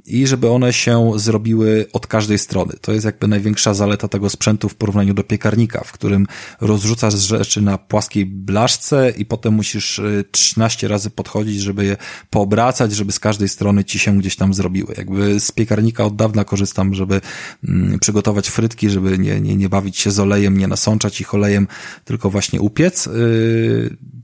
i 0.07 0.27
żeby 0.27 0.51
one 0.51 0.73
się 0.73 1.13
zrobiły 1.17 1.87
od 1.93 2.07
każdej 2.07 2.39
strony. 2.39 2.73
To 2.81 2.93
jest 2.93 3.05
jakby 3.05 3.29
największa 3.29 3.75
zaleta 3.75 4.09
tego 4.09 4.31
sprzętu 4.31 4.69
w 4.69 4.75
porównaniu 4.75 5.15
do 5.15 5.25
piekarnika, 5.25 5.85
w 5.85 5.93
którym 5.93 6.27
rozrzucasz 6.61 7.15
rzeczy 7.15 7.63
na 7.63 7.79
płaskiej 7.79 8.27
blaszce 8.27 9.13
i 9.17 9.25
potem 9.25 9.55
musisz 9.55 10.01
13 10.31 10.87
y, 10.87 10.91
razy 10.91 11.11
podchodzić, 11.11 11.61
żeby 11.61 11.85
je 11.85 11.97
poobracać, 12.31 12.93
żeby 12.93 13.13
z 13.13 13.21
każdej 13.21 13.49
strony 13.49 13.85
ci 13.85 13.99
się 13.99 14.19
gdzieś 14.19 14.37
tam 14.37 14.55
zrobiły. 14.55 14.95
Jakby 14.99 15.41
z 15.41 15.53
piekarnika 15.53 16.05
od 16.05 16.17
dawna 16.17 16.45
korzystam, 16.45 16.95
żeby 16.95 17.21
przygotować 18.01 18.49
frytki, 18.49 18.91
żeby 18.91 19.19
nie, 19.19 19.41
nie, 19.41 19.57
nie 19.57 19.69
bawić 19.69 19.99
się 19.99 20.11
z 20.11 20.21
olejem, 20.21 20.59
nie 20.59 20.69
nasączać 20.69 21.21
ich 21.21 21.35
olejem, 21.35 21.69
tylko 22.05 22.31
właśnie 22.31 22.61
upiec. 22.61 23.09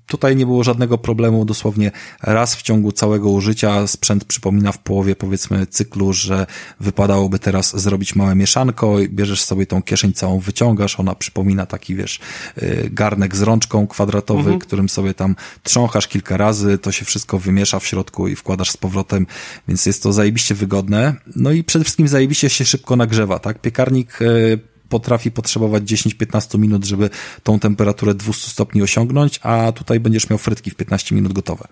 Tutaj 0.06 0.36
nie 0.36 0.46
było 0.46 0.64
żadnego 0.64 0.98
problemu, 0.98 1.44
dosłownie 1.44 1.90
raz 2.22 2.56
w 2.56 2.62
ciągu 2.62 2.92
całego 2.92 3.30
użycia 3.30 3.86
sprzęt 3.86 4.24
przypomina 4.24 4.72
w 4.72 4.78
połowie 4.78 5.16
powiedzmy 5.16 5.66
cyklu, 5.66 6.12
że 6.12 6.46
wypadałoby 6.80 7.38
teraz 7.38 7.80
zrobić 7.80 8.14
małe 8.16 8.34
mieszanko, 8.34 8.96
bierzesz 9.08 9.44
sobie 9.44 9.66
tą 9.66 9.82
kieszeń 9.82 10.12
całą, 10.12 10.38
wyciągasz, 10.38 11.00
ona 11.00 11.14
przypomina 11.14 11.66
taki 11.66 11.94
wiesz, 11.94 12.20
y, 12.62 12.90
garnek 12.92 13.36
z 13.36 13.42
rączką 13.42 13.86
kwadratowy, 13.86 14.40
mhm. 14.40 14.58
którym 14.58 14.88
sobie 14.88 15.14
tam 15.14 15.36
trząchasz 15.62 16.08
kilka 16.08 16.36
razy, 16.36 16.78
to 16.78 16.92
się 16.92 17.04
wszystko 17.04 17.38
wymiesza 17.38 17.78
w 17.78 17.86
środku 17.86 18.28
i 18.28 18.36
wkładasz 18.36 18.70
z 18.70 18.76
powrotem, 18.76 19.26
więc 19.68 19.86
jest 19.86 20.02
to 20.02 20.12
zajebiście 20.12 20.54
wygodne. 20.54 21.14
No 21.36 21.52
i 21.52 21.64
przede 21.64 21.84
wszystkim 21.84 22.08
zajebiście 22.08 22.50
się 22.50 22.64
szybko 22.64 22.96
nagrzewa, 22.96 23.38
tak? 23.38 23.60
Piekarnik 23.60 24.22
y, 24.22 24.75
potrafi 24.88 25.30
potrzebować 25.30 25.82
10-15 25.82 26.58
minut, 26.58 26.84
żeby 26.84 27.10
tą 27.42 27.58
temperaturę 27.58 28.14
200 28.14 28.50
stopni 28.50 28.82
osiągnąć, 28.82 29.40
a 29.42 29.72
tutaj 29.72 30.00
będziesz 30.00 30.30
miał 30.30 30.38
frytki 30.38 30.70
w 30.70 30.74
15 30.74 31.14
minut 31.14 31.32
gotowe. 31.32 31.68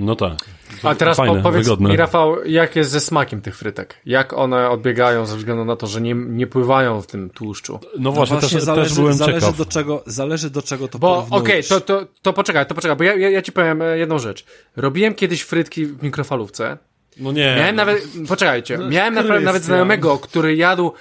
No 0.00 0.16
tak. 0.16 0.44
A 0.82 0.94
teraz 0.94 1.16
Fajne, 1.16 1.42
powiedz 1.42 1.64
wygodne. 1.64 1.88
mi, 1.88 1.96
Rafał, 1.96 2.44
jak 2.44 2.76
jest 2.76 2.90
ze 2.90 3.00
smakiem 3.00 3.40
tych 3.40 3.56
frytek? 3.56 4.00
Jak 4.06 4.32
one 4.32 4.70
odbiegają 4.70 5.26
ze 5.26 5.36
względu 5.36 5.64
na 5.64 5.76
to, 5.76 5.86
że 5.86 6.00
nie, 6.00 6.14
nie 6.14 6.46
pływają 6.46 7.02
w 7.02 7.06
tym 7.06 7.30
tłuszczu? 7.30 7.80
No 7.98 8.12
właśnie, 8.12 8.34
no 8.34 8.40
właśnie 8.40 8.58
też, 8.58 8.66
zależy, 8.66 8.88
też 8.88 8.98
byłem 8.98 9.14
zależy 9.14 9.40
ciekaw. 9.40 9.56
Do 9.56 9.64
czego, 9.64 10.02
zależy 10.06 10.50
do 10.50 10.62
czego 10.62 10.88
to 10.88 10.98
Bo 10.98 11.18
okej, 11.18 11.38
okay, 11.40 11.62
to, 11.62 11.80
to, 11.80 12.06
to 12.22 12.32
poczekaj, 12.32 12.66
to 12.66 12.74
poczekaj, 12.74 12.96
bo 12.96 13.04
ja, 13.04 13.16
ja, 13.16 13.30
ja 13.30 13.42
ci 13.42 13.52
powiem 13.52 13.82
e, 13.82 13.98
jedną 13.98 14.18
rzecz. 14.18 14.44
Robiłem 14.76 15.14
kiedyś 15.14 15.42
frytki 15.42 15.86
w 15.86 16.02
mikrofalówce. 16.02 16.78
No 17.16 17.32
nie. 17.32 17.56
Miałem 17.56 17.76
nawet, 17.76 18.08
poczekajcie, 18.28 18.78
no, 18.78 18.88
miałem 18.88 19.14
naprawdę 19.14 19.44
nawet 19.44 19.62
znajomego, 19.62 20.18
który 20.18 20.56
jadł 20.56 20.92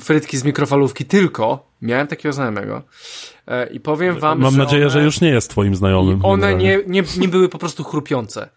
frytki 0.00 0.36
z 0.36 0.44
mikrofalówki 0.44 1.04
tylko. 1.04 1.70
Miałem 1.82 2.06
takiego 2.06 2.32
znajomego. 2.32 2.82
E, 3.46 3.66
I 3.66 3.80
powiem 3.80 4.18
wam, 4.18 4.40
Mam 4.40 4.52
że 4.52 4.58
nadzieję, 4.58 4.82
one, 4.82 4.90
że 4.90 5.02
już 5.02 5.20
nie 5.20 5.28
jest 5.28 5.50
twoim 5.50 5.74
znajomym. 5.74 6.24
One 6.24 6.54
nie, 6.54 6.78
nie, 6.86 7.02
nie 7.18 7.28
były 7.28 7.48
po 7.48 7.58
prostu 7.58 7.84
chrupiące. 7.84 8.48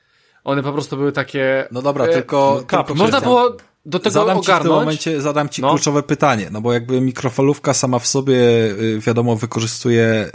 One 0.44 0.64
po 0.64 0.74
prostu 0.74 0.98
były 0.98 1.12
takie... 1.12 1.68
No 1.72 1.82
dobra, 1.82 2.06
e, 2.06 2.14
tylko... 2.14 2.64
tylko 2.68 2.96
można 2.96 3.22
było 3.22 3.58
do 3.86 4.00
tego 4.00 4.12
zadam 4.14 4.38
ogarnąć. 4.38 4.46
Ci 4.46 4.60
w 4.60 4.64
tym 4.64 4.72
momencie, 4.72 5.22
zadam 5.22 5.50
ci 5.50 5.62
no. 5.62 5.70
kluczowe 5.70 6.04
pytanie, 6.04 6.48
no 6.52 6.62
bo 6.62 6.74
jakby 6.74 7.02
mikrofalówka 7.02 7.74
sama 7.74 8.00
w 8.00 8.08
sobie, 8.08 8.36
y, 8.36 9.00
wiadomo, 9.00 9.36
wykorzystuje 9.36 10.32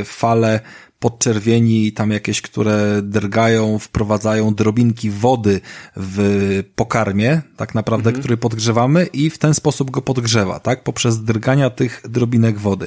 y, 0.00 0.04
fale 0.04 0.60
podczerwieni, 1.02 1.92
tam 1.92 2.10
jakieś, 2.10 2.42
które 2.42 3.02
drgają, 3.02 3.78
wprowadzają 3.78 4.54
drobinki 4.54 5.10
wody 5.10 5.60
w 5.96 6.18
pokarmie, 6.76 7.42
tak 7.56 7.74
naprawdę, 7.74 8.08
mhm. 8.08 8.22
który 8.22 8.36
podgrzewamy 8.36 9.06
i 9.06 9.30
w 9.30 9.38
ten 9.38 9.54
sposób 9.54 9.90
go 9.90 10.02
podgrzewa, 10.02 10.60
tak? 10.60 10.84
Poprzez 10.84 11.24
drgania 11.24 11.70
tych 11.70 12.02
drobinek 12.08 12.58
wody. 12.58 12.86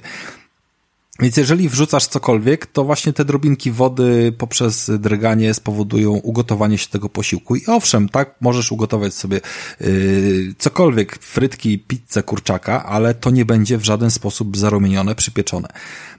Więc 1.19 1.37
jeżeli 1.37 1.69
wrzucasz 1.69 2.07
cokolwiek, 2.07 2.65
to 2.65 2.83
właśnie 2.83 3.13
te 3.13 3.25
drobinki 3.25 3.71
wody 3.71 4.33
poprzez 4.37 4.91
drganie 4.99 5.53
spowodują 5.53 6.11
ugotowanie 6.11 6.77
się 6.77 6.87
tego 6.87 7.09
posiłku. 7.09 7.55
I 7.55 7.65
owszem, 7.67 8.09
tak, 8.09 8.35
możesz 8.41 8.71
ugotować 8.71 9.13
sobie 9.13 9.41
yy, 9.81 10.53
cokolwiek, 10.57 11.19
frytki, 11.19 11.79
pizzę, 11.79 12.23
kurczaka, 12.23 12.85
ale 12.85 13.13
to 13.13 13.29
nie 13.29 13.45
będzie 13.45 13.77
w 13.77 13.83
żaden 13.83 14.11
sposób 14.11 14.57
zarumienione, 14.57 15.15
przypieczone. 15.15 15.67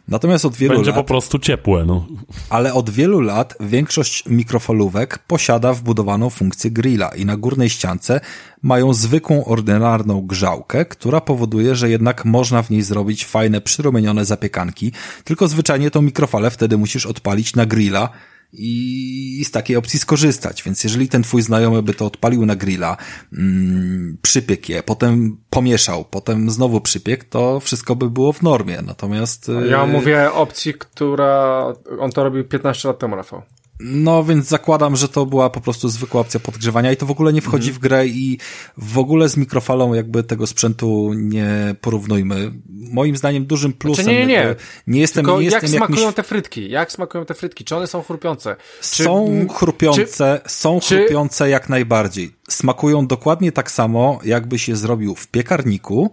Natomiast 0.08 0.44
od 0.44 0.56
wielu 0.56 0.74
Będzie 0.74 0.90
lat... 0.90 1.00
po 1.00 1.04
prostu 1.04 1.38
ciepłe, 1.38 1.84
no. 1.84 2.06
Ale 2.50 2.74
od 2.74 2.90
wielu 2.90 3.20
lat 3.20 3.54
większość 3.60 4.24
mikrofalówek 4.26 5.18
posiada 5.18 5.72
wbudowaną 5.72 6.30
funkcję 6.30 6.70
grilla 6.70 7.08
i 7.08 7.24
na 7.24 7.36
górnej 7.36 7.70
ściance 7.70 8.20
mają 8.62 8.94
zwykłą, 8.94 9.44
ordynarną 9.44 10.26
grzałkę, 10.26 10.84
która 10.84 11.20
powoduje, 11.20 11.76
że 11.76 11.90
jednak 11.90 12.24
można 12.24 12.62
w 12.62 12.70
niej 12.70 12.82
zrobić 12.82 13.26
fajne, 13.26 13.60
przyrumienione 13.60 14.24
zapiekanki, 14.24 14.92
tylko 15.24 15.48
zwyczajnie 15.48 15.90
tą 15.90 16.02
mikrofalę 16.02 16.50
wtedy 16.50 16.76
musisz 16.76 17.06
odpalić 17.06 17.56
na 17.56 17.66
grilla, 17.66 18.08
i 18.52 19.42
z 19.46 19.50
takiej 19.50 19.76
opcji 19.76 19.98
skorzystać. 19.98 20.62
Więc 20.62 20.84
jeżeli 20.84 21.08
ten 21.08 21.22
twój 21.22 21.42
znajomy 21.42 21.82
by 21.82 21.94
to 21.94 22.06
odpalił 22.06 22.46
na 22.46 22.56
grilla, 22.56 22.96
mm, 23.32 24.18
przypiekł 24.22 24.72
je, 24.72 24.82
potem 24.82 25.36
pomieszał, 25.50 26.04
potem 26.04 26.50
znowu 26.50 26.80
przypiekł, 26.80 27.24
to 27.30 27.60
wszystko 27.60 27.96
by 27.96 28.10
było 28.10 28.32
w 28.32 28.42
normie. 28.42 28.82
Natomiast... 28.86 29.50
Ja 29.70 29.84
y, 29.84 29.86
mówię 29.86 30.32
opcji, 30.32 30.74
która 30.74 31.64
on 31.98 32.10
to 32.10 32.24
robił 32.24 32.44
15 32.44 32.88
lat 32.88 32.98
temu, 32.98 33.16
Rafał. 33.16 33.42
No, 33.80 34.24
więc 34.24 34.46
zakładam, 34.46 34.96
że 34.96 35.08
to 35.08 35.26
była 35.26 35.50
po 35.50 35.60
prostu 35.60 35.88
zwykła 35.88 36.20
opcja 36.20 36.40
podgrzewania 36.40 36.92
i 36.92 36.96
to 36.96 37.06
w 37.06 37.10
ogóle 37.10 37.32
nie 37.32 37.40
wchodzi 37.40 37.72
w 37.72 37.78
grę 37.78 38.06
i 38.06 38.38
w 38.76 38.98
ogóle 38.98 39.28
z 39.28 39.36
mikrofalą 39.36 39.94
jakby 39.94 40.22
tego 40.22 40.46
sprzętu 40.46 41.12
nie 41.14 41.74
porównujmy. 41.80 42.52
Moim 42.68 43.16
zdaniem 43.16 43.46
dużym 43.46 43.72
plusem... 43.72 44.04
Znaczy 44.04 44.18
nie, 44.18 44.26
nie, 44.26 44.34
nie. 44.34 44.54
Nie 44.86 45.00
jestem, 45.00 45.24
Tylko 45.24 45.40
nie 45.40 45.44
jak 45.44 45.62
jestem 45.62 45.78
smakują 45.78 45.98
jakimś... 45.98 46.14
te 46.14 46.22
frytki? 46.22 46.70
Jak 46.70 46.92
smakują 46.92 47.24
te 47.24 47.34
frytki? 47.34 47.64
Czy 47.64 47.76
one 47.76 47.86
są 47.86 48.02
chrupiące? 48.02 48.56
Czy, 48.80 49.04
są 49.04 49.46
chrupiące, 49.48 50.40
czy, 50.44 50.50
są 50.50 50.80
chrupiące 50.80 51.44
czy... 51.44 51.50
jak 51.50 51.68
najbardziej. 51.68 52.34
Smakują 52.48 53.06
dokładnie 53.06 53.52
tak 53.52 53.70
samo, 53.70 54.20
jakbyś 54.24 54.68
je 54.68 54.76
zrobił 54.76 55.14
w 55.14 55.26
piekarniku, 55.26 56.10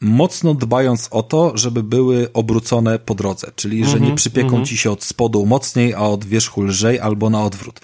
mocno 0.00 0.54
dbając 0.54 1.08
o 1.10 1.22
to, 1.22 1.52
żeby 1.54 1.82
były 1.82 2.32
obrócone 2.32 2.98
po 2.98 3.14
drodze, 3.14 3.52
czyli 3.56 3.84
że 3.84 4.00
nie 4.00 4.14
przypieką 4.14 4.48
mm 4.48 4.62
-hmm. 4.62 4.66
ci 4.66 4.76
się 4.76 4.90
od 4.90 5.04
spodu 5.04 5.46
mocniej, 5.46 5.94
a 5.94 6.00
od 6.00 6.24
wierzchu 6.24 6.62
lżej 6.62 7.00
albo 7.00 7.30
na 7.30 7.44
odwrót. 7.44 7.80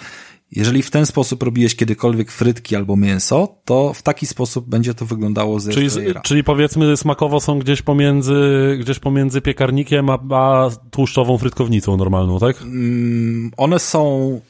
Jeżeli 0.52 0.82
w 0.82 0.90
ten 0.90 1.06
sposób 1.06 1.42
robiłeś 1.42 1.76
kiedykolwiek 1.76 2.32
frytki 2.32 2.76
albo 2.76 2.96
mięso, 2.96 3.56
to 3.64 3.92
w 3.92 4.02
taki 4.02 4.26
sposób 4.26 4.68
będzie 4.68 4.94
to 4.94 5.06
wyglądało 5.06 5.60
ze 5.60 5.72
czyli, 5.72 5.88
czyli 6.22 6.44
powiedzmy 6.44 6.96
smakowo 6.96 7.40
są 7.40 7.58
gdzieś 7.58 7.82
pomiędzy, 7.82 8.76
gdzieś 8.80 8.98
pomiędzy 8.98 9.40
piekarnikiem 9.40 10.10
a, 10.10 10.18
a 10.30 10.70
tłuszczową 10.90 11.38
frytkownicą 11.38 11.96
normalną, 11.96 12.38
tak? 12.38 12.62
Mm, 12.62 13.50
one 13.56 13.78
są 13.78 14.40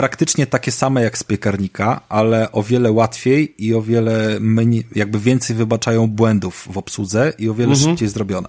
praktycznie 0.00 0.46
takie 0.46 0.72
same 0.72 1.02
jak 1.02 1.18
z 1.18 1.24
piekarnika, 1.24 2.00
ale 2.08 2.52
o 2.52 2.62
wiele 2.62 2.92
łatwiej 2.92 3.54
i 3.64 3.74
o 3.74 3.82
wiele 3.82 4.40
mniej, 4.40 4.86
jakby 4.94 5.18
więcej 5.20 5.56
wybaczają 5.56 6.06
błędów 6.06 6.68
w 6.70 6.78
obsłudze 6.78 7.32
i 7.38 7.48
o 7.48 7.54
wiele 7.54 7.72
mhm. 7.72 7.90
szybciej 7.90 8.08
zrobione. 8.08 8.48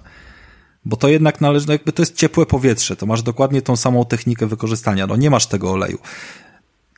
Bo 0.86 0.98
to 0.98 1.08
jednak 1.08 1.42
należy, 1.42 1.68
no 1.68 1.74
jakby 1.74 1.92
to 1.92 2.02
jest 2.02 2.16
ciepłe 2.16 2.46
powietrze, 2.46 2.96
to 2.96 3.06
masz 3.06 3.24
dokładnie 3.24 3.62
tą 3.62 3.76
samą 3.76 4.06
technikę 4.06 4.48
wykorzystania, 4.48 5.08
no 5.08 5.16
nie 5.16 5.30
masz 5.30 5.48
tego 5.48 5.72
oleju. 5.72 5.98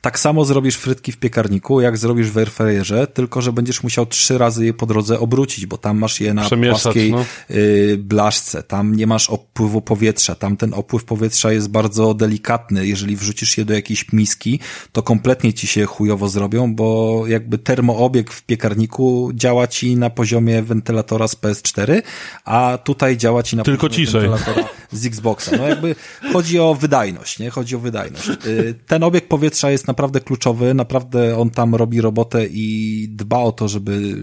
Tak 0.04 0.18
samo 0.18 0.44
zrobisz 0.44 0.76
frytki 0.76 1.12
w 1.12 1.16
piekarniku, 1.16 1.80
jak 1.80 1.98
zrobisz 1.98 2.30
w 2.30 2.38
airfryerze, 2.38 3.06
tylko 3.06 3.42
że 3.42 3.52
będziesz 3.52 3.82
musiał 3.82 4.06
trzy 4.06 4.38
razy 4.38 4.66
je 4.66 4.74
po 4.74 4.86
drodze 4.86 5.20
obrócić, 5.20 5.66
bo 5.66 5.78
tam 5.78 5.98
masz 5.98 6.20
je 6.20 6.34
na 6.34 6.48
płaskiej 6.48 7.10
no. 7.12 7.24
y, 7.50 7.96
blaszce, 7.98 8.62
tam 8.62 8.94
nie 8.94 9.06
masz 9.06 9.30
opływu 9.30 9.80
powietrza, 9.80 10.34
tam 10.34 10.56
ten 10.56 10.74
opływ 10.74 11.04
powietrza 11.04 11.52
jest 11.52 11.70
bardzo 11.70 12.14
delikatny, 12.14 12.86
jeżeli 12.86 13.16
wrzucisz 13.16 13.58
je 13.58 13.64
do 13.64 13.74
jakiejś 13.74 14.12
miski, 14.12 14.60
to 14.92 15.02
kompletnie 15.02 15.52
ci 15.52 15.66
się 15.66 15.86
chujowo 15.86 16.28
zrobią, 16.28 16.74
bo 16.74 17.22
jakby 17.26 17.58
termoobieg 17.58 18.32
w 18.32 18.42
piekarniku 18.42 19.30
działa 19.34 19.66
ci 19.66 19.96
na 19.96 20.10
poziomie 20.10 20.62
wentylatora 20.62 21.28
z 21.28 21.36
PS4, 21.36 22.02
a 22.44 22.78
tutaj 22.84 23.16
działa 23.16 23.42
ci 23.42 23.56
na 23.56 23.62
tylko 23.62 23.88
poziomie 23.88 24.06
ciszej. 24.06 24.20
wentylatora 24.28 24.68
z 24.92 25.06
Xboxa. 25.06 25.56
No 25.56 25.68
jakby 25.68 25.94
chodzi 26.32 26.58
o 26.58 26.74
wydajność, 26.74 27.38
nie? 27.38 27.50
Chodzi 27.50 27.76
o 27.76 27.78
wydajność. 27.78 28.28
Y, 28.46 28.74
ten 28.86 29.02
obieg 29.02 29.28
powietrza 29.28 29.70
jest 29.70 29.86
na 29.86 29.93
naprawdę 29.94 30.20
kluczowy, 30.20 30.74
naprawdę 30.74 31.38
on 31.38 31.50
tam 31.50 31.74
robi 31.74 32.00
robotę 32.00 32.46
i 32.46 33.08
dba 33.10 33.38
o 33.38 33.52
to, 33.52 33.68
żeby 33.68 34.16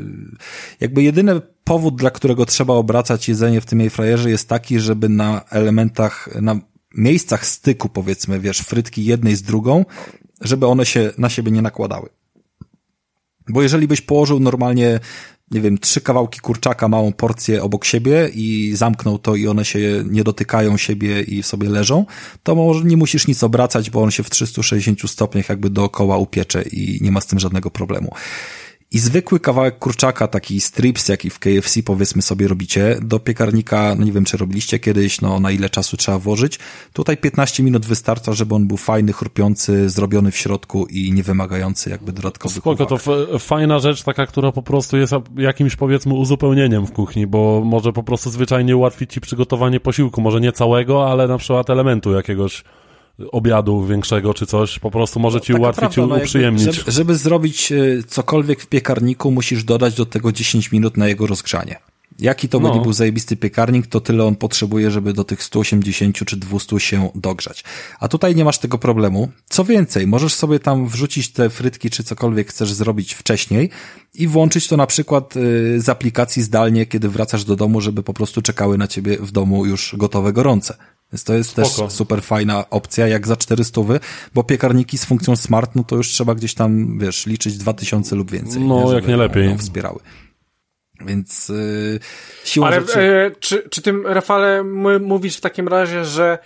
jakby 0.80 1.03
jedyny 1.03 1.41
powód, 1.64 1.95
dla 1.95 2.11
którego 2.11 2.45
trzeba 2.45 2.73
obracać 2.73 3.30
jedzenie 3.30 3.61
w 3.61 3.65
tym 3.65 3.81
airfryerze 3.81 4.30
jest 4.30 4.49
taki, 4.49 4.80
żeby 4.80 5.10
na 5.10 5.41
elementach, 5.49 6.30
na 6.41 6.60
miejscach 6.95 7.45
styku 7.45 7.89
powiedzmy, 7.89 8.39
wiesz, 8.39 8.60
frytki 8.60 9.06
jednej 9.06 9.35
z 9.35 9.41
drugą, 9.41 9.85
żeby 10.41 10.68
one 10.68 10.85
się 10.85 11.11
na 11.18 11.30
siebie 11.30 11.52
nie 11.52 11.61
nakładały. 11.61 12.10
Bo 13.49 13.61
jeżeli 13.61 13.88
byś 13.88 14.02
położył 14.02 14.39
normalnie 14.39 14.99
nie 15.52 15.61
wiem, 15.61 15.78
trzy 15.78 16.02
kawałki 16.02 16.40
kurczaka, 16.40 16.88
małą 16.88 17.14
porcję 17.14 17.64
obok 17.64 17.86
siebie 17.86 18.30
i 18.34 18.72
zamknął 18.76 19.18
to 19.18 19.36
i 19.36 19.48
one 19.48 19.65
się 19.65 20.03
nie 20.10 20.23
dotykają 20.23 20.78
siebie 20.78 21.22
i 21.22 21.44
sobie 21.44 21.69
leżą, 21.69 22.06
to 22.44 22.56
może 22.56 22.86
nie 22.86 22.98
musisz 22.98 23.28
nic 23.28 23.44
obracać, 23.44 23.90
bo 23.90 24.02
on 24.02 24.11
się 24.11 24.23
w 24.23 24.30
360 24.30 25.10
stopniach 25.10 25.49
jakby 25.49 25.69
dookoła 25.69 26.18
upiecze 26.18 26.61
i 26.61 26.99
nie 27.02 27.11
ma 27.11 27.22
z 27.22 27.28
tym 27.28 27.40
żadnego 27.40 27.72
problemu. 27.72 28.11
I 28.93 28.99
zwykły 28.99 29.39
kawałek 29.39 29.80
kurczaka, 29.80 30.27
taki 30.27 30.61
strips, 30.61 31.09
jaki 31.09 31.30
w 31.30 31.39
KFC 31.39 31.84
powiedzmy 31.84 32.22
sobie 32.22 32.47
robicie, 32.47 32.97
do 33.01 33.19
piekarnika, 33.19 33.95
no 33.95 34.05
nie 34.05 34.11
wiem 34.11 34.26
czy 34.26 34.38
robiliście 34.38 34.80
kiedyś, 34.80 35.22
no 35.22 35.39
na 35.39 35.51
ile 35.51 35.69
czasu 35.69 35.97
trzeba 35.97 36.19
włożyć. 36.19 36.59
Tutaj 36.93 37.18
15 37.18 37.63
minut 37.63 37.85
wystarcza, 37.85 38.34
żeby 38.34 38.55
on 38.55 38.68
był 38.68 38.77
fajny, 38.77 39.13
chrupiący, 39.13 39.89
zrobiony 39.89 40.31
w 40.31 40.38
środku 40.38 40.85
i 40.85 41.11
nie 41.11 41.23
wymagający 41.23 41.89
jakby 41.89 42.11
dodatkowych 42.11 42.57
Spoko, 42.57 42.84
uwag. 42.84 43.01
to 43.03 43.39
fajna 43.39 43.80
rzecz 43.80 44.03
taka, 44.03 44.26
która 44.26 44.51
po 44.51 44.61
prostu 44.61 44.97
jest 44.97 45.13
jakimś 45.38 45.76
powiedzmy 45.76 46.13
uzupełnieniem 46.13 46.88
w 46.88 46.91
kuchni, 46.91 47.27
bo 47.27 47.61
może 47.65 47.93
po 47.93 48.03
prostu 48.03 48.30
zwyczajnie 48.30 48.77
ułatwić 48.77 49.13
ci 49.13 49.22
przygotowanie 49.22 49.80
posiłku, 49.80 50.22
może 50.22 50.41
nie 50.41 50.51
całego, 50.51 51.11
ale 51.11 51.27
na 51.27 51.38
przykład 51.38 51.69
elementu 51.69 52.11
jakiegoś 52.11 52.63
obiadu 53.31 53.85
większego 53.85 54.34
czy 54.34 54.45
coś, 54.45 54.80
po 54.80 54.91
prostu 54.91 55.19
może 55.19 55.41
ci 55.41 55.53
ułatwić 55.53 55.98
i 55.98 56.02
no 56.02 56.15
uprzyjemnić. 56.15 56.64
Żeby, 56.64 56.91
żeby, 56.91 57.15
zrobić 57.15 57.72
e, 57.72 57.76
cokolwiek 58.07 58.61
w 58.61 58.68
piekarniku, 58.68 59.31
musisz 59.31 59.64
dodać 59.64 59.95
do 59.95 60.06
tego 60.06 60.31
10 60.31 60.72
minut 60.72 60.98
na 60.98 61.07
jego 61.07 61.27
rozgrzanie. 61.27 61.80
Jaki 62.19 62.49
to 62.49 62.60
no. 62.60 62.68
będzie 62.68 62.84
był 62.84 62.93
zajebisty 62.93 63.38
piekarnik, 63.38 63.88
to 63.88 64.02
tyle 64.02 64.26
on 64.26 64.35
potrzebuje, 64.35 64.91
żeby 64.91 65.14
do 65.14 65.23
tych 65.23 65.43
180 65.43 66.26
czy 66.26 66.38
200 66.38 66.80
się 66.80 67.10
dogrzać. 67.15 67.64
A 67.99 68.07
tutaj 68.07 68.35
nie 68.35 68.45
masz 68.45 68.57
tego 68.57 68.77
problemu. 68.77 69.30
Co 69.49 69.64
więcej, 69.64 70.07
możesz 70.07 70.34
sobie 70.34 70.60
tam 70.60 70.88
wrzucić 70.88 71.31
te 71.31 71.49
frytki 71.49 71.89
czy 71.89 72.03
cokolwiek 72.03 72.49
chcesz 72.49 72.73
zrobić 72.73 73.14
wcześniej 73.14 73.69
i 74.14 74.27
włączyć 74.27 74.68
to 74.68 74.77
na 74.77 74.88
przykład 74.88 75.35
y, 75.38 75.81
z 75.81 75.89
aplikacji 75.89 76.43
zdalnie, 76.43 76.85
kiedy 76.85 77.10
wracasz 77.10 77.43
do 77.43 77.56
domu, 77.56 77.81
żeby 77.81 78.03
po 78.03 78.14
prostu 78.14 78.41
czekały 78.41 78.77
na 78.77 78.88
ciebie 78.88 79.18
w 79.18 79.31
domu 79.31 79.65
już 79.65 79.95
gotowe 79.98 80.34
gorące. 80.34 80.76
Więc 81.13 81.23
to 81.23 81.33
jest 81.33 81.49
Spoko. 81.49 81.67
też 81.67 81.93
super 81.93 82.21
fajna 82.21 82.69
opcja, 82.69 83.07
jak 83.07 83.27
za 83.27 83.35
400, 83.35 83.81
bo 84.33 84.43
piekarniki 84.43 84.97
z 84.97 85.05
funkcją 85.05 85.35
smart, 85.35 85.75
no 85.75 85.83
to 85.83 85.95
już 85.95 86.07
trzeba 86.07 86.35
gdzieś 86.35 86.53
tam, 86.53 86.99
wiesz, 86.99 87.25
liczyć 87.25 87.57
2000 87.57 88.15
lub 88.15 88.31
więcej. 88.31 88.61
No, 88.61 88.85
nie, 88.85 88.93
jak 88.93 89.07
nie 89.07 89.17
lepiej. 89.17 89.57
Wspierały. 89.57 89.99
Więc 91.06 91.49
yy, 91.49 91.99
siła 92.43 92.67
Ale 92.67 92.81
rzeczy... 92.81 92.99
e, 92.99 93.31
czy, 93.40 93.69
czy 93.69 93.81
tym, 93.81 94.07
Rafale, 94.07 94.64
mówisz 94.99 95.38
w 95.38 95.41
takim 95.41 95.67
razie, 95.67 96.06
że 96.06 96.40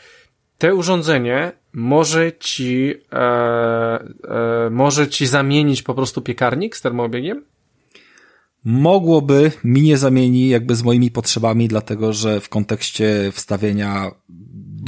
te 0.58 0.76
urządzenie 0.76 1.52
może 1.74 2.32
ci 2.40 2.94
e, 3.12 3.20
e, 3.20 4.70
może 4.72 5.08
ci 5.08 5.28
zamienić 5.28 5.84
po 5.84 5.94
prostu 5.94 6.22
piekarnik 6.22 6.78
z 6.78 6.82
termoobiegiem? 6.82 7.46
Mogłoby, 8.66 9.52
mi 9.64 9.82
nie 9.82 9.98
zamieni 9.98 10.50
jakby 10.50 10.76
z 10.76 10.84
moimi 10.84 11.12
potrzebami, 11.12 11.68
dlatego 11.68 12.14
że 12.14 12.42
w 12.42 12.50
kontekście 12.50 13.32
wstawienia 13.32 14.12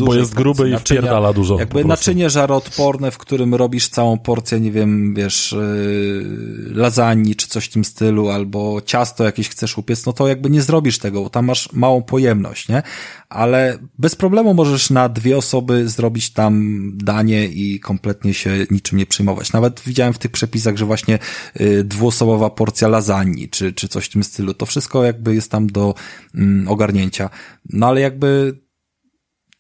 Bo 0.06 0.16
jest 0.16 0.34
gruby 0.34 0.70
i 0.70 0.78
wpierdala 0.78 1.34
dużo. 1.34 1.60
Jakby 1.60 1.86
naczynie 1.86 2.30
żaroodporne, 2.30 3.12
w 3.12 3.18
którym 3.18 3.56
robisz 3.56 3.90
całą 3.90 4.18
porcję, 4.18 4.60
nie 4.60 4.72
wiem, 4.72 5.14
wiesz, 5.14 5.56
yy, 5.58 6.76
lasagne 6.76 7.36
czy 7.36 7.48
coś 7.48 7.66
w 7.66 7.70
tym 7.70 7.86
stylu, 7.86 8.30
albo 8.30 8.82
ciasto 8.86 9.24
jakieś 9.24 9.50
chcesz 9.50 9.78
upiec, 9.78 10.06
no 10.06 10.14
to 10.14 10.28
jakby 10.28 10.50
nie 10.50 10.62
zrobisz 10.62 11.00
tego, 11.00 11.24
bo 11.24 11.30
tam 11.30 11.46
masz 11.46 11.74
małą 11.74 12.04
pojemność, 12.04 12.70
nie? 12.70 12.84
Ale 13.30 13.80
bez 13.98 14.16
problemu 14.16 14.54
możesz 14.54 14.90
na 14.90 15.10
dwie 15.10 15.38
osoby 15.38 15.90
zrobić 15.90 16.34
tam 16.34 16.82
danie 16.98 17.46
i 17.46 17.80
kompletnie 17.80 18.34
się 18.34 18.66
niczym 18.72 18.98
nie 18.98 19.06
przyjmować. 19.06 19.54
Nawet 19.54 19.82
widziałem 19.86 20.14
w 20.14 20.18
tych 20.18 20.32
przepisach, 20.32 20.78
że 20.78 20.86
właśnie 20.86 21.20
yy, 21.60 21.84
dwuosobowa 21.84 22.50
porcja 22.50 22.88
lasagne, 22.88 23.48
czy, 23.52 23.74
czy 23.74 23.88
coś 23.88 24.06
w 24.06 24.10
tym 24.10 24.24
stylu. 24.24 24.54
To 24.54 24.66
wszystko 24.66 25.04
jakby 25.04 25.36
jest 25.36 25.52
tam 25.52 25.68
do 25.68 25.94
mm, 26.36 26.68
ogarnięcia. 26.68 27.30
No 27.70 27.88
ale 27.88 28.02
jakby 28.02 28.60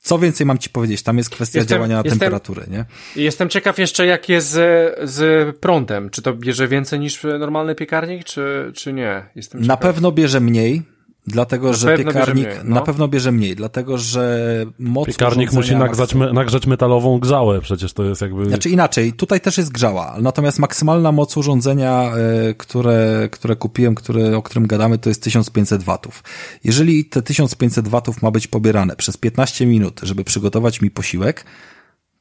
Co 0.07 0.19
więcej 0.19 0.45
mam 0.45 0.57
ci 0.57 0.69
powiedzieć, 0.69 1.03
tam 1.03 1.17
jest 1.17 1.29
kwestia 1.29 1.59
jestem, 1.59 1.75
działania 1.75 1.95
jestem, 1.95 2.19
temperatury, 2.19 2.63
nie? 2.71 2.85
Jestem 3.15 3.49
ciekaw 3.49 3.79
jeszcze, 3.79 4.05
jak 4.05 4.29
jest 4.29 4.49
z, 4.49 5.09
z 5.09 5.57
prądem. 5.57 6.09
Czy 6.09 6.21
to 6.21 6.33
bierze 6.33 6.67
więcej 6.67 6.99
niż 6.99 7.23
normalny 7.23 7.75
piekarnik, 7.75 8.23
czy, 8.23 8.71
czy 8.75 8.93
nie? 8.93 9.25
Jestem 9.35 9.61
Na 9.61 9.77
pewno 9.77 10.11
bierze 10.11 10.39
mniej, 10.39 10.83
Dlatego, 11.27 11.67
na 11.67 11.73
że 11.73 11.97
piekarnik 11.97 12.45
mniej, 12.45 12.57
no. 12.63 12.75
na 12.75 12.81
pewno 12.81 13.07
bierze 13.07 13.31
mniej, 13.31 13.55
dlatego, 13.55 13.97
że 13.97 14.65
moc 14.79 15.07
Piekarnik 15.07 15.53
musi 15.53 15.75
nagrzać, 15.75 16.15
me, 16.15 16.33
nagrzać 16.33 16.67
metalową 16.67 17.19
grzałę, 17.19 17.61
przecież 17.61 17.93
to 17.93 18.03
jest 18.03 18.21
jakby... 18.21 18.45
Znaczy 18.45 18.69
inaczej, 18.69 19.13
tutaj 19.13 19.41
też 19.41 19.57
jest 19.57 19.71
grzała, 19.71 20.15
natomiast 20.21 20.59
maksymalna 20.59 21.11
moc 21.11 21.37
urządzenia, 21.37 22.11
y, 22.49 22.55
które, 22.55 23.29
które 23.31 23.55
kupiłem, 23.55 23.95
które, 23.95 24.37
o 24.37 24.41
którym 24.41 24.67
gadamy, 24.67 24.97
to 24.97 25.09
jest 25.09 25.23
1500 25.23 25.83
watów. 25.83 26.23
Jeżeli 26.63 27.05
te 27.05 27.21
1500 27.21 27.87
watów 27.87 28.21
ma 28.21 28.31
być 28.31 28.47
pobierane 28.47 28.95
przez 28.95 29.17
15 29.17 29.65
minut, 29.65 29.99
żeby 30.03 30.23
przygotować 30.23 30.81
mi 30.81 30.91
posiłek, 30.91 31.45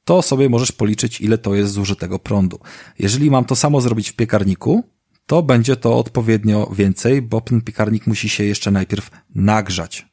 to 0.04 0.22
sobie 0.22 0.48
możesz 0.48 0.72
policzyć, 0.72 1.20
ile 1.20 1.38
to 1.38 1.54
jest 1.54 1.72
zużytego 1.72 2.18
prądu. 2.18 2.58
Jeżeli 2.98 3.30
mam 3.30 3.44
to 3.44 3.56
samo 3.56 3.80
zrobić 3.80 4.10
w 4.10 4.16
piekarniku, 4.16 4.84
to 5.26 5.42
będzie 5.42 5.76
to 5.76 5.98
odpowiednio 5.98 6.70
więcej, 6.72 7.22
bo 7.22 7.40
ten 7.40 7.60
piekarnik 7.60 8.06
musi 8.06 8.28
się 8.28 8.44
jeszcze 8.44 8.70
najpierw 8.70 9.10
nagrzać 9.34 10.06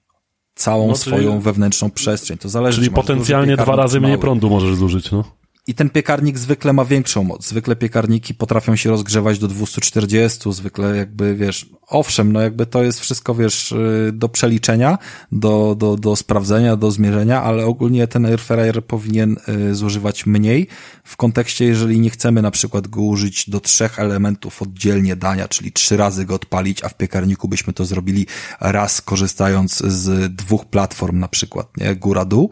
całą 0.55 0.87
no, 0.87 0.95
swoją 0.95 1.39
wewnętrzną 1.39 1.91
przestrzeń. 1.91 2.37
To 2.37 2.49
zależy, 2.49 2.77
czyli 2.77 2.91
potencjalnie 2.91 3.57
dwa 3.57 3.75
razy 3.75 4.01
mniej 4.01 4.17
prądu 4.17 4.49
możesz 4.49 4.75
zużyć, 4.75 5.11
no. 5.11 5.42
I 5.67 5.73
ten 5.73 5.89
piekarnik 5.89 6.37
zwykle 6.37 6.73
ma 6.73 6.85
większą 6.85 7.23
moc. 7.23 7.47
Zwykle 7.47 7.75
piekarniki 7.75 8.33
potrafią 8.33 8.75
się 8.75 8.89
rozgrzewać 8.89 9.39
do 9.39 9.47
240, 9.47 10.53
zwykle 10.53 10.97
jakby, 10.97 11.35
wiesz, 11.35 11.69
owszem, 11.87 12.31
no 12.31 12.41
jakby 12.41 12.65
to 12.65 12.83
jest 12.83 12.99
wszystko, 12.99 13.35
wiesz, 13.35 13.71
y, 13.71 14.11
do 14.13 14.29
przeliczenia, 14.29 14.97
do, 15.31 15.75
do, 15.75 15.95
do 15.95 16.15
sprawdzenia, 16.15 16.75
do 16.75 16.91
zmierzenia, 16.91 17.43
ale 17.43 17.65
ogólnie 17.65 18.07
ten 18.07 18.25
airfryer 18.25 18.85
powinien 18.85 19.37
y, 19.69 19.75
zużywać 19.75 20.25
mniej 20.25 20.67
w 21.03 21.17
kontekście, 21.17 21.65
jeżeli 21.65 21.99
nie 21.99 22.09
chcemy 22.09 22.41
na 22.41 22.51
przykład 22.51 22.87
go 22.87 23.01
użyć 23.01 23.49
do 23.49 23.59
trzech 23.59 23.99
elementów 23.99 24.61
oddzielnie 24.61 25.15
dania, 25.15 25.47
czyli 25.47 25.71
trzy 25.71 25.97
razy 25.97 26.25
go 26.25 26.35
odpalić, 26.35 26.83
a 26.83 26.89
w 26.89 26.97
piekarniku 26.97 27.47
byśmy 27.47 27.73
to 27.73 27.85
zrobili 27.85 28.27
raz 28.59 29.01
korzystając 29.01 29.77
z 29.77 30.35
dwóch 30.35 30.65
platform 30.65 31.19
na 31.19 31.27
przykład, 31.27 31.77
nie, 31.77 31.95
góra-dół, 31.95 32.49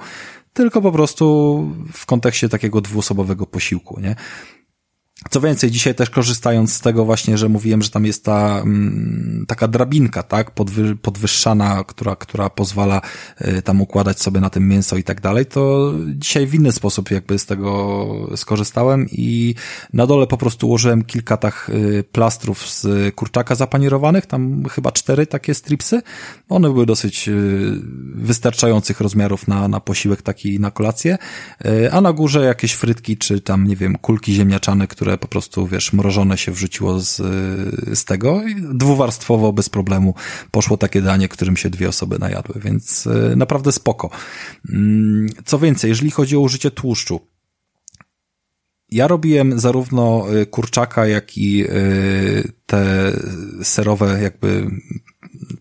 tylko 0.54 0.82
po 0.82 0.92
prostu 0.92 1.68
w 1.94 2.06
kontekście 2.06 2.50
takiego 2.50 2.82
dwuosobowego 2.82 3.46
posiłku, 3.46 4.00
nie? 4.00 4.16
Co 5.30 5.41
więcej, 5.41 5.72
dzisiaj 5.72 5.95
też 5.95 6.09
korzystając 6.09 6.74
z 6.74 6.82
tego 6.82 7.06
właśnie, 7.06 7.38
że 7.38 7.50
mówiłem, 7.50 7.82
że 7.82 7.90
tam 7.90 8.06
jest 8.06 8.25
ta 8.25 8.61
mm, 8.61 9.45
taka 9.48 9.67
drabinka, 9.67 10.24
tak, 10.24 10.51
podwy, 10.51 10.95
podwyższana, 10.95 11.83
która, 11.83 12.16
która 12.16 12.50
pozwala 12.50 13.01
y, 13.41 13.61
tam 13.61 13.82
układać 13.82 14.22
sobie 14.22 14.40
na 14.40 14.50
tym 14.50 14.67
mięso 14.67 14.98
i 14.98 15.03
tak 15.03 15.22
dalej, 15.22 15.45
to 15.45 15.93
dzisiaj 16.16 16.48
w 16.48 16.56
inny 16.56 16.72
sposób 16.72 17.11
jakby 17.11 17.40
z 17.40 17.45
tego 17.45 18.08
skorzystałem 18.35 19.08
i 19.11 19.56
na 19.93 20.08
dole 20.08 20.27
po 20.27 20.38
prostu 20.38 20.67
ułożyłem 20.67 21.03
kilka 21.03 21.38
tak 21.38 21.72
y, 21.74 22.03
plastrów 22.11 22.69
z 22.69 23.16
kurczaka 23.16 23.56
zapanierowanych, 23.56 24.25
tam 24.25 24.64
chyba 24.69 24.91
cztery 24.91 25.27
takie 25.27 25.53
stripsy. 25.53 26.01
One 26.50 26.69
były 26.69 26.85
dosyć 26.85 27.30
y, 27.30 27.33
wystarczających 28.16 29.01
rozmiarów 29.01 29.48
na, 29.48 29.67
na 29.67 29.80
posiłek 29.80 30.22
taki 30.22 30.59
na 30.59 30.72
kolację, 30.72 31.17
a 31.91 32.01
na 32.01 32.14
górze 32.14 32.45
jakieś 32.45 32.74
frytki, 32.74 33.17
czy 33.17 33.41
tam, 33.41 33.67
nie 33.67 33.75
wiem, 33.75 33.98
kulki 33.98 34.33
ziemniaczane, 34.33 34.88
które 34.88 35.11
które 35.12 35.18
po 35.18 35.28
prostu, 35.28 35.68
wiesz, 35.68 35.94
mrożone 35.94 36.38
się 36.38 36.52
wrzuciło 36.52 37.00
z, 37.00 37.16
z 38.00 38.06
tego 38.06 38.48
i 38.48 38.56
dwuwarstwowo, 38.74 39.54
bez 39.54 39.70
problemu 39.70 40.14
poszło 40.52 40.78
takie 40.78 41.02
danie, 41.02 41.28
którym 41.28 41.58
się 41.58 41.70
dwie 41.70 41.90
osoby 41.90 42.20
najadły, 42.20 42.62
więc 42.62 43.08
e, 43.08 43.36
naprawdę 43.36 43.72
spoko. 43.72 44.10
Mm, 44.70 45.28
co 45.46 45.60
więcej, 45.60 45.90
jeżeli 45.90 46.12
chodzi 46.12 46.38
o 46.38 46.40
użycie 46.40 46.72
tłuszczu, 46.72 47.20
ja 48.90 49.08
robiłem 49.08 49.60
zarówno 49.60 50.26
e, 50.30 50.46
kurczaka, 50.46 51.08
jak 51.08 51.38
i 51.38 51.64
e, 51.64 51.68
te 52.66 53.12
serowe 53.64 54.22
jakby 54.22 54.68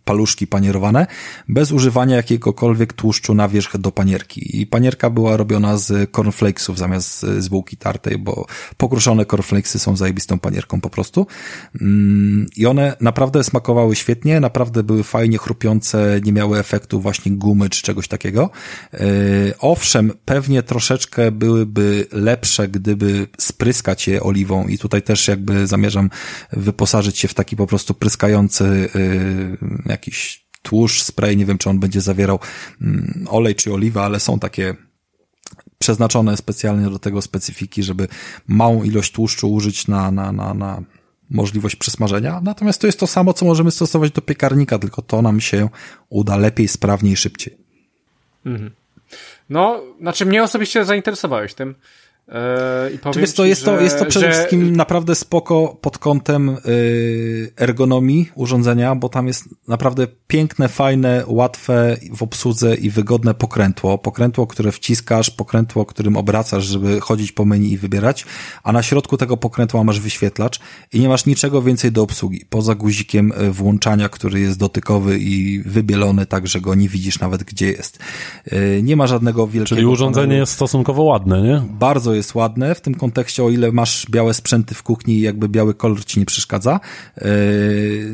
paluszki 0.04 0.46
panierowane, 0.46 1.06
bez 1.48 1.72
używania 1.72 2.16
jakiegokolwiek 2.16 2.92
tłuszczu 2.92 3.34
na 3.34 3.48
wierzch 3.48 3.76
do 3.76 3.92
panierki. 3.92 4.60
I 4.60 4.66
panierka 4.66 5.10
była 5.10 5.36
robiona 5.36 5.76
z 5.76 6.10
cornflakesów 6.10 6.78
zamiast 6.78 7.20
z 7.20 7.48
bułki 7.48 7.76
tartej, 7.76 8.18
bo 8.18 8.46
pokruszone 8.76 9.26
cornflakesy 9.26 9.78
są 9.78 9.96
zajebistą 9.96 10.38
panierką 10.38 10.80
po 10.80 10.90
prostu. 10.90 11.26
Mm, 11.80 12.46
I 12.56 12.66
one 12.66 12.96
naprawdę 13.00 13.44
smakowały 13.44 13.96
świetnie, 13.96 14.40
naprawdę 14.40 14.82
były 14.82 15.02
fajnie 15.02 15.38
chrupiące, 15.38 16.20
nie 16.24 16.32
miały 16.32 16.58
efektu 16.58 17.00
właśnie 17.00 17.32
gumy 17.32 17.70
czy 17.70 17.82
czegoś 17.82 18.08
takiego. 18.08 18.50
E, 18.94 18.98
owszem, 19.58 20.12
pewnie 20.24 20.62
troszeczkę 20.62 21.32
byłyby 21.32 22.06
lepsze, 22.12 22.68
gdyby 22.68 23.26
spryskać 23.38 24.08
je 24.08 24.22
oliwą 24.22 24.66
i 24.66 24.78
tutaj 24.78 25.02
też 25.02 25.28
jakby 25.28 25.66
zamierzam 25.66 26.10
wyposażyć 26.52 27.18
się 27.18 27.28
w 27.28 27.34
taki 27.34 27.56
po 27.56 27.66
prostu 27.66 27.94
pryskający 27.94 28.64
e, 28.64 29.69
jakiś 29.86 30.46
tłuszcz, 30.62 31.02
spray, 31.02 31.36
nie 31.36 31.46
wiem 31.46 31.58
czy 31.58 31.70
on 31.70 31.78
będzie 31.78 32.00
zawierał 32.00 32.38
mm, 32.80 33.26
olej 33.30 33.54
czy 33.54 33.72
oliwę, 33.74 34.02
ale 34.02 34.20
są 34.20 34.38
takie 34.38 34.74
przeznaczone 35.78 36.36
specjalnie 36.36 36.90
do 36.90 36.98
tego 36.98 37.22
specyfiki, 37.22 37.82
żeby 37.82 38.08
małą 38.46 38.82
ilość 38.82 39.12
tłuszczu 39.12 39.52
użyć 39.52 39.88
na, 39.88 40.10
na, 40.10 40.32
na, 40.32 40.54
na 40.54 40.82
możliwość 41.30 41.76
przysmażenia. 41.76 42.40
Natomiast 42.42 42.80
to 42.80 42.86
jest 42.86 43.00
to 43.00 43.06
samo, 43.06 43.32
co 43.32 43.44
możemy 43.46 43.70
stosować 43.70 44.12
do 44.12 44.22
piekarnika, 44.22 44.78
tylko 44.78 45.02
to 45.02 45.22
nam 45.22 45.40
się 45.40 45.68
uda 46.08 46.36
lepiej, 46.36 46.68
sprawniej, 46.68 47.16
szybciej. 47.16 47.56
Mhm. 48.46 48.70
No, 49.50 49.82
znaczy 50.00 50.26
mnie 50.26 50.42
osobiście 50.42 50.84
zainteresowałeś 50.84 51.54
tym. 51.54 51.74
Yy, 52.30 52.90
I 52.94 52.98
powiem 52.98 53.14
to, 53.14 53.20
jest, 53.44 53.64
to, 53.64 53.80
jest 53.80 53.98
to 53.98 54.06
przede 54.06 54.26
że... 54.26 54.32
wszystkim 54.32 54.76
naprawdę 54.76 55.14
spoko 55.14 55.78
pod 55.80 55.98
kątem 55.98 56.56
yy, 56.64 57.52
ergonomii 57.56 58.30
urządzenia, 58.34 58.94
bo 58.94 59.08
tam 59.08 59.26
jest 59.26 59.48
naprawdę 59.68 60.06
piękne, 60.26 60.68
fajne, 60.68 61.24
łatwe 61.26 61.96
w 62.14 62.22
obsłudze 62.22 62.74
i 62.74 62.90
wygodne 62.90 63.34
pokrętło. 63.34 63.98
Pokrętło, 63.98 64.46
które 64.46 64.72
wciskasz, 64.72 65.30
pokrętło, 65.30 65.86
którym 65.86 66.16
obracasz, 66.16 66.64
żeby 66.64 67.00
chodzić 67.00 67.32
po 67.32 67.44
menu 67.44 67.72
i 67.72 67.78
wybierać, 67.78 68.26
a 68.62 68.72
na 68.72 68.82
środku 68.82 69.16
tego 69.16 69.36
pokrętła 69.36 69.84
masz 69.84 70.00
wyświetlacz 70.00 70.60
i 70.92 71.00
nie 71.00 71.08
masz 71.08 71.26
niczego 71.26 71.62
więcej 71.62 71.92
do 71.92 72.02
obsługi, 72.02 72.44
poza 72.50 72.74
guzikiem 72.74 73.32
y, 73.32 73.50
włączania, 73.50 74.08
który 74.08 74.40
jest 74.40 74.58
dotykowy 74.58 75.18
i 75.18 75.62
wybielony, 75.66 76.26
tak, 76.26 76.46
że 76.46 76.60
go 76.60 76.74
nie 76.74 76.88
widzisz 76.88 77.20
nawet 77.20 77.44
gdzie 77.44 77.70
jest. 77.72 77.98
Yy, 78.52 78.82
nie 78.82 78.96
ma 78.96 79.06
żadnego 79.06 79.46
wielkiego... 79.46 79.76
Czyli 79.76 79.86
urządzenie 79.86 80.26
panelu. 80.26 80.40
jest 80.40 80.52
stosunkowo 80.52 81.02
ładne, 81.02 81.42
nie? 81.42 81.62
Bardzo 81.70 82.14
jest 82.14 82.19
ładne 82.34 82.74
w 82.74 82.80
tym 82.80 82.94
kontekście, 82.94 83.44
o 83.44 83.50
ile 83.50 83.72
masz 83.72 84.06
białe 84.10 84.34
sprzęty 84.34 84.74
w 84.74 84.82
kuchni 84.82 85.14
i 85.14 85.20
jakby 85.20 85.48
biały 85.48 85.74
kolor 85.74 86.04
ci 86.04 86.20
nie 86.20 86.26
przeszkadza. 86.26 86.80
E, 87.16 87.30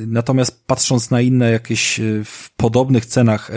natomiast 0.06 0.64
patrząc 0.66 1.10
na 1.10 1.20
inne 1.20 1.50
jakieś 1.50 2.00
e, 2.00 2.02
w 2.24 2.50
podobnych 2.56 3.06
cenach 3.06 3.50
e, 3.50 3.54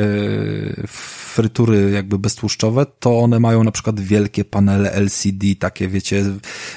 frytury 0.87 1.91
jakby 1.91 2.19
beztłuszczowe, 2.19 2.85
to 2.99 3.19
one 3.19 3.39
mają 3.39 3.63
na 3.63 3.71
przykład 3.71 3.99
wielkie 3.99 4.45
panele 4.45 4.91
LCD, 4.91 5.55
takie 5.59 5.87
wiecie, 5.87 6.25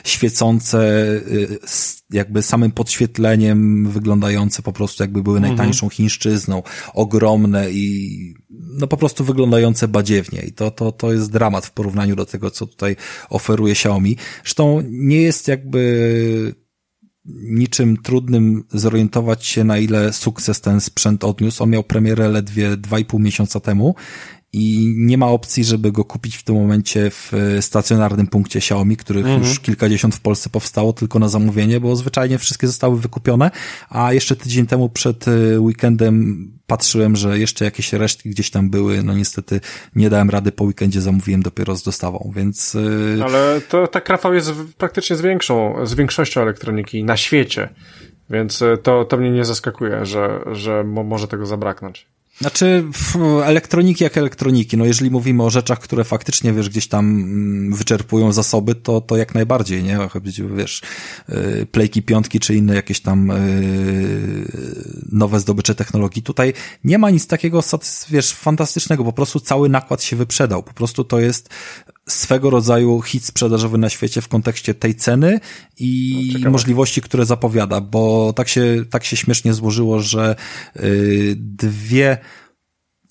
świecące 0.05 1.07
jakby 2.13 2.43
samym 2.43 2.71
podświetleniem, 2.71 3.89
wyglądające 3.89 4.63
po 4.63 4.73
prostu 4.73 5.03
jakby 5.03 5.23
były 5.23 5.37
mhm. 5.37 5.57
najtańszą 5.57 5.89
chińszczyzną, 5.89 6.63
ogromne 6.95 7.71
i 7.71 8.35
no 8.51 8.87
po 8.87 8.97
prostu 8.97 9.25
wyglądające 9.25 9.89
badziewnie 9.89 10.43
i 10.43 10.53
to, 10.53 10.71
to, 10.71 10.93
to 10.93 11.13
jest 11.13 11.33
dramat 11.33 11.67
w 11.67 11.71
porównaniu 11.71 12.17
do 12.17 12.27
tego, 12.27 12.51
co 12.51 12.67
tutaj 12.67 12.97
oferuje 13.31 13.73
Xiaomi. 13.73 14.17
Zresztą 14.45 14.83
nie 14.91 15.23
jest 15.23 15.49
jakby 15.49 16.55
niczym 17.25 17.97
trudnym 17.97 18.65
zorientować 18.73 19.47
się, 19.47 19.65
na 19.65 19.79
ile 19.79 20.13
sukces 20.13 20.61
ten 20.61 20.81
sprzęt 20.81 21.25
odniósł. 21.25 21.63
On 21.63 21.71
miał 21.71 21.85
premierę 21.85 22.29
ledwie 22.29 22.77
dwa 22.77 22.99
i 22.99 23.05
pół 23.05 23.21
miesiąca 23.21 23.61
temu 23.61 23.95
i 24.53 24.95
nie 24.97 25.19
ma 25.19 25.27
opcji, 25.27 25.65
żeby 25.65 25.93
go 25.93 26.05
kupić 26.05 26.37
w 26.37 26.43
tym 26.43 26.55
momencie 26.55 27.11
w 27.11 27.33
stacjonarnym 27.61 28.27
punkcie 28.27 28.59
Xiaomi, 28.59 28.97
których 28.97 29.25
mhm. 29.25 29.43
już 29.43 29.61
kilkadziesiąt 29.61 30.15
w 30.15 30.21
Polsce 30.21 30.51
powstało 30.51 30.93
tylko 30.93 31.19
na 31.19 31.29
zamówienie, 31.29 31.81
bo 31.81 31.97
zwyczajnie 31.97 32.39
wszystkie 32.39 32.67
zostały 32.67 33.01
wykupione, 33.01 33.51
a 33.91 34.13
jeszcze 34.13 34.37
tydzień 34.37 34.67
temu 34.67 34.89
przed 34.89 35.29
y, 35.29 35.61
weekendem 35.61 36.49
patrzyłem, 36.67 37.17
że 37.17 37.39
jeszcze 37.39 37.65
jakieś 37.65 37.93
resztki 37.93 38.31
gdzieś 38.31 38.51
tam 38.51 38.71
były, 38.71 39.03
no 39.03 39.15
niestety 39.15 39.61
nie 39.97 40.11
dałem 40.11 40.31
rady, 40.31 40.53
po 40.53 40.65
weekendzie 40.65 41.01
zamówiłem 41.01 41.43
dopiero 41.43 41.77
z 41.77 41.83
dostawą, 41.83 42.33
więc... 42.37 42.75
Y, 42.75 43.21
Ale 43.25 43.61
to 43.69 43.87
tak 43.87 44.09
Rafał 44.09 44.35
jest 44.35 44.53
praktycznie 44.79 45.17
z 45.17 45.21
większą, 45.21 45.87
z 45.87 45.95
większością 45.95 46.41
elektroniki 46.41 47.05
na 47.05 47.17
świecie, 47.17 47.69
więc 48.31 48.63
to, 48.83 49.05
to 49.05 49.17
mnie 49.17 49.31
nie 49.31 49.45
zaskakuje, 49.45 50.07
że, 50.07 50.41
że 50.53 50.85
może 50.85 51.29
tego 51.29 51.47
zabraknąć. 51.47 52.07
Znaczy, 52.39 52.85
elektroniki 53.45 54.05
jak 54.05 54.17
elektroniki. 54.17 54.77
No 54.77 54.85
jeżeli 54.85 55.11
mówimy 55.11 55.43
o 55.43 55.51
rzeczach, 55.51 55.79
które 55.79 56.05
faktycznie, 56.05 56.53
wiesz, 56.53 56.69
gdzieś 56.69 56.89
tam 56.89 57.07
mm, 57.07 57.75
wyczerpują 57.75 58.33
zasoby, 58.33 58.75
to, 58.75 59.01
to 59.01 59.17
jak 59.17 59.35
najbardziej, 59.35 59.83
nie? 59.83 59.99
Wiesz, 60.57 60.83
y, 61.29 61.67
plejki 61.67 62.03
piątki, 62.03 62.41
czy 62.41 62.55
inne 62.55 62.75
jakieś 62.75 63.01
tam 63.01 63.31
y, 63.31 63.37
nowe 65.13 65.41
zdobycze 65.41 65.75
technologii. 65.75 66.23
Tutaj 66.23 66.53
nie 66.85 66.99
ma 66.99 67.11
nic 67.11 67.27
takiego, 67.27 67.63
wiesz, 68.11 68.33
fantastycznego. 68.33 69.05
Po 69.05 69.13
prostu 69.13 69.41
cały 69.41 69.69
nakład 69.69 70.03
się 70.03 70.17
wyprzedał. 70.17 70.63
Po 70.63 70.73
prostu 70.73 71.05
to 71.05 71.21
jest 71.21 71.49
swego 72.09 72.51
rodzaju 72.51 73.03
hit 73.03 73.25
sprzedażowy 73.25 73.79
na 73.79 73.89
świecie 73.89 74.21
w 74.21 74.29
kontekście 74.29 74.75
tej 74.75 74.95
ceny 74.95 75.41
i 75.79 76.45
możliwości, 76.51 77.03
które 77.03 77.27
zapowiada, 77.27 77.81
bo 77.81 78.33
tak 78.33 78.49
się, 78.49 78.85
tak 78.91 79.05
się 79.05 79.17
śmiesznie 79.17 79.55
złożyło, 79.55 80.01
że 80.01 80.37
yy, 80.77 81.35
dwie 81.37 82.19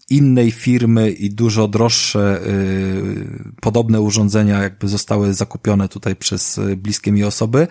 innej 0.09 0.51
firmy 0.51 1.11
i 1.11 1.29
dużo 1.29 1.67
droższe 1.67 2.41
yy, 2.45 3.53
podobne 3.61 4.01
urządzenia 4.01 4.63
jakby 4.63 4.87
zostały 4.87 5.33
zakupione 5.33 5.89
tutaj 5.89 6.15
przez 6.15 6.57
y, 6.57 6.75
bliskie 6.75 7.11
mi 7.11 7.23
osoby. 7.23 7.67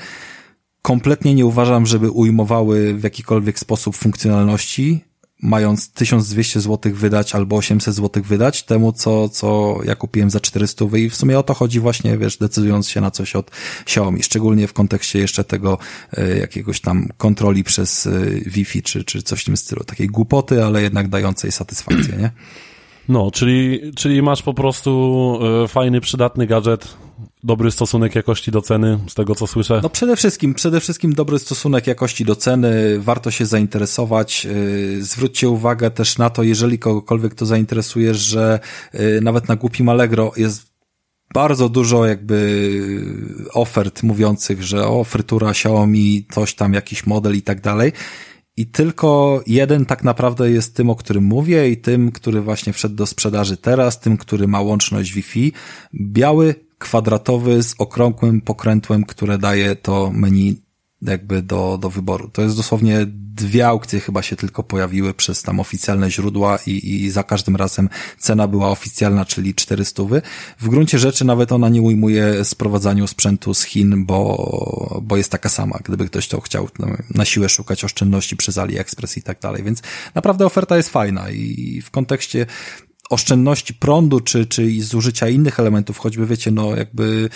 Kompletnie 0.82 1.34
nie 1.34 1.46
uważam, 1.46 1.86
żeby 1.86 2.10
ujmowały 2.10 2.94
w 2.94 3.02
jakikolwiek 3.02 3.58
sposób 3.58 3.96
funkcjonalności 3.96 5.09
mając 5.42 5.90
1200 5.90 6.60
zł 6.60 6.92
wydać 6.94 7.34
albo 7.34 7.56
800 7.56 7.94
zł 7.94 8.22
wydać 8.22 8.62
temu, 8.62 8.92
co, 8.92 9.28
co 9.28 9.78
ja 9.84 9.94
kupiłem 9.94 10.30
za 10.30 10.40
400 10.40 10.84
i 10.96 11.10
w 11.10 11.16
sumie 11.16 11.38
o 11.38 11.42
to 11.42 11.54
chodzi 11.54 11.80
właśnie, 11.80 12.18
wiesz, 12.18 12.36
decydując 12.36 12.88
się 12.88 13.00
na 13.00 13.10
coś 13.10 13.36
od 13.36 13.50
Xiaomi, 13.82 14.22
szczególnie 14.22 14.66
w 14.66 14.72
kontekście 14.72 15.18
jeszcze 15.18 15.44
tego 15.44 15.78
e, 16.12 16.38
jakiegoś 16.38 16.80
tam 16.80 17.08
kontroli 17.18 17.64
przez 17.64 18.06
e, 18.06 18.10
Wi-Fi 18.46 18.82
czy, 18.82 19.04
czy 19.04 19.22
coś 19.22 19.42
w 19.42 19.44
tym 19.44 19.56
stylu, 19.56 19.84
takiej 19.84 20.06
głupoty, 20.06 20.64
ale 20.64 20.82
jednak 20.82 21.08
dającej 21.08 21.52
satysfakcję, 21.52 22.16
nie? 22.16 22.30
No, 23.08 23.30
czyli, 23.30 23.80
czyli 23.96 24.22
masz 24.22 24.42
po 24.42 24.54
prostu 24.54 25.38
e, 25.64 25.68
fajny, 25.68 26.00
przydatny 26.00 26.46
gadżet, 26.46 26.96
dobry 27.44 27.70
stosunek 27.70 28.14
jakości 28.14 28.50
do 28.50 28.62
ceny, 28.62 28.98
z 29.08 29.14
tego 29.14 29.34
co 29.34 29.46
słyszę? 29.46 29.80
No 29.82 29.90
przede 29.90 30.16
wszystkim, 30.16 30.54
przede 30.54 30.80
wszystkim 30.80 31.12
dobry 31.12 31.38
stosunek 31.38 31.86
jakości 31.86 32.24
do 32.24 32.36
ceny, 32.36 32.98
warto 32.98 33.30
się 33.30 33.46
zainteresować. 33.46 34.46
E, 34.46 35.02
zwróćcie 35.02 35.48
uwagę 35.48 35.90
też 35.90 36.18
na 36.18 36.30
to, 36.30 36.42
jeżeli 36.42 36.78
kogokolwiek 36.78 37.34
to 37.34 37.46
zainteresuje, 37.46 38.14
że 38.14 38.60
e, 38.92 39.20
nawet 39.20 39.48
na 39.48 39.56
głupim 39.56 39.88
Allegro 39.88 40.32
jest 40.36 40.70
bardzo 41.34 41.68
dużo 41.68 42.06
jakby 42.06 42.70
ofert 43.52 44.02
mówiących, 44.02 44.62
że 44.62 44.88
o, 44.88 45.04
frytura 45.04 45.50
Xiaomi, 45.50 46.26
coś 46.30 46.54
tam, 46.54 46.74
jakiś 46.74 47.06
model 47.06 47.36
i 47.36 47.42
tak 47.42 47.60
dalej. 47.60 47.92
I 48.56 48.66
tylko 48.66 49.42
jeden 49.46 49.86
tak 49.86 50.04
naprawdę 50.04 50.50
jest 50.50 50.76
tym, 50.76 50.90
o 50.90 50.96
którym 50.96 51.24
mówię 51.24 51.70
i 51.70 51.76
tym, 51.76 52.12
który 52.12 52.40
właśnie 52.40 52.72
wszedł 52.72 52.94
do 52.94 53.06
sprzedaży 53.06 53.56
teraz, 53.56 54.00
tym, 54.00 54.16
który 54.16 54.48
ma 54.48 54.60
łączność 54.60 55.12
Wi-Fi. 55.12 55.52
Biały, 55.94 56.54
kwadratowy 56.80 57.62
z 57.62 57.74
okrągłym 57.78 58.40
pokrętłem, 58.40 59.04
które 59.04 59.38
daje 59.38 59.76
to 59.76 60.10
menu 60.14 60.62
jakby 61.02 61.42
do, 61.42 61.78
do 61.80 61.90
wyboru. 61.90 62.28
To 62.28 62.42
jest 62.42 62.56
dosłownie 62.56 63.06
dwie 63.34 63.68
aukcje 63.68 64.00
chyba 64.00 64.22
się 64.22 64.36
tylko 64.36 64.62
pojawiły 64.62 65.14
przez 65.14 65.42
tam 65.42 65.60
oficjalne 65.60 66.10
źródła 66.10 66.58
i, 66.66 66.94
i 66.94 67.10
za 67.10 67.22
każdym 67.22 67.56
razem 67.56 67.88
cena 68.18 68.48
była 68.48 68.68
oficjalna, 68.68 69.24
czyli 69.24 69.54
400. 69.54 70.02
W 70.60 70.68
gruncie 70.68 70.98
rzeczy 70.98 71.24
nawet 71.24 71.52
ona 71.52 71.68
nie 71.68 71.82
ujmuje 71.82 72.44
sprowadzaniu 72.44 73.06
sprzętu 73.06 73.54
z 73.54 73.62
Chin, 73.62 74.04
bo, 74.04 75.00
bo 75.02 75.16
jest 75.16 75.32
taka 75.32 75.48
sama, 75.48 75.78
gdyby 75.84 76.06
ktoś 76.06 76.28
to 76.28 76.40
chciał 76.40 76.68
na 77.14 77.24
siłę 77.24 77.48
szukać 77.48 77.84
oszczędności 77.84 78.36
przez 78.36 78.58
AliExpress 78.58 79.16
i 79.16 79.22
tak 79.22 79.40
dalej. 79.40 79.62
Więc 79.62 79.82
naprawdę 80.14 80.46
oferta 80.46 80.76
jest 80.76 80.88
fajna 80.88 81.30
i 81.30 81.80
w 81.84 81.90
kontekście 81.90 82.46
oszczędności 83.10 83.74
prądu, 83.74 84.20
czy, 84.20 84.46
czy 84.46 84.82
zużycia 84.82 85.28
innych 85.28 85.60
elementów, 85.60 85.98
choćby 85.98 86.26
wiecie, 86.26 86.50
no 86.50 86.76
jakby 86.76 87.28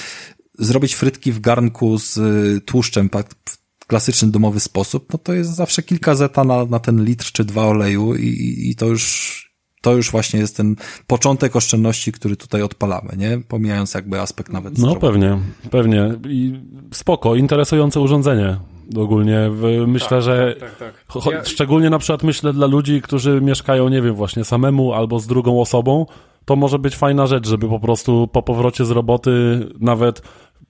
zrobić 0.59 0.95
frytki 0.95 1.33
w 1.33 1.41
garnku 1.41 1.99
z 1.99 2.17
y, 2.17 2.61
tłuszczem 2.61 3.11
w 3.47 3.87
klasyczny 3.87 4.31
domowy 4.31 4.61
sposób, 4.61 5.13
no 5.13 5.19
to 5.19 5.33
jest 5.33 5.55
zawsze 5.55 5.83
kilka 5.83 6.15
zeta 6.15 6.45
na, 6.45 6.65
na 6.65 6.79
ten 6.79 7.05
litr 7.05 7.33
czy 7.33 7.45
dwa 7.45 7.67
oleju 7.67 8.15
i, 8.15 8.71
i 8.71 8.77
to 8.77 8.87
już 8.87 9.45
to 9.81 9.97
już 9.97 10.11
właśnie 10.11 10.41
jest 10.41 10.57
ten 10.57 10.77
początek 11.07 11.57
oszczędności, 11.57 12.13
który 12.13 12.37
tutaj 12.37 12.63
odpalamy, 12.63 13.13
nie? 13.17 13.41
Pomijając 13.49 13.95
jakby 13.95 14.21
aspekt 14.21 14.53
nawet 14.53 14.79
No 14.79 14.97
pewnie, 14.97 15.39
pewnie. 15.71 16.15
I 16.29 16.61
spoko, 16.93 17.35
interesujące 17.35 18.01
urządzenie. 18.01 18.57
Ogólnie 18.97 19.51
myślę, 19.87 20.09
tak, 20.09 20.23
że 20.23 20.57
tak, 20.61 20.77
tak, 20.77 20.95
tak. 21.15 21.33
Ja... 21.33 21.45
szczególnie 21.45 21.91
na 21.91 21.99
przykład 21.99 22.23
myślę 22.23 22.53
dla 22.53 22.67
ludzi, 22.67 23.03
którzy 23.03 23.41
mieszkają, 23.41 23.89
nie 23.89 24.03
wiem, 24.03 24.15
właśnie 24.15 24.45
samemu 24.45 24.93
albo 24.93 25.19
z 25.19 25.27
drugą 25.27 25.61
osobą, 25.61 26.07
to 26.45 26.57
może 26.57 26.79
być 26.79 26.97
fajna 26.97 27.27
rzecz, 27.27 27.49
żeby 27.49 27.69
po 27.69 27.81
prostu 27.81 28.29
po 28.33 28.43
powrocie 28.43 28.85
z 28.85 28.91
roboty 28.91 29.31
nawet 29.81 30.23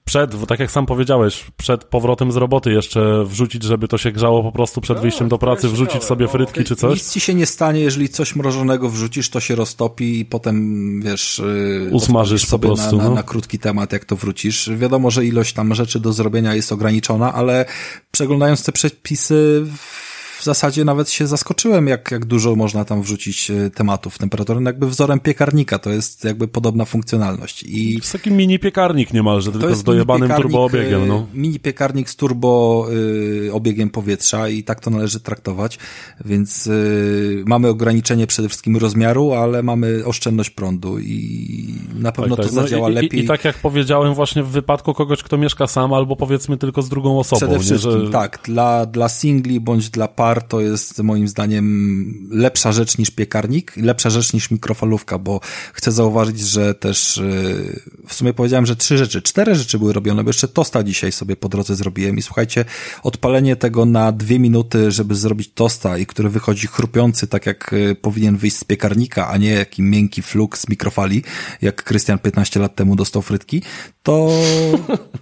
przed, 0.05 0.47
tak 0.47 0.59
jak 0.59 0.71
sam 0.71 0.85
powiedziałeś, 0.85 1.45
przed 1.57 1.83
powrotem 1.83 2.31
z 2.31 2.35
roboty 2.35 2.71
jeszcze 2.71 3.23
wrzucić, 3.25 3.63
żeby 3.63 3.87
to 3.87 3.97
się 3.97 4.11
grzało 4.11 4.43
po 4.43 4.51
prostu 4.51 4.81
przed 4.81 4.97
no, 4.97 5.01
wyjściem 5.01 5.29
do 5.29 5.37
pracy, 5.37 5.69
wrzucić 5.69 6.03
sobie 6.03 6.25
no. 6.25 6.31
frytki 6.31 6.63
czy 6.63 6.75
coś. 6.75 6.93
Nic 6.93 7.13
ci 7.13 7.19
się 7.19 7.33
nie 7.33 7.45
stanie, 7.45 7.79
jeżeli 7.79 8.09
coś 8.09 8.35
mrożonego 8.35 8.89
wrzucisz, 8.89 9.29
to 9.29 9.39
się 9.39 9.55
roztopi 9.55 10.19
i 10.19 10.25
potem, 10.25 11.01
wiesz, 11.01 11.39
y, 11.39 11.89
usmażysz 11.91 12.45
sobie 12.45 12.69
po 12.69 12.75
prostu, 12.75 12.97
na, 12.97 13.03
na, 13.03 13.09
na, 13.09 13.15
na 13.15 13.23
krótki 13.23 13.59
temat, 13.59 13.93
jak 13.93 14.05
to 14.05 14.15
wrócisz. 14.15 14.69
Wiadomo, 14.77 15.11
że 15.11 15.25
ilość 15.25 15.53
tam 15.53 15.75
rzeczy 15.75 15.99
do 15.99 16.13
zrobienia 16.13 16.55
jest 16.55 16.71
ograniczona, 16.71 17.33
ale 17.33 17.65
przeglądając 18.11 18.63
te 18.63 18.71
przepisy 18.71 19.65
w 19.65 20.14
zasadzie 20.43 20.85
nawet 20.85 21.09
się 21.09 21.27
zaskoczyłem, 21.27 21.87
jak, 21.87 22.11
jak 22.11 22.25
dużo 22.25 22.55
można 22.55 22.85
tam 22.85 23.01
wrzucić 23.01 23.51
e, 23.51 23.69
tematów 23.69 24.17
temperatury. 24.17 24.61
No 24.61 24.69
jakby 24.69 24.87
wzorem 24.87 25.19
piekarnika, 25.19 25.79
to 25.79 25.89
jest 25.89 26.23
jakby 26.23 26.47
podobna 26.47 26.85
funkcjonalność. 26.85 27.63
I 27.63 27.93
to 27.93 27.99
jest 27.99 28.11
taki 28.11 28.31
mini 28.31 28.59
piekarnik 28.59 29.13
niemalże, 29.13 29.51
tylko 29.51 29.75
z 29.75 29.83
dojebanym 29.83 30.29
turboobiegiem. 30.29 31.07
No. 31.07 31.15
E, 31.15 31.37
mini 31.37 31.59
piekarnik 31.59 32.09
z 32.09 32.15
turbo 32.15 32.87
y, 32.91 33.53
obiegiem 33.53 33.89
powietrza 33.89 34.49
i 34.49 34.63
tak 34.63 34.79
to 34.79 34.89
należy 34.89 35.19
traktować, 35.19 35.79
więc 36.25 36.67
y, 36.67 37.43
mamy 37.45 37.67
ograniczenie 37.67 38.27
przede 38.27 38.49
wszystkim 38.49 38.77
rozmiaru, 38.77 39.33
ale 39.33 39.63
mamy 39.63 40.05
oszczędność 40.05 40.49
prądu 40.49 40.99
i 40.99 41.75
na 41.95 42.11
pewno 42.11 42.35
tak, 42.35 42.45
tak. 42.45 42.53
to 42.53 42.61
no 42.61 42.67
zadziała 42.67 42.89
i, 42.89 42.93
lepiej. 42.93 43.19
I, 43.19 43.23
I, 43.23 43.27
tak 43.27 43.45
jak 43.45 43.55
powiedziałem 43.55 44.13
właśnie 44.13 44.43
w 44.43 44.49
wypadku 44.49 44.93
kogoś, 44.93 45.23
kto 45.23 45.37
mieszka 45.37 45.67
sam 45.67 45.93
albo 45.93 46.15
powiedzmy 46.15 46.57
tylko 46.57 46.81
z 46.81 46.89
drugą 46.89 47.19
osobą. 47.19 47.39
Przede 47.39 47.59
wszystkim 47.59 47.99
nie, 47.99 48.05
że... 48.05 48.11
tak, 48.11 48.39
dla, 48.43 48.85
dla 48.85 49.09
singli 49.09 49.59
bądź 49.59 49.89
dla 49.89 50.07
par 50.07 50.24
to 50.47 50.61
jest 50.61 51.03
moim 51.03 51.27
zdaniem 51.27 52.27
lepsza 52.31 52.71
rzecz 52.71 52.97
niż 52.97 53.11
piekarnik, 53.11 53.77
lepsza 53.77 54.09
rzecz 54.09 54.33
niż 54.33 54.51
mikrofalówka, 54.51 55.17
bo 55.17 55.39
chcę 55.73 55.91
zauważyć, 55.91 56.39
że 56.39 56.75
też 56.75 57.17
y, 57.17 57.81
w 58.07 58.13
sumie 58.13 58.33
powiedziałem, 58.33 58.65
że 58.65 58.75
trzy 58.75 58.97
rzeczy, 58.97 59.21
cztery 59.21 59.55
rzeczy 59.55 59.79
były 59.79 59.93
robione, 59.93 60.23
bo 60.23 60.29
jeszcze 60.29 60.47
tosta 60.47 60.83
dzisiaj 60.83 61.11
sobie 61.11 61.35
po 61.35 61.49
drodze 61.49 61.75
zrobiłem 61.75 62.17
i 62.17 62.21
słuchajcie, 62.21 62.65
odpalenie 63.03 63.55
tego 63.55 63.85
na 63.85 64.11
dwie 64.11 64.39
minuty, 64.39 64.91
żeby 64.91 65.15
zrobić 65.15 65.51
tosta 65.53 65.97
i 65.97 66.05
który 66.05 66.29
wychodzi 66.29 66.67
chrupiący, 66.67 67.27
tak 67.27 67.45
jak 67.45 67.73
y, 67.73 67.95
powinien 67.95 68.37
wyjść 68.37 68.57
z 68.57 68.63
piekarnika, 68.63 69.27
a 69.27 69.37
nie 69.37 69.49
jaki 69.49 69.81
miękki 69.81 70.21
fluk 70.21 70.57
z 70.57 70.69
mikrofali, 70.69 71.23
jak 71.61 71.83
Krystian 71.83 72.19
15 72.19 72.59
lat 72.59 72.75
temu 72.75 72.95
dostał 72.95 73.21
frytki, 73.21 73.61
to, 74.03 74.29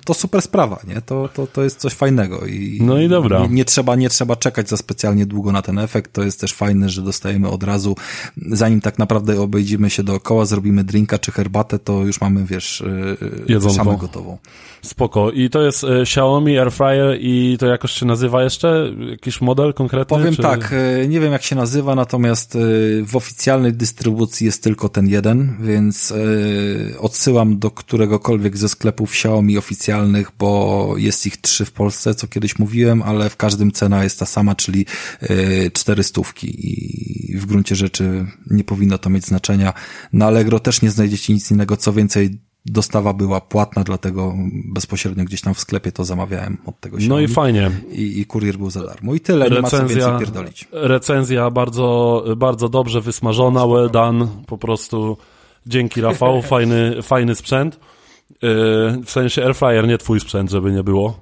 to 0.06 0.14
super 0.14 0.41
sprawa, 0.41 0.80
nie? 0.88 1.01
To, 1.01 1.30
to, 1.33 1.48
to 1.48 1.64
jest 1.64 1.80
coś 1.80 1.93
fajnego 1.93 2.45
i 2.45 2.80
no 2.82 3.01
i 3.01 3.09
dobra. 3.09 3.40
Nie, 3.40 3.48
nie 3.48 3.65
trzeba, 3.65 3.95
nie 3.95 4.09
trzeba 4.09 4.35
czekać 4.35 4.69
za 4.69 4.77
specjalnie 4.77 4.93
długo 5.26 5.52
na 5.52 5.62
ten 5.62 5.80
efekt. 5.80 6.14
To 6.14 6.24
jest 6.24 6.40
też 6.40 6.54
fajne, 6.54 6.90
że 6.90 7.02
dostajemy 7.02 7.50
od 7.50 7.64
razu, 7.64 7.96
zanim 8.52 8.82
tak 8.82 9.00
naprawdę 9.00 9.42
obejdziemy 9.42 9.90
się 9.90 10.04
dookoła, 10.04 10.46
zrobimy 10.46 10.84
drinka 10.84 11.20
czy 11.20 11.32
herbatę, 11.32 11.80
to 11.80 12.06
już 12.06 12.22
mamy, 12.22 12.46
wiesz, 12.46 12.84
szamę 13.76 13.98
gotową. 14.00 14.38
Spoko. 14.82 15.32
I 15.32 15.50
to 15.50 15.62
jest 15.62 15.84
e, 15.84 16.02
Xiaomi 16.02 16.60
Airfryer 16.60 17.18
i 17.20 17.58
to 17.60 17.66
jakoś 17.66 17.92
się 17.92 18.06
nazywa 18.06 18.44
jeszcze? 18.44 18.94
Jakiś 19.12 19.42
model 19.42 19.74
konkretny? 19.74 20.18
Powiem 20.18 20.36
czy... 20.36 20.42
tak, 20.42 20.76
nie 21.08 21.20
wiem 21.20 21.32
jak 21.32 21.44
się 21.44 21.56
nazywa, 21.56 21.96
natomiast 21.96 22.58
w 23.06 23.16
oficjalnej 23.16 23.74
dystrybucji 23.74 24.46
jest 24.46 24.64
tylko 24.64 24.90
ten 24.90 25.08
jeden, 25.08 25.58
więc 25.60 26.14
odsyłam 27.00 27.60
do 27.60 27.72
któregokolwiek 27.72 28.58
ze 28.58 28.70
sklepów 28.70 29.12
Xiaomi 29.12 29.58
oficjalnych, 29.58 30.32
bo 30.40 30.94
jest 30.98 31.26
ich 31.26 31.38
trzy 31.38 31.66
w 31.66 31.72
Polsce, 31.72 32.16
co 32.16 32.28
kiedyś 32.28 32.60
mówiłem, 32.60 33.04
ale 33.04 33.30
w 33.30 33.38
każdym 33.38 33.72
cena 33.72 34.04
jest 34.04 34.20
ta 34.20 34.26
sama, 34.26 34.56
czyli 34.56 34.83
cztery 35.74 36.03
stówki 36.03 36.72
i 36.72 37.38
w 37.38 37.45
gruncie 37.45 37.76
rzeczy 37.76 38.26
nie 38.52 38.64
powinno 38.64 38.98
to 38.98 39.10
mieć 39.10 39.26
znaczenia. 39.26 39.74
Na 40.14 40.26
Allegro 40.26 40.60
też 40.60 40.82
nie 40.82 40.92
znajdziecie 40.92 41.34
nic 41.34 41.52
innego, 41.52 41.78
co 41.78 41.94
więcej 41.94 42.40
dostawa 42.66 43.14
była 43.14 43.42
płatna, 43.42 43.84
dlatego 43.84 44.34
bezpośrednio 44.66 45.24
gdzieś 45.24 45.42
tam 45.42 45.53
w 45.53 45.60
sklepie 45.60 45.92
to 45.92 46.06
zamawiałem 46.06 46.58
od 46.66 46.80
tego 46.80 46.98
No 47.02 47.20
i 47.20 47.28
fajnie. 47.28 47.72
I, 47.92 48.20
I 48.20 48.26
kurier 48.26 48.58
był 48.58 48.70
za 48.70 48.86
darmo. 48.86 49.14
I 49.14 49.20
tyle, 49.20 49.50
recenzja, 49.50 49.56
nie 49.56 49.62
ma 49.62 49.88
co 49.88 49.95
więcej 49.95 50.20
pierdolić. 50.20 50.68
Recenzja 50.72 51.52
bardzo, 51.52 52.24
bardzo 52.38 52.70
dobrze 52.70 53.02
wysmażona, 53.02 53.68
well 53.68 53.90
done, 53.90 54.28
po 54.48 54.58
prostu 54.58 55.18
dzięki 55.66 56.02
Rafał, 56.02 56.42
fajny, 56.52 57.02
fajny 57.02 57.36
sprzęt. 57.36 57.80
Yy, 58.30 58.40
w 59.06 59.12
sensie 59.12 59.44
airfryer, 59.44 59.88
nie 59.88 59.98
twój 59.98 60.20
sprzęt, 60.20 60.52
żeby 60.52 60.72
nie 60.72 60.84
było. 60.84 61.20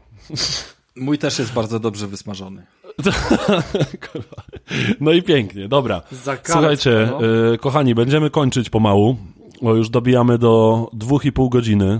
Mój 0.95 1.17
też 1.17 1.39
jest 1.39 1.53
bardzo 1.53 1.79
dobrze 1.79 2.07
wysmażony. 2.07 2.65
no 4.99 5.11
i 5.11 5.23
pięknie, 5.23 5.67
dobra. 5.67 6.01
Słuchajcie, 6.43 7.09
no. 7.11 7.53
y, 7.53 7.57
kochani, 7.57 7.95
będziemy 7.95 8.29
kończyć 8.29 8.69
pomału, 8.69 9.17
bo 9.61 9.75
już 9.75 9.89
dobijamy 9.89 10.37
do 10.37 10.87
dwóch 10.93 11.25
i 11.25 11.31
pół 11.31 11.49
godziny, 11.49 11.99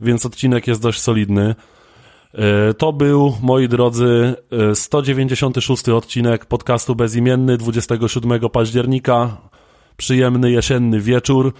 więc 0.00 0.26
odcinek 0.26 0.66
jest 0.66 0.82
dość 0.82 1.00
solidny. 1.00 1.54
Y, 2.70 2.74
to 2.74 2.92
był, 2.92 3.36
moi 3.42 3.68
drodzy, 3.68 4.34
196 4.74 5.88
y, 5.88 5.94
odcinek 5.94 6.46
podcastu 6.46 6.94
Bezimienny 6.94 7.56
27 7.56 8.40
października. 8.52 9.36
Przyjemny 9.96 10.50
jesienny 10.50 11.00
wieczór. 11.00 11.52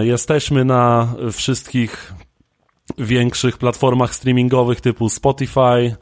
Jesteśmy 0.00 0.64
na 0.64 1.14
wszystkich 1.32 2.12
większych 2.98 3.58
platformach 3.58 4.14
streamingowych 4.14 4.80
typu 4.80 5.08
Spotify, 5.08 5.96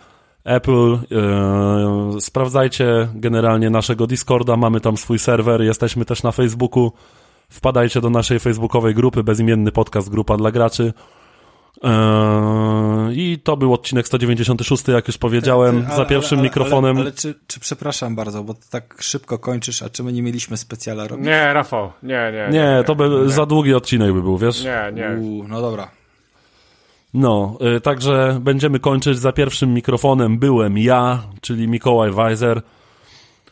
Apple. 0.47 0.99
Yy, 2.15 2.21
sprawdzajcie 2.21 3.09
generalnie 3.15 3.71
naszego 3.71 4.07
Discorda, 4.07 4.57
mamy 4.57 4.81
tam 4.81 4.97
swój 4.97 5.19
serwer, 5.19 5.63
jesteśmy 5.63 6.05
też 6.05 6.23
na 6.23 6.33
Facebooku. 6.33 6.93
Wpadajcie 7.49 8.01
do 8.01 8.11
naszej 8.11 8.41
facebookowej 8.41 8.95
grupy 8.95 9.23
Bezimienny 9.23 9.73
Podcast, 9.73 10.11
grupa 10.11 10.37
dla 10.37 10.51
graczy. 10.51 10.93
Yy, 11.83 11.91
I 13.15 13.39
to 13.45 13.57
był 13.57 13.73
odcinek 13.73 14.07
196, 14.07 14.89
jak 14.89 15.07
już 15.07 15.19
powiedziałem, 15.19 15.85
ale, 15.87 15.97
za 15.97 16.05
pierwszym 16.05 16.39
ale, 16.39 16.49
mikrofonem. 16.49 16.97
Ale, 16.97 17.01
ale, 17.07 17.13
czy, 17.13 17.35
czy, 17.47 17.61
przepraszam 17.61 18.17
bardzo, 18.17 18.45
bo 18.45 18.55
tak 18.71 18.97
szybko 19.01 19.39
kończysz, 19.39 19.83
a 19.83 19.89
czy 19.91 20.03
my 20.03 20.13
nie 20.13 20.23
mieliśmy 20.23 20.57
specjala 20.57 21.09
robić? 21.09 21.27
Nie, 21.27 21.53
Rafał, 21.53 21.93
nie, 22.03 22.33
nie. 22.33 22.59
Nie, 22.59 22.77
nie, 22.77 22.85
to 22.87 22.95
by 22.95 23.09
nie. 23.09 23.29
za 23.29 23.47
długi 23.47 23.75
odcinek 23.75 24.13
by 24.13 24.23
był, 24.23 24.39
wiesz? 24.39 24.65
Nie, 24.65 24.93
nie. 24.93 25.21
U, 25.21 25.49
no 25.49 25.61
dobra. 25.61 25.96
No, 27.17 27.59
y, 27.77 27.81
także 27.81 28.39
będziemy 28.41 28.81
kończyć. 28.81 29.19
Za 29.19 29.33
pierwszym 29.33 29.75
mikrofonem 29.75 30.39
byłem 30.39 30.79
ja, 30.79 31.23
czyli 31.41 31.69
Mikołaj 31.69 32.11
Weiser. 32.11 32.63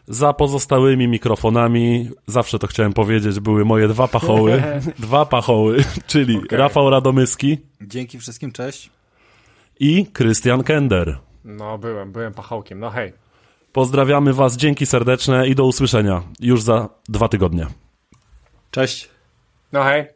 Za 0.09 0.33
pozostałymi 0.33 1.09
mikrofonami, 1.09 2.11
zawsze 2.27 2.59
to 2.59 2.67
chciałem 2.67 2.93
powiedzieć, 2.93 3.41
były 3.41 3.65
moje 3.65 3.89
dwa 3.89 4.09
pachoły. 4.09 4.63
dwa 4.99 5.27
pachoły, 5.27 5.85
czyli 6.07 6.37
okay. 6.37 6.59
Rafał 6.59 6.91
Radomyski. 6.91 7.59
Dzięki 7.81 8.19
wszystkim, 8.19 8.53
cześć. 8.53 8.91
I 9.81 10.07
Krystian 10.07 10.63
Kender. 10.63 11.19
No, 11.45 11.79
byłem, 11.79 12.13
byłem 12.13 12.35
pachołkiem, 12.35 12.81
no 12.81 12.91
hej. 12.91 13.13
Pozdrawiamy 13.73 14.33
Was, 14.33 14.57
dzięki 14.57 14.87
serdeczne 14.87 15.49
i 15.49 15.55
do 15.55 15.65
usłyszenia 15.65 16.23
już 16.41 16.63
za 16.63 16.89
dwa 17.09 17.29
tygodnie. 17.29 17.67
Cześć. 18.71 19.09
No 19.73 19.83
hej. 19.83 20.14